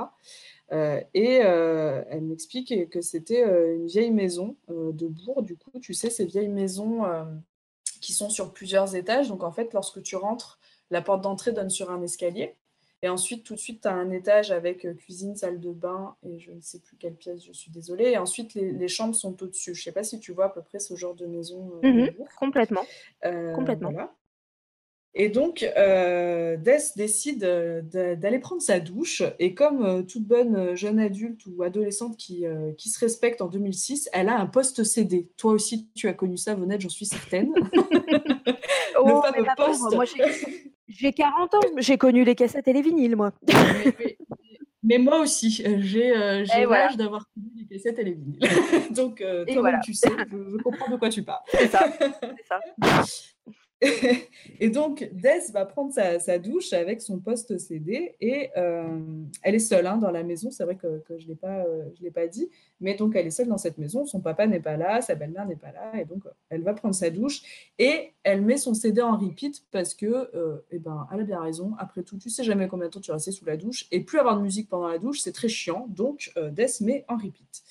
et 0.73 1.35
elle 1.35 2.23
m'explique 2.23 2.89
que 2.90 3.01
c'était 3.01 3.43
une 3.43 3.86
vieille 3.86 4.11
maison 4.11 4.57
euh, 4.70 4.93
de 4.93 5.07
bourg. 5.07 5.43
Du 5.43 5.57
coup, 5.57 5.78
tu 5.81 5.94
sais, 5.94 6.11
ces 6.11 6.24
vieilles 6.24 6.49
maisons 6.49 7.05
euh, 7.05 7.24
qui 8.01 8.12
sont 8.12 8.31
sur 8.31 8.53
plusieurs 8.53 8.94
étages. 8.94 9.28
Donc, 9.28 9.43
en 9.43 9.53
fait, 9.53 9.73
lorsque 9.73 10.03
tu 10.03 10.16
rentres, 10.16 10.59
la 10.90 11.03
porte 11.03 11.23
d'entrée 11.23 11.53
donne 11.53 11.70
sur 11.70 11.90
un 11.90 12.03
escalier. 12.03 12.55
Et 13.05 13.09
ensuite, 13.09 13.44
tout 13.44 13.55
de 13.55 13.59
suite, 13.59 13.82
tu 13.82 13.89
as 13.89 13.94
un 13.94 14.11
étage 14.12 14.53
avec 14.53 14.85
euh, 14.85 14.94
cuisine, 14.94 15.35
salle 15.35 15.59
de 15.59 15.73
bain 15.73 16.15
et 16.23 16.39
je 16.39 16.53
ne 16.53 16.61
sais 16.61 16.78
plus 16.78 16.97
quelle 16.97 17.15
pièce, 17.15 17.44
je 17.44 17.53
suis 17.53 17.73
désolée. 17.73 18.11
Et 18.11 18.19
ensuite, 18.19 18.55
les, 18.55 18.89
chambres 18.89 19.15
sont 19.15 19.43
au-dessus. 19.43 19.74
Je 19.74 19.81
ne 19.81 19.85
sais 19.85 19.93
pas 19.93 20.05
si 20.05 20.20
tu 20.20 20.32
vois 20.32 20.47
à 20.47 20.51
peu 20.51 20.62
près 20.62 20.78
ce 20.78 20.94
genre 20.94 21.15
de 21.15 21.27
maison. 21.27 21.73
Mmh 21.82 22.09
complètement. 22.39 22.85
complètement. 23.55 23.93
Et 25.14 25.28
donc, 25.28 25.62
euh, 25.76 26.56
décide 26.97 27.44
euh, 27.44 27.82
d'aller 27.82 28.39
prendre 28.39 28.62
sa 28.62 28.80
douche. 28.80 29.22
Et 29.39 29.55
comme 29.55 29.84
euh, 29.84 30.02
toute 30.02 30.24
bonne 30.24 30.56
euh, 30.56 30.76
jeune 30.76 30.98
adulte 30.98 31.43
ou 31.47 31.62
adolescente 31.62 32.16
qui, 32.16 32.44
qui, 32.78 32.89
se 32.89 32.98
respecte 32.98 33.43
en 33.43 33.48
2006, 33.48 34.09
elle 34.12 34.28
a 34.28 34.39
un 34.39 34.47
poste 34.47 34.84
CD. 34.84 35.28
Toi 35.36 35.52
aussi, 35.52 35.90
tu 35.94 36.09
as 36.09 36.14
connu 36.14 36.39
ça, 36.39 36.55
Vonette, 36.55 36.80
j'en 36.80 36.89
suis 36.89 37.06
certaine. 37.06 37.52
oh, 38.98 39.22
poste... 39.56 39.82
Moi, 39.93 40.05
j'ai 40.89 41.12
40 41.12 41.55
ans, 41.55 41.60
j'ai 41.76 41.98
connu 41.98 42.24
les 42.24 42.34
cassettes 42.34 42.68
et 42.68 42.72
les 42.72 42.82
vinyles, 42.82 43.16
moi. 43.16 43.32
mais, 44.82 44.97
moi 44.97 45.20
aussi, 45.20 45.62
j'ai 45.80 46.10
l'âge 46.10 46.97
d'avoir 46.97 47.28
connu 47.34 47.51
les 47.59 47.66
cassettes 47.66 47.98
et 47.98 48.05
les 48.05 48.12
vinyles. 48.12 48.40
donc, 48.94 49.22
toi-même, 49.52 49.80
tu 49.84 49.93
sais, 49.93 50.09
je, 50.09 50.36
je, 50.36 50.56
comprends 50.62 50.90
de 50.90 50.97
quoi 50.97 51.10
tu 51.10 51.22
parles. 51.22 51.43
C'est 51.51 51.68
ça. 51.68 51.93
ça. 52.48 52.60
et 54.60 54.70
donc, 54.70 55.09
Des 55.12 55.40
va 55.52 55.66
prendre 55.66 55.92
sa, 55.92 56.38
douche 56.38 56.72
avec 56.72 57.02
son 57.02 57.18
poste 57.18 57.59
CD 57.59 58.14
et 58.20 58.50
euh, 58.56 59.00
elle 59.42 59.56
est 59.56 59.60
seule 59.60 59.86
hein, 59.86 59.96
dans 59.96 60.10
la 60.10 60.22
maison. 60.22 60.50
C'est 60.50 60.64
vrai 60.64 60.76
que, 60.76 61.02
je 61.18 61.26
ne 61.28 61.34
euh, 61.44 61.88
l'ai 62.00 62.10
pas 62.10 62.26
dit, 62.28 62.48
mais 62.80 62.94
donc 62.94 63.16
elle 63.16 63.26
est 63.26 63.32
seule 63.32 63.48
dans 63.48 63.59
cette 63.59 63.78
maison. 63.78 64.06
Son 64.06 64.20
papa 64.20 64.46
n'est 64.46 64.60
pas 64.60 64.76
là, 64.76 65.00
sa 65.00 65.16
belle-mère 65.16 65.46
n'est 65.46 65.56
pas 65.56 65.72
là, 65.72 66.00
et 66.00 66.04
donc 66.04 66.22
elle 66.48 66.62
va 66.62 66.74
prendre 66.74 66.94
sa 66.94 67.10
douche 67.10 67.42
et 67.78 68.12
elle 68.22 68.42
met 68.42 68.56
son 68.56 68.74
CD 68.74 69.02
en 69.02 69.16
repeat 69.16 69.64
parce 69.72 69.94
que, 69.94 70.30
euh, 70.34 70.64
eh 70.70 70.78
ben, 70.78 71.06
elle 71.12 71.20
a 71.20 71.24
bien 71.24 71.40
raison. 71.40 71.74
Après 71.78 72.02
tout, 72.02 72.18
tu 72.18 72.30
sais 72.30 72.44
jamais 72.44 72.68
combien 72.68 72.86
de 72.86 72.92
temps 72.92 73.00
tu 73.00 73.10
vas 73.10 73.16
rester 73.16 73.32
sous 73.32 73.44
la 73.44 73.56
douche 73.56 73.86
et 73.90 74.00
plus 74.00 74.20
avoir 74.20 74.36
de 74.36 74.42
musique 74.42 74.68
pendant 74.68 74.88
la 74.88 74.98
douche, 74.98 75.20
c'est 75.20 75.32
très 75.32 75.48
chiant. 75.48 75.86
Donc, 75.88 76.32
Des 76.52 76.66
met 76.82 77.04
en 77.09 77.16
repeat. 77.16 77.62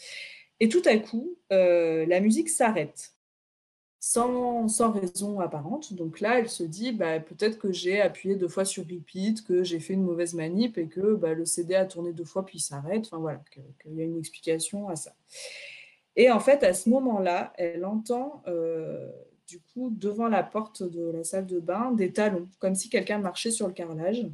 Et 0.60 0.68
tout 0.68 0.84
à 0.86 0.98
coup, 0.98 1.38
la 1.50 2.20
musique 2.20 2.50
s'arrête 2.50 3.14
sans, 4.02 4.92
raison 4.92 5.40
apparente. 5.40 5.94
Donc 5.94 6.20
là, 6.20 6.40
elle 6.40 6.50
se 6.50 6.64
dit, 6.64 6.92
bah, 6.92 7.20
peut-être 7.20 7.60
que 7.60 7.72
j'ai 7.72 8.02
appuyé 8.02 8.36
deux 8.36 8.48
fois 8.48 8.66
sur 8.66 8.84
repeat, 8.84 9.46
que 9.46 9.64
j'ai 9.64 9.80
fait 9.80 9.94
une 9.94 10.04
mauvaise 10.04 10.34
manip 10.34 10.78
et 10.80 10.88
que 10.88 11.16
bah, 11.16 11.34
le 11.36 11.46
CD 11.46 11.76
a 11.76 11.86
tourné 11.86 12.12
deux 12.12 12.26
fois 12.26 12.44
puis 12.44 12.60
s'arrête. 12.60 13.06
Enfin 13.06 13.20
voilà, 13.20 13.42
qu'il 13.52 13.94
y 13.94 14.02
a 14.02 14.04
une 14.04 14.18
explication 14.18 14.90
à 14.90 14.96
ça. 14.96 15.14
Et 16.16 16.32
en 16.32 16.40
fait, 16.40 16.64
à 16.64 16.74
ce 16.74 16.90
moment-là, 16.90 17.54
elle 17.58 17.86
entend 17.86 18.42
euh, 18.48 19.10
du 19.48 19.62
coup 19.62 19.92
devant 19.92 20.28
la 20.28 20.44
porte 20.44 20.82
de 20.82 21.12
la 21.12 21.24
salle 21.24 21.46
de 21.46 21.60
bain 21.60 21.92
des 21.92 22.12
talons, 22.12 22.50
comme 22.60 22.76
si 22.76 22.90
quelqu'un 22.90 23.20
marchait 23.20 23.52
sur 23.52 23.68
le 23.68 23.74
carrelage. 23.74 24.26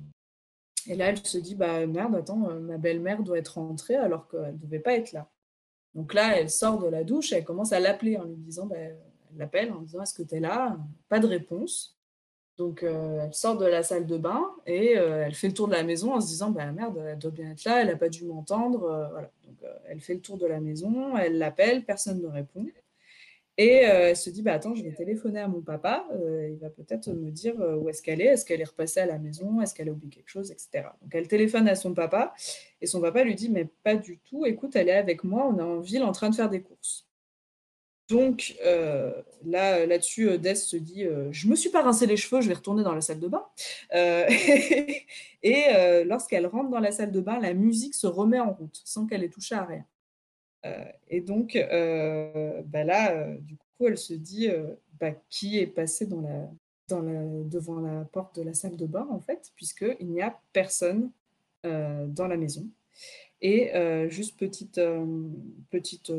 Et 0.87 0.95
là, 0.95 1.07
elle 1.09 1.17
se 1.17 1.37
dit, 1.37 1.55
bah 1.55 1.85
merde, 1.85 2.15
attends, 2.15 2.49
euh, 2.49 2.59
ma 2.59 2.77
belle-mère 2.77 3.21
doit 3.21 3.37
être 3.37 3.55
rentrée 3.59 3.95
alors 3.95 4.29
qu'elle 4.29 4.53
ne 4.53 4.57
devait 4.59 4.79
pas 4.79 4.93
être 4.93 5.11
là. 5.11 5.29
Donc 5.93 6.13
là, 6.13 6.39
elle 6.39 6.49
sort 6.49 6.79
de 6.79 6.87
la 6.87 7.03
douche 7.03 7.33
et 7.33 7.37
elle 7.37 7.43
commence 7.43 7.73
à 7.73 7.81
l'appeler 7.81 8.17
en 8.17 8.23
lui 8.23 8.37
disant, 8.37 8.65
bah, 8.65 8.77
l'appelle 9.35 9.71
en 9.71 9.81
disant 9.81 10.01
Est-ce 10.01 10.13
que 10.13 10.23
tu 10.23 10.35
es 10.35 10.39
là? 10.39 10.77
Pas 11.09 11.19
de 11.19 11.27
réponse. 11.27 11.97
Donc, 12.57 12.81
euh, 12.81 13.21
elle 13.23 13.33
sort 13.33 13.57
de 13.57 13.65
la 13.65 13.83
salle 13.83 14.07
de 14.07 14.17
bain 14.17 14.43
et 14.65 14.97
euh, 14.97 15.23
elle 15.25 15.35
fait 15.35 15.47
le 15.47 15.53
tour 15.53 15.67
de 15.67 15.73
la 15.73 15.83
maison 15.83 16.15
en 16.15 16.21
se 16.21 16.27
disant 16.27 16.49
bah, 16.49 16.71
Merde, 16.71 16.97
elle 17.07 17.19
doit 17.19 17.31
bien 17.31 17.51
être 17.51 17.63
là, 17.65 17.81
elle 17.81 17.87
n'a 17.87 17.95
pas 17.95 18.09
dû 18.09 18.25
m'entendre. 18.25 18.83
Euh, 18.83 19.07
voilà. 19.09 19.31
Donc, 19.45 19.57
elle 19.87 19.99
fait 20.01 20.15
le 20.15 20.21
tour 20.21 20.37
de 20.37 20.47
la 20.47 20.59
maison, 20.59 21.15
elle 21.17 21.37
l'appelle, 21.37 21.85
personne 21.85 22.21
ne 22.21 22.27
répond. 22.27 22.65
Et 23.59 23.77
elle 23.77 24.15
se 24.15 24.29
dit 24.29 24.41
bah, 24.43 24.53
Attends, 24.53 24.75
je 24.75 24.83
vais 24.83 24.91
téléphoner 24.91 25.39
à 25.39 25.47
mon 25.47 25.61
papa, 25.61 26.07
il 26.13 26.57
va 26.57 26.69
peut-être 26.69 27.09
me 27.09 27.31
dire 27.31 27.55
où 27.57 27.89
est-ce 27.89 28.03
qu'elle 28.03 28.21
est, 28.21 28.25
est-ce 28.25 28.45
qu'elle 28.45 28.61
est 28.61 28.65
repassée 28.65 28.99
à 28.99 29.07
la 29.07 29.17
maison, 29.17 29.61
est-ce 29.61 29.73
qu'elle 29.73 29.89
a 29.89 29.91
oublié 29.91 30.11
quelque 30.11 30.29
chose, 30.29 30.51
etc. 30.51 30.89
Donc, 31.01 31.13
elle 31.15 31.27
téléphone 31.27 31.67
à 31.67 31.75
son 31.75 31.93
papa 31.95 32.35
et 32.81 32.87
son 32.87 33.01
papa 33.01 33.23
lui 33.23 33.33
dit 33.33 33.49
Mais 33.49 33.65
pas 33.65 33.95
du 33.95 34.19
tout, 34.19 34.45
écoute, 34.45 34.75
elle 34.75 34.89
est 34.89 34.97
avec 34.97 35.23
moi, 35.23 35.47
on 35.47 35.57
est 35.57 35.63
en 35.63 35.79
ville 35.79 36.03
en 36.03 36.11
train 36.11 36.29
de 36.29 36.35
faire 36.35 36.49
des 36.49 36.61
courses. 36.61 37.06
Donc 38.07 38.55
euh, 38.65 39.11
là, 39.45 39.85
là-dessus, 39.85 40.29
euh, 40.29 40.37
Des 40.37 40.55
se 40.55 40.77
dit 40.77 41.03
euh, 41.05 41.29
Je 41.31 41.47
me 41.47 41.55
suis 41.55 41.69
pas 41.69 41.81
rincé 41.81 42.05
les 42.05 42.15
cheveux, 42.15 42.41
je 42.41 42.47
vais 42.47 42.53
retourner 42.53 42.83
dans 42.83 42.95
la 42.95 43.01
salle 43.01 43.19
de 43.19 43.27
bain. 43.27 43.45
et 45.43 46.03
lorsqu'elle 46.05 46.47
rentre 46.47 46.69
dans 46.69 46.79
la 46.79 46.91
salle 46.91 47.11
de 47.11 47.19
bain, 47.19 47.39
la 47.39 47.53
musique 47.53 47.95
se 47.95 48.07
remet 48.07 48.39
en 48.39 48.53
route 48.53 48.81
sans 48.85 49.05
qu'elle 49.05 49.23
ait 49.23 49.29
touché 49.29 49.55
à 49.55 49.65
rien. 49.65 49.85
et 51.09 51.21
donc 51.21 51.57
bah 52.65 52.83
là, 52.83 53.33
du 53.39 53.55
coup, 53.55 53.87
elle 53.87 53.97
se 53.97 54.13
dit 54.13 54.49
bah, 54.99 55.11
Qui 55.29 55.59
est 55.59 55.67
passé 55.67 56.07
devant 56.07 57.81
la 57.81 58.05
porte 58.05 58.37
de 58.37 58.43
la 58.43 58.53
salle 58.53 58.77
de 58.77 58.85
bain, 58.85 59.07
en 59.09 59.19
fait, 59.19 59.51
puisqu'il 59.55 60.07
n'y 60.07 60.21
a 60.21 60.39
personne 60.53 61.11
dans 61.63 62.27
la 62.27 62.37
maison. 62.37 62.65
Et 63.41 63.71
juste 64.09 64.39
petite, 64.39 64.79
petite 65.69 66.11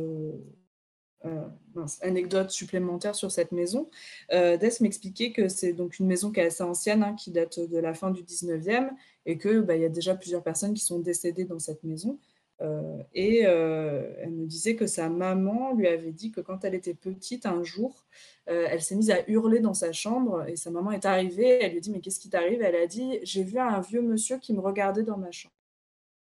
anecdote 2.00 2.50
supplémentaire 2.50 3.14
sur 3.14 3.30
cette 3.30 3.52
maison. 3.52 3.90
Des 4.30 4.70
m'expliquait 4.80 5.32
que 5.32 5.48
c'est 5.48 5.72
donc 5.72 5.98
une 5.98 6.06
maison 6.06 6.30
qui 6.30 6.40
est 6.40 6.46
assez 6.46 6.62
ancienne, 6.62 7.02
hein, 7.02 7.14
qui 7.14 7.30
date 7.30 7.60
de 7.60 7.78
la 7.78 7.94
fin 7.94 8.10
du 8.10 8.22
19e, 8.22 8.90
et 9.26 9.38
qu'il 9.38 9.60
bah, 9.60 9.76
y 9.76 9.84
a 9.84 9.88
déjà 9.88 10.14
plusieurs 10.14 10.42
personnes 10.42 10.74
qui 10.74 10.84
sont 10.84 11.00
décédées 11.00 11.44
dans 11.44 11.58
cette 11.58 11.84
maison. 11.84 12.18
Euh, 12.60 13.02
et 13.14 13.46
euh, 13.46 14.12
elle 14.18 14.32
me 14.32 14.46
disait 14.46 14.74
que 14.74 14.86
sa 14.86 15.08
maman 15.08 15.74
lui 15.74 15.86
avait 15.86 16.10
dit 16.10 16.32
que 16.32 16.40
quand 16.40 16.64
elle 16.64 16.74
était 16.74 16.94
petite, 16.94 17.46
un 17.46 17.62
jour, 17.62 18.04
euh, 18.48 18.66
elle 18.68 18.82
s'est 18.82 18.96
mise 18.96 19.10
à 19.10 19.28
hurler 19.28 19.60
dans 19.60 19.74
sa 19.74 19.92
chambre 19.92 20.44
et 20.48 20.56
sa 20.56 20.70
maman 20.70 20.90
est 20.92 21.06
arrivée. 21.06 21.62
Elle 21.62 21.72
lui 21.74 21.80
dit 21.80 21.90
Mais 21.90 22.00
qu'est-ce 22.00 22.20
qui 22.20 22.30
t'arrive? 22.30 22.62
Elle 22.62 22.76
a 22.76 22.86
dit 22.86 23.20
J'ai 23.22 23.44
vu 23.44 23.58
un 23.58 23.80
vieux 23.80 24.02
monsieur 24.02 24.38
qui 24.38 24.52
me 24.52 24.60
regardait 24.60 25.04
dans 25.04 25.18
ma 25.18 25.30
chambre. 25.30 25.54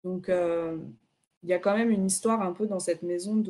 Donc, 0.04 0.30
il 1.42 1.48
y 1.48 1.52
a 1.52 1.58
quand 1.58 1.76
même 1.76 1.90
une 1.90 2.06
histoire 2.06 2.42
un 2.42 2.52
peu 2.52 2.66
dans 2.66 2.80
cette 2.80 3.02
maison 3.02 3.42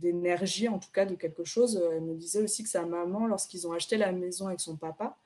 d'énergie, 0.00 0.68
en 0.68 0.78
tout 0.78 0.90
cas 0.92 1.06
de 1.06 1.14
quelque 1.14 1.44
chose. 1.44 1.82
Elle 1.92 2.02
me 2.02 2.14
disait 2.14 2.42
aussi 2.42 2.62
que 2.62 2.68
sa 2.68 2.84
maman, 2.84 3.26
lorsqu'ils 3.26 3.66
ont 3.66 3.72
acheté 3.72 3.96
la 3.96 4.12
maison 4.12 4.46
avec 4.46 4.60
son 4.60 4.76
papa, 4.76 5.16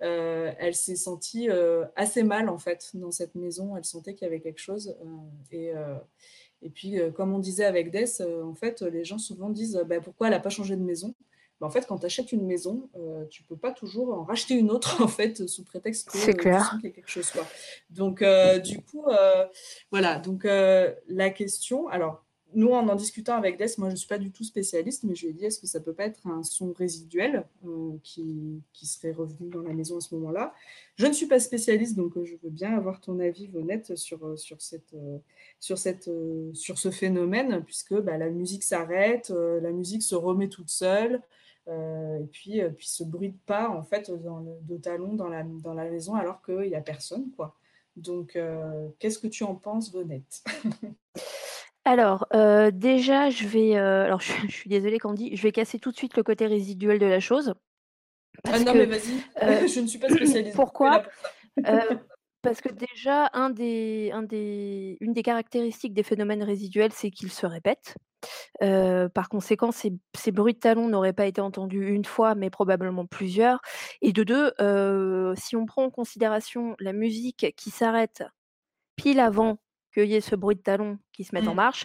elle 0.00 0.74
s'est 0.74 0.96
sentie 0.96 1.48
assez 1.94 2.24
mal 2.24 2.48
en 2.48 2.58
fait 2.58 2.90
dans 2.94 3.12
cette 3.12 3.36
maison. 3.36 3.76
Elle 3.76 3.84
sentait 3.84 4.14
qu'il 4.14 4.24
y 4.24 4.28
avait 4.28 4.40
quelque 4.40 4.60
chose. 4.60 4.96
et, 5.52 5.72
puis, 6.74 6.98
comme 7.14 7.32
on 7.32 7.38
disait 7.38 7.66
avec 7.66 7.92
Des, 7.92 8.20
en 8.20 8.54
fait, 8.54 8.82
les 8.82 9.04
gens 9.04 9.18
souvent 9.18 9.48
disent 9.48 9.80
bah, 9.86 10.00
pourquoi 10.00 10.26
elle 10.26 10.34
n'a 10.34 10.40
pas 10.40 10.50
changé 10.50 10.74
de 10.74 10.82
maison? 10.82 11.14
En 11.64 11.70
fait, 11.70 11.86
quand 11.86 11.98
tu 11.98 12.06
achètes 12.06 12.32
une 12.32 12.46
maison, 12.46 12.88
tu 13.30 13.42
ne 13.42 13.48
peux 13.48 13.56
pas 13.56 13.72
toujours 13.72 14.12
en 14.14 14.24
racheter 14.24 14.54
une 14.54 14.70
autre, 14.70 15.00
en 15.02 15.08
fait, 15.08 15.46
sous 15.46 15.64
prétexte 15.64 16.10
que 16.10 16.18
c'est 16.18 16.34
clair. 16.34 16.78
y 16.82 16.86
a 16.86 16.90
quelque 16.90 17.10
chose. 17.10 17.30
Quoi. 17.30 17.46
Donc, 17.90 18.24
du 18.64 18.80
coup, 18.80 19.06
voilà. 19.90 20.18
Donc, 20.18 20.44
la 20.44 21.30
question, 21.30 21.88
alors, 21.88 22.24
nous, 22.54 22.70
en 22.70 22.88
en 22.88 22.94
discutant 22.94 23.34
avec 23.34 23.58
Des, 23.58 23.66
moi, 23.78 23.88
je 23.88 23.94
ne 23.94 23.98
suis 23.98 24.08
pas 24.08 24.18
du 24.18 24.30
tout 24.30 24.44
spécialiste, 24.44 25.04
mais 25.04 25.14
je 25.14 25.26
lui 25.26 25.30
ai 25.30 25.32
dit, 25.34 25.44
est-ce 25.44 25.58
que 25.58 25.66
ça 25.66 25.78
ne 25.80 25.84
peut 25.84 25.92
pas 25.92 26.04
être 26.04 26.26
un 26.26 26.42
son 26.42 26.72
résiduel 26.72 27.44
euh, 27.64 27.92
qui, 28.02 28.62
qui, 28.72 28.86
serait 28.86 29.12
revenu 29.12 29.48
dans 29.48 29.62
la 29.62 29.72
maison 29.72 29.96
à 29.96 30.00
ce 30.00 30.14
moment-là? 30.14 30.54
Je 30.96 31.06
ne 31.06 31.12
suis 31.12 31.26
pas 31.26 31.40
spécialiste, 31.40 31.96
donc 31.96 32.16
euh, 32.16 32.24
je 32.24 32.36
veux 32.42 32.50
bien 32.50 32.76
avoir 32.76 33.00
ton 33.00 33.18
avis, 33.18 33.48
Vonette, 33.48 33.96
sur, 33.96 34.24
euh, 34.24 34.36
sur, 34.36 34.60
cette, 34.62 34.94
sur, 35.60 35.78
cette, 35.78 36.10
sur 36.52 36.78
ce 36.78 36.90
phénomène, 36.90 37.62
puisque 37.64 37.94
bah, 37.94 38.16
la 38.18 38.30
musique 38.30 38.62
s'arrête, 38.62 39.30
la 39.30 39.72
musique 39.72 40.02
se 40.02 40.14
remet 40.14 40.48
toute 40.48 40.70
seule, 40.70 41.22
et 41.68 42.26
puis, 42.30 42.60
puis 42.76 42.86
ce 42.86 43.04
bruit 43.04 43.30
de 43.30 43.38
pas, 43.46 43.70
en 43.70 43.82
fait, 43.82 44.10
dans 44.10 44.40
le, 44.40 44.52
de 44.62 44.76
talons 44.76 45.14
dans 45.14 45.28
la, 45.28 45.42
dans 45.42 45.74
la 45.74 45.84
maison, 45.84 46.14
alors 46.14 46.42
qu'il 46.42 46.68
n'y 46.68 46.74
a 46.74 46.80
personne, 46.80 47.30
quoi. 47.36 47.56
Donc, 47.96 48.38
qu'est-ce 48.98 49.18
que 49.18 49.28
tu 49.28 49.44
en 49.44 49.54
penses, 49.54 49.92
Vonette 49.92 50.44
Alors, 51.86 52.26
euh, 52.34 52.70
déjà, 52.70 53.28
je 53.28 53.46
vais, 53.46 53.76
euh, 53.76 54.04
alors 54.04 54.20
je 54.48 54.50
suis 54.50 54.70
désolée 54.70 54.98
Candy, 54.98 55.36
je 55.36 55.42
vais 55.42 55.52
casser 55.52 55.78
tout 55.78 55.90
de 55.90 55.96
suite 55.96 56.16
le 56.16 56.22
côté 56.22 56.46
résiduel 56.46 56.98
de 56.98 57.06
la 57.06 57.20
chose 57.20 57.54
Ah 58.44 58.58
non, 58.58 58.74
mais 58.74 58.86
vas-y, 58.86 59.22
euh, 59.42 59.66
je 59.68 59.80
ne 59.80 59.86
suis 59.86 59.98
pas 59.98 60.08
spécialisée. 60.08 60.54
pourquoi? 60.54 61.02
Parce 62.44 62.60
que 62.60 62.72
déjà 62.72 63.30
un 63.32 63.50
des 63.50 64.10
un 64.12 64.22
des 64.22 64.96
une 65.00 65.12
des 65.12 65.22
caractéristiques 65.22 65.94
des 65.94 66.02
phénomènes 66.02 66.42
résiduels, 66.42 66.92
c'est 66.92 67.10
qu'ils 67.10 67.32
se 67.32 67.46
répètent. 67.46 67.96
par 68.60 69.28
conséquent, 69.28 69.72
ces 69.72 69.92
ces 70.16 70.30
bruits 70.30 70.54
de 70.54 70.58
talons 70.60 70.88
n'auraient 70.88 71.12
pas 71.12 71.26
été 71.26 71.40
entendus 71.40 71.88
une 71.88 72.04
fois, 72.04 72.34
mais 72.34 72.50
probablement 72.50 73.06
plusieurs 73.06 73.60
et 74.02 74.12
de 74.12 74.22
deux, 74.22 74.52
si 75.36 75.56
on 75.56 75.66
prend 75.66 75.84
en 75.84 75.90
considération 75.90 76.76
la 76.78 76.92
musique 76.92 77.52
qui 77.56 77.70
s'arrête 77.70 78.22
pile 78.96 79.20
avant 79.20 79.58
qu'il 79.92 80.06
y 80.06 80.14
ait 80.14 80.20
ce 80.20 80.36
bruit 80.36 80.56
de 80.56 80.62
talon 80.62 80.98
qui 81.12 81.24
se 81.24 81.34
mette 81.34 81.48
en 81.48 81.52
mmh. 81.52 81.56
marche, 81.56 81.84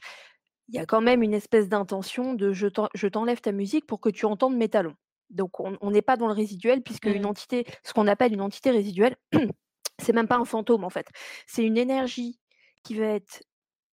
il 0.68 0.76
y 0.76 0.80
a 0.80 0.86
quand 0.86 1.02
même 1.02 1.24
une 1.24 1.34
espèce 1.34 1.70
d'intention 1.70 2.34
de 2.34 2.54
je 2.54 3.08
t'enlève 3.08 3.42
ta 3.42 3.52
musique 3.52 3.88
pour 3.88 4.00
que 4.02 4.10
tu 4.10 4.26
entendes 4.26 4.56
mes 4.56 4.70
talons. 4.70 4.96
Donc 5.30 5.60
on 5.60 5.92
n'est 5.92 6.02
pas 6.02 6.18
dans 6.18 6.28
le 6.28 6.34
résiduel 6.34 6.82
puisque 6.82 7.06
une 7.06 7.24
mmh. 7.24 7.28
entité, 7.28 7.66
ce 7.84 7.94
qu'on 7.94 8.08
appelle 8.08 8.34
une 8.34 8.42
entité 8.42 8.72
résiduelle, 8.72 9.16
c'est 10.00 10.14
même 10.14 10.28
pas 10.28 10.38
un 10.38 10.46
fantôme 10.46 10.84
en 10.84 10.90
fait. 10.90 11.08
C'est 11.48 11.64
une 11.64 11.78
énergie 11.78 12.40
qui 12.84 12.96
va 12.96 13.06
être 13.06 13.42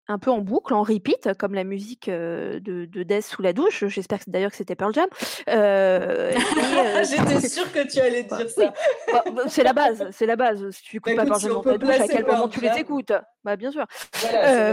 un 0.09 0.19
peu 0.19 0.31
en 0.31 0.39
boucle, 0.39 0.73
en 0.73 0.83
repeat, 0.83 1.33
comme 1.37 1.53
la 1.53 1.63
musique 1.63 2.09
de, 2.09 2.61
de 2.61 3.03
Death 3.03 3.25
sous 3.25 3.41
la 3.41 3.53
douche. 3.53 3.85
J'espère 3.87 4.19
d'ailleurs 4.27 4.51
que 4.51 4.57
c'était 4.57 4.75
Pearl 4.75 4.93
Jam. 4.93 5.09
Euh, 5.49 6.33
J'étais 7.09 7.47
sûre 7.49 7.71
que 7.71 7.85
tu 7.87 7.99
allais 7.99 8.23
dire 8.23 8.49
ça. 8.49 8.73
Bah, 9.11 9.23
bah, 9.33 9.43
c'est 9.47 9.63
la 9.63 9.73
base, 9.73 10.07
c'est 10.11 10.25
la 10.25 10.35
base. 10.35 10.69
Si 10.71 10.83
tu 10.83 10.97
écoutes 10.97 11.15
bah, 11.15 11.25
pas 11.25 11.31
Pearl 11.31 11.41
Jam 11.41 11.51
dans 11.51 11.63
ta 11.63 11.77
douche, 11.77 11.99
à 11.99 12.07
quel 12.07 12.25
moment 12.25 12.47
tu 12.47 12.61
les 12.61 12.77
écoutes 12.79 13.11
Bah 13.43 13.55
bien 13.57 13.71
sûr. 13.71 13.85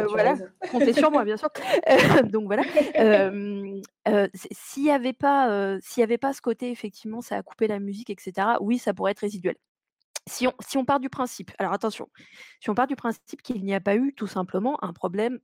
Voilà, 0.09 0.37
comptez 0.71 0.93
sur 0.93 1.11
moi, 1.11 1.25
bien 1.25 1.37
sûr. 1.37 1.49
donc 2.25 2.47
voilà. 2.47 2.63
s'il 4.53 4.83
n'y 4.83 4.91
avait 4.91 5.13
pas, 5.13 5.79
y 5.97 6.03
avait 6.03 6.19
pas 6.19 6.33
ce 6.33 6.41
côté, 6.41 6.71
effectivement, 6.71 7.21
ça 7.21 7.37
a 7.37 7.43
coupé 7.43 7.67
la 7.67 7.81
musique, 7.81 8.11
etc. 8.11 8.33
Oui, 8.61 8.79
ça 8.79 8.95
pourrait 8.95 9.13
être 9.13 9.21
résiduel. 9.21 9.57
Si 10.27 10.47
on, 10.77 10.85
part 10.85 11.01
du 11.01 11.11
principe, 11.11 11.53
alors 11.59 11.73
attention, 11.73 12.09
si 12.61 12.71
on 12.71 12.75
part 12.75 12.87
du 12.87 12.97
principe 12.97 13.43
qu'il 13.43 13.63
n'y 13.63 13.75
a 13.75 13.81
pas 13.81 13.97
eu 13.97 14.15
tout 14.15 14.27
simplement 14.27 14.83
un 14.83 14.93
problème 14.93 15.39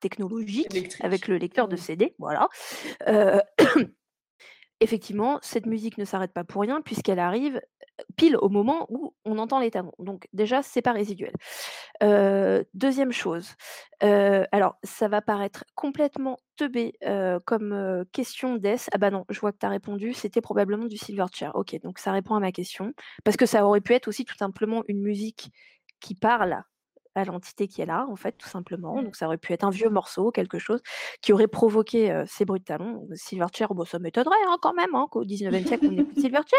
technologique 0.00 0.96
avec 1.00 1.28
le 1.28 1.36
lecteur 1.36 1.68
de 1.68 1.74
mmh. 1.74 1.78
CD, 1.78 2.14
voilà. 2.18 2.48
effectivement, 4.80 5.38
cette 5.42 5.66
musique 5.66 5.98
ne 5.98 6.04
s'arrête 6.04 6.32
pas 6.32 6.44
pour 6.44 6.62
rien 6.62 6.80
puisqu'elle 6.82 7.18
arrive 7.18 7.60
pile 8.16 8.36
au 8.36 8.48
moment 8.48 8.86
où 8.90 9.14
on 9.24 9.38
entend 9.38 9.60
les 9.60 9.70
talons. 9.70 9.92
Donc 9.98 10.26
déjà, 10.32 10.62
c'est 10.62 10.82
pas 10.82 10.92
résiduel. 10.92 11.32
deuxième 12.74 13.12
chose, 13.12 13.54
alors 14.00 14.76
ça 14.82 15.08
va 15.08 15.22
paraître 15.22 15.64
complètement 15.74 16.36
teubé 16.56 16.98
comme 17.44 18.04
question 18.12 18.56
d'ess. 18.56 18.88
Ah 18.92 18.98
bah 18.98 19.10
non, 19.10 19.24
je 19.28 19.38
vois 19.40 19.52
que 19.52 19.58
tu 19.58 19.66
as 19.66 19.70
répondu, 19.70 20.12
c'était 20.12 20.40
probablement 20.40 20.86
du 20.86 20.96
Silverchair. 20.96 21.54
Ok, 21.54 21.80
donc 21.82 21.98
ça 21.98 22.12
répond 22.12 22.34
à 22.34 22.40
ma 22.40 22.52
question. 22.52 22.92
Parce 23.22 23.36
que 23.36 23.46
ça 23.46 23.64
aurait 23.66 23.80
pu 23.80 23.94
être 23.94 24.08
aussi 24.08 24.24
tout 24.24 24.36
simplement 24.36 24.82
une 24.88 25.00
musique 25.00 25.50
qui 26.00 26.14
parle 26.14 26.62
à 27.14 27.24
l'entité 27.24 27.68
qui 27.68 27.80
est 27.82 27.86
là, 27.86 28.06
en 28.10 28.16
fait, 28.16 28.32
tout 28.32 28.48
simplement. 28.48 28.96
Mmh. 28.96 29.04
Donc 29.04 29.16
ça 29.16 29.26
aurait 29.26 29.38
pu 29.38 29.52
être 29.52 29.64
un 29.64 29.70
vieux 29.70 29.88
morceau, 29.88 30.30
quelque 30.30 30.58
chose, 30.58 30.80
qui 31.20 31.32
aurait 31.32 31.48
provoqué 31.48 32.24
ces 32.26 32.44
bruits 32.44 32.60
de 32.60 32.64
talons. 32.64 33.06
Silverchair, 33.14 33.74
bon, 33.74 33.84
ça 33.84 33.98
m'étonnerait 33.98 34.34
hein, 34.48 34.56
quand 34.60 34.74
même, 34.74 34.94
hein, 34.94 35.06
qu'au 35.10 35.24
19e 35.24 35.66
siècle, 35.66 35.88
on 35.90 35.92
écoute 35.92 36.18
Silverchair. 36.18 36.58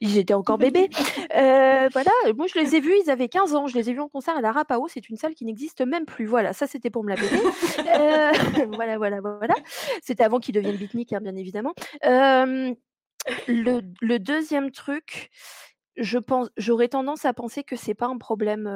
Ils 0.00 0.18
étaient 0.18 0.34
encore 0.34 0.58
bébés. 0.58 0.88
voilà, 1.30 2.12
moi 2.36 2.46
je 2.52 2.58
les 2.58 2.76
ai 2.76 2.80
vus, 2.80 2.94
ils 3.04 3.10
avaient 3.10 3.28
15 3.28 3.54
ans, 3.54 3.66
je 3.66 3.74
les 3.76 3.90
ai 3.90 3.92
vus 3.92 4.00
en 4.00 4.08
concert 4.08 4.36
à 4.36 4.40
la 4.40 4.52
Rapao, 4.52 4.88
c'est 4.88 5.08
une 5.08 5.16
salle 5.16 5.34
qui 5.34 5.44
n'existe 5.44 5.80
même 5.80 6.04
plus. 6.04 6.26
Voilà, 6.26 6.52
ça 6.52 6.66
c'était 6.66 6.90
pour 6.90 7.04
me 7.04 7.10
la 7.10 7.16
péter. 7.16 7.36
voilà, 8.74 8.98
voilà, 8.98 9.20
voilà. 9.20 9.54
C'était 10.02 10.24
avant 10.24 10.38
qu'ils 10.38 10.54
deviennent 10.54 10.76
beatnik, 10.76 11.12
hein, 11.12 11.20
bien 11.20 11.36
évidemment. 11.36 11.74
le, 12.02 13.80
le, 14.00 14.18
deuxième 14.18 14.70
truc, 14.70 15.30
je 16.00 16.18
pense 16.18 16.48
j'aurais 16.56 16.88
tendance 16.88 17.24
à 17.24 17.32
penser 17.32 17.62
que 17.62 17.76
c'est 17.76 17.94
pas 17.94 18.06
un 18.06 18.18
problème, 18.18 18.66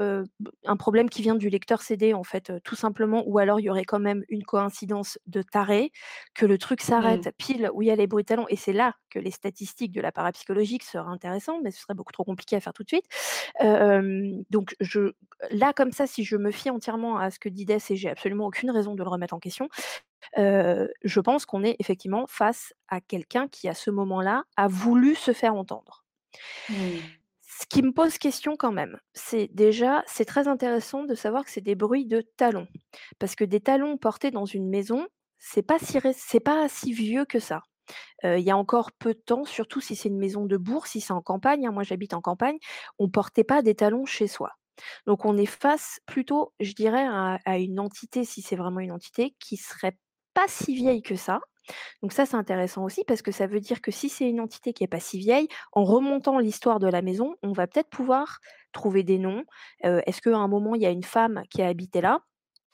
un 0.00 0.76
problème 0.76 1.10
qui 1.10 1.22
vient 1.22 1.34
du 1.34 1.48
lecteur 1.48 1.82
CD, 1.82 2.14
en 2.14 2.24
fait, 2.24 2.52
tout 2.62 2.76
simplement 2.76 3.22
ou 3.26 3.38
alors 3.38 3.60
il 3.60 3.64
y 3.64 3.70
aurait 3.70 3.84
quand 3.84 3.98
même 3.98 4.24
une 4.28 4.44
coïncidence 4.44 5.18
de 5.26 5.42
taré, 5.42 5.92
que 6.34 6.46
le 6.46 6.56
truc 6.56 6.82
mmh. 6.82 6.86
s'arrête 6.86 7.34
pile 7.36 7.70
où 7.74 7.82
il 7.82 7.88
y 7.88 7.90
a 7.90 7.96
les 7.96 8.06
bruits 8.06 8.22
de 8.22 8.28
talons 8.28 8.46
et 8.48 8.56
c'est 8.56 8.72
là 8.72 8.94
que 9.10 9.18
les 9.18 9.30
statistiques 9.30 9.92
de 9.92 10.00
la 10.00 10.12
parapsychologique 10.12 10.82
seraient 10.82 11.10
intéressantes, 11.10 11.60
mais 11.62 11.70
ce 11.70 11.80
serait 11.80 11.94
beaucoup 11.94 12.12
trop 12.12 12.24
compliqué 12.24 12.56
à 12.56 12.60
faire 12.60 12.72
tout 12.72 12.84
de 12.84 12.88
suite. 12.88 13.06
donc 14.50 14.76
je 14.80 15.12
là, 15.50 15.72
comme 15.72 15.92
ça, 15.92 16.06
si 16.06 16.24
je 16.24 16.36
me 16.36 16.50
fie 16.50 16.70
entièrement 16.70 17.18
à 17.18 17.30
ce 17.30 17.38
que 17.38 17.48
dit 17.48 17.64
Dess 17.64 17.90
et 17.90 17.96
j'ai 17.96 18.08
absolument 18.08 18.46
aucune 18.46 18.70
raison 18.70 18.94
de 18.94 19.02
le 19.02 19.08
remettre 19.08 19.34
en 19.34 19.40
question, 19.40 19.68
je 20.36 21.20
pense 21.20 21.46
qu'on 21.46 21.64
est 21.64 21.76
effectivement 21.78 22.26
face 22.28 22.72
à 22.88 23.00
quelqu'un 23.00 23.48
qui, 23.48 23.68
à 23.68 23.74
ce 23.74 23.90
moment-là, 23.90 24.44
a 24.56 24.68
voulu 24.68 25.14
se 25.14 25.32
faire 25.32 25.54
entendre. 25.54 26.03
Mmh. 26.68 26.98
Ce 27.40 27.66
qui 27.68 27.82
me 27.82 27.92
pose 27.92 28.18
question 28.18 28.56
quand 28.56 28.72
même, 28.72 28.98
c'est 29.12 29.48
déjà, 29.52 30.02
c'est 30.06 30.24
très 30.24 30.48
intéressant 30.48 31.04
de 31.04 31.14
savoir 31.14 31.44
que 31.44 31.50
c'est 31.50 31.60
des 31.60 31.76
bruits 31.76 32.06
de 32.06 32.20
talons. 32.36 32.66
Parce 33.18 33.36
que 33.36 33.44
des 33.44 33.60
talons 33.60 33.96
portés 33.96 34.30
dans 34.30 34.44
une 34.44 34.68
maison, 34.68 35.06
c'est 35.38 35.62
pas 35.62 35.78
si, 35.78 36.40
pas 36.40 36.68
si 36.68 36.92
vieux 36.92 37.24
que 37.24 37.38
ça. 37.38 37.62
il 38.24 38.40
y 38.40 38.50
a 38.50 38.56
encore 38.56 38.92
peu 38.92 39.14
de 39.14 39.20
temps, 39.20 39.44
surtout 39.44 39.80
si 39.80 39.94
c'est 39.96 40.08
une 40.08 40.18
maison 40.18 40.46
de 40.46 40.56
bourg, 40.56 40.86
si 40.86 41.00
c'est 41.00 41.12
en 41.12 41.22
campagne, 41.22 41.66
hein, 41.66 41.72
moi 41.72 41.84
j'habite 41.84 42.14
en 42.14 42.20
campagne, 42.20 42.58
on 42.98 43.08
portait 43.08 43.44
pas 43.44 43.62
des 43.62 43.74
talons 43.74 44.06
chez 44.06 44.26
soi. 44.26 44.52
Donc 45.06 45.24
on 45.24 45.36
est 45.36 45.46
face 45.46 46.00
plutôt, 46.06 46.52
je 46.60 46.72
dirais, 46.72 47.06
à, 47.06 47.38
à 47.44 47.58
une 47.58 47.78
entité, 47.78 48.24
si 48.24 48.42
c'est 48.42 48.56
vraiment 48.56 48.80
une 48.80 48.92
entité, 48.92 49.36
qui 49.38 49.56
serait 49.56 49.96
pas 50.34 50.46
si 50.48 50.74
vieille 50.74 51.02
que 51.02 51.16
ça, 51.16 51.40
donc 52.02 52.12
ça, 52.12 52.26
c'est 52.26 52.36
intéressant 52.36 52.84
aussi 52.84 53.04
parce 53.06 53.22
que 53.22 53.32
ça 53.32 53.46
veut 53.46 53.60
dire 53.60 53.80
que 53.82 53.90
si 53.90 54.08
c'est 54.08 54.28
une 54.28 54.40
entité 54.40 54.72
qui 54.72 54.82
n'est 54.82 54.88
pas 54.88 55.00
si 55.00 55.18
vieille, 55.18 55.48
en 55.72 55.84
remontant 55.84 56.38
l'histoire 56.38 56.78
de 56.80 56.88
la 56.88 57.02
maison, 57.02 57.36
on 57.42 57.52
va 57.52 57.66
peut-être 57.66 57.90
pouvoir 57.90 58.40
trouver 58.72 59.02
des 59.02 59.18
noms. 59.18 59.44
Est-ce 59.82 60.20
qu'à 60.22 60.36
un 60.36 60.48
moment, 60.48 60.74
il 60.74 60.82
y 60.82 60.86
a 60.86 60.90
une 60.90 61.04
femme 61.04 61.42
qui 61.50 61.62
a 61.62 61.68
habité 61.68 62.00
là? 62.00 62.20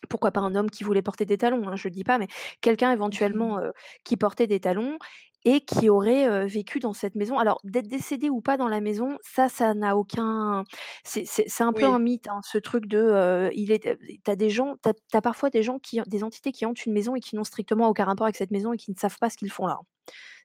Pourquoi 0.09 0.31
pas 0.33 0.41
un 0.41 0.55
homme 0.55 0.71
qui 0.71 0.85
voulait 0.85 1.03
porter 1.03 1.25
des 1.27 1.39
talons, 1.39 1.69
hein, 1.69 1.77
je 1.77 1.89
dis 1.89 2.05
pas, 2.05 2.19
mais 2.19 2.29
quelqu'un 2.61 2.93
éventuellement, 2.93 3.59
Mmh. 3.59 3.61
heu, 3.61 3.73
qui 4.05 4.17
portait 4.17 4.47
des 4.47 4.61
talons 4.61 4.99
et 5.45 5.61
qui 5.65 5.89
aurait, 5.89 6.47
vécu 6.47 6.81
dans 6.81 6.93
cette 6.93 7.15
maison. 7.15 7.39
Alors 7.39 7.61
d'être 7.65 7.89
décédé 7.89 8.29
ou 8.31 8.41
pas 8.43 8.57
dans 8.59 8.69
la 8.69 8.81
maison, 8.81 9.17
ça, 9.23 9.49
ça 9.49 9.73
n'a 9.75 9.97
aucun 9.97 10.65
c'est 11.05 11.25
c'est 11.27 11.45
c'est 11.49 11.63
un 11.65 11.73
peu 11.73 11.87
un 11.87 11.99
Oui. 11.99 12.01
mythe, 12.01 12.29
hein, 12.29 12.41
ce 12.45 12.59
truc 12.59 12.87
de, 12.87 13.51
il 13.55 13.73
est 13.73 13.97
tu 14.25 14.31
as 14.31 14.37
des 14.37 14.51
gens 14.51 14.77
tu 14.83 14.91
as 15.17 15.23
parfois 15.23 15.49
des 15.51 15.63
gens 15.63 15.79
qui 15.79 16.01
des 16.07 16.25
entités 16.25 16.53
qui 16.53 16.67
hantent 16.67 16.85
une 16.87 16.93
maison 16.93 17.15
et 17.17 17.21
qui 17.21 17.37
n'ont 17.37 17.45
strictement 17.45 17.89
aucun 17.89 18.05
rapport 18.05 18.27
avec 18.27 18.37
cette 18.37 18.51
maison 18.51 18.73
et 18.73 18.77
qui 18.77 18.91
ne 18.91 18.97
savent 18.99 19.19
pas 19.19 19.31
ce 19.31 19.37
qu'ils 19.39 19.51
font 19.53 19.67
là. 19.67 19.79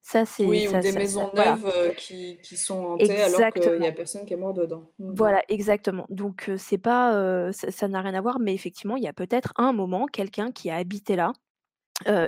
Ça 0.03 0.25
c'est 0.25 0.45
Oui, 0.45 0.67
ou 0.69 0.77
des 0.77 0.91
ça 0.91 0.93
maisons 0.93 1.29
neuves, 1.33 1.65
heu, 1.65 1.93
qui 1.95 2.39
qui 2.41 2.55
sont 2.57 2.85
hantées 2.85 3.21
alors 3.21 3.49
qu'il 3.49 3.81
y 3.81 3.87
Exactement. 3.87 3.87
a 3.87 3.91
personne 3.91 4.25
qui 4.25 4.33
est 4.33 4.37
mort 4.37 4.53
dedans. 4.53 4.91
Voilà, 5.07 5.41
exactement. 5.49 6.05
Donc 6.09 6.49
heu, 6.49 6.57
c'est 6.57 6.77
pas, 6.79 7.13
heu, 7.15 7.51
ça 7.53 7.87
n'a 7.87 8.01
rien 8.01 8.13
à 8.15 8.21
voir, 8.21 8.39
mais 8.39 8.53
effectivement, 8.55 8.95
il 8.97 9.03
y 9.03 9.07
a 9.07 9.13
peut-être 9.13 9.53
un 9.57 9.71
moment 9.71 10.07
quelqu'un 10.07 10.51
qui 10.51 10.69
a 10.69 10.75
habité 10.77 11.15
là. 11.15 11.31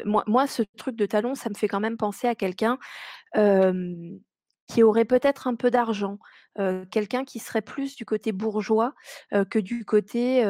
Moi 0.05 0.23
moi 0.27 0.47
ce 0.47 0.63
truc 0.77 0.95
de 0.95 1.05
talons, 1.05 1.35
ça 1.35 1.49
me 1.49 1.55
fait 1.55 1.67
quand 1.67 1.79
même 1.79 1.97
penser 1.97 2.27
à 2.27 2.35
quelqu'un, 2.35 2.77
qui 4.67 4.83
aurait 4.83 5.05
peut-être 5.05 5.47
un 5.47 5.55
peu 5.55 5.71
d'argent, 5.71 6.19
quelqu'un 6.91 7.23
qui 7.23 7.39
serait 7.39 7.61
plus 7.61 7.95
du 7.95 8.05
côté 8.05 8.31
bourgeois, 8.31 8.93
que 9.49 9.59
du 9.59 9.85
côté, 9.85 10.43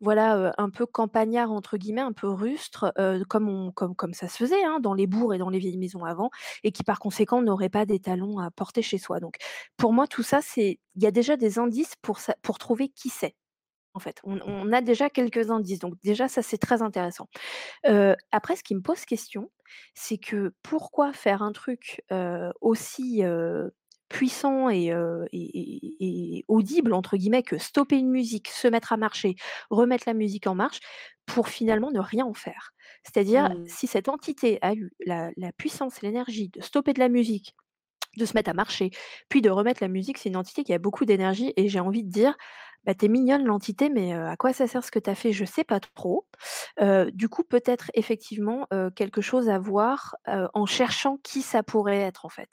voilà, 0.00 0.52
un 0.58 0.70
peu 0.70 0.86
«campagnard» 0.86 1.50
entre 1.52 1.76
guillemets, 1.76 2.00
un 2.02 2.12
peu 2.12 2.28
rustre, 2.28 2.92
comme 3.28 3.72
ça 4.14 4.28
se 4.28 4.36
faisait, 4.36 4.62
hein, 4.64 4.80
dans 4.80 4.94
les 4.94 5.06
bourgs 5.06 5.34
et 5.34 5.38
dans 5.38 5.50
les 5.50 5.58
vieilles 5.58 5.78
maisons 5.78 6.04
avant 6.04 6.30
et 6.62 6.72
qui 6.72 6.84
par 6.84 6.98
conséquent 6.98 7.40
n'aurait 7.42 7.68
pas 7.70 7.86
des 7.86 8.00
talons 8.00 8.38
à 8.38 8.50
porter 8.50 8.82
chez 8.82 8.98
soi. 8.98 9.20
Donc 9.20 9.36
pour 9.76 9.92
moi 9.92 10.06
tout 10.06 10.22
ça, 10.22 10.40
c'est 10.42 10.78
il 10.96 11.02
y 11.02 11.06
a 11.06 11.10
déjà 11.10 11.36
des 11.36 11.58
indices 11.58 11.94
pour 12.02 12.18
sa 12.20 12.34
pour 12.42 12.58
trouver 12.58 12.88
qui 12.88 13.08
c'est, 13.08 13.34
en 13.94 14.00
fait. 14.00 14.20
On 14.24 14.40
on 14.46 14.72
a 14.72 14.80
déjà 14.82 15.10
quelques 15.10 15.50
indices, 15.50 15.80
donc 15.80 15.94
déjà 16.04 16.28
ça 16.28 16.42
c'est 16.42 16.58
très 16.58 16.82
intéressant. 16.82 17.28
Après 18.32 18.56
ce 18.56 18.64
qui 18.64 18.74
me 18.76 18.82
pose 18.82 19.04
question, 19.06 19.50
c'est 19.94 20.18
que 20.18 20.52
pourquoi 20.62 21.12
faire 21.12 21.42
un 21.42 21.52
truc, 21.52 22.02
aussi, 22.60 23.22
puissant 24.08 24.68
et 24.70 24.92
heu 24.92 25.26
et 25.32 25.40
et 25.40 26.38
et 26.38 26.44
«audible» 26.48 26.92
entre 26.94 27.16
guillemets 27.16 27.42
que 27.42 27.58
stopper 27.58 27.96
une 27.98 28.10
musique, 28.10 28.48
se 28.48 28.68
mettre 28.68 28.92
à 28.92 28.96
marcher, 28.96 29.34
remettre 29.70 30.04
la 30.06 30.14
musique 30.14 30.46
en 30.46 30.54
marche, 30.54 30.80
pour 31.26 31.48
finalement 31.48 31.90
ne 31.90 32.00
rien 32.00 32.24
en 32.26 32.34
faire? 32.34 32.72
C'est-à-dire 33.04 33.48
Mmh. 33.48 33.66
si 33.66 33.86
cette 33.86 34.08
entité 34.08 34.58
a 34.62 34.74
eu 34.74 34.92
la 35.06 35.30
la 35.36 35.52
puissance 35.52 36.02
et 36.02 36.06
l'énergie 36.06 36.48
de 36.50 36.60
stopper 36.62 36.92
de 36.92 37.00
la 37.00 37.08
musique, 37.08 37.54
de 38.18 38.24
se 38.26 38.34
mettre 38.34 38.50
à 38.50 38.54
marcher, 38.54 38.90
puis 39.28 39.42
de 39.42 39.50
remettre 39.50 39.82
la 39.82 39.88
musique, 39.88 40.18
c'est 40.18 40.28
une 40.28 40.36
entité 40.36 40.64
qui 40.64 40.72
a 40.74 40.78
beaucoup 40.78 41.04
d'énergie 41.04 41.52
et 41.56 41.68
j'ai 41.68 41.80
envie 41.80 42.04
de 42.04 42.10
dire: 42.10 42.36
«Bah, 42.84 42.94
tu 42.94 43.06
es 43.06 43.08
mignonne 43.08 43.44
l'entité, 43.44 43.88
mais 43.90 44.12
à 44.12 44.36
quoi 44.36 44.52
ça 44.52 44.66
sert 44.66 44.84
ce 44.84 44.90
que 44.90 44.98
tu 44.98 45.10
as 45.10 45.14
fait? 45.14 45.32
Je 45.32 45.44
sais 45.44 45.64
pas 45.64 45.80
trop». 45.80 46.26
Du 47.12 47.28
coup, 47.28 47.44
peut-être 47.44 47.90
effectivement, 47.94 48.66
quelque 48.96 49.20
chose 49.22 49.48
à 49.48 49.58
voir, 49.58 50.16
en 50.54 50.66
cherchant 50.66 51.18
qui 51.22 51.42
ça 51.42 51.62
pourrait 51.62 52.00
être, 52.00 52.24
en 52.26 52.28
fait. 52.30 52.50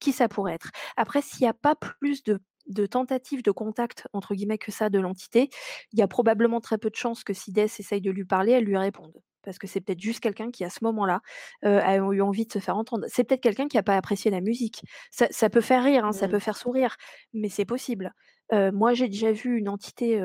Qui 0.00 0.12
ça 0.12 0.28
pourrait 0.28 0.54
être? 0.54 0.70
Après, 0.96 1.22
s'il 1.22 1.42
y 1.42 1.46
a 1.48 1.54
pas 1.54 1.74
plus 1.76 2.22
de 2.24 2.86
tentatives 2.86 3.42
de 3.42 3.50
«contact» 3.50 4.06
entre 4.12 4.34
guillemets 4.34 4.58
que 4.58 4.70
ça 4.72 4.90
de 4.90 4.98
l'entité, 5.00 5.50
il 5.92 5.98
y 5.98 6.02
a 6.02 6.08
probablement 6.08 6.60
très 6.60 6.78
peu 6.78 6.90
de 6.90 6.96
chances 6.96 7.24
que 7.24 7.32
si 7.34 7.52
Dess 7.52 7.80
essaye 7.80 8.00
de 8.00 8.10
lui 8.10 8.24
parler, 8.24 8.52
elle 8.52 8.64
lui 8.64 8.76
réponde. 8.78 9.12
Parce 9.42 9.58
que 9.58 9.66
c'est 9.66 9.80
peut-être 9.80 10.00
juste 10.00 10.20
quelqu'un 10.20 10.50
qui, 10.50 10.64
à 10.64 10.70
ce 10.70 10.80
moment-là, 10.84 11.20
a 11.62 11.96
eu 11.96 12.20
envie 12.22 12.46
de 12.46 12.52
se 12.52 12.58
faire 12.58 12.76
entendre. 12.76 13.06
C'est 13.08 13.24
peut-être 13.24 13.42
quelqu'un 13.42 13.68
qui 13.68 13.78
a 13.78 13.82
pas 13.82 13.96
apprécié 13.96 14.30
la 14.30 14.40
musique. 14.40 14.82
Ça 15.10 15.26
ça 15.30 15.50
peut 15.50 15.60
faire 15.60 15.84
rire, 15.84 16.04
hein, 16.04 16.12
ça 16.12 16.28
peut 16.28 16.38
Mmh. 16.38 16.40
faire 16.40 16.56
sourire, 16.56 16.96
mais 17.34 17.48
c'est 17.48 17.64
possible. 17.64 18.12
Moi, 18.52 18.94
j'ai 18.94 19.08
déjà 19.08 19.32
vu 19.32 19.58
une 19.58 19.68
entité, 19.68 20.20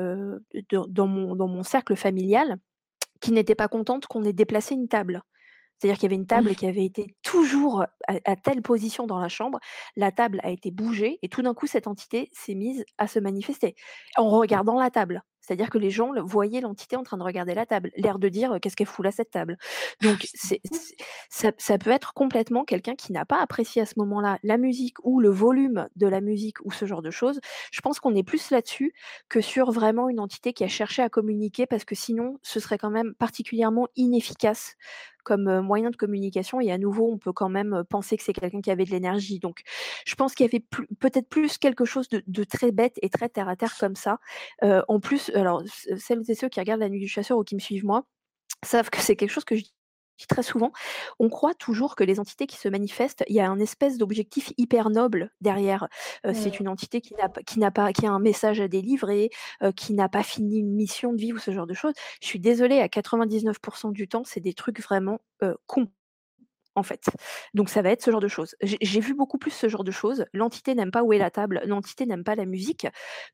dans 0.70 0.86
dans 0.88 1.06
mon 1.06 1.36
dans 1.36 1.48
mon 1.48 1.62
cercle 1.62 1.96
familial 1.96 2.56
qui 3.20 3.32
n'était 3.32 3.54
pas 3.54 3.68
contente 3.68 4.06
qu'on 4.06 4.24
ait 4.24 4.32
déplacé 4.34 4.74
une 4.74 4.88
table. 4.88 5.22
C'est-à-dire 5.78 5.98
qu'il 5.98 6.04
y 6.04 6.12
avait 6.14 6.16
une 6.22 6.26
table 6.26 6.54
qui 6.56 6.66
avait 6.66 6.84
été 6.86 7.06
toujours 7.22 7.82
à 7.82 7.88
à 8.26 8.36
telle 8.36 8.62
position 8.62 9.06
dans 9.06 9.18
la 9.20 9.28
chambre. 9.28 9.58
La 9.96 10.12
table 10.12 10.40
a 10.44 10.50
été 10.50 10.70
bougée 10.72 11.18
et 11.22 11.28
tout 11.28 11.42
d'un 11.42 11.54
coup, 11.54 11.66
cette 11.66 11.86
entité 11.88 12.30
s'est 12.32 12.54
mise 12.54 12.84
à 12.98 13.08
se 13.08 13.18
manifester 13.20 13.74
en 14.16 14.28
regardant 14.30 14.78
la 14.80 14.90
table. 14.90 15.22
C'est-à-dire 15.46 15.70
que 15.70 15.78
les 15.78 15.90
gens 15.90 16.12
voyaient 16.24 16.60
l'entité 16.60 16.96
en 16.96 17.02
train 17.04 17.16
de 17.16 17.22
regarder 17.22 17.54
la 17.54 17.66
table, 17.66 17.90
l'air 17.96 18.18
de 18.18 18.28
dire: 18.28 18.58
«Qu'est-ce 18.60 18.76
qu'elle 18.76 18.86
fout 18.86 19.04
là 19.04 19.12
cette 19.12 19.30
table?» 19.30 19.56
donc 20.02 20.26
ça 21.30 21.52
ça 21.58 21.78
peut 21.78 21.90
être 21.90 22.14
complètement 22.14 22.64
quelqu'un 22.64 22.94
qui 22.94 23.12
n'a 23.12 23.24
pas 23.24 23.40
apprécié 23.40 23.82
à 23.82 23.86
ce 23.86 23.94
moment-là 23.98 24.38
la 24.42 24.58
musique 24.58 24.96
ou 25.04 25.20
le 25.20 25.30
volume 25.30 25.88
de 25.96 26.06
la 26.06 26.20
musique 26.20 26.56
ou 26.64 26.72
ce 26.72 26.84
genre 26.84 27.02
de 27.02 27.10
choses. 27.10 27.40
Je 27.70 27.80
pense 27.80 28.00
qu'on 28.00 28.14
est 28.14 28.22
plus 28.22 28.50
là-dessus 28.50 28.94
que 29.28 29.40
sur 29.40 29.70
vraiment 29.70 30.08
une 30.08 30.20
entité 30.20 30.52
qui 30.52 30.64
a 30.64 30.68
cherché 30.68 31.02
à 31.02 31.08
communiquer 31.08 31.66
parce 31.66 31.84
que 31.84 31.94
sinon, 31.94 32.38
ce 32.42 32.60
serait 32.60 32.78
quand 32.78 32.90
même 32.90 33.14
particulièrement 33.14 33.88
inefficace 33.96 34.74
comme, 35.26 35.60
moyen 35.60 35.90
de 35.90 35.96
communication 35.96 36.60
et 36.60 36.70
à 36.70 36.78
nouveau, 36.78 37.12
on 37.12 37.18
peut 37.18 37.32
quand 37.32 37.48
même, 37.48 37.82
penser 37.90 38.16
que 38.16 38.22
c'est 38.22 38.32
quelqu'un 38.32 38.60
qui 38.60 38.70
avait 38.70 38.84
de 38.84 38.90
l'énergie. 38.90 39.40
Donc 39.40 39.62
je 40.06 40.14
pense 40.14 40.34
qu'il 40.34 40.46
y 40.46 40.48
avait 40.48 40.64
peut-être 41.00 41.28
plus 41.28 41.58
quelque 41.58 41.84
chose 41.84 42.08
de 42.08 42.44
très 42.44 42.72
bête 42.72 42.98
et 43.02 43.10
très 43.10 43.28
terre 43.28 43.48
à 43.48 43.56
terre 43.56 43.74
comme 43.78 43.96
ça. 43.96 44.18
En 44.62 45.00
plus, 45.00 45.30
alors 45.34 45.62
celles 45.98 46.22
et 46.30 46.34
ceux 46.34 46.48
qui 46.48 46.60
regardent 46.60 46.80
La 46.80 46.88
Nuit 46.88 47.00
du 47.00 47.08
Chasseur 47.08 47.36
ou 47.38 47.44
qui 47.44 47.56
me 47.56 47.60
suivent 47.60 47.84
moi, 47.84 48.04
savent 48.64 48.90
que 48.90 49.00
c'est 49.00 49.16
quelque 49.16 49.30
chose 49.30 49.44
que 49.44 49.56
je 49.56 49.64
très 50.26 50.42
souvent. 50.42 50.72
On 51.18 51.28
croit 51.28 51.54
toujours 51.54 51.94
que 51.96 52.04
les 52.04 52.18
entités 52.20 52.46
qui 52.46 52.56
se 52.56 52.68
manifestent, 52.68 53.24
il 53.28 53.34
y 53.36 53.40
a 53.40 53.48
un 53.50 53.58
espèce 53.58 53.98
d'objectif 53.98 54.52
hyper 54.56 54.90
noble 54.90 55.30
derrière. 55.40 55.88
Heu, 56.26 56.32
c'est 56.34 56.58
une 56.60 56.68
entité 56.68 57.00
qui 57.00 57.14
n'a 57.14 57.28
pas 57.28 57.42
qui 57.42 57.58
n'a 57.58 57.70
pas 57.70 57.92
qui 57.92 58.06
a 58.06 58.10
un 58.12 58.20
message 58.20 58.60
à 58.60 58.68
délivrer, 58.68 59.30
heu, 59.62 59.72
qui 59.72 59.92
n'a 59.94 60.08
pas 60.08 60.22
fini 60.22 60.58
une 60.60 60.74
mission 60.74 61.12
de 61.12 61.20
vie 61.20 61.32
ou 61.32 61.38
ce 61.38 61.50
genre 61.50 61.66
de 61.66 61.74
choses. 61.74 61.94
Je 62.22 62.26
suis 62.26 62.40
désolée, 62.40 62.80
à 62.80 62.88
99% 62.88 63.90
du 63.90 64.08
temps, 64.08 64.22
c'est 64.24 64.40
des 64.40 64.54
trucs 64.54 64.80
vraiment, 64.82 65.20
heu, 65.42 65.56
cons, 65.66 65.88
en 66.76 66.82
fait. 66.82 67.06
Donc 67.54 67.68
ça 67.68 67.82
va 67.82 67.90
être 67.90 68.02
ce 68.02 68.10
genre 68.10 68.20
de 68.20 68.28
choses. 68.28 68.54
J'ai 68.62 69.00
vu 69.00 69.14
beaucoup 69.14 69.38
plus 69.38 69.50
ce 69.50 69.68
genre 69.68 69.84
de 69.84 69.90
choses. 69.90 70.26
L'entité 70.32 70.74
n'aime 70.74 70.90
pas 70.90 71.02
où 71.02 71.12
est 71.12 71.18
la 71.18 71.30
table, 71.30 71.62
l'entité 71.64 72.06
n'aime 72.06 72.22
pas 72.22 72.34
la 72.34 72.44
musique 72.44 72.86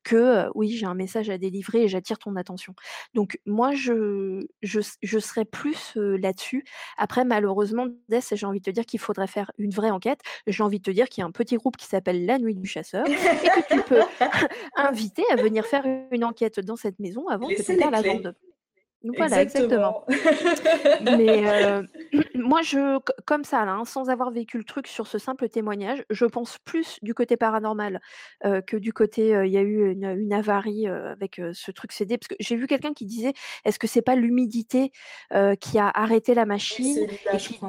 que, 0.04 0.46
oui, 0.54 0.70
j'ai 0.70 0.86
un 0.86 0.94
message 0.94 1.28
à 1.28 1.38
délivrer 1.38 1.82
et 1.82 1.88
j'attire 1.88 2.18
ton 2.18 2.36
attention. 2.36 2.74
Donc 3.14 3.38
moi, 3.44 3.72
je 3.74 4.40
je 4.62 4.80
je 5.02 5.18
serais 5.18 5.44
plus, 5.44 5.92
là-dessus. 5.96 6.64
Après 6.96 7.24
malheureusement, 7.24 7.86
Dess, 8.08 8.32
j'ai 8.34 8.46
envie 8.46 8.60
de 8.60 8.64
te 8.64 8.70
dire 8.70 8.86
qu'il 8.86 9.00
faudrait 9.00 9.26
faire 9.26 9.50
une 9.58 9.70
vraie 9.70 9.90
enquête. 9.90 10.20
J'ai 10.46 10.62
envie 10.62 10.78
de 10.78 10.84
te 10.84 10.90
dire 10.90 11.08
qu'il 11.08 11.22
y 11.22 11.24
a 11.24 11.26
un 11.26 11.32
petit 11.32 11.56
groupe 11.56 11.76
qui 11.76 11.86
s'appelle 11.86 12.24
La 12.24 12.38
Nuit 12.38 12.54
du 12.54 12.66
Chasseur 12.66 13.06
et 13.06 13.14
que 13.14 13.74
tu 13.74 13.82
peux 13.82 14.00
inviter 14.76 15.24
à 15.30 15.36
venir 15.36 15.66
faire 15.66 15.84
une 16.10 16.24
enquête 16.24 16.60
dans 16.60 16.76
cette 16.76 16.98
maison 16.98 17.28
avant 17.28 17.48
que 17.48 17.54
Laissez 17.54 17.74
les 17.74 17.78
père 17.78 17.90
la 17.90 18.02
vende. 18.02 18.34
Voilà, 19.04 19.42
exactement. 19.42 19.94
Exactement. 20.06 20.06
Mais 21.00 21.44
heu, 21.46 21.86
moi 22.34 22.62
je 22.62 22.98
co 23.00 23.12
comme 23.26 23.44
ça 23.44 23.64
là, 23.64 23.72
hein, 23.72 23.84
sans 23.84 24.10
avoir 24.10 24.30
vécu 24.30 24.58
le 24.58 24.64
truc 24.64 24.86
sur 24.86 25.06
ce 25.06 25.18
simple 25.18 25.48
témoignage, 25.48 26.04
je 26.10 26.26
pense 26.26 26.58
plus 26.64 26.98
du 27.02 27.14
côté 27.14 27.36
paranormal, 27.36 28.00
heu, 28.44 28.62
que 28.66 28.76
du 28.76 28.92
côté, 28.92 29.34
heu, 29.34 29.46
il 29.46 29.52
y 29.52 29.58
a 29.58 29.62
eu 29.62 29.90
une 29.92 30.04
une 30.04 30.32
avarie, 30.34 30.86
avec, 30.88 31.40
ce 31.54 31.70
truc 31.72 31.92
CD. 31.92 32.18
Parce 32.18 32.28
que 32.28 32.36
j'ai 32.40 32.56
vu 32.56 32.66
quelqu'un 32.68 32.92
qui 32.94 33.06
disait: 33.06 33.32
«Est-ce 33.64 33.78
que 33.78 33.86
c'est 33.88 34.02
pas 34.02 34.16
l'humidité, 34.16 34.92
qui 35.60 35.78
a 35.78 35.88
arrêté 35.90 36.34
la 36.34 36.46
machine?» 36.46 37.04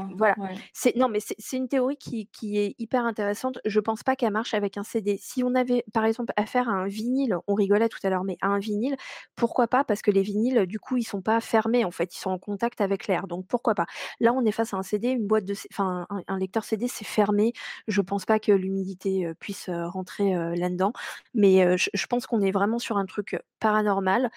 voilà. 0.10 0.38
Ouais. 0.38 0.64
C'est 0.74 0.96
non 0.98 1.10
mais 1.10 1.20
c'est 1.22 1.36
c'est 1.40 1.58
une 1.58 1.70
théorie 1.70 1.98
qui 1.98 2.30
qui 2.34 2.60
est 2.60 2.76
hyper 2.80 3.06
intéressante. 3.06 3.60
Je 3.66 3.80
pense 3.82 4.04
pas 4.04 4.16
qu'elle 4.18 4.34
marche 4.34 4.54
avec 4.56 4.78
un 4.78 4.84
CD. 4.84 5.18
Si 5.22 5.44
on 5.44 5.56
avait, 5.56 5.86
par 5.94 6.06
exemple, 6.06 6.34
affaire 6.38 6.70
à 6.70 6.74
un 6.74 6.88
vinyle, 6.88 7.38
on 7.48 7.56
rigolait 7.56 7.90
tout 7.90 8.00
à 8.04 8.10
l'heure, 8.12 8.24
mais 8.26 8.38
à 8.42 8.50
un 8.50 8.60
vinyle, 8.60 8.96
pourquoi 9.38 9.68
pas? 9.70 9.84
Parce 9.86 10.02
que 10.04 10.12
les 10.12 10.24
vinyles, 10.24 10.68
du 10.68 10.80
coup, 10.80 10.98
ils 10.98 11.04
sont 11.06 11.23
pas 11.24 11.42
fermés 11.42 11.86
en 11.86 11.92
fait, 11.92 12.16
ils 12.16 12.20
sont 12.20 12.32
en 12.32 12.40
contact 12.40 12.82
avec 12.82 13.08
l'air, 13.08 13.28
donc 13.28 13.48
pourquoi 13.48 13.76
pas? 13.76 13.86
Là, 14.20 14.34
on 14.34 14.46
est 14.46 14.52
face 14.52 14.74
à 14.74 14.78
un 14.78 14.84
CD, 14.84 15.10
une 15.10 15.28
boîte 15.28 15.46
de 15.46 15.56
enfin 15.72 16.08
un 16.28 16.38
lecteur 16.40 16.64
CD, 16.66 16.88
c'est 16.88 17.06
fermé. 17.06 17.54
Je 17.88 18.02
pense 18.02 18.26
pas 18.26 18.40
que 18.40 18.52
l'humidité, 18.52 19.32
puisse, 19.40 19.70
rentrer, 19.70 20.34
là-dedans. 20.56 20.94
Mais, 21.34 21.78
je 21.78 22.06
pense 22.08 22.28
qu'on 22.28 22.42
est 22.42 22.52
vraiment 22.52 22.80
sur 22.80 22.98
un 22.98 23.06
truc, 23.06 23.38
paranormal, 23.60 24.30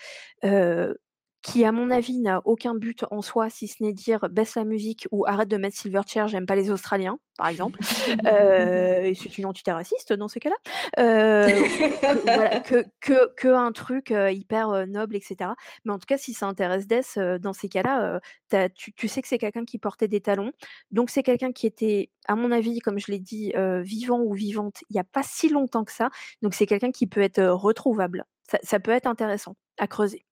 qui 1.47 1.65
à 1.65 1.71
mon 1.71 1.93
avis 1.93 2.19
n'a 2.19 2.43
aucun 2.45 2.75
but 2.75 3.05
en 3.13 3.23
soi, 3.23 3.51
si 3.51 3.69
ce 3.69 3.81
n'est 3.81 3.93
dire: 3.93 4.29
«Baisse 4.31 4.57
la 4.57 4.65
musique» 4.65 5.07
ou 5.13 5.25
«Arrête 5.27 5.49
de 5.49 5.57
mettre 5.57 5.77
Silverchair, 5.77 6.27
j'aime 6.27 6.45
pas 6.45 6.57
les 6.57 6.73
Australiens», 6.73 7.21
par 7.39 7.47
exemple. 7.47 7.79
Et 8.27 9.15
c'est 9.15 9.39
une 9.39 9.47
entité 9.47 9.71
raciste 9.71 10.13
dans 10.13 10.27
ces 10.27 10.41
cas-là. 10.41 10.57
Heu, 10.99 11.47
que 12.03 12.23
voilà, 12.25 12.61
que 12.67 12.85
que 13.01 13.33
qu'un 13.37 13.71
truc, 13.71 14.11
heu, 14.11 14.33
hyper, 14.33 14.71
heu, 14.73 14.87
noble 14.87 15.15
et 15.15 15.21
cetera. 15.21 15.55
Mais 15.85 15.93
en 15.93 16.01
tout 16.01 16.07
cas, 16.07 16.19
si 16.19 16.35
ça 16.35 16.47
intéresse 16.47 17.17
heu, 17.17 17.39
dans 17.39 17.53
ces 17.53 17.69
cas-là, 17.69 18.21
tu 18.75 19.07
sais 19.07 19.23
que 19.23 19.29
c'est 19.29 19.39
quelqu'un 19.39 19.65
qui 19.65 19.79
portait 19.79 20.09
des 20.09 20.21
talons. 20.21 20.51
Donc 20.91 21.11
c'est 21.11 21.23
quelqu'un 21.23 21.53
qui 21.53 21.69
était, 21.69 22.11
à 22.27 22.35
mon 22.35 22.51
avis, 22.51 22.81
comme 22.81 22.99
je 22.99 23.13
l'ai 23.13 23.21
dit, 23.21 23.53
vivant 23.83 24.21
ou 24.21 24.35
vivante 24.35 24.83
il 24.91 24.97
y 24.97 24.99
a 24.99 25.05
pas 25.05 25.23
si 25.23 25.49
longtemps 25.49 25.85
que 25.85 25.93
ça. 25.93 26.11
Donc 26.43 26.55
c'est 26.55 26.67
quelqu'un 26.67 26.91
qui 26.91 27.07
peut 27.07 27.21
être, 27.21 27.43
retrouvable. 27.45 28.25
Ça 28.51 28.59
ça 28.65 28.81
peut 28.81 28.91
être 28.91 29.07
intéressant 29.07 29.55
à 29.79 29.87
creuser. 29.87 30.26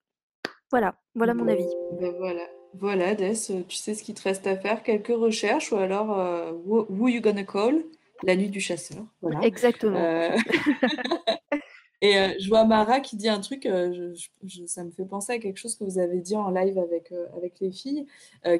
Voilà, 0.75 0.93
voilà 1.15 1.33
mon 1.33 1.47
avis. 1.47 1.69
Ben 2.01 2.13
voilà. 2.17 2.41
Voilà 2.73 3.15
Dess, 3.15 3.49
heu, 3.49 3.63
tu 3.65 3.77
sais 3.77 3.93
ce 3.93 4.03
qu'il 4.03 4.13
te 4.13 4.23
reste 4.23 4.45
à 4.45 4.57
faire, 4.57 4.83
quelques 4.83 5.07
recherches 5.07 5.71
ou 5.71 5.77
alors, 5.77 6.11
heu, 6.19 6.51
Who 6.65 6.85
Who 6.89 7.07
You 7.07 7.21
Gonna 7.21 7.45
Call? 7.45 7.85
La 8.23 8.35
Nuit 8.35 8.49
du 8.49 8.59
Chasseur, 8.59 9.05
voilà. 9.21 9.39
Exactement. 9.41 9.97
Heu 9.97 10.35
Et 12.01 12.17
euh, 12.17 12.33
je 12.39 12.49
vois 12.49 12.65
Mara 12.65 12.99
qui 12.99 13.15
dit 13.15 13.29
un 13.29 13.39
truc, 13.39 13.65
euh, 13.65 14.13
ça 14.67 14.83
me 14.83 14.91
fait 14.91 15.05
penser 15.05 15.31
à 15.31 15.39
quelque 15.39 15.57
chose 15.57 15.77
que 15.77 15.85
vous 15.85 15.97
avez 15.97 16.19
dit 16.19 16.35
en 16.35 16.49
live 16.49 16.77
avec, 16.77 17.13
euh, 17.13 17.25
avec 17.37 17.61
les 17.61 17.71
filles, 17.71 18.05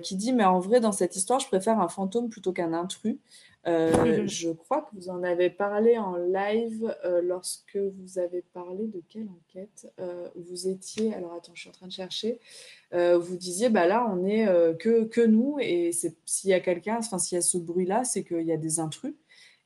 qui 0.02 0.16
dit, 0.16 0.32
mais 0.32 0.46
en 0.46 0.60
vrai, 0.60 0.80
dans 0.80 0.94
cette 0.94 1.18
histoire, 1.18 1.42
je 1.42 1.48
préfère 1.48 1.82
un 1.82 1.90
fantôme 1.90 2.30
plutôt 2.30 2.54
qu'un 2.54 2.72
intrus. 2.72 3.18
je 4.28 4.52
crois 4.52 4.82
que 4.82 4.96
vous 4.96 5.10
en 5.10 5.24
avez 5.24 5.50
parlé 5.50 5.98
en 5.98 6.18
live 6.18 6.96
lorsque 7.24 7.78
vous 7.78 8.20
avez 8.20 8.44
parlé 8.54 8.88
de 8.88 9.02
quelle 9.10 9.28
enquête 9.28 9.92
Vous 10.36 10.68
étiez, 10.68 11.14
alors 11.14 11.34
attends, 11.34 11.54
je 11.56 11.62
suis 11.62 11.70
en 11.70 11.74
train 11.74 11.88
de 11.88 11.92
chercher, 11.92 12.40
vous 12.92 13.38
disiez, 13.38 13.70
bah 13.70 13.88
là, 13.88 14.08
on 14.12 14.26
est 14.26 14.46
que, 14.78 15.06
que 15.06 15.22
nous, 15.22 15.58
et 15.60 15.92
s'il 16.26 16.50
y 16.50 16.54
a 16.54 16.60
quelqu'un, 16.60 16.98
enfin, 16.98 17.18
s'il 17.18 17.38
y 17.38 17.40
a 17.40 17.42
ce 17.42 17.58
bruit-là, 17.58 18.04
c'est 18.04 18.24
qu'il 18.24 18.46
y 18.46 18.52
a 18.52 18.58
des 18.58 18.80
intrus. 18.80 19.16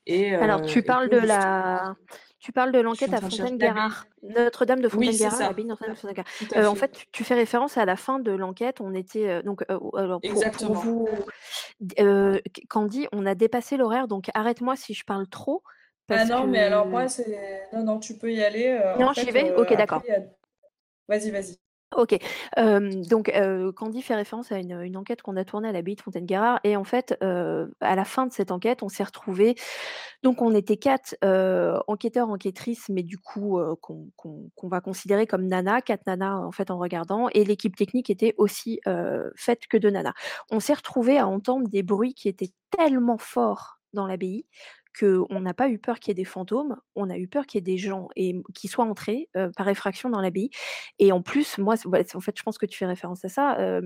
Et, 0.06 0.34
alors, 0.34 0.62
tu 0.62 0.82
parles 0.82 1.10
de 1.10 1.18
la... 1.18 1.94
Tu 2.40 2.52
parles 2.52 2.72
de 2.72 2.80
l'enquête 2.80 3.12
à 3.12 3.20
Fontaine-Guérard, 3.20 4.06
Notre-Dame 4.22 4.80
de 4.80 4.88
Fontaine-Guérard, 4.88 5.52
euh, 6.56 6.66
en 6.66 6.74
fait, 6.74 7.06
tu 7.12 7.22
fais 7.22 7.34
référence 7.34 7.76
à 7.76 7.84
la 7.84 7.96
fin 7.96 8.18
de 8.18 8.32
l'enquête. 8.32 8.80
On 8.80 8.94
était 8.94 9.28
euh, 9.28 9.42
donc 9.42 9.62
euh, 9.70 9.78
alors 9.94 10.22
pour, 10.22 10.74
vous, 10.74 11.06
Candy, 12.68 13.06
on 13.12 13.26
a 13.26 13.34
dépassé 13.34 13.76
l'horaire, 13.76 14.08
donc 14.08 14.30
arrête-moi 14.32 14.74
si 14.74 14.94
je 14.94 15.04
parle 15.04 15.28
trop. 15.28 15.62
ah 16.08 16.24
non, 16.24 16.46
mais 16.46 16.60
alors 16.60 16.86
moi, 16.86 17.08
c'est 17.08 17.68
non, 17.74 17.84
non, 17.84 17.98
tu 18.00 18.16
peux 18.16 18.32
y 18.32 18.42
aller. 18.42 18.80
non, 18.98 19.12
j'y 19.12 19.30
vais? 19.30 19.54
Ok, 19.54 19.76
d'accord. 19.76 20.02
Vas-y, 21.08 21.30
vas-y. 21.30 21.58
Ok, 21.96 22.16
donc 22.56 23.32
Candy 23.74 24.02
fait 24.02 24.14
référence 24.14 24.52
à 24.52 24.58
une, 24.58 24.96
enquête 24.96 25.22
qu'on 25.22 25.36
a 25.36 25.44
tournée 25.44 25.68
à 25.68 25.72
l'abbaye 25.72 25.96
de 25.96 26.00
Fontaine-Guérard 26.00 26.60
et 26.62 26.76
en 26.76 26.84
fait, 26.84 27.16
à 27.20 27.96
la 27.96 28.04
fin 28.04 28.26
de 28.26 28.32
cette 28.32 28.52
enquête, 28.52 28.84
on 28.84 28.88
s'est 28.88 29.02
retrouvés 29.02 29.56
donc 30.22 30.40
on 30.40 30.54
était 30.54 30.76
quatre, 30.76 31.16
enquêteurs, 31.88 32.28
enquêtrices, 32.28 32.88
mais 32.90 33.02
du 33.02 33.18
coup, 33.18 33.58
qu'on 33.80 34.68
va 34.68 34.80
considérer 34.80 35.26
comme 35.26 35.46
nanas, 35.46 35.80
quatre 35.80 36.06
nanas 36.06 36.36
en 36.36 36.52
fait 36.52 36.70
en 36.70 36.78
regardant 36.78 37.28
et 37.34 37.44
l'équipe 37.44 37.74
technique 37.74 38.08
était 38.08 38.34
aussi, 38.38 38.80
faite 39.34 39.66
que 39.66 39.76
de 39.76 39.90
nanas. 39.90 40.14
On 40.52 40.60
s'est 40.60 40.74
retrouvés 40.74 41.18
à 41.18 41.26
entendre 41.26 41.68
des 41.68 41.82
bruits 41.82 42.14
qui 42.14 42.28
étaient 42.28 42.52
tellement 42.70 43.18
forts 43.18 43.80
dans 43.92 44.06
l'abbaye 44.06 44.46
qu'on 45.00 45.40
n'a 45.40 45.54
pas 45.54 45.68
eu 45.68 45.78
peur 45.78 45.98
qu'il 45.98 46.10
y 46.10 46.12
ait 46.12 46.22
des 46.22 46.24
fantômes, 46.24 46.76
on 46.94 47.08
a 47.08 47.16
eu 47.16 47.26
peur 47.26 47.46
qu'il 47.46 47.58
y 47.58 47.60
ait 47.60 47.72
des 47.74 47.78
gens 47.78 48.08
et 48.16 48.36
qui 48.54 48.68
soient 48.68 48.84
entrés 48.84 49.28
par 49.56 49.68
effraction 49.68 50.10
dans 50.10 50.20
l'abbaye. 50.20 50.50
Et 50.98 51.12
en 51.12 51.22
plus, 51.22 51.58
moi, 51.58 51.74
en 51.86 52.20
fait, 52.20 52.36
je 52.36 52.42
pense 52.42 52.58
que 52.58 52.66
tu 52.66 52.78
fais 52.78 52.86
référence 52.86 53.24
à 53.24 53.28
ça. 53.28 53.80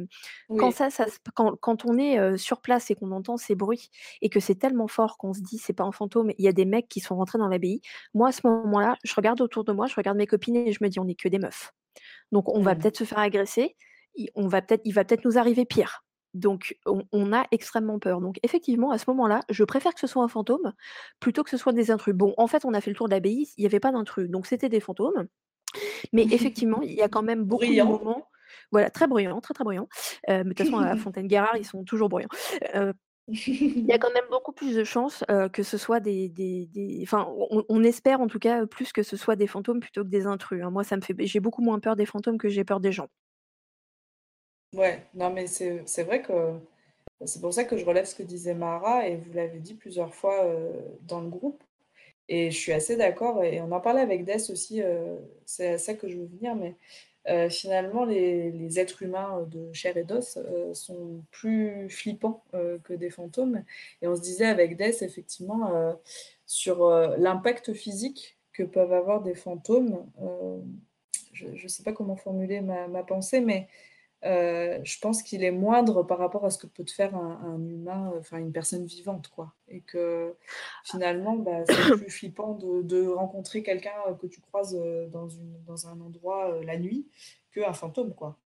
quand, 0.49 0.71
ça, 0.71 0.91
ça 0.91 1.07
quand, 1.35 1.57
quand, 1.61 1.85
on 1.85 1.99
est 1.99 2.37
sur 2.37 2.61
place 2.61 2.91
et 2.91 2.95
qu'on 2.95 3.13
entend 3.13 3.37
ces 3.37 3.55
bruits 3.55 3.91
et 4.23 4.29
que 4.29 4.41
c'est 4.41 4.57
tellement 4.57 4.89
fort 4.89 5.17
qu'on 5.19 5.33
se 5.33 5.41
dit 5.41 5.59
c'est 5.59 5.73
pas 5.73 5.85
un 5.85 5.93
fantôme, 5.93 6.33
il 6.39 6.45
y 6.45 6.49
a 6.49 6.53
des 6.53 6.65
mecs 6.65 6.89
qui 6.89 7.01
sont 7.01 7.17
rentrés 7.17 7.39
dans 7.39 7.49
l'abbaye. 7.49 7.81
Moi, 8.15 8.29
à 8.29 8.33
ce 8.33 8.41
moment-là, 8.45 8.97
je 9.05 9.15
regarde 9.15 9.41
autour 9.41 9.65
de 9.65 9.73
moi, 9.73 9.87
je 9.87 9.95
regarde 9.95 10.17
mes 10.17 10.27
copines 10.27 10.57
et 10.57 10.73
je 10.73 10.83
me 10.83 10.89
dis 10.89 10.99
on 10.99 11.05
n'est 11.05 11.15
que 11.15 11.29
des 11.29 11.39
meufs. 11.39 11.73
Donc 12.33 12.49
on 12.49 12.61
va 12.61 12.75
mmh. 12.75 12.79
peut-être 12.79 12.97
se 12.99 13.05
faire 13.05 13.19
agresser. 13.19 13.77
On 14.35 14.47
va 14.47 14.63
peut-être, 14.63 14.83
il 14.85 14.93
va 14.93 15.05
peut-être 15.05 15.25
nous 15.25 15.39
arriver 15.39 15.65
pire. 15.65 16.04
Donc, 16.35 16.77
on, 16.85 17.33
a 17.33 17.47
extrêmement 17.53 17.99
peur. 17.99 18.21
Donc, 18.21 18.39
effectivement, 18.43 18.91
à 18.91 18.99
ce 18.99 19.05
moment-là, 19.09 19.41
je 19.49 19.65
préfère 19.65 19.95
que 19.95 20.01
ce 20.01 20.07
soit 20.07 20.25
un 20.25 20.29
fantôme 20.29 20.73
plutôt 21.21 21.45
que 21.45 21.51
ce 21.51 21.57
soit 21.57 21.73
des 21.73 21.91
intrus. 21.91 22.15
Bon, 22.15 22.35
en 22.37 22.47
fait, 22.47 22.65
on 22.65 22.75
a 22.75 22.81
fait 22.81 22.91
le 22.91 22.97
tour 22.97 23.07
de 23.07 23.13
l'abbaye, 23.13 23.49
il 23.57 23.61
n'y 23.61 23.67
avait 23.67 23.81
pas 23.81 23.93
d'intrus, 23.93 24.29
donc 24.29 24.47
c'était 24.47 24.69
des 24.69 24.81
fantômes. 24.81 25.29
Mais 26.13 26.25
effectivement, 26.25 26.83
il 26.83 26.93
y 26.93 27.03
a 27.03 27.09
quand 27.09 27.23
même 27.23 27.45
beaucoup 27.45 27.65
de 27.65 27.83
moments. 27.83 28.29
Voilà, 28.73 28.91
très 28.91 29.07
bruyants, 29.07 29.41
très 29.41 29.55
très 29.55 29.65
bruyants. 29.65 29.89
Euh, 30.29 30.43
mais 30.45 30.55
de 30.55 30.55
toute 30.55 30.67
façon, 30.67 30.79
à 30.79 30.97
Fontaine-Guérard, 30.97 31.57
ils 31.57 31.65
sont 31.65 31.85
toujours 31.85 32.09
bruyants. 32.09 32.29
Euh, 32.75 32.93
il 33.29 33.87
y 33.87 33.93
a 33.93 33.99
quand 33.99 34.13
même 34.13 34.25
beaucoup 34.31 34.53
plus 34.53 34.77
de 34.77 34.85
chances 34.85 35.25
euh, 35.31 35.49
que 35.49 35.63
ce 35.63 35.79
soit 35.79 35.99
des, 35.99 37.01
Enfin, 37.03 37.27
on, 37.69 37.83
espère 37.83 38.21
en 38.21 38.27
tout 38.27 38.39
cas 38.39 38.67
plus 38.67 38.93
que 38.93 39.03
ce 39.03 39.17
soit 39.17 39.35
des 39.35 39.47
fantômes 39.47 39.81
plutôt 39.81 40.05
que 40.05 40.11
des 40.11 40.27
intrus. 40.27 40.63
Hein. 40.63 40.71
Moi, 40.71 40.85
ça 40.85 40.97
me 40.97 41.01
fait, 41.01 41.15
j'ai 41.21 41.41
beaucoup 41.41 41.63
moins 41.63 41.81
peur 41.81 41.97
des 41.97 42.05
fantômes 42.05 42.37
que 42.37 42.49
j'ai 42.51 42.65
peur 42.65 42.81
des 42.81 42.93
gens. 42.93 43.09
Ouais, 44.75 45.07
non, 45.15 45.31
mais 45.31 45.47
c'est 45.47 46.03
vrai 46.03 46.21
que 46.23 46.59
c'est 47.25 47.41
pour 47.41 47.55
ça 47.55 47.65
que 47.65 47.77
je 47.77 47.85
relève 47.85 48.05
ce 48.07 48.15
que 48.15 48.23
disait 48.25 48.55
Mara 48.55 49.07
et 49.09 49.17
vous 49.17 49.33
l'avez 49.33 49.61
dit 49.61 49.75
plusieurs 49.75 50.15
fois 50.15 50.45
euh, 50.45 50.73
dans 51.03 51.21
le 51.21 51.29
groupe. 51.29 51.63
Et 52.29 52.51
je 52.51 52.59
suis 52.59 52.73
assez 52.73 52.97
d'accord. 52.97 53.45
Et 53.45 53.61
on 53.61 53.71
en 53.73 53.81
parlait 53.81 54.01
avec 54.01 54.25
Des 54.25 54.51
aussi, 54.51 54.83
euh, 54.83 55.17
c'est 55.47 55.75
à 55.75 55.79
ça 55.79 55.95
que 55.95 56.09
je 56.09 56.17
veux 56.17 56.27
venir. 56.27 56.57
Mais 56.57 56.75
euh, 57.29 57.49
finalement, 57.51 58.05
les, 58.05 58.51
les, 58.51 58.81
êtres 58.81 59.03
humains 59.03 59.47
de 59.51 59.73
chair 59.73 59.97
et 59.97 60.05
d'os 60.05 60.39
sont 60.73 61.23
plus 61.31 61.89
flippants 61.91 62.45
que 62.85 62.95
des 62.95 63.11
fantômes. 63.11 63.65
Et 64.03 64.09
on 64.09 64.17
se 64.17 64.23
disait 64.23 64.47
avec 64.47 64.77
Des, 64.77 65.05
effectivement, 65.05 65.97
sur 66.47 66.89
l'impact 67.19 67.75
physique 67.75 68.39
que 68.53 68.65
peuvent 68.65 68.93
avoir 68.93 69.23
des 69.23 69.35
fantômes. 69.35 70.05
je 71.33 71.47
ne 71.47 71.69
sais 71.69 71.83
pas 71.85 71.93
comment 71.93 72.17
formuler 72.17 72.61
ma, 72.61 72.89
ma 72.89 73.05
pensée, 73.05 73.41
mais 73.41 73.69
euh, 74.25 74.79
je 74.85 74.99
pense 75.01 75.23
qu'il 75.23 75.45
est 75.45 75.51
moindre 75.51 76.03
par 76.03 76.19
rapport 76.19 76.45
à 76.47 76.51
ce 76.51 76.59
que 76.59 76.67
peut 76.67 76.85
te 76.85 76.93
faire 76.93 77.15
un, 77.15 77.63
humain, 77.67 78.13
enfin 78.19 78.39
une 78.39 78.53
personne 78.53 78.87
vivante, 78.87 79.29
quoi. 79.29 79.53
Et 79.69 79.81
que 79.81 80.35
finalement, 80.85 81.37
bah, 81.37 81.65
c'est 81.67 81.97
plus 81.97 82.11
flippant 82.11 82.55
de, 82.55 83.07
rencontrer 83.07 83.63
quelqu'un 83.63 83.93
que 84.21 84.27
tu 84.27 84.41
croises 84.41 84.79
euh, 84.81 85.09
dans, 85.09 85.29
une, 85.29 85.63
dans 85.67 85.89
un 85.89 86.01
endroit 86.01 86.53
euh, 86.53 86.65
la 86.65 86.79
nuit 86.79 87.07
qu'un 87.53 87.75
fantôme, 87.75 88.15
quoi. 88.15 88.39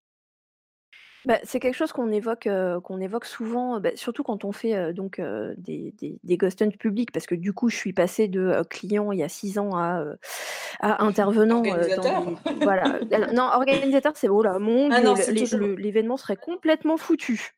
Bah, 1.26 1.38
c'est 1.44 1.60
quelque 1.60 1.74
chose 1.74 1.92
qu'on 1.92 2.10
évoque, 2.10 2.48
qu'on 2.84 3.00
évoque 3.00 3.24
souvent, 3.24 3.80
bah, 3.80 3.90
surtout 3.94 4.22
quand 4.22 4.44
on 4.44 4.52
fait, 4.52 4.92
donc 4.92 5.20
des 5.58 5.92
des 5.98 6.18
des 6.22 6.36
ghost 6.36 6.62
hunts 6.62 6.70
publics 6.70 7.12
parce 7.12 7.26
que 7.26 7.34
du 7.34 7.52
coup, 7.52 7.68
je 7.68 7.76
suis 7.76 7.92
passée 7.92 8.28
de, 8.28 8.62
client 8.70 9.12
il 9.12 9.18
y 9.18 9.22
a 9.22 9.28
six 9.28 9.58
ans 9.58 9.76
à, 9.76 10.04
à 10.80 11.02
intervenant, 11.04 11.62
voilà. 12.62 13.00
non, 13.34 13.50
organisateur, 13.52 14.12
c'est 14.16 14.28
oh 14.28 14.42
là, 14.42 14.58
mon 14.58 14.90
ah 14.90 15.00
l'événement 15.78 16.16
serait 16.16 16.36
complètement 16.36 16.96
foutu. 16.96 17.52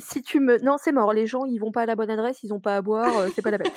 Si 0.00 0.22
tu 0.22 0.40
me, 0.40 0.58
non, 0.62 0.76
c'est 0.78 0.92
mort. 0.92 1.12
Les 1.12 1.26
gens, 1.26 1.44
ils 1.44 1.58
vont 1.58 1.72
pas 1.72 1.82
à 1.82 1.86
la 1.86 1.96
bonne 1.96 2.10
adresse, 2.10 2.42
ils 2.42 2.52
ont 2.52 2.60
pas 2.60 2.76
à 2.76 2.82
boire, 2.82 3.16
euh, 3.18 3.28
c'est 3.34 3.42
pas 3.42 3.50
la 3.50 3.58
peine. 3.58 3.72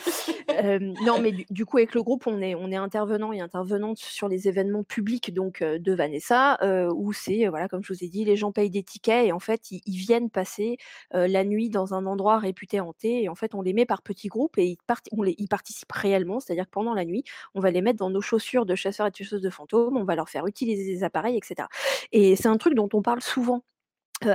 Euh, 0.63 0.79
non, 1.05 1.19
mais 1.19 1.31
du, 1.49 1.65
coup, 1.65 1.77
avec 1.77 1.93
le 1.93 2.03
groupe, 2.03 2.27
on 2.27 2.41
est, 2.41 2.55
on 2.55 2.71
est 2.71 2.75
intervenant 2.75 3.31
et 3.31 3.39
intervenante 3.39 3.97
sur 3.97 4.27
les 4.27 4.47
événements 4.47 4.83
publics 4.83 5.33
donc 5.33 5.61
euh, 5.61 5.79
de 5.79 5.93
Vanessa, 5.93 6.57
où 6.93 7.13
c'est, 7.13 7.47
voilà, 7.47 7.67
comme 7.67 7.83
je 7.83 7.93
vous 7.93 8.03
ai 8.03 8.07
dit, 8.07 8.25
les 8.25 8.35
gens 8.35 8.51
payent 8.51 8.69
des 8.69 8.83
tickets 8.83 9.27
et 9.27 9.31
en 9.31 9.39
fait, 9.39 9.71
ils, 9.71 9.99
viennent 9.99 10.29
passer 10.29 10.77
la 11.11 11.43
nuit 11.43 11.69
dans 11.69 11.93
un 11.93 12.05
endroit 12.05 12.39
réputé 12.39 12.79
hanté 12.79 13.23
et 13.23 13.29
en 13.29 13.35
fait, 13.35 13.53
on 13.53 13.61
les 13.61 13.73
met 13.73 13.85
par 13.85 14.01
petits 14.01 14.27
groupes 14.27 14.57
et 14.57 14.65
ils, 14.65 15.35
ils 15.37 15.47
participent 15.47 15.91
réellement, 15.91 16.39
c'est-à-dire 16.39 16.65
que 16.65 16.71
pendant 16.71 16.93
la 16.93 17.05
nuit, 17.05 17.23
on 17.53 17.59
va 17.59 17.71
les 17.71 17.81
mettre 17.81 17.99
dans 17.99 18.09
nos 18.09 18.21
chaussures 18.21 18.65
de 18.65 18.75
chasseurs 18.75 19.07
et 19.07 19.11
de 19.11 19.15
chasseuses 19.15 19.41
de 19.41 19.49
fantômes, 19.49 19.97
on 19.97 20.03
va 20.03 20.15
leur 20.15 20.29
faire 20.29 20.45
utiliser 20.47 20.85
des 20.85 21.03
appareils, 21.03 21.37
etc. 21.37 21.67
Et 22.11 22.35
c'est 22.35 22.47
un 22.47 22.57
truc 22.57 22.75
dont 22.75 22.89
on 22.93 23.01
parle 23.01 23.21
souvent 23.21 23.63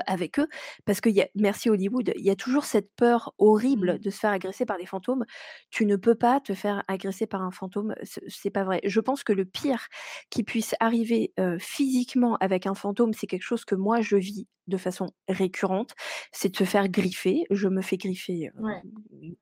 avec 0.06 0.39
eux, 0.39 0.48
parce 0.85 1.01
que 1.01 1.09
y 1.09 1.20
a, 1.20 1.28
merci 1.35 1.70
Hollywood, 1.70 2.12
il 2.16 2.24
y 2.24 2.31
a 2.31 2.36
toujours 2.36 2.65
cette 2.65 2.90
peur 2.97 3.35
horrible 3.39 3.94
mmh. 3.94 3.98
de 3.98 4.11
se 4.11 4.19
faire 4.19 4.32
agresser 4.32 4.66
par 4.66 4.78
des 4.78 4.86
fantômes. 4.86 5.24
Tu 5.70 5.86
ne 5.86 5.97
peux 5.97 6.15
pas 6.15 6.40
te 6.40 6.55
faire 6.55 6.82
agresser 6.89 7.27
par 7.27 7.43
un 7.43 7.51
fantôme, 7.51 7.94
c'est 8.02 8.51
pas 8.51 8.65
vrai. 8.65 8.81
Je 8.85 9.01
pense 9.01 9.24
que 9.24 9.32
le 9.32 9.44
pire 9.44 9.89
qui 10.31 10.43
puisse 10.43 10.74
arriver 10.81 11.32
physiquement 11.59 12.36
avec 12.36 12.66
un 12.66 12.74
fantôme, 12.74 13.12
c'est 13.12 13.27
quelque 13.27 13.43
chose 13.43 13.65
que 13.65 13.74
moi 13.74 14.01
je 14.01 14.16
vis 14.16 14.47
de 14.66 14.78
façon 14.78 15.11
récurrente, 15.28 15.93
c'est 16.32 16.48
de 16.48 16.56
se 16.56 16.65
faire 16.65 16.89
griffer. 16.89 17.44
Je 17.51 17.69
me 17.69 17.82
fais 17.82 17.98
griffer 17.98 18.51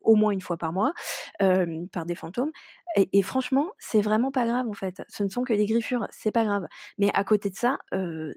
au 0.01 0.17
moins 0.17 0.33
une 0.33 0.41
fois 0.41 0.57
par 0.57 0.73
mois 0.73 0.93
par 1.39 2.07
des 2.07 2.15
fantômes. 2.17 2.51
Et, 3.13 3.23
franchement, 3.23 3.71
c'est 3.79 4.03
vraiment 4.03 4.31
pas 4.31 4.47
grave 4.47 4.69
en 4.69 4.75
fait. 4.75 5.03
Ce 5.09 5.23
ne 5.23 5.29
sont 5.29 5.45
que 5.45 5.55
des 5.55 5.67
griffures, 5.67 6.07
c'est 6.11 6.33
pas 6.33 6.45
grave. 6.45 6.67
Mais 6.99 7.11
à 7.15 7.25
côté 7.25 7.51
de 7.51 7.55
ça, 7.55 7.79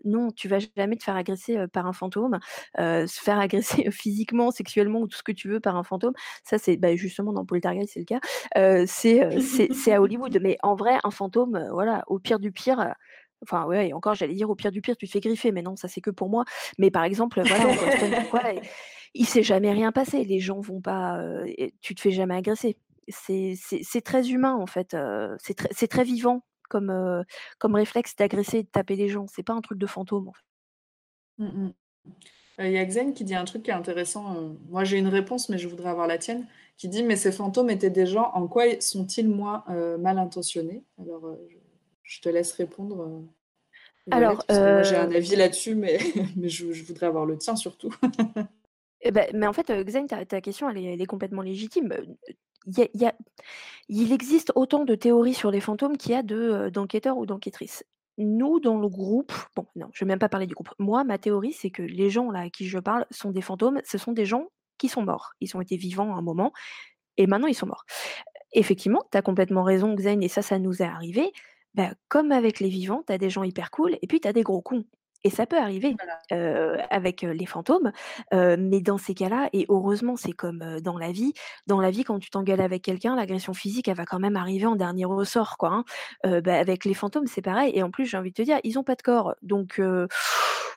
non, 0.04 0.30
tu 0.32 0.48
vas 0.48 0.60
jamais 0.78 0.96
te 0.96 1.04
faire 1.04 1.16
agresser 1.16 1.68
par 1.74 1.88
un 1.88 1.94
fantôme, 1.96 2.40
se 2.78 3.20
faire 3.22 3.40
agresser 3.40 3.90
physiquement, 3.92 4.52
sexuellement 4.52 5.00
ou 5.00 5.08
tout 5.08 5.18
ce 5.18 5.24
que 5.24 5.32
tu 5.32 5.50
veux 5.50 5.60
par 5.60 5.76
un 5.76 5.84
fantôme. 5.84 6.14
Ça, 6.44 6.58
c'est 6.58 6.78
bah, 6.78 6.96
justement 6.96 7.34
dans 7.34 7.46
Poltergeist, 7.46 7.94
c'est 7.94 8.00
le 8.00 8.06
cas. 8.06 8.20
c'est 8.86 9.94
à 9.94 10.02
Hollywood. 10.02 10.38
Mais 10.42 10.58
en 10.62 10.76
vrai, 10.76 10.98
un 11.04 11.12
fantôme, 11.12 11.68
voilà, 11.72 12.04
au 12.08 12.20
pire 12.20 12.40
du 12.40 12.52
pire. 12.52 12.94
Enfin, 13.42 13.66
ouais, 13.66 13.90
et 13.90 13.94
encore, 13.94 14.16
j'allais 14.16 14.34
dire 14.34 14.50
au 14.50 14.56
pire 14.56 14.72
du 14.72 14.82
pire, 14.82 14.96
tu 14.98 15.08
te 15.08 15.12
fais 15.12 15.20
griffer, 15.20 15.52
mais 15.52 15.62
non, 15.62 15.76
ça 15.76 15.88
c'est 15.88 16.02
que 16.02 16.12
pour 16.12 16.30
moi. 16.30 16.46
Mais 16.78 16.92
par 16.92 17.04
exemple, 17.04 17.42
voilà, 17.46 17.76
quoi, 18.30 18.42
il 19.14 19.26
s'est 19.26 19.44
jamais 19.44 19.72
rien 19.72 19.92
passé. 19.92 20.24
Les 20.24 20.40
gens 20.40 20.60
vont 20.60 20.82
pas. 20.82 21.20
tu 21.82 21.96
te 21.96 22.02
fais 22.02 22.12
jamais 22.12 22.36
agresser 22.36 22.78
c'est 23.08 24.02
très 24.04 24.30
humain 24.30 24.56
en 24.56 24.66
fait. 24.66 24.96
c'est 25.40 25.88
très, 25.88 26.04
vivant 26.04 26.46
comme, 26.70 27.24
comme 27.60 27.76
réflexe 27.76 28.16
d'agresser 28.16 28.60
et 28.60 28.64
de 28.64 28.70
taper 28.70 28.96
les 28.96 29.10
gens. 29.10 29.28
C'est 29.28 29.44
pas 29.44 29.54
un 29.54 29.62
truc 29.62 29.78
de 29.78 29.88
fantôme 29.88 30.28
en 30.28 30.34
fait. 30.34 30.46
Mmh 31.38 31.72
il 32.60 32.72
y 32.72 32.78
a 32.78 32.86
Xen 32.86 33.14
qui 33.14 33.24
dit 33.24 33.36
un 33.36 33.46
truc 33.46 33.64
qui 33.64 33.72
est 33.72 33.74
intéressant. 33.74 34.56
moi, 34.70 34.84
j'ai 34.84 34.98
une 34.98 35.08
réponse, 35.08 35.50
mais 35.50 35.58
je 35.58 35.68
voudrais 35.68 35.90
avoir 35.90 36.08
la 36.08 36.18
tienne. 36.18 36.48
Qui 36.78 36.90
dit 36.90 37.04
Mais 37.04 37.16
ces 37.16 37.32
fantômes 37.32 37.70
étaient 37.70 37.90
des 37.90 38.06
gens, 38.06 38.32
en 38.34 38.48
quoi 38.48 38.64
sont-ils 38.80 39.30
moins 39.30 39.64
mal 40.00 40.18
intentionnés? 40.18 40.84
Alors, 41.02 41.38
je, 42.04 42.22
te 42.22 42.30
laisse 42.30 42.54
répondre. 42.54 43.24
Alors, 44.12 44.46
j'ai 44.50 44.96
un 44.96 45.12
avis 45.12 45.36
là-dessus, 45.36 45.76
mais, 45.76 46.00
mais 46.38 46.50
je, 46.50 46.66
voudrais 46.84 47.08
avoir 47.08 47.26
le 47.26 47.38
tien 47.38 47.56
surtout. 47.56 47.94
Eh 49.08 49.12
ben, 49.12 49.30
mais 49.36 49.46
en 49.46 49.54
fait, 49.54 49.70
Xen, 49.70 50.08
ta, 50.08 50.42
question, 50.42 50.68
elle 50.68 50.80
est, 50.80 50.94
elle 50.94 51.02
est 51.02 51.06
complètement 51.06 51.44
légitime 51.44 51.94
il 52.68 52.78
y 52.80 52.82
a- 52.82 52.88
il 52.94 53.02
y 53.02 53.06
a- 53.06 53.16
il 53.90 54.12
existe 54.12 54.52
autant 54.56 54.86
de 54.86 54.96
théories 54.96 55.34
sur 55.34 55.52
les 55.52 55.62
fantômes 55.62 55.98
qu'il 55.98 56.12
y 56.12 56.16
a 56.16 56.24
de, 56.24 56.36
euh, 56.36 56.70
d'enquêteurs 56.70 57.18
ou 57.18 57.26
d'enquêtrices. 57.26 57.84
Nous, 58.18 58.60
dans 58.60 58.80
le 58.80 58.88
groupe, 58.88 59.34
bon, 59.56 59.66
non, 59.76 59.90
je 59.94 60.06
vais 60.06 60.08
même 60.08 60.20
pas 60.20 60.30
parler 60.30 60.48
du 60.48 60.54
groupe. 60.54 60.74
Moi, 60.80 61.04
ma 61.04 61.18
théorie, 61.18 61.54
c'est 61.54 61.70
que 61.70 61.82
les 61.82 62.10
gens 62.10 62.32
là 62.32 62.42
à 62.42 62.50
qui 62.50 62.68
je 62.68 62.80
parle 62.80 63.06
sont 63.12 63.32
des 63.32 63.42
fantômes. 63.42 63.82
Ce 63.84 63.98
sont 63.98 64.14
des 64.14 64.26
gens 64.26 64.48
qui 64.78 64.88
sont 64.88 65.04
morts. 65.04 65.34
Ils 65.42 65.56
ont 65.58 65.62
été 65.62 65.76
vivants 65.78 66.16
à 66.16 66.18
un 66.18 66.22
moment 66.22 66.54
et 67.18 67.28
maintenant 67.28 67.48
ils 67.48 67.56
sont 67.56 67.68
morts. 67.68 67.86
Effectivement, 68.54 69.04
tu 69.12 69.18
as 69.18 69.22
complètement 69.22 69.64
raison, 69.64 69.94
Xen, 69.96 70.22
et 70.24 70.30
ça, 70.30 70.42
ça 70.42 70.60
nous 70.60 70.82
est 70.82 70.86
arrivé. 70.86 71.32
Bah, 71.74 71.92
comme 72.08 72.32
avec 72.32 72.62
les 72.62 72.70
vivants, 72.70 73.04
tu 73.06 73.12
as 73.12 73.18
des 73.18 73.30
gens 73.30 73.44
hyper 73.44 73.70
cool 73.70 73.98
et 74.02 74.08
puis 74.08 74.22
tu 74.22 74.28
as 74.28 74.34
des 74.34 74.44
gros 74.44 74.62
cons. 74.62 74.86
Et 75.26 75.32
ça 75.32 75.48
peut 75.48 75.58
arriver 75.58 75.96
euh, 76.32 76.78
avec 76.92 77.24
les 77.24 77.46
fantômes, 77.48 77.92
euh, 78.34 78.58
mais 78.60 78.80
dans 78.80 79.00
ces 79.00 79.16
cas-là, 79.16 79.50
et 79.54 79.66
heureusement, 79.70 80.16
c'est 80.16 80.34
comme 80.34 80.80
dans 80.82 81.00
la 81.00 81.12
vie. 81.12 81.34
Dans 81.66 81.82
la 81.82 81.90
vie, 81.90 82.04
quand 82.04 82.20
tu 82.20 82.30
t'engueules 82.30 82.62
avec 82.62 82.84
quelqu'un, 82.84 83.16
l'agression 83.16 83.56
physique, 83.56 83.88
elle 83.88 83.98
va 83.98 84.06
quand 84.06 84.20
même 84.20 84.36
arriver 84.36 84.68
en 84.68 84.76
dernier 84.76 85.06
ressort, 85.06 85.58
quoi. 85.58 85.70
hein. 85.72 85.86
Euh, 86.28 86.42
bah, 86.42 86.60
avec 86.60 86.86
les 86.86 86.94
fantômes, 86.94 87.26
c'est 87.26 87.42
pareil. 87.42 87.72
Et 87.76 87.82
en 87.82 87.90
plus, 87.90 88.06
j'ai 88.06 88.18
envie 88.18 88.30
de 88.30 88.36
te 88.36 88.44
dire, 88.44 88.60
ils 88.64 88.78
ont 88.78 88.84
pas 88.84 88.94
de 88.96 89.02
corps, 89.02 89.34
donc 89.42 89.82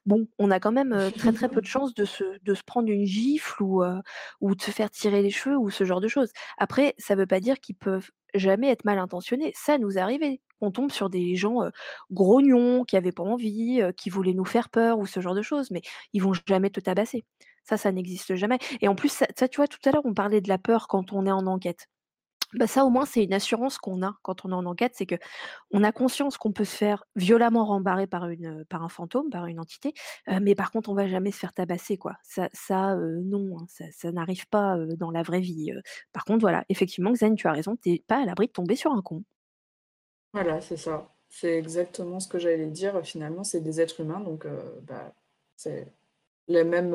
bon, 0.07 0.29
on 0.39 0.51
a 0.51 0.61
quand 0.61 0.73
même 0.73 1.11
très 1.17 1.33
très 1.33 1.49
peu 1.49 1.61
de 1.61 1.67
chances 1.67 1.95
de 1.95 2.05
se, 2.05 2.25
de 2.43 2.55
se 2.55 2.63
prendre 2.63 2.89
une 2.91 3.05
gifle 3.05 3.63
ou, 3.63 3.83
euh, 3.83 4.01
ou 4.41 4.55
de 4.55 4.63
se 4.63 4.71
faire 4.71 4.91
tirer 4.91 5.23
les 5.23 5.31
cheveux 5.31 5.57
ou 5.57 5.71
ce 5.71 5.85
genre 5.85 6.01
de 6.01 6.09
choses. 6.09 6.31
Après, 6.59 6.95
ça 6.99 7.15
veut 7.15 7.27
pas 7.27 7.41
dire 7.41 7.59
qu'ils 7.61 7.77
peuvent 7.77 8.11
jamais 8.35 8.71
être 8.71 8.85
mal 8.85 8.99
intentionnés. 8.99 9.53
Ça 9.55 9.79
nous 9.79 9.99
est 9.99 10.01
arrivé. 10.01 10.41
On 10.61 10.71
tombe 10.71 10.91
sur 10.91 11.09
des 11.09 11.37
gens 11.37 11.63
euh, 11.63 11.71
grognons 12.11 12.85
qui 12.85 12.97
avaient 12.97 13.13
pas 13.13 13.23
envie, 13.23 13.81
euh, 13.81 13.93
qui 13.93 14.11
voulaient 14.11 14.35
nous 14.35 14.45
faire 14.45 14.69
peur 14.71 14.99
ou 14.99 15.07
ce 15.07 15.21
genre 15.21 15.35
de 15.35 15.43
choses, 15.43 15.71
mais 15.71 15.83
ils 16.13 16.23
vont 16.23 16.33
jamais 16.47 16.71
te 16.71 16.81
tabasser. 16.81 17.25
Ça, 17.65 17.77
ça 17.77 17.93
n'existe 17.93 18.35
jamais. 18.35 18.59
Et 18.81 18.89
en 18.89 18.95
plus, 18.95 19.11
ça, 19.11 19.27
ça, 19.37 19.49
tu 19.49 19.57
vois, 19.59 19.69
tout 19.69 19.79
à 19.85 19.93
l'heure, 19.93 20.05
on 20.05 20.15
parlait 20.15 20.41
de 20.41 20.49
la 20.49 20.59
peur 20.59 20.89
quand 20.89 21.13
on 21.13 21.27
est 21.27 21.33
en 21.33 21.47
enquête. 21.47 21.89
Bah 22.55 22.67
ça, 22.67 22.85
au 22.87 22.91
moins, 22.91 23.05
c'est 23.05 23.23
une 23.25 23.35
assurance 23.35 23.77
qu'on 23.77 24.03
a 24.03 24.17
quand 24.23 24.47
on 24.47 24.51
est 24.51 24.55
en 24.55 24.65
enquête, 24.65 24.93
c'est 24.95 25.05
que 25.05 25.17
on 25.71 25.85
a 25.85 25.93
conscience 25.93 26.39
qu'on 26.39 26.53
peut 26.53 26.65
se 26.65 26.77
faire 26.77 27.05
violemment 27.15 27.67
rembarrer 27.67 28.07
par 28.07 28.29
une, 28.29 28.65
par 28.67 28.83
un 28.83 28.89
fantôme, 28.89 29.29
par 29.31 29.47
une 29.47 29.61
entité, 29.61 29.93
euh, 30.29 30.39
mais 30.41 30.55
par 30.55 30.71
contre, 30.71 30.89
on 30.89 30.95
va 30.95 31.07
jamais 31.07 31.31
se 31.31 31.39
faire 31.39 31.53
tabasser, 31.53 31.99
quoi. 31.99 32.15
Ça, 32.23 32.49
ça 32.55 32.95
euh, 32.95 33.21
non, 33.23 33.59
hein, 33.59 33.67
ça, 33.91 34.13
n'arrive 34.13 34.49
pas 34.49 34.79
euh, 34.79 34.97
dans 34.97 35.11
la 35.11 35.23
vraie 35.23 35.41
vie. 35.41 35.73
Par 36.13 36.25
contre, 36.25 36.41
voilà, 36.41 36.65
effectivement, 36.71 37.13
Xen, 37.13 37.35
tu 37.37 37.47
as 37.49 37.53
raison, 37.53 37.77
t'es 37.77 38.03
pas 38.07 38.23
à 38.23 38.25
l'abri 38.25 38.47
de 38.47 38.53
tomber 38.53 38.77
sur 38.77 38.93
un 38.93 39.03
con. 39.03 39.25
Voilà, 40.33 40.61
c'est 40.63 40.77
ça. 40.79 41.15
C'est 41.29 41.59
exactement 41.59 42.19
ce 42.21 42.29
que 42.29 42.39
j'allais 42.39 42.67
dire. 42.67 43.05
Finalement, 43.05 43.45
c'est 43.45 43.61
des 43.61 43.83
êtres 43.83 44.01
humains, 44.01 44.21
donc 44.21 44.47
bah, 44.83 45.13
c'est 45.57 45.93
les 46.47 46.65
mêmes 46.65 46.95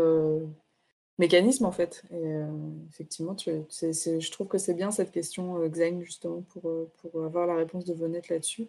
mécanismes 1.20 1.66
en 1.66 1.72
fait. 1.72 2.04
Et 2.12 2.16
euh, 2.16 2.48
effectivement, 2.90 3.36
tu, 3.36 3.52
je 3.72 4.32
trouve 4.32 4.48
que 4.48 4.58
c'est 4.58 4.74
bien 4.74 4.92
cette 4.92 5.12
question, 5.12 5.58
euh, 5.62 5.68
Xain, 5.70 6.02
justement, 6.02 6.42
pour, 6.50 6.70
euh, 6.70 6.92
pour 7.02 7.24
avoir 7.24 7.48
la 7.48 7.56
réponse 7.56 7.86
de 7.86 7.94
Vonette 7.94 8.30
là-dessus. 8.30 8.68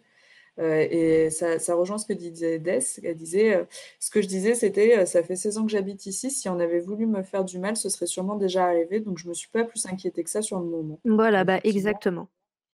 Euh, 0.61 0.87
et 0.89 1.31
ça, 1.31 1.59
ça 1.59 1.75
rejoint 1.75 1.99
ce 1.99 2.07
que 2.07 2.13
disait 2.13 2.61
Des. 2.61 2.79
Elle 3.03 3.17
disait, 3.17 3.67
ce 3.99 4.09
que 4.11 4.23
je 4.23 4.29
disais, 4.29 4.55
c'était, 4.55 5.05
ça 5.05 5.25
fait 5.25 5.35
16 5.35 5.59
ans 5.59 5.65
que 5.67 5.73
j'habite 5.73 6.07
ici. 6.07 6.31
Si 6.31 6.49
on 6.49 6.61
avait 6.61 6.79
voulu 6.79 7.07
me 7.07 7.25
faire 7.25 7.45
du 7.45 7.59
mal, 7.59 7.77
ce 7.77 7.89
serait 7.89 8.07
sûrement 8.07 8.37
déjà 8.37 8.67
arrivé. 8.67 9.01
Donc, 9.01 9.19
je 9.19 9.29
me 9.29 9.35
suis 9.35 9.49
pas 9.49 9.65
plus 9.65 9.85
inquiétée 9.87 10.23
que 10.23 10.31
ça 10.31 10.43
sur 10.43 10.61
le 10.61 10.67
moment. 10.67 11.01
Voilà, 11.05 11.43
bah 11.43 11.59
exactement. 11.65 12.29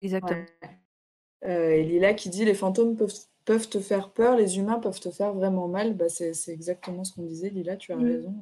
Exactement. 0.03 0.41
Ouais. 1.45 1.77
Et 1.77 1.85
Lila 1.85 2.15
qui 2.15 2.31
dit 2.31 2.45
les 2.45 2.55
fantômes 2.55 2.97
peuvent, 2.97 3.15
peuvent 3.45 3.69
te 3.69 3.79
faire 3.79 4.11
peur, 4.11 4.37
les 4.37 4.59
humains 4.59 4.81
peuvent 4.81 4.99
te 4.99 5.11
faire 5.13 5.33
vraiment 5.33 5.69
mal. 5.69 5.95
Bah, 5.95 6.09
c'est, 6.09 6.35
c'est 6.35 6.53
exactement 6.53 7.05
ce 7.05 7.15
qu'on 7.15 7.23
disait, 7.23 7.51
Lila, 7.51 7.77
tu 7.77 7.93
as 7.93 7.97
Mm. 7.97 8.05
raison 8.05 8.35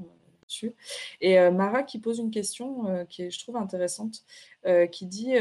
Et 1.20 1.38
euh, 1.38 1.50
Mara 1.50 1.82
qui 1.82 1.98
pose 1.98 2.18
une 2.18 2.30
question 2.30 2.88
euh, 2.88 3.04
qui 3.04 3.22
est, 3.22 3.30
je 3.30 3.38
trouve, 3.38 3.56
intéressante, 3.56 4.24
euh, 4.66 4.86
qui 4.86 5.06
dit 5.06 5.34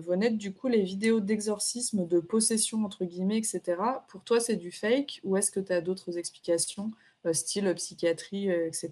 Vonette, 0.00 0.36
du 0.36 0.52
coup, 0.52 0.68
les 0.68 0.82
vidéos 0.82 1.20
d'exorcisme, 1.20 2.06
de 2.06 2.20
possession, 2.20 2.84
entre 2.84 3.04
guillemets, 3.04 3.38
etc., 3.38 4.02
pour 4.08 4.24
toi, 4.24 4.40
c'est 4.40 4.56
du 4.56 4.70
fake 4.70 5.20
ou 5.24 5.36
est-ce 5.36 5.50
que 5.50 5.60
tu 5.60 5.72
as 5.72 5.80
d'autres 5.80 6.18
explications, 6.18 6.90
style 7.32 7.72
psychiatrie, 7.74 8.48
etc. 8.50 8.90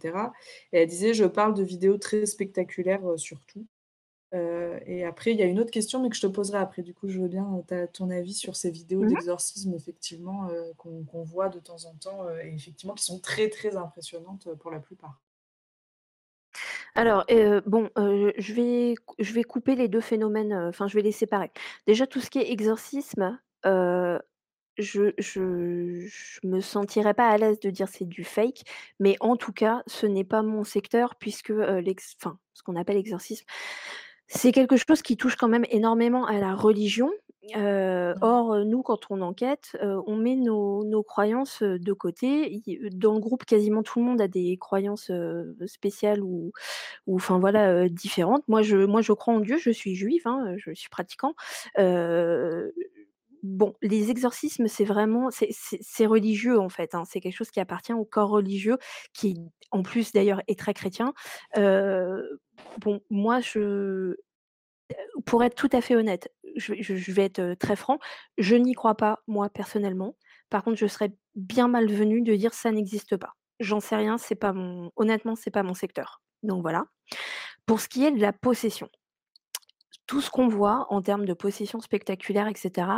Et 0.72 0.80
elle 0.80 0.88
disait 0.88 1.14
je 1.14 1.24
parle 1.24 1.54
de 1.54 1.62
vidéos 1.62 1.96
très 1.98 2.26
spectaculaires 2.26 3.02
surtout. 3.16 3.66
Euh, 4.36 4.78
et 4.86 5.04
après, 5.04 5.32
il 5.32 5.38
y 5.38 5.42
a 5.42 5.46
une 5.46 5.58
autre 5.60 5.70
question, 5.70 6.02
mais 6.02 6.10
que 6.10 6.16
je 6.16 6.20
te 6.20 6.26
poserai 6.26 6.58
après. 6.58 6.82
Du 6.82 6.94
coup, 6.94 7.08
je 7.08 7.20
veux 7.20 7.28
bien 7.28 7.62
euh, 7.72 7.86
ton 7.92 8.10
avis 8.10 8.34
sur 8.34 8.54
ces 8.56 8.70
vidéos 8.70 9.00
Mhm. 9.02 9.08
d'exorcisme, 9.08 9.74
effectivement, 9.74 10.48
euh, 10.50 10.72
qu'on 10.76 11.22
voit 11.24 11.48
de 11.48 11.58
temps 11.58 11.84
en 11.86 11.94
temps, 11.94 12.24
euh, 12.26 12.38
et 12.44 12.54
effectivement, 12.54 12.94
qui 12.94 13.04
sont 13.04 13.20
très, 13.20 13.48
très 13.48 13.76
impressionnantes 13.76 14.48
pour 14.56 14.70
la 14.70 14.80
plupart. 14.80 15.20
Alors, 16.94 17.24
bon, 17.66 17.90
je 17.96 18.52
vais, 18.54 18.94
je 19.18 19.32
vais 19.32 19.44
couper 19.44 19.74
les 19.74 19.88
deux 19.88 20.00
phénomènes, 20.00 20.52
enfin, 20.54 20.88
je 20.88 20.94
vais 20.94 21.02
les 21.02 21.12
séparer. 21.12 21.50
Déjà, 21.86 22.06
tout 22.06 22.20
ce 22.20 22.30
qui 22.30 22.38
est 22.38 22.50
exorcisme, 22.50 23.38
je, 24.78 25.12
je, 25.18 26.06
je 26.06 26.40
me 26.46 26.60
sentirais 26.60 27.14
pas 27.14 27.28
à 27.28 27.38
l'aise 27.38 27.60
de 27.60 27.70
dire 27.70 27.88
c'est 27.88 28.04
du 28.04 28.24
fake, 28.24 28.62
mais 29.00 29.16
en 29.20 29.36
tout 29.36 29.52
cas, 29.52 29.82
ce 29.86 30.06
n'est 30.06 30.24
pas 30.24 30.42
mon 30.42 30.64
secteur 30.64 31.16
puisque 31.16 31.50
euh, 31.50 31.80
l'ex, 31.80 32.16
enfin, 32.20 32.38
ce 32.52 32.62
qu'on 32.62 32.76
appelle 32.76 32.96
exorcisme, 32.96 33.44
c'est 34.28 34.52
quelque 34.52 34.76
chose 34.76 35.02
qui 35.02 35.16
touche 35.16 35.36
quand 35.36 35.48
même 35.48 35.64
énormément 35.70 36.26
à 36.26 36.38
la 36.38 36.54
religion. 36.54 37.10
Euh, 37.56 38.12
Mhm. 38.14 38.22
or, 38.22 38.64
nous, 38.64 38.82
quand 38.82 39.02
on 39.10 39.20
enquête, 39.20 39.76
euh, 39.80 40.02
on 40.08 40.16
met 40.16 40.34
nos, 40.34 40.84
nos 40.84 41.04
croyances 41.04 41.62
de 41.62 41.92
côté. 41.92 42.60
Dans 42.92 43.14
le 43.14 43.20
groupe, 43.20 43.44
quasiment 43.44 43.84
tout 43.84 44.00
le 44.00 44.04
monde 44.04 44.20
a 44.20 44.26
des 44.26 44.56
croyances 44.58 45.10
euh, 45.10 45.54
spéciales 45.66 46.20
ou, 46.22 46.50
enfin 47.08 47.38
voilà, 47.40 47.88
différentes. 47.88 48.44
Moi 48.48 48.62
je, 48.62 48.78
moi, 48.78 49.02
je 49.02 49.12
crois 49.12 49.34
en 49.34 49.40
Dieu, 49.40 49.58
je 49.58 49.70
suis 49.70 49.96
juive, 49.96 50.22
hein, 50.26 50.54
je 50.58 50.72
suis 50.74 50.88
pratiquant. 50.90 51.34
Bon, 53.42 53.74
les 53.82 54.10
exorcismes, 54.10 54.66
c'est 54.66 54.84
vraiment, 54.84 55.28
c'est 55.30 56.06
religieux 56.06 56.58
en 56.58 56.68
fait. 56.68 56.94
hein, 56.94 57.04
c'est 57.06 57.20
quelque 57.20 57.36
chose 57.36 57.50
qui 57.50 57.60
appartient 57.60 57.92
au 57.92 58.04
corps 58.04 58.30
religieux, 58.30 58.76
qui 59.12 59.36
en 59.70 59.82
plus 59.82 60.12
d'ailleurs 60.12 60.42
est 60.48 60.58
très 60.58 60.74
chrétien. 60.74 61.12
Moi, 63.10 63.40
je, 63.40 64.16
pour 65.24 65.42
être 65.42 65.54
tout 65.54 65.70
à 65.72 65.80
fait 65.80 65.96
honnête, 65.96 66.32
je, 66.56 67.12
vais- 67.12 67.24
être 67.24 67.54
très 67.54 67.76
franc, 67.76 67.98
je 68.38 68.54
n'y 68.56 68.74
crois 68.74 68.96
pas 68.96 69.20
moi 69.26 69.48
personnellement. 69.48 70.16
Par 70.50 70.62
contre, 70.62 70.76
je 70.76 70.86
serais 70.86 71.12
bien 71.34 71.68
malvenue 71.68 72.22
de 72.22 72.34
dire 72.34 72.54
ça 72.54 72.70
n'existe 72.70 73.16
pas. 73.16 73.34
J'en 73.58 73.80
sais 73.80 73.96
rien, 73.96 74.18
c'est 74.18 74.34
pas 74.34 74.52
mon, 74.52 74.92
honnêtement, 74.96 75.34
c'est 75.34 75.50
pas 75.50 75.62
mon 75.62 75.74
secteur. 75.74 76.22
Donc 76.42 76.62
voilà. 76.62 76.84
Pour 77.64 77.80
ce 77.80 77.88
qui 77.88 78.04
est 78.04 78.12
de 78.12 78.20
la 78.20 78.32
possession, 78.32 78.88
tout 80.06 80.20
ce 80.20 80.30
qu'on 80.30 80.46
voit 80.48 80.86
en 80.90 81.02
termes 81.02 81.24
de 81.24 81.34
possession 81.34 81.80
spectaculaire, 81.80 82.46
etc., 82.46 82.88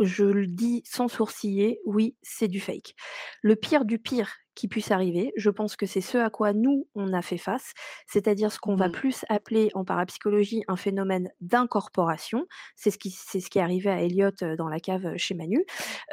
je 0.00 0.24
le 0.24 0.46
dis 0.46 0.82
sans 0.84 1.08
sourciller, 1.08 1.80
oui, 1.86 2.16
c'est 2.22 2.48
du 2.48 2.60
fake. 2.60 2.94
Le 3.42 3.56
pire 3.56 3.84
du 3.84 3.98
pire 3.98 4.30
qui 4.54 4.68
puisse 4.68 4.90
arriver, 4.90 5.32
je 5.36 5.50
pense 5.50 5.76
que 5.76 5.84
c'est 5.84 6.00
ce 6.00 6.16
à 6.16 6.30
quoi 6.30 6.54
nous, 6.54 6.88
on 6.94 7.12
a 7.12 7.20
fait 7.22 7.36
face, 7.36 7.72
c'est-à-dire 8.06 8.50
ce 8.50 8.58
qu'on 8.58 8.74
va 8.76 8.86
Mhm. 8.86 8.92
plus 8.92 9.24
appeler 9.28 9.70
en 9.74 9.84
parapsychologie 9.84 10.64
un 10.68 10.76
phénomène 10.76 11.30
d'incorporation. 11.40 12.46
C'est 12.74 12.90
ce, 12.90 12.96
qui, 12.98 13.10
c'est 13.10 13.40
ce 13.40 13.50
qui 13.50 13.58
est 13.58 13.62
arrivé 13.62 13.90
à 13.90 14.00
Elliot 14.00 14.30
dans 14.56 14.68
la 14.68 14.80
cave 14.80 15.16
chez 15.16 15.34
Manu, 15.34 15.64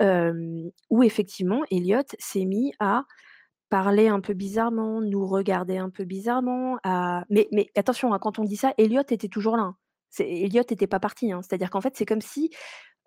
euh, 0.01 0.69
où 0.89 1.03
effectivement, 1.03 1.61
Elliot 1.71 2.01
s'est 2.19 2.45
mis 2.45 2.73
à 2.79 3.03
parler 3.69 4.07
un 4.07 4.19
peu 4.19 4.33
bizarrement, 4.33 5.01
nous 5.01 5.25
regarder 5.25 5.77
un 5.77 5.89
peu 5.89 6.03
bizarrement. 6.03 6.77
À... 6.83 7.23
Mais, 7.29 7.47
mais 7.51 7.69
attention, 7.75 8.13
hein, 8.13 8.19
quand 8.19 8.39
on 8.39 8.43
dit 8.43 8.57
ça, 8.57 8.73
Elliot 8.77 9.01
était 9.01 9.27
toujours 9.29 9.57
là. 9.57 9.63
hein. 9.63 9.77
Elliot 10.19 10.61
n'était 10.69 10.85
pas 10.85 10.99
parti. 10.99 11.31
hein. 11.31 11.41
C'est-à-dire 11.41 11.69
qu'en 11.71 11.81
fait, 11.81 11.95
c'est 11.95 12.05
comme 12.05 12.21
si 12.21 12.51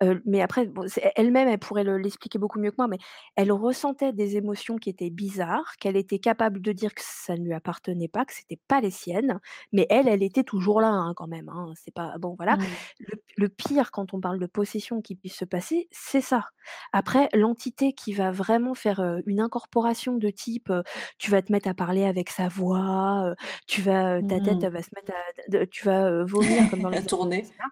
Heu, 0.03 0.21
mais 0.25 0.41
après, 0.41 0.65
bon, 0.67 0.87
c'est 0.87 1.11
elle-même, 1.15 1.47
elle 1.47 1.57
pourrait 1.59 1.83
le 1.83 1.97
l'expliquer 1.97 2.37
beaucoup 2.39 2.59
mieux 2.59 2.69
que 2.71 2.75
moi, 2.77 2.87
mais 2.87 2.99
elle 3.35 3.51
ressentait 3.51 4.13
des 4.13 4.37
émotions 4.37 4.77
qui 4.77 4.89
étaient 4.89 5.09
bizarres, 5.09 5.75
qu'elle 5.79 5.97
était 5.97 6.19
capable 6.19 6.61
de 6.61 6.71
dire 6.71 6.93
que 6.93 7.01
ça 7.03 7.35
ne 7.35 7.43
lui 7.43 7.53
appartenait 7.53 8.07
pas, 8.07 8.25
que 8.25 8.33
c'était 8.33 8.59
pas 8.67 8.79
les 8.81 8.91
siennes, 8.91 9.39
mais 9.71 9.87
elle, 9.89 10.07
elle 10.07 10.21
était 10.23 10.43
toujours 10.43 10.81
là, 10.81 10.89
hein, 10.89 11.13
quand 11.15 11.27
même, 11.27 11.49
hein. 11.49 11.73
C'est 11.83 11.93
pas 11.93 12.17
bon, 12.19 12.35
voilà. 12.37 12.57
Mhm. 12.57 12.87
Le 12.99 13.15
le 13.37 13.49
pire 13.49 13.91
quand 13.91 14.13
on 14.13 14.19
parle 14.21 14.39
de 14.39 14.45
possession 14.47 15.01
qui 15.01 15.15
puisse 15.15 15.35
se 15.35 15.45
passer, 15.45 15.87
c'est 15.91 16.21
ça. 16.21 16.45
Après, 16.93 17.29
l'entité 17.33 17.93
qui 17.93 18.13
va 18.13 18.31
vraiment 18.31 18.73
faire, 18.75 18.99
heu, 19.01 19.21
une 19.25 19.39
incorporation 19.39 20.15
de 20.17 20.29
type, 20.29 20.69
heu, 20.69 20.83
tu 21.17 21.31
vas 21.31 21.41
te 21.41 21.51
mettre 21.51 21.67
à 21.69 21.73
parler 21.73 22.03
avec 22.05 22.29
sa 22.29 22.47
voix, 22.49 23.29
heu, 23.31 23.35
tu 23.67 23.81
vas, 23.81 24.17
heu, 24.19 24.23
ta 24.23 24.39
tête, 24.41 24.63
elle 24.63 24.73
va 24.73 24.81
se 24.83 24.89
mettre 24.95 25.11
à 25.13 25.49
de 25.49 25.65
tu 25.65 25.85
vas, 25.85 26.09
heu, 26.11 26.25
vomir 26.25 26.67
comme 26.67 26.81
dans 26.81 26.89
La 26.89 27.01
les 27.03 27.03
tournée. 27.03 27.39
etc. 27.39 27.69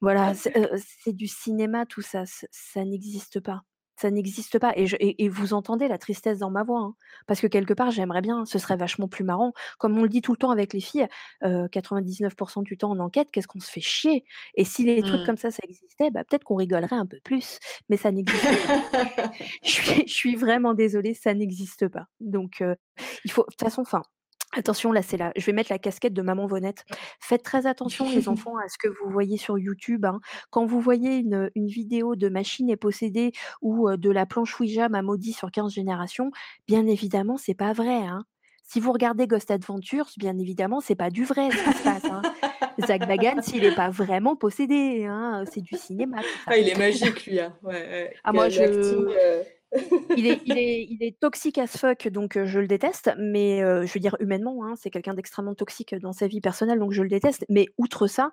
Voilà, 0.00 0.32
c'est 0.34 0.56
heu, 0.56 0.68
c'est 1.02 1.12
du 1.12 1.26
cinéma 1.26 1.84
tout 1.86 2.02
ça, 2.02 2.22
ça 2.26 2.84
n'existe 2.84 3.40
pas. 3.40 3.62
Ça 4.00 4.12
n'existe 4.12 4.60
pas 4.60 4.72
et 4.76 4.86
je 4.86 4.94
et 5.00 5.24
et 5.24 5.28
vous 5.28 5.54
entendez 5.54 5.88
la 5.88 5.98
tristesse 5.98 6.38
dans 6.38 6.50
ma 6.52 6.62
voix, 6.62 6.80
hein, 6.82 6.94
parce 7.26 7.40
que 7.40 7.48
quelque 7.48 7.74
part, 7.74 7.90
j'aimerais 7.90 8.20
bien, 8.20 8.44
ce 8.44 8.60
serait 8.60 8.76
vachement 8.76 9.08
plus 9.08 9.24
marrant. 9.24 9.52
Comme 9.78 9.98
on 9.98 10.02
le 10.04 10.08
dit 10.08 10.20
tout 10.22 10.30
le 10.32 10.38
temps 10.38 10.50
avec 10.52 10.72
les 10.72 10.80
filles, 10.80 11.08
heu, 11.44 11.66
99% 11.72 12.62
du 12.62 12.78
temps 12.78 12.90
en 12.92 13.00
enquête, 13.00 13.28
qu'est-ce 13.32 13.48
qu'on 13.48 13.58
se 13.58 13.70
fait 13.72 13.80
chier? 13.80 14.24
Et 14.54 14.64
si 14.64 14.84
les 14.84 15.02
trucs 15.02 15.22
Mhm. 15.22 15.24
comme 15.24 15.36
ça, 15.36 15.50
ça 15.50 15.58
existait, 15.64 16.10
bah, 16.12 16.22
peut-être 16.24 16.44
qu'on 16.44 16.54
rigolerait 16.56 16.94
un 16.96 17.06
peu 17.06 17.18
plus, 17.24 17.58
mais 17.88 17.96
ça 17.96 18.12
n'existe 18.12 18.56
pas. 18.56 18.70
Je 19.64 19.70
suis 19.70 20.08
je 20.08 20.14
suis 20.14 20.36
vraiment 20.36 20.74
désolée, 20.74 21.14
ça 21.14 21.34
n'existe 21.34 21.88
pas. 21.88 22.06
Donc 22.20 22.62
il 23.24 23.30
faut 23.32 23.42
de 23.42 23.46
toute 23.52 23.60
façon, 23.60 23.82
enfin, 23.82 24.02
Attention, 24.56 24.92
là, 24.92 25.02
c'est 25.02 25.18
là, 25.18 25.30
je 25.36 25.44
vais 25.44 25.52
mettre 25.52 25.70
la 25.70 25.78
casquette 25.78 26.14
de 26.14 26.22
maman 26.22 26.46
Vonette. 26.46 26.84
Faites 27.20 27.42
très 27.42 27.66
attention, 27.66 28.10
les 28.10 28.28
enfants, 28.28 28.56
à 28.56 28.68
ce 28.68 28.78
que 28.78 28.88
vous 28.88 29.10
voyez 29.10 29.36
sur 29.36 29.58
YouTube, 29.58 30.06
hein. 30.06 30.20
Quand 30.50 30.64
vous 30.64 30.80
voyez 30.80 31.16
une, 31.16 31.50
une 31.54 31.66
vidéo 31.66 32.16
de 32.16 32.28
machine 32.30 32.70
est 32.70 32.76
possédée 32.76 33.32
ou 33.60 33.88
euh, 33.90 33.96
de 33.98 34.10
la 34.10 34.24
planche 34.24 34.58
Ouija 34.58 34.88
m'a 34.88 35.02
maudit 35.02 35.34
sur 35.34 35.50
15 35.50 35.72
générations, 35.72 36.30
bien 36.66 36.86
évidemment, 36.86 37.36
c'est 37.36 37.54
pas 37.54 37.72
vrai, 37.74 37.98
hein. 38.06 38.24
Si 38.62 38.80
vous 38.80 38.92
regardez 38.92 39.26
Ghost 39.26 39.50
Adventures, 39.50 40.08
bien 40.18 40.36
évidemment, 40.38 40.80
c'est 40.80 40.94
pas 40.94 41.08
du 41.10 41.24
vrai 41.24 41.50
ce 41.50 41.56
qui 41.64 41.78
se 41.78 41.82
passe, 41.84 42.04
hein. 42.04 42.22
Zach 42.86 43.06
Bagans, 43.08 43.40
il 43.54 43.64
est 43.64 43.74
pas 43.74 43.90
vraiment 43.90 44.36
possédé, 44.36 45.04
hein, 45.04 45.44
c'est 45.52 45.60
du 45.62 45.76
cinéma, 45.76 46.18
tout 46.18 46.28
ça. 46.44 46.44
Ah, 46.52 46.56
il 46.58 46.68
est 46.68 46.78
magique, 46.78 47.26
lui. 47.26 47.40
Hein. 47.40 47.54
Ouais, 47.62 47.72
ouais. 47.74 48.14
Ah, 48.24 48.32
moi, 48.32 48.48
je- 48.48 48.60
L'acting, 48.60 49.06
euh, 49.18 49.42
Il 50.14 50.26
est, 50.26 50.40
il, 50.44 50.56
est, 50.58 50.86
il 50.88 51.02
est 51.02 51.18
toxique 51.20 51.58
as 51.58 51.66
fuck, 51.66 52.08
donc 52.08 52.42
je 52.42 52.58
le 52.60 52.66
déteste, 52.66 53.10
mais 53.18 53.62
euh, 53.62 53.84
je 53.86 53.92
veux 53.92 54.00
dire 54.00 54.16
humainement, 54.20 54.64
hein, 54.64 54.74
c'est 54.76 54.90
quelqu'un 54.90 55.14
d'extrêmement 55.14 55.54
toxique 55.54 55.94
dans 55.96 56.12
sa 56.12 56.26
vie 56.26 56.40
personnelle, 56.40 56.78
donc 56.78 56.92
je 56.92 57.02
le 57.02 57.08
déteste. 57.08 57.44
Mais 57.48 57.66
outre 57.76 58.06
ça, 58.06 58.32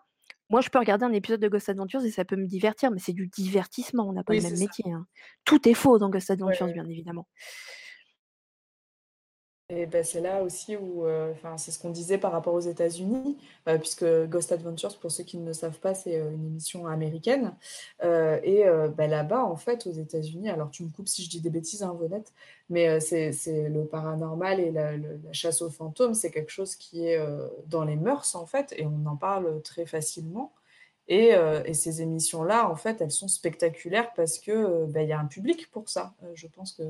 moi 0.49 0.61
je 0.61 0.69
peux 0.69 0.79
regarder 0.79 1.05
un 1.05 1.11
épisode 1.11 1.41
de 1.41 1.47
Ghost 1.49 1.69
Adventures 1.69 2.03
et 2.05 2.11
ça 2.11 2.25
peut 2.25 2.37
me 2.37 2.47
divertir, 2.47 2.91
mais 2.91 2.99
c'est 2.99 3.13
du 3.13 3.27
divertissement, 3.27 4.07
on 4.07 4.13
n'a 4.13 4.23
pas 4.23 4.33
Oui, 4.33 4.37
le 4.37 4.41
même 4.43 4.55
ça. 4.55 4.63
métier. 4.63 4.85
hein. 4.91 5.05
Tout 5.43 5.67
est 5.67 5.73
faux 5.73 5.99
dans 5.99 6.09
Ghost 6.09 6.31
Adventures, 6.31 6.67
ouais. 6.67 6.73
bien 6.73 6.87
évidemment. 6.87 7.27
Et 9.69 9.87
ben, 9.87 10.03
c'est 10.03 10.21
là 10.21 10.43
aussi 10.43 10.75
où, 10.77 11.07
euh, 11.07 11.33
c'est 11.57 11.71
ce 11.71 11.79
qu'on 11.79 11.89
disait 11.89 12.19
par 12.19 12.31
rapport 12.31 12.53
aux 12.53 12.59
États-Unis, 12.59 13.35
euh, 13.67 13.79
puisque 13.79 14.05
Ghost 14.27 14.51
Adventures, 14.51 14.95
pour 14.99 15.11
ceux 15.11 15.23
qui 15.23 15.37
ne 15.39 15.45
le 15.47 15.53
savent 15.53 15.79
pas, 15.79 15.95
c'est 15.95 16.19
euh, 16.19 16.29
une 16.31 16.45
émission 16.45 16.85
américaine. 16.85 17.55
Et 18.03 18.63
ben, 18.95 19.09
là-bas, 19.09 19.43
en 19.43 19.55
fait, 19.55 19.87
aux 19.87 19.91
États-Unis, 19.91 20.49
alors 20.49 20.69
tu 20.69 20.83
me 20.83 20.89
coupes 20.89 21.07
si 21.07 21.23
je 21.23 21.29
dis 21.31 21.41
des 21.41 21.49
bêtises, 21.49 21.81
hein, 21.81 21.95
Vonette, 21.99 22.31
mais 22.69 22.99
c'est, 22.99 23.31
le 23.69 23.85
paranormal 23.85 24.59
et 24.59 24.71
la, 24.71 24.97
la 24.97 25.33
chasse 25.33 25.61
aux 25.63 25.71
fantômes, 25.71 26.13
c'est 26.13 26.29
quelque 26.31 26.51
chose 26.51 26.75
qui 26.75 27.07
est 27.07 27.19
dans 27.67 27.85
les 27.85 27.95
mœurs, 27.95 28.35
en 28.35 28.45
fait, 28.45 28.73
et 28.77 28.85
on 28.85 29.05
en 29.07 29.15
parle 29.15 29.61
très 29.63 29.85
facilement. 29.87 30.53
Et, 31.07 31.35
euh, 31.35 31.61
et 31.65 31.75
ces 31.75 32.01
émissions-là, 32.01 32.67
en 32.69 32.75
fait, 32.75 32.99
elles 32.99 33.11
sont 33.11 33.27
spectaculaires 33.27 34.11
parce 34.15 34.39
que 34.39 34.51
euh, 34.51 34.85
ben, 34.87 35.01
il 35.01 35.09
y 35.09 35.13
a 35.13 35.19
un 35.19 35.25
public 35.27 35.69
pour 35.69 35.87
ça. 35.87 36.15
Euh, 36.23 36.31
je 36.33 36.47
pense 36.47 36.71
que, 36.73 36.83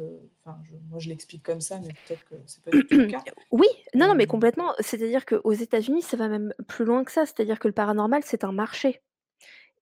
enfin, 0.44 0.58
je- 0.64 0.76
moi 0.90 1.00
je 1.00 1.10
l'explique 1.10 1.44
comme 1.44 1.60
ça, 1.60 1.80
mais 1.80 1.90
peut-être 2.06 2.24
que 2.30 2.36
c'est 2.46 2.64
pas 2.64 2.72
du 2.72 2.86
tout 2.86 2.96
le 2.96 3.08
cas. 3.12 3.24
Oui, 3.52 3.68
non, 3.94 4.08
non, 4.08 4.16
mais 4.16 4.26
complètement. 4.26 4.72
C'est-à-dire 4.80 5.26
qu'aux 5.26 5.52
États-Unis, 5.52 6.02
ça 6.02 6.16
va 6.16 6.30
même 6.30 6.54
plus 6.68 6.86
loin 6.86 7.04
que 7.04 7.12
ça. 7.12 7.26
C'est-à-dire 7.26 7.60
que 7.60 7.68
le 7.68 7.74
paranormal, 7.74 8.22
c'est 8.26 8.46
un 8.46 8.54
marché. 8.54 9.02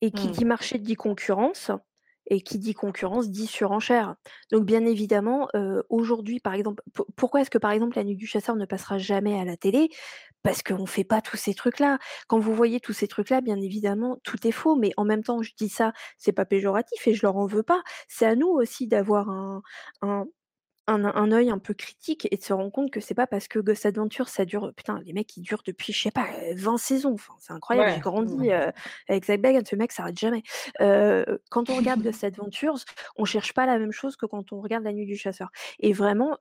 Et 0.02 0.12
qui 0.12 0.28
Mm. 0.28 0.32
dit 0.32 0.46
marché 0.46 0.78
dit 0.80 0.96
concurrence, 0.96 1.72
et 2.28 2.42
qui 2.42 2.58
dit 2.58 2.74
concurrence 2.74 3.30
dit 3.30 3.48
surenchère. 3.48 4.16
Donc 4.52 4.66
bien 4.66 4.86
évidemment, 4.86 5.48
aujourd'hui, 5.90 6.40
par 6.40 6.54
exemple, 6.56 6.82
pour- 6.94 7.06
pourquoi 7.16 7.42
est-ce 7.42 7.50
que 7.50 7.58
par 7.58 7.72
exemple 7.72 7.98
la 7.98 8.04
nuit 8.04 8.16
du 8.16 8.26
chasseur 8.28 8.56
ne 8.56 8.66
passera 8.66 8.98
jamais 8.98 9.40
à 9.40 9.46
la 9.46 9.58
télé? 9.58 9.90
Parce 10.44 10.62
qu'on 10.64 10.82
ne 10.82 10.86
fait 10.88 11.04
pas 11.06 11.22
tous 11.22 11.38
ces 11.38 11.54
trucs-là. 11.54 12.00
Quand 12.28 12.40
vous 12.40 12.54
voyez 12.54 12.80
tous 12.80 12.94
ces 12.94 13.08
trucs-là, 13.08 13.42
bien 13.42 13.58
évidemment, 13.62 14.18
tout 14.24 14.46
est 14.48 14.52
faux, 14.52 14.76
mais 14.76 14.92
en 14.98 15.06
même 15.06 15.24
temps, 15.24 15.42
je 15.42 15.52
dis 15.58 15.70
ça, 15.70 15.94
c'est 16.18 16.34
pas 16.34 16.46
péjoratif 16.46 17.08
et 17.08 17.14
je 17.14 17.26
leur 17.26 17.38
en 17.38 17.46
veux 17.48 17.64
pas. 17.64 17.82
C'est 18.10 18.26
à 18.26 18.36
nous 18.36 18.48
aussi 18.50 18.88
d'avoir 18.88 19.30
un, 19.30 19.62
un, 20.02 20.26
un, 20.88 21.04
un 21.06 21.32
œil 21.32 21.50
un 21.50 21.60
peu 21.60 21.74
critique 21.74 22.28
et 22.32 22.38
de 22.38 22.44
se 22.44 22.54
rendre 22.54 22.72
compte 22.72 22.92
que 22.92 23.00
c'est 23.00 23.14
pas 23.14 23.28
parce 23.28 23.48
que 23.48 23.60
Ghost 23.60 23.86
Adventure 23.86 24.30
ça 24.30 24.46
dure 24.46 24.74
putain 24.76 25.00
les 25.06 25.14
mecs 25.14 25.36
ils 25.38 25.42
durent 25.42 25.64
depuis 25.66 25.94
je 25.94 26.04
sais 26.04 26.12
pas 26.12 26.28
euh, 26.44 26.54
20 26.56 26.78
saisons 26.78 27.14
enfin 27.14 27.34
c'est 27.40 27.54
incroyable 27.54 27.92
j'ai 27.96 28.00
grandi 28.00 28.52
euh, 28.52 28.72
avec 29.08 29.26
Zach 29.26 29.42
Bagans 29.42 29.66
ce 29.66 29.76
mec 29.76 29.92
ça 29.92 29.98
s'arrête 29.98 30.18
jamais. 30.18 30.44
Euh, 30.82 31.24
quand 31.50 31.70
on 31.70 31.76
regarde 31.76 32.02
Ghost 32.02 32.24
Adventures 32.24 32.80
on 33.16 33.26
cherche 33.26 33.54
pas 33.54 33.66
la 33.66 33.78
même 33.78 33.92
chose 33.92 34.16
que 34.16 34.26
quand 34.26 34.54
on 34.54 34.62
regarde 34.62 34.84
La 34.84 34.94
Nuit 34.94 35.06
du 35.06 35.18
Chasseur. 35.18 35.50
Et 35.80 35.94
vraiment 35.94 36.38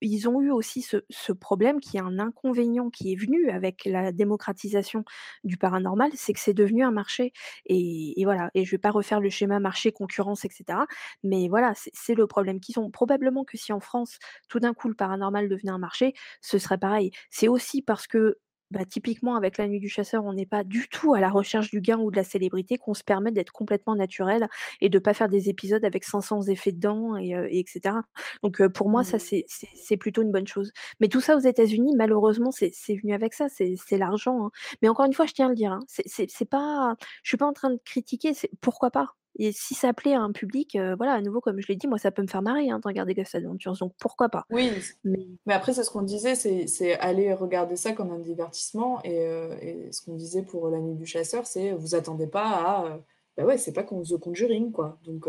ils 0.00 0.28
ont 0.28 0.40
eu 0.40 0.50
aussi 0.50 0.82
ce, 0.82 0.98
ce 1.08 1.32
problème 1.32 1.80
qui 1.80 1.96
est 1.96 2.00
un 2.00 2.18
inconvénient 2.18 2.90
qui 2.90 3.12
est 3.12 3.16
venu 3.16 3.50
avec 3.50 3.84
la 3.84 4.10
démocratisation 4.10 5.04
du 5.44 5.56
paranormal 5.56 6.10
c'est 6.14 6.32
que 6.32 6.40
c'est 6.40 6.54
devenu 6.54 6.84
un 6.84 6.90
marché. 6.90 7.32
Et, 7.66 8.20
et 8.20 8.24
voilà 8.24 8.50
et 8.54 8.64
je 8.64 8.70
vais 8.70 8.78
pas 8.78 8.90
refaire 8.90 9.20
le 9.20 9.30
schéma 9.30 9.60
marché 9.60 9.92
concurrence 9.92 10.44
etc 10.44 10.80
mais 11.22 11.48
voilà, 11.48 11.72
c'est 11.74 11.90
c'est 11.94 12.14
le 12.14 12.26
problème 12.26 12.60
qu'ils 12.60 12.78
ont. 12.78 12.90
Probablement 12.90 13.44
que 13.44 13.56
si 13.56 13.72
en 13.72 13.80
France, 13.84 14.18
tout 14.48 14.60
d'un 14.60 14.74
coup, 14.74 14.88
le 14.88 14.94
paranormal 14.94 15.48
devenait 15.48 15.72
un 15.72 15.78
marché, 15.78 16.14
ce 16.40 16.58
serait 16.58 16.78
pareil. 16.78 17.10
C'est 17.30 17.48
aussi 17.48 17.82
parce 17.82 18.06
que, 18.06 18.38
bah, 18.70 18.86
typiquement, 18.86 19.36
avec 19.36 19.58
la 19.58 19.68
nuit 19.68 19.80
du 19.80 19.88
chasseur, 19.90 20.24
on 20.24 20.32
n'est 20.32 20.46
pas 20.46 20.64
du 20.64 20.88
tout 20.88 21.12
à 21.12 21.20
la 21.20 21.28
recherche 21.28 21.70
du 21.70 21.82
gain 21.82 21.98
ou 21.98 22.10
de 22.10 22.16
la 22.16 22.24
célébrité, 22.24 22.78
qu'on 22.78 22.94
se 22.94 23.04
permet 23.04 23.30
d'être 23.30 23.52
complètement 23.52 23.94
naturel 23.94 24.48
et 24.80 24.88
de 24.88 24.98
pas 24.98 25.12
faire 25.12 25.28
des 25.28 25.50
épisodes 25.50 25.84
avec 25.84 26.04
500 26.04 26.42
effets 26.48 26.72
dedans, 26.72 27.16
et, 27.16 27.34
euh, 27.34 27.46
et 27.50 27.58
etc. 27.60 28.06
Donc 28.42 28.60
euh, 28.62 28.68
pour 28.70 28.88
moi, 28.88 29.04
ça, 29.04 29.18
Mm. 29.18 29.42
c'est 29.74 29.96
plutôt 29.98 30.22
une 30.22 30.32
bonne 30.32 30.46
chose. 30.46 30.72
Mais 31.00 31.08
tout 31.08 31.20
ça 31.20 31.36
aux 31.36 31.40
États-Unis, 31.40 31.94
malheureusement, 31.96 32.50
c'est 32.50 32.72
venu 32.96 33.12
avec 33.14 33.34
ça, 33.34 33.48
c'est 33.50 33.76
l'argent. 33.98 34.46
hein. 34.46 34.50
Mais 34.80 34.88
encore 34.88 35.06
une 35.06 35.12
fois, 35.14 35.26
je 35.26 35.32
tiens 35.34 35.46
à 35.46 35.48
le 35.50 35.54
dire, 35.54 35.72
hein, 35.72 35.80
c'est 35.88 36.48
pas, 36.48 36.96
je 37.22 37.28
suis 37.30 37.36
pas 37.36 37.46
en 37.46 37.52
train 37.52 37.70
de 37.70 37.78
critiquer, 37.84 38.34
c'est 38.34 38.50
pourquoi 38.60 38.90
pas? 38.90 39.14
Et 39.36 39.52
si 39.52 39.74
ça 39.74 39.92
plaît 39.92 40.14
à 40.14 40.20
un 40.20 40.32
public, 40.32 40.76
voilà, 40.96 41.14
à 41.14 41.20
nouveau, 41.22 41.40
comme 41.40 41.60
je 41.60 41.68
l'ai 41.68 41.76
dit, 41.76 41.86
moi, 41.88 41.98
ça 41.98 42.10
peut 42.10 42.22
me 42.22 42.26
faire 42.28 42.42
marrer, 42.42 42.70
hein, 42.70 42.78
de 42.80 42.86
regarder 42.88 43.14
Ghost 43.14 43.34
Adventures, 43.34 43.76
donc 43.78 43.94
pourquoi 43.98 44.28
pas? 44.28 44.46
Oui, 44.50 44.70
Mais 45.04 45.26
mais 45.46 45.54
après, 45.54 45.72
c'est 45.72 45.82
ce 45.84 45.90
qu'on 45.90 46.02
disait, 46.02 46.34
c'est 46.36 46.94
aller 47.00 47.32
regarder 47.34 47.76
ça 47.76 47.92
comme 47.92 48.12
un 48.12 48.18
divertissement. 48.18 49.02
Et, 49.04 49.20
euh, 49.26 49.56
et 49.60 49.90
ce 49.92 50.02
qu'on 50.02 50.14
disait 50.14 50.42
pour 50.42 50.68
La 50.70 50.78
Nuit 50.80 50.94
du 50.94 51.06
Chasseur, 51.06 51.46
c'est 51.46 51.72
vous 51.72 51.94
attendez 51.94 52.26
pas 52.28 52.44
à. 52.48 52.86
euh, 52.86 52.98
bah 53.36 53.44
ouais, 53.46 53.58
c'est 53.58 53.72
pas 53.72 53.82
comme 53.82 54.02
The 54.04 54.18
Conjuring, 54.18 54.72
quoi. 54.72 54.98
Donc, 55.04 55.26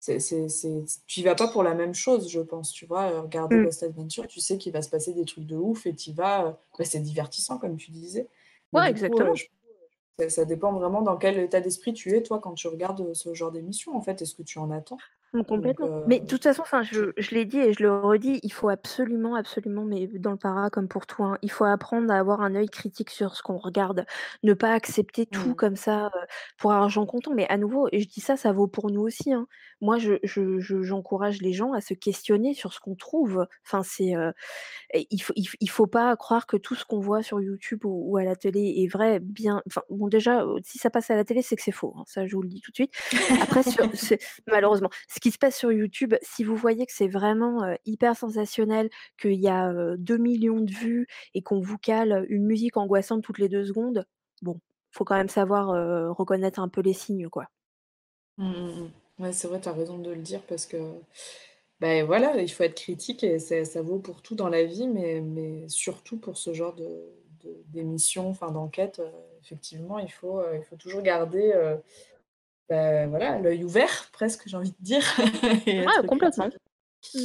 c'est, 0.00 0.18
tu 1.06 1.20
y 1.20 1.22
vas 1.22 1.34
pas 1.34 1.48
pour 1.48 1.62
la 1.62 1.74
même 1.74 1.94
chose, 1.94 2.28
je 2.30 2.40
pense. 2.40 2.72
Tu 2.72 2.86
vois, 2.86 3.20
regarder 3.22 3.56
Mmh. 3.56 3.60
Ghost 3.60 3.82
Adventure, 3.82 4.26
tu 4.26 4.40
sais 4.40 4.58
qu'il 4.58 4.72
va 4.72 4.82
se 4.82 4.90
passer 4.90 5.12
des 5.14 5.24
trucs 5.24 5.46
de 5.46 5.56
ouf 5.56 5.86
et 5.86 5.94
tu 5.94 6.12
vas. 6.12 6.46
euh, 6.48 6.52
bah, 6.78 6.84
c'est 6.84 7.00
divertissant, 7.00 7.58
comme 7.58 7.76
tu 7.76 7.90
disais. 7.92 8.28
Mais 8.72 8.80
Ouais, 8.80 8.88
coup, 8.90 8.90
exactement. 8.90 9.34
je- 9.34 9.44
ça, 10.28 10.44
dépend 10.44 10.72
vraiment 10.72 11.02
dans 11.02 11.16
quel 11.16 11.38
état 11.38 11.60
d'esprit 11.60 11.92
tu 11.92 12.16
es, 12.16 12.22
toi, 12.22 12.40
quand 12.40 12.54
tu 12.54 12.68
regardes 12.68 13.14
ce 13.14 13.34
genre 13.34 13.52
d'émission, 13.52 13.96
en 13.96 14.02
fait. 14.02 14.22
Est-ce 14.22 14.34
que 14.34 14.42
tu 14.42 14.58
en 14.58 14.70
attends? 14.70 14.98
Mmh, 15.32 15.42
Donc, 15.44 15.44
complètement. 15.44 15.86
euh, 15.86 16.06
Mais 16.06 16.18
de 16.18 16.26
toute 16.26 16.42
façon, 16.42 16.62
enfin, 16.62 16.82
je 16.82 17.12
je 17.16 17.30
l'ai 17.36 17.44
dit 17.44 17.58
et 17.60 17.72
je 17.72 17.84
le 17.84 17.96
redis, 18.00 18.40
il 18.42 18.52
faut 18.52 18.68
absolument, 18.68 19.36
absolument, 19.36 19.84
mais 19.84 20.08
dans 20.08 20.32
le 20.32 20.36
para 20.36 20.70
comme 20.70 20.88
pour 20.88 21.06
tout, 21.06 21.22
hein, 21.22 21.38
il 21.42 21.52
faut 21.52 21.64
apprendre 21.64 22.12
à 22.12 22.18
avoir 22.18 22.40
un 22.40 22.56
œil 22.56 22.68
critique 22.68 23.10
sur 23.10 23.36
ce 23.36 23.42
qu'on 23.44 23.56
regarde. 23.56 24.06
Ne 24.42 24.54
pas 24.54 24.72
accepter 24.72 25.26
tout 25.26 25.54
Mm. 25.54 25.54
comme 25.54 25.76
ça, 25.76 26.06
heu, 26.06 26.10
pour 26.58 26.72
argent 26.72 27.06
comptant. 27.06 27.32
Mais 27.32 27.46
à 27.48 27.58
nouveau 27.58 27.86
et 27.92 28.00
je 28.00 28.08
dis 28.08 28.20
ça, 28.20 28.36
ça 28.36 28.50
vaut 28.52 28.66
pour 28.66 28.90
nous 28.90 29.02
aussi, 29.02 29.32
hein. 29.32 29.46
Moi, 29.80 29.98
je 29.98 30.14
je 30.24 30.58
je 30.58 30.82
j'encourage 30.82 31.40
les 31.40 31.52
gens 31.52 31.72
à 31.74 31.80
se 31.80 31.94
questionner 31.94 32.52
sur 32.52 32.72
ce 32.72 32.80
qu'on 32.80 32.96
trouve. 32.96 33.46
Enfin, 33.64 33.82
c'est, 33.84 34.14
et 34.94 35.06
il 35.10 35.20
faut 35.22 35.32
il 35.36 35.48
il 35.60 35.70
faut 35.70 35.86
pas 35.86 36.16
croire 36.16 36.46
que 36.46 36.56
tout 36.56 36.74
ce 36.74 36.84
qu'on 36.84 37.00
voit 37.00 37.22
sur 37.22 37.40
YouTube 37.40 37.84
ou 37.84 38.10
ou 38.12 38.16
à 38.16 38.24
la 38.24 38.36
télé 38.36 38.74
est 38.84 38.88
vrai, 38.88 39.20
bien 39.20 39.62
enfin, 39.66 39.82
bon, 39.90 40.08
déjà, 40.08 40.44
si 40.64 40.78
ça 40.78 40.90
passe 40.90 41.10
à 41.10 41.16
la 41.16 41.24
télé, 41.24 41.42
c'est 41.42 41.56
que 41.56 41.62
c'est 41.62 41.72
faux, 41.72 41.94
hein, 41.96 42.04
ça, 42.06 42.26
je 42.26 42.34
vous 42.34 42.42
le 42.42 42.48
dis 42.48 42.60
tout 42.60 42.70
de 42.70 42.76
suite. 42.76 42.92
Après 43.40 43.62
sur 43.62 43.86
malheureusement, 44.48 44.90
ce 45.08 45.19
qui 45.20 45.30
se 45.30 45.38
passe 45.38 45.56
sur 45.56 45.72
YouTube, 45.72 46.14
si 46.22 46.44
vous 46.44 46.56
voyez 46.56 46.86
que 46.86 46.92
c'est 46.92 47.08
vraiment, 47.08 47.74
hyper 47.84 48.16
sensationnel, 48.16 48.90
qu'il 49.20 49.34
y 49.40 49.48
a, 49.48 49.72
heu, 49.72 49.96
2 49.98 50.18
000 50.18 50.38
000 50.40 50.60
de 50.60 50.72
vues 50.72 51.06
et 51.34 51.42
qu'on 51.42 51.60
vous 51.60 51.78
cale, 51.78 52.26
une 52.28 52.46
musique 52.46 52.76
angoissante 52.76 53.22
toutes 53.22 53.38
les 53.38 53.48
2 53.48 53.64
secondes, 53.64 54.04
bon, 54.42 54.60
faut 54.92 55.04
quand 55.04 55.16
même 55.16 55.28
savoir, 55.28 55.68
reconnaître 56.16 56.60
un 56.60 56.68
peu 56.68 56.80
les 56.80 56.92
signes, 56.94 57.28
quoi. 57.28 57.46
Mm, 58.38 58.44
mm, 58.44 58.80
mm. 58.84 58.90
Ouais, 59.24 59.32
c'est 59.32 59.48
vrai, 59.48 59.60
tu 59.60 59.68
as 59.68 59.72
raison 59.72 59.98
de 59.98 60.10
le 60.10 60.22
dire 60.22 60.42
parce 60.48 60.66
que 60.66 60.78
ben 61.80 62.04
voilà, 62.06 62.40
il 62.40 62.48
faut 62.50 62.62
être 62.64 62.74
critique 62.76 63.24
et 63.24 63.38
ça 63.38 63.82
vaut 63.82 63.98
pour 63.98 64.22
tout 64.22 64.34
dans 64.34 64.48
la 64.48 64.64
vie, 64.64 64.86
mais, 64.88 65.20
mais 65.20 65.68
surtout 65.68 66.18
pour 66.18 66.36
ce 66.36 66.52
genre 66.54 66.74
de, 66.74 67.10
d'émission, 67.68 68.28
enfin 68.28 68.50
d'enquête, 68.50 69.00
effectivement, 69.42 69.98
il 69.98 70.10
faut, 70.10 70.42
il 70.54 70.62
faut 70.62 70.76
toujours 70.76 71.02
garder 71.02 71.52
ben 72.70 73.10
voilà, 73.10 73.38
l'œil 73.38 73.64
ouvert, 73.64 74.08
presque, 74.12 74.44
j'ai 74.46 74.56
envie 74.56 74.70
de 74.70 74.76
dire, 74.80 75.02
être 75.66 76.06
complètement. 76.06 76.48
Mmh. 77.14 77.18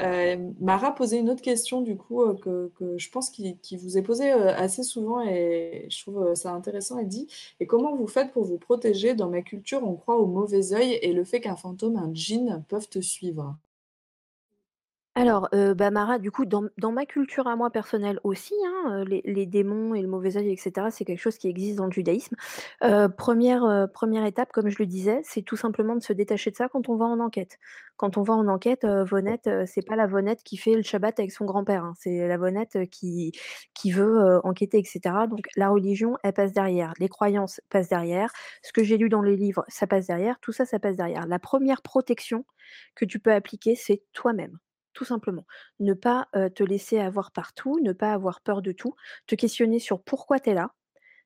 Euh, 0.00 0.52
Mara 0.60 0.94
posait 0.94 1.18
une 1.18 1.30
autre 1.30 1.42
question, 1.42 1.80
du 1.82 1.96
coup, 1.96 2.22
euh, 2.22 2.34
que, 2.34 2.70
que 2.76 2.98
je 2.98 3.10
pense 3.10 3.30
qu'il 3.30 3.58
qu'il 3.60 3.78
vous 3.78 3.98
est 3.98 4.02
posée 4.02 4.32
euh, 4.32 4.54
assez 4.54 4.82
souvent 4.82 5.22
et 5.22 5.86
je 5.90 6.02
trouve 6.02 6.34
ça 6.34 6.52
intéressant. 6.52 6.98
Elle 6.98 7.08
dit, 7.08 7.28
et 7.60 7.66
comment 7.66 7.94
vous 7.96 8.06
faites 8.06 8.32
pour 8.32 8.44
vous 8.44 8.58
protéger? 8.58 9.14
Dans 9.14 9.28
ma 9.28 9.42
culture, 9.42 9.82
on 9.82 9.94
croit 9.96 10.16
au 10.16 10.26
mauvais 10.26 10.72
œil 10.72 10.98
et 11.02 11.12
le 11.12 11.24
fait 11.24 11.40
qu'un 11.40 11.56
fantôme, 11.56 11.96
un 11.96 12.12
djinn 12.14 12.62
peuvent 12.68 12.88
te 12.88 13.00
suivre. 13.00 13.56
Alors, 15.16 15.48
heu, 15.52 15.74
bah, 15.74 15.90
Mara, 15.90 16.20
du 16.20 16.30
coup, 16.30 16.44
dans 16.44 16.62
dans 16.78 16.92
ma 16.92 17.04
culture 17.04 17.48
à 17.48 17.56
moi 17.56 17.70
personnelle 17.70 18.20
aussi, 18.22 18.54
hein, 18.64 19.00
heu, 19.00 19.04
les 19.04 19.22
les 19.24 19.44
démons 19.44 19.92
et 19.96 20.02
le 20.02 20.06
mauvais 20.06 20.36
œil 20.36 20.50
et 20.52 20.56
cetera, 20.56 20.92
c'est 20.92 21.04
quelque 21.04 21.18
chose 21.18 21.36
qui 21.36 21.48
existe 21.48 21.76
dans 21.78 21.86
le 21.86 21.90
judaïsme. 21.90 22.36
Heu, 22.84 23.08
1re, 23.08 23.64
heu, 23.64 23.86
1 23.88 24.24
étape, 24.24 24.52
comme 24.52 24.68
je 24.68 24.76
le 24.78 24.86
disais, 24.86 25.20
c'est 25.24 25.42
tout 25.42 25.56
simplement 25.56 25.96
de 25.96 26.02
se 26.02 26.12
détacher 26.12 26.52
de 26.52 26.56
ça 26.56 26.68
quand 26.68 26.88
on 26.88 26.94
va 26.96 27.06
en 27.06 27.18
enquête. 27.18 27.58
Quand 27.96 28.18
on 28.18 28.22
va 28.22 28.34
en 28.34 28.46
enquête, 28.46 28.84
heu, 28.84 29.04
heu, 29.48 29.64
c'est 29.66 29.82
pas 29.84 29.96
la 29.96 30.06
Vonette 30.06 30.44
qui 30.44 30.56
fait 30.56 30.74
le 30.76 30.82
Shabbat 30.82 31.18
avec 31.18 31.32
son 31.32 31.44
grand-père, 31.44 31.82
hein. 31.84 31.94
C'est 31.98 32.28
la 32.28 32.36
Vonette, 32.38 32.76
heu, 32.76 32.84
qui 32.84 33.32
qui 33.74 33.90
veut, 33.90 34.16
heu, 34.36 34.40
enquêter 34.44 34.78
et 34.78 34.84
cetera. 34.84 35.26
Donc 35.26 35.40
la 35.56 35.70
religion, 35.70 36.18
elle 36.22 36.34
passe 36.34 36.52
derrière. 36.52 36.92
Les 37.00 37.08
croyances 37.08 37.60
passent 37.68 37.88
derrière. 37.88 38.30
Ce 38.62 38.72
que 38.72 38.84
j'ai 38.84 38.96
lu 38.96 39.08
dans 39.08 39.22
les 39.22 39.34
livres, 39.36 39.64
ça 39.66 39.88
passe 39.88 40.06
derrière. 40.06 40.38
Tout 40.40 40.52
ça, 40.52 40.64
ça 40.66 40.78
passe 40.78 40.94
derrière. 40.94 41.26
La 41.26 41.40
première 41.40 41.82
protection 41.82 42.44
que 42.94 43.04
tu 43.04 43.18
peux 43.18 43.32
appliquer, 43.32 43.74
c'est 43.74 44.02
toi-même. 44.12 44.60
Tout 44.92 45.04
simplement. 45.04 45.46
Ne 45.78 45.94
pas, 45.94 46.28
te 46.54 46.62
laisser 46.62 46.98
avoir 46.98 47.32
par 47.32 47.52
tout, 47.54 47.80
ne 47.80 47.92
pas 47.92 48.12
avoir 48.12 48.40
peur 48.40 48.62
de 48.62 48.72
tout, 48.72 48.94
te 49.26 49.34
questionner 49.34 49.78
sur 49.78 50.02
pourquoi 50.02 50.40
tu 50.40 50.50
es 50.50 50.54
là. 50.54 50.72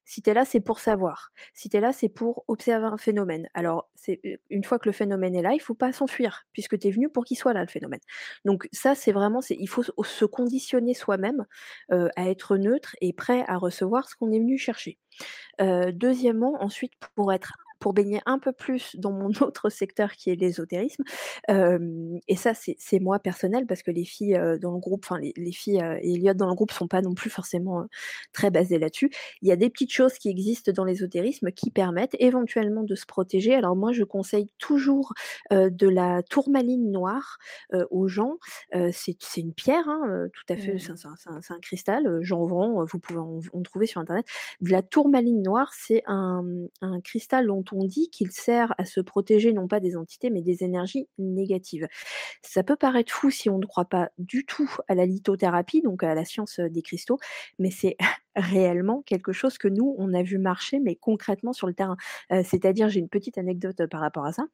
Si 0.07 0.21
tu 0.21 0.29
es 0.29 0.35
là, 0.35 0.45
c'est 0.45 0.61
pour 0.61 0.81
savoir. 0.81 1.31
Si 1.55 1.71
tu 1.71 1.79
es 1.79 1.81
là, 1.81 1.95
c'est 1.95 2.11
pour 2.11 2.45
observer 2.47 2.85
un 2.85 2.99
phénomène. 2.99 3.49
Alors, 3.55 3.89
une 4.51 4.63
fois 4.63 4.79
que 4.79 4.87
le 4.87 4.93
phénomène 4.93 5.35
est 5.35 5.41
là, 5.41 5.55
il 5.55 5.61
faut 5.61 5.75
pas 5.75 5.95
s'enfuir 5.95 6.45
puisque 6.53 6.79
tu 6.79 6.89
es 6.89 6.91
venu 6.91 7.09
pour 7.09 7.25
qu'il 7.25 7.39
soit 7.39 7.55
là, 7.55 7.63
le 7.63 7.69
phénomène. 7.69 8.01
Donc 8.45 8.69
ça, 8.71 8.95
c'est 8.95 9.13
vraiment 9.13 9.41
c'est 9.41 9.57
il 9.59 9.67
faut 9.67 9.83
se 9.83 10.25
conditionner 10.27 10.93
soi-même, 10.93 11.47
à 11.89 12.29
être 12.29 12.59
neutre 12.59 12.97
et 13.01 13.15
prêt 13.15 13.45
à 13.49 13.57
recevoir 13.57 14.07
ce 14.11 14.15
qu'on 14.15 14.31
est 14.31 14.41
venu 14.41 14.59
chercher. 14.59 14.99
Deuxièmement, 15.59 16.63
ensuite, 16.63 16.93
pour 17.15 17.33
être 17.33 17.55
pour 17.85 17.93
baigner 17.93 18.21
un 18.27 18.39
peu 18.39 18.53
plus 18.53 18.97
dans 18.97 19.13
mon 19.13 19.29
autre 19.43 19.69
secteur 19.69 20.13
qui 20.13 20.31
est 20.31 20.35
l'ésotérisme, 20.35 21.05
et 21.49 22.37
ça, 22.37 22.53
c'est 22.55 23.01
moi 23.01 23.19
personnel 23.19 23.67
parce 23.67 23.83
que 23.83 23.91
les 23.91 24.05
filles, 24.05 24.41
dans 24.61 24.73
le 24.73 24.79
groupe, 24.79 25.05
enfin 25.05 25.19
les 25.19 25.33
les 25.37 25.53
filles, 25.53 25.83
et 26.01 26.15
Elliot 26.15 26.35
dans 26.35 26.49
le 26.49 26.55
groupe 26.55 26.73
sont 26.73 26.89
pas 26.89 27.03
non 27.03 27.15
plus 27.15 27.31
forcément, 27.31 27.87
très 28.33 28.51
basées 28.51 28.79
là-dessus. 28.79 29.11
Il 29.43 29.49
y 29.49 29.53
a 29.53 29.57
des 29.57 29.71
petites 29.71 29.93
choses 29.93 30.15
qui 30.15 30.29
existent 30.29 30.73
dans 30.73 30.85
l'ésotérisme 30.85 31.51
qui 31.51 31.71
permettent 31.71 32.17
éventuellement 32.19 32.83
de 32.85 32.95
se 32.95 33.07
protéger. 33.07 33.55
Alors 33.55 33.77
moi, 33.77 33.93
je 33.93 34.05
conseille 34.05 34.49
toujours, 34.59 35.13
de 35.51 35.89
la 35.89 36.23
tourmaline 36.23 36.91
noire, 36.91 37.39
aux 37.91 38.09
gens. 38.09 38.39
C'est 38.93 39.37
une 39.37 39.53
pierre, 39.53 39.89
hein, 39.89 40.29
tout 40.33 40.53
à 40.53 40.57
fait, 40.57 40.79
c'est 40.79 40.93
un 40.93 41.15
Mmh. 41.27 41.41
c'est 41.43 41.55
un 41.55 41.61
cristal, 41.61 42.19
j'en 42.21 42.45
vends, 42.47 42.85
vous 42.85 42.99
pouvez 42.99 43.19
en 43.19 43.41
en 43.53 43.63
trouver 43.63 43.87
sur 43.87 44.01
internet. 44.01 44.27
De 44.61 44.71
la 44.71 44.83
tourmaline 44.83 45.43
noire, 45.43 45.73
c'est 45.75 46.03
un, 46.07 46.45
un 46.81 47.01
cristal 47.01 47.47
dont 47.47 47.63
on 47.75 47.85
dit 47.85 48.09
qu'il 48.11 48.31
sert 48.33 48.75
à 48.79 48.85
se 48.85 49.01
protéger 49.01 49.53
non 49.53 49.69
pas 49.69 49.81
des 49.81 49.97
entités, 49.97 50.31
mais 50.31 50.43
des 50.43 50.65
énergies 50.65 51.09
négatives. 51.19 51.89
Ça 52.43 52.63
peut 52.63 52.77
paraître 52.77 53.13
fou 53.13 53.31
si 53.31 53.51
on 53.51 53.59
ne 53.59 53.67
croit 53.67 53.85
pas 53.87 54.11
du 54.19 54.45
tout 54.47 54.71
à 54.89 54.95
la 54.95 55.07
lithothérapie, 55.07 55.83
donc 55.83 56.03
à 56.03 56.15
la 56.15 56.25
science, 56.25 56.59
heu, 56.61 56.71
des 56.71 56.83
cristaux, 56.83 57.19
mais 57.59 57.71
c'est 57.71 57.97
réellement 58.37 59.03
quelque 59.03 59.33
chose 59.33 59.59
que 59.59 59.69
nous, 59.69 59.95
on 59.99 60.15
a 60.15 60.23
vu 60.23 60.39
marcher, 60.39 60.81
mais 60.81 60.97
concrètement 60.97 61.53
sur 61.53 61.67
le 61.67 61.75
terrain. 61.75 61.97
Heu, 62.33 62.43
c'est-à-dire, 62.45 62.89
j'ai 62.89 63.01
une 63.01 63.09
petite 63.09 63.39
anecdote, 63.39 63.81
heu, 63.81 63.89
par 63.89 64.01
rapport 64.01 64.27
à 64.27 64.33
ça. 64.33 64.45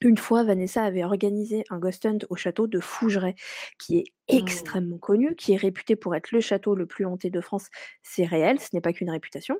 Une 0.00 0.16
fois, 0.18 0.44
Vanessa 0.44 0.82
avait 0.84 1.04
organisé 1.04 1.64
un 1.70 1.78
ghost 1.78 2.04
hunt 2.06 2.18
au 2.28 2.36
château 2.36 2.66
de 2.66 2.80
Fougeray, 2.80 3.34
qui 3.78 3.98
est 3.98 4.04
Mmh. 4.30 4.36
extrêmement 4.38 4.98
connu, 4.98 5.36
qui 5.36 5.52
est 5.52 5.56
réputé 5.56 5.96
pour 5.96 6.14
être 6.16 6.32
le 6.32 6.40
château 6.40 6.74
le 6.74 6.86
plus 6.86 7.04
hanté 7.06 7.30
de 7.30 7.40
France. 7.40 7.68
C'est 8.02 8.24
réel, 8.24 8.58
ce 8.60 8.68
n'est 8.74 8.80
pas 8.80 8.92
qu'une 8.92 9.10
réputation. 9.10 9.56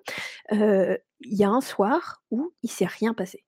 Il 0.52 0.98
y 1.22 1.44
a 1.44 1.48
un 1.50 1.60
soir 1.60 2.22
où 2.30 2.52
il 2.62 2.70
s'est 2.70 2.86
rien 2.86 3.14
passé. 3.14 3.44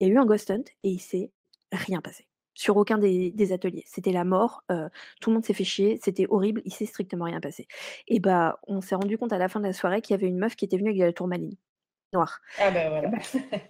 Il 0.00 0.08
y 0.08 0.10
a 0.10 0.14
eu 0.14 0.18
un 0.18 0.26
ghost 0.26 0.50
hunt 0.50 0.64
et 0.84 0.90
il 0.90 1.00
s'est 1.00 1.32
rien 1.72 2.00
passé. 2.00 2.28
Sur 2.54 2.76
aucun 2.76 2.98
des 2.98 3.32
des 3.32 3.52
ateliers. 3.52 3.84
C'était 3.86 4.12
la 4.12 4.24
mort, 4.24 4.64
tout 5.20 5.30
le 5.30 5.34
monde 5.34 5.44
s'est 5.44 5.54
fait 5.54 5.64
chier, 5.64 5.98
c'était 6.02 6.26
horrible, 6.28 6.62
il 6.64 6.72
s'est 6.72 6.86
strictement 6.86 7.26
rien 7.26 7.40
passé. 7.40 7.66
Et 8.08 8.20
bah, 8.20 8.60
on 8.68 8.80
s'est 8.80 8.94
rendu 8.94 9.18
compte 9.18 9.32
à 9.32 9.38
la 9.38 9.48
fin 9.48 9.60
de 9.60 9.66
la 9.66 9.72
soirée 9.72 10.00
qu'il 10.02 10.14
y 10.14 10.18
avait 10.18 10.28
une 10.28 10.38
meuf 10.38 10.56
qui 10.56 10.64
était 10.64 10.76
venue 10.78 10.90
avec 10.90 11.00
de 11.00 11.06
la 11.06 11.12
tourmaline 11.12 11.56
noire. 12.12 12.40
Ah 12.58 12.70
bah 12.70 12.88
voilà. 12.90 13.10
bah, 13.10 13.18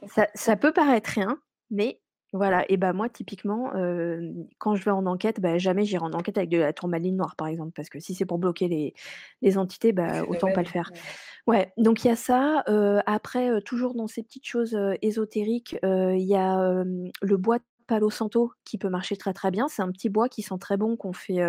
ça 0.06 0.28
ça 0.34 0.56
peut 0.56 0.72
paraître 0.72 1.10
rien, 1.10 1.40
mais 1.70 2.00
voilà 2.34 2.64
et 2.68 2.76
bah, 2.76 2.92
moi 2.92 3.08
typiquement, 3.08 3.72
quand 4.58 4.74
je 4.74 4.84
vais 4.84 4.90
en 4.90 5.06
enquête, 5.06 5.40
bah, 5.40 5.56
jamais 5.56 5.84
j'irai 5.84 6.04
en 6.04 6.12
enquête 6.12 6.36
avec 6.36 6.50
de 6.50 6.58
la 6.58 6.72
tourmaline 6.72 7.16
noire, 7.16 7.36
par 7.36 7.46
exemple, 7.48 7.72
parce 7.74 7.88
que 7.88 8.00
si 8.00 8.14
c'est 8.14 8.26
pour 8.26 8.38
bloquer 8.38 8.68
les 8.68 8.92
les 9.40 9.56
entités, 9.56 9.92
bah, 9.92 10.24
autant 10.28 10.50
pas 10.50 10.62
le 10.62 10.68
faire. 10.68 10.90
ouais. 11.46 11.72
Donc 11.78 12.04
il 12.04 12.08
y 12.08 12.10
a 12.10 12.16
ça, 12.16 12.64
après, 13.06 13.62
toujours 13.62 13.94
dans 13.94 14.08
ces 14.08 14.22
petites 14.22 14.46
choses, 14.46 14.76
ésotériques, 15.00 15.78
il 15.82 16.24
y 16.26 16.34
a, 16.34 16.84
le 17.22 17.36
bois 17.36 17.58
Palo 17.86 18.10
Santo 18.10 18.52
qui 18.64 18.78
peut 18.78 18.88
marcher 18.88 19.16
très, 19.16 19.32
très 19.32 19.50
bien. 19.50 19.68
C'est 19.68 19.82
un 19.82 19.90
petit 19.90 20.08
bois 20.08 20.28
qui 20.28 20.42
sent 20.42 20.54
très 20.60 20.76
bon, 20.76 20.96
qu'on 20.96 21.12
fait, 21.12 21.40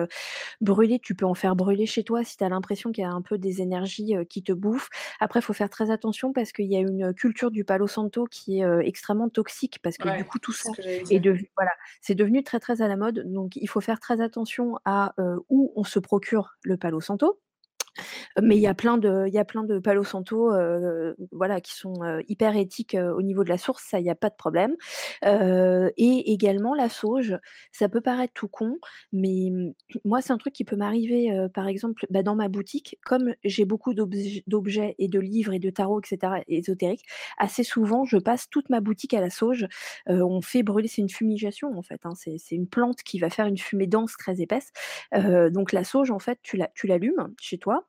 brûler. 0.61 0.99
Tu 0.99 1.15
peux 1.15 1.25
en 1.25 1.33
faire 1.33 1.55
brûler 1.55 1.85
chez 1.85 2.03
toi 2.03 2.23
si 2.23 2.37
tu 2.37 2.43
as 2.43 2.49
l'impression 2.49 2.91
qu'il 2.91 3.03
y 3.03 3.05
a 3.05 3.11
un 3.11 3.21
peu 3.21 3.37
des 3.37 3.61
énergies, 3.61 4.15
qui 4.29 4.43
te 4.43 4.51
bouffent. 4.51 4.89
Après, 5.19 5.39
il 5.39 5.43
faut 5.43 5.53
faire 5.53 5.69
très 5.69 5.91
attention 5.91 6.33
parce 6.33 6.51
qu'il 6.51 6.71
y 6.71 6.75
a 6.75 6.79
une 6.79 7.13
culture 7.13 7.51
du 7.51 7.63
Palo 7.63 7.87
Santo 7.87 8.25
qui 8.25 8.61
est, 8.61 8.65
extrêmement 8.87 9.29
toxique 9.29 9.79
parce 9.81 9.97
que 9.97 10.15
du 10.17 10.25
coup 10.25 10.39
tout 10.39 10.51
ça 10.51 10.69
est 10.79 11.19
dire. 11.19 11.21
dev 11.21 11.41
voilà, 11.55 11.71
c'est 12.01 12.15
devenu 12.15 12.43
très, 12.43 12.59
très 12.59 12.81
à 12.81 12.87
la 12.87 12.97
mode. 12.97 13.31
Donc 13.31 13.55
il 13.55 13.67
faut 13.67 13.81
faire 13.81 13.99
très 13.99 14.21
attention 14.21 14.77
à, 14.85 15.13
où 15.49 15.73
on 15.75 15.83
se 15.83 15.99
procure 15.99 16.55
le 16.63 16.77
Palo 16.77 17.01
Santo. 17.01 17.39
Mais 18.41 18.55
il 18.57 18.61
y 18.61 18.67
a 18.67 18.73
plein 18.73 18.97
de 18.97 19.25
il 19.27 19.33
y 19.33 19.37
a 19.39 19.45
plein 19.45 19.63
de 19.63 19.79
Palo 19.79 20.03
Santo, 20.03 20.51
heu, 20.53 21.15
voilà, 21.31 21.61
qui 21.61 21.73
sont, 21.73 21.93
heu, 22.03 22.21
hyper 22.27 22.55
éthiques, 22.55 22.95
heu, 22.95 23.13
au 23.13 23.21
niveau 23.21 23.43
de 23.43 23.49
la 23.49 23.57
source, 23.57 23.83
ça, 23.83 23.99
il 23.99 24.05
y 24.05 24.09
a 24.09 24.15
pas 24.15 24.29
de 24.29 24.35
problème. 24.35 24.75
Et 25.23 26.31
également 26.33 26.73
la 26.75 26.89
sauge, 26.89 27.37
ça 27.71 27.89
peut 27.89 28.01
paraître 28.01 28.33
tout 28.33 28.47
con, 28.47 28.77
mais 29.13 29.49
mmh, 29.51 29.73
moi, 30.05 30.21
c'est 30.21 30.33
un 30.33 30.37
truc 30.37 30.53
qui 30.53 30.63
peut 30.65 30.75
m'arriver, 30.75 31.31
par 31.53 31.67
exemple, 31.67 32.05
bah, 32.09 32.23
dans 32.23 32.35
ma 32.35 32.47
boutique, 32.49 32.97
comme 33.05 33.33
j'ai 33.43 33.65
beaucoup 33.65 33.93
d'obj 33.93 34.41
d'objets 34.47 34.95
et 34.99 35.07
de 35.07 35.19
livres 35.19 35.53
et 35.53 35.59
de 35.59 35.69
tarots 35.69 36.01
et 36.01 36.07
cetera 36.07 36.39
ésotériques, 36.47 37.05
assez 37.37 37.63
souvent, 37.63 38.05
je 38.05 38.17
passe 38.17 38.49
toute 38.49 38.69
ma 38.69 38.81
boutique 38.81 39.13
à 39.13 39.21
la 39.21 39.29
sauge. 39.29 39.67
On 40.07 40.41
fait 40.41 40.63
brûler 40.63 40.87
c'est 40.87 41.01
une 41.01 41.09
fumigation, 41.09 41.77
en 41.77 41.81
fait, 41.83 42.01
hein, 42.05 42.13
c'est 42.15 42.55
une 42.55 42.67
plante 42.67 43.03
qui 43.03 43.19
va 43.19 43.29
faire 43.29 43.45
une 43.47 43.57
fumée 43.57 43.87
dense, 43.87 44.15
très 44.17 44.41
épaisse. 44.41 44.71
Donc 45.13 45.71
la 45.73 45.83
sauge, 45.83 46.11
en 46.11 46.19
fait, 46.19 46.39
tu 46.43 46.57
l'allumes 46.87 47.33
chez 47.39 47.57
toi 47.57 47.84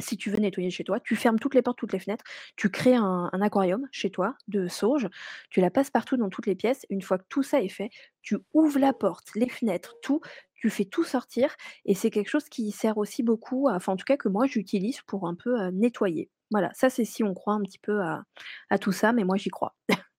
si 0.00 0.16
tu 0.16 0.30
veux 0.30 0.38
nettoyer 0.38 0.70
chez 0.70 0.84
toi, 0.84 1.00
tu 1.00 1.16
fermes 1.16 1.38
toutes 1.38 1.54
les 1.54 1.62
portes, 1.62 1.78
toutes 1.78 1.92
les 1.92 1.98
fenêtres, 1.98 2.24
tu 2.56 2.70
crées 2.70 2.94
un 2.96 3.28
aquarium 3.40 3.86
chez 3.92 4.10
toi 4.10 4.34
de 4.48 4.68
sauge, 4.68 5.08
tu 5.50 5.60
la 5.60 5.70
passes 5.70 5.90
partout 5.90 6.16
dans 6.16 6.30
toutes 6.30 6.46
les 6.46 6.54
pièces. 6.54 6.86
Une 6.90 7.02
fois 7.02 7.18
que 7.18 7.24
tout 7.28 7.42
ça 7.42 7.60
est 7.62 7.68
fait, 7.68 7.90
tu 8.22 8.38
ouvres 8.52 8.78
la 8.78 8.92
porte, 8.92 9.28
les 9.34 9.48
fenêtres, 9.48 9.94
tout, 10.02 10.20
tu 10.54 10.70
fais 10.70 10.84
tout 10.84 11.04
sortir 11.04 11.54
et 11.84 11.94
c'est 11.94 12.10
quelque 12.10 12.28
chose 12.30 12.48
qui 12.48 12.70
sert 12.72 12.96
aussi 12.98 13.22
beaucoup 13.22 13.68
enfin 13.68 13.92
en 13.92 13.96
tout 13.96 14.04
cas 14.04 14.16
que 14.16 14.28
moi 14.28 14.46
j'utilise 14.46 15.02
pour 15.02 15.26
un 15.28 15.34
peu, 15.34 15.60
heu, 15.60 15.70
nettoyer. 15.70 16.30
Voilà, 16.50 16.70
ça 16.74 16.90
c'est 16.90 17.04
si 17.04 17.22
on 17.24 17.34
croit 17.34 17.54
un 17.54 17.62
petit 17.62 17.78
peu 17.78 18.00
à 18.02 18.78
tout 18.78 18.92
ça, 18.92 19.12
mais 19.12 19.24
moi 19.24 19.36
j'y 19.36 19.50
crois. 19.50 19.74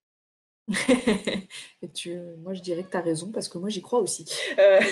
Et 1.81 1.89
tu 1.93 2.17
moi 2.43 2.53
je 2.55 2.61
dirais 2.61 2.83
que 2.83 2.89
tu 2.89 2.97
as 2.97 3.01
raison 3.01 3.29
parce 3.31 3.47
que 3.49 3.57
moi 3.59 3.69
j'y 3.69 3.81
crois 3.83 3.99
aussi. 3.99 4.25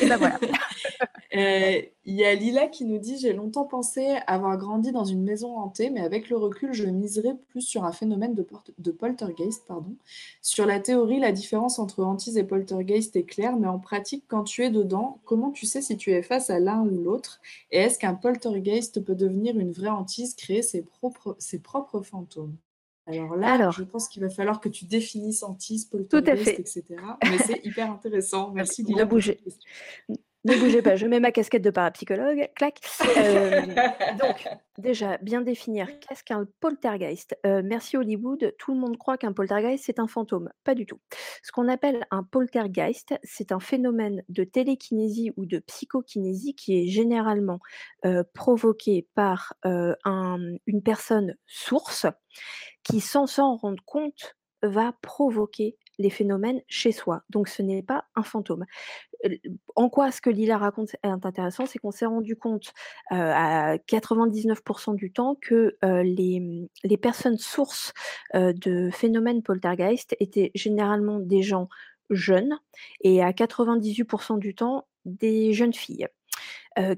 Et 0.02 0.06
bah 0.08 0.18
voilà. 0.18 0.40
heu, 1.36 1.86
il 2.06 2.16
y 2.16 2.26
a 2.26 2.36
Lila 2.36 2.68
qui 2.68 2.86
nous 2.86 3.00
dit: 3.00 3.18
«J'ai 3.20 3.34
longtemps 3.34 3.66
pensé 3.66 4.18
avoir 4.28 4.58
grandi 4.58 4.92
dans 4.92 5.06
une 5.06 5.24
maison 5.24 5.58
hantée, 5.58 5.90
mais 5.90 6.02
avec 6.02 6.30
le 6.30 6.38
recul, 6.38 6.74
je 6.74 6.86
miserais 6.86 7.36
plus 7.50 7.62
sur 7.62 7.86
un 7.86 7.92
phénomène 7.92 8.36
de 8.36 8.92
poltergeist, 8.92 9.66
pardon. 9.68 9.96
Sur 10.42 10.66
la 10.68 10.80
théorie, 10.80 11.20
la 11.20 11.32
différence 11.32 11.80
entre 11.80 12.04
hantise 12.04 12.38
et 12.38 12.44
poltergeist 12.44 13.16
est 13.16 13.24
claire, 13.24 13.58
mais 13.58 13.68
en 13.68 13.80
pratique, 13.80 14.26
quand 14.28 14.44
tu 14.44 14.64
es 14.64 14.70
dedans, 14.70 15.20
comment 15.26 15.52
tu 15.52 15.66
sais 15.66 15.82
si 15.82 15.98
tu 15.98 16.12
es 16.12 16.22
face 16.24 16.50
à 16.52 16.60
l'un 16.60 16.82
ou 16.82 17.02
l'autre? 17.04 17.42
Et 17.72 17.80
est-ce 17.80 17.98
qu'un 18.00 18.14
poltergeist 18.16 19.02
peut 19.04 19.16
devenir 19.16 19.58
une 19.60 19.72
vraie 19.72 19.90
hantise, 19.90 20.36
créer 20.36 20.62
ses 20.62 20.84
propres 20.84 21.36
ses 21.40 21.60
propres 21.60 22.02
fantômes?» 22.02 22.56
Alors 23.06 23.36
là, 23.36 23.70
je 23.72 23.84
pense 23.84 24.08
qu'il 24.08 24.22
va 24.22 24.30
falloir 24.30 24.62
que 24.62 24.70
tu 24.70 24.86
définisses 24.86 25.44
à 25.44 25.48
poltergeist 25.90 26.56
fait. 26.56 26.62
et 26.62 26.66
cetera, 26.66 27.18
mais 27.24 27.38
c'est 27.38 27.66
hyper 27.66 27.92
intéressant. 27.92 28.52
Merci 28.52 28.84
ne 28.96 29.04
bougez. 29.04 29.42
N 30.10 30.16
ne 30.46 30.56
bougez 30.58 30.82
pas, 30.82 30.96
je 30.96 31.08
mets 31.08 31.20
ma 31.20 31.32
casquette 31.32 31.62
de 31.62 31.70
parapsychologue, 31.70 32.50
clac. 32.56 32.80
Hem, 33.16 33.76
donc 34.20 34.48
déjà, 34.78 35.18
bien 35.20 35.42
définir 35.42 35.88
qu'est-ce 36.00 36.24
qu'un 36.24 36.46
poltergeist? 36.60 37.38
Heu, 37.46 37.62
merci 37.64 37.98
Hollywood, 37.98 38.54
tout 38.58 38.74
le 38.74 38.80
monde 38.80 38.98
croit 38.98 39.18
qu'un 39.18 39.34
poltergeist, 39.34 39.86
c'est 39.86 40.00
un 40.00 40.08
fantôme. 40.08 40.50
Pas 40.64 40.76
du 40.76 40.86
tout. 40.86 41.00
Ce 41.44 41.52
qu'on 41.52 41.68
appelle 41.68 42.06
un 42.12 42.24
poltergeist, 42.24 43.14
c'est 43.24 43.52
un 43.52 43.60
phénomène 43.60 44.24
de 44.30 44.44
télékinésie 44.44 45.32
ou 45.38 45.46
de 45.46 45.60
psychokinésie 45.60 46.56
qui 46.56 46.80
est 46.80 46.88
généralement, 46.88 47.60
heu, 48.06 48.24
provoqué 48.34 49.08
par, 49.16 49.54
un, 49.64 50.40
une 50.68 50.84
personne 50.84 51.36
source 51.48 52.06
qui, 52.84 53.00
sans 53.00 53.28
s'en 53.28 53.56
rendre 53.56 53.84
compte, 53.86 54.36
va 54.62 54.94
provoquer 55.02 55.78
les 56.00 56.10
phénomènes 56.10 56.62
chez 56.68 56.92
soi. 56.92 57.24
Donc 57.30 57.48
ce 57.48 57.62
n'est 57.62 57.84
pas 57.84 58.06
un 58.16 58.24
fantôme. 58.24 58.66
En 59.76 59.90
quoi 59.90 60.12
ce 60.12 60.22
que 60.22 60.30
Lila 60.30 60.58
raconte 60.58 60.96
est 61.04 61.08
intéressant, 61.08 61.66
c'est 61.66 61.80
qu'on 61.80 61.92
s'est 61.92 62.06
rendu 62.06 62.36
compte, 62.36 62.74
heu, 63.12 63.16
à 63.16 63.78
99% 63.78 64.96
du 64.96 65.12
temps 65.12 65.36
que, 65.42 65.78
heu, 65.84 66.02
les, 66.02 66.98
personnes 66.98 67.38
sources, 67.38 67.94
heu, 68.36 68.54
de 68.54 68.90
phénomènes 68.92 69.42
poltergeist 69.42 70.16
étaient 70.20 70.52
généralement 70.56 71.20
des 71.20 71.42
gens 71.42 71.70
jeunes 72.10 72.60
et 73.02 73.24
à 73.24 73.32
98% 73.32 74.38
du 74.38 74.56
temps, 74.56 74.88
des 75.06 75.54
jeunes 75.54 75.74
filles 75.74 76.08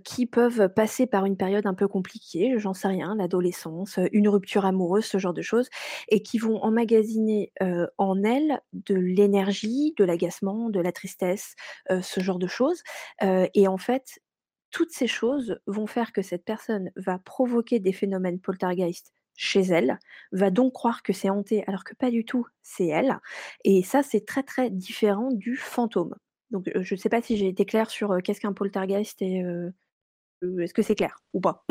qui 0.03 0.25
peuvent 0.25 0.69
passer 0.69 1.05
par 1.05 1.25
une 1.25 1.35
période 1.35 1.65
un 1.65 1.73
peu 1.73 1.87
compliquée, 1.87 2.53
j'en 2.57 2.73
sais 2.73 2.87
rien, 2.87 3.15
l'adolescence, 3.15 3.99
une 4.13 4.29
rupture 4.29 4.65
amoureuse, 4.65 5.05
ce 5.05 5.17
genre 5.17 5.33
de 5.33 5.41
choses 5.41 5.69
et 6.07 6.21
qui 6.23 6.37
vont 6.37 6.57
emmagasiner, 6.63 7.51
en 7.97 8.23
elles 8.23 8.61
de 8.73 8.95
l'énergie, 8.95 9.93
de 9.97 10.05
l'agacement, 10.05 10.69
de 10.69 10.79
la 10.79 10.91
tristesse, 10.93 11.55
ce 12.01 12.19
genre 12.21 12.39
de 12.39 12.47
choses, 12.47 12.81
et 13.21 13.67
en 13.67 13.77
fait, 13.77 14.19
toutes 14.71 14.91
ces 14.91 15.07
choses 15.07 15.59
vont 15.67 15.87
faire 15.87 16.11
que 16.13 16.21
cette 16.21 16.45
personne 16.45 16.91
va 16.95 17.17
provoquer 17.19 17.79
des 17.79 17.93
phénomènes 17.93 18.39
poltergeist 18.39 19.13
chez 19.37 19.61
elle, 19.61 19.99
va 20.31 20.49
donc 20.49 20.73
croire 20.73 21.03
que 21.03 21.11
c'est 21.13 21.29
hanté 21.29 21.63
alors 21.67 21.83
que 21.83 21.93
pas 21.95 22.11
du 22.11 22.23
tout, 22.25 22.45
c'est 22.61 22.87
elle 22.87 23.19
et 23.65 23.83
ça, 23.83 24.03
c'est 24.03 24.25
très, 24.25 24.43
très 24.43 24.69
différent 24.69 25.29
du 25.31 25.57
fantôme. 25.57 26.15
Donc, 26.55 26.71
je 26.73 26.95
ne 26.95 26.97
sais 26.97 27.09
pas 27.09 27.21
si 27.21 27.35
j'ai 27.35 27.49
été 27.49 27.65
claire 27.65 27.89
sur 27.89 28.15
qu'est-ce 28.23 28.39
qu'un 28.39 28.53
poltergeist 28.53 29.21
et 29.21 29.43
est-ce 30.41 30.73
que 30.73 30.81
c'est 30.81 30.95
clair 30.95 31.17
ou 31.33 31.41
pas? 31.41 31.65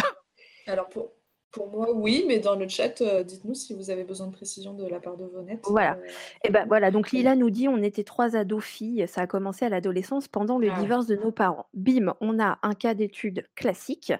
Alors, 0.66 0.90
pour, 0.90 1.10
pour 1.54 1.70
moi, 1.70 1.92
oui, 1.92 2.24
mais 2.26 2.40
dans 2.40 2.56
le 2.56 2.66
chat, 2.68 3.00
euh, 3.00 3.22
dites-nous 3.22 3.54
si 3.54 3.74
vous 3.74 3.88
avez 3.90 4.02
besoin 4.02 4.26
de 4.26 4.32
précision 4.32 4.74
de 4.74 4.86
la 4.86 4.98
part 4.98 5.16
de 5.16 5.24
Vonette. 5.24 5.60
Voilà. 5.64 5.96
Euh, 5.96 6.08
Et 6.44 6.50
ben 6.50 6.66
voilà, 6.66 6.90
donc 6.90 7.12
Lila 7.12 7.36
nous 7.36 7.48
dit 7.48 7.68
on 7.68 7.80
était 7.82 8.02
trois 8.02 8.34
ados 8.36 8.64
filles, 8.64 9.06
ça 9.08 9.22
a 9.22 9.26
commencé 9.28 9.64
à 9.64 9.68
l'adolescence 9.68 10.26
pendant 10.26 10.58
le 10.58 10.68
Ah. 10.70 10.80
divorce 10.80 11.06
de 11.06 11.14
nos 11.14 11.30
parents. 11.30 11.66
Bim, 11.72 12.14
on 12.20 12.40
a 12.40 12.58
un 12.62 12.74
cas 12.74 12.94
d'étude 12.94 13.46
classique 13.54 14.12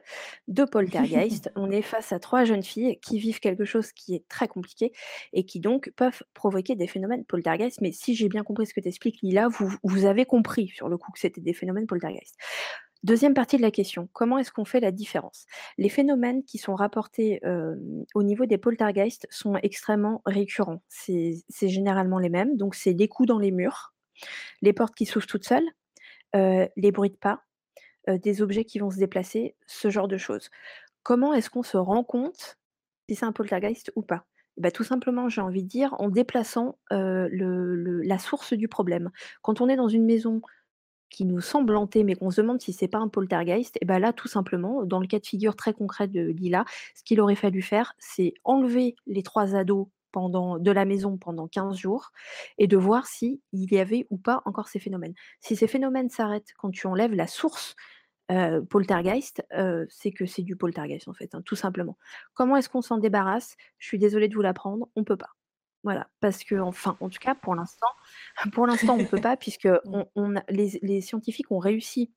de 0.47 0.65
poltergeist. 0.65 1.51
on 1.57 1.71
est 1.73 1.83
face 1.83 2.13
à 2.13 2.21
trois 2.21 2.45
jeunes 2.45 2.63
filles 2.63 2.99
qui 3.01 3.19
vivent 3.19 3.41
quelque 3.41 3.65
chose 3.65 3.91
qui 3.93 4.15
est 4.15 4.29
très 4.29 4.47
compliqué 4.47 4.93
et 5.33 5.45
qui 5.45 5.59
donc 5.59 5.91
peuvent 5.97 6.23
provoquer 6.35 6.77
des 6.77 6.87
phénomènes 6.87 7.25
poltergeist. 7.25 7.81
Mais 7.81 7.91
si 7.91 8.15
j'ai 8.15 8.29
bien 8.29 8.45
compris 8.45 8.67
ce 8.67 8.75
que 8.75 8.81
tu 8.81 8.89
expliques, 8.89 9.19
Lila, 9.23 9.49
vous, 9.49 9.75
vous 9.83 10.05
avez 10.07 10.25
compris 10.25 10.69
sur 10.69 10.89
le 10.89 10.97
coup 10.97 11.11
que 11.11 11.19
c'était 11.19 11.41
des 11.41 11.53
phénomènes 11.53 11.89
poltergeist. 11.89 12.37
Deuxième 13.05 13.35
partie 13.35 13.59
de 13.59 13.63
la 13.63 13.71
question, 13.71 14.09
comment 14.15 14.39
est-ce 14.39 14.51
qu'on 14.51 14.65
fait 14.65 14.81
la 14.81 14.91
différence? 14.91 15.45
Les 15.77 15.91
phénomènes 15.91 16.43
qui 16.43 16.57
sont 16.57 16.75
rapportés 16.75 17.43
au 18.15 18.23
niveau 18.23 18.47
des 18.47 18.57
poltergeists 18.57 19.27
sont 19.29 19.57
extrêmement 19.57 20.23
récurrents. 20.25 20.83
C'est 20.89 21.45
généralement 21.61 22.19
les 22.19 22.31
mêmes. 22.31 22.57
Donc, 22.57 22.75
c'est 22.75 22.95
des 22.95 23.07
coups 23.07 23.29
dans 23.29 23.39
les 23.39 23.51
murs, 23.51 23.93
les 24.63 24.73
portes 24.73 24.95
qui 24.95 25.05
s'ouvrent 25.05 25.27
toutes 25.27 25.45
seules, 25.45 25.69
les 26.33 26.93
bruits 26.93 27.11
de 27.11 27.17
pas, 27.17 27.43
des 28.09 28.41
objets 28.41 28.65
qui 28.65 28.79
vont 28.79 28.91
se 28.91 28.97
déplacer, 28.97 29.55
ce 29.67 29.91
genre 29.91 30.09
de 30.09 30.17
choses. 30.17 30.49
Comment 31.03 31.35
est-ce 31.35 31.51
qu'on 31.51 31.63
se 31.63 31.77
rend 31.77 32.05
compte 32.05 32.57
si 33.11 33.17
c'est 33.17 33.27
un 33.27 33.33
poltergeist 33.33 33.93
ou 33.97 34.03
pas? 34.03 34.25
Ben, 34.57 34.73
tout 34.73 34.85
simplement, 34.85 35.29
j'ai 35.29 35.43
envie 35.43 35.63
de 35.63 35.69
dire, 35.69 35.95
en 35.99 36.09
déplaçant 36.09 36.79
la 36.91 38.19
source 38.19 38.55
du 38.55 38.67
problème. 38.67 39.11
Quand 39.43 39.61
on 39.61 39.69
est 39.69 39.77
dans 39.77 39.89
une 39.89 40.07
maison 40.07 40.41
qui 41.15 41.25
nous 41.25 41.41
semble 41.41 41.77
hantée, 41.77 42.05
mais 42.05 42.15
qu'on 42.15 42.31
se 42.31 42.41
demande 42.41 42.61
si 42.61 42.73
c'est 42.73 42.89
pas 42.89 42.99
un 42.99 43.09
poltergeist, 43.09 43.79
et 43.81 43.85
ben 43.85 43.99
là, 43.99 44.13
tout 44.13 44.29
simplement, 44.29 44.85
dans 44.85 45.01
le 45.01 45.07
cas 45.07 45.19
de 45.19 45.27
figure 45.27 45.57
très 45.57 45.73
concret 45.73 46.09
de 46.09 46.21
Lila, 46.21 46.65
ce 46.95 47.03
qu'il 47.05 47.21
aurait 47.21 47.35
fallu 47.35 47.63
faire, 47.63 47.95
c'est 47.99 48.35
enlever 48.45 48.97
les 49.07 49.23
trois 49.23 49.55
ados 49.55 49.87
de 50.61 50.71
la 50.71 50.85
maison 50.85 51.17
pendant 51.17 51.49
15 51.49 51.77
jours 51.77 52.13
et 52.59 52.67
de 52.67 52.77
voir 52.77 53.07
s'il 53.07 53.41
y 53.53 53.79
avait 53.79 54.07
ou 54.11 54.17
pas 54.17 54.43
encore 54.45 54.69
ces 54.69 54.79
phénomènes. 54.79 55.15
Si 55.41 55.57
ces 55.57 55.67
phénomènes 55.67 56.09
s'arrêtent 56.09 56.53
quand 56.59 56.71
tu 56.71 56.87
enlèves 56.87 57.15
la 57.15 57.27
source 57.27 57.75
euh, 58.31 58.63
poltergeist, 58.63 59.45
euh, 59.53 59.87
c'est 59.89 60.13
que 60.13 60.25
c'est 60.27 60.43
du 60.43 60.57
poltergeist 60.57 61.09
en 61.09 61.15
fait, 61.15 61.35
hein, 61.35 61.43
tout 61.45 61.57
simplement. 61.57 61.99
Comment 62.33 62.57
est-ce 62.57 62.69
qu'on 62.69 62.83
s'en 62.83 62.99
débarrasse? 62.99 63.57
Je 63.79 63.89
suis 63.89 63.99
désolée 63.99 64.29
de 64.29 64.35
vous 64.35 64.43
l'apprendre, 64.43 64.89
on 64.97 65.05
peut 65.05 65.17
pas. 65.17 65.35
Voilà, 65.85 66.09
parce 66.21 66.45
que, 66.45 66.57
enfin, 66.57 66.97
en 67.01 67.11
tout 67.11 67.19
cas, 67.21 67.35
pour 67.37 67.55
l'instant, 67.55 67.87
pour 68.53 68.67
l'instant, 68.67 68.97
on 68.97 69.01
ne 69.03 69.07
peut 69.07 69.21
pas, 69.21 69.37
puisque 69.37 69.69
on, 69.87 70.07
on 70.17 70.37
a- 70.37 70.45
les, 70.49 70.79
les 70.83 71.01
scientifiques 71.03 71.51
ont 71.53 71.59
réussi, 71.59 72.13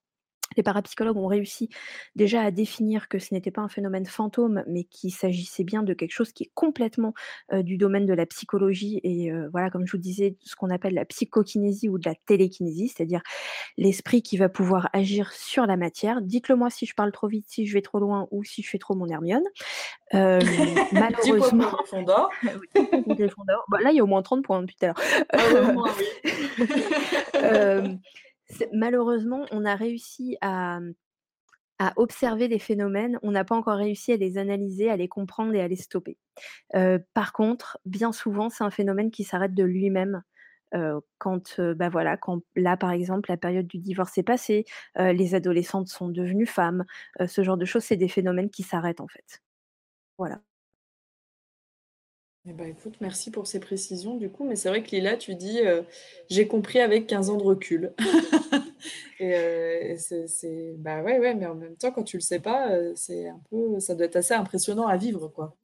les 0.56 0.64
parapsychologues 0.64 1.18
ont 1.18 1.28
réussi 1.28 1.70
déjà 2.16 2.42
à 2.42 2.52
définir 2.52 3.08
que 3.08 3.20
ce 3.20 3.34
n'était 3.34 3.52
pas 3.52 3.62
un 3.62 3.70
phénomène 3.70 4.06
fantôme, 4.06 4.64
mais 4.68 4.84
qu'il 4.86 5.12
s'agissait 5.12 5.64
bien 5.64 5.84
de 5.84 5.94
quelque 5.94 6.14
chose 6.14 6.32
qui 6.32 6.44
est 6.44 6.52
complètement 6.54 7.14
euh, 7.54 7.64
du 7.64 7.78
domaine 7.78 8.06
de 8.06 8.14
la 8.14 8.26
psychologie 8.26 9.00
et 9.04 9.32
euh, 9.32 9.50
voilà, 9.52 9.70
comme 9.70 9.86
je 9.86 9.92
vous 9.92 9.98
disais, 9.98 10.38
ce 10.44 10.56
qu'on 10.56 10.70
appelle 10.70 10.94
la 10.94 11.06
psychokinésie 11.06 11.90
ou 11.90 11.98
de 11.98 12.08
la 12.08 12.16
télékinésie, 12.16 12.88
c'est-à-dire 12.88 13.22
l'esprit 13.78 14.22
qui 14.22 14.38
va 14.38 14.50
pouvoir 14.50 14.90
agir 14.94 15.32
sur 15.34 15.66
la 15.66 15.78
matière. 15.78 16.22
Dites-le 16.22 16.56
moi 16.56 16.70
si 16.70 16.86
je 16.86 16.94
parle 16.94 17.12
trop 17.12 17.28
vite, 17.28 17.46
si 17.48 17.66
je 17.66 17.74
vais 17.74 17.82
trop 17.82 18.00
loin 18.00 18.28
ou 18.32 18.44
si 18.44 18.62
je 18.62 18.70
fais 18.70 18.78
trop 18.78 18.96
mon 18.96 19.08
Hermione. 19.08 19.44
Euh, 20.14 20.40
malheureusement, 20.92 21.72
Gryffondor. 21.72 22.32
Bah, 23.70 23.80
là, 23.82 23.92
il 23.92 23.98
y 23.98 24.00
a 24.00 24.04
au 24.04 24.08
moins 24.08 24.22
30 24.22 24.44
points 24.44 24.62
depuis 24.62 24.76
tout 24.76 24.86
à 24.86 24.94
l'heure. 24.94 24.98
Malheureusement, 28.74 29.46
on 29.52 29.66
a 29.66 29.76
réussi 29.76 30.38
à, 30.42 30.80
à 31.80 31.94
observer 31.98 32.48
les 32.48 32.60
phénomènes, 32.60 33.20
on 33.22 33.32
n'a 33.32 33.44
pas 33.46 33.56
encore 33.56 33.78
réussi 33.78 34.12
à 34.12 34.18
les 34.18 34.38
analyser, 34.38 34.90
à 34.90 34.98
les 34.98 35.08
comprendre 35.08 35.54
et 35.54 35.62
à 35.62 35.68
les 35.68 35.76
stopper. 35.76 36.18
Par 37.14 37.34
contre, 37.34 37.80
bien 37.86 38.12
souvent, 38.12 38.50
c'est 38.50 38.64
un 38.64 38.72
phénomène 38.72 39.12
qui 39.12 39.24
s'arrête 39.24 39.54
de 39.54 39.64
lui-même. 39.64 40.24
quand, 41.20 41.62
bah 41.62 41.90
voilà, 41.90 42.18
quand 42.18 42.42
là, 42.56 42.78
par 42.78 42.92
exemple, 42.92 43.30
la 43.32 43.38
période 43.38 43.68
du 43.68 43.80
divorce 43.80 44.18
est 44.18 44.24
passée, 44.24 44.66
les 44.98 45.36
adolescentes 45.36 45.90
sont 45.90 46.10
devenues 46.10 46.48
femmes, 46.48 46.86
ce 47.28 47.44
genre 47.44 47.58
de 47.58 47.66
choses, 47.66 47.84
c'est 47.84 47.98
des 47.98 48.10
phénomènes 48.10 48.50
qui 48.52 48.64
s'arrêtent 48.64 49.02
en 49.02 49.08
fait. 49.08 49.42
Voilà. 50.18 50.42
Eh 52.50 52.54
ben, 52.54 52.68
écoute, 52.70 52.96
merci 53.02 53.30
pour 53.30 53.46
ces 53.46 53.60
précisions 53.60 54.16
du 54.16 54.30
coup, 54.30 54.46
mais 54.46 54.56
c'est 54.56 54.70
vrai 54.70 54.82
que 54.82 54.92
Lila, 54.92 55.18
tu 55.18 55.36
dis 55.36 55.60
euh, 55.66 55.82
j'ai 56.30 56.48
compris 56.48 56.80
avec 56.80 57.06
15 57.06 57.30
ans 57.30 57.38
de 57.38 57.44
recul. 57.44 57.94
Et, 59.20 59.34
euh, 59.34 59.80
et 59.82 59.98
c'est, 59.98 60.76
bah 60.78 61.02
ouais, 61.02 61.18
ouais, 61.18 61.34
mais 61.34 61.48
en 61.48 61.56
même 61.56 61.76
temps, 61.76 61.92
quand 61.92 62.04
tu 62.04 62.18
le 62.18 62.22
sais 62.22 62.40
pas, 62.40 62.70
euh, 62.70 62.92
c'est 62.96 63.28
un 63.28 63.42
peu, 63.50 63.80
ça 63.80 63.96
doit 63.96 64.06
être 64.06 64.16
assez 64.16 64.36
impressionnant 64.36 64.86
à 64.86 64.96
vivre, 64.96 65.28
quoi. 65.28 65.58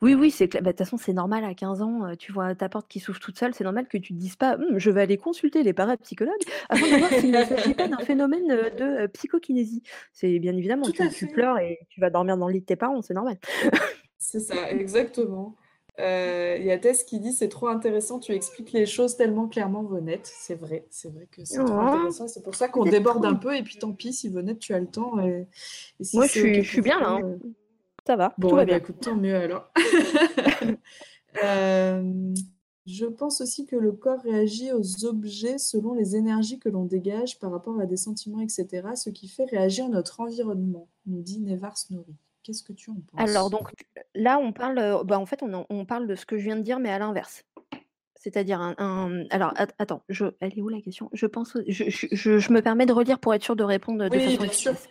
Oui, 0.00 0.14
oui, 0.14 0.30
c'est 0.30 0.46
clair. 0.46 0.62
Bah, 0.62 0.70
de 0.70 0.76
toute 0.76 0.86
façon, 0.86 0.96
c'est 0.96 1.12
normal 1.12 1.44
à 1.44 1.52
15 1.52 1.82
ans, 1.82 2.14
tu 2.16 2.30
vois 2.30 2.54
ta 2.54 2.68
porte 2.68 2.86
qui 2.88 3.00
s'ouvre 3.00 3.18
toute 3.18 3.36
seule, 3.36 3.54
c'est 3.54 3.64
normal 3.64 3.88
que 3.88 3.98
tu 3.98 4.14
te 4.14 4.18
dises 4.18 4.36
pas 4.36 4.54
Hum, 4.54 4.78
je 4.78 4.90
vais 4.92 5.02
aller 5.02 5.16
consulter 5.16 5.64
les 5.64 5.72
parapsychologues 5.72 6.44
afin 6.68 6.86
de 6.86 6.96
voir 6.96 7.10
s'il 7.10 7.32
ne 7.32 7.44
s'agit 7.44 7.74
pas 7.74 7.88
d'un 7.88 7.98
phénomène 8.06 8.46
de 8.46 9.06
psychokinésie. 9.08 9.82
C'est 10.12 10.38
bien 10.38 10.56
évidemment, 10.56 10.84
Tout 10.84 10.92
tu, 10.92 11.08
tu 11.08 11.26
pleures 11.26 11.58
et 11.58 11.80
tu 11.88 12.00
vas 12.00 12.10
dormir 12.10 12.36
dans 12.36 12.46
le 12.46 12.54
lit 12.54 12.60
de 12.60 12.66
tes 12.66 12.76
parents, 12.76 13.02
c'est 13.02 13.14
normal. 13.14 13.38
C'est 14.22 14.40
ça, 14.40 14.70
exactement. 14.70 15.56
Euh, 16.00 16.56
Il 16.58 16.64
y 16.64 16.70
a 16.70 16.78
Tess 16.78 17.04
qui 17.04 17.20
dit 17.20 17.32
c'est 17.32 17.48
trop 17.50 17.66
intéressant, 17.68 18.18
tu 18.18 18.32
expliques 18.32 18.72
les 18.72 18.86
choses 18.86 19.16
tellement 19.16 19.46
clairement, 19.48 19.82
Vonette. 19.82 20.26
C'est 20.26 20.54
vrai, 20.54 20.86
c'est 20.90 21.12
vrai 21.12 21.26
que 21.30 21.44
c'est 21.44 21.62
trop 21.62 21.74
intéressant. 21.74 22.28
C'est 22.28 22.42
pour 22.42 22.54
ça 22.54 22.68
qu'on 22.68 22.84
déborde 22.84 23.22
trop- 23.22 23.30
un 23.32 23.34
peu, 23.34 23.54
et 23.56 23.62
puis 23.62 23.76
tant 23.78 23.92
pis 23.92 24.12
si 24.14 24.28
Vonette, 24.28 24.58
tu 24.58 24.72
as 24.72 24.78
le 24.80 24.86
temps. 24.86 25.20
Et, 25.20 25.46
et 26.00 26.04
si 26.04 26.16
Moi, 26.16 26.26
je 26.26 26.30
suis, 26.32 26.62
je 26.62 26.80
bien 26.80 26.98
là, 27.00 27.10
hein. 27.16 27.20
euh, 27.22 27.36
ça 28.06 28.16
va, 28.16 28.32
Bon, 28.38 28.48
tout 28.48 28.56
va 28.56 28.62
eh 28.62 28.66
ben, 28.66 28.70
bien. 28.70 28.78
écoute, 28.78 29.00
tant 29.00 29.16
mieux 29.16 29.36
alors. 29.36 29.70
Euh, 31.42 32.34
je 32.84 33.06
pense 33.06 33.40
aussi 33.40 33.64
que 33.64 33.74
le 33.76 33.92
corps 33.92 34.20
réagit 34.20 34.70
aux 34.72 35.06
objets 35.06 35.56
selon 35.56 35.94
les 35.94 36.14
énergies 36.16 36.58
que 36.58 36.68
l'on 36.68 36.84
dégage 36.84 37.38
par 37.38 37.50
rapport 37.52 37.80
à 37.80 37.86
des 37.86 37.96
sentiments, 37.96 38.40
etc., 38.40 38.68
ce 38.96 39.08
qui 39.08 39.28
fait 39.28 39.44
réagir 39.46 39.88
notre 39.88 40.20
environnement, 40.20 40.88
nous 41.06 41.22
dit 41.22 41.40
Nevar 41.40 41.78
Snorri. 41.78 42.14
Qu'est-ce 42.42 42.62
que 42.64 42.72
tu 42.72 42.90
en 42.90 42.94
penses? 42.94 43.28
Alors, 43.30 43.50
donc 43.50 43.72
là, 44.14 44.38
on 44.38 44.52
parle, 44.52 45.02
bah, 45.04 45.18
en 45.18 45.26
fait, 45.26 45.42
on, 45.42 45.52
en- 45.54 45.66
on 45.70 45.84
parle 45.84 46.06
de 46.06 46.14
ce 46.16 46.26
que 46.26 46.38
je 46.38 46.44
viens 46.44 46.56
de 46.56 46.62
dire, 46.62 46.78
mais 46.80 46.90
à 46.90 46.98
l'inverse. 46.98 47.44
C'est-à-dire 48.16 48.60
un, 48.60 48.74
un- 48.78 49.24
Alors, 49.30 49.52
at- 49.56 49.66
attends, 49.78 50.02
je... 50.08 50.26
elle 50.40 50.56
est 50.56 50.60
où 50.60 50.68
la 50.68 50.80
question? 50.80 51.08
Je 51.12 51.26
pense, 51.26 51.56
au- 51.56 51.62
je, 51.66 51.84
je- 51.88 52.06
je- 52.12 52.38
je 52.38 52.52
me 52.52 52.62
permets 52.62 52.86
de 52.86 52.92
relire 52.92 53.18
pour 53.18 53.34
être 53.34 53.42
sûr 53.44 53.56
de 53.56 53.64
répondre 53.64 54.08
de 54.08 54.16
Oui, 54.16 54.24
façon 54.24 54.42
bien 54.42 54.52
sûr. 54.52 54.72
efficace. 54.72 54.88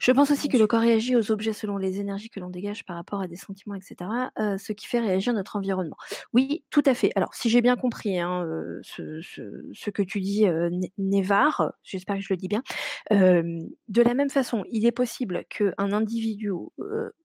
Je 0.00 0.12
pense 0.12 0.30
aussi 0.30 0.48
que 0.48 0.56
le 0.56 0.66
sûr. 0.66 0.68
corps 0.68 0.80
réagit 0.80 1.16
aux 1.16 1.30
objets 1.32 1.52
selon 1.52 1.76
les 1.76 2.00
énergies 2.00 2.30
que 2.30 2.40
l'on 2.40 2.50
dégage 2.50 2.84
par 2.84 2.96
rapport 2.96 3.20
à 3.20 3.28
des 3.28 3.36
sentiments, 3.36 3.74
etc., 3.74 4.30
euh, 4.38 4.58
ce 4.58 4.72
qui 4.72 4.86
fait 4.86 5.00
réagir 5.00 5.32
notre 5.34 5.56
environnement. 5.56 5.96
Oui, 6.32 6.64
tout 6.70 6.82
à 6.86 6.94
fait. 6.94 7.10
Alors, 7.16 7.34
si 7.34 7.48
j'ai 7.50 7.60
bien 7.62 7.76
compris 7.76 8.18
hein, 8.18 8.44
euh, 8.44 8.80
ce, 8.82 9.20
ce- 9.22 9.62
ce 9.72 9.90
que 9.90 10.02
tu 10.02 10.20
dis, 10.20 10.46
euh, 10.46 10.68
Né- 10.70 10.92
Névar, 10.98 11.72
j'espère 11.82 12.16
que 12.16 12.22
je 12.22 12.32
le 12.32 12.36
dis 12.36 12.48
bien, 12.48 12.62
de 13.10 14.02
la 14.02 14.14
même 14.14 14.30
façon, 14.30 14.64
il 14.70 14.86
est 14.86 14.92
possible 14.92 15.44
qu'un 15.48 15.92
individu 15.92 16.50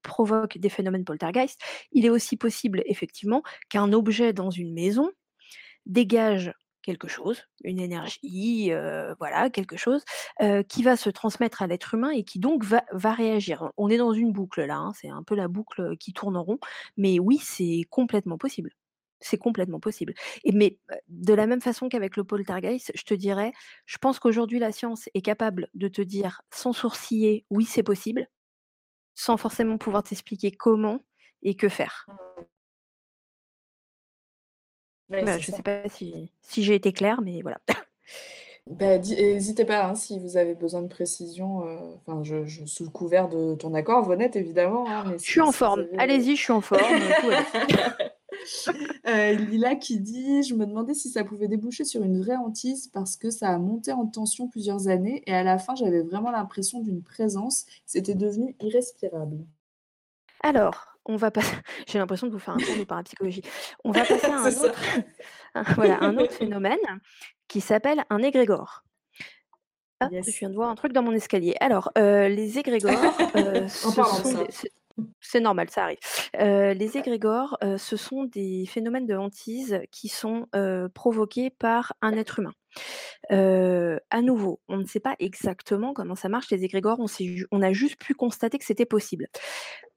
provoque 0.04 0.58
des 0.58 0.70
phénomènes 0.70 1.06
poltergeist. 1.06 1.60
Il 1.92 2.06
est 2.06 2.10
aussi 2.10 2.38
possible, 2.38 2.82
effectivement, 2.86 3.44
qu'un 3.70 3.92
objet 3.94 4.34
dans 4.34 4.50
une 4.50 4.74
maison 4.74 5.10
dégage 5.86 6.54
quelque 6.90 7.08
chose, 7.08 7.44
une 7.64 7.80
énergie, 7.80 8.72
voilà, 9.20 9.52
quelque 9.52 9.78
chose, 9.78 10.04
qui 10.68 10.82
va 10.82 10.98
se 10.98 11.12
transmettre 11.12 11.62
à 11.62 11.68
l'être 11.68 11.94
humain 11.94 12.10
et 12.10 12.24
qui 12.24 12.40
donc 12.40 12.64
va, 12.64 13.14
réagir. 13.14 13.72
On 13.78 13.90
est 13.90 13.98
dans 13.98 14.12
une 14.12 14.32
boucle 14.32 14.66
là, 14.66 14.78
hein, 14.78 14.92
c'est 15.00 15.10
un 15.10 15.22
peu 15.22 15.36
la 15.36 15.48
boucle 15.48 15.96
qui 15.98 16.14
tourne 16.14 16.36
en 16.36 16.44
rond, 16.44 16.60
mais 16.98 17.20
oui, 17.20 17.38
c'est 17.38 17.84
complètement 17.92 18.40
possible. 18.40 18.72
C'est 19.22 19.38
complètement 19.38 19.80
possible. 19.80 20.14
Et 20.46 20.52
mais 20.52 20.80
de 21.10 21.34
la 21.34 21.46
même 21.46 21.62
façon 21.62 21.90
qu'avec 21.90 22.16
le 22.18 22.24
poltergeist, 22.24 22.92
je 22.96 23.04
te 23.04 23.14
dirais, 23.14 23.52
je 23.86 23.98
pense 23.98 24.18
qu'aujourd'hui 24.18 24.60
la 24.60 24.72
science 24.72 25.10
est 25.14 25.22
capable 25.22 25.68
de 25.74 25.90
te 25.90 26.02
dire 26.02 26.42
sans 26.52 26.74
sourciller, 26.74 27.46
oui, 27.50 27.66
c'est 27.66 27.84
possible, 27.84 28.28
sans 29.16 29.38
forcément 29.38 29.78
pouvoir 29.78 30.04
t'expliquer 30.04 30.52
comment 30.52 31.04
et 31.44 31.56
que 31.56 31.70
faire. 31.70 32.08
Ouais, 35.10 35.26
c'est 35.26 35.40
je 35.40 35.52
ne 35.52 35.56
sais 35.58 35.64
pas 35.64 35.88
si, 35.90 36.32
si 36.42 36.64
j'ai 36.64 36.76
été 36.76 36.94
claire, 36.94 37.22
mais 37.22 37.42
voilà. 37.42 37.60
Bah, 38.68 39.00
n'hésitez 39.00 39.66
pas 39.66 39.88
hein, 39.88 39.96
si 39.96 40.20
vous 40.20 40.38
avez 40.38 40.54
besoin 40.54 40.84
de 40.84 40.88
précision. 40.88 41.66
euh, 41.68 41.78
Enfin, 42.06 42.24
je, 42.24 42.46
je- 42.46 42.66
sous 42.66 42.84
le 42.84 42.92
couvert 42.92 43.28
de 43.28 43.56
ton 43.56 43.74
accord, 43.74 44.04
Vonette, 44.06 44.36
évidemment. 44.36 44.88
hein, 44.88 45.04
mais 45.08 45.18
Je 45.18 45.24
suis 45.24 45.42
en 45.42 45.52
forme. 45.52 45.80
avez- 45.80 45.98
Allez-y, 45.98 46.36
je 46.36 46.42
suis 46.44 46.54
en 46.54 46.62
forme. 46.62 46.82
bien. 47.00 47.46
Euh, 49.08 49.32
Lila 49.34 49.76
qui 49.76 50.00
dit, 50.00 50.44
je 50.44 50.56
me 50.56 50.66
demandais 50.66 50.94
si 50.94 51.10
ça 51.10 51.24
pouvait 51.24 51.48
déboucher 51.48 51.84
sur 51.84 52.04
une 52.04 52.22
vraie 52.22 52.36
hantise 52.36 52.88
parce 52.88 53.18
que 53.18 53.32
ça 53.32 53.50
a 53.50 53.58
monté 53.58 53.92
en 53.92 54.06
tension 54.06 54.48
plusieurs 54.48 54.88
années 54.88 55.24
et 55.26 55.34
à 55.34 55.44
la 55.44 55.58
fin 55.58 55.76
j'avais 55.76 56.02
vraiment 56.02 56.32
l'impression 56.32 56.80
d'une 56.80 57.02
présence. 57.02 57.66
C'était 57.86 58.16
devenu 58.16 58.56
irrespirable. 58.62 59.46
Alors, 60.42 60.89
on 61.10 61.16
va 61.18 61.32
passer. 61.32 61.56
J'ai 61.88 61.98
l'impression 62.00 62.28
de 62.28 62.32
vous 62.32 62.40
faire 62.40 62.54
un 62.54 62.58
cours 62.60 62.78
de 62.78 62.84
parapsychologie. 62.84 63.42
On 63.84 63.92
va 63.92 64.06
passer 64.06 64.28
à 64.28 64.36
un 64.38 64.46
autre, 64.48 64.76
un- 65.56 65.64
voilà, 65.76 65.98
un 66.02 66.18
autre 66.18 66.34
phénomène 66.34 66.78
qui 67.48 67.60
s'appelle 67.62 68.04
un 68.10 68.20
égrégore. 68.20 68.84
Ah, 70.00 70.08
Yes. 70.12 70.32
je 70.32 70.40
viens 70.40 70.50
de 70.50 70.56
voir 70.56 70.70
un 70.70 70.76
truc 70.76 70.94
dans 70.94 71.02
mon 71.04 71.12
escalier. 71.12 71.56
Alors, 71.60 71.92
euh, 71.98 72.30
les 72.30 72.58
égrégores, 72.58 72.94
euh, 73.36 73.68
c'est- 75.22 75.40
normal, 75.42 75.70
ça 75.70 75.84
arrive. 75.84 75.98
Euh, 76.40 76.74
les 76.74 76.98
égrégores, 76.98 77.58
ce 77.78 77.98
sont 77.98 78.24
des 78.26 78.66
phénomènes 78.68 79.06
de 79.08 79.16
hantise 79.16 79.82
qui 79.92 80.08
sont 80.10 80.48
provoqués 80.94 81.50
par 81.50 81.94
un 82.02 82.14
être 82.14 82.40
humain. 82.40 82.54
Euh, 83.32 83.98
à 84.10 84.22
nouveau, 84.22 84.60
on 84.70 84.78
ne 84.78 84.86
sait 84.86 85.00
pas 85.00 85.16
exactement 85.20 85.94
comment 85.94 86.16
ça 86.16 86.30
marche, 86.30 86.50
les 86.52 86.64
égrégores, 86.64 87.00
on 87.52 87.62
a 87.62 87.74
juste 87.74 87.98
pu 88.00 88.14
constater 88.14 88.58
que 88.58 88.66
c'était 88.66 88.86
possible. 88.86 89.28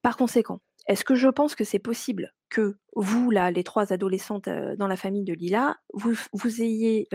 Par 0.02 0.16
conséquent, 0.16 0.60
est-ce 0.86 1.04
que 1.04 1.14
je 1.14 1.28
pense 1.28 1.54
que 1.54 1.64
c'est 1.64 1.78
possible 1.78 2.32
que 2.50 2.76
vous, 2.94 3.30
là, 3.30 3.50
les 3.50 3.64
trois 3.64 3.92
adolescentes 3.92 4.48
dans 4.48 4.86
la 4.86 4.96
famille 4.96 5.24
de 5.24 5.32
Lila, 5.32 5.76
vous, 5.92 6.62
ayez 6.62 7.08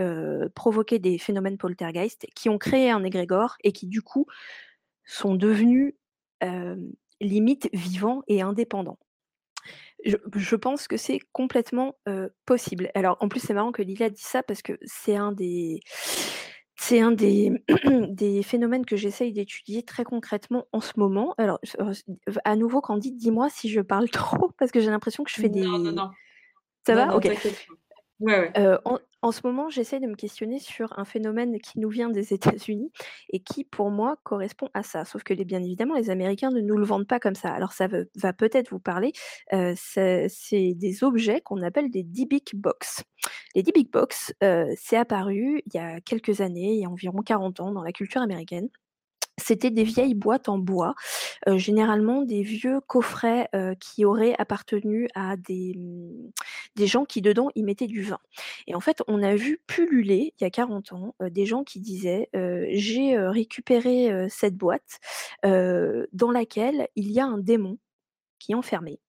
provoqué 0.54 0.98
des 0.98 1.18
phénomènes 1.18 1.58
poltergeist 1.58 2.26
qui 2.34 2.48
ont 2.48 2.58
créé 2.58 2.90
un 2.90 3.04
égrégore 3.04 3.56
et 3.62 3.72
qui, 3.72 3.86
du 3.86 4.02
coup, 4.02 4.26
sont 5.04 5.34
devenus 5.34 5.94
limite 7.20 7.68
vivants 7.72 8.22
et 8.26 8.42
indépendants? 8.42 8.98
Je, 10.04 10.16
je 10.34 10.56
pense 10.56 10.88
que 10.88 10.96
c'est 10.96 11.20
complètement 11.32 11.96
possible. 12.46 12.90
Alors, 12.94 13.16
en 13.20 13.28
plus, 13.28 13.40
c'est 13.40 13.54
marrant 13.54 13.72
que 13.72 13.82
Lila 13.82 14.10
dise 14.10 14.24
ça 14.24 14.42
parce 14.42 14.62
que 14.62 14.78
c'est 14.84 15.16
un 15.16 15.32
des, 15.32 15.80
c'est 16.80 17.00
un 17.00 17.10
des, 17.10 17.52
des 18.08 18.42
phénomènes 18.44 18.86
que 18.86 18.96
j'essaye 18.96 19.32
d'étudier 19.32 19.82
très 19.82 20.04
concrètement 20.04 20.66
en 20.72 20.80
ce 20.80 20.92
moment. 20.96 21.34
Alors, 21.36 21.58
euh, 21.80 21.92
à 22.44 22.54
nouveau, 22.54 22.80
Candide, 22.80 23.16
dis-moi 23.16 23.50
si 23.50 23.68
je 23.68 23.80
parle 23.80 24.08
trop 24.10 24.52
parce 24.58 24.70
que 24.70 24.80
j'ai 24.80 24.90
l'impression 24.90 25.24
que 25.24 25.30
je 25.30 25.40
fais 25.40 25.48
des. 25.48 25.62
Non, 25.62 25.78
non, 25.78 25.92
non. 25.92 26.10
Ça 26.86 26.94
Non, 26.94 27.00
va? 27.00 27.06
non, 27.08 27.16
Ok. 27.16 27.30
En, 29.22 29.32
ce 29.32 29.40
moment, 29.44 29.68
j'essaie 29.68 30.00
de 30.00 30.06
me 30.06 30.14
questionner 30.14 30.58
sur 30.58 30.98
un 30.98 31.04
phénomène 31.04 31.58
qui 31.60 31.78
nous 31.78 31.88
vient 31.88 32.08
des 32.10 32.32
États-Unis 32.34 32.92
et 33.30 33.40
qui, 33.40 33.64
pour 33.64 33.90
moi, 33.90 34.16
correspond 34.24 34.68
à 34.74 34.82
ça. 34.82 35.04
Sauf 35.04 35.22
que, 35.22 35.34
bien 35.34 35.62
évidemment, 35.62 35.94
les 35.94 36.10
Américains 36.10 36.50
ne 36.50 36.60
nous 36.60 36.76
le 36.76 36.84
vendent 36.84 37.06
pas 37.06 37.20
comme 37.20 37.34
ça. 37.34 37.50
Alors, 37.50 37.72
ça 37.72 37.88
va, 37.88 38.32
peut-être 38.32 38.70
vous 38.70 38.80
parler. 38.80 39.12
C'est 39.76 40.74
des 40.74 41.04
objets 41.04 41.40
qu'on 41.40 41.62
appelle 41.62 41.90
des 41.90 42.02
D-Big 42.02 42.54
Box. 42.54 43.02
Les 43.54 43.62
D-Big 43.62 43.90
Box, 43.90 44.34
c'est 44.76 44.96
apparu 44.96 45.62
il 45.66 45.74
y 45.74 45.78
a 45.78 46.00
quelques 46.00 46.40
années, 46.40 46.74
il 46.74 46.80
y 46.80 46.84
a 46.84 46.90
environ 46.90 47.22
40 47.22 47.60
ans, 47.60 47.72
dans 47.72 47.82
la 47.82 47.92
culture 47.92 48.22
américaine. 48.22 48.68
C'était 49.38 49.70
des 49.70 49.84
vieilles 49.84 50.14
boîtes 50.14 50.48
en 50.48 50.58
bois, 50.58 50.94
généralement 51.46 52.22
des 52.22 52.42
vieux 52.42 52.80
coffrets 52.80 53.48
qui 53.80 54.04
auraient 54.04 54.34
appartenu 54.38 55.08
à 55.14 55.36
des, 55.36 55.74
hum, 55.76 56.30
des 56.76 56.86
gens 56.86 57.04
qui 57.04 57.22
dedans 57.22 57.48
y 57.54 57.62
mettaient 57.62 57.86
du 57.86 58.02
vin. 58.02 58.18
Et 58.66 58.74
en 58.74 58.80
fait, 58.80 59.02
on 59.08 59.22
a 59.22 59.34
vu 59.34 59.60
pulluler 59.66 60.34
il 60.38 60.44
y 60.44 60.46
a 60.46 60.50
40 60.50 60.92
ans 60.92 61.14
des 61.20 61.46
gens 61.46 61.64
qui 61.64 61.80
disaient 61.80 62.28
j'ai 62.72 63.18
récupéré 63.18 64.28
cette 64.28 64.56
boîte 64.56 65.00
dans 65.42 66.30
laquelle 66.30 66.88
il 66.96 67.10
y 67.10 67.20
a 67.20 67.26
un 67.26 67.38
démon 67.38 67.78
qui 68.38 68.52
est 68.52 68.56
enfermé. 68.56 69.00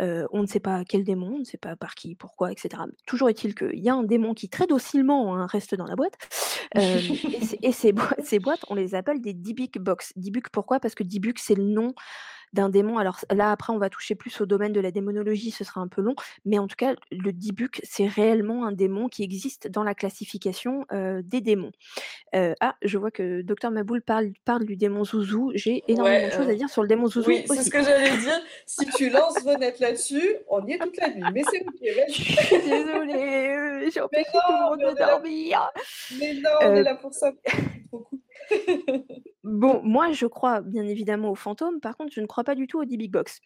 Euh, 0.00 0.26
on 0.32 0.42
ne 0.42 0.46
sait 0.46 0.60
pas 0.60 0.84
quel 0.84 1.04
démon, 1.04 1.34
on 1.36 1.38
ne 1.40 1.44
sait 1.44 1.58
pas 1.58 1.76
par 1.76 1.94
qui, 1.94 2.14
pourquoi, 2.14 2.50
etc. 2.50 2.82
Toujours 3.06 3.28
est-il 3.28 3.54
qu'il 3.54 3.78
y 3.78 3.88
a 3.88 3.94
un 3.94 4.02
démon 4.02 4.34
qui 4.34 4.48
très 4.48 4.66
docilement 4.66 5.36
hein, 5.36 5.46
reste 5.46 5.74
dans 5.74 5.86
la 5.86 5.96
boîte. 5.96 6.16
Euh, 6.76 7.00
et 7.62 7.72
ces, 7.72 7.88
et 7.88 8.22
ces 8.22 8.38
boîtes, 8.38 8.64
on 8.68 8.74
les 8.74 8.94
appelle 8.94 9.20
des 9.20 9.34
Dybbuk 9.34 9.78
box. 9.78 10.12
Dybbuk, 10.16 10.48
pourquoi? 10.50 10.80
Parce 10.80 10.94
que 10.94 11.02
Dybbuk, 11.02 11.38
c'est 11.38 11.54
le 11.54 11.64
nom 11.64 11.94
d'un 12.52 12.68
démon. 12.68 12.98
Alors 12.98 13.20
là, 13.30 13.50
après, 13.50 13.72
on 13.72 13.78
va 13.78 13.88
toucher 13.90 14.14
plus 14.14 14.40
au 14.40 14.46
domaine 14.46 14.72
de 14.72 14.80
la 14.80 14.90
démonologie, 14.90 15.50
ce 15.50 15.64
sera 15.64 15.80
un 15.80 15.88
peu 15.88 16.02
long, 16.02 16.14
mais 16.44 16.58
en 16.58 16.66
tout 16.66 16.76
cas, 16.76 16.94
le 17.10 17.32
Dybbuk, 17.32 17.80
c'est 17.82 18.06
réellement 18.06 18.64
un 18.66 18.72
démon 18.72 19.08
qui 19.08 19.22
existe 19.22 19.68
dans 19.68 19.82
la 19.84 19.94
classification 19.94 20.84
euh, 20.92 21.22
des 21.24 21.40
démons. 21.40 21.72
Euh, 22.34 22.54
ah, 22.60 22.74
je 22.82 22.98
vois 22.98 23.10
que 23.10 23.42
Docteur 23.42 23.70
Maboul 23.70 24.02
parle, 24.02 24.32
parle 24.44 24.64
du 24.64 24.76
démon 24.76 25.04
Zouzou. 25.04 25.52
J'ai 25.54 25.82
énormément 25.88 26.16
Ouais, 26.16 26.26
de 26.26 26.32
choses 26.32 26.46
euh, 26.48 26.52
à 26.52 26.54
dire 26.54 26.68
sur 26.68 26.82
le 26.82 26.88
démon 26.88 27.06
Zouzou 27.06 27.28
Oui, 27.28 27.44
c'est 27.46 27.62
ce 27.62 27.70
que 27.70 27.82
j'allais 27.82 28.16
dire. 28.18 28.40
Si 28.66 28.86
tu 28.96 29.10
lances 29.10 29.42
Venette 29.44 29.80
là-dessus, 29.80 30.36
on 30.48 30.64
y 30.66 30.72
est 30.72 30.78
toute 30.78 30.96
la 30.98 31.08
nuit. 31.10 31.22
Mais 31.32 31.42
c'est 31.50 31.62
ok, 31.66 31.80
désolée, 32.50 33.48
euh, 33.48 33.90
j'ai 33.92 34.00
empêché 34.00 34.24
tout 34.32 34.52
le 34.52 34.62
monde 34.70 34.78
de 34.94 34.98
là- 34.98 35.06
dormir. 35.10 35.70
Mais 36.18 36.34
non, 36.34 36.50
on 36.60 36.64
Euh, 36.66 36.74
est 36.76 36.82
là 36.82 36.94
pour 36.96 37.12
ça. 37.14 37.32
Bon, 39.44 39.80
moi, 39.82 40.12
je 40.12 40.26
crois 40.26 40.60
bien 40.60 40.86
évidemment 40.86 41.30
aux 41.30 41.36
fantômes. 41.36 41.80
Par 41.80 41.96
contre, 41.96 42.12
je 42.12 42.20
ne 42.20 42.26
crois 42.26 42.44
pas 42.44 42.54
du 42.54 42.66
tout 42.66 42.80
aux 42.80 42.84
D-Big 42.84 43.10
Box. 43.10 43.40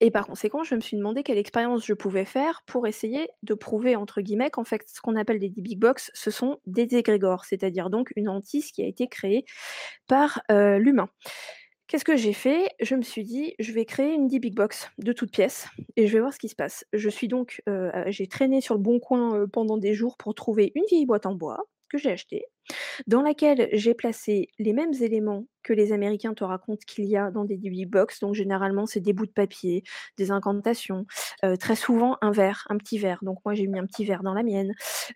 Et 0.00 0.10
par 0.10 0.26
conséquent, 0.26 0.62
je 0.62 0.74
me 0.76 0.80
suis 0.80 0.96
demandé 0.96 1.22
quelle 1.22 1.38
expérience 1.38 1.84
je 1.84 1.94
pouvais 1.94 2.24
faire 2.24 2.62
pour 2.66 2.86
essayer 2.86 3.28
de 3.42 3.54
prouver, 3.54 3.96
entre 3.96 4.20
guillemets, 4.20 4.50
qu'en 4.50 4.64
fait, 4.64 4.82
ce 4.86 5.00
qu'on 5.00 5.16
appelle 5.16 5.40
des 5.40 5.48
D-Big 5.48 5.78
Box, 5.78 6.10
ce 6.14 6.30
sont 6.30 6.58
des 6.66 6.94
égrégores, 6.94 7.44
c'est-à-dire 7.44 7.90
donc 7.90 8.12
une 8.14 8.28
hantise 8.28 8.70
qui 8.70 8.82
a 8.82 8.86
été 8.86 9.08
créée 9.08 9.44
par 10.06 10.40
euh, 10.52 10.78
l'humain. 10.78 11.08
Qu'est-ce 11.88 12.04
que 12.04 12.16
j'ai 12.16 12.34
fait? 12.34 12.68
Je 12.80 12.94
me 12.94 13.02
suis 13.02 13.24
dit, 13.24 13.54
je 13.58 13.72
vais 13.72 13.86
créer 13.86 14.12
une 14.12 14.28
D-Big 14.28 14.54
Box 14.54 14.90
de 14.98 15.12
toutes 15.12 15.32
pièces 15.32 15.68
et 15.96 16.06
je 16.06 16.12
vais 16.12 16.20
voir 16.20 16.34
ce 16.34 16.38
qui 16.38 16.48
se 16.50 16.54
passe. 16.54 16.84
Je 16.92 17.08
suis 17.08 17.28
donc, 17.28 17.62
euh, 17.68 17.90
j'ai 18.08 18.28
traîné 18.28 18.60
sur 18.60 18.74
le 18.74 18.80
bon 18.80 19.00
coin 19.00 19.34
euh, 19.34 19.46
pendant 19.46 19.78
des 19.78 19.94
jours 19.94 20.16
pour 20.18 20.34
trouver 20.34 20.70
une 20.74 20.84
vieille 20.90 21.06
boîte 21.06 21.26
en 21.26 21.34
bois 21.34 21.64
que 21.88 21.98
j'ai 21.98 22.12
achetée 22.12 22.44
dans 23.06 23.22
laquelle 23.22 23.68
j'ai 23.72 23.94
placé 23.94 24.48
les 24.58 24.72
mêmes 24.72 24.92
éléments 25.00 25.46
que 25.62 25.72
les 25.72 25.92
Américains 25.92 26.34
te 26.34 26.44
racontent 26.44 26.80
qu'il 26.86 27.04
y 27.04 27.16
a 27.16 27.30
dans 27.30 27.44
des 27.44 27.56
DB 27.56 27.84
box. 27.84 28.20
Donc 28.20 28.34
généralement, 28.34 28.86
c'est 28.86 29.00
des 29.00 29.12
bouts 29.12 29.26
de 29.26 29.32
papier, 29.32 29.82
des 30.16 30.30
incantations, 30.30 31.04
euh, 31.44 31.56
très 31.56 31.76
souvent 31.76 32.16
un 32.22 32.30
verre, 32.30 32.66
un 32.70 32.78
petit 32.78 32.98
verre. 32.98 33.18
Donc 33.22 33.38
moi, 33.44 33.54
j'ai 33.54 33.66
mis 33.66 33.78
un 33.78 33.86
petit 33.86 34.04
verre 34.04 34.22
dans 34.22 34.34
la 34.34 34.42
mienne. 34.42 34.74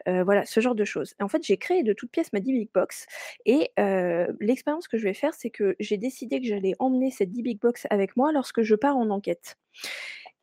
Euh, 0.09 0.25
voilà, 0.25 0.45
ce 0.45 0.61
genre 0.61 0.75
de 0.75 0.85
choses. 0.85 1.15
En 1.21 1.29
fait, 1.29 1.43
j'ai 1.45 1.57
créé 1.57 1.83
de 1.83 1.93
toutes 1.93 2.11
pièces 2.11 2.33
ma 2.33 2.41
DB 2.41 2.69
box. 2.75 3.07
Et 3.47 3.71
euh, 3.79 4.27
l'expérience 4.41 4.89
que 4.89 4.99
je 4.99 5.05
vais 5.05 5.15
faire, 5.15 5.33
c'est 5.35 5.51
que 5.51 5.75
j'ai 5.81 5.97
décidé 5.97 6.41
que 6.41 6.47
j'allais 6.47 6.75
emmener 6.79 7.11
cette 7.11 7.33
DB 7.33 7.55
box 7.55 7.87
avec 7.91 8.17
moi 8.17 8.33
lorsque 8.33 8.63
je 8.63 8.75
pars 8.75 8.97
en 8.97 9.11
enquête. 9.11 9.57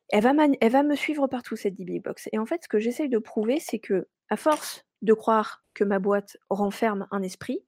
Elle 0.09 0.23
va, 0.23 0.33
man- 0.33 0.55
elle 0.59 0.71
va 0.71 0.81
me 0.83 0.95
suivre 0.95 1.27
partout, 1.27 1.55
cette 1.55 1.75
DB 1.75 1.99
box. 1.99 2.29
Et 2.31 2.39
en 2.39 2.45
fait, 2.45 2.63
ce 2.63 2.67
que 2.67 2.79
j'essaye 2.79 3.09
de 3.09 3.19
prouver, 3.19 3.59
c'est 3.59 3.79
que, 3.79 4.07
à 4.29 4.38
force 4.38 4.85
de 5.02 5.14
croire 5.14 5.64
que 5.74 5.84
ma 5.84 6.00
boîte 6.00 6.38
renferme 6.50 7.08
un 7.11 7.22
esprit, 7.22 7.64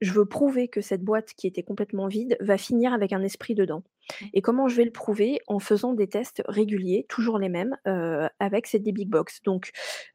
je 0.00 0.12
veux 0.12 0.24
prouver 0.24 0.68
que 0.68 0.80
cette 0.80 1.02
boîte 1.02 1.34
qui 1.34 1.46
était 1.46 1.62
complètement 1.62 2.08
vide 2.08 2.36
va 2.40 2.56
finir 2.56 2.94
avec 2.94 3.12
un 3.12 3.22
esprit 3.22 3.54
dedans. 3.54 3.82
Et 4.32 4.40
comment 4.40 4.66
je 4.66 4.76
vais 4.76 4.84
le 4.86 4.90
prouver? 4.90 5.40
En 5.46 5.58
faisant 5.58 5.92
des 5.92 6.08
tests 6.08 6.42
réguliers, 6.48 7.04
toujours 7.08 7.38
les 7.38 7.50
mêmes, 7.50 7.76
euh, 7.86 8.26
avec 8.40 8.66
cette 8.66 8.82
DB 8.82 9.04
box. 9.04 9.42
Donc, 9.42 9.70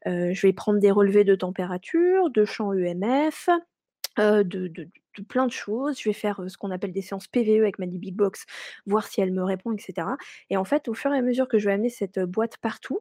euh, 0.08 0.32
je 0.34 0.46
vais 0.46 0.52
prendre 0.52 0.80
des 0.80 0.90
relevés 0.90 1.22
de 1.24 1.36
température, 1.36 2.30
de 2.30 2.44
champ 2.44 2.72
EMF, 2.72 3.48
euh, 4.18 4.42
de, 4.42 4.66
de- 4.68 4.88
de 5.18 5.22
plein 5.22 5.46
de 5.46 5.52
choses. 5.52 5.98
Je 6.00 6.08
vais 6.08 6.12
faire 6.12 6.42
ce 6.48 6.58
qu'on 6.58 6.70
appelle 6.70 6.92
des 6.92 7.00
séances 7.00 7.26
PVE 7.28 7.62
avec 7.62 7.78
ma 7.78 7.86
Big 7.86 8.14
Box, 8.14 8.44
voir 8.86 9.06
si 9.06 9.20
elle 9.20 9.32
me 9.32 9.42
répond, 9.44 9.72
etc. 9.72 10.08
Et 10.50 10.56
en 10.58 10.64
fait, 10.64 10.88
au 10.88 10.94
fur 10.94 11.12
et 11.14 11.16
à 11.18 11.22
mesure 11.22 11.48
que 11.48 11.58
je 11.58 11.66
vais 11.66 11.72
amener 11.72 11.88
cette 11.90 12.18
boîte 12.18 12.58
partout, 12.58 13.00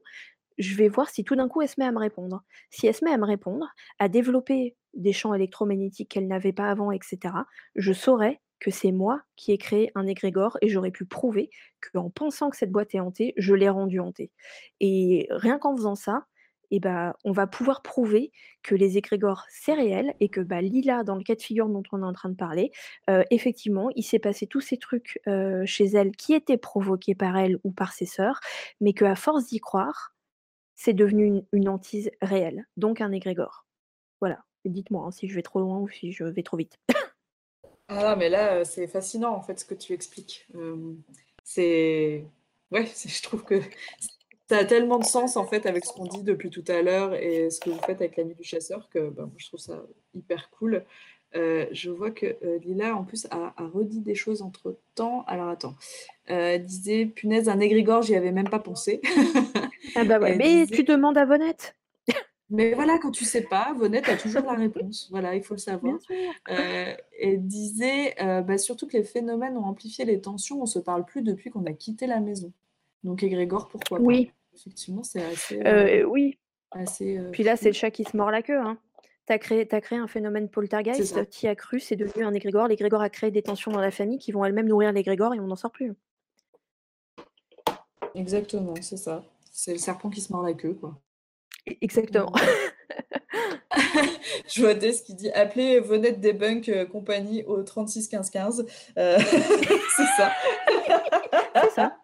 je 0.57 0.75
vais 0.75 0.87
voir 0.87 1.09
si 1.09 1.23
tout 1.23 1.35
d'un 1.35 1.47
coup 1.47 1.61
elle 1.61 1.69
se 1.69 1.79
met 1.79 1.85
à 1.85 1.91
me 1.91 1.99
répondre. 1.99 2.43
Si 2.69 2.87
elle 2.87 2.93
se 2.93 3.05
met 3.05 3.11
à 3.11 3.17
me 3.17 3.25
répondre, 3.25 3.67
à 3.99 4.09
développer 4.09 4.75
des 4.93 5.13
champs 5.13 5.33
électromagnétiques 5.33 6.09
qu'elle 6.09 6.27
n'avait 6.27 6.53
pas 6.53 6.69
avant, 6.69 6.91
etc., 6.91 7.33
je 7.75 7.93
saurais 7.93 8.41
que 8.59 8.71
c'est 8.71 8.91
moi 8.91 9.21
qui 9.35 9.51
ai 9.51 9.57
créé 9.57 9.91
un 9.95 10.07
égrégore 10.07 10.57
et 10.61 10.69
j'aurais 10.69 10.91
pu 10.91 11.05
prouver 11.05 11.49
qu'en 11.91 12.09
pensant 12.09 12.49
que 12.49 12.57
cette 12.57 12.71
boîte 12.71 12.95
est 12.95 12.99
hantée, 12.99 13.33
je 13.37 13.53
l'ai 13.53 13.69
rendue 13.69 13.99
hantée. 13.99 14.31
Et 14.79 15.27
rien 15.29 15.59
qu'en 15.59 15.75
faisant 15.75 15.95
ça, 15.95 16.25
eh 16.71 16.79
ben, 16.79 17.13
on 17.23 17.31
va 17.31 17.47
pouvoir 17.47 17.81
prouver 17.81 18.31
que 18.63 18.75
les 18.75 18.97
égrégores, 18.97 19.43
c'est 19.49 19.73
réel 19.73 20.15
et 20.19 20.29
que 20.29 20.41
bah, 20.41 20.61
Lila, 20.61 21.03
dans 21.03 21.15
le 21.15 21.23
cas 21.23 21.35
de 21.35 21.41
figure 21.41 21.69
dont 21.69 21.83
on 21.91 22.01
est 22.01 22.05
en 22.05 22.13
train 22.13 22.29
de 22.29 22.35
parler, 22.35 22.71
euh, 23.09 23.23
effectivement, 23.29 23.89
il 23.95 24.03
s'est 24.03 24.19
passé 24.19 24.47
tous 24.47 24.61
ces 24.61 24.77
trucs 24.77 25.19
euh, 25.27 25.63
chez 25.65 25.85
elle 25.85 26.11
qui 26.15 26.33
étaient 26.33 26.57
provoqués 26.57 27.15
par 27.15 27.37
elle 27.37 27.59
ou 27.63 27.71
par 27.71 27.93
ses 27.93 28.05
sœurs, 28.05 28.39
mais 28.81 28.93
qu'à 28.93 29.15
force 29.15 29.45
d'y 29.47 29.59
croire, 29.59 30.14
c'est 30.75 30.93
devenu 30.93 31.25
une, 31.25 31.45
une 31.51 31.69
hantise 31.69 32.11
réelle, 32.21 32.67
donc 32.77 33.01
un 33.01 33.11
égrégore. 33.11 33.65
Voilà. 34.21 34.43
Dites-moi 34.65 35.05
hein, 35.05 35.11
si 35.11 35.27
je 35.27 35.35
vais 35.35 35.43
trop 35.43 35.59
loin 35.59 35.79
ou 35.79 35.87
si 35.87 36.11
je 36.11 36.23
vais 36.23 36.43
trop 36.43 36.57
vite. 36.57 36.79
Ah 37.87 38.15
mais 38.15 38.29
là, 38.29 38.55
euh, 38.55 38.63
c'est 38.63 38.87
fascinant 38.87 39.35
en 39.35 39.41
fait 39.41 39.59
ce 39.59 39.65
que 39.65 39.75
tu 39.75 39.93
expliques. 39.93 40.47
C'est. 41.43 42.25
Ouais, 42.71 42.85
je 43.05 43.21
trouve 43.21 43.43
que 43.43 43.61
ça 44.49 44.57
a 44.57 44.65
tellement 44.65 44.97
de 44.97 45.05
sens 45.05 45.37
en 45.37 45.45
fait 45.45 45.67
avec 45.67 45.85
ce 45.85 45.93
qu'on 45.93 46.05
dit 46.05 46.23
depuis 46.23 46.49
tout 46.49 46.63
à 46.67 46.81
l'heure 46.81 47.13
et 47.13 47.49
ce 47.51 47.59
que 47.59 47.69
vous 47.69 47.79
faites 47.79 48.01
avec 48.01 48.17
la 48.17 48.23
nuit 48.23 48.35
du 48.35 48.43
chasseur 48.43 48.89
que 48.89 48.99
moi, 48.99 49.29
je 49.37 49.47
trouve 49.47 49.59
ça 49.59 49.83
hyper 50.15 50.49
cool. 50.49 50.83
Euh, 51.35 51.65
je 51.71 51.89
vois 51.89 52.11
que 52.11 52.37
euh, 52.43 52.59
Lila 52.59 52.95
en 52.95 53.03
plus 53.03 53.27
a, 53.29 53.53
redit 53.73 53.99
des 53.99 54.15
choses 54.15 54.41
entre 54.41 54.77
temps. 54.95 55.23
Alors 55.27 55.49
attends. 55.49 55.75
Euh, 56.29 56.57
disait 56.57 57.05
punaise, 57.05 57.49
un 57.49 57.59
égrégore, 57.59 58.01
j'y 58.01 58.15
avais 58.15 58.31
même 58.31 58.49
pas 58.49 58.59
pensé. 58.59 59.01
Ah 59.95 60.03
bah 60.03 60.19
ouais, 60.19 60.35
mais 60.37 60.65
disait- 60.65 60.75
tu 60.75 60.83
demandes 60.83 61.17
à 61.17 61.25
Vonette. 61.25 61.75
Mais 62.51 62.73
voilà, 62.75 62.99
quand 62.99 63.09
tu 63.09 63.25
sais 63.25 63.41
pas, 63.41 63.73
Vonette 63.75 64.07
a 64.07 64.15
toujours 64.17 64.43
la 64.43 64.53
réponse. 64.53 65.07
Voilà, 65.09 65.33
il 65.35 65.41
faut 65.43 65.55
le 65.55 65.59
savoir. 65.59 65.97
Euh, 66.51 66.93
elle 67.19 67.43
disait 67.47 68.13
euh, 68.21 68.41
bah, 68.41 68.59
surtout 68.59 68.85
que 68.87 68.95
les 68.95 69.03
phénomènes 69.03 69.57
ont 69.57 69.65
amplifié 69.65 70.05
les 70.05 70.21
tensions, 70.21 70.61
on 70.61 70.67
se 70.67 70.77
parle 70.77 71.05
plus 71.05 71.23
depuis 71.23 71.49
qu'on 71.49 71.65
a 71.65 71.73
quitté 71.73 72.05
la 72.05 72.19
maison. 72.19 72.53
Donc 73.03 73.23
égrégore, 73.23 73.67
pourquoi 73.67 73.97
pas? 73.97 74.03
Oui. 74.03 74.31
Effectivement, 74.53 75.01
c'est 75.03 75.23
assez, 75.25 75.59
Euh, 75.65 76.03
oui. 76.03 76.37
assez 76.71 77.19
Puis 77.31 77.41
là, 77.43 77.57
c'est 77.57 77.69
le 77.69 77.73
chat 77.73 77.89
qui 77.89 78.03
se 78.03 78.15
mord 78.15 78.29
la 78.29 78.43
queue. 78.43 78.59
Hein. 78.59 78.77
Tu 79.27 79.33
as 79.33 79.39
créé, 79.39 79.67
t'as 79.67 79.81
créé 79.81 79.97
un 79.97 80.07
phénomène 80.07 80.47
poltergeist, 80.47 81.41
y 81.41 81.47
as 81.47 81.55
cru, 81.55 81.79
c'est 81.79 81.95
devenu 81.95 82.23
un 82.25 82.33
égrégore. 82.35 82.67
L'égrégore 82.67 83.01
a 83.01 83.09
créé 83.09 83.31
des 83.31 83.41
tensions 83.41 83.71
dans 83.71 83.81
la 83.81 83.89
famille 83.91 84.19
qui 84.19 84.31
vont 84.31 84.45
elles-mêmes 84.45 84.67
nourrir 84.67 84.91
l'égrégore 84.91 85.33
et 85.33 85.39
on 85.39 85.47
n'en 85.47 85.55
sort 85.55 85.71
plus. 85.71 85.93
Exactement, 88.13 88.75
c'est 88.81 88.97
ça. 88.97 89.23
C'est 89.57 89.71
le 89.71 89.77
serpent 89.77 90.09
qui 90.09 90.19
se 90.19 90.33
mord 90.33 90.43
la 90.43 90.53
queue, 90.53 90.73
quoi. 90.73 90.99
E- 91.69 91.75
Exactement. 91.79 92.33
Je 94.49 94.61
vois 94.61 94.73
Des 94.73 94.91
qui 94.91 95.15
dit 95.15 95.31
appelez 95.31 95.79
Venette 95.79 96.19
Debunk 96.19 96.67
euh, 96.67 96.85
compagnie 96.85 97.43
au 97.45 97.63
36 97.63 98.09
15 98.09 98.29
15. 98.31 98.65
Euh, 98.97 99.17
c'est 99.95 100.05
ça. 100.17 100.31
C'est 101.63 101.71
ça. 101.71 101.97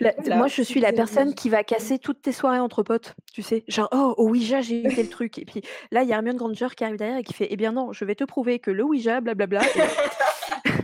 La- 0.00 0.36
moi, 0.36 0.48
je 0.48 0.60
suis 0.60 0.80
la 0.80 0.92
personne 0.92 1.34
qui 1.34 1.48
va 1.48 1.64
casser 1.64 1.98
toutes 1.98 2.20
tes 2.20 2.32
soirées 2.32 2.60
entre 2.60 2.82
potes, 2.82 3.14
tu 3.32 3.40
sais. 3.40 3.64
Genre, 3.66 3.88
oh, 3.92 4.14
au 4.18 4.28
Ouija, 4.28 4.60
j'ai 4.60 4.84
eu 4.86 4.94
tel 4.94 5.08
truc. 5.08 5.38
Et 5.38 5.46
puis 5.46 5.62
là, 5.90 6.02
il 6.02 6.10
y 6.10 6.12
a 6.12 6.16
Hermione 6.16 6.36
Granger 6.36 6.68
qui 6.76 6.84
arrive 6.84 6.98
derrière 6.98 7.16
et 7.16 7.24
qui 7.24 7.32
fait, 7.32 7.48
eh 7.50 7.56
bien 7.56 7.72
non, 7.72 7.94
je 7.94 8.04
vais 8.04 8.14
te 8.14 8.24
prouver 8.24 8.58
que 8.58 8.70
le 8.70 8.84
Ouija, 8.84 9.22
blablabla. 9.22 9.62
Et 9.64 10.74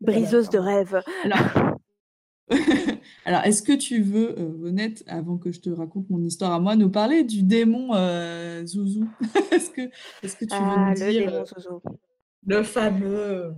Briseuse 0.00 0.50
de 0.50 0.58
rêve. 0.58 1.00
Alors, 3.24 3.42
est-ce 3.44 3.62
que 3.62 3.72
tu 3.72 4.02
veux, 4.02 4.34
euh, 4.38 4.88
avant 5.06 5.36
que 5.36 5.52
je 5.52 5.60
te 5.60 5.70
raconte 5.70 6.08
mon 6.10 6.22
histoire 6.22 6.52
à 6.52 6.60
moi, 6.60 6.76
nous 6.76 6.90
parler 6.90 7.24
du 7.24 7.42
démon 7.42 7.94
euh, 7.94 8.64
Zouzou? 8.66 9.08
Est-ce 9.52 9.70
que, 9.70 10.44
tu 10.44 10.54
veux 10.54 10.60
Ah, 10.60 10.94
nous 10.94 11.04
le 11.04 11.10
dire 11.10 11.26
démon 11.26 11.40
euh, 11.40 11.44
Zozo. 11.44 11.82
le 12.46 12.62
fameux 12.62 13.54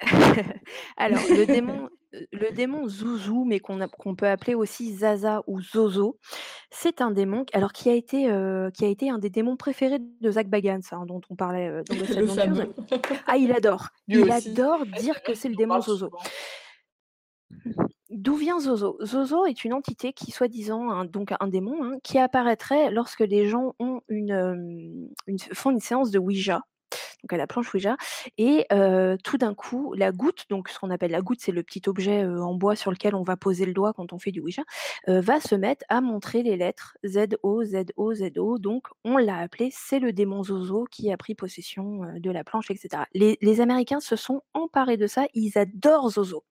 Alors, 0.96 1.22
le 1.30 1.46
démon, 1.46 1.88
euh, 2.14 2.20
le 2.32 2.50
démon 2.52 2.88
Zouzou, 2.88 3.44
mais 3.44 3.60
qu'on 3.60 4.14
peut 4.14 4.28
appeler 4.28 4.54
aussi 4.54 4.94
Zaza 4.94 5.42
ou 5.46 5.60
Zozo, 5.60 6.18
c'est 6.70 7.00
un 7.00 7.10
démon 7.10 7.44
alors, 7.52 7.72
qui, 7.72 7.88
a 7.88 7.94
été, 7.94 8.30
euh, 8.30 8.70
qui 8.70 8.84
a 8.84 8.88
été 8.88 9.10
un 9.10 9.18
des 9.18 9.30
démons 9.30 9.56
préférés 9.56 9.98
de 9.98 10.30
Zach 10.30 10.48
Bagans, 10.48 10.80
hein, 10.92 11.04
dont 11.06 11.20
on 11.30 11.36
parlait 11.36 11.68
euh, 11.68 11.82
dans 11.88 11.94
Adventures. 11.94 12.34
fameux. 12.34 12.74
Ah, 13.26 13.36
il 13.36 13.52
adore. 13.52 13.88
Lui 14.08 14.20
il 14.20 14.30
aussi. 14.30 14.50
adore 14.50 14.86
dire 14.98 15.22
que 15.22 15.34
c'est 15.34 15.48
le 15.48 15.56
démon 15.56 15.80
Zozo. 15.80 16.10
D'où 18.14 18.36
vient 18.36 18.60
Zozo? 18.60 18.96
Zozo 19.04 19.44
est 19.44 19.64
une 19.64 19.72
entité 19.72 20.12
qui, 20.12 20.30
soi-disant, 20.30 20.88
un, 20.88 21.04
donc 21.04 21.34
un 21.40 21.48
démon, 21.48 21.82
hein, 21.82 21.98
qui 22.04 22.16
apparaîtrait 22.16 22.92
lorsque 22.92 23.20
les 23.20 23.48
gens 23.48 23.74
ont 23.80 24.02
une, 24.08 25.10
font 25.52 25.72
une 25.72 25.80
séance 25.80 26.12
de 26.12 26.20
Ouija, 26.20 26.60
donc 27.22 27.32
à 27.32 27.36
la 27.36 27.48
planche 27.48 27.74
Ouija, 27.74 27.96
et 28.38 28.68
tout 29.24 29.36
d'un 29.36 29.52
coup, 29.54 29.94
la 29.94 30.12
goutte, 30.12 30.44
donc 30.48 30.68
ce 30.68 30.78
qu'on 30.78 30.90
appelle 30.90 31.10
la 31.10 31.22
goutte, 31.22 31.40
c'est 31.40 31.50
le 31.50 31.64
petit 31.64 31.82
objet 31.88 32.24
en 32.24 32.54
bois 32.54 32.76
sur 32.76 32.92
lequel 32.92 33.16
on 33.16 33.24
va 33.24 33.36
poser 33.36 33.66
le 33.66 33.72
doigt 33.72 33.92
quand 33.92 34.12
on 34.12 34.20
fait 34.20 34.30
du 34.30 34.38
Ouija, 34.40 34.62
va 35.08 35.40
se 35.40 35.56
mettre 35.56 35.84
à 35.88 36.00
montrer 36.00 36.44
les 36.44 36.56
lettres 36.56 36.96
Z-O, 37.04 37.64
Z-O, 37.64 38.14
Z-O. 38.14 38.58
Donc, 38.60 38.86
on 39.04 39.16
l'a 39.16 39.38
appelé, 39.38 39.70
c'est 39.72 39.98
le 39.98 40.12
démon 40.12 40.44
Zozo 40.44 40.84
qui 40.88 41.10
a 41.10 41.16
pris 41.16 41.34
possession 41.34 42.02
de 42.16 42.30
la 42.30 42.44
planche, 42.44 42.70
etc. 42.70 43.02
Les 43.12 43.60
Américains 43.60 43.98
se 43.98 44.14
sont 44.14 44.42
emparés 44.52 44.98
de 44.98 45.08
ça, 45.08 45.26
ils 45.34 45.58
adorent 45.58 46.10
Zozo. 46.10 46.44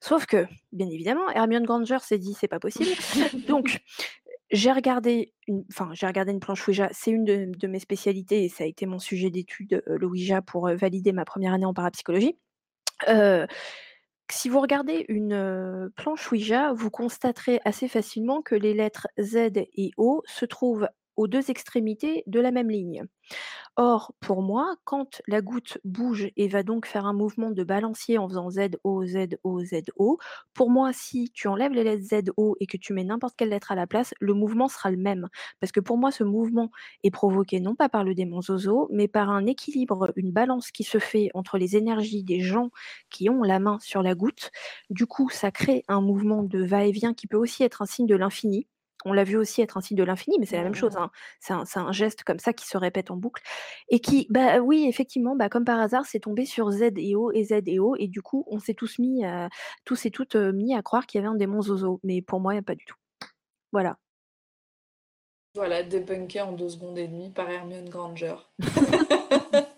Sauf 0.00 0.26
que, 0.26 0.46
bien 0.72 0.88
évidemment, 0.88 1.28
Hermione 1.30 1.64
Granger 1.64 1.98
s'est 2.00 2.18
dit 2.18 2.34
c'est 2.34 2.48
pas 2.48 2.60
possible. 2.60 2.90
Donc, 3.48 3.80
j'ai 4.50 4.72
regardé, 4.72 5.32
une, 5.48 5.64
enfin, 5.70 5.90
j'ai 5.92 6.06
regardé 6.06 6.32
une 6.32 6.40
planche 6.40 6.66
Ouija. 6.68 6.88
C'est 6.92 7.10
une 7.10 7.24
de, 7.24 7.66
mes 7.66 7.80
spécialités 7.80 8.44
et 8.44 8.48
ça 8.48 8.64
a 8.64 8.66
été 8.66 8.86
mon 8.86 8.98
sujet 8.98 9.30
d'étude, 9.30 9.82
euh, 9.88 9.96
le 9.98 10.06
Ouija, 10.06 10.42
pour 10.42 10.68
euh, 10.68 10.76
valider 10.76 11.12
ma 11.12 11.24
première 11.24 11.54
année 11.54 11.66
en 11.66 11.74
parapsychologie. 11.74 12.36
Euh, 13.08 13.46
si 14.30 14.48
vous 14.48 14.60
regardez 14.60 15.04
une 15.08 15.32
euh, 15.32 15.88
planche 15.96 16.30
Ouija, 16.32 16.72
vous 16.72 16.90
constaterez 16.90 17.60
assez 17.64 17.88
facilement 17.88 18.42
que 18.42 18.54
les 18.54 18.74
lettres 18.74 19.06
Z 19.20 19.52
et 19.56 19.90
O 19.96 20.22
se 20.26 20.44
trouvent 20.44 20.88
aux 21.16 21.28
deux 21.28 21.50
extrémités 21.50 22.22
de 22.26 22.40
la 22.40 22.50
même 22.50 22.70
ligne. 22.70 23.04
Or, 23.76 24.14
pour 24.20 24.42
moi, 24.42 24.76
quand 24.84 25.20
la 25.26 25.40
goutte 25.40 25.78
bouge 25.84 26.28
et 26.36 26.46
va 26.48 26.62
donc 26.62 26.86
faire 26.86 27.06
un 27.06 27.12
mouvement 27.12 27.50
de 27.50 27.64
balancier 27.64 28.18
en 28.18 28.28
faisant 28.28 28.50
Z, 28.50 28.76
O, 28.84 29.04
Z, 29.04 29.36
O, 29.42 29.64
Z, 29.64 29.82
O, 29.96 30.18
pour 30.54 30.70
moi, 30.70 30.92
si 30.92 31.30
tu 31.32 31.48
enlèves 31.48 31.72
les 31.72 31.82
lettres 31.82 32.04
Z, 32.04 32.30
O 32.36 32.56
et 32.60 32.66
que 32.66 32.76
tu 32.76 32.92
mets 32.92 33.04
n'importe 33.04 33.34
quelle 33.36 33.48
lettre 33.48 33.72
à 33.72 33.74
la 33.74 33.86
place, 33.86 34.14
le 34.20 34.32
mouvement 34.34 34.68
sera 34.68 34.90
le 34.90 34.96
même. 34.96 35.28
Parce 35.60 35.72
que 35.72 35.80
pour 35.80 35.98
moi, 35.98 36.12
ce 36.12 36.22
mouvement 36.22 36.70
est 37.02 37.10
provoqué 37.10 37.58
non 37.60 37.74
pas 37.74 37.88
par 37.88 38.04
le 38.04 38.14
démon 38.14 38.40
Zozo, 38.42 38.88
mais 38.92 39.08
par 39.08 39.30
un 39.30 39.46
équilibre, 39.46 40.12
une 40.16 40.30
balance 40.30 40.70
qui 40.70 40.84
se 40.84 40.98
fait 40.98 41.30
entre 41.34 41.58
les 41.58 41.76
énergies 41.76 42.22
des 42.22 42.40
gens 42.40 42.70
qui 43.10 43.28
ont 43.28 43.42
la 43.42 43.58
main 43.58 43.78
sur 43.80 44.02
la 44.02 44.14
goutte. 44.14 44.50
Du 44.90 45.06
coup, 45.06 45.30
ça 45.30 45.50
crée 45.50 45.82
un 45.88 46.00
mouvement 46.00 46.42
de 46.44 46.62
va-et-vient 46.64 47.14
qui 47.14 47.26
peut 47.26 47.36
aussi 47.36 47.62
être 47.64 47.82
un 47.82 47.86
signe 47.86 48.06
de 48.06 48.16
l'infini. 48.16 48.66
On 49.04 49.12
l'a 49.12 49.24
vu 49.24 49.36
aussi 49.36 49.60
être 49.60 49.76
un 49.76 49.80
signe 49.80 49.96
de 49.96 50.04
l'infini, 50.04 50.36
mais 50.38 50.46
c'est 50.46 50.56
la 50.56 50.62
même 50.62 50.74
chose. 50.74 50.96
hein. 50.96 51.10
C'est 51.40 51.52
un, 51.52 51.92
geste 51.92 52.24
comme 52.24 52.38
ça 52.38 52.52
qui 52.52 52.66
se 52.66 52.78
répète 52.78 53.10
en 53.10 53.16
boucle. 53.16 53.42
Et 53.88 54.00
qui, 54.00 54.26
bah 54.30 54.60
oui, 54.60 54.86
effectivement, 54.88 55.36
bah, 55.36 55.48
comme 55.48 55.64
par 55.64 55.80
hasard, 55.80 56.06
c'est 56.06 56.20
tombé 56.20 56.46
sur 56.46 56.70
Z 56.70 56.92
et 56.96 57.14
O 57.14 57.30
et 57.32 57.44
Z 57.44 57.62
et 57.66 57.78
O. 57.78 57.94
Et 57.98 58.08
du 58.08 58.22
coup, 58.22 58.44
on 58.48 58.58
s'est 58.58 58.74
tous 58.74 58.98
mis, 58.98 59.24
à- 59.24 59.48
tous 59.84 60.06
et 60.06 60.10
toutes 60.10 60.36
euh, 60.36 60.52
mis 60.52 60.74
à 60.74 60.82
croire 60.82 61.06
qu'il 61.06 61.20
y 61.20 61.24
avait 61.24 61.32
un 61.32 61.36
démon 61.36 61.60
Zozo. 61.60 62.00
Mais 62.02 62.22
pour 62.22 62.40
moi, 62.40 62.54
pas 62.62 62.74
du 62.74 62.84
tout. 62.84 62.96
Voilà. 63.72 63.98
Voilà, 65.54 65.82
débunké 65.82 66.40
en 66.40 66.52
deux 66.52 66.68
secondes 66.68 66.98
et 66.98 67.06
demie 67.06 67.30
par 67.30 67.48
Hermione 67.48 67.88
Granger. 67.88 68.34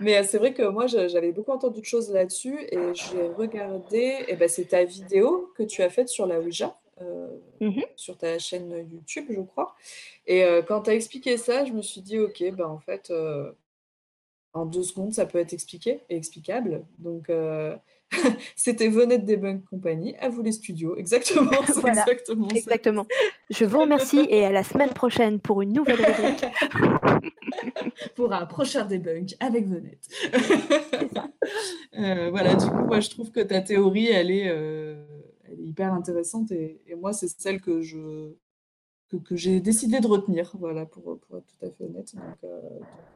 Mais 0.00 0.18
euh, 0.18 0.22
c'est 0.24 0.38
vrai 0.38 0.52
que 0.52 0.62
moi, 0.62 0.86
j'avais 0.86 1.32
beaucoup 1.32 1.52
entendu 1.52 1.80
de 1.80 1.86
choses 1.86 2.12
là-dessus 2.12 2.58
et 2.70 2.94
j'ai 2.94 3.28
regardé, 3.28 4.24
et 4.28 4.36
ben, 4.36 4.48
c'est 4.48 4.66
ta 4.66 4.84
vidéo 4.84 5.52
que 5.56 5.62
tu 5.62 5.82
as 5.82 5.90
faite 5.90 6.08
sur 6.08 6.26
la 6.26 6.40
Ouija, 6.40 6.76
euh, 7.00 7.28
Mhm. 7.60 7.82
sur 7.96 8.16
ta 8.16 8.38
chaîne 8.38 8.86
YouTube, 8.92 9.26
je 9.30 9.40
crois. 9.40 9.74
Et 10.26 10.44
euh, 10.44 10.62
quand 10.62 10.82
tu 10.82 10.90
as 10.90 10.94
expliqué 10.94 11.36
ça, 11.36 11.64
je 11.64 11.72
me 11.72 11.82
suis 11.82 12.00
dit, 12.00 12.18
ok, 12.18 12.42
ben, 12.52 12.66
en 12.66 12.78
fait, 12.78 13.10
euh, 13.10 13.52
en 14.52 14.64
deux 14.66 14.82
secondes, 14.82 15.12
ça 15.12 15.26
peut 15.26 15.38
être 15.38 15.52
expliqué 15.52 16.00
et 16.08 16.16
explicable. 16.16 16.84
Donc, 16.98 17.30
c'était 18.56 18.88
Venette 18.88 19.24
Debunk 19.26 19.64
Company, 19.68 20.14
à 20.20 20.28
vous 20.30 20.42
les 20.42 20.52
studios. 20.52 20.96
Exactement, 20.98 21.50
Voilà, 21.74 22.02
exactement. 22.02 22.48
Exactement. 22.48 23.06
Je 23.50 23.64
vous 23.66 23.80
remercie 23.80 24.26
et 24.30 24.44
à 24.46 24.52
la 24.52 24.62
semaine 24.62 24.90
prochaine 24.94 25.40
pour 25.40 25.60
une 25.62 25.72
nouvelle 25.74 25.96
rubrique. 26.02 26.44
pour 28.14 28.32
un 28.32 28.46
prochain 28.46 28.84
debunk 28.84 29.34
avec 29.40 29.66
Venette. 29.66 30.08
Euh, 31.98 32.30
voilà, 32.30 32.54
du 32.54 32.66
coup, 32.66 32.84
moi, 32.84 33.00
je 33.00 33.10
trouve 33.10 33.30
que 33.30 33.40
ta 33.40 33.60
théorie, 33.60 34.08
elle 34.08 34.30
est, 34.30 34.48
euh, 34.48 35.02
hyper 35.64 35.92
intéressante 35.92 36.50
et, 36.52 36.80
moi, 37.00 37.12
c'est 37.12 37.28
celle 37.28 37.60
que 37.60 37.80
je 37.82 38.32
que, 39.24 39.36
j'ai 39.36 39.60
décidé 39.60 40.00
de 40.00 40.06
retenir, 40.06 40.52
voilà, 40.58 40.84
pour, 40.84 41.20
être 41.36 41.46
tout 41.46 41.66
à 41.66 41.70
fait 41.70 41.84
honnête. 41.84 42.14
Euh, 42.44 42.60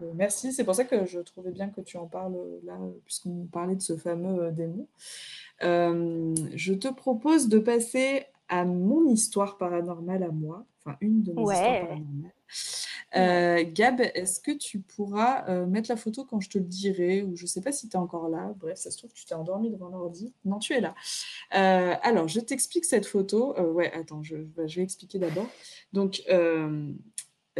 euh, 0.02 0.12
merci. 0.14 0.52
C'est 0.52 0.64
pour 0.64 0.74
ça 0.74 0.84
que 0.84 1.04
je 1.04 1.18
trouvais 1.18 1.50
bien 1.50 1.68
que 1.68 1.80
tu 1.80 1.96
en 1.96 2.06
parles 2.06 2.36
euh, 2.36 2.60
là, 2.64 2.78
puisqu'on 3.04 3.46
parlait 3.46 3.76
de 3.76 3.82
ce 3.82 3.96
fameux 3.96 4.52
démon. 4.52 4.86
Je 5.60 6.74
te 6.74 6.88
propose 6.88 7.48
de 7.48 7.58
passer 7.58 8.24
à 8.48 8.64
mon 8.64 9.06
histoire 9.06 9.58
paranormale 9.58 10.22
à 10.22 10.30
moi, 10.30 10.64
enfin 10.84 10.96
une 11.00 11.22
de 11.22 11.32
mes 11.32 11.42
histoires 11.42 11.46
Ouais. 11.60 11.80
paranormales. 11.80 12.32
Euh, 13.16 13.64
Gab, 13.72 14.00
est-ce 14.00 14.40
que 14.40 14.52
tu 14.52 14.80
pourras 14.80 15.48
euh, 15.48 15.66
mettre 15.66 15.90
la 15.90 15.96
photo 15.96 16.24
quand 16.24 16.40
je 16.40 16.48
te 16.48 16.58
le 16.58 16.64
dirai 16.64 17.22
Ou 17.22 17.36
je 17.36 17.42
ne 17.42 17.46
sais 17.48 17.60
pas 17.60 17.72
si 17.72 17.88
tu 17.88 17.96
es 17.96 17.98
encore 18.00 18.28
là. 18.28 18.54
Bref, 18.58 18.78
ça 18.78 18.90
se 18.90 18.98
trouve 18.98 19.10
que 19.10 19.16
tu 19.16 19.24
t'es 19.24 19.34
endormi 19.34 19.70
devant 19.70 19.88
l'ordi. 19.88 20.32
Non, 20.44 20.58
tu 20.58 20.72
es 20.74 20.80
là. 20.80 20.94
Euh, 21.54 21.94
alors, 22.02 22.28
je 22.28 22.40
t'explique 22.40 22.84
cette 22.84 23.06
photo. 23.06 23.58
Ouais, 23.72 23.92
attends, 23.92 24.22
je, 24.22 24.36
bah, 24.36 24.66
je 24.66 24.76
vais 24.76 24.82
expliquer 24.82 25.18
d'abord. 25.18 25.48
Donc, 25.92 26.22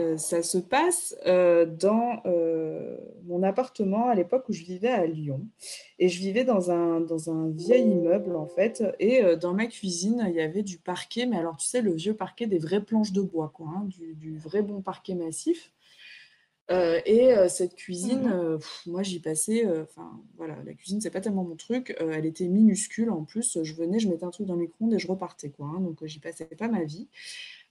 euh, 0.01 0.17
ça 0.17 0.43
se 0.43 0.59
passe 0.59 1.15
euh, 1.27 1.67
dans 1.67 2.23
euh, 2.27 2.97
mon 3.25 3.43
appartement 3.43 4.09
à 4.09 4.15
l'époque 4.15 4.49
où 4.49 4.53
je 4.53 4.65
vivais 4.65 4.89
à 4.89 5.07
Lyon. 5.07 5.47
Et 5.99 6.09
je 6.09 6.19
vivais 6.19 6.45
dans 6.45 6.71
un, 6.71 7.01
dans 7.01 7.31
un 7.31 7.51
vieil 7.51 7.83
immeuble, 7.83 8.35
en 8.35 8.47
fait. 8.47 8.83
Et 8.99 9.23
dans 9.37 9.55
ma 9.55 9.67
cuisine, 9.67 10.25
il 10.29 10.35
y 10.35 10.41
avait 10.41 10.63
du 10.63 10.79
parquet. 10.79 11.27
Mais 11.27 11.37
alors, 11.37 11.57
tu 11.57 11.67
sais, 11.67 11.83
le 11.83 11.93
vieux 11.93 12.15
parquet 12.15 12.47
des 12.47 12.59
vraies 12.59 12.83
planches 12.83 13.13
de 13.13 13.21
bois, 13.21 13.53
quoi. 13.55 13.69
hein, 13.69 13.85
du, 13.87 14.15
du 14.15 14.39
vrai 14.39 14.63
bon 14.63 14.83
parquet 14.83 15.15
massif. 15.15 15.73
Et 17.05 17.33
cette 17.49 17.75
cuisine, 17.75 18.31
pff, 18.61 18.83
moi 18.87 19.03
j'y 19.03 19.19
passais, 19.19 19.67
enfin 19.81 20.21
voilà, 20.37 20.57
la 20.65 20.73
cuisine 20.73 21.01
c'est 21.01 21.11
pas 21.11 21.21
tellement 21.21 21.43
mon 21.43 21.57
truc, 21.57 21.97
elle 21.99 22.25
était 22.25 22.47
minuscule 22.47 23.11
en 23.11 23.25
plus, 23.25 23.59
je 23.61 23.75
venais, 23.75 23.99
je 23.99 24.09
mettais 24.09 24.23
un 24.23 24.31
truc 24.31 24.47
dans 24.47 24.55
le 24.55 24.61
micro-ondes 24.61 24.95
et 24.95 24.99
je 25.01 25.09
repartais 25.09 25.51
quoi, 25.51 25.67
hein, 25.67 25.81
donc 25.81 25.99
j'y 26.05 26.21
passais 26.21 26.45
pas 26.45 26.69
ma 26.69 26.85
vie. 26.85 27.09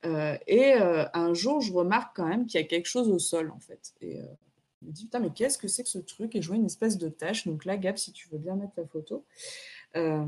Euh, 0.06 0.38
et 0.48 0.74
euh, 0.76 1.06
un 1.14 1.34
jour 1.34 1.60
je 1.61 1.74
remarque 1.74 2.16
quand 2.16 2.26
même 2.28 2.45
qu'il 2.45 2.60
y 2.60 2.64
a 2.64 2.68
quelque 2.68 2.86
chose 2.88 3.10
au 3.10 3.19
sol 3.19 3.52
en 3.52 3.60
fait. 3.60 3.94
Et 4.02 4.19
euh, 4.19 4.24
je 4.82 4.88
me 4.88 4.92
dis 4.94 5.03
putain 5.06 5.19
mais 5.19 5.32
qu'est-ce 5.32 5.58
que 5.58 5.68
c'est 5.68 5.84
que 5.84 5.90
ce 5.90 6.00
truc? 6.00 6.36
Et 6.36 6.42
je 6.42 6.48
vois 6.48 6.56
une 6.58 6.66
espèce 6.66 6.98
de 6.98 7.10
tache, 7.10 7.45
donc 7.48 7.66
là 7.66 7.78
Gab 7.78 7.98
si 7.98 8.11
tu 8.14 8.30
veux 8.30 8.38
bien 8.38 8.56
mettre 8.56 8.74
la 8.78 8.86
photo. 8.86 9.26
Euh, 9.95 10.26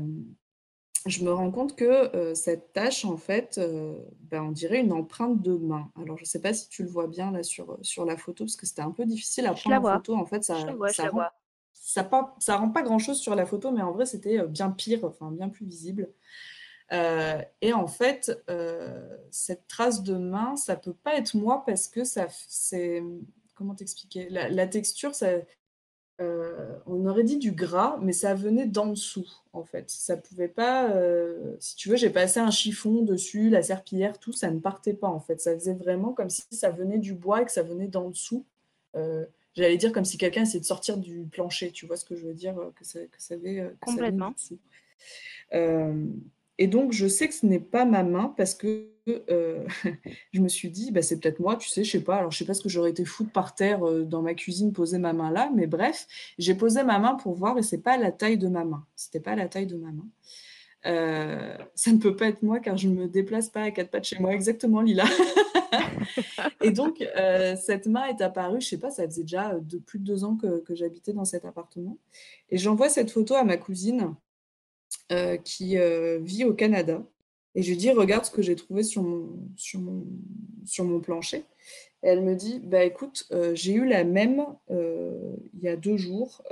je 1.06 1.24
me 1.24 1.32
rends 1.32 1.50
compte 1.50 1.74
que 1.74 1.84
euh, 2.14 2.34
cette 2.34 2.72
tache, 2.72 3.04
en 3.04 3.16
fait, 3.16 3.58
euh, 3.58 3.98
ben, 4.20 4.42
on 4.44 4.52
dirait 4.52 4.80
une 4.80 4.92
empreinte 4.92 5.42
de 5.42 5.56
main. 5.56 5.90
Alors, 6.00 6.16
je 6.16 6.22
ne 6.22 6.26
sais 6.26 6.40
pas 6.40 6.54
si 6.54 6.68
tu 6.68 6.84
le 6.84 6.88
vois 6.88 7.08
bien 7.08 7.32
là 7.32 7.42
sur, 7.42 7.76
sur 7.82 8.04
la 8.04 8.16
photo, 8.16 8.44
parce 8.44 8.54
que 8.54 8.66
c'était 8.66 8.82
un 8.82 8.92
peu 8.92 9.04
difficile 9.04 9.46
à 9.46 9.54
Je 9.54 9.60
prendre 9.62 9.74
la 9.74 9.80
vois. 9.80 9.94
photo. 9.94 10.14
En 10.14 10.26
fait, 10.26 10.44
ça, 10.44 10.64
Je 10.64 10.72
vois, 10.76 10.88
je 10.88 10.94
ça 10.94 11.04
la 11.04 11.10
rend, 11.10 11.24
ça 11.72 12.04
pas, 12.04 12.36
ça 12.38 12.56
rend 12.56 12.70
pas 12.70 12.82
grand-chose 12.82 13.18
sur 13.18 13.34
la 13.34 13.46
photo, 13.46 13.72
mais 13.72 13.82
en 13.82 13.90
vrai, 13.90 14.06
c'était 14.06 14.46
bien 14.46 14.70
pire, 14.70 15.04
enfin 15.04 15.32
bien 15.32 15.48
plus 15.48 15.66
visible. 15.66 16.08
Euh, 16.92 17.40
et 17.62 17.72
en 17.72 17.86
fait, 17.86 18.42
euh, 18.50 19.16
cette 19.30 19.66
trace 19.66 20.02
de 20.02 20.14
main, 20.14 20.56
ça 20.56 20.76
peut 20.76 20.92
pas 20.92 21.16
être 21.16 21.34
moi 21.34 21.64
parce 21.64 21.88
que 21.88 22.04
ça, 22.04 22.26
c'est, 22.48 23.02
comment 23.54 23.74
t'expliquer? 23.74 24.28
La, 24.28 24.50
la 24.50 24.66
texture, 24.66 25.14
ça, 25.14 25.28
euh, 26.20 26.78
on 26.86 27.06
aurait 27.06 27.24
dit 27.24 27.38
du 27.38 27.52
gras, 27.52 27.98
mais 28.02 28.12
ça 28.12 28.34
venait 28.34 28.66
d'en 28.66 28.88
dessous, 28.88 29.30
en 29.54 29.64
fait. 29.64 29.90
Ça 29.90 30.18
pouvait 30.18 30.48
pas, 30.48 30.92
si 31.60 31.76
tu 31.76 31.88
veux, 31.88 31.96
j'ai 31.96 32.10
passé 32.10 32.40
un 32.40 32.50
chiffon 32.50 33.02
dessus, 33.02 33.48
la 33.48 33.62
serpillière, 33.62 34.18
tout, 34.18 34.32
ça 34.32 34.50
ne 34.50 34.60
partait 34.60 34.94
pas, 34.94 35.08
en 35.08 35.20
fait. 35.20 35.40
Ça 35.40 35.54
faisait 35.54 35.74
vraiment 35.74 36.12
comme 36.12 36.30
si 36.30 36.44
ça 36.50 36.70
venait 36.70 36.98
du 36.98 37.14
bois 37.14 37.42
et 37.42 37.44
que 37.46 37.52
ça 37.52 37.62
venait 37.62 37.88
d'en 37.88 38.10
dessous. 38.10 38.44
J'allais 39.54 39.76
dire 39.78 39.92
comme 39.92 40.04
si 40.04 40.18
quelqu'un 40.18 40.42
essayait 40.42 40.60
de 40.60 40.64
sortir 40.66 40.98
du 40.98 41.26
plancher, 41.30 41.72
tu 41.72 41.86
vois 41.86 41.96
ce 41.96 42.04
que 42.04 42.16
je 42.16 42.26
veux 42.26 42.34
dire, 42.34 42.54
que 42.76 42.84
ça, 42.84 43.00
que 43.00 43.22
ça 43.22 43.34
avait, 43.34 43.72
que 43.80 43.86
Complètement. 43.86 44.34
Et 46.62 46.68
donc, 46.68 46.92
je 46.92 47.08
sais 47.08 47.26
que 47.26 47.34
ce 47.34 47.44
n'est 47.44 47.58
pas 47.58 47.84
ma 47.84 48.04
main 48.04 48.32
parce 48.36 48.54
que 48.54 48.86
euh, 49.08 49.66
je 50.32 50.40
me 50.40 50.46
suis 50.46 50.70
dit, 50.70 50.92
bah, 50.92 51.02
c'est 51.02 51.18
peut-être 51.18 51.40
moi, 51.40 51.56
tu 51.56 51.68
sais, 51.68 51.82
je 51.82 51.90
sais 51.90 52.04
pas. 52.04 52.18
Alors, 52.18 52.30
je 52.30 52.38
sais 52.38 52.44
pas 52.44 52.54
ce 52.54 52.62
que 52.62 52.68
j'aurais 52.68 52.90
été 52.90 53.04
foutre 53.04 53.32
par 53.32 53.56
terre 53.56 53.84
euh, 53.84 54.04
dans 54.04 54.22
ma 54.22 54.34
cuisine, 54.34 54.72
poser 54.72 54.98
ma 54.98 55.12
main 55.12 55.32
là, 55.32 55.50
mais 55.52 55.66
bref, 55.66 56.06
j'ai 56.38 56.54
posé 56.54 56.84
ma 56.84 57.00
main 57.00 57.16
pour 57.16 57.34
voir 57.34 57.58
et 57.58 57.64
c'est 57.64 57.82
pas 57.82 57.96
la 57.96 58.12
taille 58.12 58.38
de 58.38 58.46
ma 58.46 58.64
main. 58.64 58.86
C'était 58.94 59.18
pas 59.18 59.34
la 59.34 59.48
taille 59.48 59.66
de 59.66 59.74
ma 59.74 59.90
main. 59.90 60.06
Euh, 60.86 61.58
ça 61.74 61.90
ne 61.90 61.98
peut 61.98 62.14
pas 62.14 62.26
être 62.26 62.44
moi 62.44 62.60
car 62.60 62.76
je 62.76 62.86
ne 62.86 62.94
me 62.94 63.08
déplace 63.08 63.48
pas 63.48 63.62
à 63.62 63.72
quatre 63.72 63.90
pattes 63.90 64.04
chez 64.04 64.20
moi, 64.20 64.32
exactement, 64.32 64.82
Lila. 64.82 65.06
et 66.62 66.70
donc, 66.70 67.04
cette 67.60 67.88
main 67.88 68.04
est 68.04 68.20
apparue, 68.20 68.60
je 68.60 68.68
sais 68.68 68.78
pas, 68.78 68.92
ça 68.92 69.04
faisait 69.04 69.22
déjà 69.22 69.58
de, 69.58 69.78
plus 69.78 69.98
de 69.98 70.04
deux 70.04 70.22
ans 70.22 70.36
que, 70.36 70.60
que 70.60 70.76
j'habitais 70.76 71.12
dans 71.12 71.24
cet 71.24 71.44
appartement. 71.44 71.98
Et 72.50 72.56
j'envoie 72.56 72.88
cette 72.88 73.10
photo 73.10 73.34
à 73.34 73.42
ma 73.42 73.56
cousine 73.56 74.14
euh, 75.10 75.36
qui 75.36 75.78
euh, 75.78 76.18
vit 76.22 76.44
au 76.44 76.54
Canada. 76.54 77.02
Et 77.54 77.62
je 77.62 77.70
lui 77.70 77.76
dis, 77.76 77.90
regarde 77.90 78.24
ce 78.24 78.30
que 78.30 78.40
j'ai 78.40 78.56
trouvé 78.56 78.82
sur 78.82 79.02
mon, 79.02 79.28
sur 79.56 79.80
mon, 79.80 80.06
sur 80.64 80.84
mon 80.84 81.00
plancher. 81.00 81.44
Elle 82.00 82.22
me 82.22 82.34
dit, 82.34 82.60
bah 82.60 82.84
écoute, 82.84 83.26
euh, 83.32 83.54
j'ai 83.54 83.74
eu 83.74 83.86
la 83.86 84.04
même 84.04 84.46
il 84.70 85.60
y 85.60 85.68
a 85.68 85.76
deux 85.76 85.96
jours 85.96 86.42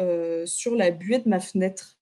sur 0.44 0.74
la 0.76 0.90
buée 0.90 1.18
de 1.18 1.28
ma 1.28 1.40
fenêtre. 1.40 1.98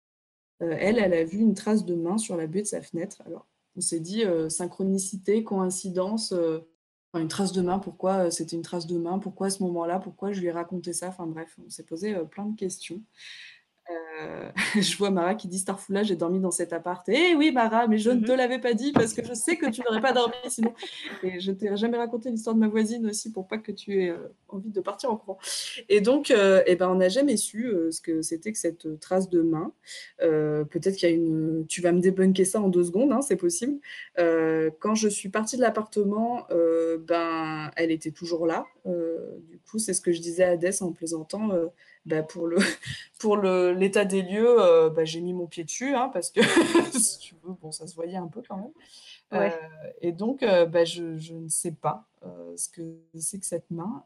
Elle, 0.61 0.99
elle 0.99 1.15
a 1.15 1.23
vu 1.23 1.39
une 1.39 1.55
trace 1.55 1.85
de 1.85 1.95
main 1.95 2.19
sur 2.19 2.37
la 2.37 2.47
buée 2.49 2.63
de 2.63 2.67
sa 2.67 2.83
fenêtre. 2.83 3.23
Alors, 3.25 3.47
on 3.77 3.81
s'est 3.81 4.01
dit, 4.01 4.25
synchronicité, 4.49 5.45
coïncidence, 5.45 6.35
une 7.15 7.29
trace 7.29 7.53
de 7.53 7.63
main, 7.63 7.79
pourquoi 7.79 8.31
c'était 8.33 8.57
une 8.57 8.63
trace 8.63 8.87
de 8.89 8.99
main, 8.99 9.21
pourquoi 9.21 9.47
à 9.47 9.51
ce 9.51 9.63
moment-là, 9.63 10.01
pourquoi 10.01 10.33
je 10.33 10.41
lui 10.41 10.49
ai 10.49 10.51
raconté 10.51 10.93
ça? 10.93 11.09
Enfin 11.09 11.27
bref, 11.27 11.57
on 11.65 11.71
s'est 11.71 11.85
posé 11.85 12.15
plein 12.31 12.47
de 12.47 12.57
questions. 12.57 13.01
Euh, 13.91 14.51
je 14.81 14.97
vois 14.99 15.11
Mara 15.11 15.35
qui 15.35 15.49
dit 15.49 15.59
Starfoula, 15.59 16.03
j'ai 16.03 16.17
dormi 16.17 16.41
dans 16.41 16.51
cet 16.51 16.73
appart. 16.73 17.09
Eh 17.09 17.35
oui, 17.35 17.53
Mara, 17.53 17.87
mais 17.87 17.99
je 17.99 18.11
ne 18.11 18.21
te 18.25 18.33
Mhm. 18.33 18.37
l'avais 18.37 18.59
pas 18.59 18.75
dit 18.75 18.93
parce 18.93 19.15
que 19.15 19.25
je 19.25 19.33
sais 19.33 19.57
que 19.57 19.71
tu 19.71 19.81
n'aurais 19.83 20.01
pas 20.03 20.13
dormi 20.13 20.35
sinon. 20.49 20.75
Et 21.23 21.41
je 21.41 21.53
t'ai 21.53 21.75
jamais 21.77 21.97
raconté 21.97 22.31
l'histoire 22.31 22.55
de 22.55 22.61
ma 22.61 22.69
voisine 22.69 23.07
aussi 23.07 23.33
pour 23.33 23.47
pas 23.47 23.59
que 23.59 23.73
tu 23.73 24.03
aies 24.03 24.11
euh, 24.11 24.29
envie 24.49 24.71
de 24.71 24.81
partir 24.81 25.11
en 25.11 25.17
courant. 25.17 25.39
Et 25.89 26.01
donc, 26.01 26.31
euh, 26.31 26.63
eh 26.67 26.77
ben, 26.77 26.89
on 26.91 26.97
n'a 26.97 27.09
jamais 27.09 27.37
su 27.37 27.67
euh, 27.67 27.91
ce 27.91 28.01
que 28.01 28.21
c'était 28.23 28.53
que 28.53 28.59
cette 28.59 29.01
trace 29.01 29.31
de 29.31 29.41
main. 29.41 29.73
Peut-être 30.19 30.97
qu'il 30.97 31.09
y 31.09 31.13
a 31.13 31.15
une. 31.15 31.67
Tu 31.69 31.81
vas 31.81 31.93
me 31.93 32.01
débunker 32.01 32.45
ça 32.45 32.61
en 32.61 32.69
deux 32.69 32.85
secondes, 32.85 33.13
hein, 33.13 33.23
c'est 33.23 33.37
possible. 33.37 33.79
Quand 34.17 34.95
je 34.95 35.09
suis 35.09 35.29
partie 35.29 35.57
de 35.57 35.63
l'appartement, 35.63 36.47
ben, 37.07 37.71
elle 37.77 37.91
était 37.91 38.11
toujours 38.11 38.47
là. 38.47 38.67
Du 38.85 39.59
coup, 39.71 39.79
c'est 39.79 39.95
ce 39.95 40.01
que 40.01 40.13
je 40.13 40.21
disais 40.21 40.45
à 40.45 40.51
Adès 40.51 40.83
en 40.83 40.93
plaisantant. 40.93 41.51
Bah, 42.09 42.23
pour 42.23 42.47
le 42.47 42.57
pour 43.21 43.37
le 43.37 43.73
l'état 43.73 44.05
des 44.05 44.23
lieux, 44.23 44.61
euh, 44.61 44.91
bah, 44.91 45.05
j'ai 45.05 45.21
mis 45.21 45.33
mon 45.33 45.47
pied 45.47 45.65
dessus 45.65 45.95
hein, 45.95 46.11
parce 46.13 46.31
que 46.31 46.41
si 46.93 47.19
tu 47.19 47.35
veux, 47.45 47.55
bon, 47.61 47.71
ça 47.71 47.87
se 47.87 47.95
voyait 47.95 48.17
un 48.17 48.29
peu 48.29 48.43
quand 48.47 48.57
même. 48.57 48.73
Ouais. 49.33 49.53
Euh, 49.53 49.91
et 50.01 50.13
donc, 50.13 50.43
euh, 50.43 50.67
bah, 50.67 50.85
je, 50.85 51.19
je 51.19 51.35
ne 51.35 51.49
sais 51.49 51.73
pas 51.73 52.05
ce 52.57 52.69
que 52.69 52.83
c'est 53.19 53.39
que 53.39 53.47
cette 53.47 53.71
main. 53.71 54.03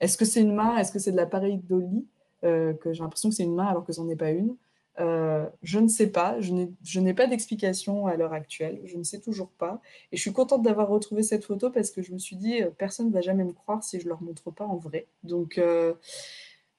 Est-ce 0.00 0.16
que 0.16 0.24
c'est 0.24 0.40
une 0.40 0.54
main 0.54 0.76
Est-ce 0.78 0.92
que 0.92 0.98
c'est 0.98 1.12
de 1.12 1.16
l'appareil 1.16 1.58
d'Oli 1.58 2.06
euh, 2.44 2.72
que 2.74 2.92
j'ai 2.92 3.02
l'impression 3.02 3.28
que 3.28 3.34
c'est 3.34 3.44
une 3.44 3.54
main 3.54 3.66
alors 3.66 3.84
que 3.84 3.92
c'en 3.92 4.08
est 4.08 4.16
pas 4.16 4.30
une 4.30 4.56
Je 4.98 5.78
ne 5.78 5.88
sais 5.88 6.08
pas. 6.08 6.40
Je 6.40 7.00
n'ai 7.00 7.14
pas 7.14 7.26
d'explication 7.26 8.06
à 8.06 8.16
l'heure 8.16 8.32
actuelle. 8.32 8.80
Je 8.84 8.96
ne 8.96 9.02
sais 9.02 9.20
toujours 9.20 9.50
pas. 9.50 9.80
Et 10.12 10.16
je 10.16 10.22
suis 10.22 10.32
contente 10.32 10.62
d'avoir 10.62 10.88
retrouvé 10.88 11.22
cette 11.22 11.44
photo 11.44 11.70
parce 11.70 11.90
que 11.90 12.02
je 12.02 12.12
me 12.12 12.18
suis 12.18 12.36
dit, 12.36 12.60
personne 12.78 13.08
ne 13.08 13.12
va 13.12 13.20
jamais 13.20 13.44
me 13.44 13.52
croire 13.52 13.82
si 13.82 14.00
je 14.00 14.08
leur 14.08 14.22
montre 14.22 14.50
pas 14.50 14.64
en 14.64 14.76
vrai. 14.76 15.06
Donc 15.24 15.60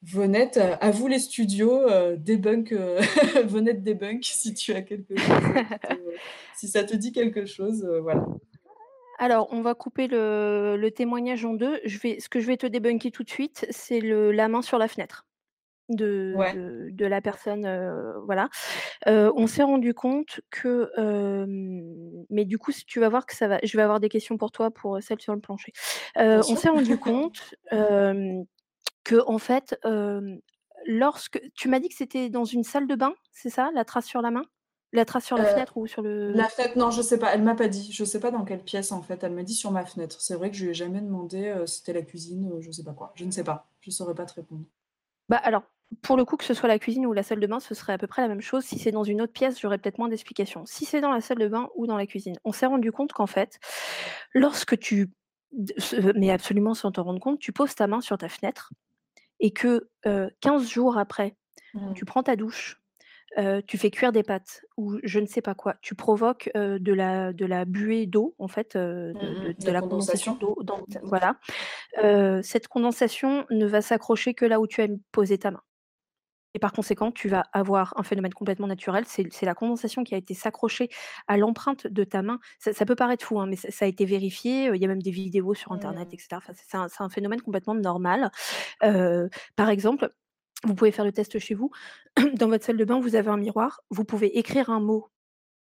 euh, 0.04 0.10
Vonette, 0.12 0.56
euh, 0.56 0.74
à 0.80 0.90
vous 0.90 1.06
les 1.08 1.18
studios, 1.18 1.80
euh, 1.88 2.16
debunk, 2.16 2.72
euh, 2.72 3.00
Vonette 3.46 3.82
debunk 3.82 4.24
si 4.24 4.54
tu 4.54 4.72
as 4.72 4.82
quelque 4.82 5.16
chose, 5.16 5.28
te- 5.28 5.96
si 6.56 6.68
ça 6.68 6.84
te 6.84 6.94
dit 6.94 7.12
quelque 7.12 7.46
chose, 7.46 7.84
euh, 7.84 8.00
voilà. 8.00 8.24
Alors, 9.18 9.48
on 9.52 9.60
va 9.60 9.74
couper 9.74 10.08
le, 10.08 10.76
le 10.76 10.90
témoignage 10.90 11.44
en 11.44 11.54
deux. 11.54 11.78
Je 11.84 11.98
vais, 11.98 12.18
ce 12.18 12.28
que 12.28 12.40
je 12.40 12.46
vais 12.48 12.56
te 12.56 12.66
débunker 12.66 13.12
tout 13.12 13.22
de 13.22 13.30
suite, 13.30 13.64
c'est 13.70 14.00
la 14.00 14.48
main 14.48 14.60
sur 14.60 14.76
la 14.76 14.88
fenêtre 14.88 15.24
de, 15.88 16.34
Ouais. 16.36 16.52
de, 16.54 16.88
de 16.90 17.06
la 17.06 17.20
personne. 17.20 17.64
euh, 17.64 18.18
voilà. 18.26 18.48
Euh, 19.06 19.30
on 19.36 19.46
s'est 19.46 19.62
rendu 19.62 19.94
compte 19.94 20.40
que, 20.50 20.90
euh, 20.98 21.46
mais 22.28 22.44
du 22.44 22.58
coup, 22.58 22.72
si 22.72 22.84
tu 22.86 22.98
vas 22.98 23.08
voir 23.08 23.24
que 23.24 23.36
ça 23.36 23.46
va, 23.46 23.60
je 23.62 23.76
vais 23.76 23.82
avoir 23.84 24.00
des 24.00 24.08
questions 24.08 24.36
pour 24.36 24.50
toi 24.50 24.72
pour 24.72 24.98
celle 25.00 25.20
sur 25.20 25.34
le 25.34 25.40
plancher. 25.40 25.72
Euh, 26.18 26.42
on 26.48 26.56
s'est 26.56 26.70
rendu 26.70 26.98
compte 26.98 27.54
euh, 27.72 28.42
que, 29.04 29.22
en 29.26 29.38
fait, 29.38 29.78
euh, 29.84 30.36
lorsque 30.86 31.40
tu 31.54 31.68
m'as 31.68 31.80
dit 31.80 31.88
que 31.88 31.94
c'était 31.94 32.30
dans 32.30 32.44
une 32.44 32.64
salle 32.64 32.86
de 32.86 32.94
bain, 32.94 33.14
c'est 33.32 33.50
ça, 33.50 33.70
la 33.74 33.84
trace 33.84 34.06
sur 34.06 34.22
la 34.22 34.30
main, 34.30 34.44
la 34.92 35.04
trace 35.04 35.24
sur 35.24 35.36
la 35.36 35.44
Euh, 35.44 35.52
fenêtre 35.52 35.76
ou 35.76 35.86
sur 35.86 36.02
le. 36.02 36.32
La 36.32 36.48
fenêtre, 36.48 36.78
non, 36.78 36.90
je 36.90 37.02
sais 37.02 37.18
pas. 37.18 37.34
Elle 37.34 37.42
m'a 37.42 37.54
pas 37.54 37.68
dit. 37.68 37.90
Je 37.92 38.04
sais 38.04 38.20
pas 38.20 38.30
dans 38.30 38.44
quelle 38.44 38.62
pièce 38.62 38.92
en 38.92 39.02
fait. 39.02 39.22
Elle 39.24 39.32
m'a 39.32 39.42
dit 39.42 39.54
sur 39.54 39.70
ma 39.72 39.84
fenêtre. 39.84 40.20
C'est 40.20 40.34
vrai 40.36 40.50
que 40.50 40.56
je 40.56 40.64
lui 40.64 40.70
ai 40.70 40.74
jamais 40.74 41.00
demandé 41.00 41.48
euh, 41.48 41.66
si 41.66 41.78
c'était 41.78 41.92
la 41.92 42.02
cuisine, 42.02 42.52
euh, 42.52 42.60
je 42.60 42.70
sais 42.70 42.84
pas 42.84 42.92
quoi. 42.92 43.12
Je 43.16 43.24
ne 43.24 43.30
sais 43.30 43.44
pas. 43.44 43.68
Je 43.80 43.90
saurais 43.90 44.14
pas 44.14 44.24
te 44.24 44.34
répondre. 44.34 44.64
Bah 45.28 45.40
alors, 45.42 45.62
pour 46.02 46.16
le 46.16 46.24
coup, 46.24 46.36
que 46.36 46.44
ce 46.44 46.54
soit 46.54 46.68
la 46.68 46.78
cuisine 46.78 47.06
ou 47.06 47.12
la 47.12 47.22
salle 47.22 47.40
de 47.40 47.46
bain, 47.46 47.60
ce 47.60 47.74
serait 47.74 47.92
à 47.94 47.98
peu 47.98 48.06
près 48.06 48.22
la 48.22 48.28
même 48.28 48.40
chose. 48.40 48.64
Si 48.64 48.78
c'est 48.78 48.90
dans 48.92 49.04
une 49.04 49.20
autre 49.20 49.32
pièce, 49.32 49.58
j'aurais 49.60 49.78
peut-être 49.78 49.98
moins 49.98 50.08
d'explications. 50.08 50.64
Si 50.66 50.84
c'est 50.84 51.00
dans 51.00 51.12
la 51.12 51.20
salle 51.20 51.38
de 51.38 51.48
bain 51.48 51.68
ou 51.76 51.86
dans 51.86 51.96
la 51.96 52.06
cuisine, 52.06 52.36
on 52.44 52.52
s'est 52.52 52.66
rendu 52.66 52.92
compte 52.92 53.12
qu'en 53.12 53.26
fait, 53.26 53.58
lorsque 54.32 54.78
tu, 54.78 55.10
mais 56.14 56.30
absolument 56.30 56.74
sans 56.74 56.92
te 56.92 57.00
rendre 57.00 57.20
compte, 57.20 57.38
tu 57.38 57.52
poses 57.52 57.74
ta 57.74 57.86
main 57.86 58.00
sur 58.00 58.18
ta 58.18 58.28
fenêtre 58.28 58.72
et 59.44 59.50
que 59.52 59.88
euh, 60.06 60.28
15 60.40 60.68
jours 60.68 60.96
après, 60.98 61.36
Mm. 61.74 61.92
tu 61.94 62.04
prends 62.04 62.22
ta 62.22 62.34
douche, 62.36 62.80
euh, 63.36 63.60
tu 63.66 63.76
fais 63.78 63.90
cuire 63.90 64.12
des 64.12 64.22
pâtes 64.22 64.62
ou 64.76 64.96
je 65.02 65.18
ne 65.18 65.26
sais 65.26 65.42
pas 65.42 65.54
quoi, 65.56 65.74
tu 65.82 65.94
provoques 65.96 66.50
euh, 66.56 66.78
de, 66.78 66.92
la, 66.92 67.32
de 67.32 67.44
la 67.44 67.64
buée 67.64 68.06
d'eau, 68.06 68.34
en 68.38 68.46
fait, 68.48 68.76
euh, 68.76 69.12
de, 69.12 69.18
Mm, 69.18 69.44
de- 69.58 69.64
de 69.66 69.70
La 69.72 69.80
condensation 69.80 70.34
d'eau. 70.36 70.56
dans 70.62 70.82
ta- 70.84 71.00
Voilà. 71.02 71.36
Cette 72.42 72.68
condensation 72.68 73.44
ne 73.50 73.66
va 73.66 73.82
s'accrocher 73.82 74.34
que 74.34 74.44
là 74.46 74.60
où 74.60 74.66
tu 74.66 74.80
as 74.82 74.88
posé 75.12 75.36
ta 75.38 75.50
main. 75.50 75.62
Et 76.54 76.58
par 76.58 76.72
conséquent, 76.72 77.10
tu 77.10 77.28
vas 77.28 77.44
avoir 77.52 77.94
un 77.96 78.02
phénomène 78.02 78.32
complètement 78.32 78.66
naturel. 78.66 79.04
C'est 79.06 79.42
la 79.42 79.54
condensation 79.54 80.04
qui 80.04 80.14
a 80.14 80.18
été 80.18 80.34
s'accrocher 80.34 80.88
à 81.26 81.36
l'empreinte 81.36 81.86
de 81.86 82.04
ta 82.04 82.22
main. 82.22 82.38
Ça, 82.58 82.72
ça 82.72 82.86
peut 82.86 82.94
paraître 82.94 83.24
fou, 83.24 83.40
hein, 83.40 83.46
mais 83.46 83.56
ça, 83.56 83.70
ça 83.70 83.84
a 83.84 83.88
été 83.88 84.04
vérifié. 84.04 84.70
Il 84.72 84.80
y 84.80 84.84
a 84.84 84.88
même 84.88 85.02
des 85.02 85.10
vidéos 85.10 85.54
sur 85.54 85.72
Internet, 85.72 86.08
etc. 86.12 86.28
Enfin, 86.34 86.52
c'est 86.88 87.02
un, 87.02 87.08
phénomène 87.08 87.42
complètement 87.42 87.74
normal. 87.74 88.30
Euh, 88.82 89.28
par 89.56 89.68
exemple, 89.68 90.08
vous 90.64 90.74
pouvez 90.74 90.92
faire 90.92 91.04
le 91.04 91.12
test 91.12 91.38
chez 91.38 91.54
vous. 91.54 91.70
Dans 92.34 92.48
votre 92.48 92.64
salle 92.64 92.76
de 92.76 92.84
bain, 92.84 93.00
vous 93.00 93.16
avez 93.16 93.28
un 93.28 93.36
miroir. 93.36 93.82
Vous 93.90 94.04
pouvez 94.04 94.38
écrire 94.38 94.70
un 94.70 94.80
mot 94.80 95.08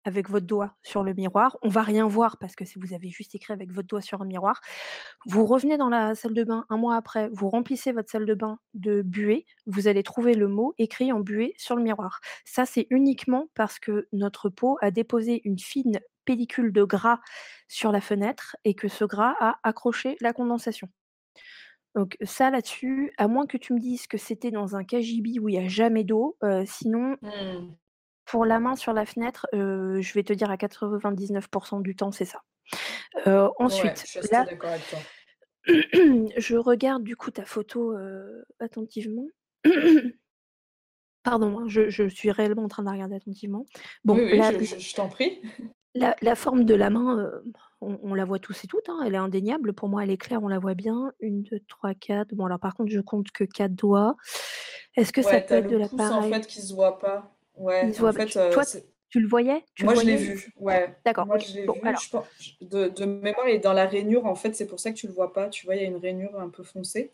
avec 0.05 0.29
votre 0.29 0.47
doigt 0.47 0.75
sur 0.83 1.03
le 1.03 1.15
miroir. 1.15 1.59
On 1.63 1.69
va 1.69 1.83
rien 1.83 2.07
voir 2.07 2.39
parce 2.39 2.57
que 2.57 2.65
si 2.65 2.79
vous 2.79 2.95
avez 2.95 3.11
juste 3.11 3.35
écrit 3.35 3.53
avec 3.53 3.73
votre 3.73 3.89
doigt 3.89 4.01
sur 4.01 4.23
un 4.23 4.25
miroir, 4.25 4.61
vous 5.27 5.47
revenez 5.47 5.77
dans 5.77 5.89
la 5.89 6.15
salle 6.15 6.35
de 6.35 6.45
bain 6.45 6.67
un 6.69 6.77
mois 6.77 6.97
après, 6.97 7.29
vous 7.33 7.49
remplissez 7.49 7.93
votre 7.93 8.11
salle 8.11 8.27
de 8.27 8.35
bain 8.35 8.59
de 8.75 9.03
buée, 9.03 9.47
vous 9.67 9.89
allez 9.89 10.03
trouver 10.03 10.35
le 10.35 10.49
mot 10.49 10.75
écrit 10.79 11.13
en 11.13 11.21
buée 11.21 11.55
sur 11.57 11.77
le 11.77 11.83
miroir. 11.83 12.21
Ça, 12.45 12.67
c'est 12.67 12.87
uniquement 12.91 13.49
parce 13.55 13.79
que 13.79 14.09
notre 14.13 14.49
peau 14.49 14.79
a 14.81 14.91
déposé 14.91 15.41
une 15.45 15.59
fine 15.59 16.01
pellicule 16.25 16.73
de 16.73 16.85
gras 16.85 17.21
sur 17.69 17.93
la 17.93 18.01
fenêtre 18.01 18.57
et 18.65 18.75
que 18.75 18.89
ce 18.89 19.05
gras 19.05 19.35
a 19.41 19.59
accroché 19.65 20.17
la 20.21 20.33
condensation. 20.33 20.89
Donc 21.95 22.17
ça 22.23 22.51
là-dessus, 22.51 23.13
à 23.19 23.29
moins 23.29 23.47
que 23.47 23.59
tu 23.59 23.75
me 23.75 23.79
dises 23.79 24.07
que 24.07 24.17
c'était 24.17 24.51
dans 24.51 24.77
un 24.77 24.85
cagibi 24.85 25.39
où 25.39 25.49
il 25.49 25.59
n'y 25.59 25.65
a 25.65 25.69
jamais 25.69 26.05
d'eau, 26.05 26.39
euh, 26.43 26.65
sinon 26.67 27.17
Mm. 27.23 27.77
Pour 28.25 28.45
la 28.47 28.61
main 28.61 28.77
sur 28.77 28.93
la 28.93 29.05
fenêtre, 29.07 29.47
euh, 29.55 30.01
je 30.01 30.15
vais 30.15 30.23
te 30.23 30.33
dire 30.33 30.51
à 30.51 30.57
99% 30.57 31.81
du 31.81 31.95
temps, 31.97 32.13
c'est 32.13 32.25
ça. 32.25 32.41
Euh, 33.27 33.47
Ouais, 33.49 33.55
ensuite, 33.59 34.05
je 34.07 34.21
suis 34.21 34.29
là, 34.31 34.45
d'accord 34.45 34.71
avec 34.71 34.87
toi. 34.89 34.99
je 36.39 36.57
regarde 36.57 37.05
du 37.05 37.17
coup 37.17 37.31
ta 37.31 37.45
photo 37.45 37.97
euh, 37.97 38.43
attentivement. 38.61 39.27
Pardon, 41.23 41.61
hein, 41.61 41.65
je, 41.69 41.89
je 41.89 42.09
suis 42.09 42.31
réellement 42.33 42.65
en 42.65 42.69
train 42.69 42.83
de 42.83 42.89
la 42.89 42.93
regarder 42.93 43.15
attentivement. 43.15 43.65
Bon, 44.05 44.17
Oui, 44.17 44.25
oui, 44.33 44.39
la, 44.39 44.51
je, 44.51 44.95
t'en 44.95 45.09
prie. 45.09 45.41
la- 45.95 46.17
la 46.21 46.35
forme 46.35 46.65
de 46.65 46.75
la 46.75 46.91
main, 46.91 47.31
on, 47.81 47.97
on 48.03 48.15
la 48.15 48.25
voit 48.25 48.41
tous 48.41 48.65
et 48.65 48.67
toutes, 48.67 48.89
hein, 48.89 48.99
elle 49.07 49.15
est 49.15 49.19
indéniable. 49.19 49.73
Pour 49.73 49.89
moi, 49.89 50.03
elle 50.03 50.11
est 50.11 50.17
claire, 50.17 50.43
on 50.43 50.49
la 50.49 50.59
voit 50.59 50.75
bien. 50.75 51.13
Une, 51.21 51.43
deux, 51.45 51.61
trois, 51.69 51.95
quatre. 51.95 52.35
Bon, 52.35 52.47
alors 52.47 52.59
par 52.59 52.75
contre, 52.75 52.91
je 52.91 53.01
compte 53.01 53.31
que 53.31 53.45
quatre 53.45 53.75
doigts. 53.75 54.17
Est-ce 54.97 55.13
que 55.13 55.23
ça 55.23 55.41
peut 55.41 55.55
être 55.55 55.69
de 55.69 55.77
le 55.77 55.85
en 55.85 55.89
l'appareil? 55.97 56.33
fait 56.33 56.47
qui 56.47 56.61
se 56.61 56.75
voit 56.75 56.99
pas. 56.99 57.33
Ouais, 57.63 57.93
se 57.93 57.99
en 57.99 58.03
voit- 58.03 58.13
fait, 58.13 58.27
tu- 58.27 58.39
euh, 58.39 58.51
toi, 58.51 58.65
tu 59.09 59.21
le 59.21 59.29
voyais? 59.29 59.65
Tu 59.75 59.83
le 59.85 59.93
moi 59.93 60.03
je 60.03 60.07
l'ai 60.07 60.17
vu. 60.17 60.53
Ouais, 60.57 60.97
D'accord, 61.05 61.27
moi 61.27 61.39
je 61.39 61.53
l'ai 61.55 61.67
Bon, 61.67 61.75
vu. 61.75 61.81
alors. 61.85 62.01
Je 62.01 62.11
pense, 62.11 62.27
de, 62.61 62.89
de 62.89 63.05
mémoire, 63.05 63.49
il 63.49 63.55
est 63.55 63.59
dans 63.59 63.73
la 63.73 63.87
rainure 63.87 64.27
en 64.27 64.35
fait. 64.35 64.55
C'est 64.55 64.67
pour 64.67 64.81
ça 64.81 64.91
que 64.91 64.97
tu 64.97 65.07
le 65.07 65.13
vois 65.13 65.33
pas. 65.33 65.49
Tu 65.49 65.65
vois, 65.67 65.77
il 65.77 65.83
y 65.83 65.85
a 65.85 65.89
une 65.89 65.97
rainure 65.97 66.39
un 66.41 66.49
peu 66.49 66.63
foncée. 66.63 67.13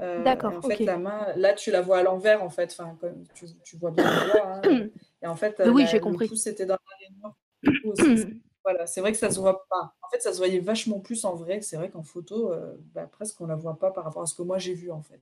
Euh, 0.00 0.24
D'accord, 0.24 0.52
en 0.54 0.62
fait, 0.62 0.80
la 0.80 0.96
main, 0.96 1.26
là, 1.36 1.52
tu 1.52 1.70
la 1.70 1.80
vois 1.82 1.98
à 1.98 2.02
l'envers, 2.02 2.42
en 2.42 2.48
fait. 2.50 2.70
Enfin, 2.72 2.96
comme 3.00 3.24
tu, 3.34 3.46
tu 3.64 3.76
vois 3.76 3.90
bien 3.90 4.04
le 4.04 4.26
doigt. 4.26 4.46
hein. 4.46 4.62
Et 5.22 5.26
en 5.26 5.36
fait, 5.36 5.62
Oui, 5.66 5.86
j'ai 5.86 6.00
compris. 6.00 6.26
pouce 6.28 6.46
était 6.46 6.66
dans 6.66 6.74
la 6.90 6.96
rainure. 7.06 7.36
Aussi, 7.84 8.04
Voilà, 8.64 8.86
c'est 8.86 9.00
vrai 9.00 9.10
que 9.10 9.18
ça 9.18 9.28
se 9.30 9.40
voit 9.40 9.66
pas. 9.68 9.92
En 10.02 10.08
fait, 10.10 10.20
ça 10.20 10.32
se 10.32 10.38
voyait 10.38 10.60
vachement 10.60 11.00
plus 11.00 11.24
en 11.24 11.34
vrai. 11.34 11.60
C'est 11.62 11.76
vrai 11.76 11.90
qu'en 11.90 12.04
photo, 12.04 12.52
euh, 12.52 12.76
bah, 12.94 13.06
presque 13.10 13.40
on 13.40 13.46
la 13.46 13.56
voit 13.56 13.76
pas 13.78 13.90
par 13.90 14.04
rapport 14.04 14.22
à 14.22 14.26
ce 14.26 14.34
que 14.36 14.42
moi 14.42 14.58
j'ai 14.58 14.74
vu, 14.74 14.90
en 14.92 15.02
fait. 15.02 15.20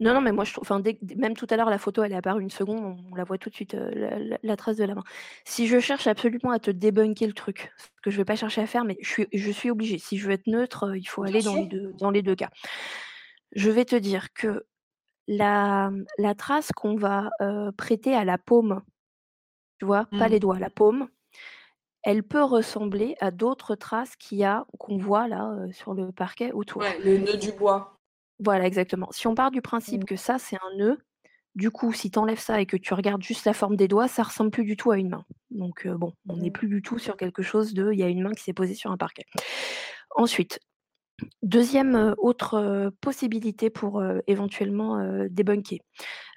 Non, 0.00 0.12
non, 0.12 0.20
mais 0.20 0.30
moi 0.32 0.44
je 0.44 0.52
trouve 0.52 0.62
enfin 0.62 0.78
dès 0.80 0.98
dès 1.00 1.14
même 1.14 1.34
tout 1.34 1.46
à 1.48 1.56
l'heure 1.56 1.70
la 1.70 1.78
photo 1.78 2.02
elle 2.02 2.12
est 2.12 2.16
apparue 2.16 2.42
une 2.42 2.50
seconde, 2.50 2.84
on 2.84 3.12
on 3.12 3.14
la 3.14 3.24
voit 3.24 3.38
tout 3.38 3.48
de 3.48 3.54
suite, 3.54 3.74
heu, 3.74 3.88
la 3.94 4.18
la 4.18 4.38
la 4.42 4.56
trace 4.56 4.76
de 4.76 4.84
la 4.84 4.94
main. 4.94 5.02
Si 5.46 5.66
je 5.66 5.80
cherche 5.80 6.06
absolument 6.06 6.50
à 6.50 6.58
te 6.58 6.70
débunker 6.70 7.26
le 7.26 7.32
truc, 7.32 7.72
ce 7.78 7.86
que 8.02 8.10
je 8.10 8.18
vais 8.18 8.26
pas 8.26 8.36
chercher 8.36 8.60
à 8.60 8.66
faire, 8.66 8.84
mais 8.84 8.98
je 9.00 9.08
suis 9.08 9.26
je 9.32 9.50
suis 9.50 9.70
obligée. 9.70 9.96
Si 9.98 10.18
je 10.18 10.26
veux 10.26 10.32
être 10.34 10.46
neutre, 10.48 10.84
heu, 10.90 10.98
il 10.98 11.04
faut 11.08 11.22
Bien 11.22 11.22
aller 11.22 11.42
dans 11.42 11.54
sûr. 11.54 11.56
les 11.56 11.66
2 11.66 11.92
dans 11.94 12.10
les 12.10 12.20
2 12.20 12.34
cas. 12.34 12.50
Je 13.52 13.70
vais 13.70 13.84
te 13.84 13.96
dire 13.96 14.32
que 14.34 14.66
la, 15.28 15.90
mmh, 15.90 16.06
la 16.18 16.34
trace 16.36 16.72
qu'on 16.72 16.96
va, 16.96 17.30
heu, 17.42 17.72
prêter 17.76 18.14
à 18.14 18.24
la 18.24 18.38
paume, 18.38 18.82
tu 19.80 19.86
vois? 19.86 20.06
Pas 20.18 20.28
les 20.28 20.38
Mm. 20.38 20.40
doigts, 20.40 20.58
la 20.60 20.70
paume, 20.70 21.08
elle 22.04 22.22
peut 22.24 22.42
ressembler 22.44 23.16
à 23.20 23.30
d'autres 23.32 23.76
traces 23.76 24.16
qu'il 24.16 24.38
y 24.38 24.44
a 24.44 24.66
qu'on 24.78 24.98
voit 24.98 25.28
là, 25.28 25.56
sur 25.72 25.94
le 25.94 26.12
parquet 26.12 26.52
autour. 26.52 26.88
Ouais, 26.88 26.98
le 26.98 27.16
nœud 27.16 27.36
du 27.38 27.52
bois. 27.52 27.95
Voilà, 28.40 28.66
exactement. 28.66 29.08
Si 29.12 29.26
on 29.26 29.34
part 29.34 29.50
du 29.50 29.62
principe 29.62 30.04
Mm. 30.04 30.06
que 30.06 30.16
ça, 30.16 30.38
c'est 30.38 30.56
un 30.56 30.76
nœud, 30.76 30.98
du 31.54 31.70
coup, 31.70 31.92
si 31.92 32.10
tu 32.10 32.18
enlèves 32.18 32.38
ça 32.40 32.60
et 32.60 32.66
que 32.66 32.76
tu 32.78 32.94
regardes 32.94 33.22
juste 33.22 33.46
la 33.46 33.52
forme 33.54 33.76
des 33.76 33.88
doigts, 33.88 34.08
ça 34.08 34.22
ressemble 34.24 34.50
plus 34.50 34.64
du 34.64 34.76
tout 34.76 34.90
à 34.92 34.98
une 34.98 35.10
main. 35.10 35.24
Donc, 35.50 35.86
heu, 35.86 35.96
bon, 35.96 36.14
on 36.28 36.38
n'est 36.38 36.50
Mm. 36.50 36.52
plus 36.52 36.68
du 36.68 36.82
tout 36.82 36.98
sur 36.98 37.16
quelque 37.16 37.42
chose 37.42 37.74
de 37.74 37.92
il 37.92 37.98
y 38.00 38.02
a 38.04 38.08
une 38.08 38.22
main 38.22 38.32
qui 38.32 38.44
s'est 38.44 38.54
posée 38.54 38.74
sur 38.74 38.90
un 38.92 38.96
parquet. 38.98 39.24
Ensuite, 40.16 40.60
2e, 41.42 41.96
heu, 41.96 42.14
autre, 42.18 42.56
heu, 42.58 42.92
possibilité 43.02 43.70
pour, 43.70 44.00
heu, 44.02 44.22
éventuellement, 44.28 45.00
heu, 45.00 45.28
débunker. 45.30 45.80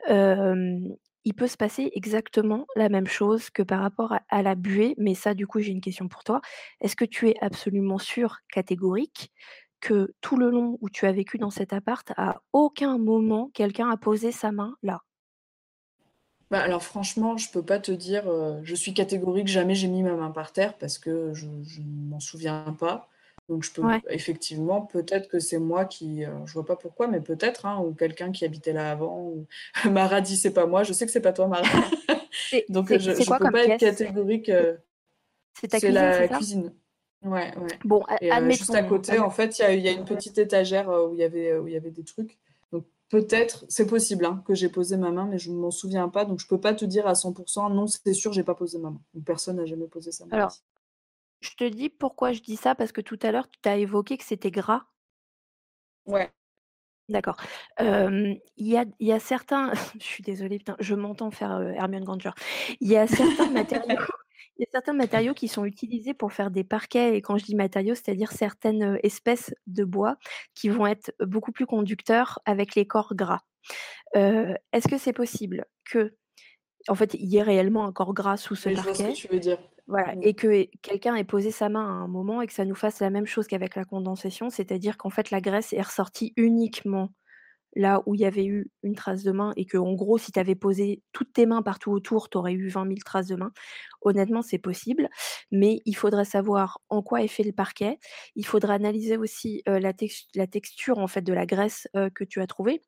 Hem, 0.07 0.95
il 1.25 1.35
peut 1.35 1.47
se 1.47 1.57
passer 1.57 1.91
exactement 1.95 2.67
la 2.77 2.89
même 2.89 3.07
chose 3.07 3.49
que 3.51 3.63
par 3.63 3.81
rapport 3.81 4.13
à 4.13 4.21
à 4.29 4.43
la 4.43 4.55
buée, 4.55 4.95
mais 4.99 5.15
ça, 5.15 5.33
du 5.35 5.47
coup, 5.47 5.59
j'ai 5.61 5.71
une 5.73 5.81
question 5.81 6.07
pour 6.09 6.23
toi. 6.25 6.41
Est-ce 6.81 6.95
que 6.97 7.05
tu 7.05 7.29
es 7.29 7.35
absolument 7.41 7.99
sûr, 7.99 8.37
catégorique, 8.53 9.31
que 9.79 10.13
tout 10.21 10.37
le 10.37 10.49
long 10.49 10.77
où 10.81 10.89
tu 10.89 11.05
as 11.05 11.11
vécu 11.11 11.37
dans 11.37 11.49
cet 11.51 11.73
appart, 11.73 12.11
à 12.17 12.41
aucun 12.53 12.97
moment 12.97 13.49
quelqu'un 13.53 13.89
a 13.89 13.97
posé 13.97 14.31
sa 14.31 14.51
main 14.51 14.75
là? 14.83 15.01
Bah, 16.51 16.61
alors 16.61 16.81
franchement, 16.83 17.37
je 17.37 17.51
peux 17.51 17.63
pas 17.63 17.79
te 17.79 17.91
dire, 17.91 18.23
je 18.63 18.75
suis 18.75 18.93
catégorique, 18.93 19.47
jamais 19.47 19.75
j'ai 19.75 19.87
mis 19.87 20.01
ma 20.01 20.15
main 20.15 20.31
par 20.31 20.51
terre 20.51 20.77
parce 20.79 20.97
que 20.97 21.31
je 21.33 21.45
ne 21.47 22.09
m'en 22.09 22.19
souviens 22.19 22.75
pas. 22.79 23.07
Donc 23.49 23.63
je 23.63 23.71
peux 23.71 23.83
Ouais. 23.85 24.01
effectivement, 24.09 24.81
peut-être 24.81 25.27
que 25.27 25.39
c'est 25.39 25.59
moi 25.59 25.85
qui, 25.85 26.23
heu, 26.25 26.29
je 26.45 26.53
vois 26.53 26.65
pas 26.65 26.75
pourquoi, 26.75 27.07
mais 27.07 27.19
peut-être, 27.21 27.65
hein, 27.65 27.79
ou 27.79 27.93
quelqu'un 27.93 28.31
qui 28.31 28.45
habitait 28.45 28.73
là 28.73 28.91
avant 28.91 29.19
ou 29.21 29.47
Mara 29.85 30.21
dit: 30.21 30.37
«C'est 30.37 30.53
pas 30.53 30.65
moi», 30.67 30.83
je 30.83 30.93
sais 30.93 31.05
que 31.05 31.11
c'est 31.11 31.21
pas 31.21 31.33
toi 31.33 31.47
Mara. 31.47 31.63
Donc 32.69 32.89
je 32.97 33.23
quoi 33.25 33.37
peux 33.37 33.49
pas 33.51 33.63
être 33.65 33.77
catégorique, 33.77 34.51
C'est 35.53 35.67
ta 35.69 35.81
cuisine, 35.81 36.11
la 36.17 36.27
cuisine. 36.29 36.73
Ouais, 37.21 37.55
ouais 37.57 37.67
Bon, 37.83 38.03
et 38.21 38.31
heu, 38.31 38.49
juste 38.51 38.73
à 38.73 38.79
admettons, 38.79 38.89
côté, 38.89 39.19
en 39.19 39.29
fait, 39.29 39.59
il 39.59 39.61
y 39.61 39.65
a 39.65 39.73
il 39.73 39.81
y 39.83 39.87
a 39.89 39.91
une 39.91 40.05
petite 40.05 40.37
étagère, 40.37 40.89
heu, 40.89 41.07
où 41.09 41.13
il 41.13 41.19
y 41.19 41.23
avait, 41.23 41.51
heu, 41.51 41.59
où 41.61 41.67
il 41.67 41.73
y 41.73 41.77
avait 41.77 41.91
des 41.91 42.03
trucs. 42.03 42.37
Donc 42.71 42.85
peut-être, 43.09 43.65
c'est 43.67 43.87
possible, 43.87 44.25
hein, 44.25 44.41
que 44.47 44.55
j'ai 44.55 44.69
posé 44.69 44.95
ma 44.95 45.11
main, 45.11 45.25
mais 45.25 45.37
je 45.37 45.51
ne 45.51 45.57
m'en 45.57 45.71
souviens 45.71 46.07
pas, 46.07 46.23
donc 46.25 46.39
je 46.39 46.47
peux 46.47 46.59
pas 46.59 46.73
te 46.73 46.85
dire 46.85 47.07
à 47.07 47.15
100% 47.15 47.69
non, 47.69 47.87
c'est 47.87 48.13
sûr, 48.13 48.31
j'ai 48.31 48.43
pas 48.43 48.55
posé 48.55 48.77
ma 48.77 48.91
main 48.91 49.01
personne 49.25 49.57
n'a 49.57 49.65
jamais 49.65 49.87
posé 49.87 50.11
sa 50.11 50.25
main 50.25 50.37
Alors, 50.37 50.53
je 51.41 51.51
te 51.55 51.63
dis 51.63 51.89
pourquoi 51.89 52.31
je 52.31 52.41
dis 52.41 52.55
ça, 52.55 52.73
parce 52.75 52.91
que 52.91 53.01
tout 53.01 53.19
à 53.21 53.31
l'heure, 53.31 53.47
tu 53.49 53.67
as 53.67 53.77
évoqué 53.77 54.17
que 54.17 54.23
c'était 54.23 54.51
gras. 54.51 54.83
Ouais. 56.05 56.31
D'accord. 57.09 57.37
Il 57.79 58.39
y 58.57 58.77
a 58.77 58.85
y 58.99 59.11
a 59.11 59.19
certains 59.19 59.73
je 59.99 60.05
suis 60.05 60.23
désolée, 60.23 60.57
putain, 60.59 60.75
je 60.79 60.95
m'entends 60.95 61.31
faire, 61.31 61.59
Hermione 61.61 62.05
Granger. 62.05 62.31
Il 62.79 62.87
y 62.87 62.97
a 62.97 63.07
certains 63.07 63.49
matériaux 63.51 63.97
il 64.59 64.63
y 64.63 64.65
a 64.65 64.71
certains 64.71 64.93
matériaux 64.93 65.33
qui 65.35 65.47
sont 65.49 65.65
utilisés 65.65 66.13
pour 66.13 66.33
faire 66.33 66.51
des 66.51 66.65
parquets 66.65 67.15
et 67.17 67.21
quand 67.23 67.37
je 67.39 67.45
dis 67.45 67.55
matériaux, 67.55 67.95
c'est-à-dire 67.95 68.31
certaines, 68.33 68.83
heu, 68.95 68.99
espèces 69.03 69.55
de 69.67 69.85
bois 69.85 70.17
qui 70.55 70.69
vont 70.69 70.87
être 70.87 71.13
beaucoup 71.21 71.51
plus 71.53 71.65
conducteurs 71.67 72.39
avec 72.45 72.75
les 72.75 72.85
corps 72.87 73.15
gras. 73.15 73.41
Heu, 74.15 74.55
est-ce 74.73 74.87
que 74.89 74.97
c'est 74.97 75.13
possible 75.13 75.65
qu'en 75.91 76.95
fait, 76.95 77.13
il 77.15 77.25
y 77.27 77.37
ait 77.37 77.43
réellement 77.43 77.85
un 77.85 77.91
corps 77.93 78.13
gras 78.13 78.37
sous 78.37 78.55
ce 78.55 78.69
Oui, 78.69 78.75
je 78.75 78.83
vois 78.83 78.93
ce 78.93 79.03
que 79.03 79.11
parquet? 79.11 79.11
tu 79.11 79.27
veux 79.27 79.39
dire. 79.39 79.59
Voilà 79.87 80.13
Mmh. 80.13 80.23
et 80.23 80.35
que 80.35 80.67
quelqu'un 80.83 81.15
ait 81.15 81.23
posé 81.25 81.51
sa 81.51 81.69
main 81.69 81.81
à 81.85 81.91
un 81.91 82.07
moment 82.07 82.41
et 82.41 82.47
que 82.47 82.53
ça 82.53 82.65
nous 82.65 82.75
fasse 82.75 83.01
la 83.01 83.09
même 83.11 83.27
chose 83.27 83.47
qu'avec 83.47 83.75
la 83.75 83.85
condensation, 83.85 84.49
c'est-à-dire 84.51 84.97
qu'en 84.97 85.09
fait 85.11 85.31
la 85.31 85.41
graisse 85.41 85.73
est 85.73 85.81
ressortie 85.81 86.33
uniquement 86.37 87.09
là 87.75 88.01
où 88.05 88.15
il 88.15 88.21
y 88.21 88.25
avait 88.25 88.45
eu 88.45 88.71
une 88.83 88.95
trace 88.95 89.23
de 89.23 89.31
main 89.31 89.53
et 89.55 89.65
qu'en 89.65 89.93
gros, 89.93 90.17
si 90.17 90.31
tu 90.31 90.39
avais 90.39 90.55
posé 90.55 91.03
toutes 91.13 91.33
tes 91.33 91.45
mains 91.45 91.61
partout 91.61 91.91
autour, 91.91 92.29
tu 92.29 92.37
aurais 92.37 92.53
eu 92.53 92.69
20 92.69 92.85
000 92.85 93.03
traces 93.03 93.27
de 93.27 93.35
main. 93.35 93.51
Honnêtement, 94.01 94.41
c'est 94.41 94.57
possible, 94.59 95.09
mais 95.51 95.81
il 95.85 95.95
faudrait 95.95 96.25
savoir 96.25 96.81
en 96.89 97.01
quoi 97.03 97.21
est 97.23 97.27
fait 97.27 97.43
le 97.43 97.51
parquet. 97.53 97.99
Il 98.35 98.45
faudra 98.45 98.73
analyser 98.75 99.17
aussi, 99.17 99.61
la 99.67 99.93
tex 99.93 100.27
la 100.35 100.47
texture 100.47 100.99
en 100.99 101.07
fait 101.07 101.21
de 101.21 101.33
la 101.33 101.45
graisse, 101.45 101.87
que 102.15 102.23
tu 102.23 102.41
as 102.41 102.47
trouvée 102.47 102.81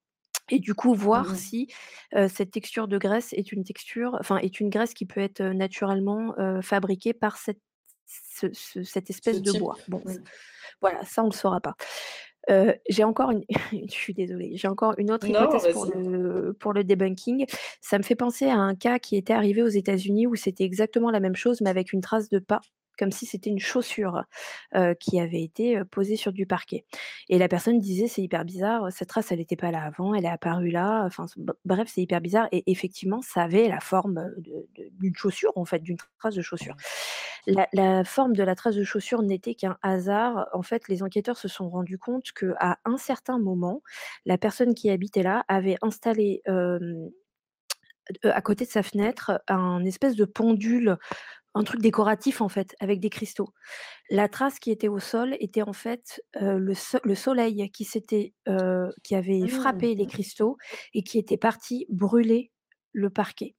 et 0.49 0.59
du 0.59 0.75
coup 0.75 0.93
Mmh 1.13 1.21
voir 1.21 1.35
mh. 1.35 1.37
si, 1.37 1.67
cette 2.29 2.51
texture 2.51 2.87
de 2.87 2.97
graisse 2.97 3.33
est 3.33 3.51
une 3.51 3.63
texture 3.63 4.17
enfin 4.19 4.37
est 4.39 4.59
une 4.59 4.69
graisse 4.69 4.93
qui 4.93 5.05
peut 5.05 5.21
être, 5.21 5.41
naturellement, 5.43 6.35
fabriquée 6.61 7.13
par 7.13 7.37
cette 7.37 7.61
ce 8.07 8.47
ce 8.53 8.83
cette 8.83 9.09
Ce 9.19 9.35
espèce 9.35 9.41
de 9.41 9.51
bois. 9.53 9.81
Bon, 9.87 10.03
Mmh. 10.03 10.31
voilà, 10.81 11.03
ça 11.05 11.23
on 11.23 11.27
le 11.27 11.33
saura 11.33 11.61
pas. 11.61 11.75
J'ai 12.89 13.03
encore 13.03 13.31
une 13.31 13.43
je 13.71 13.93
suis 13.93 14.13
désolée, 14.13 14.51
j'ai 14.55 14.67
encore 14.67 14.95
une 14.97 15.11
autre 15.11 15.27
Non, 15.27 15.43
hypothèse 15.43 15.73
pour 15.73 15.85
le 15.85 16.53
pour 16.53 16.73
le 16.73 16.83
debunking. 16.83 17.45
Ça 17.81 17.97
me 17.97 18.03
fait 18.03 18.15
penser 18.15 18.47
à 18.47 18.57
un 18.57 18.75
cas 18.75 18.99
qui 18.99 19.15
était 19.15 19.33
arrivé 19.33 19.61
aux 19.63 19.67
États-Unis 19.67 20.27
où 20.27 20.35
c'était 20.35 20.63
exactement 20.63 21.11
la 21.11 21.19
même 21.19 21.35
chose, 21.35 21.61
mais 21.61 21.69
avec 21.69 21.93
une 21.93 22.01
trace 22.01 22.29
de 22.29 22.39
pas, 22.39 22.61
comme 23.01 23.11
si 23.11 23.25
c'était 23.25 23.49
une 23.49 23.59
chaussure, 23.59 24.23
qui 24.99 25.19
avait 25.19 25.41
été, 25.43 25.81
posée 25.91 26.15
sur 26.15 26.31
du 26.33 26.45
parquet 26.45 26.85
et 27.29 27.37
la 27.39 27.47
personne 27.47 27.79
disait: 27.79 28.07
«C'est 28.07 28.21
hyper 28.21 28.45
bizarre, 28.45 28.91
cette 28.91 29.09
trace 29.09 29.31
elle 29.31 29.39
était 29.41 29.55
pas 29.55 29.71
là 29.71 29.83
avant, 29.83 30.13
elle 30.13 30.25
est 30.25 30.29
apparue 30.29 30.69
là», 30.69 31.03
enfin 31.05 31.25
bref, 31.65 31.89
c'est 31.93 32.01
hyper 32.01 32.21
bizarre 32.21 32.47
et 32.51 32.63
effectivement, 32.71 33.21
ça 33.23 33.41
avait 33.43 33.67
la 33.67 33.79
forme, 33.79 34.31
d'une 34.99 35.15
chaussure 35.15 35.51
en 35.55 35.65
fait, 35.65 35.79
d'une 35.79 35.97
trace 36.19 36.35
de 36.35 36.41
chaussure. 36.43 36.75
La 37.47 37.67
la 37.73 38.03
forme 38.03 38.35
de 38.35 38.43
la 38.43 38.55
trace 38.55 38.75
de 38.75 38.83
chaussure 38.83 39.23
n'était 39.23 39.55
qu'un 39.55 39.77
hasard. 39.81 40.47
En 40.53 40.61
fait, 40.61 40.87
les 40.89 41.01
enquêteurs 41.03 41.37
se 41.37 41.47
sont 41.47 41.69
rendus 41.69 41.97
compte 41.97 42.31
qu'à 42.33 42.77
un 42.85 42.97
certain 42.97 43.39
moment, 43.39 43.81
la 44.25 44.37
personne 44.37 44.75
qui 44.75 44.91
habitait 44.91 45.23
là 45.23 45.43
avait 45.47 45.77
installé, 45.81 46.43
à 48.23 48.41
côté 48.41 48.65
de 48.65 48.69
sa 48.69 48.83
fenêtre, 48.83 49.41
un 49.47 49.85
espèce 49.85 50.15
de 50.15 50.25
pendule, 50.25 50.97
un 51.55 51.63
truc 51.63 51.81
décoratif 51.81 52.41
en 52.41 52.49
fait, 52.49 52.75
avec 52.79 52.99
des 52.99 53.09
cristaux. 53.09 53.49
La 54.09 54.29
trace 54.29 54.59
qui 54.59 54.71
était 54.71 54.89
au 54.89 54.99
sol 54.99 55.35
était 55.39 55.63
en 55.63 55.73
fait, 55.73 56.21
le 56.39 56.73
so 56.75 56.99
le 57.03 57.15
soleil 57.15 57.69
qui 57.71 57.85
s'était, 57.85 58.33
qui 59.03 59.15
avait 59.15 59.47
Mmh. 59.47 59.47
frappé 59.47 59.95
les 59.95 60.07
cristaux 60.07 60.57
et 60.93 61.03
qui 61.03 61.19
était 61.19 61.37
parti 61.37 61.85
brûler 61.89 62.51
le 62.93 63.09
parquet. 63.09 63.55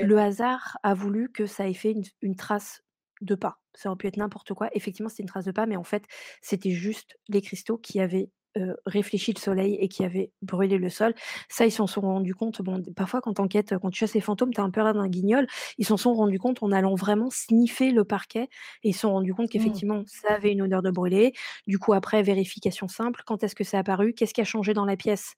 Le 0.00 0.18
hasard 0.18 0.78
a 0.82 0.94
voulu 0.94 1.30
que 1.32 1.46
ça 1.46 1.68
ait 1.68 1.74
fait 1.74 1.92
une 1.92 2.04
une 2.22 2.36
trace 2.36 2.82
de 3.20 3.34
pas. 3.34 3.58
Ça 3.74 3.88
aurait 3.90 3.96
pu 3.98 4.06
être 4.06 4.16
n'importe 4.16 4.54
quoi. 4.54 4.68
Effectivement, 4.74 5.08
c'était 5.08 5.22
une 5.22 5.28
trace 5.28 5.44
de 5.44 5.52
pas, 5.52 5.66
mais 5.66 5.76
en 5.76 5.84
fait, 5.84 6.04
c'était 6.42 6.70
juste 6.70 7.16
les 7.28 7.42
cristaux 7.42 7.78
qui 7.78 8.00
avaient, 8.00 8.30
heu, 8.56 8.76
réfléchi 8.86 9.32
le 9.34 9.38
soleil 9.40 9.74
et 9.80 9.88
qui 9.88 10.04
avaient 10.04 10.32
brûlé 10.42 10.78
le 10.78 10.88
sol. 10.90 11.14
Ça, 11.48 11.66
ils 11.66 11.70
s'en 11.70 11.86
sont 11.86 12.00
rendus 12.02 12.34
compte, 12.34 12.62
bon, 12.62 12.82
parfois 12.96 13.20
quand 13.20 13.34
tu 13.34 13.40
enquêtes, 13.42 13.76
quand 13.78 13.90
tu 13.90 13.98
chasses 14.00 14.14
les 14.14 14.20
fantômes, 14.20 14.52
tu 14.52 14.60
as 14.60 14.64
un 14.64 14.70
peu 14.70 14.82
l'air 14.82 14.94
d'un 14.94 15.08
guignol. 15.08 15.46
Ils 15.78 15.86
s'en 15.86 15.96
sont 15.96 16.14
rendus 16.14 16.38
compte 16.38 16.62
en 16.62 16.72
allant 16.72 16.94
vraiment 16.94 17.30
sniffer 17.30 17.90
le 17.92 18.04
parquet 18.04 18.48
et 18.82 18.90
ils 18.90 18.92
se 18.94 19.00
sont 19.00 19.12
rendus 19.12 19.34
compte 19.34 19.50
Mmh. 19.54 19.80
qu'effectivement, 19.90 20.02
ça 20.06 20.34
avait 20.34 20.52
une 20.52 20.62
odeur 20.62 20.82
de 20.82 20.90
brûlé. 20.90 21.32
Du 21.66 21.78
coup, 21.78 21.92
après, 21.92 22.22
vérification 22.22 22.88
simple, 22.88 23.22
quand 23.26 23.42
est-ce 23.44 23.54
que 23.54 23.64
c'est 23.64 23.76
apparu? 23.76 24.14
Qu'est-ce 24.14 24.34
qui 24.34 24.40
a 24.40 24.44
changé 24.44 24.74
dans 24.74 24.84
la 24.84 24.96
pièce? 24.96 25.34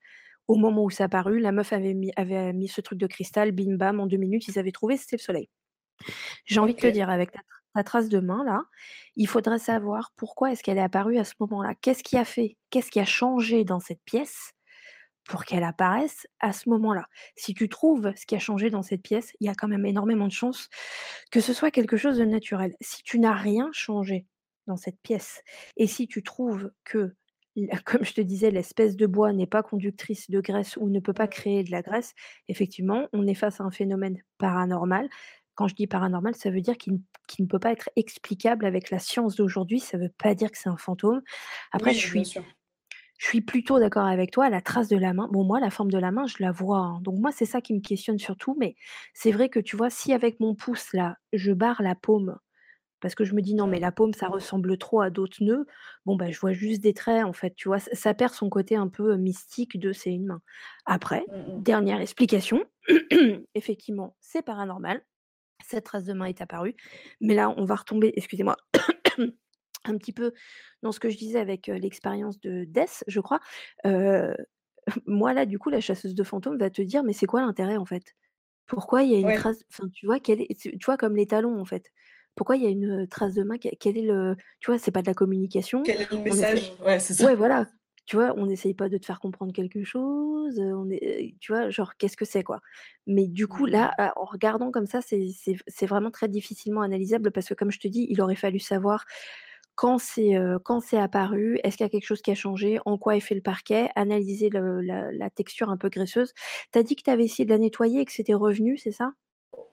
Au 0.49 0.57
moment 0.57 0.85
où 0.85 0.91
c'est 0.91 1.03
apparu, 1.03 1.41
la 1.41 1.53
meuf 1.53 1.73
avait 1.73 1.95
mis 1.95 2.11
avait 2.17 2.53
mis 2.55 2.69
ce 2.69 2.81
truc 2.81 2.99
de 2.99 3.07
cristal, 3.07 3.53
bim 3.53 3.77
bam, 3.77 4.01
en 4.01 4.07
2 4.07 4.17
minutes, 4.17 4.49
ils 4.49 4.59
avaient 4.59 4.73
trouvé, 4.73 4.97
c'était 4.97 5.17
le 5.17 5.23
soleil. 5.23 5.49
J'ai 6.47 6.61
envie 6.61 6.75
de 6.75 6.79
te 6.81 6.87
dire 6.89 7.11
avec 7.11 7.33
ta 7.33 7.41
ta 7.75 7.85
trace 7.85 8.09
de 8.09 8.21
main 8.21 8.45
là, 8.45 8.63
il 9.17 9.29
faudrait 9.29 9.59
savoir 9.59 10.13
pourquoi 10.17 10.53
est-ce 10.53 10.63
qu'elle 10.63 10.79
est 10.79 10.83
apparue 10.83 11.19
à 11.19 11.25
ce 11.25 11.35
moment-là? 11.41 11.75
Qu'est-ce 11.81 12.03
qui 12.03 12.17
a 12.17 12.25
fait? 12.25 12.57
Qu'est-ce 12.71 12.91
qui 12.91 13.01
a 13.01 13.05
changé 13.05 13.65
dans 13.65 13.81
cette 13.81 14.03
pièce 14.05 14.53
pour 15.29 15.45
qu'elle 15.45 15.65
apparaisse 15.65 16.27
à 16.41 16.53
ce 16.53 16.69
moment-là? 16.71 17.07
Si 17.37 17.55
tu 17.55 17.69
trouves 17.69 18.13
ce 18.17 18.27
qui 18.27 18.35
a 18.37 18.39
changé 18.39 18.71
dans 18.71 18.83
cette 18.83 19.03
pièce, 19.03 19.33
il 19.41 19.47
y 19.47 19.51
a 19.51 19.55
quand 19.55 19.69
même 19.69 19.87
énormément 19.87 20.27
de 20.27 20.33
chances 20.33 20.69
que 21.31 21.41
ce 21.41 21.53
soit 21.53 21.71
quelque 21.71 21.97
chose 21.97 22.19
de 22.19 22.25
naturel. 22.25 22.75
Si 22.81 23.03
tu 23.03 23.19
n'as 23.19 23.35
rien 23.35 23.71
changé 23.73 24.27
dans 24.67 24.77
cette 24.77 25.01
pièce 25.03 25.43
et 25.77 25.87
si 25.87 26.09
tu 26.09 26.23
trouves 26.23 26.71
que 26.85 27.15
comme 27.85 28.05
je 28.05 28.15
te 28.15 28.21
disais, 28.21 28.51
l'espèce 28.51 28.97
de 28.97 29.07
bois 29.07 29.33
n'est 29.33 29.47
pas 29.47 29.63
conductrice 29.63 30.31
de 30.31 30.41
graisse 30.41 30.77
ou 30.77 30.89
ne 30.89 31.01
peut 31.01 31.13
pas 31.13 31.29
créer 31.29 31.65
de 31.65 31.71
la 31.71 31.83
graisse, 31.83 32.15
effectivement, 32.49 33.09
on 33.13 33.27
est 33.27 33.35
face 33.35 33.61
à 33.61 33.65
un 33.65 33.71
phénomène 33.71 34.19
paranormal. 34.39 35.09
Quand 35.59 35.69
je 35.69 35.75
dis 35.77 35.89
paranormal, 35.89 36.37
ça 36.37 36.51
veut 36.51 36.63
dire 36.63 36.79
qu'il 36.79 36.95
ne 36.95 36.99
ne 37.41 37.47
peut 37.47 37.59
pas 37.61 37.73
être 37.73 37.91
explicable 37.97 38.67
avec 38.67 38.91
la 38.91 39.01
science 39.01 39.37
d'aujourd'hui, 39.37 39.81
ça 39.81 39.99
veut 39.99 40.13
pas 40.19 40.35
dire 40.37 40.53
que 40.53 40.59
c'est 40.59 40.71
un 40.71 40.79
fantôme. 40.79 41.23
Après 41.73 41.95
je 41.95 42.01
Oui, 42.01 42.07
suis 42.07 42.31
je 43.19 43.27
suis 43.27 43.41
plutôt 43.41 43.79
d'accord 43.81 44.07
avec 44.07 44.31
toi, 44.31 44.49
la 44.49 44.61
trace 44.61 44.89
de 44.89 44.97
la 44.97 45.13
main 45.13 45.29
bon 45.33 45.45
moi 45.45 45.61
la 45.61 45.71
forme 45.71 45.91
de 45.91 45.99
la 45.99 46.11
main 46.13 46.27
je 46.27 46.37
la 46.41 46.53
vois, 46.53 46.79
hein, 46.79 47.01
donc 47.03 47.19
moi 47.19 47.33
c'est 47.33 47.47
ça 47.47 47.61
qui 47.61 47.75
me 47.75 47.81
questionne 47.81 48.19
surtout, 48.19 48.57
mais 48.59 48.77
c'est 49.15 49.33
vrai 49.33 49.49
que 49.49 49.59
tu 49.61 49.77
vois, 49.77 49.91
si 49.91 50.13
avec 50.13 50.41
mon 50.41 50.55
pouce 50.55 50.93
là, 50.93 51.17
je 51.33 51.53
barre 51.53 51.83
la 51.83 51.95
paume, 51.97 52.39
parce 53.01 53.15
que 53.15 53.25
je 53.25 53.35
me 53.35 53.43
dis: 53.43 53.55
«Non 53.55 53.67
mais 53.69 53.81
la 53.81 53.93
paume 53.93 54.15
ça 54.15 54.29
ressemble 54.29 54.79
trop 54.79 55.01
à 55.03 55.11
d'autres 55.11 55.43
nœuds», 55.45 55.67
bon 56.07 56.17
bah, 56.17 56.31
je 56.31 56.41
vois 56.41 56.53
juste 56.53 56.83
des 56.83 56.95
traits 56.95 57.25
en 57.25 57.33
fait, 57.33 57.55
tu 57.57 57.69
vois? 57.69 57.79
Ça 57.81 58.15
perd 58.15 58.33
son 58.35 58.51
côté 58.51 58.77
un 58.77 58.89
peu, 58.89 59.17
mystique 59.17 59.79
de 59.79 59.93
«c'est 59.93 60.13
une 60.13 60.27
main». 60.27 60.43
Après, 60.87 61.25
Mmh 61.27 61.47
mh. 61.49 61.65
dernière 61.65 62.01
explication, 62.01 62.65
effectivement, 63.55 64.17
c'est 64.21 64.43
paranormal, 64.45 65.03
cette 65.69 65.85
trace 65.85 66.05
de 66.05 66.13
main 66.13 66.27
est 66.27 66.41
apparue, 66.41 66.75
mais 67.21 67.35
là 67.35 67.51
on 67.57 67.65
va 67.65 67.77
retomber, 67.77 68.13
excusez-moi, 68.17 68.57
un 69.85 69.97
petit 69.99 70.13
peu 70.13 70.33
dans 70.83 70.93
ce 70.93 71.01
que 71.01 71.11
je 71.11 71.17
disais 71.17 71.39
avec, 71.39 71.67
l'expérience 71.69 72.41
de 72.41 72.65
Dess, 72.65 73.05
je 73.07 73.21
crois, 73.21 73.41
moi 75.07 75.33
là 75.35 75.47
du 75.47 75.59
coup 75.59 75.71
la 75.71 75.81
chasseuse 75.81 76.15
de 76.15 76.25
fantômes 76.25 76.59
va 76.59 76.71
te 76.71 76.83
dire: 76.83 77.03
«Mais 77.05 77.13
c'est 77.13 77.27
quoi 77.27 77.41
l'intérêt 77.43 77.77
en 77.77 77.85
fait? 77.85 78.15
Pourquoi 78.67 79.03
il 79.03 79.11
y 79.13 79.15
a 79.15 79.19
une 79.19 79.27
Ouais. 79.27 79.35
trace?» 79.35 79.65
enfin 79.71 79.89
tu 79.93 80.07
vois? 80.07 80.21
Quel 80.21 80.41
est 80.41 80.59
tu 80.59 80.79
vois 80.85 80.97
comme 80.97 81.17
les 81.17 81.27
talons 81.27 81.61
en 81.61 81.65
fait. 81.65 81.93
Pourquoi 82.35 82.57
il 82.57 82.63
y 82.63 82.67
a 82.67 82.71
une, 82.71 83.09
trace 83.09 83.35
de 83.35 83.43
main? 83.43 83.57
Quel 83.59 83.99
est 83.99 84.03
le 84.03 84.37
tu 84.61 84.71
vois? 84.71 84.79
C'est 84.79 84.93
pas 84.93 85.03
de 85.03 85.09
la 85.09 85.15
communication, 85.15 85.83
Quel 85.83 86.03
est 86.03 86.11
le 86.11 86.19
on 86.19 86.25
essaie 86.27 86.55
message? 86.55 86.73
Ouais, 86.85 86.99
c'est 87.01 87.15
ça. 87.15 87.27
ouais 87.27 87.35
voilà, 87.35 87.67
tu 88.09 88.17
vois? 88.17 88.35
On 88.37 88.49
essaye 88.49 88.75
pas 88.75 88.89
de 88.89 88.99
te 88.99 89.07
faire 89.07 89.21
comprendre 89.21 89.53
quelque 89.53 89.85
chose, 89.85 90.59
heu, 90.61 90.75
on 90.77 90.89
est 90.91 91.37
tu 91.41 91.53
vois? 91.53 91.71
Genre 91.71 91.97
qu'est-ce 91.97 92.17
que 92.17 92.25
c'est 92.25 92.43
quoi? 92.43 92.61
Mais 93.07 93.29
du 93.29 93.47
coup 93.49 93.67
là, 93.67 93.93
à 93.99 94.19
en 94.19 94.25
regardant 94.25 94.71
comme 94.73 94.87
ça, 94.87 95.01
c'est 95.03 95.29
c'est 95.37 95.57
c'est 95.69 95.87
vraiment 95.87 96.11
très 96.11 96.29
difficilement 96.29 96.83
analysable 96.83 97.33
parce 97.33 97.49
que 97.49 97.55
comme 97.55 97.71
je 97.73 97.81
te 97.81 97.89
dis, 97.89 98.07
il 98.11 98.21
aurait 98.23 98.37
fallu 98.37 98.59
savoir 98.61 99.05
quand 99.75 99.99
c'est, 99.99 100.35
quand 100.65 100.81
c'est 100.81 100.99
apparu, 100.99 101.61
est-ce 101.63 101.77
qu'il 101.77 101.85
y 101.85 101.87
a 101.87 101.91
quelque 101.91 102.07
chose 102.07 102.23
qui 102.23 102.31
a 102.33 102.35
changé, 102.35 102.81
en 102.85 102.99
quoi 102.99 103.17
est 103.17 103.21
fait 103.21 103.37
le 103.37 103.43
parquet, 103.43 103.91
analyser 103.97 104.51
le 104.51 104.81
la 104.81 105.13
la 105.13 105.31
texture 105.31 105.71
un 105.71 105.77
peu 105.77 105.89
graisseuse. 105.89 106.33
Tu 106.73 106.79
as 106.79 106.83
dit 106.83 106.97
que 106.97 107.03
tu 107.03 107.11
avais 107.11 107.25
essayé 107.25 107.45
de 107.47 107.51
la 107.51 107.59
nettoyer 107.59 108.01
et 108.01 108.05
que 108.05 108.13
c'était 108.13 108.35
revenu, 108.35 108.77
c'est 108.79 108.93
ça? 108.93 109.13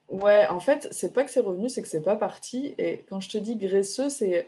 Ouais, 0.08 0.48
en 0.48 0.60
fait, 0.60 0.88
c'est 0.92 1.14
pas 1.14 1.24
que 1.24 1.32
c'est 1.32 1.40
revenu, 1.40 1.68
c'est 1.68 1.82
que 1.82 1.88
c'est 1.88 2.02
pas 2.04 2.16
parti 2.16 2.76
et 2.78 3.04
quand 3.10 3.20
je 3.20 3.30
te 3.30 3.38
dis 3.38 3.56
graisseux, 3.58 4.10
c'est, 4.10 4.48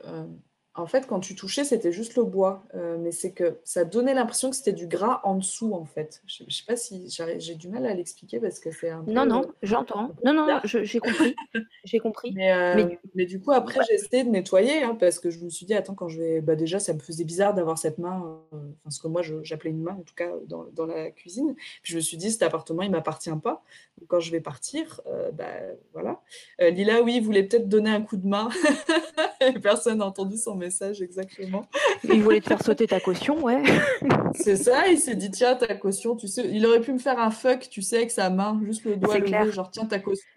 en 0.77 0.85
fait, 0.85 1.07
quand 1.07 1.19
tu 1.19 1.35
touchais, 1.35 1.63
c'était 1.63 1.91
juste 1.91 2.15
le 2.15 2.23
bois, 2.23 2.63
heu, 2.75 2.97
mais 2.99 3.11
c'est 3.11 3.31
que 3.31 3.57
ça 3.63 3.83
donnait 3.83 4.13
l'impression 4.13 4.51
que 4.51 4.55
c'était 4.55 4.73
du 4.73 4.85
gras 4.85 5.21
en 5.23 5.35
dessous, 5.35 5.73
en 5.73 5.85
fait. 5.85 6.21
Je 6.27 6.43
je 6.47 6.55
sais 6.55 6.65
pas 6.65 6.75
si 6.75 7.09
j'ai 7.39 7.55
du 7.55 7.67
mal 7.67 7.85
à 7.87 7.93
l'expliquer 7.93 8.39
parce 8.39 8.59
que 8.59 8.71
c'est 8.71 8.89
un 8.89 9.03
peu, 9.03 9.11
Non, 9.11 9.25
non, 9.25 9.41
j'entends. 9.63 10.11
Non, 10.23 10.33
non, 10.33 10.59
j'ai 10.63 10.99
compris, 10.99 11.35
j'ai 11.83 11.99
compris, 11.99 12.31
Mais 12.35 12.75
mais 12.75 12.83
du 12.85 12.99
mais 13.15 13.25
du 13.25 13.39
coup, 13.39 13.51
après, 13.51 13.79
j'ai 13.87 13.95
essayé 13.95 14.23
de 14.23 14.29
nettoyer, 14.29 14.83
hein, 14.83 14.95
parce 14.99 15.19
que 15.19 15.31
je 15.31 15.43
me 15.43 15.49
suis 15.49 15.65
dit: 15.65 15.73
«Attends, 15.73 15.95
quand 15.95 16.07
je 16.07 16.19
vais» 16.19 16.41
bah, 16.41 16.55
déjà, 16.55 16.79
ça 16.79 16.93
me 16.93 16.99
faisait 16.99 17.23
bizarre 17.23 17.55
d'avoir 17.55 17.77
cette 17.79 17.97
main, 17.97 18.39
enfin, 18.51 18.89
ce 18.89 18.99
que 18.99 19.07
moi 19.07 19.21
j'appelais 19.41 19.71
une 19.71 19.81
main, 19.81 19.97
en 19.99 20.03
tout 20.03 20.15
cas, 20.15 20.31
dans 20.47 20.65
dans 20.73 20.85
la 20.85 21.09
cuisine. 21.09 21.55
Puis 21.81 21.93
je 21.93 21.95
me 21.97 22.01
suis 22.01 22.17
dit: 22.17 22.31
«Cet 22.31 22.43
appartement, 22.43 22.83
il 22.83 22.91
m'appartient 22.91 23.31
pas, 23.41 23.63
donc 23.97 24.07
quand 24.07 24.19
je 24.19 24.31
vais 24.31 24.41
partir, 24.41 25.01
bah, 25.33 25.45
voilà». 25.93 26.21
Lila, 26.59 27.01
oui, 27.01 27.19
voulait 27.19 27.43
peut-être 27.43 27.67
donner 27.67 27.89
un 27.89 28.01
coup 28.01 28.17
de 28.17 28.27
main 28.27 28.49
personne 29.61 29.99
n'a 29.99 30.05
entendu 30.05 30.37
son 30.37 30.55
message 30.55 30.66
exactement. 31.01 31.65
Il 32.03 32.21
voulait 32.21 32.41
te 32.41 32.47
faire 32.47 32.63
sauter 32.63 32.87
ta 32.87 32.99
caution, 32.99 33.43
ouais. 33.43 33.63
C'est 34.35 34.55
ça, 34.55 34.87
il 34.87 34.97
s'est 34.97 35.15
dit: 35.15 35.31
«Tiens, 35.31 35.55
ta 35.55 35.75
caution», 35.75 36.15
tu 36.15 36.27
sais, 36.27 36.47
il 36.49 36.65
aurait 36.65 36.81
pu 36.81 36.93
me 36.93 36.99
faire 36.99 37.19
un 37.19 37.31
fuck, 37.31 37.67
tu 37.69 37.81
sais, 37.81 37.97
avec 37.97 38.11
sa 38.11 38.29
main, 38.29 38.59
juste 38.65 38.85
le 38.85 38.97
doigt 38.97 39.17
levé, 39.17 39.51
genre: 39.51 39.71
«Tiens, 39.71 39.85
ta 39.85 39.99
caution». 39.99 40.27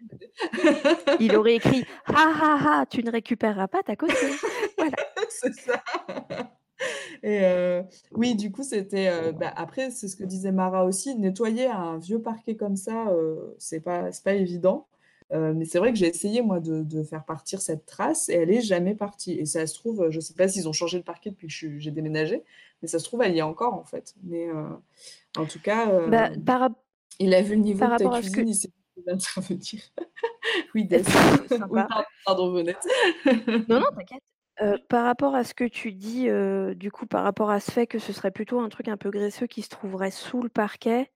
Il 1.21 1.37
aurait 1.37 1.57
écrit: 1.57 1.85
«Ha 2.07 2.15
ha 2.15 2.59
ha, 2.65 2.87
tu 2.87 3.03
ne 3.03 3.11
récupéreras 3.11 3.69
pas 3.69 3.83
ta 3.83 3.97
caution». 3.97 4.29
Voilà. 4.79 4.97
C'est 5.29 5.55
ça 5.55 5.83
et 7.23 7.41
heu, 7.45 7.85
oui, 8.13 8.35
du 8.35 8.51
coup, 8.51 8.63
c'était, 8.63 9.11
heu, 9.11 9.33
bah, 9.33 9.53
après, 9.57 9.91
c'est 9.91 10.09
ce 10.09 10.17
que 10.17 10.25
disait 10.25 10.53
Mara 10.53 10.85
aussi, 10.85 11.15
nettoyer 11.17 11.67
un 11.67 11.99
vieux 11.99 12.23
parquet 12.23 12.57
comme 12.57 12.77
ça, 12.77 13.11
heu, 13.13 13.55
c'est 13.59 13.81
pas 13.81 14.11
c'est 14.13 14.25
pas 14.25 14.35
évident, 14.35 14.87
heu, 15.33 15.53
mais 15.55 15.65
c'est 15.65 15.79
vrai 15.79 15.93
que 15.93 15.99
j'ai 15.99 16.09
essayé, 16.09 16.43
moi, 16.43 16.61
de 16.61 16.83
de 16.83 17.03
faire 17.03 17.25
partir 17.25 17.61
cette 17.63 17.87
trace 17.87 18.29
et 18.29 18.35
elle 18.35 18.51
est 18.51 18.61
jamais 18.61 18.95
partie 18.95 19.33
et 19.33 19.47
ça 19.47 19.67
se 19.67 19.75
trouve, 19.75 20.11
je 20.11 20.21
sais 20.21 20.35
pas 20.35 20.49
s'ils 20.49 20.69
ont 20.69 20.73
changé 20.73 20.99
le 20.99 21.05
parquet 21.05 21.31
depuis 21.31 21.49
que 21.49 21.79
j'ai 21.79 21.91
déménagé, 21.91 22.43
mais 22.83 22.89
ça 22.89 22.99
se 22.99 23.05
trouve, 23.05 23.23
elle 23.23 23.35
y 23.35 23.39
est 23.39 23.43
encore, 23.43 23.75
en 23.75 23.85
fait, 23.85 24.15
mais 24.25 24.49
heu, 24.49 24.67
en 25.37 25.47
tout 25.47 25.61
cas, 25.61 25.91
Bah, 26.09 26.31
par 26.45 26.61
rap 26.61 26.73
il 27.19 27.35
a 27.35 27.43
vu 27.43 27.55
le 27.55 27.61
niveau 27.63 27.81
par 27.81 27.99
de 27.99 28.05
ta 28.05 28.23
ce 28.23 28.31
que 28.31 28.43
cuisine, 28.43 28.49
il 28.49 28.55
s'est 28.55 28.71
d'intervenir. 29.07 29.81
Oui. 30.75 30.89
Oui, 31.71 31.83
pardon, 32.25 32.53
Venette. 32.53 32.87
Non, 33.69 33.77
non, 33.77 33.83
t'inquiète. 33.97 34.23
Par 34.89 35.05
rapport 35.05 35.35
à 35.35 35.45
ce 35.45 35.55
que 35.55 35.65
tu 35.65 35.93
dis, 35.93 36.29
du 36.77 36.91
coup, 36.91 37.07
par 37.07 37.25
rapport 37.25 37.51
à 37.51 37.61
ce 37.61 37.71
fait 37.71 37.87
que 37.87 37.99
ce 37.99 38.13
serait 38.13 38.31
plutôt 38.31 38.61
un 38.61 38.69
truc 38.69 38.89
un 38.89 38.97
peu 38.97 39.11
graisseux 39.11 39.47
qui 39.47 39.63
se 39.63 39.69
trouverait 39.69 40.11
sous 40.11 40.43
le 40.43 40.49
parquet, 40.49 41.11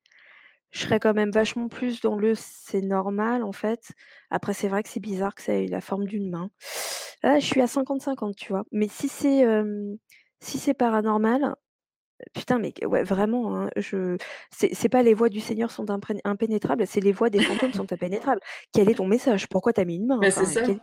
je 0.74 0.80
serais 0.80 1.00
quand 1.00 1.14
même 1.14 1.30
vachement 1.30 1.68
plus 1.68 2.00
dans 2.00 2.16
le 2.16 2.34
«c'est 2.34 2.82
normal», 2.82 3.42
en 3.42 3.52
fait. 3.52 3.92
Après, 4.30 4.54
c'est 4.54 4.68
vrai 4.68 4.82
que 4.82 4.88
c'est 4.88 5.00
bizarre 5.00 5.34
que 5.34 5.42
ça 5.42 5.54
ait 5.54 5.68
la 5.68 5.80
forme 5.80 6.04
d'une 6.06 6.30
main. 6.30 6.50
Ah, 7.22 7.38
je 7.38 7.46
suis 7.46 7.60
à 7.62 7.66
50-50, 7.66 8.36
tu 8.36 8.52
vois? 8.52 8.64
Mais 8.72 8.88
si 8.88 9.08
c'est, 9.08 9.46
si 10.40 10.58
c'est 10.58 10.74
paranormal, 10.74 11.54
putain, 12.32 12.58
mais 12.58 12.72
ouais, 12.86 13.02
vraiment, 13.02 13.56
hein, 13.56 13.70
je 13.76 14.16
c'est 14.50 14.74
c'est 14.74 14.88
pas 14.88 15.02
les 15.02 15.14
voies 15.14 15.28
du 15.28 15.40
Seigneur 15.40 15.70
sont 15.70 15.86
impénétrables, 16.24 16.86
c'est 16.86 17.00
les 17.00 17.12
voies 17.12 17.30
des 17.30 17.40
fantômes 17.40 17.72
sont 17.72 17.92
impénétrables. 17.92 18.40
Quel 18.72 18.88
est 18.88 18.94
ton 18.94 19.06
message? 19.06 19.48
Pourquoi 19.48 19.72
tu 19.72 19.80
as 19.80 19.84
mis 19.84 19.96
une 19.96 20.06
main? 20.06 20.18
Bah, 20.18 20.30
c'est 20.30 20.44
quel 20.62 20.76
ça. 20.76 20.82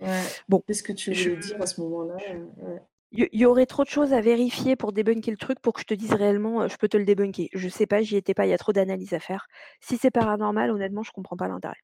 Ouais. 0.00 0.22
bon, 0.48 0.62
Qu'est-ce 0.66 0.82
que 0.82 0.92
tu 0.92 1.14
je 1.14 1.30
voulais 1.30 1.36
dire 1.36 1.62
à 1.62 1.66
ce 1.66 1.80
moment-là? 1.80 2.16
Ouais. 2.58 2.82
Il 3.14 3.40
y 3.40 3.46
aurait 3.46 3.66
trop 3.66 3.84
de 3.84 3.88
choses 3.88 4.12
à 4.12 4.20
vérifier 4.20 4.76
pour 4.76 4.92
débunker 4.92 5.30
le 5.30 5.36
truc 5.38 5.60
pour 5.60 5.72
que 5.72 5.80
je 5.80 5.86
te 5.86 5.94
dise 5.94 6.12
réellement, 6.12 6.62
heu, 6.62 6.68
je 6.68 6.76
peux 6.76 6.88
te 6.88 6.96
le 6.96 7.04
débunker. 7.04 7.48
Je 7.54 7.68
sais 7.68 7.86
pas, 7.86 8.02
j'y 8.02 8.16
étais 8.16 8.34
pas, 8.34 8.46
il 8.46 8.50
y 8.50 8.52
a 8.52 8.58
trop 8.58 8.72
d'analyses 8.72 9.14
à 9.14 9.20
faire. 9.20 9.46
Si 9.80 9.96
c'est 9.96 10.10
paranormal, 10.10 10.70
honnêtement, 10.70 11.02
je 11.02 11.12
comprends 11.12 11.36
pas 11.36 11.48
l'intérêt. 11.48 11.76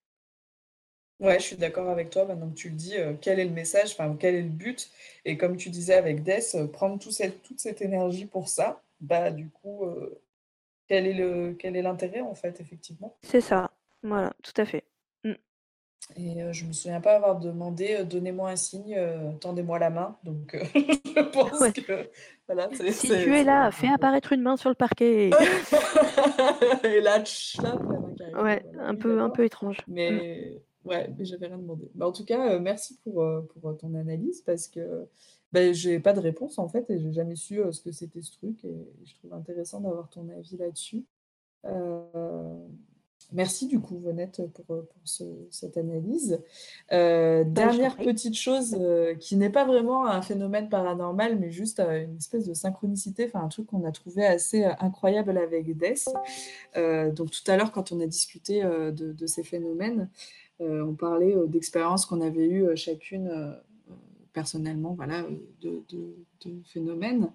Ouais, 1.21 1.39
je 1.39 1.45
suis 1.45 1.57
d'accord 1.57 1.89
avec 1.91 2.09
toi 2.11 2.25
maintenant 2.25 2.49
que 2.51 2.55
tu 2.55 2.71
le 2.71 2.75
dis, 2.77 2.97
heu, 2.97 3.17
quel 3.21 3.39
est 3.39 3.45
le 3.45 3.51
message? 3.51 3.93
Enfin, 3.93 4.17
quel 4.19 4.35
est 4.35 4.43
le 4.43 4.49
but? 4.49 4.91
Et 5.27 5.37
comme 5.37 5.57
tu 5.57 5.69
disais 5.69 5.95
avec 5.95 6.23
Dess, 6.25 6.55
heu, 6.55 6.67
prendre 6.71 6.99
tout 6.99 7.11
cette 7.11 7.43
toute 7.43 7.61
cette 7.61 7.83
énergie 7.83 8.25
pour 8.27 8.49
ça, 8.49 8.83
bah, 9.01 9.31
du 9.31 9.51
coup, 9.51 9.85
heu, 9.85 10.19
quel 10.89 11.07
est 11.07 11.15
le 11.15 11.55
quel 11.59 11.77
est 11.77 11.83
l'intérêt, 11.83 12.21
en 12.23 12.35
fait, 12.37 12.61
effectivement? 12.61 13.17
C'est 13.23 13.41
ça, 13.41 13.71
voilà, 14.03 14.35
tout 14.43 14.53
à 14.61 14.67
fait. 14.67 14.85
Mmh. 16.17 16.21
Et 16.21 16.43
heu, 16.43 16.53
je 16.53 16.65
me 16.65 16.73
souviens 16.73 17.01
pas 17.01 17.17
avoir 17.17 17.39
demandé, 17.39 17.97
heu: 18.01 18.05
«Donnez-moi 18.05 18.51
un 18.51 18.57
signe, 18.57 18.97
heu, 18.97 19.39
tendez-moi 19.41 19.79
la 19.79 19.91
main», 19.91 20.17
donc 20.25 20.55
heu, 20.55 20.63
je 20.75 21.21
pense 21.31 21.61
Ouais. 21.61 21.73
que 21.73 22.11
voilà, 22.47 22.69
c'est 22.73 22.93
Si 22.93 23.09
c'est 23.09 23.25
tu 23.25 23.35
es 23.35 23.45
là, 23.45 23.71
fais 23.71 23.89
apparaître 23.89 24.33
une 24.33 24.43
main 24.43 24.57
sur 24.57 24.69
le 24.69 24.75
parquet. 24.75 25.31
et 26.85 27.01
là, 27.01 27.19
la 27.19 27.21
qui 27.21 27.61
arrive, 27.61 28.43
Ouais, 28.43 28.63
un 28.79 28.95
peu 28.95 29.21
un 29.21 29.31
peu 29.31 29.45
étrange. 29.45 29.79
Mmh. 29.89 29.93
mais 29.95 30.63
ouais, 30.85 31.11
mais 31.17 31.25
j'avais 31.25 31.47
rien 31.47 31.59
demandé. 31.59 31.91
Bah, 31.95 32.07
en 32.07 32.13
tout 32.13 32.25
cas, 32.25 32.59
merci 32.59 32.99
pour, 33.03 33.25
pour, 33.61 33.77
ton 33.79 33.95
analyse 33.95 34.43
parce 34.43 34.69
que, 34.69 35.07
beh, 35.53 35.75
j'ai 35.75 36.01
pas 36.01 36.13
de 36.13 36.21
réponse, 36.21 36.59
en 36.59 36.69
fait 36.69 36.89
et 36.91 36.99
j'ai 36.99 37.13
jamais 37.13 37.37
su, 37.37 37.61
ce 37.73 37.81
que 37.81 37.93
c'était 37.93 38.23
ce 38.23 38.33
truc 38.33 38.65
et 38.65 38.87
je 39.05 39.15
trouve 39.17 39.33
intéressant 39.33 39.81
d'avoir 39.81 40.09
ton 40.09 40.29
avis 40.29 40.57
là-dessus. 40.57 41.05
Merci 43.33 43.67
du 43.67 43.81
coup, 43.81 43.99
Venette, 43.99 44.43
pour, 44.55 44.75
heu, 44.75 44.83
pour 44.83 45.01
ce 45.05 45.25
cette 45.51 45.77
analyse. 45.77 46.41
T'en 46.89 47.45
dernière 47.45 47.97
petite 47.97 48.35
chose, 48.37 48.75
heu, 48.75 49.15
qui 49.19 49.37
n'est 49.37 49.51
pas 49.51 49.65
vraiment 49.65 50.07
un 50.07 50.23
phénomène 50.23 50.69
paranormal, 50.69 51.39
mais 51.39 51.51
juste, 51.51 51.81
une 51.81 52.17
espèce 52.17 52.47
de 52.47 52.55
synchronicité, 52.55 53.27
enfin 53.27 53.45
un 53.45 53.49
truc 53.49 53.67
qu'on 53.67 53.85
a 53.85 53.93
trouvé 53.93 54.27
assez, 54.27 54.65
incroyable 54.65 55.37
avec 55.39 55.77
Dess. 55.77 56.09
Heu, 56.77 57.11
donc 57.13 57.31
tout 57.31 57.51
à 57.51 57.57
l'heure, 57.57 57.73
quand 57.73 57.93
on 57.93 58.01
a 58.01 58.07
discuté, 58.07 58.63
de 58.63 59.13
de 59.13 59.27
ces 59.27 59.43
phénomènes, 59.43 60.09
on 60.61 60.95
parlait, 60.95 61.35
d'expériences 61.49 62.07
qu'on 62.07 62.21
avait 62.21 62.47
eues, 62.47 62.77
chacune, 62.77 63.57
personnellement, 64.33 64.95
voilà, 64.95 65.23
heu, 65.23 65.43
de 65.61 65.83
de 65.91 66.15
de 66.45 66.63
phénomènes 66.65 67.31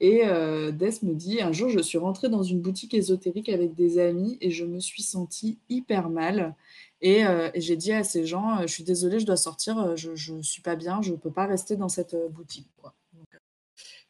et 0.00 0.24
heu, 0.26 0.72
Dess 0.72 1.02
me 1.02 1.14
dit: 1.14 1.40
«Un 1.42 1.52
jour, 1.52 1.68
je 1.70 1.80
suis 1.80 1.98
rentrée 1.98 2.28
dans 2.28 2.42
une 2.42 2.60
boutique 2.60 2.94
ésotérique 2.94 3.48
avec 3.48 3.74
des 3.74 3.98
amis 3.98 4.38
et 4.40 4.50
je 4.50 4.64
me 4.64 4.80
suis 4.80 5.02
sentie 5.02 5.58
hyper 5.68 6.10
mal 6.10 6.54
et 7.00 7.20
et 7.54 7.60
j'ai 7.60 7.76
dit 7.76 7.92
à 7.92 8.04
ces 8.04 8.26
gens: 8.26 8.60
"Heu, 8.62 8.66
je 8.66 8.72
suis 8.72 8.84
désolée, 8.84 9.20
je 9.20 9.26
dois 9.26 9.36
sortir, 9.36 9.78
heu, 9.78 9.96
je 9.96 10.14
je 10.16 10.40
suis 10.42 10.62
pas 10.62 10.76
bien, 10.76 11.02
je 11.02 11.14
peux 11.14 11.30
pas 11.32 11.46
rester 11.46 11.76
dans 11.76 11.88
cette, 11.88 12.16
boutique, 12.32 12.68
quoi". 12.78 12.94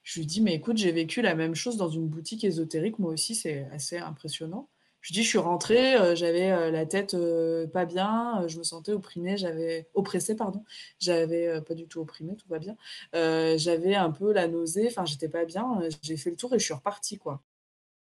Je 0.05 0.21
lui 0.21 0.27
dis: 0.27 0.41
«Mais 0.43 0.55
écoute, 0.55 0.77
j'ai 0.77 0.93
vécu 0.93 1.23
la 1.23 1.35
même 1.35 1.55
chose 1.57 1.77
dans 1.79 1.89
une 1.91 2.07
boutique 2.09 2.45
ésotérique, 2.45 2.99
moi 3.01 3.13
aussi, 3.13 3.35
c'est 3.35 3.67
assez 3.73 3.99
impressionnant». 3.99 4.69
Je 5.05 5.12
dis: 5.12 5.23
«Je 5.23 5.28
suis 5.28 5.39
rentrée, 5.39 5.97
heu, 5.97 6.15
j'avais, 6.15 6.50
heu, 6.50 6.70
la 6.70 6.86
tête, 6.86 7.12
heu, 7.12 7.68
pas 7.70 7.84
bien, 7.84 8.42
je 8.49 8.57
me 8.58 8.62
sentais 8.65 8.92
opprimée, 8.92 9.36
j'avais 9.36 9.86
oppressée, 9.92 10.34
pardon, 10.34 10.65
j'avais, 10.99 11.60
pas 11.60 11.74
du 11.74 11.86
tout 11.86 12.00
opprimée, 12.00 12.36
tout 12.36 12.49
va 12.49 12.58
bien, 12.58 12.74
j'avais 13.12 13.94
un 13.94 14.10
peu 14.10 14.33
la 14.33 14.49
nausée, 14.49 14.86
enfin, 14.89 15.05
j'étais 15.05 15.28
pas 15.28 15.44
bien, 15.44 15.78
j'ai 16.02 16.16
fait 16.16 16.31
le 16.31 16.36
tour 16.36 16.55
et 16.55 16.58
je 16.58 16.65
suis 16.65 16.73
repartie, 16.74 17.18
quoi» 17.18 17.42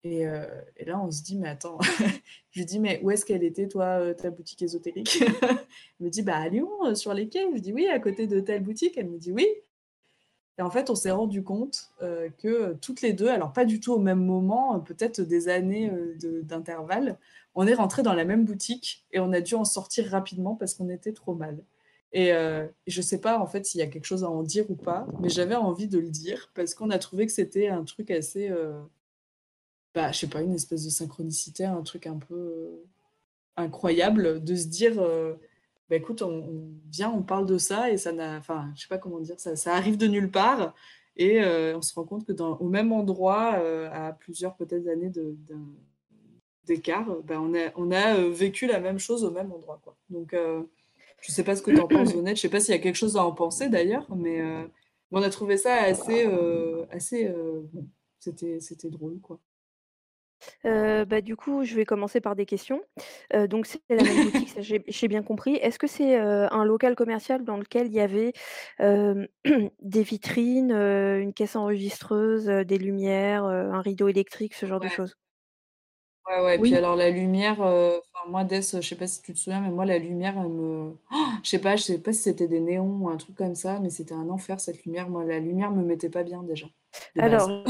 et 0.03 0.25
là, 0.85 0.99
on 0.99 1.11
se 1.11 1.23
dit: 1.23 1.38
«Mais 1.38 1.49
attends», 1.49 1.77
je 2.51 2.59
lui 2.59 2.65
dis: 2.65 2.80
«Mais 2.80 2.99
où 3.03 3.11
est-ce 3.11 3.25
qu'elle 3.25 3.43
était, 3.43 3.67
toi, 3.67 4.13
ta 4.15 4.31
boutique 4.31 4.61
ésotérique?» 4.61 5.21
Elle 5.99 6.05
me 6.05 6.09
dit: 6.09 6.23
«Bah, 6.23 6.38
à 6.38 6.49
Lyon, 6.49 6.95
sur 6.95 7.13
les 7.13 7.30
quais». 7.30 7.45
Je 7.49 7.53
lui 7.53 7.61
dis: 7.61 7.73
«Oui, 7.73 7.88
à 7.88 7.99
côté 7.99 8.27
de 8.27 8.39
telle 8.39 8.63
boutique». 8.63 8.97
Elle 8.97 9.09
me 9.09 9.17
dit: 9.19 9.31
«Oui». 9.31 9.47
Et 10.61 10.64
en 10.64 10.69
fait, 10.69 10.91
on 10.91 10.95
s'est 10.95 11.09
rendu 11.09 11.41
compte 11.41 11.90
euh, 12.03 12.30
que 12.38 12.73
toutes 12.81 13.01
les 13.01 13.14
deux, 13.14 13.30
alors 13.30 13.51
pas 13.51 13.65
du 13.65 13.80
tout 13.80 13.93
au 13.93 13.98
même 13.98 14.23
moment, 14.23 14.75
euh, 14.75 14.77
peut-être 14.77 15.19
des 15.19 15.49
années 15.49 15.90
euh, 15.90 16.43
d'intervalle, 16.43 17.17
on 17.56 17.65
est 17.65 17.73
rentré 17.73 18.03
dans 18.03 18.14
la 18.14 18.25
même 18.25 18.45
boutique 18.45 19.03
et 19.11 19.19
on 19.19 19.33
a 19.33 19.41
dû 19.41 19.56
en 19.56 19.65
sortir 19.65 20.11
rapidement 20.11 20.53
parce 20.56 20.75
qu'on 20.75 20.90
était 20.90 21.14
trop 21.14 21.33
mal. 21.33 21.57
Et 22.14 22.31
euh, 22.31 22.67
je 22.85 23.01
sais 23.01 23.19
pas 23.19 23.40
en 23.40 23.48
fait 23.48 23.65
s'il 23.65 23.80
y 23.80 23.83
a 23.83 23.88
quelque 23.88 24.06
chose 24.06 24.23
à 24.23 24.30
en 24.30 24.43
dire 24.43 24.69
ou 24.69 24.75
pas, 24.75 25.07
mais 25.19 25.30
j'avais 25.30 25.56
envie 25.56 25.88
de 25.88 25.98
le 25.98 26.11
dire 26.11 26.51
parce 26.53 26.75
qu'on 26.75 26.91
a 26.91 26.99
trouvé 26.99 27.25
que 27.25 27.31
c'était 27.31 27.69
un 27.69 27.83
truc 27.83 28.11
assez, 28.11 28.53
bah, 29.95 30.11
je 30.11 30.19
sais 30.19 30.27
pas, 30.27 30.41
une 30.43 30.53
espèce 30.53 30.85
de 30.85 30.91
synchronicité, 30.91 31.65
un 31.65 31.81
truc 31.81 32.06
un 32.06 32.17
peu 32.17 32.83
incroyable 33.57 34.43
de 34.43 34.56
se 34.56 34.67
dire, 34.67 35.01
bah, 35.92 35.98
écoute, 35.98 36.22
on, 36.22 36.72
vient, 36.90 37.11
on 37.11 37.22
parle 37.22 37.45
de 37.45 37.58
ça 37.58 37.92
et 37.92 37.98
ça 37.98 38.14
n'a, 38.14 38.38
enfin, 38.38 38.72
je 38.78 38.84
sais 38.84 38.88
pas 38.88 38.98
comment 38.98 39.20
dire, 39.20 39.38
ça, 39.38 39.76
arrive 39.76 39.98
de 39.98 40.08
nulle 40.08 40.32
part 40.32 40.74
et 41.18 41.44
euh, 41.44 41.76
on 41.78 41.82
se 41.82 41.94
rend 41.94 42.06
compte 42.06 42.26
que 42.26 42.32
dans, 42.32 42.56
au 42.60 42.70
même 42.70 42.94
endroit, 42.94 43.56
euh, 43.56 43.90
à 43.92 44.14
plusieurs 44.14 44.56
peut-être 44.56 44.88
années 44.88 45.11
d'écart, 46.64 47.14
bah, 47.26 47.42
on 47.42 47.53
a, 47.56 47.74
on 47.76 47.92
a 47.92 48.16
euh, 48.16 48.30
vécu 48.30 48.68
la 48.68 48.80
même 48.80 49.00
chose 49.00 49.26
au 49.26 49.32
même 49.32 49.52
endroit, 49.52 49.82
quoi. 49.84 49.98
Donc, 50.10 50.34
je 50.34 51.32
sais 51.32 51.44
pas 51.44 51.58
ce 51.58 51.61
que 51.61 51.72
tu 51.72 51.82
en 51.82 51.90
penses, 51.90 52.16
Honnête. 52.16 52.38
Je 52.38 52.42
sais 52.42 52.50
pas 52.50 52.61
s'il 52.61 52.74
y 52.74 52.78
a 52.78 52.82
quelque 52.82 52.95
chose 52.95 53.18
à 53.18 53.26
en 53.26 53.34
penser 53.34 53.68
d'ailleurs, 53.68 54.08
mais 54.16 54.42
on 55.11 55.22
a 55.22 55.30
trouvé 55.30 55.58
ça 55.58 55.74
assez, 55.74 56.26
assez, 56.90 57.28
bon, 57.74 57.86
c'était, 58.18 58.61
c'était 58.61 58.90
drôle, 58.90 59.20
quoi. 59.20 59.42
Bah, 60.64 61.22
du 61.22 61.36
coup, 61.36 61.64
je 61.64 61.76
vais 61.76 61.86
commencer 61.86 62.22
par 62.22 62.36
des 62.36 62.45
questions. 62.45 62.82
Donc, 63.50 63.66
c'est 63.66 63.82
la 63.90 64.03
même 64.03 64.20
boutique, 64.22 64.50
ça, 64.50 64.61
j'ai 64.61 64.84
j'ai 64.88 65.08
bien 65.08 65.24
compris. 65.24 65.56
Est-ce 65.56 65.80
que 65.80 65.88
c'est 65.88 66.16
un 66.18 66.66
local 66.66 66.95
commercial 66.95 67.44
dans 67.44 67.58
lequel 67.58 67.88
il 67.88 67.94
y 67.94 68.00
avait 68.00 68.34
des 68.80 70.03
vitrines, 70.03 70.72
une 70.72 71.34
caisse 71.34 71.56
enregistreuse, 71.56 72.45
des 72.45 72.78
lumières, 72.78 73.45
un 73.45 73.82
rideau 73.82 74.08
électrique, 74.08 74.53
ce 74.56 74.66
genre 74.66 74.80
de 74.80 74.88
Ouais. 74.88 74.90
choses? 74.90 75.16
Ouais, 76.27 76.40
ouais, 76.43 76.59
puis 76.59 76.61
Oui. 76.61 76.75
alors 76.75 76.95
la 76.95 77.09
lumière, 77.09 77.61
euh, 77.64 77.98
enfin, 78.14 78.30
moi, 78.30 78.43
Dess, 78.43 78.75
je 78.80 78.88
sais 78.88 78.95
pas 78.95 79.08
si 79.08 79.22
tu 79.22 79.33
te 79.33 79.40
souviens, 79.40 79.59
mais 79.59 79.72
moi, 79.72 79.85
la 79.85 79.98
lumière, 79.98 80.35
elle 80.38 80.50
me. 80.50 80.95
Oh, 81.11 81.16
je 81.43 81.50
sais 81.50 81.59
pas, 81.59 81.75
je 81.75 81.82
sais 81.83 82.00
pas 82.01 82.14
si 82.14 82.22
c'était 82.22 82.48
des 82.48 82.59
néons 82.59 82.98
ou 83.01 83.09
un 83.09 83.17
truc 83.17 83.35
comme 83.35 83.56
ça, 83.56 83.80
mais 83.80 83.90
c'était 83.90 84.14
un 84.14 84.30
enfer 84.30 84.59
cette 84.59 84.83
lumière. 84.85 85.09
Moi, 85.09 85.25
la 85.25 85.40
lumière 85.40 85.72
me 85.72 85.83
mettait 85.83 86.09
pas 86.09 86.24
bien 86.24 86.43
déjà, 86.43 86.67
de 87.16 87.22
base. 87.22 87.48
Alors, 87.48 87.66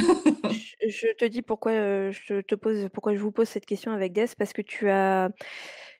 je, 0.49 0.89
je 0.89 1.07
te 1.13 1.25
dis 1.25 1.41
pourquoi 1.41 1.71
euh, 1.73 2.11
je 2.11 2.41
te 2.41 2.55
pose, 2.55 2.89
pourquoi 2.93 3.15
je 3.15 3.19
vous 3.21 3.31
pose 3.31 3.49
cette 3.49 3.65
question 3.65 3.91
avec 3.91 4.13
Des, 4.13 4.27
parce 4.38 4.53
que 4.53 4.61
tu 4.61 4.89
as, 4.89 5.30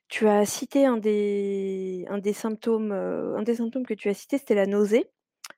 tu 0.08 0.28
as 0.28 0.44
cité 0.46 0.86
un 0.86 0.96
des, 0.98 2.06
un 2.08 2.18
des 2.18 2.32
symptômes, 2.32 2.92
euh, 2.92 3.36
un 3.36 3.42
des 3.42 3.56
symptômes 3.56 3.86
que 3.86 3.94
tu 3.94 4.08
as 4.08 4.14
cité, 4.14 4.38
c'était 4.38 4.54
la 4.54 4.66
nausée. 4.66 5.10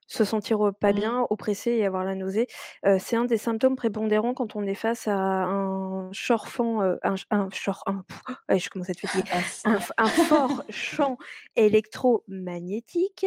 Se 0.07 0.23
sentir 0.23 0.71
pas 0.79 0.91
Mm. 0.91 0.95
bien, 0.95 1.27
oppressé 1.31 1.71
et 1.71 1.85
avoir 1.85 2.03
la 2.03 2.13
nausée, 2.15 2.47
euh, 2.85 2.97
c'est 2.99 3.15
un 3.15 3.25
des 3.25 3.37
symptômes 3.37 3.75
prépondérants 3.75 4.33
quand 4.35 4.55
on 4.55 4.63
est 4.67 4.75
face 4.75 5.07
à 5.07 5.15
un 5.17 6.11
chorfant, 6.11 6.81
euh, 6.83 6.95
un, 7.03 7.15
un, 7.31 7.49
chor- 7.49 7.83
un- 7.87 8.03
pff, 8.07 8.21
ouais, 8.49 8.59
je 8.59 8.69
commence 8.69 8.89
à 8.89 8.91
être 8.91 8.99
fatiguée, 8.99 9.29
Un 9.65 9.79
un, 9.97 10.07
fort 10.07 10.63
champ 10.69 11.17
électromagnétique. 11.55 13.25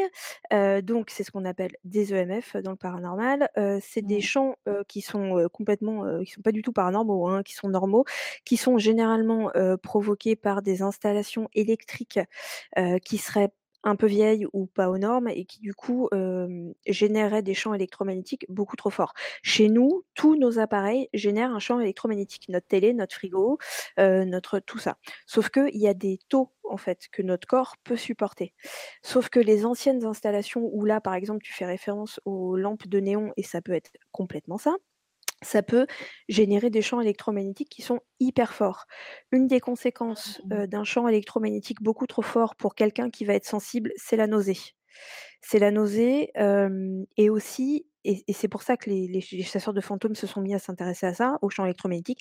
Euh, 0.52 0.80
donc, 0.80 1.10
c'est 1.10 1.24
ce 1.24 1.30
qu'on 1.30 1.44
appelle 1.44 1.72
des 1.84 2.14
EMF 2.14 2.56
dans 2.56 2.70
le 2.70 2.76
paranormal. 2.76 3.48
Euh, 3.58 3.80
c'est 3.82 4.02
des 4.02 4.18
Mm. 4.18 4.22
champs 4.22 4.56
euh, 4.68 4.82
qui 4.86 5.00
sont 5.00 5.48
complètement, 5.52 6.04
euh, 6.04 6.22
qui 6.22 6.32
sont 6.32 6.42
pas 6.42 6.52
du 6.52 6.62
tout 6.62 6.72
paranormaux, 6.72 7.26
hein, 7.28 7.42
qui 7.42 7.54
sont 7.54 7.68
normaux, 7.68 8.04
qui 8.44 8.56
sont 8.56 8.78
généralement 8.78 9.50
euh, 9.56 9.76
provoqués 9.76 10.36
par 10.36 10.62
des 10.62 10.82
installations 10.82 11.48
électriques 11.54 12.20
euh, 12.78 12.98
qui 12.98 13.18
seraient 13.18 13.50
un 13.88 13.96
peu 13.96 14.06
vieilles 14.06 14.46
ou 14.52 14.66
pas 14.66 14.90
aux 14.90 14.98
normes 14.98 15.28
et 15.28 15.44
qui 15.44 15.60
du 15.60 15.74
coup 15.74 16.08
euh, 16.12 16.72
des 17.42 17.54
champs 17.54 17.74
électromagnétiques 17.74 18.46
beaucoup 18.48 18.76
trop 18.76 18.90
forts. 18.90 19.14
Chez 19.42 19.68
nous, 19.68 20.04
tous 20.14 20.36
nos 20.36 20.58
appareils 20.58 21.08
génèrent 21.14 21.52
un 21.52 21.58
champ 21.58 21.80
électromagnétique, 21.80 22.46
notre 22.48 22.66
télé, 22.66 22.92
notre 22.94 23.14
frigo, 23.14 23.58
notre 23.96 24.58
tout 24.60 24.78
ça. 24.78 24.96
Sauf 25.26 25.50
qu'il 25.50 25.76
y 25.76 25.88
a 25.88 25.94
des 25.94 26.18
taux 26.28 26.52
en 26.64 26.76
fait 26.76 27.08
que 27.10 27.22
notre 27.22 27.46
corps 27.46 27.76
peut 27.84 27.96
supporter. 27.96 28.54
Sauf 29.02 29.28
que 29.28 29.40
les 29.40 29.64
anciennes 29.64 30.04
installations 30.04 30.68
où 30.72 30.84
là, 30.84 31.00
par 31.00 31.14
exemple, 31.14 31.42
tu 31.42 31.52
fais 31.52 31.66
référence 31.66 32.20
aux 32.24 32.56
lampes 32.56 32.86
de 32.86 33.00
néon 33.00 33.32
et 33.36 33.42
ça 33.42 33.60
peut 33.60 33.72
être 33.72 33.90
complètement 34.12 34.58
ça, 34.58 34.76
ça 35.42 35.62
peut 35.62 35.86
générer 36.28 36.70
des 36.70 36.82
champs 36.82 37.00
électromagnétiques 37.00 37.68
qui 37.68 37.82
sont 37.82 38.00
hyper 38.20 38.54
forts. 38.54 38.86
Une 39.32 39.46
des 39.46 39.60
conséquences 39.60 40.40
euh, 40.52 40.66
d'un 40.66 40.84
champ 40.84 41.08
électromagnétique 41.08 41.82
beaucoup 41.82 42.06
trop 42.06 42.22
fort 42.22 42.56
pour 42.56 42.74
quelqu'un 42.74 43.10
qui 43.10 43.24
va 43.24 43.34
être 43.34 43.46
sensible, 43.46 43.92
c'est 43.96 44.16
la 44.16 44.26
nausée. 44.26 44.58
C'est 45.40 45.58
la 45.58 45.70
nausée 45.70 46.30
euh, 46.38 47.04
et 47.16 47.30
aussi, 47.30 47.86
et, 48.08 48.32
c'est 48.32 48.48
pour 48.48 48.62
ça 48.62 48.76
que 48.76 48.90
les, 48.90 49.20
chasseurs 49.20 49.74
de 49.74 49.80
fantômes 49.80 50.14
se 50.14 50.26
sont 50.26 50.40
mis 50.40 50.54
à 50.54 50.58
s'intéresser 50.58 51.06
à 51.06 51.14
ça, 51.14 51.38
aux 51.42 51.50
champs 51.50 51.64
électromagnétiques, 51.64 52.20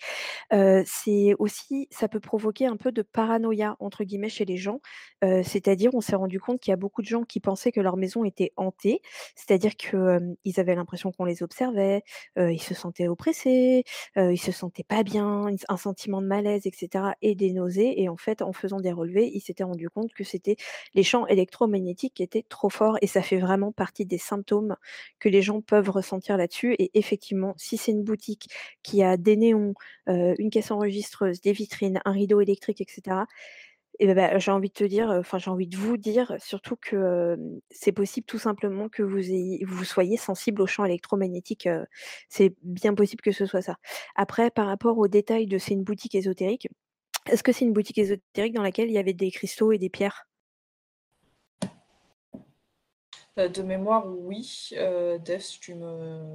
euh, 0.53 0.83
c'est 0.85 1.33
aussi, 1.39 1.87
ça 1.91 2.07
peut 2.07 2.19
provoquer 2.19 2.65
un 2.65 2.77
peu 2.77 2.91
de 2.91 3.01
paranoïa, 3.01 3.75
entre 3.79 4.03
guillemets, 4.03 4.29
chez 4.29 4.45
les 4.45 4.57
gens. 4.57 4.81
C'est-à-dire, 5.21 5.91
on 5.93 6.01
s'est 6.01 6.15
rendu 6.15 6.39
compte 6.39 6.59
qu'il 6.59 6.71
y 6.71 6.73
a 6.73 6.77
beaucoup 6.77 7.01
de 7.01 7.07
gens 7.07 7.23
qui 7.23 7.39
pensaient 7.39 7.71
que 7.71 7.81
leur 7.81 7.97
maison 7.97 8.23
était 8.23 8.53
hantée, 8.55 9.01
c'est-à-dire 9.35 9.75
qu'ils 9.75 10.59
avaient 10.59 10.75
l'impression 10.75 11.11
qu'on 11.11 11.25
les 11.25 11.41
observait, 11.43 12.03
ils 12.37 12.61
se 12.61 12.73
sentaient 12.73 13.07
oppressés, 13.07 13.83
ils 14.15 14.39
se 14.39 14.51
sentaient 14.51 14.83
pas 14.83 15.03
bien, 15.03 15.47
un 15.69 15.77
sentiment 15.77 16.21
de 16.21 16.27
malaise, 16.27 16.67
etc., 16.67 17.05
et 17.21 17.35
des 17.35 17.51
nausées. 17.51 18.01
Et 18.01 18.09
en 18.09 18.17
fait, 18.17 18.41
en 18.41 18.53
faisant 18.53 18.79
des 18.79 18.91
relevés, 18.91 19.31
ils 19.33 19.41
s'étaient 19.41 19.63
rendu 19.63 19.89
compte 19.89 20.13
que 20.13 20.23
c'était 20.23 20.57
les 20.93 21.03
champs 21.03 21.27
électromagnétiques 21.27 22.15
qui 22.15 22.23
étaient 22.23 22.45
trop 22.47 22.69
forts, 22.69 22.97
et 23.01 23.07
ça 23.07 23.21
fait 23.21 23.37
vraiment 23.39 23.71
partie 23.71 24.05
des 24.05 24.17
symptômes 24.17 24.75
que 25.19 25.29
les 25.29 25.41
gens 25.41 25.61
peuvent 25.61 25.76
ressentir 25.85 26.37
là-dessus. 26.37 26.73
Et 26.79 26.91
effectivement, 26.93 27.53
si 27.57 27.77
c'est 27.77 27.91
une 27.91 28.03
boutique 28.03 28.49
qui 28.83 29.03
a 29.03 29.17
des 29.17 29.37
néons, 29.37 29.73
une 30.07 30.49
caisse 30.49 30.71
enregistreuse, 30.71 31.41
des 31.41 31.51
vitrines, 31.53 32.01
un 32.05 32.11
rideau 32.11 32.41
électrique, 32.41 32.81
etc., 32.81 33.25
et 33.99 34.07
ben, 34.07 34.15
bah, 34.15 34.37
j'ai 34.37 34.51
envie 34.51 34.69
de 34.69 34.73
te 34.73 34.83
dire, 34.83 35.09
enfin 35.09 35.37
j'ai 35.39 35.49
envie 35.49 35.67
de 35.67 35.77
vous 35.77 35.97
dire 35.97 36.35
surtout 36.39 36.75
que 36.75 37.37
c'est 37.71 37.91
possible 37.91 38.25
tout 38.25 38.37
simplement 38.37 38.89
que 38.89 39.01
vous 39.03 39.17
ayez, 39.17 39.63
vous 39.65 39.83
soyez 39.83 40.17
sensible 40.17 40.61
aux 40.61 40.67
champs 40.67 40.85
électromagnétiques. 40.85 41.67
euh, 41.67 41.85
c'est 42.29 42.55
bien 42.63 42.93
possible 42.93 43.21
que 43.21 43.31
ce 43.31 43.45
soit 43.45 43.61
ça. 43.61 43.77
Après, 44.15 44.51
par 44.51 44.67
rapport 44.67 44.97
aux 44.97 45.07
détails 45.07 45.47
de 45.47 45.57
c'est 45.57 45.73
une 45.73 45.83
boutique 45.83 46.15
ésotérique, 46.15 46.67
est-ce 47.27 47.43
que 47.43 47.51
c'est 47.51 47.65
une 47.65 47.73
boutique 47.73 47.97
ésotérique 47.97 48.53
dans 48.53 48.61
laquelle 48.63 48.89
il 48.89 48.93
y 48.93 48.97
avait 48.99 49.13
des 49.13 49.31
cristaux 49.31 49.71
et 49.71 49.79
des 49.79 49.89
pierres 49.89 50.27
Euh, 51.63 51.67
De 53.37 53.61
mémoire, 53.61 54.05
oui. 54.07 54.69
Euh, 54.73 55.17
Def, 55.19 55.59
tu 55.59 55.75
me, 55.75 56.33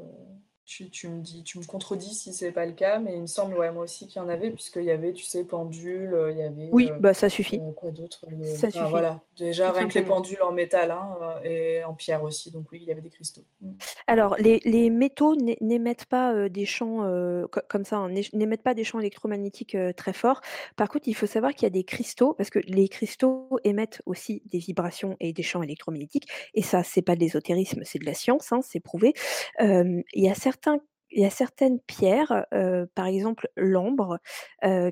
tu, 0.64 0.90
tu 0.90 1.08
me 1.08 1.20
dis, 1.20 1.42
tu 1.44 1.58
me 1.58 1.64
contredis 1.64 2.14
si 2.14 2.32
c'est 2.32 2.52
pas 2.52 2.66
le 2.66 2.72
cas, 2.72 2.98
mais 2.98 3.14
il 3.14 3.22
me 3.22 3.26
semble, 3.26 3.56
ouais, 3.58 3.72
moi 3.72 3.84
aussi 3.84 4.06
qu'il 4.06 4.20
y 4.20 4.24
en 4.24 4.28
avait, 4.28 4.50
puisqu'il 4.50 4.84
y 4.84 4.90
avait, 4.90 5.12
tu 5.12 5.24
sais, 5.24 5.44
pendule, 5.44 6.14
euh, 6.14 6.30
il 6.32 6.38
y 6.38 6.42
avait 6.42 6.70
Oui, 6.70 6.90
euh, 6.90 6.98
bah 7.00 7.14
ça 7.14 7.28
suffit. 7.28 7.58
euh, 7.60 7.72
quoi 7.72 7.90
d'autre? 7.90 8.24
Le- 8.30 8.44
Ça 8.44 8.68
enfin, 8.68 8.70
suffit. 8.70 8.90
voilà, 8.90 9.20
déjà 9.36 9.72
rien 9.72 9.88
que 9.88 9.94
les 9.98 10.04
pendules 10.04 10.42
en 10.42 10.52
métal 10.52 10.90
hein, 10.90 11.16
et 11.44 11.82
en 11.84 11.94
pierre 11.94 12.22
aussi, 12.22 12.50
donc 12.50 12.70
oui, 12.72 12.78
il 12.82 12.86
y 12.88 12.92
avait 12.92 13.00
des 13.00 13.10
cristaux. 13.10 13.44
Mm. 13.60 13.72
Alors, 14.06 14.36
les, 14.38 14.60
les 14.64 14.90
métaux 14.90 15.34
n'é- 15.36 15.58
n'émettent 15.60 16.04
pas 16.06 16.32
euh, 16.34 16.48
des 16.48 16.64
champs 16.66 16.98
co- 17.50 17.60
comme 17.68 17.84
ça, 17.84 17.96
hein, 17.96 18.08
n'é- 18.10 18.28
n'émettent 18.32 18.62
pas 18.62 18.74
des 18.74 18.84
champs 18.84 19.00
électromagnétiques 19.00 19.76
très 19.96 20.12
forts. 20.12 20.40
Par 20.76 20.88
contre, 20.88 21.08
il 21.08 21.14
faut 21.14 21.26
savoir 21.26 21.52
qu'il 21.54 21.64
y 21.64 21.66
a 21.66 21.70
des 21.70 21.84
cristaux, 21.84 22.34
parce 22.34 22.50
que 22.50 22.58
les 22.66 22.88
cristaux 22.88 23.48
émettent 23.64 24.02
aussi 24.06 24.42
des 24.46 24.58
vibrations 24.58 25.16
et 25.20 25.32
des 25.32 25.42
champs 25.42 25.62
électromagnétiques. 25.62 26.28
Et 26.54 26.62
ça, 26.62 26.82
c'est 26.82 27.02
pas 27.02 27.14
de 27.16 27.20
l'ésotérisme, 27.20 27.80
c'est 27.84 27.98
de 27.98 28.06
la 28.06 28.14
science, 28.14 28.52
hein, 28.52 28.60
c'est 28.62 28.80
prouvé. 28.80 29.12
Il 29.60 30.02
y 30.14 30.28
a 30.28 30.34
certains 30.34 30.61
il 31.10 31.20
y 31.22 31.26
a 31.26 31.30
certaines 31.30 31.78
pierres, 31.80 32.46
par 32.94 33.06
exemple 33.06 33.48
l'ambre, 33.56 34.18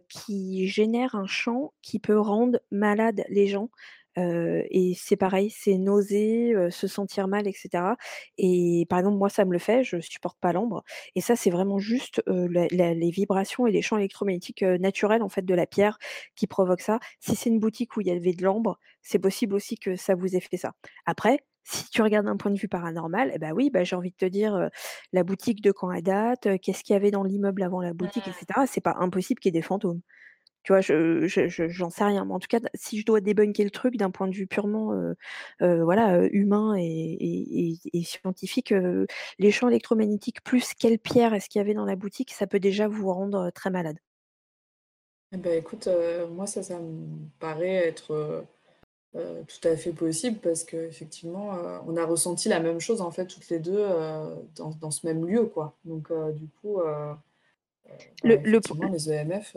qui 0.08 0.68
génèrent 0.68 1.15
un 1.15 1.26
champ 1.26 1.73
qui 1.82 1.99
peut 1.99 2.18
rendre 2.18 2.58
malade 2.70 3.24
les 3.28 3.47
gens. 3.47 3.70
Et 4.16 4.94
c'est 4.99 5.16
pareil, 5.16 5.50
c'est 5.50 5.78
nauser, 5.78 6.52
euh, 6.55 6.70
se 6.70 6.86
sentir 6.86 7.26
mal, 7.28 7.47
etc. 7.49 7.97
Et 8.39 8.86
par 8.90 8.99
exemple, 8.99 9.16
moi, 9.16 9.31
ça 9.31 9.44
me 9.47 9.52
le 9.52 9.58
fait, 9.58 9.82
je 9.82 9.99
supporte 10.00 10.39
pas 10.40 10.52
l'ambre. 10.52 10.82
Et 11.15 11.20
ça, 11.20 11.36
c'est 11.36 11.50
vraiment 11.50 11.78
juste 11.78 12.23
les 12.26 13.10
vibrations 13.10 13.66
et 13.66 13.73
les 13.73 13.82
champs 13.82 13.97
électromagnétiques 13.99 14.62
naturels 14.62 15.23
en 15.23 15.28
fait 15.28 15.44
de 15.44 15.55
la 15.55 15.66
pierre 15.66 15.99
qui 16.36 16.47
provoquent 16.47 16.81
ça. 16.82 16.99
Si 17.20 17.34
c'est 17.36 17.50
une 17.50 17.60
boutique 17.60 17.97
où 17.97 18.00
il 18.00 18.08
y 18.08 18.10
avait 18.10 18.32
de 18.34 18.44
l'ambre, 18.44 18.78
c'est 19.02 19.18
possible 19.18 19.55
aussi 19.55 19.76
que 19.76 19.97
ça 19.97 20.15
vous 20.15 20.36
ait 20.36 20.40
fait 20.40 20.57
ça. 20.58 20.73
Après, 21.07 21.39
si 21.70 21.89
tu 21.90 22.02
regardes 22.02 22.26
d'un 22.26 22.36
point 22.36 22.50
de 22.50 22.58
vue 22.58 22.68
paranormal, 22.68 23.32
eh 23.34 23.39
ben 23.39 23.52
oui, 23.52 23.70
bah, 23.70 23.84
j'ai 23.84 23.97
envie 23.97 24.10
de 24.10 24.16
te 24.16 24.24
dire 24.24 24.55
euh, 24.55 24.68
la 25.12 25.23
boutique 25.24 25.62
de 25.62 25.73
quand 25.73 25.92
elle 25.92 26.02
date, 26.02 26.47
euh, 26.47 26.58
qu'est-ce 26.60 26.82
qu'il 26.84 26.94
y 26.94 26.97
avait 26.97 27.10
dans 27.10 27.23
l'immeuble 27.23 27.62
avant 27.62 27.81
la 27.81 27.92
boutique, 27.94 28.26
etc. 28.28 28.66
C'est 28.66 28.81
pas 28.81 28.97
impossible 28.99 29.40
qu'il 29.40 29.55
y 29.55 29.57
ait 29.57 29.60
des 29.60 29.66
fantômes. 29.66 30.00
Tu 30.62 30.73
vois, 30.73 30.81
je 30.82 31.26
je 31.26 31.49
je 31.49 31.68
j'en 31.68 31.90
sais 31.90 32.05
rien, 32.05 32.24
mais 32.26 32.34
en 32.34 32.39
tout 32.39 32.49
cas, 32.49 32.60
si 32.74 33.00
je 33.00 33.07
dois 33.07 33.20
débunker 33.20 33.65
le 33.65 33.70
truc 33.70 33.97
d'un 33.97 34.10
point 34.10 34.28
de 34.28 34.34
vue 34.34 34.47
purement, 34.47 34.92
voilà, 35.60 36.26
humain 36.32 36.74
et 36.76 36.82
et 36.84 37.70
et 37.70 37.78
et 37.94 38.05
scientifique, 38.05 38.74
les 39.39 39.50
champs 39.52 39.68
électromagnétiques 39.68 40.42
plus 40.44 40.74
quelle 40.74 40.99
pierre 40.99 41.34
est-ce 41.34 41.49
qu'il 41.49 41.60
y 41.60 41.62
avait 41.62 41.74
dans 41.74 41.86
la 41.86 41.97
boutique, 41.97 42.32
ça 42.32 42.47
peut 42.47 42.60
déjà 42.60 42.89
vous 42.89 43.12
rendre, 43.12 43.50
très 43.55 43.70
malade. 43.70 43.97
Eh 45.32 45.36
ben, 45.36 45.57
écoute, 45.57 45.86
euh, 45.86 46.26
moi 46.26 46.47
ça, 46.47 46.62
ça 46.62 46.78
me 46.81 47.07
paraît 47.39 47.86
être 47.86 48.10
euh, 48.12 48.42
euh, 49.16 49.42
tout 49.42 49.68
à 49.68 49.76
fait 49.76 49.92
possible 49.92 50.39
parce 50.39 50.62
qu'effectivement, 50.62 51.55
euh, 51.55 51.78
on 51.86 51.97
a 51.97 52.05
ressenti 52.05 52.48
la 52.48 52.60
même 52.60 52.78
chose 52.78 53.00
en 53.00 53.10
fait 53.10 53.26
toutes 53.26 53.48
les 53.48 53.58
deux 53.58 53.76
euh, 53.76 54.36
dans, 54.56 54.70
dans 54.80 54.90
ce 54.90 55.06
même 55.06 55.26
lieu 55.26 55.47
quoi. 55.47 55.76
Donc 55.84 56.10
euh, 56.10 56.30
du 56.32 56.47
coup, 56.60 56.80
Le, 58.22 58.36
le, 58.36 58.58
effectivement, 58.58 58.89
les 58.89 59.10
EMF, 59.10 59.56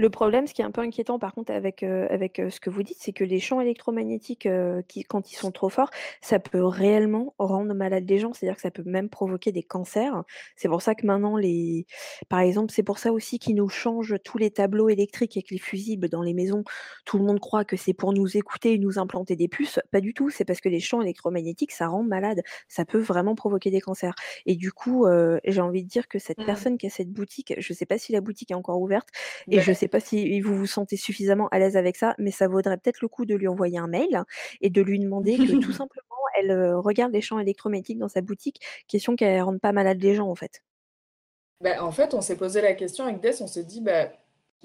Le 0.00 0.10
problème, 0.10 0.46
ce 0.46 0.54
qui 0.54 0.62
est 0.62 0.64
un 0.64 0.70
peu 0.70 0.80
inquiétant 0.80 1.18
par 1.18 1.34
contre 1.34 1.50
avec, 1.52 1.82
heu, 1.82 2.06
avec, 2.08 2.38
heu, 2.38 2.50
ce 2.50 2.60
que 2.60 2.70
vous 2.70 2.84
dites, 2.84 2.98
c'est 3.00 3.12
que 3.12 3.24
les 3.24 3.40
champs 3.40 3.60
électromagnétiques, 3.60 4.46
heu, 4.46 4.80
qui 4.86 5.02
quand 5.02 5.32
ils 5.32 5.34
sont 5.34 5.50
trop 5.50 5.68
forts, 5.70 5.90
ça 6.20 6.38
peut 6.38 6.64
réellement 6.64 7.34
rendre 7.38 7.74
malade 7.74 8.04
les 8.08 8.18
gens. 8.20 8.32
C'est-à-dire 8.32 8.54
que 8.54 8.62
ça 8.62 8.70
peut 8.70 8.84
même 8.86 9.08
provoquer 9.08 9.50
des 9.50 9.64
cancers. 9.64 10.22
C'est 10.54 10.68
pour 10.68 10.82
ça 10.82 10.94
que 10.94 11.04
maintenant 11.04 11.36
les 11.36 11.84
par 12.28 12.38
exemple, 12.38 12.72
c'est 12.72 12.84
pour 12.84 12.98
ça 12.98 13.12
aussi 13.12 13.40
qu'ils 13.40 13.56
nous 13.56 13.68
changent 13.68 14.14
tous 14.24 14.38
les 14.38 14.52
tableaux 14.52 14.88
électriques 14.88 15.36
avec 15.36 15.50
les 15.50 15.58
fusibles 15.58 16.08
dans 16.08 16.22
les 16.22 16.32
maisons. 16.34 16.62
Tout 17.04 17.18
le 17.18 17.24
monde 17.24 17.40
croit 17.40 17.64
que 17.64 17.76
c'est 17.76 17.92
pour 17.94 18.12
nous 18.12 18.36
écouter 18.36 18.74
et 18.74 18.78
nous 18.78 19.00
implanter 19.00 19.34
des 19.34 19.48
puces. 19.48 19.80
Pas 19.90 20.00
du 20.00 20.14
tout, 20.14 20.30
c'est 20.30 20.44
parce 20.44 20.60
que 20.60 20.68
les 20.68 20.78
champs 20.80 21.02
électromagnétiques, 21.02 21.72
ça 21.72 21.88
rend 21.88 22.04
malade. 22.04 22.42
Ça 22.68 22.84
peut 22.84 22.98
vraiment 23.00 23.34
provoquer 23.34 23.72
des 23.72 23.80
cancers 23.80 24.14
et 24.46 24.54
du 24.54 24.70
coup, 24.70 25.06
heu, 25.06 25.40
j'ai 25.44 25.60
envie 25.60 25.82
de 25.82 25.88
dire 25.88 26.06
que 26.06 26.20
cette 26.20 26.38
Mm. 26.38 26.44
personne 26.44 26.78
qui 26.78 26.86
a 26.86 26.90
cette 26.90 27.10
boutique, 27.10 27.54
je 27.58 27.72
sais 27.72 27.86
pas 27.86 27.98
si 27.98 28.12
la 28.12 28.20
boutique 28.20 28.52
est 28.52 28.54
encore 28.54 28.80
ouverte 28.80 29.08
et 29.50 29.60
je 29.60 29.72
ben, 29.72 29.87
sais 29.88 29.98
pas 29.98 30.00
si 30.00 30.40
vous 30.40 30.56
vous 30.56 30.66
sentez 30.66 30.96
suffisamment 30.96 31.48
à 31.48 31.58
l'aise 31.58 31.76
avec 31.76 31.96
ça, 31.96 32.14
mais 32.18 32.30
ça 32.30 32.48
vaudrait 32.48 32.76
peut-être 32.78 33.00
le 33.02 33.08
coup 33.08 33.26
de 33.26 33.34
lui 33.34 33.48
envoyer 33.48 33.78
un 33.78 33.88
mail 33.88 34.22
et 34.60 34.70
de 34.70 34.82
lui 34.82 34.98
demander 35.00 35.40
que 35.40 35.52
tout 35.52 35.72
simplement 35.72 36.04
elle, 36.36 36.50
heu, 36.52 36.78
regarde 36.78 37.12
les 37.12 37.20
champs 37.20 37.38
électromagnétiques 37.38 37.98
dans 37.98 38.08
sa 38.08 38.20
boutique, 38.20 38.60
question 38.88 39.16
qu'elle 39.16 39.42
rende 39.42 39.60
pas 39.60 39.72
malade 39.72 40.00
les 40.02 40.14
gens, 40.14 40.28
en 40.28 40.34
fait. 40.36 40.62
ben, 41.60 41.80
en 41.80 41.90
fait, 41.92 42.14
on 42.14 42.20
s'est 42.20 42.36
posé 42.36 42.60
la 42.60 42.74
question 42.74 43.04
avec 43.04 43.20
Des, 43.20 43.42
on 43.42 43.46
s'est 43.46 43.64
dit, 43.64 43.80
bah, 43.80 44.12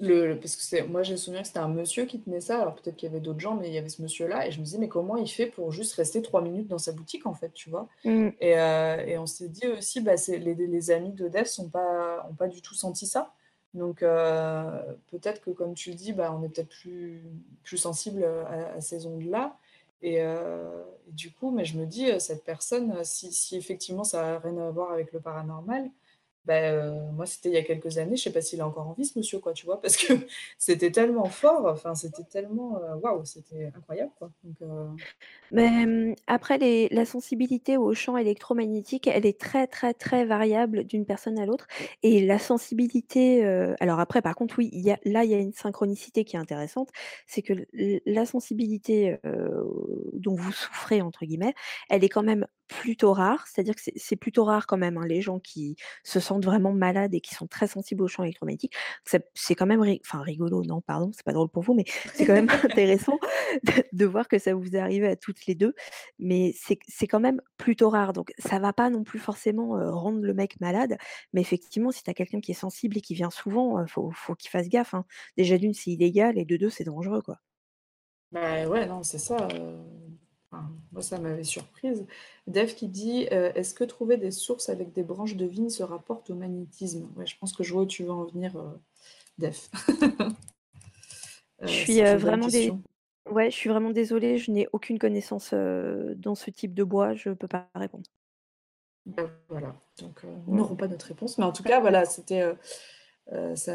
le, 0.00 0.28
le- 0.28 0.40
parce 0.40 0.56
que 0.56 0.62
c'est, 0.62 0.82
moi 0.82 1.02
j'ai 1.02 1.16
souvenir 1.16 1.42
que 1.42 1.48
c'était 1.48 1.58
un 1.60 1.68
monsieur 1.68 2.04
qui 2.04 2.20
tenait 2.20 2.40
ça, 2.40 2.60
alors 2.60 2.74
peut-être 2.74 2.96
qu'il 2.96 3.08
y 3.08 3.12
avait 3.12 3.20
d'autres 3.20 3.40
gens, 3.40 3.54
mais 3.56 3.68
il 3.68 3.74
y 3.74 3.78
avait 3.78 3.88
ce 3.88 4.02
monsieur-là, 4.02 4.46
et 4.46 4.50
je 4.52 4.60
me 4.60 4.64
disais, 4.64 4.78
mais 4.78 4.88
comment 4.88 5.16
il 5.16 5.28
fait 5.28 5.46
pour 5.46 5.72
juste 5.72 5.94
rester 5.94 6.22
trois 6.22 6.42
minutes 6.42 6.68
dans 6.68 6.78
sa 6.78 6.92
boutique 6.92 7.26
en 7.26 7.34
fait, 7.34 7.52
tu 7.52 7.70
vois? 7.70 7.88
Mmh. 8.04 8.30
Et, 8.40 8.58
euh, 8.58 8.96
et 9.06 9.18
on 9.18 9.26
s'est 9.26 9.48
dit 9.48 9.66
aussi, 9.68 10.00
bah, 10.00 10.16
c'est, 10.16 10.38
les, 10.38 10.54
les 10.54 10.90
amis 10.90 11.12
de 11.12 11.28
Dev 11.28 11.44
sont 11.46 11.70
pas, 11.70 12.26
ont 12.30 12.34
pas 12.34 12.48
du 12.48 12.62
tout 12.62 12.74
senti 12.74 13.06
ça. 13.06 13.32
Donc 13.74 14.02
euh, 14.02 14.82
peut-être 15.10 15.40
que 15.42 15.50
comme 15.50 15.74
tu 15.74 15.90
le 15.90 15.96
dis, 15.96 16.12
bah, 16.12 16.34
on 16.36 16.42
est 16.44 16.48
peut-être 16.48 16.68
plus, 16.68 17.22
plus 17.64 17.76
sensible 17.76 18.24
à, 18.24 18.80
ces 18.80 19.06
ondes-là. 19.06 19.56
Et, 20.00 20.22
euh, 20.22 20.82
et 21.08 21.12
du 21.12 21.32
coup, 21.32 21.50
mais 21.50 21.64
je 21.64 21.76
me 21.78 21.86
dis, 21.86 22.10
euh, 22.10 22.18
cette 22.18 22.44
personne, 22.44 23.04
si, 23.04 23.32
si 23.32 23.56
effectivement 23.56 24.04
ça 24.04 24.22
n'a 24.22 24.38
rien 24.38 24.56
à 24.58 24.70
voir 24.70 24.92
avec 24.92 25.12
le 25.12 25.20
paranormal, 25.20 25.90
euh, 26.48 27.10
moi 27.12 27.26
c'était 27.26 27.48
il 27.48 27.54
y 27.54 27.58
a 27.58 27.62
quelques 27.62 27.98
années, 27.98 28.16
je 28.16 28.22
sais 28.24 28.32
pas 28.32 28.42
s'il 28.42 28.58
est 28.58 28.62
encore 28.62 28.88
en 28.88 28.92
vie 28.92 29.04
ce 29.04 29.18
monsieur, 29.18 29.38
quoi, 29.38 29.52
tu 29.52 29.64
vois, 29.66 29.80
parce 29.80 29.96
que 29.96 30.12
c'était 30.58 30.90
tellement 30.90 31.24
fort, 31.24 31.66
enfin 31.66 31.94
c'était 31.94 32.24
tellement, 32.24 32.78
euh, 32.82 32.96
waouh, 32.96 33.24
c'était 33.24 33.72
incroyable, 33.74 34.12
quoi. 34.18 34.30
Euh, 34.62 34.88
Mais, 35.52 36.14
après 36.26 36.58
les 36.58 36.88
la 36.90 37.04
sensibilité 37.04 37.76
aux 37.76 37.94
champs 37.94 38.16
électromagnétiques, 38.16 39.06
elle 39.06 39.26
est 39.26 39.40
très, 39.40 39.66
très, 39.66 39.94
très 39.94 40.24
variable 40.24 40.84
d'une 40.84 41.06
personne 41.06 41.38
à 41.38 41.46
l'autre 41.46 41.66
et 42.02 42.24
la 42.24 42.38
sensibilité, 42.38 43.44
alors 43.80 44.00
après 44.00 44.22
par 44.22 44.34
contre 44.34 44.58
oui, 44.58 44.68
y 44.72 44.90
a 44.90 44.98
là, 45.04 45.24
il 45.24 45.30
y 45.30 45.34
a 45.34 45.38
une 45.38 45.52
synchronicité 45.52 46.24
qui 46.24 46.36
est 46.36 46.38
intéressante, 46.38 46.90
c'est 47.26 47.42
que 47.42 47.54
la 47.72 48.26
sensibilité, 48.26 49.16
dont 50.12 50.34
vous 50.34 50.52
«souffrez» 50.52 51.00
entre 51.02 51.24
guillemets, 51.24 51.54
elle 51.88 52.04
est 52.04 52.08
quand 52.08 52.22
même 52.22 52.46
plutôt 52.68 53.12
rare. 53.12 53.46
C'est-à-dire 53.46 53.74
que 53.74 53.82
c'est 53.96 54.16
plutôt 54.16 54.44
rare 54.44 54.66
quand 54.66 54.76
même, 54.78 54.96
hein, 54.98 55.06
les 55.06 55.20
gens 55.22 55.38
qui 55.40 55.76
se 56.04 56.20
sentent 56.20 56.44
vraiment 56.44 56.72
malades 56.72 57.14
et 57.14 57.20
qui 57.20 57.34
sont 57.34 57.46
très 57.46 57.66
sensibles 57.66 58.02
aux 58.02 58.08
champs 58.08 58.22
électromagnétiques. 58.24 58.74
C'est 59.34 59.54
quand 59.54 59.66
même 59.66 59.80
ri 59.82 60.00
enfin 60.04 60.22
rigolo, 60.22 60.62
non 60.64 60.80
pardon, 60.80 61.10
c'est 61.12 61.24
pas 61.24 61.32
drôle 61.32 61.48
pour 61.50 61.62
vous, 61.62 61.74
mais 61.74 61.84
c'est 62.12 62.24
quand 62.26 62.32
même 62.34 62.50
intéressant 62.64 63.18
de 63.62 63.72
de 63.92 64.04
voir 64.06 64.28
que 64.28 64.38
ça 64.38 64.54
vous 64.54 64.74
est 64.74 64.78
arrivé 64.78 65.06
à 65.08 65.16
toutes 65.16 65.46
les 65.46 65.54
2, 65.54 65.74
mais 66.18 66.54
c'est 66.54 67.06
quand 67.06 67.20
même 67.20 67.40
plutôt 67.56 67.90
rare, 67.90 68.12
donc 68.12 68.32
ça 68.38 68.58
va 68.58 68.72
pas 68.72 68.90
non 68.90 69.04
plus 69.04 69.18
forcément, 69.18 69.78
heu, 69.78 69.90
rendre 69.90 70.20
le 70.20 70.34
mec 70.34 70.60
malade, 70.60 70.96
mais 71.32 71.40
effectivement, 71.40 71.90
si 71.90 72.02
tu 72.02 72.10
as 72.10 72.14
quelqu'un 72.14 72.40
qui 72.40 72.52
est 72.52 72.54
sensible 72.54 72.98
et 72.98 73.00
qui 73.00 73.14
vient 73.14 73.30
souvent, 73.30 73.80
heu, 73.80 73.86
faut 73.86 74.10
faut 74.12 74.34
qu'il 74.34 74.50
fasse 74.50 74.68
gaffe, 74.68 74.94
hein. 74.94 75.04
Déjà 75.36 75.58
d'1, 75.58 75.74
c'est 75.74 75.90
illégal 75.90 76.38
et 76.38 76.44
de 76.44 76.56
2, 76.56 76.70
c'est 76.70 76.84
dangereux, 76.84 77.22
quoi. 77.22 77.38
bah 78.32 78.66
ouais, 78.68 78.86
non, 78.86 79.02
c'est 79.02 79.18
ça. 79.18 79.48
euh, 79.52 79.82
enfin, 80.54 80.70
moi, 80.92 81.02
ça 81.02 81.18
m'avait 81.18 81.44
surprise. 81.44 82.06
Dev 82.46 82.74
qui 82.74 82.88
dit, 82.88 83.26
euh, 83.32 83.52
est-ce 83.54 83.74
que 83.74 83.84
trouver 83.84 84.16
des 84.16 84.30
sources 84.30 84.68
avec 84.68 84.92
des 84.92 85.02
branches 85.02 85.36
de 85.36 85.46
vigne 85.46 85.70
se 85.70 85.82
rapporte 85.82 86.30
au 86.30 86.34
magnétisme? 86.34 87.08
Ouais, 87.16 87.26
je 87.26 87.36
pense 87.38 87.52
que 87.52 87.62
je 87.64 87.72
vois 87.72 87.82
où 87.82 87.86
tu 87.86 88.04
veux 88.04 88.10
en 88.12 88.24
venir, 88.26 88.56
euh, 88.56 88.72
Dev. 89.38 89.56
Je 91.66 91.68
Euh, 91.68 91.68
suis, 91.68 92.02
bonne 92.02 92.18
vraiment 92.18 92.44
question. 92.46 92.82
ouais, 93.30 93.50
je 93.50 93.56
suis 93.56 93.70
vraiment 93.70 93.90
désolée, 93.90 94.38
je 94.38 94.50
n'ai 94.50 94.68
aucune 94.72 94.98
connaissance, 94.98 95.54
dans 95.54 96.34
ce 96.34 96.50
type 96.50 96.74
de 96.74 96.84
bois, 96.84 97.14
je 97.14 97.30
peux 97.30 97.48
pas 97.48 97.70
répondre. 97.74 98.04
Ben, 99.06 99.30
voilà, 99.50 99.74
donc 99.98 100.24
euh, 100.24 100.28
nous 100.46 100.56
n'aurons 100.56 100.76
pas 100.76 100.88
notre 100.88 101.06
réponse, 101.06 101.36
mais 101.36 101.44
en 101.44 101.52
tout 101.52 101.62
cas, 101.62 101.78
voilà, 101.80 102.06
c'était 102.06 102.40
euh, 102.40 102.54
euh, 103.32 103.56
ça, 103.56 103.74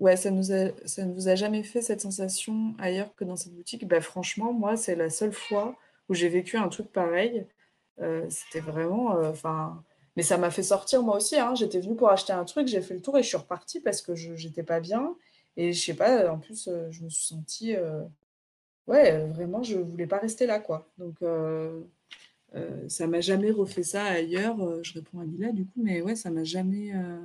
ouais, 0.00 0.16
ça 0.16 0.30
nous 0.30 0.52
a, 0.52 0.70
ça 0.86 1.04
ne 1.06 1.14
vous 1.14 1.28
a 1.28 1.34
jamais 1.34 1.62
fait 1.62 1.80
cette 1.82 2.02
sensation 2.02 2.74
ailleurs 2.78 3.14
que 3.16 3.24
dans 3.24 3.36
cette 3.36 3.54
boutique? 3.54 3.86
Ben, 3.88 4.02
franchement, 4.02 4.52
moi, 4.52 4.76
c'est 4.76 4.96
la 4.96 5.10
seule 5.10 5.32
fois 5.32 5.76
où 6.08 6.14
j'ai 6.14 6.28
vécu 6.28 6.56
un 6.56 6.68
truc 6.68 6.92
pareil. 6.92 7.46
Euh, 8.00 8.26
c'était 8.30 8.60
vraiment, 8.60 9.16
euh, 9.18 9.32
mais 10.16 10.22
ça 10.22 10.38
m'a 10.38 10.50
fait 10.50 10.62
sortir 10.62 11.02
moi 11.02 11.16
aussi, 11.16 11.36
hein. 11.38 11.54
J'étais 11.54 11.80
venue 11.80 11.96
pour 11.96 12.10
acheter 12.10 12.32
un 12.32 12.44
truc, 12.44 12.68
j'ai 12.68 12.82
fait 12.82 12.94
le 12.94 13.00
tour 13.02 13.16
et 13.18 13.22
je 13.22 13.28
suis 13.28 13.36
repartie 13.36 13.80
parce 13.80 14.02
que 14.02 14.14
je 14.14 14.34
j'étais 14.36 14.62
pas 14.62 14.80
bien 14.80 15.16
et 15.56 15.72
je 15.72 15.80
sais 15.84 15.94
pas, 15.94 16.30
en 16.32 16.38
plus, 16.38 16.68
euh, 16.68 16.90
je 16.90 17.02
me 17.04 17.08
suis 17.10 17.26
sentie, 17.26 17.76
euh, 17.76 18.02
ouais, 18.86 19.12
euh, 19.12 19.26
vraiment, 19.28 19.62
je 19.62 19.78
voulais 19.78 20.06
pas 20.06 20.18
rester 20.18 20.46
là, 20.46 20.60
quoi. 20.60 20.88
Donc, 20.98 21.16
euh, 21.22 21.80
euh, 22.56 22.88
ça 22.88 23.06
m'a 23.08 23.20
jamais 23.20 23.50
refait 23.52 23.82
ça 23.84 24.04
ailleurs. 24.04 24.60
euh, 24.62 24.82
je 24.82 24.94
réponds 24.94 25.20
à 25.20 25.24
Lila 25.26 25.52
du 25.52 25.64
coup, 25.66 25.82
mais 25.82 26.02
ouais, 26.02 26.16
ça 26.16 26.30
m'a 26.30 26.44
jamais. 26.44 26.94
euh, 26.94 27.18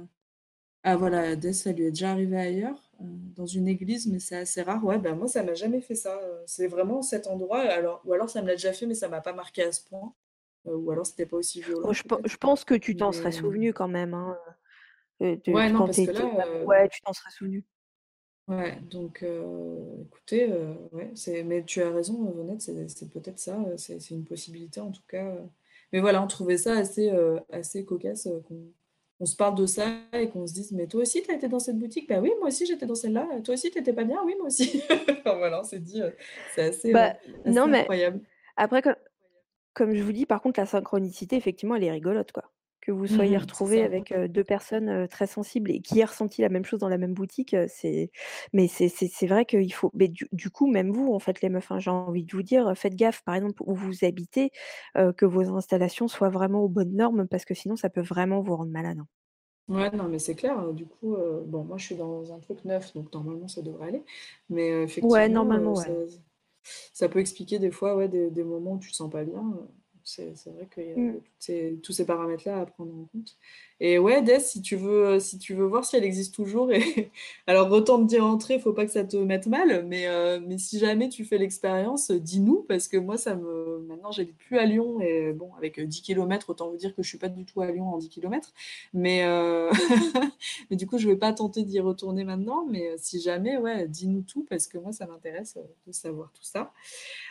Ah 0.83 0.97
voilà, 0.97 1.35
Des, 1.35 1.53
ça 1.53 1.71
lui 1.71 1.85
est 1.85 1.91
déjà 1.91 2.11
arrivé 2.11 2.37
ailleurs, 2.37 2.88
euh, 2.88 2.88
dans 3.01 3.45
une 3.45 3.67
église, 3.67 4.07
mais 4.07 4.19
c'est 4.19 4.37
assez 4.37 4.61
rare. 4.61 4.83
Ouais, 4.85 4.99
ben 4.99 5.15
moi, 5.15 5.27
ça 5.27 5.43
m'a 5.43 5.53
jamais 5.53 5.81
fait 5.81 5.95
ça. 5.95 6.17
euh, 6.21 6.43
C'est 6.45 6.67
vraiment 6.67 7.01
cet 7.01 7.27
endroit, 7.27 7.61
alors, 7.61 8.01
ou 8.05 8.13
alors 8.13 8.29
ça 8.29 8.41
me 8.41 8.47
l'a 8.47 8.53
déjà 8.55 8.73
fait, 8.73 8.85
mais 8.85 8.95
ça 8.95 9.09
m'a 9.09 9.21
pas 9.21 9.33
marqué 9.33 9.63
à 9.63 9.71
ce 9.71 9.83
point. 9.85 10.13
euh, 10.67 10.75
ou 10.75 10.91
alors 10.91 11.05
c'était 11.05 11.25
pas 11.27 11.37
aussi 11.37 11.61
Oh, 11.83 11.91
violent, 11.91 11.93
je 11.93 12.03
peut-être. 12.03 12.25
je 12.25 12.37
pense 12.37 12.63
que 12.65 12.73
tu 12.75 12.95
t'en 12.95 13.11
serais 13.11 13.31
souvenu 13.31 13.73
quand 13.73 13.87
même, 13.87 14.13
hein, 14.13 14.37
de 15.21 15.37
ouais, 15.47 15.69
non, 15.69 15.83
parce 15.83 16.01
que 16.01 16.11
là, 16.11 16.25
euh, 16.45 16.65
ouais, 16.65 16.89
tu 16.89 17.01
t'en 17.01 17.13
serais 17.13 17.31
souvenu. 17.31 17.65
ouais, 18.47 18.79
donc 18.81 19.23
euh, 19.23 20.03
écoutez, 20.05 20.51
euh, 20.51 20.73
ouais, 20.91 21.11
c'est, 21.15 21.43
mais 21.43 21.63
tu 21.63 21.81
as 21.81 21.91
raison, 21.91 22.27
euh, 22.27 22.31
Vonette, 22.31 22.61
c'est 22.61 23.09
peut-être 23.11 23.39
ça, 23.39 23.57
euh, 23.67 23.77
c'est 23.77 24.09
une 24.11 24.25
possibilité 24.25 24.79
en 24.81 24.91
tout 24.91 25.01
cas. 25.07 25.25
euh. 25.35 25.45
Mais 25.93 25.99
voilà, 26.01 26.21
on 26.23 26.27
trouvait 26.27 26.57
ça 26.57 26.73
assez, 26.77 27.09
euh, 27.11 27.39
assez 27.51 27.85
cocasse 27.85 28.27
euh, 28.27 28.41
qu'on 28.47 28.71
on 29.19 29.25
se 29.25 29.35
parle 29.35 29.55
de 29.55 29.65
ça 29.65 29.85
et 30.13 30.29
qu'on 30.29 30.47
se 30.47 30.53
dise, 30.53 30.71
mais 30.71 30.87
toi 30.87 31.01
aussi, 31.01 31.21
tu 31.23 31.31
as 31.31 31.35
été 31.35 31.47
dans 31.49 31.59
cette 31.59 31.77
boutique? 31.77 32.07
Bah 32.09 32.19
oui, 32.21 32.31
moi 32.39 32.47
aussi, 32.47 32.65
j'étais 32.65 32.85
dans 32.85 32.95
celle-là. 32.95 33.27
Toi 33.43 33.53
aussi, 33.55 33.69
t'étais 33.71 33.93
pas 33.93 34.03
bien? 34.05 34.17
Oui, 34.25 34.35
moi 34.37 34.47
aussi. 34.47 34.81
Enfin, 35.19 35.35
voilà, 35.37 35.59
on 35.61 35.63
s'est 35.63 35.79
dit, 35.79 36.01
euh, 36.01 36.11
c'est 36.55 36.63
assez, 36.63 36.89
euh, 36.91 36.93
Bah, 36.93 37.13
non, 37.45 37.67
mais 37.67 37.79
incroyable. 37.81 38.21
après 38.55 38.81
co 38.81 38.89
comme 39.73 39.95
je 39.95 40.03
vous 40.03 40.11
dis, 40.11 40.25
par 40.25 40.41
contre, 40.41 40.59
la 40.59 40.65
synchronicité, 40.65 41.35
effectivement, 41.37 41.75
elle 41.75 41.83
est 41.85 41.91
rigolote, 41.91 42.31
quoi. 42.31 42.51
Que 42.89 43.05
vous 43.05 43.07
soyez 43.07 43.37
c'est 43.53 43.65
retrouvés 43.65 43.81
ça. 43.81 43.83
avec, 43.83 44.11
heu, 44.11 44.27
2 44.27 44.43
personnes, 44.43 45.07
très 45.09 45.27
sensibles 45.27 45.71
et 45.71 45.81
qui 45.81 45.99
aient 45.99 46.05
ressenti 46.05 46.41
la 46.41 46.49
même 46.49 46.65
chose 46.65 46.79
dans 46.79 46.89
la 46.89 46.97
même 46.97 47.13
boutique, 47.13 47.55
c'est 47.67 48.11
mais 48.53 48.67
c'est 48.67 49.27
vrai 49.27 49.45
qu'il 49.45 49.73
faut 49.73 49.91
mais 49.93 50.07
du 50.07 50.27
du 50.31 50.49
coup, 50.49 50.67
même 50.67 50.91
vous, 50.91 51.13
en 51.13 51.19
fait, 51.19 51.41
les 51.41 51.49
meufs, 51.49 51.71
hein, 51.71 51.79
j'ai 51.79 51.91
envie 51.91 52.23
de 52.25 52.31
vous 52.35 52.43
dire, 52.43 52.73
faites 52.77 52.95
gaffe, 52.95 53.21
par 53.23 53.35
exemple, 53.35 53.61
où 53.65 53.75
vous 53.75 54.03
habitez, 54.05 54.51
que 54.95 55.25
vos 55.25 55.55
installations 55.55 56.07
soient 56.07 56.29
vraiment 56.29 56.61
aux 56.63 56.69
bonnes 56.69 56.95
normes 56.95 57.27
parce 57.27 57.45
que 57.45 57.53
sinon 57.53 57.75
ça 57.75 57.89
peut 57.89 58.01
vraiment 58.01 58.41
vous 58.41 58.55
rendre 58.55 58.71
malade, 58.71 58.99
hein. 58.99 59.07
Ouais, 59.69 59.91
non, 59.91 60.09
mais 60.09 60.17
c'est 60.19 60.35
clair. 60.35 60.59
euh, 60.59 60.73
Du 60.73 60.85
coup, 60.87 61.15
bon, 61.45 61.63
moi, 61.63 61.77
je 61.77 61.85
suis 61.85 61.95
dans 61.95 62.33
un 62.33 62.39
truc 62.39 62.65
neuf, 62.65 62.91
donc 62.93 63.13
normalement, 63.13 63.47
ça 63.47 63.61
devrait 63.61 63.87
aller. 63.89 64.03
Mais 64.49 64.71
euh, 64.71 64.83
Ouais, 65.01 65.27
effectivement, 65.27 65.29
normalement, 65.29 65.75
ça, 65.75 65.91
ouais. 65.91 65.93
ça 66.93 67.09
peut 67.09 67.19
expliquer 67.19 67.59
des 67.59 67.71
fois 67.71 67.95
ouais, 67.95 68.07
des, 68.09 68.29
des 68.31 68.43
moments 68.43 68.73
où 68.73 68.79
tu 68.79 68.91
te 68.91 68.95
sens 68.95 69.09
pas 69.11 69.23
bien. 69.25 69.43
C'est 70.17 70.49
vrai 70.51 70.67
qu'il 70.73 70.83
y 70.87 70.91
a, 70.91 70.95
ces- 71.39 71.79
tous 71.83 71.91
ces 71.93 72.05
paramètres-là 72.05 72.59
à 72.61 72.65
prendre 72.65 72.91
en 72.93 73.05
compte. 73.11 73.37
Et 73.81 73.97
ouais, 73.97 74.21
Des, 74.21 74.39
si 74.41 74.61
tu 74.61 74.75
veux, 74.75 75.19
si 75.19 75.37
tu 75.39 75.53
veux 75.53 75.65
voir 75.65 75.85
si 75.85 75.95
elle 75.95 76.03
existe 76.03 76.35
toujours, 76.35 76.71
et 76.71 76.81
alors 77.47 77.69
retente 77.69 78.07
d'y 78.07 78.19
rentrer, 78.19 78.59
faut 78.59 78.73
pas 78.73 78.85
que 78.85 78.91
ça 78.91 79.05
te 79.05 79.15
mette 79.15 79.47
mal, 79.47 79.85
mais, 79.87 80.07
euh, 80.07 80.39
mais 80.45 80.57
si 80.57 80.79
jamais 80.79 81.07
tu 81.09 81.23
fais 81.23 81.37
l'expérience, 81.37 82.11
dis-nous, 82.11 82.65
parce 82.67 82.87
que 82.89 82.97
moi, 82.97 83.17
ça 83.17 83.35
me. 83.35 83.79
Maintenant, 83.87 84.11
j'habite 84.11 84.37
plus 84.37 84.57
à 84.57 84.65
Lyon, 84.65 84.99
et 85.01 85.31
bon, 85.31 85.51
avec 85.57 85.79
euh, 85.79 85.85
10 85.85 86.01
km, 86.01 86.49
autant 86.49 86.69
vous 86.69 86.77
dire 86.77 86.93
que 86.95 87.03
je 87.03 87.07
suis 87.09 87.17
pas 87.17 87.29
du 87.29 87.45
tout 87.45 87.61
à 87.61 87.71
Lyon 87.71 87.85
en 87.93 87.97
10 87.97 88.09
km. 88.09 88.53
Mais, 88.93 89.23
euh, 89.23 89.71
mais 90.69 90.75
du 90.75 90.85
coup, 90.87 90.97
je 90.97 91.07
vais 91.07 91.15
pas 91.15 91.31
tenter 91.33 91.63
d'y 91.63 91.79
retourner 91.79 92.23
maintenant, 92.25 92.65
mais 92.69 92.89
euh, 92.89 92.95
si 92.97 93.21
jamais, 93.21 93.57
ouais, 93.57 93.87
dis-nous 93.87 94.21
tout, 94.21 94.45
parce 94.49 94.67
que 94.67 94.77
moi, 94.77 94.91
ça 94.91 95.07
m'intéresse 95.07 95.57
de 95.87 95.91
savoir 95.93 96.31
tout 96.33 96.43
ça. 96.43 96.73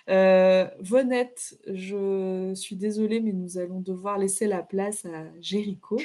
Euh, 0.08 0.66
Vonette, 0.81 1.58
je 1.66 2.52
suis 2.55 2.68
désolée, 2.77 3.21
mais 3.21 3.33
nous 3.33 3.59
allons 3.59 3.81
devoir 3.81 4.19
laisser 4.19 4.47
la 4.47 4.63
place 4.63 5.05
à 5.05 5.25
Jéricho. 5.41 5.99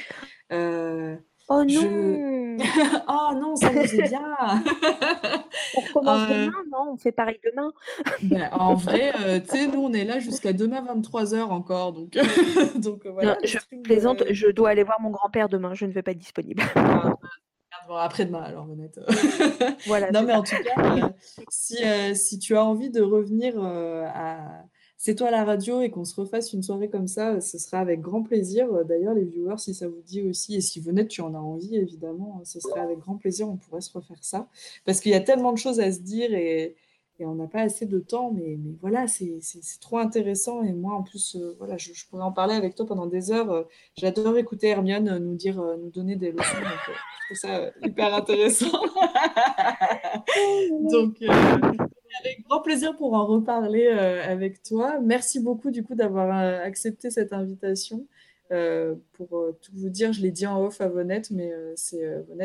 Euh, 0.52 1.16
Oh 1.50 1.62
Je- 1.68 1.76
non 1.76 2.56
oh 3.06 3.34
non, 3.38 3.54
ça 3.56 3.70
nous 3.70 3.82
est 3.82 4.08
bien. 4.08 4.34
On 5.76 5.80
recommence 5.80 6.30
Euh, 6.30 6.46
demain, 6.46 6.52
non? 6.72 6.92
On 6.92 6.96
fait 6.96 7.12
pareil 7.12 7.38
demain? 7.44 7.70
Ben, 8.22 8.48
en 8.52 8.74
vrai, 8.74 9.12
euh, 9.20 9.40
tu 9.40 9.48
sais, 9.48 9.66
nous, 9.66 9.80
on 9.82 9.92
est 9.92 10.04
là 10.06 10.20
jusqu'à 10.20 10.54
demain 10.54 10.82
23h 10.82 11.42
encore. 11.42 11.92
Donc, 11.92 12.12
donc 12.76 13.04
euh, 13.04 13.10
voilà. 13.10 13.32
Non, 13.34 13.36
le 13.42 13.46
je 13.46 13.58
plaisante, 13.82 14.22
je 14.30 14.46
dois 14.48 14.70
aller 14.70 14.84
voir 14.84 14.98
mon 15.02 15.10
grand-père 15.10 15.50
demain, 15.50 15.74
je 15.74 15.84
ne 15.84 15.92
vais 15.92 16.00
pas 16.02 16.12
être 16.12 16.18
disponible. 16.18 16.62
ah, 16.76 17.12
bon, 17.88 17.96
après-demain, 17.96 18.40
alors, 18.40 18.70
honnête. 18.70 18.98
voilà. 19.86 20.10
Non, 20.12 20.22
mais 20.22 20.32
en 20.34 20.42
tout 20.44 20.56
cas, 20.64 20.96
euh, 20.96 21.08
si, 21.50 21.76
euh, 21.84 22.14
si 22.14 22.38
tu 22.38 22.56
as 22.56 22.64
envie 22.64 22.88
de 22.90 23.02
revenir 23.02 23.52
euh, 23.58 24.06
à 24.14 24.62
C'est 25.06 25.16
toi 25.16 25.30
la 25.30 25.44
radio 25.44 25.82
et 25.82 25.90
qu'on 25.90 26.06
se 26.06 26.18
refasse 26.18 26.54
une 26.54 26.62
soirée 26.62 26.88
comme 26.88 27.08
ça, 27.08 27.34
euh, 27.34 27.40
ce 27.40 27.58
sera 27.58 27.78
avec 27.78 28.00
grand 28.00 28.22
plaisir. 28.22 28.72
Euh, 28.72 28.84
D'ailleurs, 28.84 29.12
les 29.12 29.24
viewers, 29.24 29.58
si 29.58 29.74
ça 29.74 29.86
vous 29.86 30.00
dit 30.06 30.22
aussi, 30.22 30.54
et 30.54 30.62
si 30.62 30.80
venez, 30.80 31.06
tu 31.06 31.20
en 31.20 31.34
as 31.34 31.38
envie, 31.38 31.76
évidemment, 31.76 32.38
euh, 32.40 32.44
ce 32.46 32.58
serait 32.58 32.80
avec 32.80 33.00
grand 33.00 33.16
plaisir, 33.16 33.46
on 33.46 33.58
pourrait 33.58 33.82
se 33.82 33.92
refaire 33.92 34.16
ça. 34.22 34.48
Parce 34.86 35.00
qu'il 35.00 35.12
y 35.12 35.14
a 35.14 35.20
tellement 35.20 35.52
de 35.52 35.58
choses 35.58 35.78
à 35.78 35.92
se 35.92 36.00
dire 36.00 36.32
et, 36.32 36.74
on 37.20 37.34
n'a 37.34 37.46
pas 37.46 37.60
assez 37.60 37.84
de 37.84 37.98
temps, 37.98 38.32
mais, 38.34 38.58
voilà, 38.80 39.06
c'est 39.06 39.38
trop 39.78 39.98
intéressant. 39.98 40.62
Et 40.62 40.72
moi, 40.72 40.94
en 40.94 41.02
plus, 41.02 41.36
euh, 41.36 41.54
voilà, 41.58 41.76
je, 41.76 41.90
pourrais 42.08 42.22
en 42.22 42.32
parler 42.32 42.54
avec 42.54 42.74
toi 42.74 42.86
pendant 42.86 43.06
des 43.06 43.30
heures. 43.30 43.68
J'adore 43.98 44.38
écouter 44.38 44.68
Hermione 44.68 45.18
nous 45.18 45.34
dire, 45.34 45.62
nous 45.82 45.90
donner 45.90 46.16
des 46.16 46.32
leçons. 46.32 46.56
Je 47.24 47.34
trouve 47.34 47.50
ça 47.50 47.70
hyper 47.82 48.14
intéressant. 48.14 48.72
Donc, 50.90 51.16
euh, 51.22 51.83
avec 52.24 52.42
grand 52.48 52.60
plaisir 52.62 52.96
pour 52.96 53.14
en 53.14 53.26
reparler 53.26 53.86
euh, 53.86 54.22
avec 54.24 54.62
toi. 54.62 54.98
Merci 55.00 55.40
beaucoup 55.40 55.70
du 55.70 55.82
coup 55.84 55.94
d'avoir 55.94 56.38
euh, 56.38 56.62
accepté 56.62 57.10
cette 57.10 57.32
invitation. 57.32 58.06
Euh, 58.52 58.94
pour 59.14 59.28
tout 59.62 59.72
vous 59.74 59.88
dire, 59.88 60.12
je 60.12 60.20
l'ai 60.20 60.30
dit 60.30 60.46
en 60.46 60.62
off 60.62 60.80
à 60.80 60.88
Vonette, 60.88 61.30
mais 61.30 61.52
euh, 61.52 61.72
c'est 61.76 62.02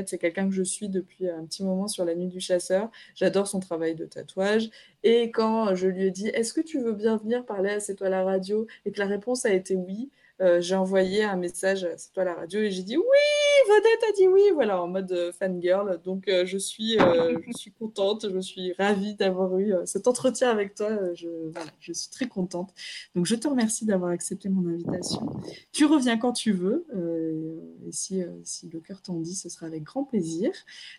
c'est 0.07 0.17
quelqu'un 0.17 0.47
que 0.47 0.55
je 0.55 0.63
suis 0.63 0.87
depuis 0.89 1.29
un 1.29 1.45
petit 1.45 1.63
moment 1.63 1.87
sur 1.87 2.05
la 2.05 2.15
nuit 2.15 2.27
du 2.27 2.39
chasseur. 2.39 2.89
J'adore 3.15 3.47
son 3.47 3.59
travail 3.59 3.95
de 3.95 4.05
tatouage. 4.05 4.69
Et 5.03 5.29
quand 5.31 5.75
je 5.75 5.87
lui 5.87 6.05
ai 6.05 6.11
dit, 6.11 6.27
est-ce 6.29 6.53
que 6.53 6.61
tu 6.61 6.79
veux 6.79 6.93
bien 6.93 7.17
venir 7.17 7.45
parler 7.45 7.69
à 7.71 7.79
C'est 7.79 7.95
toi 7.95 8.09
la 8.09 8.23
radio? 8.23 8.65
Et 8.85 8.91
que 8.91 8.99
la 8.99 9.07
réponse 9.07 9.45
a 9.45 9.53
été 9.53 9.75
oui, 9.75 10.09
euh, 10.41 10.61
j'ai 10.61 10.75
envoyé 10.75 11.23
un 11.23 11.35
message 11.35 11.83
à 11.83 11.97
C'est 11.97 12.11
toi 12.13 12.23
la 12.23 12.33
radio 12.33 12.59
et 12.61 12.71
j'ai 12.71 12.83
dit 12.83 12.97
oui, 12.97 13.03
Vonette 13.67 14.03
a 14.09 14.11
dit 14.13 14.27
oui, 14.27 14.41
voilà, 14.53 14.81
en 14.81 14.87
mode 14.87 15.11
euh, 15.11 15.31
fangirl. 15.31 15.99
Donc 16.03 16.27
euh, 16.27 16.45
je 16.45 16.57
suis, 16.57 16.97
euh, 16.99 17.37
je 17.45 17.57
suis 17.57 17.71
contente, 17.71 18.27
je 18.31 18.39
suis 18.39 18.73
ravie 18.73 19.15
d'avoir 19.15 19.57
eu 19.59 19.73
euh, 19.73 19.85
cet 19.85 20.07
entretien 20.07 20.49
avec 20.49 20.75
toi. 20.75 20.87
Euh, 20.89 21.13
Je, 21.79 21.93
suis 21.93 22.09
très 22.09 22.27
contente. 22.27 22.73
Donc 23.15 23.25
je 23.25 23.35
te 23.35 23.47
remercie 23.47 23.85
d'avoir 23.85 24.11
accepté 24.11 24.47
mon 24.49 24.67
invitation. 24.69 25.21
Tu 25.71 25.85
reviens 25.85 26.17
quand 26.17 26.33
tu 26.33 26.51
veux. 26.53 26.85
euh, 26.95 27.59
et 28.11 28.23
euh, 28.23 28.27
si 28.43 28.69
le 28.69 28.79
cœur 28.79 29.01
t'en 29.01 29.15
dit, 29.19 29.35
ce 29.35 29.49
sera 29.49 29.65
avec 29.65 29.83
grand 29.83 30.03
plaisir. 30.03 30.51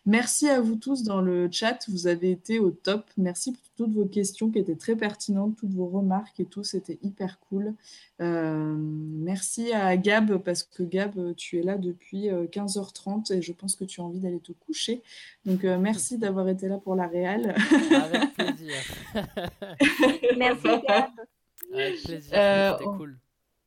Merci 0.07 0.49
à 0.49 0.61
vous 0.61 0.77
tous 0.77 1.03
dans 1.05 1.21
le 1.21 1.49
chat. 1.51 1.79
Vous 1.89 2.07
avez 2.07 2.31
été 2.31 2.59
au 2.59 2.71
top. 2.71 3.05
Merci 3.17 3.53
pour 3.53 3.63
toutes 3.77 3.95
vos 3.95 4.07
questions 4.07 4.51
qui 4.51 4.59
étaient 4.59 4.77
très 4.77 4.97
pertinentes, 4.97 5.57
toutes 5.57 5.73
vos 5.73 5.87
remarques 5.87 6.41
et 6.41 6.45
tout. 6.47 6.65
C'était 6.65 6.99
hyper 7.03 7.39
cool. 7.49 7.75
Euh, 8.21 8.75
merci 8.77 9.73
à 9.73 9.97
Gab 9.97 10.37
parce 10.39 10.63
que 10.63 10.83
Gab, 10.83 11.17
euh, 11.19 11.33
tu 11.35 11.59
es 11.59 11.63
là 11.63 11.79
depuis 11.79 12.29
euh, 12.29 12.47
15h30 12.47 13.33
et 13.33 13.41
je 13.41 13.53
pense 13.53 13.77
que 13.77 13.85
tu 13.85 14.01
as 14.01 14.05
envie 14.05 14.21
d'aller 14.21 14.41
te 14.41 14.53
coucher. 14.53 15.01
Donc 15.47 15.65
euh, 15.65 15.79
merci 15.79 16.19
d'avoir 16.19 16.49
été 16.49 16.69
là 16.69 16.77
pour 16.79 16.95
la 16.95 17.07
réal. 17.07 17.55
Avec 17.91 18.35
plaisir. 18.35 18.75
Merci, 20.37 20.63
Gab. 20.87 21.11
Avec 21.73 22.03
plaisir, 22.03 22.33
Euh, 22.37 22.73
c'était 22.73 22.89
on- 22.89 22.97
cool. 22.97 23.19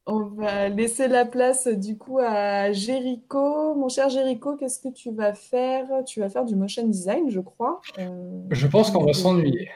On 0.06 0.20
va 0.26 0.68
laisser 0.68 1.08
la 1.08 1.24
place 1.24 1.66
du 1.70 1.98
coup 1.98 2.20
à 2.20 2.74
Jéricho. 2.74 3.74
Mon 3.74 3.88
cher 3.88 4.10
Jéricho, 4.10 4.58
qu'est-ce 4.58 4.78
que 4.82 4.90
tu 4.90 5.12
vas 5.12 5.34
faire? 5.34 5.86
Tu 6.06 6.20
vas 6.20 6.28
faire 6.30 6.44
du 6.44 6.58
motion 6.58 6.86
design, 6.86 7.30
je 7.30 7.40
crois. 7.40 7.80
Euh, 8.00 8.42
Je 8.52 8.68
pense 8.68 8.92
qu'on 8.92 9.06
va 9.06 9.14
s'ennuyer 9.14 9.70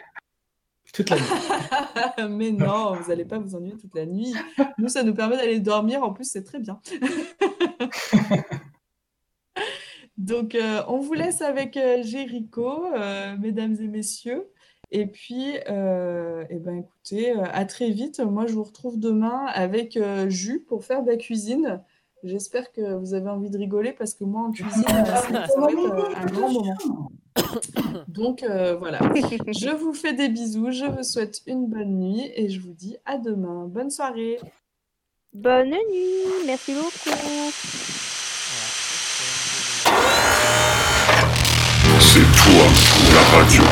toute 0.98 1.10
la 1.12 1.18
nuit. 1.18 1.24
Mais 2.30 2.52
non, 2.52 2.96
vous 2.96 3.10
n'allez 3.10 3.26
pas 3.26 3.38
vous 3.38 3.56
ennuyer 3.56 3.78
toute 3.78 3.96
la 3.96 4.06
nuit. 4.06 4.34
Nous, 4.78 4.90
ça 4.90 5.04
nous 5.04 5.14
permet 5.14 5.38
d'aller 5.38 5.60
dormir. 5.60 6.04
En 6.04 6.12
plus, 6.12 6.30
c'est 6.30 6.44
très 6.44 6.60
bien. 6.60 6.80
Donc, 10.18 10.56
euh, 10.56 10.82
on 10.88 10.98
vous 10.98 11.14
laisse 11.14 11.42
avec 11.42 11.78
euh, 11.78 12.02
Jéricho, 12.02 12.86
euh, 12.96 13.38
mesdames 13.38 13.76
et 13.80 13.88
messieurs. 13.88 14.48
Et 14.90 15.06
puis, 15.06 15.58
euh, 15.70 16.46
eh 16.50 16.56
ben, 16.56 16.78
écoutez, 16.78 17.38
euh, 17.38 17.44
à 17.52 17.66
très 17.66 17.92
vite. 17.92 18.20
Moi, 18.20 18.48
je 18.48 18.54
vous 18.54 18.64
retrouve 18.64 19.00
demain 19.00 19.46
avec 19.54 19.98
euh, 19.98 20.30
Jus 20.30 20.62
pour 20.62 20.84
faire 20.84 21.04
de 21.04 21.12
la 21.12 21.18
cuisine. 21.18 21.84
J'espère 22.24 22.72
que 22.72 22.96
vous 22.96 23.14
avez 23.14 23.30
envie 23.30 23.52
de 23.52 23.58
rigoler 23.58 23.94
parce 23.94 24.16
que 24.16 24.24
moi, 24.24 24.42
en 24.42 24.52
cuisine, 24.52 24.86
euh, 24.90 26.14
un 26.16 26.26
grand 26.26 26.52
moment. 26.52 27.12
Donc, 28.08 28.44
euh, 28.44 28.76
voilà. 28.76 29.00
Je 29.48 29.76
vous 29.76 29.94
fais 29.94 30.14
des 30.14 30.30
bisous. 30.30 30.72
Je 30.72 30.86
vous 30.86 31.04
souhaite 31.04 31.42
une 31.46 31.68
bonne 31.68 32.00
nuit 32.00 32.32
et 32.36 32.50
je 32.50 32.60
vous 32.60 32.74
dis 32.74 32.98
à 33.06 33.18
demain. 33.18 33.66
Bonne 33.68 33.90
soirée. 33.90 34.40
Bonne 35.34 35.70
nuit, 35.70 36.46
merci 36.46 36.74
beaucoup. 36.74 37.16
C'est 42.00 42.26
toi 42.36 42.66
la 43.14 43.22
radio. 43.38 43.64